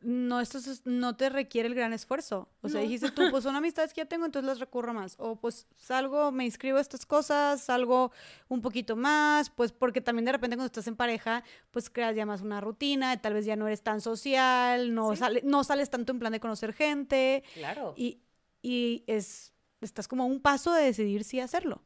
[0.01, 2.49] no, esto no te requiere el gran esfuerzo.
[2.63, 5.17] O sea, dijiste tú, pues son amistades que ya tengo, entonces las recurro más.
[5.19, 8.13] O pues salgo, me inscribo a estas cosas, salgo
[8.49, 12.27] un poquito más, pues porque también de repente cuando estás en pareja, pues creas ya
[12.27, 16.13] más una rutina, tal vez ya no eres tan social, no, sale, no sales tanto
[16.13, 17.43] en plan de conocer gente.
[17.55, 17.95] Claro.
[17.97, 18.21] Y,
[18.63, 21.83] y es, estás como a un paso de decidir si hacerlo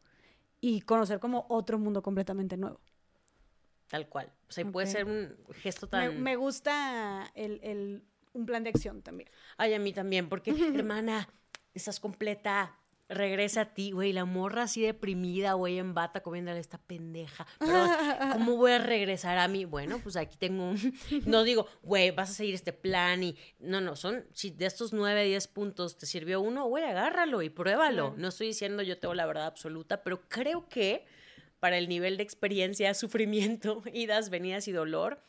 [0.61, 2.81] y conocer como otro mundo completamente nuevo.
[3.93, 4.33] Tal cual.
[4.49, 6.23] O sea, puede ser un gesto tan...
[6.23, 9.29] Me, gusta el, un plan de acción también.
[9.59, 11.29] Ay, a mí también, porque, hermana,
[11.75, 12.79] estás completa,
[13.11, 17.47] regresa a ti, güey, la morra así deprimida, güey, en bata comiéndole esta pendeja.
[17.59, 17.87] Pero,
[18.33, 19.67] ¿cómo voy a regresar a mí?
[19.67, 20.95] Bueno, pues aquí tengo un...
[21.27, 23.37] No digo, güey, vas a seguir este plan y...
[23.59, 24.25] No, no, son...
[24.33, 28.15] Si de estos nueve, diez puntos te sirvió uno, güey, agárralo y pruébalo.
[28.17, 31.05] No estoy diciendo yo tengo la verdad absoluta, pero creo que
[31.63, 35.23] para el nivel de experiencia, sufrimiento, idas, venidas y dolor,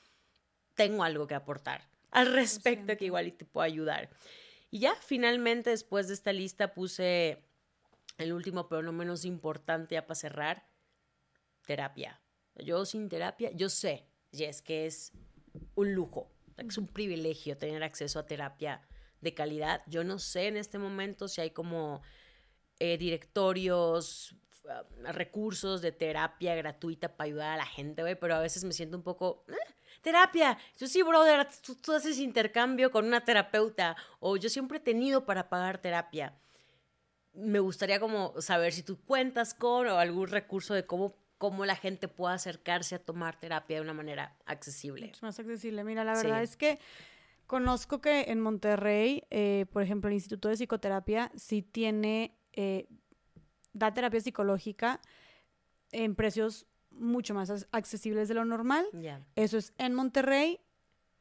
[0.73, 4.09] tengo algo que aportar al respecto que igual y te puedo ayudar.
[4.71, 7.43] Y ya finalmente después de esta lista puse
[8.17, 10.65] el último, pero no menos importante, ya para cerrar,
[11.67, 12.19] terapia.
[12.55, 15.11] Yo sin terapia, yo sé, y es que es
[15.75, 18.81] un lujo, es un privilegio tener acceso a terapia
[19.21, 19.83] de calidad.
[19.85, 22.01] Yo no sé en este momento si hay como
[22.79, 24.35] eh, directorios,
[24.69, 28.73] ah, recursos de terapia gratuita para ayudar a la gente, güey, pero a veces me
[28.73, 29.45] siento un poco...
[29.49, 30.57] Eh, terapia.
[30.77, 31.47] Yo sí, brother,
[31.81, 36.37] tú, haces intercambio con una terapeuta o yo siempre he tenido para pagar terapia
[37.33, 41.75] me gustaría como saber si tú cuentas con o algún recurso de cómo, cómo la
[41.75, 45.09] gente pueda acercarse a tomar terapia de una manera accesible.
[45.11, 45.83] Es más accesible.
[45.83, 46.79] Mira, la verdad es que
[47.47, 52.87] conozco que en Monterrey, eh, por ejemplo, el Instituto de Psicoterapia sí tiene, eh,
[53.73, 55.01] da terapia psicológica
[55.91, 58.85] en precios mucho más accesibles de lo normal.
[59.35, 60.59] Eso es en Monterrey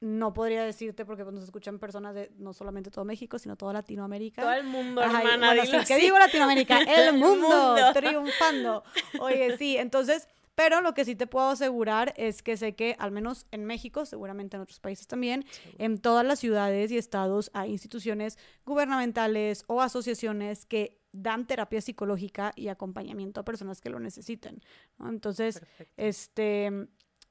[0.03, 3.73] no podría decirte porque pues, nos escuchan personas de no solamente todo México, sino toda
[3.73, 4.43] Latinoamérica.
[4.43, 5.55] Todo el mundo, hermana.
[5.87, 6.79] ¿Qué digo Latinoamérica?
[6.83, 8.83] El, mundo, triunfando.
[9.21, 13.13] Oye, sí, entonces, pero lo que sí te puedo asegurar es que sé que al
[13.13, 15.45] menos en México, seguramente en otros países también,
[15.79, 22.53] en todas las ciudades y estados hay instituciones gubernamentales o asociaciones que dan terapia psicológica
[22.57, 24.63] y acompañamiento a personas que lo necesiten.
[24.99, 25.63] Entonces,
[25.97, 26.89] este,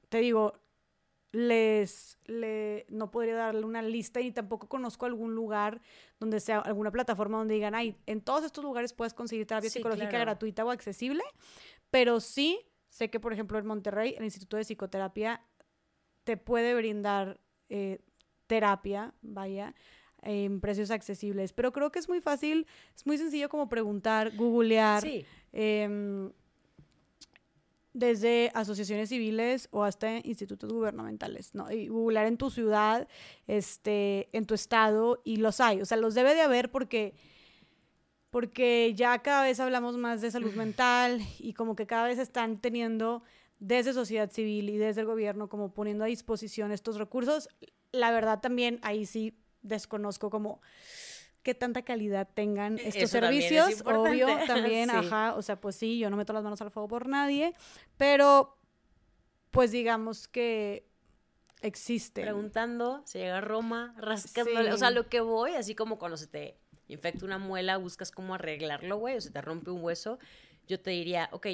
[0.10, 0.54] te digo,
[1.32, 5.82] les, le, no podría darle una lista y tampoco conozco algún lugar
[6.20, 10.20] donde sea alguna plataforma donde digan, ay, en todos estos lugares puedes conseguir terapia psicológica
[10.20, 11.24] gratuita o accesible,
[11.90, 15.42] pero sí sé que, por ejemplo, en Monterrey, el Instituto de Psicoterapia
[16.26, 18.00] te puede brindar eh,
[18.48, 19.74] terapia, vaya,
[20.22, 25.02] en precios accesibles, pero creo que es muy fácil, es muy sencillo como preguntar, googlear.
[25.02, 25.26] Sí.
[25.52, 26.32] Em,
[27.94, 31.70] desde asociaciones civiles o hasta institutos gubernamentales, ¿no?
[31.72, 33.08] Y googlear en tu ciudad,
[33.48, 35.82] este, en tu estado, y los hay.
[35.82, 37.14] O sea, los debe de haber porque
[38.30, 42.58] porque ya cada vez hablamos más de salud mental y como que cada vez están
[42.58, 43.24] teniendo
[43.60, 47.50] desde sociedad civil y desde el gobierno como poniendo a disposición estos recursos.
[47.92, 50.62] La verdad también ahí sí desconozco como
[51.44, 56.10] qué tanta calidad tengan e-, estos servicios, obvio, también, ajá, o sea, pues sí, yo
[56.10, 57.54] no meto las manos al fuego por nadie,
[57.98, 58.58] pero
[59.52, 60.88] pues digamos que
[61.62, 62.22] existe.
[62.22, 66.28] Preguntando, se llega a Roma, rascándole, o sea, lo que voy, así como cuando se
[66.28, 70.20] te infecta una muela, buscas cómo arreglarlo, güey, o se te rompe un hueso,
[70.68, 71.48] yo te diría, ok,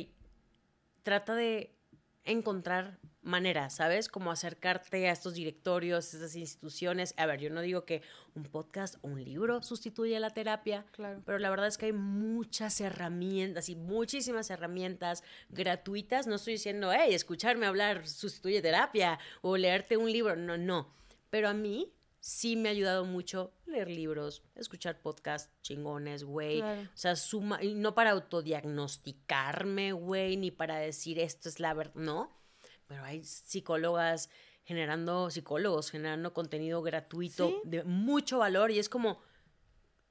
[1.03, 1.75] trata de
[2.23, 4.09] encontrar maneras, ¿sabes?
[4.09, 7.13] Como acercarte a estos directorios, a estas instituciones.
[7.17, 8.01] A ver, yo no digo que
[8.33, 11.21] un podcast o un libro sustituye la terapia, claro.
[11.25, 16.25] pero la verdad es que hay muchas herramientas y muchísimas herramientas gratuitas.
[16.25, 20.35] No estoy diciendo, hey, escucharme hablar sustituye terapia o leerte un libro.
[20.35, 20.93] No, no.
[21.29, 26.61] Pero a mí sí me ha ayudado mucho leer libros, escuchar podcasts chingones, güey.
[26.61, 31.95] O sea, suma, y no para autodiagnosticarme, güey, ni para decir esto es la verdad,
[31.95, 32.37] no.
[32.87, 34.29] Pero hay psicólogas
[34.63, 39.21] generando, psicólogos generando contenido gratuito de mucho valor y es como,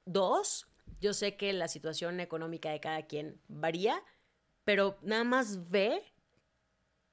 [0.05, 0.67] dos,
[0.99, 4.01] yo sé que la situación económica de cada quien varía,
[4.63, 6.01] pero nada más ve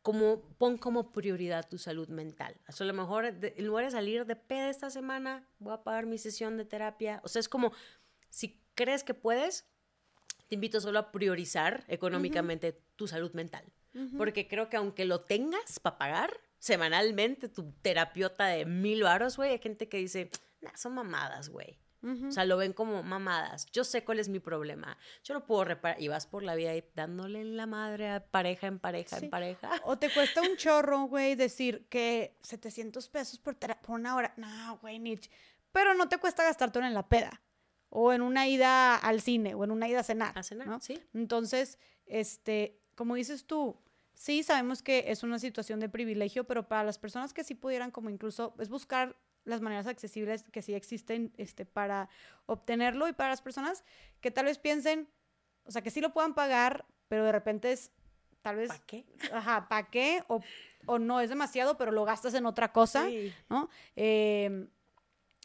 [0.00, 2.60] como pon como prioridad tu salud mental.
[2.68, 5.82] O sea, a lo mejor en lugar de salir de peda esta semana, voy a
[5.82, 7.20] pagar mi sesión de terapia.
[7.24, 7.72] O sea, es como,
[8.28, 9.66] si crees que puedes,
[10.48, 13.64] te invito solo a priorizar económicamente tu salud mental.
[14.17, 19.53] Porque creo que aunque lo tengas para pagar semanalmente tu terapeuta de mil varos, güey,
[19.53, 21.78] hay gente que dice, nah, son mamadas, güey.
[22.28, 23.67] O sea, lo ven como mamadas.
[23.73, 24.99] Yo sé cuál es mi problema.
[25.23, 26.01] Yo lo puedo reparar.
[26.01, 29.31] Y vas por la vida ahí dándole en la madre a pareja en pareja en
[29.31, 29.71] pareja.
[29.85, 34.35] O te cuesta un chorro, güey, decir que 700 pesos por, por una hora.
[34.37, 35.31] No, güey, Nietzsche.
[35.73, 37.41] Pero no te cuesta gastártelo en la peda.
[37.89, 39.55] O en una ida al cine.
[39.55, 40.39] O en una ida a cenar.
[40.39, 41.03] A cenar, sí.
[41.15, 43.81] Entonces, este, como dices tú,
[44.14, 47.90] sí sabemos que es una situación de privilegio, pero para las personas que sí pudieran
[47.90, 52.08] como incluso es buscar las maneras accesibles que sí existen este, para
[52.47, 53.84] obtenerlo y para las personas
[54.20, 55.08] que tal vez piensen,
[55.64, 57.90] o sea, que sí lo puedan pagar, pero de repente es
[58.40, 58.68] tal vez...
[58.68, 59.04] ¿Para qué?
[59.32, 60.22] Ajá, ¿para qué?
[60.28, 60.40] O,
[60.86, 63.06] o, no es demasiado, pero lo gastas en otra cosa,
[63.48, 63.68] ¿no?
[63.97, 64.66] Eh,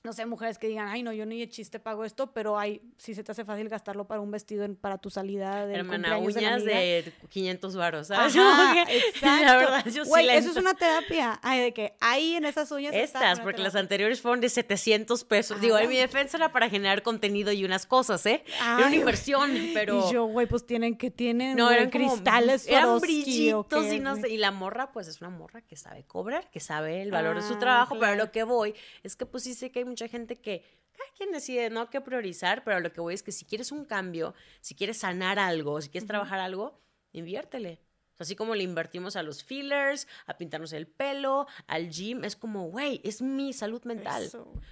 [0.03, 2.81] no sé, mujeres que digan, ay, no, yo ni de chiste pago esto, pero hay,
[2.97, 6.63] si se te hace fácil gastarlo para un vestido para tu salida de Hermana, uñas
[6.63, 8.35] de, 500 varos, ¿sabes?
[8.35, 9.45] Ajá, exacto.
[9.45, 11.39] La verdad, yo Güey, eso es una terapia.
[11.43, 15.59] Ay, de que ahí en esas uñas Estas, porque las anteriores fueron de 700 pesos.
[15.59, 18.43] Digo, en mi defensa era para generar contenido y unas cosas, ¿eh?
[18.59, 20.07] era una inversión, pero...
[20.07, 24.29] Y yo, güey, pues tienen que tienen, no, eran cristales Eran brillitos y no sé.
[24.29, 27.41] Y la morra, pues es una morra que sabe cobrar, que sabe el valor de
[27.41, 30.07] su ah, trabajo, pero lo que voy es que pues sí sé que hay mucha
[30.07, 33.45] gente que cada quien decide no qué priorizar, pero lo que voy es que si
[33.45, 36.79] quieres un cambio, si quieres sanar algo, si quieres trabajar algo,
[37.11, 37.81] inviértele.
[38.17, 42.69] Así como le invertimos a los fillers, a pintarnos el pelo, al gym, es como,
[42.69, 44.29] güey, es mi salud mental.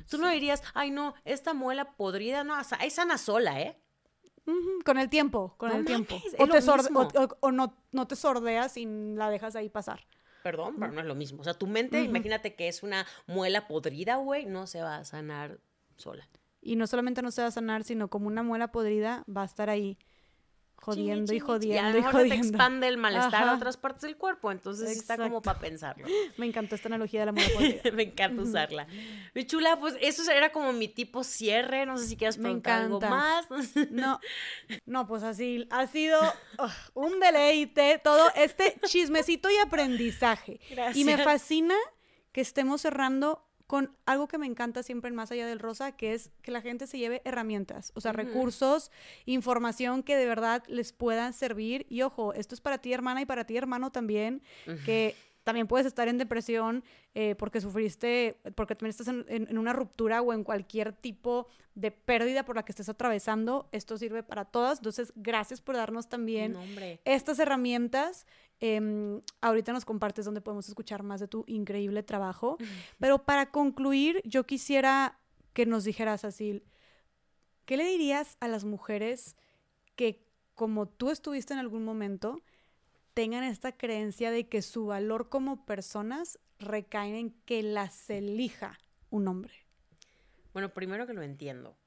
[0.09, 3.79] Tú no dirías, ay, no, esta muela podrida, no, ahí sana sola, ¿eh?
[4.83, 6.21] Con el tiempo, con el tiempo.
[6.39, 6.59] O, te
[7.39, 10.05] o, no, no te sordeas y la dejas ahí pasar
[10.43, 11.41] perdón, pero no es lo mismo.
[11.41, 15.05] O sea, tu mente, imagínate que es una muela podrida, güey, no se va a
[15.05, 15.59] sanar
[15.95, 16.27] sola.
[16.61, 19.45] Y no solamente no se va a sanar, sino como una muela podrida va a
[19.45, 19.97] estar ahí
[20.87, 22.35] jodiendo y jodiendo y, a jodiendo.
[22.35, 26.07] te expande el malestar a otras partes del cuerpo, entonces está como para pensarlo.
[26.37, 27.91] Me encantó esta analogía de la podrida.
[27.91, 28.87] Me encanta usarla.
[29.33, 33.01] Mi chula, pues eso era como mi tipo cierre, no sé si quieres preguntar algo
[33.01, 33.47] más.
[33.91, 34.19] no,
[34.85, 36.19] no, pues así ha sido
[36.93, 40.59] un deleite todo este chismecito y aprendizaje.
[40.69, 40.97] Gracias.
[40.97, 41.75] Y me fascina
[42.31, 46.13] que estemos cerrando con algo que me encanta siempre en Más Allá del Rosa, que
[46.13, 48.91] es que la gente se lleve herramientas, o sea, recursos,
[49.25, 51.85] información que de verdad les puedan servir.
[51.89, 54.41] Y ojo, esto es para ti, hermana, y para ti, hermano, también,
[54.85, 55.15] que
[55.47, 56.83] también puedes estar en depresión
[57.15, 62.43] eh, porque sufriste, porque también estás en, una ruptura o en cualquier tipo de pérdida
[62.43, 63.69] por la que estés atravesando.
[63.71, 64.79] Esto sirve para todas.
[64.79, 66.57] Entonces, gracias por darnos también
[67.05, 68.25] estas herramientas.
[68.59, 72.57] Em, ahorita nos compartes donde podemos escuchar más de tu increíble trabajo.
[72.99, 75.17] Pero para concluir, yo quisiera
[75.53, 76.61] que nos dijeras así,
[77.63, 79.37] ¿qué le dirías a las mujeres
[79.95, 82.41] que como tú estuviste en algún momento,
[83.17, 88.77] tengan esta creencia de que su valor como personas recae en que las elija
[89.09, 89.65] un hombre?
[90.53, 91.79] Bueno, primero que lo entiendo.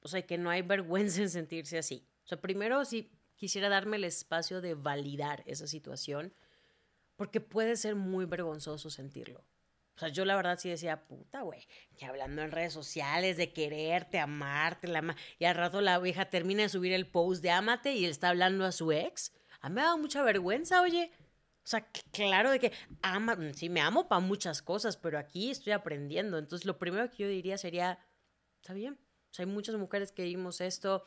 [0.00, 2.06] O sea, que no hay vergüenza en sentirse así.
[2.26, 6.34] O sea, primero sí quisiera darme el espacio de validar esa situación,
[7.16, 9.40] porque puede ser muy vergonzoso sentirlo.
[9.96, 13.54] O sea, yo la verdad sí decía, puta, güey, que hablando en redes sociales de
[13.54, 17.94] quererte, amarte, la y al rato la vieja termina de subir el post de ámate
[17.94, 19.32] y está hablando a su ex.
[19.60, 21.12] A me ha dado mucha vergüenza, oye.
[21.62, 25.50] O sea, claro de que ama, mm, sí, me amo para muchas cosas, pero aquí
[25.50, 26.38] estoy aprendiendo.
[26.38, 27.98] Entonces, lo primero que yo diría sería,
[28.60, 28.98] está bien.
[29.30, 31.06] O sea, hay muchas mujeres que vimos esto,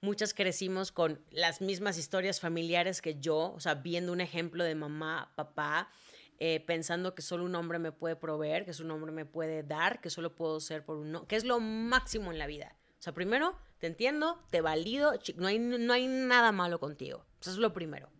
[0.00, 4.74] muchas crecimos con las mismas historias familiares que yo, o sea, viendo un ejemplo de
[4.74, 5.90] mamá, papá,
[6.38, 9.64] eh, pensando que solo un hombre me puede proveer, que solo un hombre me puede
[9.64, 12.77] dar, que solo puedo ser por uno, que es lo máximo en la vida.
[12.98, 17.24] O sea, primero, te entiendo, te valido, no hay, no hay nada malo contigo.
[17.40, 18.10] Eso es lo primero.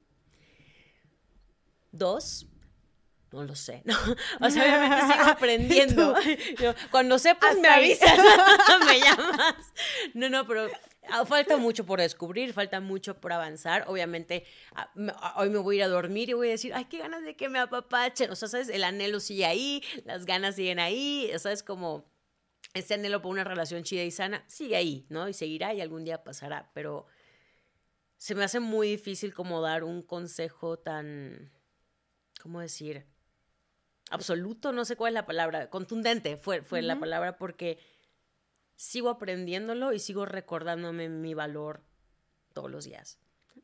[1.91, 2.47] Dos,
[3.33, 3.83] no lo sé.
[4.41, 6.15] O sea, obviamente sigo aprendiendo.
[6.91, 8.19] Cuando sepas, me avisas,
[8.87, 9.73] me llamas.
[10.15, 10.69] No, no, pero
[11.11, 13.85] ah, falta mucho por descubrir, falta mucho por avanzar.
[13.89, 14.45] Obviamente,
[14.75, 16.99] ah, ah, hoy me voy a ir a dormir y voy a decir, ay, qué
[16.99, 18.31] ganas de que me apapachen.
[18.31, 18.69] O sea, ¿sabes?
[18.69, 21.31] El anhelo sigue ahí, las ganas siguen ahí.
[21.35, 22.07] O sea, es como
[22.75, 25.29] ese anhelo por una relación chida y sana sigue ahí, ¿no?
[25.29, 26.71] Y seguirá y algún día pasará.
[26.75, 27.07] Pero
[28.17, 31.53] se me hace muy difícil como dar un consejo tan,
[32.41, 33.07] ¿cómo decir?
[34.11, 37.79] absoluto, no sé cuál es la palabra, contundente fue, fue la palabra porque
[38.77, 41.85] sigo aprendiéndolo y sigo recordándome mi valor
[42.53, 43.19] todos los días,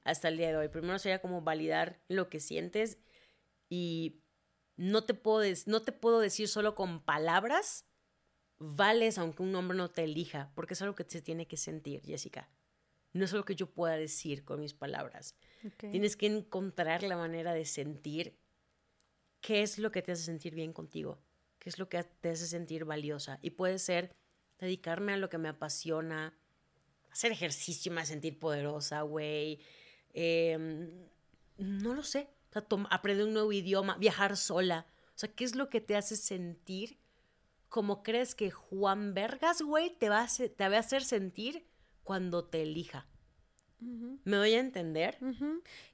[0.05, 0.69] hasta el día de hoy.
[0.69, 2.99] Primero sería como validar lo que sientes
[3.69, 4.23] y
[4.77, 7.87] no te puedo, no te puedo decir solo con palabras,
[8.59, 12.03] vales aunque un hombre no te elija, porque es algo que se tiene que sentir,
[12.03, 12.49] Jessica.
[13.13, 15.37] No es algo que yo pueda decir con mis palabras.
[15.79, 18.37] Tienes que encontrar la manera de sentir
[19.41, 21.19] qué es lo que te hace sentir bien contigo,
[21.59, 23.39] qué es lo que te hace sentir valiosa.
[23.41, 24.17] Y puede ser
[24.59, 26.37] dedicarme a lo que me apasiona,
[27.11, 29.61] hacer ejercicio me hace sentir poderosa, güey.
[30.13, 30.91] Em,
[31.59, 32.29] no lo sé.
[32.91, 34.87] aprender un nuevo idioma, viajar sola.
[35.09, 36.99] O sea, ¿qué es lo que te hace sentir
[37.75, 41.67] como crees que Juan Vergas, güey, te, va a te va a hacer sentir
[42.05, 43.09] cuando te elija?
[43.81, 45.19] ¿Me doy a entender?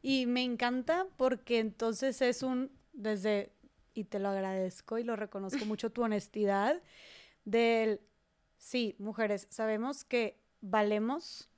[0.03, 3.55] Y me encanta porque entonces es un desde,
[3.95, 6.83] y te lo agradezco y lo reconozco mucho, tu honestidad
[7.47, 8.03] del,
[8.59, 11.49] sí, mujeres, sabemos que valemos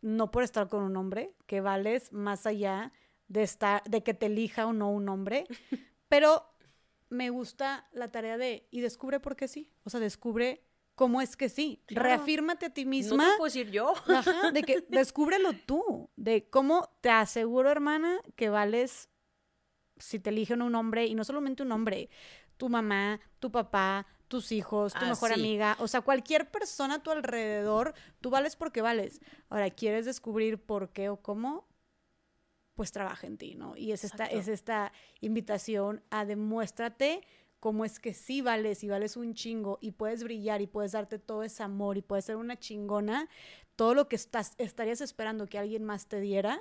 [0.00, 2.94] no por estar con un hombre, que vales más allá
[3.28, 5.44] de estar, de que te elija o no un hombre,
[6.08, 6.53] pero
[7.08, 11.36] me gusta la tarea de, y descubre por qué sí, o sea, descubre cómo es
[11.36, 13.24] que sí, reafírmate a ti misma.
[13.24, 13.94] No te puedo decir yo.
[14.52, 19.08] de que descúbrelo tú, de cómo te aseguro, hermana, que vales
[19.98, 22.10] si te eligen un hombre, y no solamente un hombre,
[22.56, 27.02] tu mamá, tu papá, tus hijos, tu ah, mejor amiga, o sea, cualquier persona a
[27.02, 29.20] tu alrededor, tú vales porque vales.
[29.48, 31.66] Ahora, ¿quieres descubrir por qué o cómo?
[32.74, 33.76] Pues trabaja en ti, ¿no?
[33.76, 37.22] Y es esta, es esta invitación a demuéstrate
[37.60, 41.18] cómo es que sí vales y vales un chingo y puedes brillar y puedes darte
[41.18, 43.28] todo ese amor y puedes ser una chingona,
[43.74, 46.60] todo lo que estás, estarías esperando que alguien más te diera,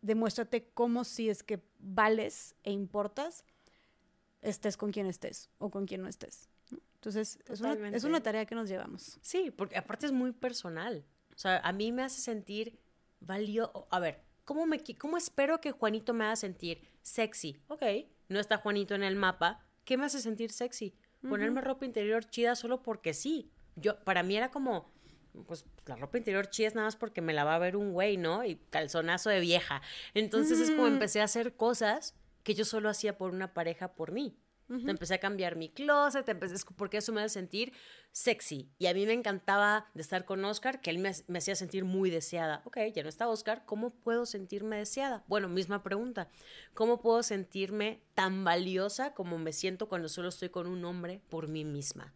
[0.00, 3.44] demuéstrate cómo si es que vales e importas,
[4.42, 6.48] estés con quien estés o con quien no estés.
[6.94, 9.18] Entonces, es una, es una, tarea que nos llevamos.
[9.20, 11.04] Sí, porque aparte es muy personal.
[11.34, 12.80] O sea, a mí me hace sentir
[13.20, 13.86] valioso.
[13.90, 17.60] A ver, ¿cómo, me, ¿cómo espero que Juanito me haga sentir sexy?
[17.68, 17.82] Ok,
[18.28, 19.64] no está Juanito en el mapa.
[19.84, 20.94] ¿Qué me hace sentir sexy?
[21.28, 23.50] Ponerme ropa interior chida solo porque sí.
[23.76, 24.92] Yo, para mí era como,
[25.46, 27.92] pues la ropa interior chida es nada más porque me la va a ver un
[27.92, 28.44] güey, ¿no?
[28.44, 29.80] Y calzonazo de vieja.
[30.12, 34.12] Entonces es como empecé a hacer cosas que yo solo hacía por una pareja por
[34.12, 34.36] mí.
[34.68, 37.72] Empecé a cambiar mi closet, empecé, porque eso me hace sentir
[38.12, 38.70] sexy.
[38.78, 41.84] Y a mí me encantaba de estar con Oscar, que él me, me, hacía sentir
[41.84, 42.62] muy deseada.
[42.64, 45.22] Ok, ya no está Oscar, ¿cómo puedo sentirme deseada?
[45.26, 46.28] Bueno, misma pregunta.
[46.72, 51.48] ¿Cómo puedo sentirme tan valiosa como me siento cuando solo estoy con un hombre por
[51.48, 52.14] mí misma?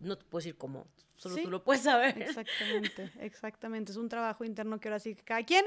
[0.00, 0.86] No te puedo decir cómo,
[1.18, 2.20] Solo tú lo puedes saber.
[2.22, 3.92] Exactamente, exactamente.
[3.92, 5.66] Es un trabajo interno que ahora sí que cada quien.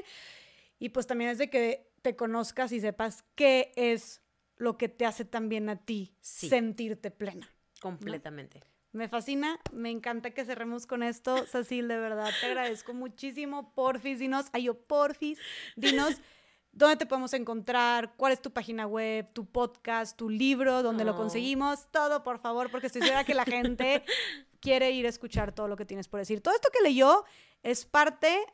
[0.80, 4.22] Y pues también es de que te conozcas y sepas qué es
[4.62, 7.50] lo que te hace también a ti sentirte plena.
[7.82, 8.62] Completamente.
[8.92, 11.36] Me fascina, me encanta que cerremos con esto.
[11.48, 13.74] Cecil, de verdad, te agradezco muchísimo.
[13.74, 15.40] Porfis, dinos, ay yo, porfis,
[15.76, 16.22] dinos
[16.72, 21.16] dónde te podemos encontrar, cuál es tu página web, tu podcast, tu libro, dónde lo
[21.16, 24.04] conseguimos, todo, por favor, porque estoy segura que la gente
[24.62, 26.40] quiere ir a escuchar todo lo que tienes por decir.
[26.40, 27.26] Todo esto que leyó
[27.64, 28.46] es parte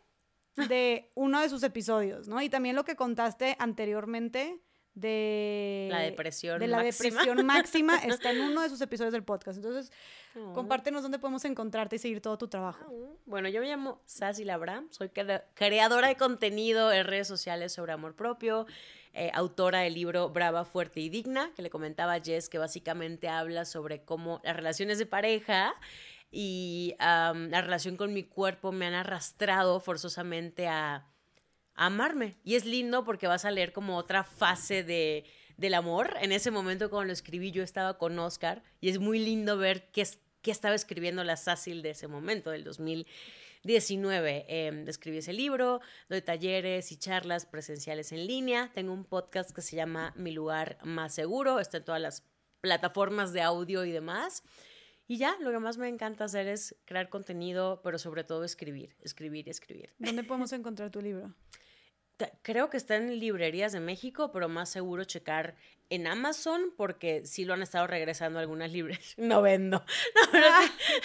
[0.56, 2.41] de uno de sus episodios, ¿no?
[2.41, 4.61] Y también lo que contaste anteriormente
[4.99, 9.58] de la depresión de la depresión máxima está en uno de sus episodios del podcast.
[9.58, 9.92] Entonces,
[10.35, 10.53] oh.
[10.53, 12.85] compártenos dónde podemos encontrarte y seguir todo tu trabajo.
[12.90, 13.17] Oh.
[13.26, 15.10] Bueno, yo me llamo Sassy Labram, soy
[15.53, 18.65] creadora de contenido en redes sociales sobre amor propio,
[19.13, 23.30] eh, autora del libro Brava, Fuerte y Digna, que le comentaba a Jess, que básicamente
[23.30, 25.76] habla sobre cómo las relaciones de pareja
[26.31, 31.06] y la relación con mi cuerpo me han arrastrado forzosamente a
[31.77, 32.35] amarme.
[32.43, 35.24] Y es lindo porque vas a leer como otra fase de,
[35.56, 36.15] del amor.
[36.22, 39.90] En ese momento cuando lo escribí yo estaba con Oscar y es muy lindo ver
[39.92, 40.06] qué,
[40.42, 44.45] qué estaba escribiendo la Sácil de ese momento, del 2019.
[44.49, 45.79] Eh, escribí ese libro,
[46.10, 48.72] doy talleres y charlas presenciales en línea.
[48.74, 51.60] Tengo un podcast que se llama Mi lugar más seguro.
[51.60, 52.24] Está en todas las
[52.61, 54.43] plataformas de audio y demás.
[55.10, 58.93] Y ya, lo que más me encanta hacer es crear contenido, pero sobre todo escribir,
[59.01, 59.93] escribir escribir.
[59.99, 61.33] ¿Dónde podemos encontrar tu libro?
[62.41, 65.55] Creo que está en librerías de México, pero más seguro checar
[65.89, 69.15] en Amazon porque sí lo han estado regresando algunas librerías.
[69.17, 69.83] No vendo.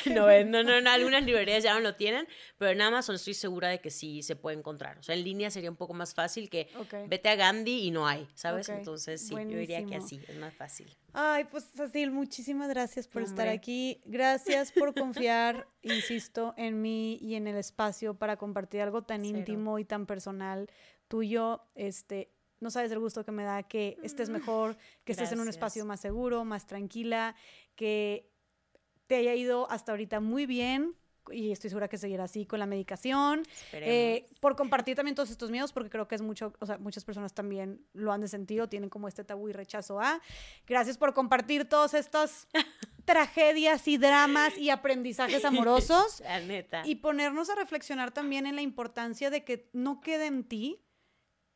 [0.07, 0.63] No, no vendo.
[0.63, 2.27] No, no, algunas librerías ya no lo tienen,
[2.59, 4.99] pero en Amazon estoy segura de que sí se puede encontrar.
[4.99, 6.69] O sea, en línea sería un poco más fácil que
[7.09, 8.69] vete a Gandhi y no hay, ¿sabes?
[8.69, 10.97] Entonces sí, yo diría que así, es más fácil.
[11.13, 14.01] Ay, pues Cecil, muchísimas gracias por estar aquí.
[14.07, 19.79] Gracias por confiar, insisto, en mí y en el espacio para compartir algo tan íntimo
[19.79, 20.71] y tan personal
[21.09, 22.31] tuyo, este,
[22.63, 25.49] no sabes el gusto que me da que estés mm, mejor, que estés en un
[25.49, 27.35] espacio más seguro, más tranquila,
[27.75, 28.31] que
[29.09, 30.97] te haya ido hasta ahorita muy bien,
[31.31, 35.51] y estoy segura que seguirá así con la medicación, eh, por compartir también todos estos
[35.51, 38.69] miedos, porque creo que es mucho, o sea, muchas personas también lo han de sentido,
[38.69, 40.21] tienen como este tabú y rechazo a.
[40.67, 42.49] Gracias por compartir todas estas
[43.05, 46.21] tragedias y dramas y aprendizajes amorosos.
[46.25, 46.83] La neta.
[46.85, 50.81] Y ponernos a reflexionar también en la importancia de que no quede en ti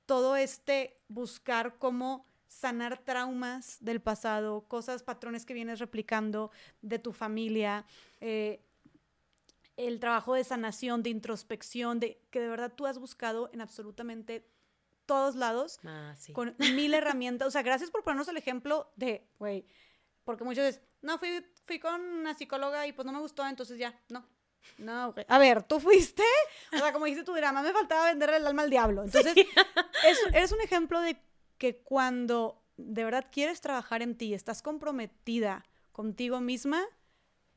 [0.06, 7.12] todo este buscar cómo sanar traumas del pasado, cosas, patrones que vienes replicando de tu
[7.12, 7.84] familia,
[8.20, 8.62] eh,
[9.76, 14.48] el trabajo de sanación, de introspección, de que de verdad tú has buscado en absolutamente
[15.04, 17.48] todos lados, ah, con mil herramientas.
[17.48, 19.66] O sea, gracias por ponernos el ejemplo de, güey,
[20.24, 23.78] porque muchas veces, no, fui, fui con una psicóloga y pues no me gustó, entonces
[23.78, 24.26] ya, no,
[24.78, 25.24] no, güey.
[25.28, 26.22] A ver, tú fuiste,
[26.72, 29.04] o sea, como dice tu drama, me faltaba venderle el alma al diablo.
[29.04, 29.34] Entonces,
[30.32, 31.18] eres un ejemplo de
[31.58, 36.84] que cuando de verdad quieres trabajar en ti, estás comprometida contigo misma,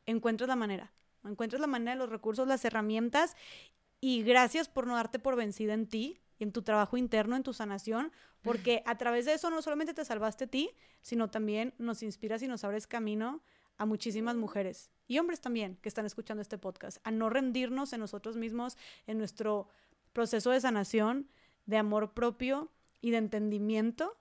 [0.05, 0.93] encuentras la manera.
[1.25, 3.35] Encuentras la manera, los recursos, las herramientas.
[3.99, 7.53] Y gracias por no darte por vencida en ti, en tu trabajo interno, en tu
[7.53, 12.01] sanación, porque a través de eso no solamente te salvaste a ti, sino también nos
[12.01, 13.43] inspiras y nos abres camino
[13.77, 17.99] a muchísimas mujeres y hombres también que están escuchando este podcast, a no rendirnos en
[17.99, 18.77] nosotros mismos,
[19.07, 19.67] en nuestro
[20.13, 21.27] proceso de sanación,
[21.65, 24.17] de amor propio y de entendimiento.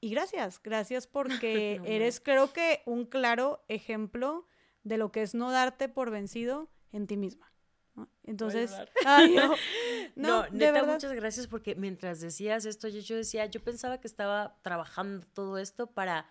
[0.00, 4.46] Y gracias, gracias porque eres creo que un claro ejemplo
[4.84, 7.50] de lo que es no darte por vencido en ti misma.
[8.24, 8.70] Entonces,
[10.14, 15.26] no, neta, muchas gracias porque mientras decías esto, yo decía, yo pensaba que estaba trabajando
[15.32, 16.26] todo esto para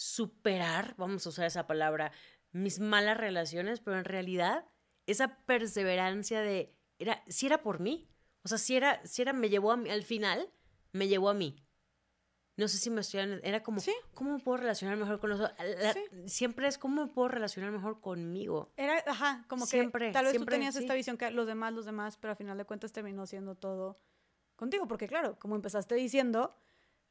[0.00, 2.10] superar, vamos a usar esa palabra,
[2.52, 4.64] mis malas relaciones, pero en realidad
[5.04, 8.08] esa perseverancia de, era, si era por mí,
[8.42, 10.50] o sea, si era, si era, me llevó a mí, al final,
[10.92, 11.62] me llevó a mí.
[12.56, 13.82] No sé si me estoy, era como,
[14.14, 15.58] ¿cómo me puedo relacionar mejor con los otros?
[16.24, 18.72] Siempre es, ¿cómo me puedo relacionar mejor conmigo?
[18.78, 21.84] Era, ajá, como siempre, que tal vez tú tenías esta visión que los demás, los
[21.84, 24.00] demás, pero al final de cuentas terminó siendo todo
[24.56, 26.56] contigo, porque claro, como empezaste diciendo,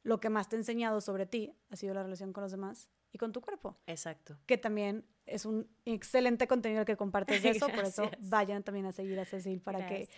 [0.02, 2.88] lo que más te ha enseñado sobre ti ha sido la relación con los demás
[3.12, 3.76] y con tu cuerpo.
[3.86, 4.36] Exacto.
[4.46, 8.92] Que también es un excelente contenido que compartes de eso, por eso vayan también a
[8.92, 10.08] seguir a Cecil para que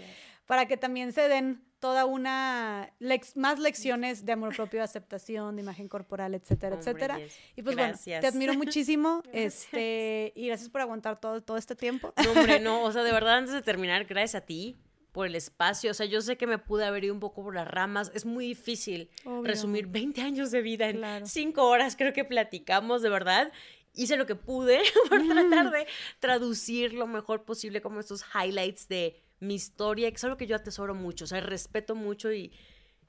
[0.47, 2.93] para que también se den toda una
[3.35, 7.19] más lecciones de amor propio, de aceptación, de imagen corporal, etcétera, etcétera.
[7.57, 12.13] Y pues bueno, te admiro muchísimo, este y gracias por aguantar todo todo este tiempo.
[12.25, 14.77] No, hombre, no, o sea, de verdad antes de terminar, gracias a ti
[15.13, 15.91] por el espacio.
[15.91, 18.11] O sea, yo sé que me pude haber ido un poco por las ramas.
[18.15, 19.11] Es muy difícil
[19.45, 23.53] resumir 20 años de vida en 5 horas, creo que platicamos, de verdad.
[23.95, 25.87] Hice lo que pude por tratar de
[26.19, 30.57] traducir lo mejor posible como estos highlights de mi historia, que es algo que yo
[30.57, 32.53] atesoro mucho, o sea, respeto mucho y,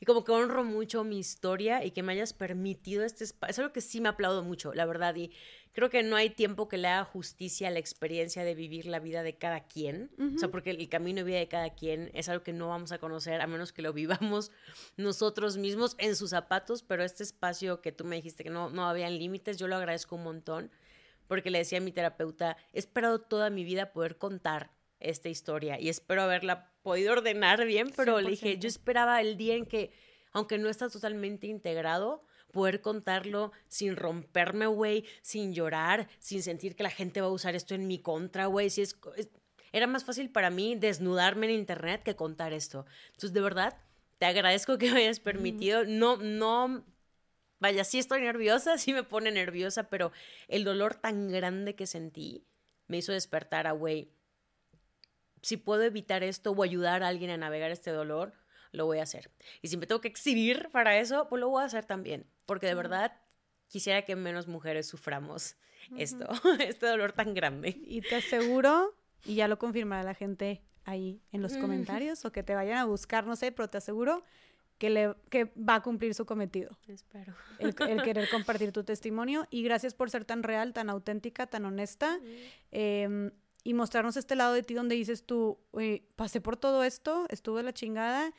[0.03, 3.51] y como que honro mucho mi historia y que me hayas permitido este espacio.
[3.51, 5.15] Es algo que sí me aplaudo mucho, la verdad.
[5.15, 5.31] Y
[5.71, 8.99] creo que no hay tiempo que le haga justicia a la experiencia de vivir la
[8.99, 10.11] vida de cada quien.
[10.35, 12.91] O sea, porque el camino de vida de cada quien es algo que no vamos
[12.91, 14.51] a conocer a menos que lo vivamos
[14.97, 16.83] nosotros mismos en sus zapatos.
[16.83, 20.17] Pero este espacio que tú me dijiste que no, no habían límites, yo lo agradezco
[20.17, 20.69] un montón.
[21.29, 24.69] Porque le decía a mi terapeuta, he esperado toda mi vida poder contar
[25.03, 29.55] esta historia y espero haberla podido ordenar bien, pero le dije, yo esperaba el día
[29.55, 29.91] en que
[30.33, 36.83] aunque no está totalmente integrado, poder contarlo sin romperme, güey, sin llorar, sin sentir que
[36.83, 38.69] la gente va a usar esto en mi contra, güey.
[38.69, 38.97] Si es,
[39.71, 42.85] era más fácil para mí desnudarme en internet que contar esto.
[43.07, 43.77] Entonces, de verdad,
[44.17, 45.83] te agradezco que me hayas permitido.
[45.85, 46.83] No, no,
[47.59, 50.11] vaya, sí estoy nerviosa, sí me pone nerviosa, pero
[50.47, 52.45] el dolor tan grande que sentí
[52.87, 54.11] me hizo despertar a, güey,
[55.43, 58.33] si puedo evitar esto o ayudar a alguien a navegar este dolor,
[58.71, 59.29] lo voy a hacer.
[59.61, 62.65] Y si me tengo que exhibir para eso, pues lo voy a hacer también, porque
[62.65, 63.11] de verdad
[63.67, 65.57] quisiera que menos mujeres suframos
[65.97, 66.27] esto,
[66.59, 67.77] este dolor tan grande.
[67.85, 68.95] Y te aseguro,
[69.25, 72.85] y ya lo confirmará la gente ahí en los comentarios, o que te vayan a
[72.85, 74.23] buscar, no sé, pero te aseguro
[74.77, 76.77] que, le, que va a cumplir su cometido.
[76.87, 77.33] Espero.
[77.59, 79.47] El, querer compartir tu testimonio.
[79.49, 82.19] Y gracias por ser tan real, tan auténtica, tan honesta.
[82.71, 83.31] Em,
[83.63, 85.59] y mostrarnos este lado de ti donde dices tú,
[86.15, 88.33] pasé por todo esto, estuve la chingada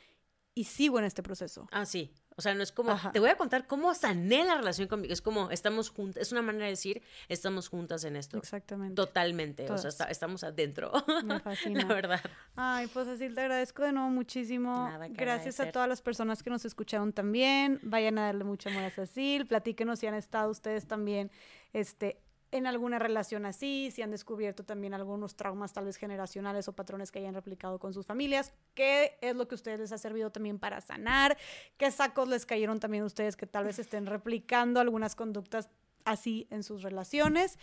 [0.53, 1.67] y sigo en este proceso.
[1.71, 2.13] Ah, sí.
[2.37, 5.13] O sea, no es como, te voy a contar cómo sané la relación conmigo.
[5.13, 8.37] Es como, estamos juntas, es una manera de decir, estamos juntas en esto.
[8.37, 8.95] Exactamente.
[8.95, 9.71] Totalmente.
[9.71, 10.91] O sea, estamos adentro.
[11.23, 11.85] Me fascina.
[11.85, 12.21] La verdad.
[12.57, 14.89] Ay, pues así te agradezco de nuevo muchísimo.
[15.11, 17.79] Gracias a todas las personas que nos escucharon también.
[17.83, 19.47] Vayan a darle mucho amor a Cecil.
[19.47, 21.31] Platíquenos si han estado ustedes también
[21.71, 22.21] este,
[22.55, 27.11] en alguna relación así, si han descubierto también algunos traumas tal vez generacionales o patrones
[27.11, 30.31] que hayan replicado con sus familias, qué es lo que a ustedes les ha servido
[30.31, 31.37] también para sanar,
[31.77, 35.69] qué sacos les cayeron también a ustedes que tal vez estén replicando algunas conductas
[36.05, 37.59] así en sus relaciones.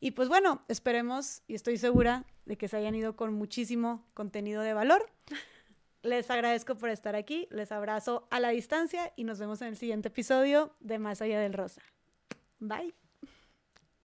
[0.00, 4.62] Y pues bueno, esperemos y estoy segura de que se hayan ido con muchísimo contenido
[4.62, 5.10] de valor.
[6.02, 9.76] Les agradezco por estar aquí, les abrazo a la distancia y nos vemos en el
[9.76, 11.82] siguiente episodio de Más allá del Rosa.
[12.58, 12.94] Bye.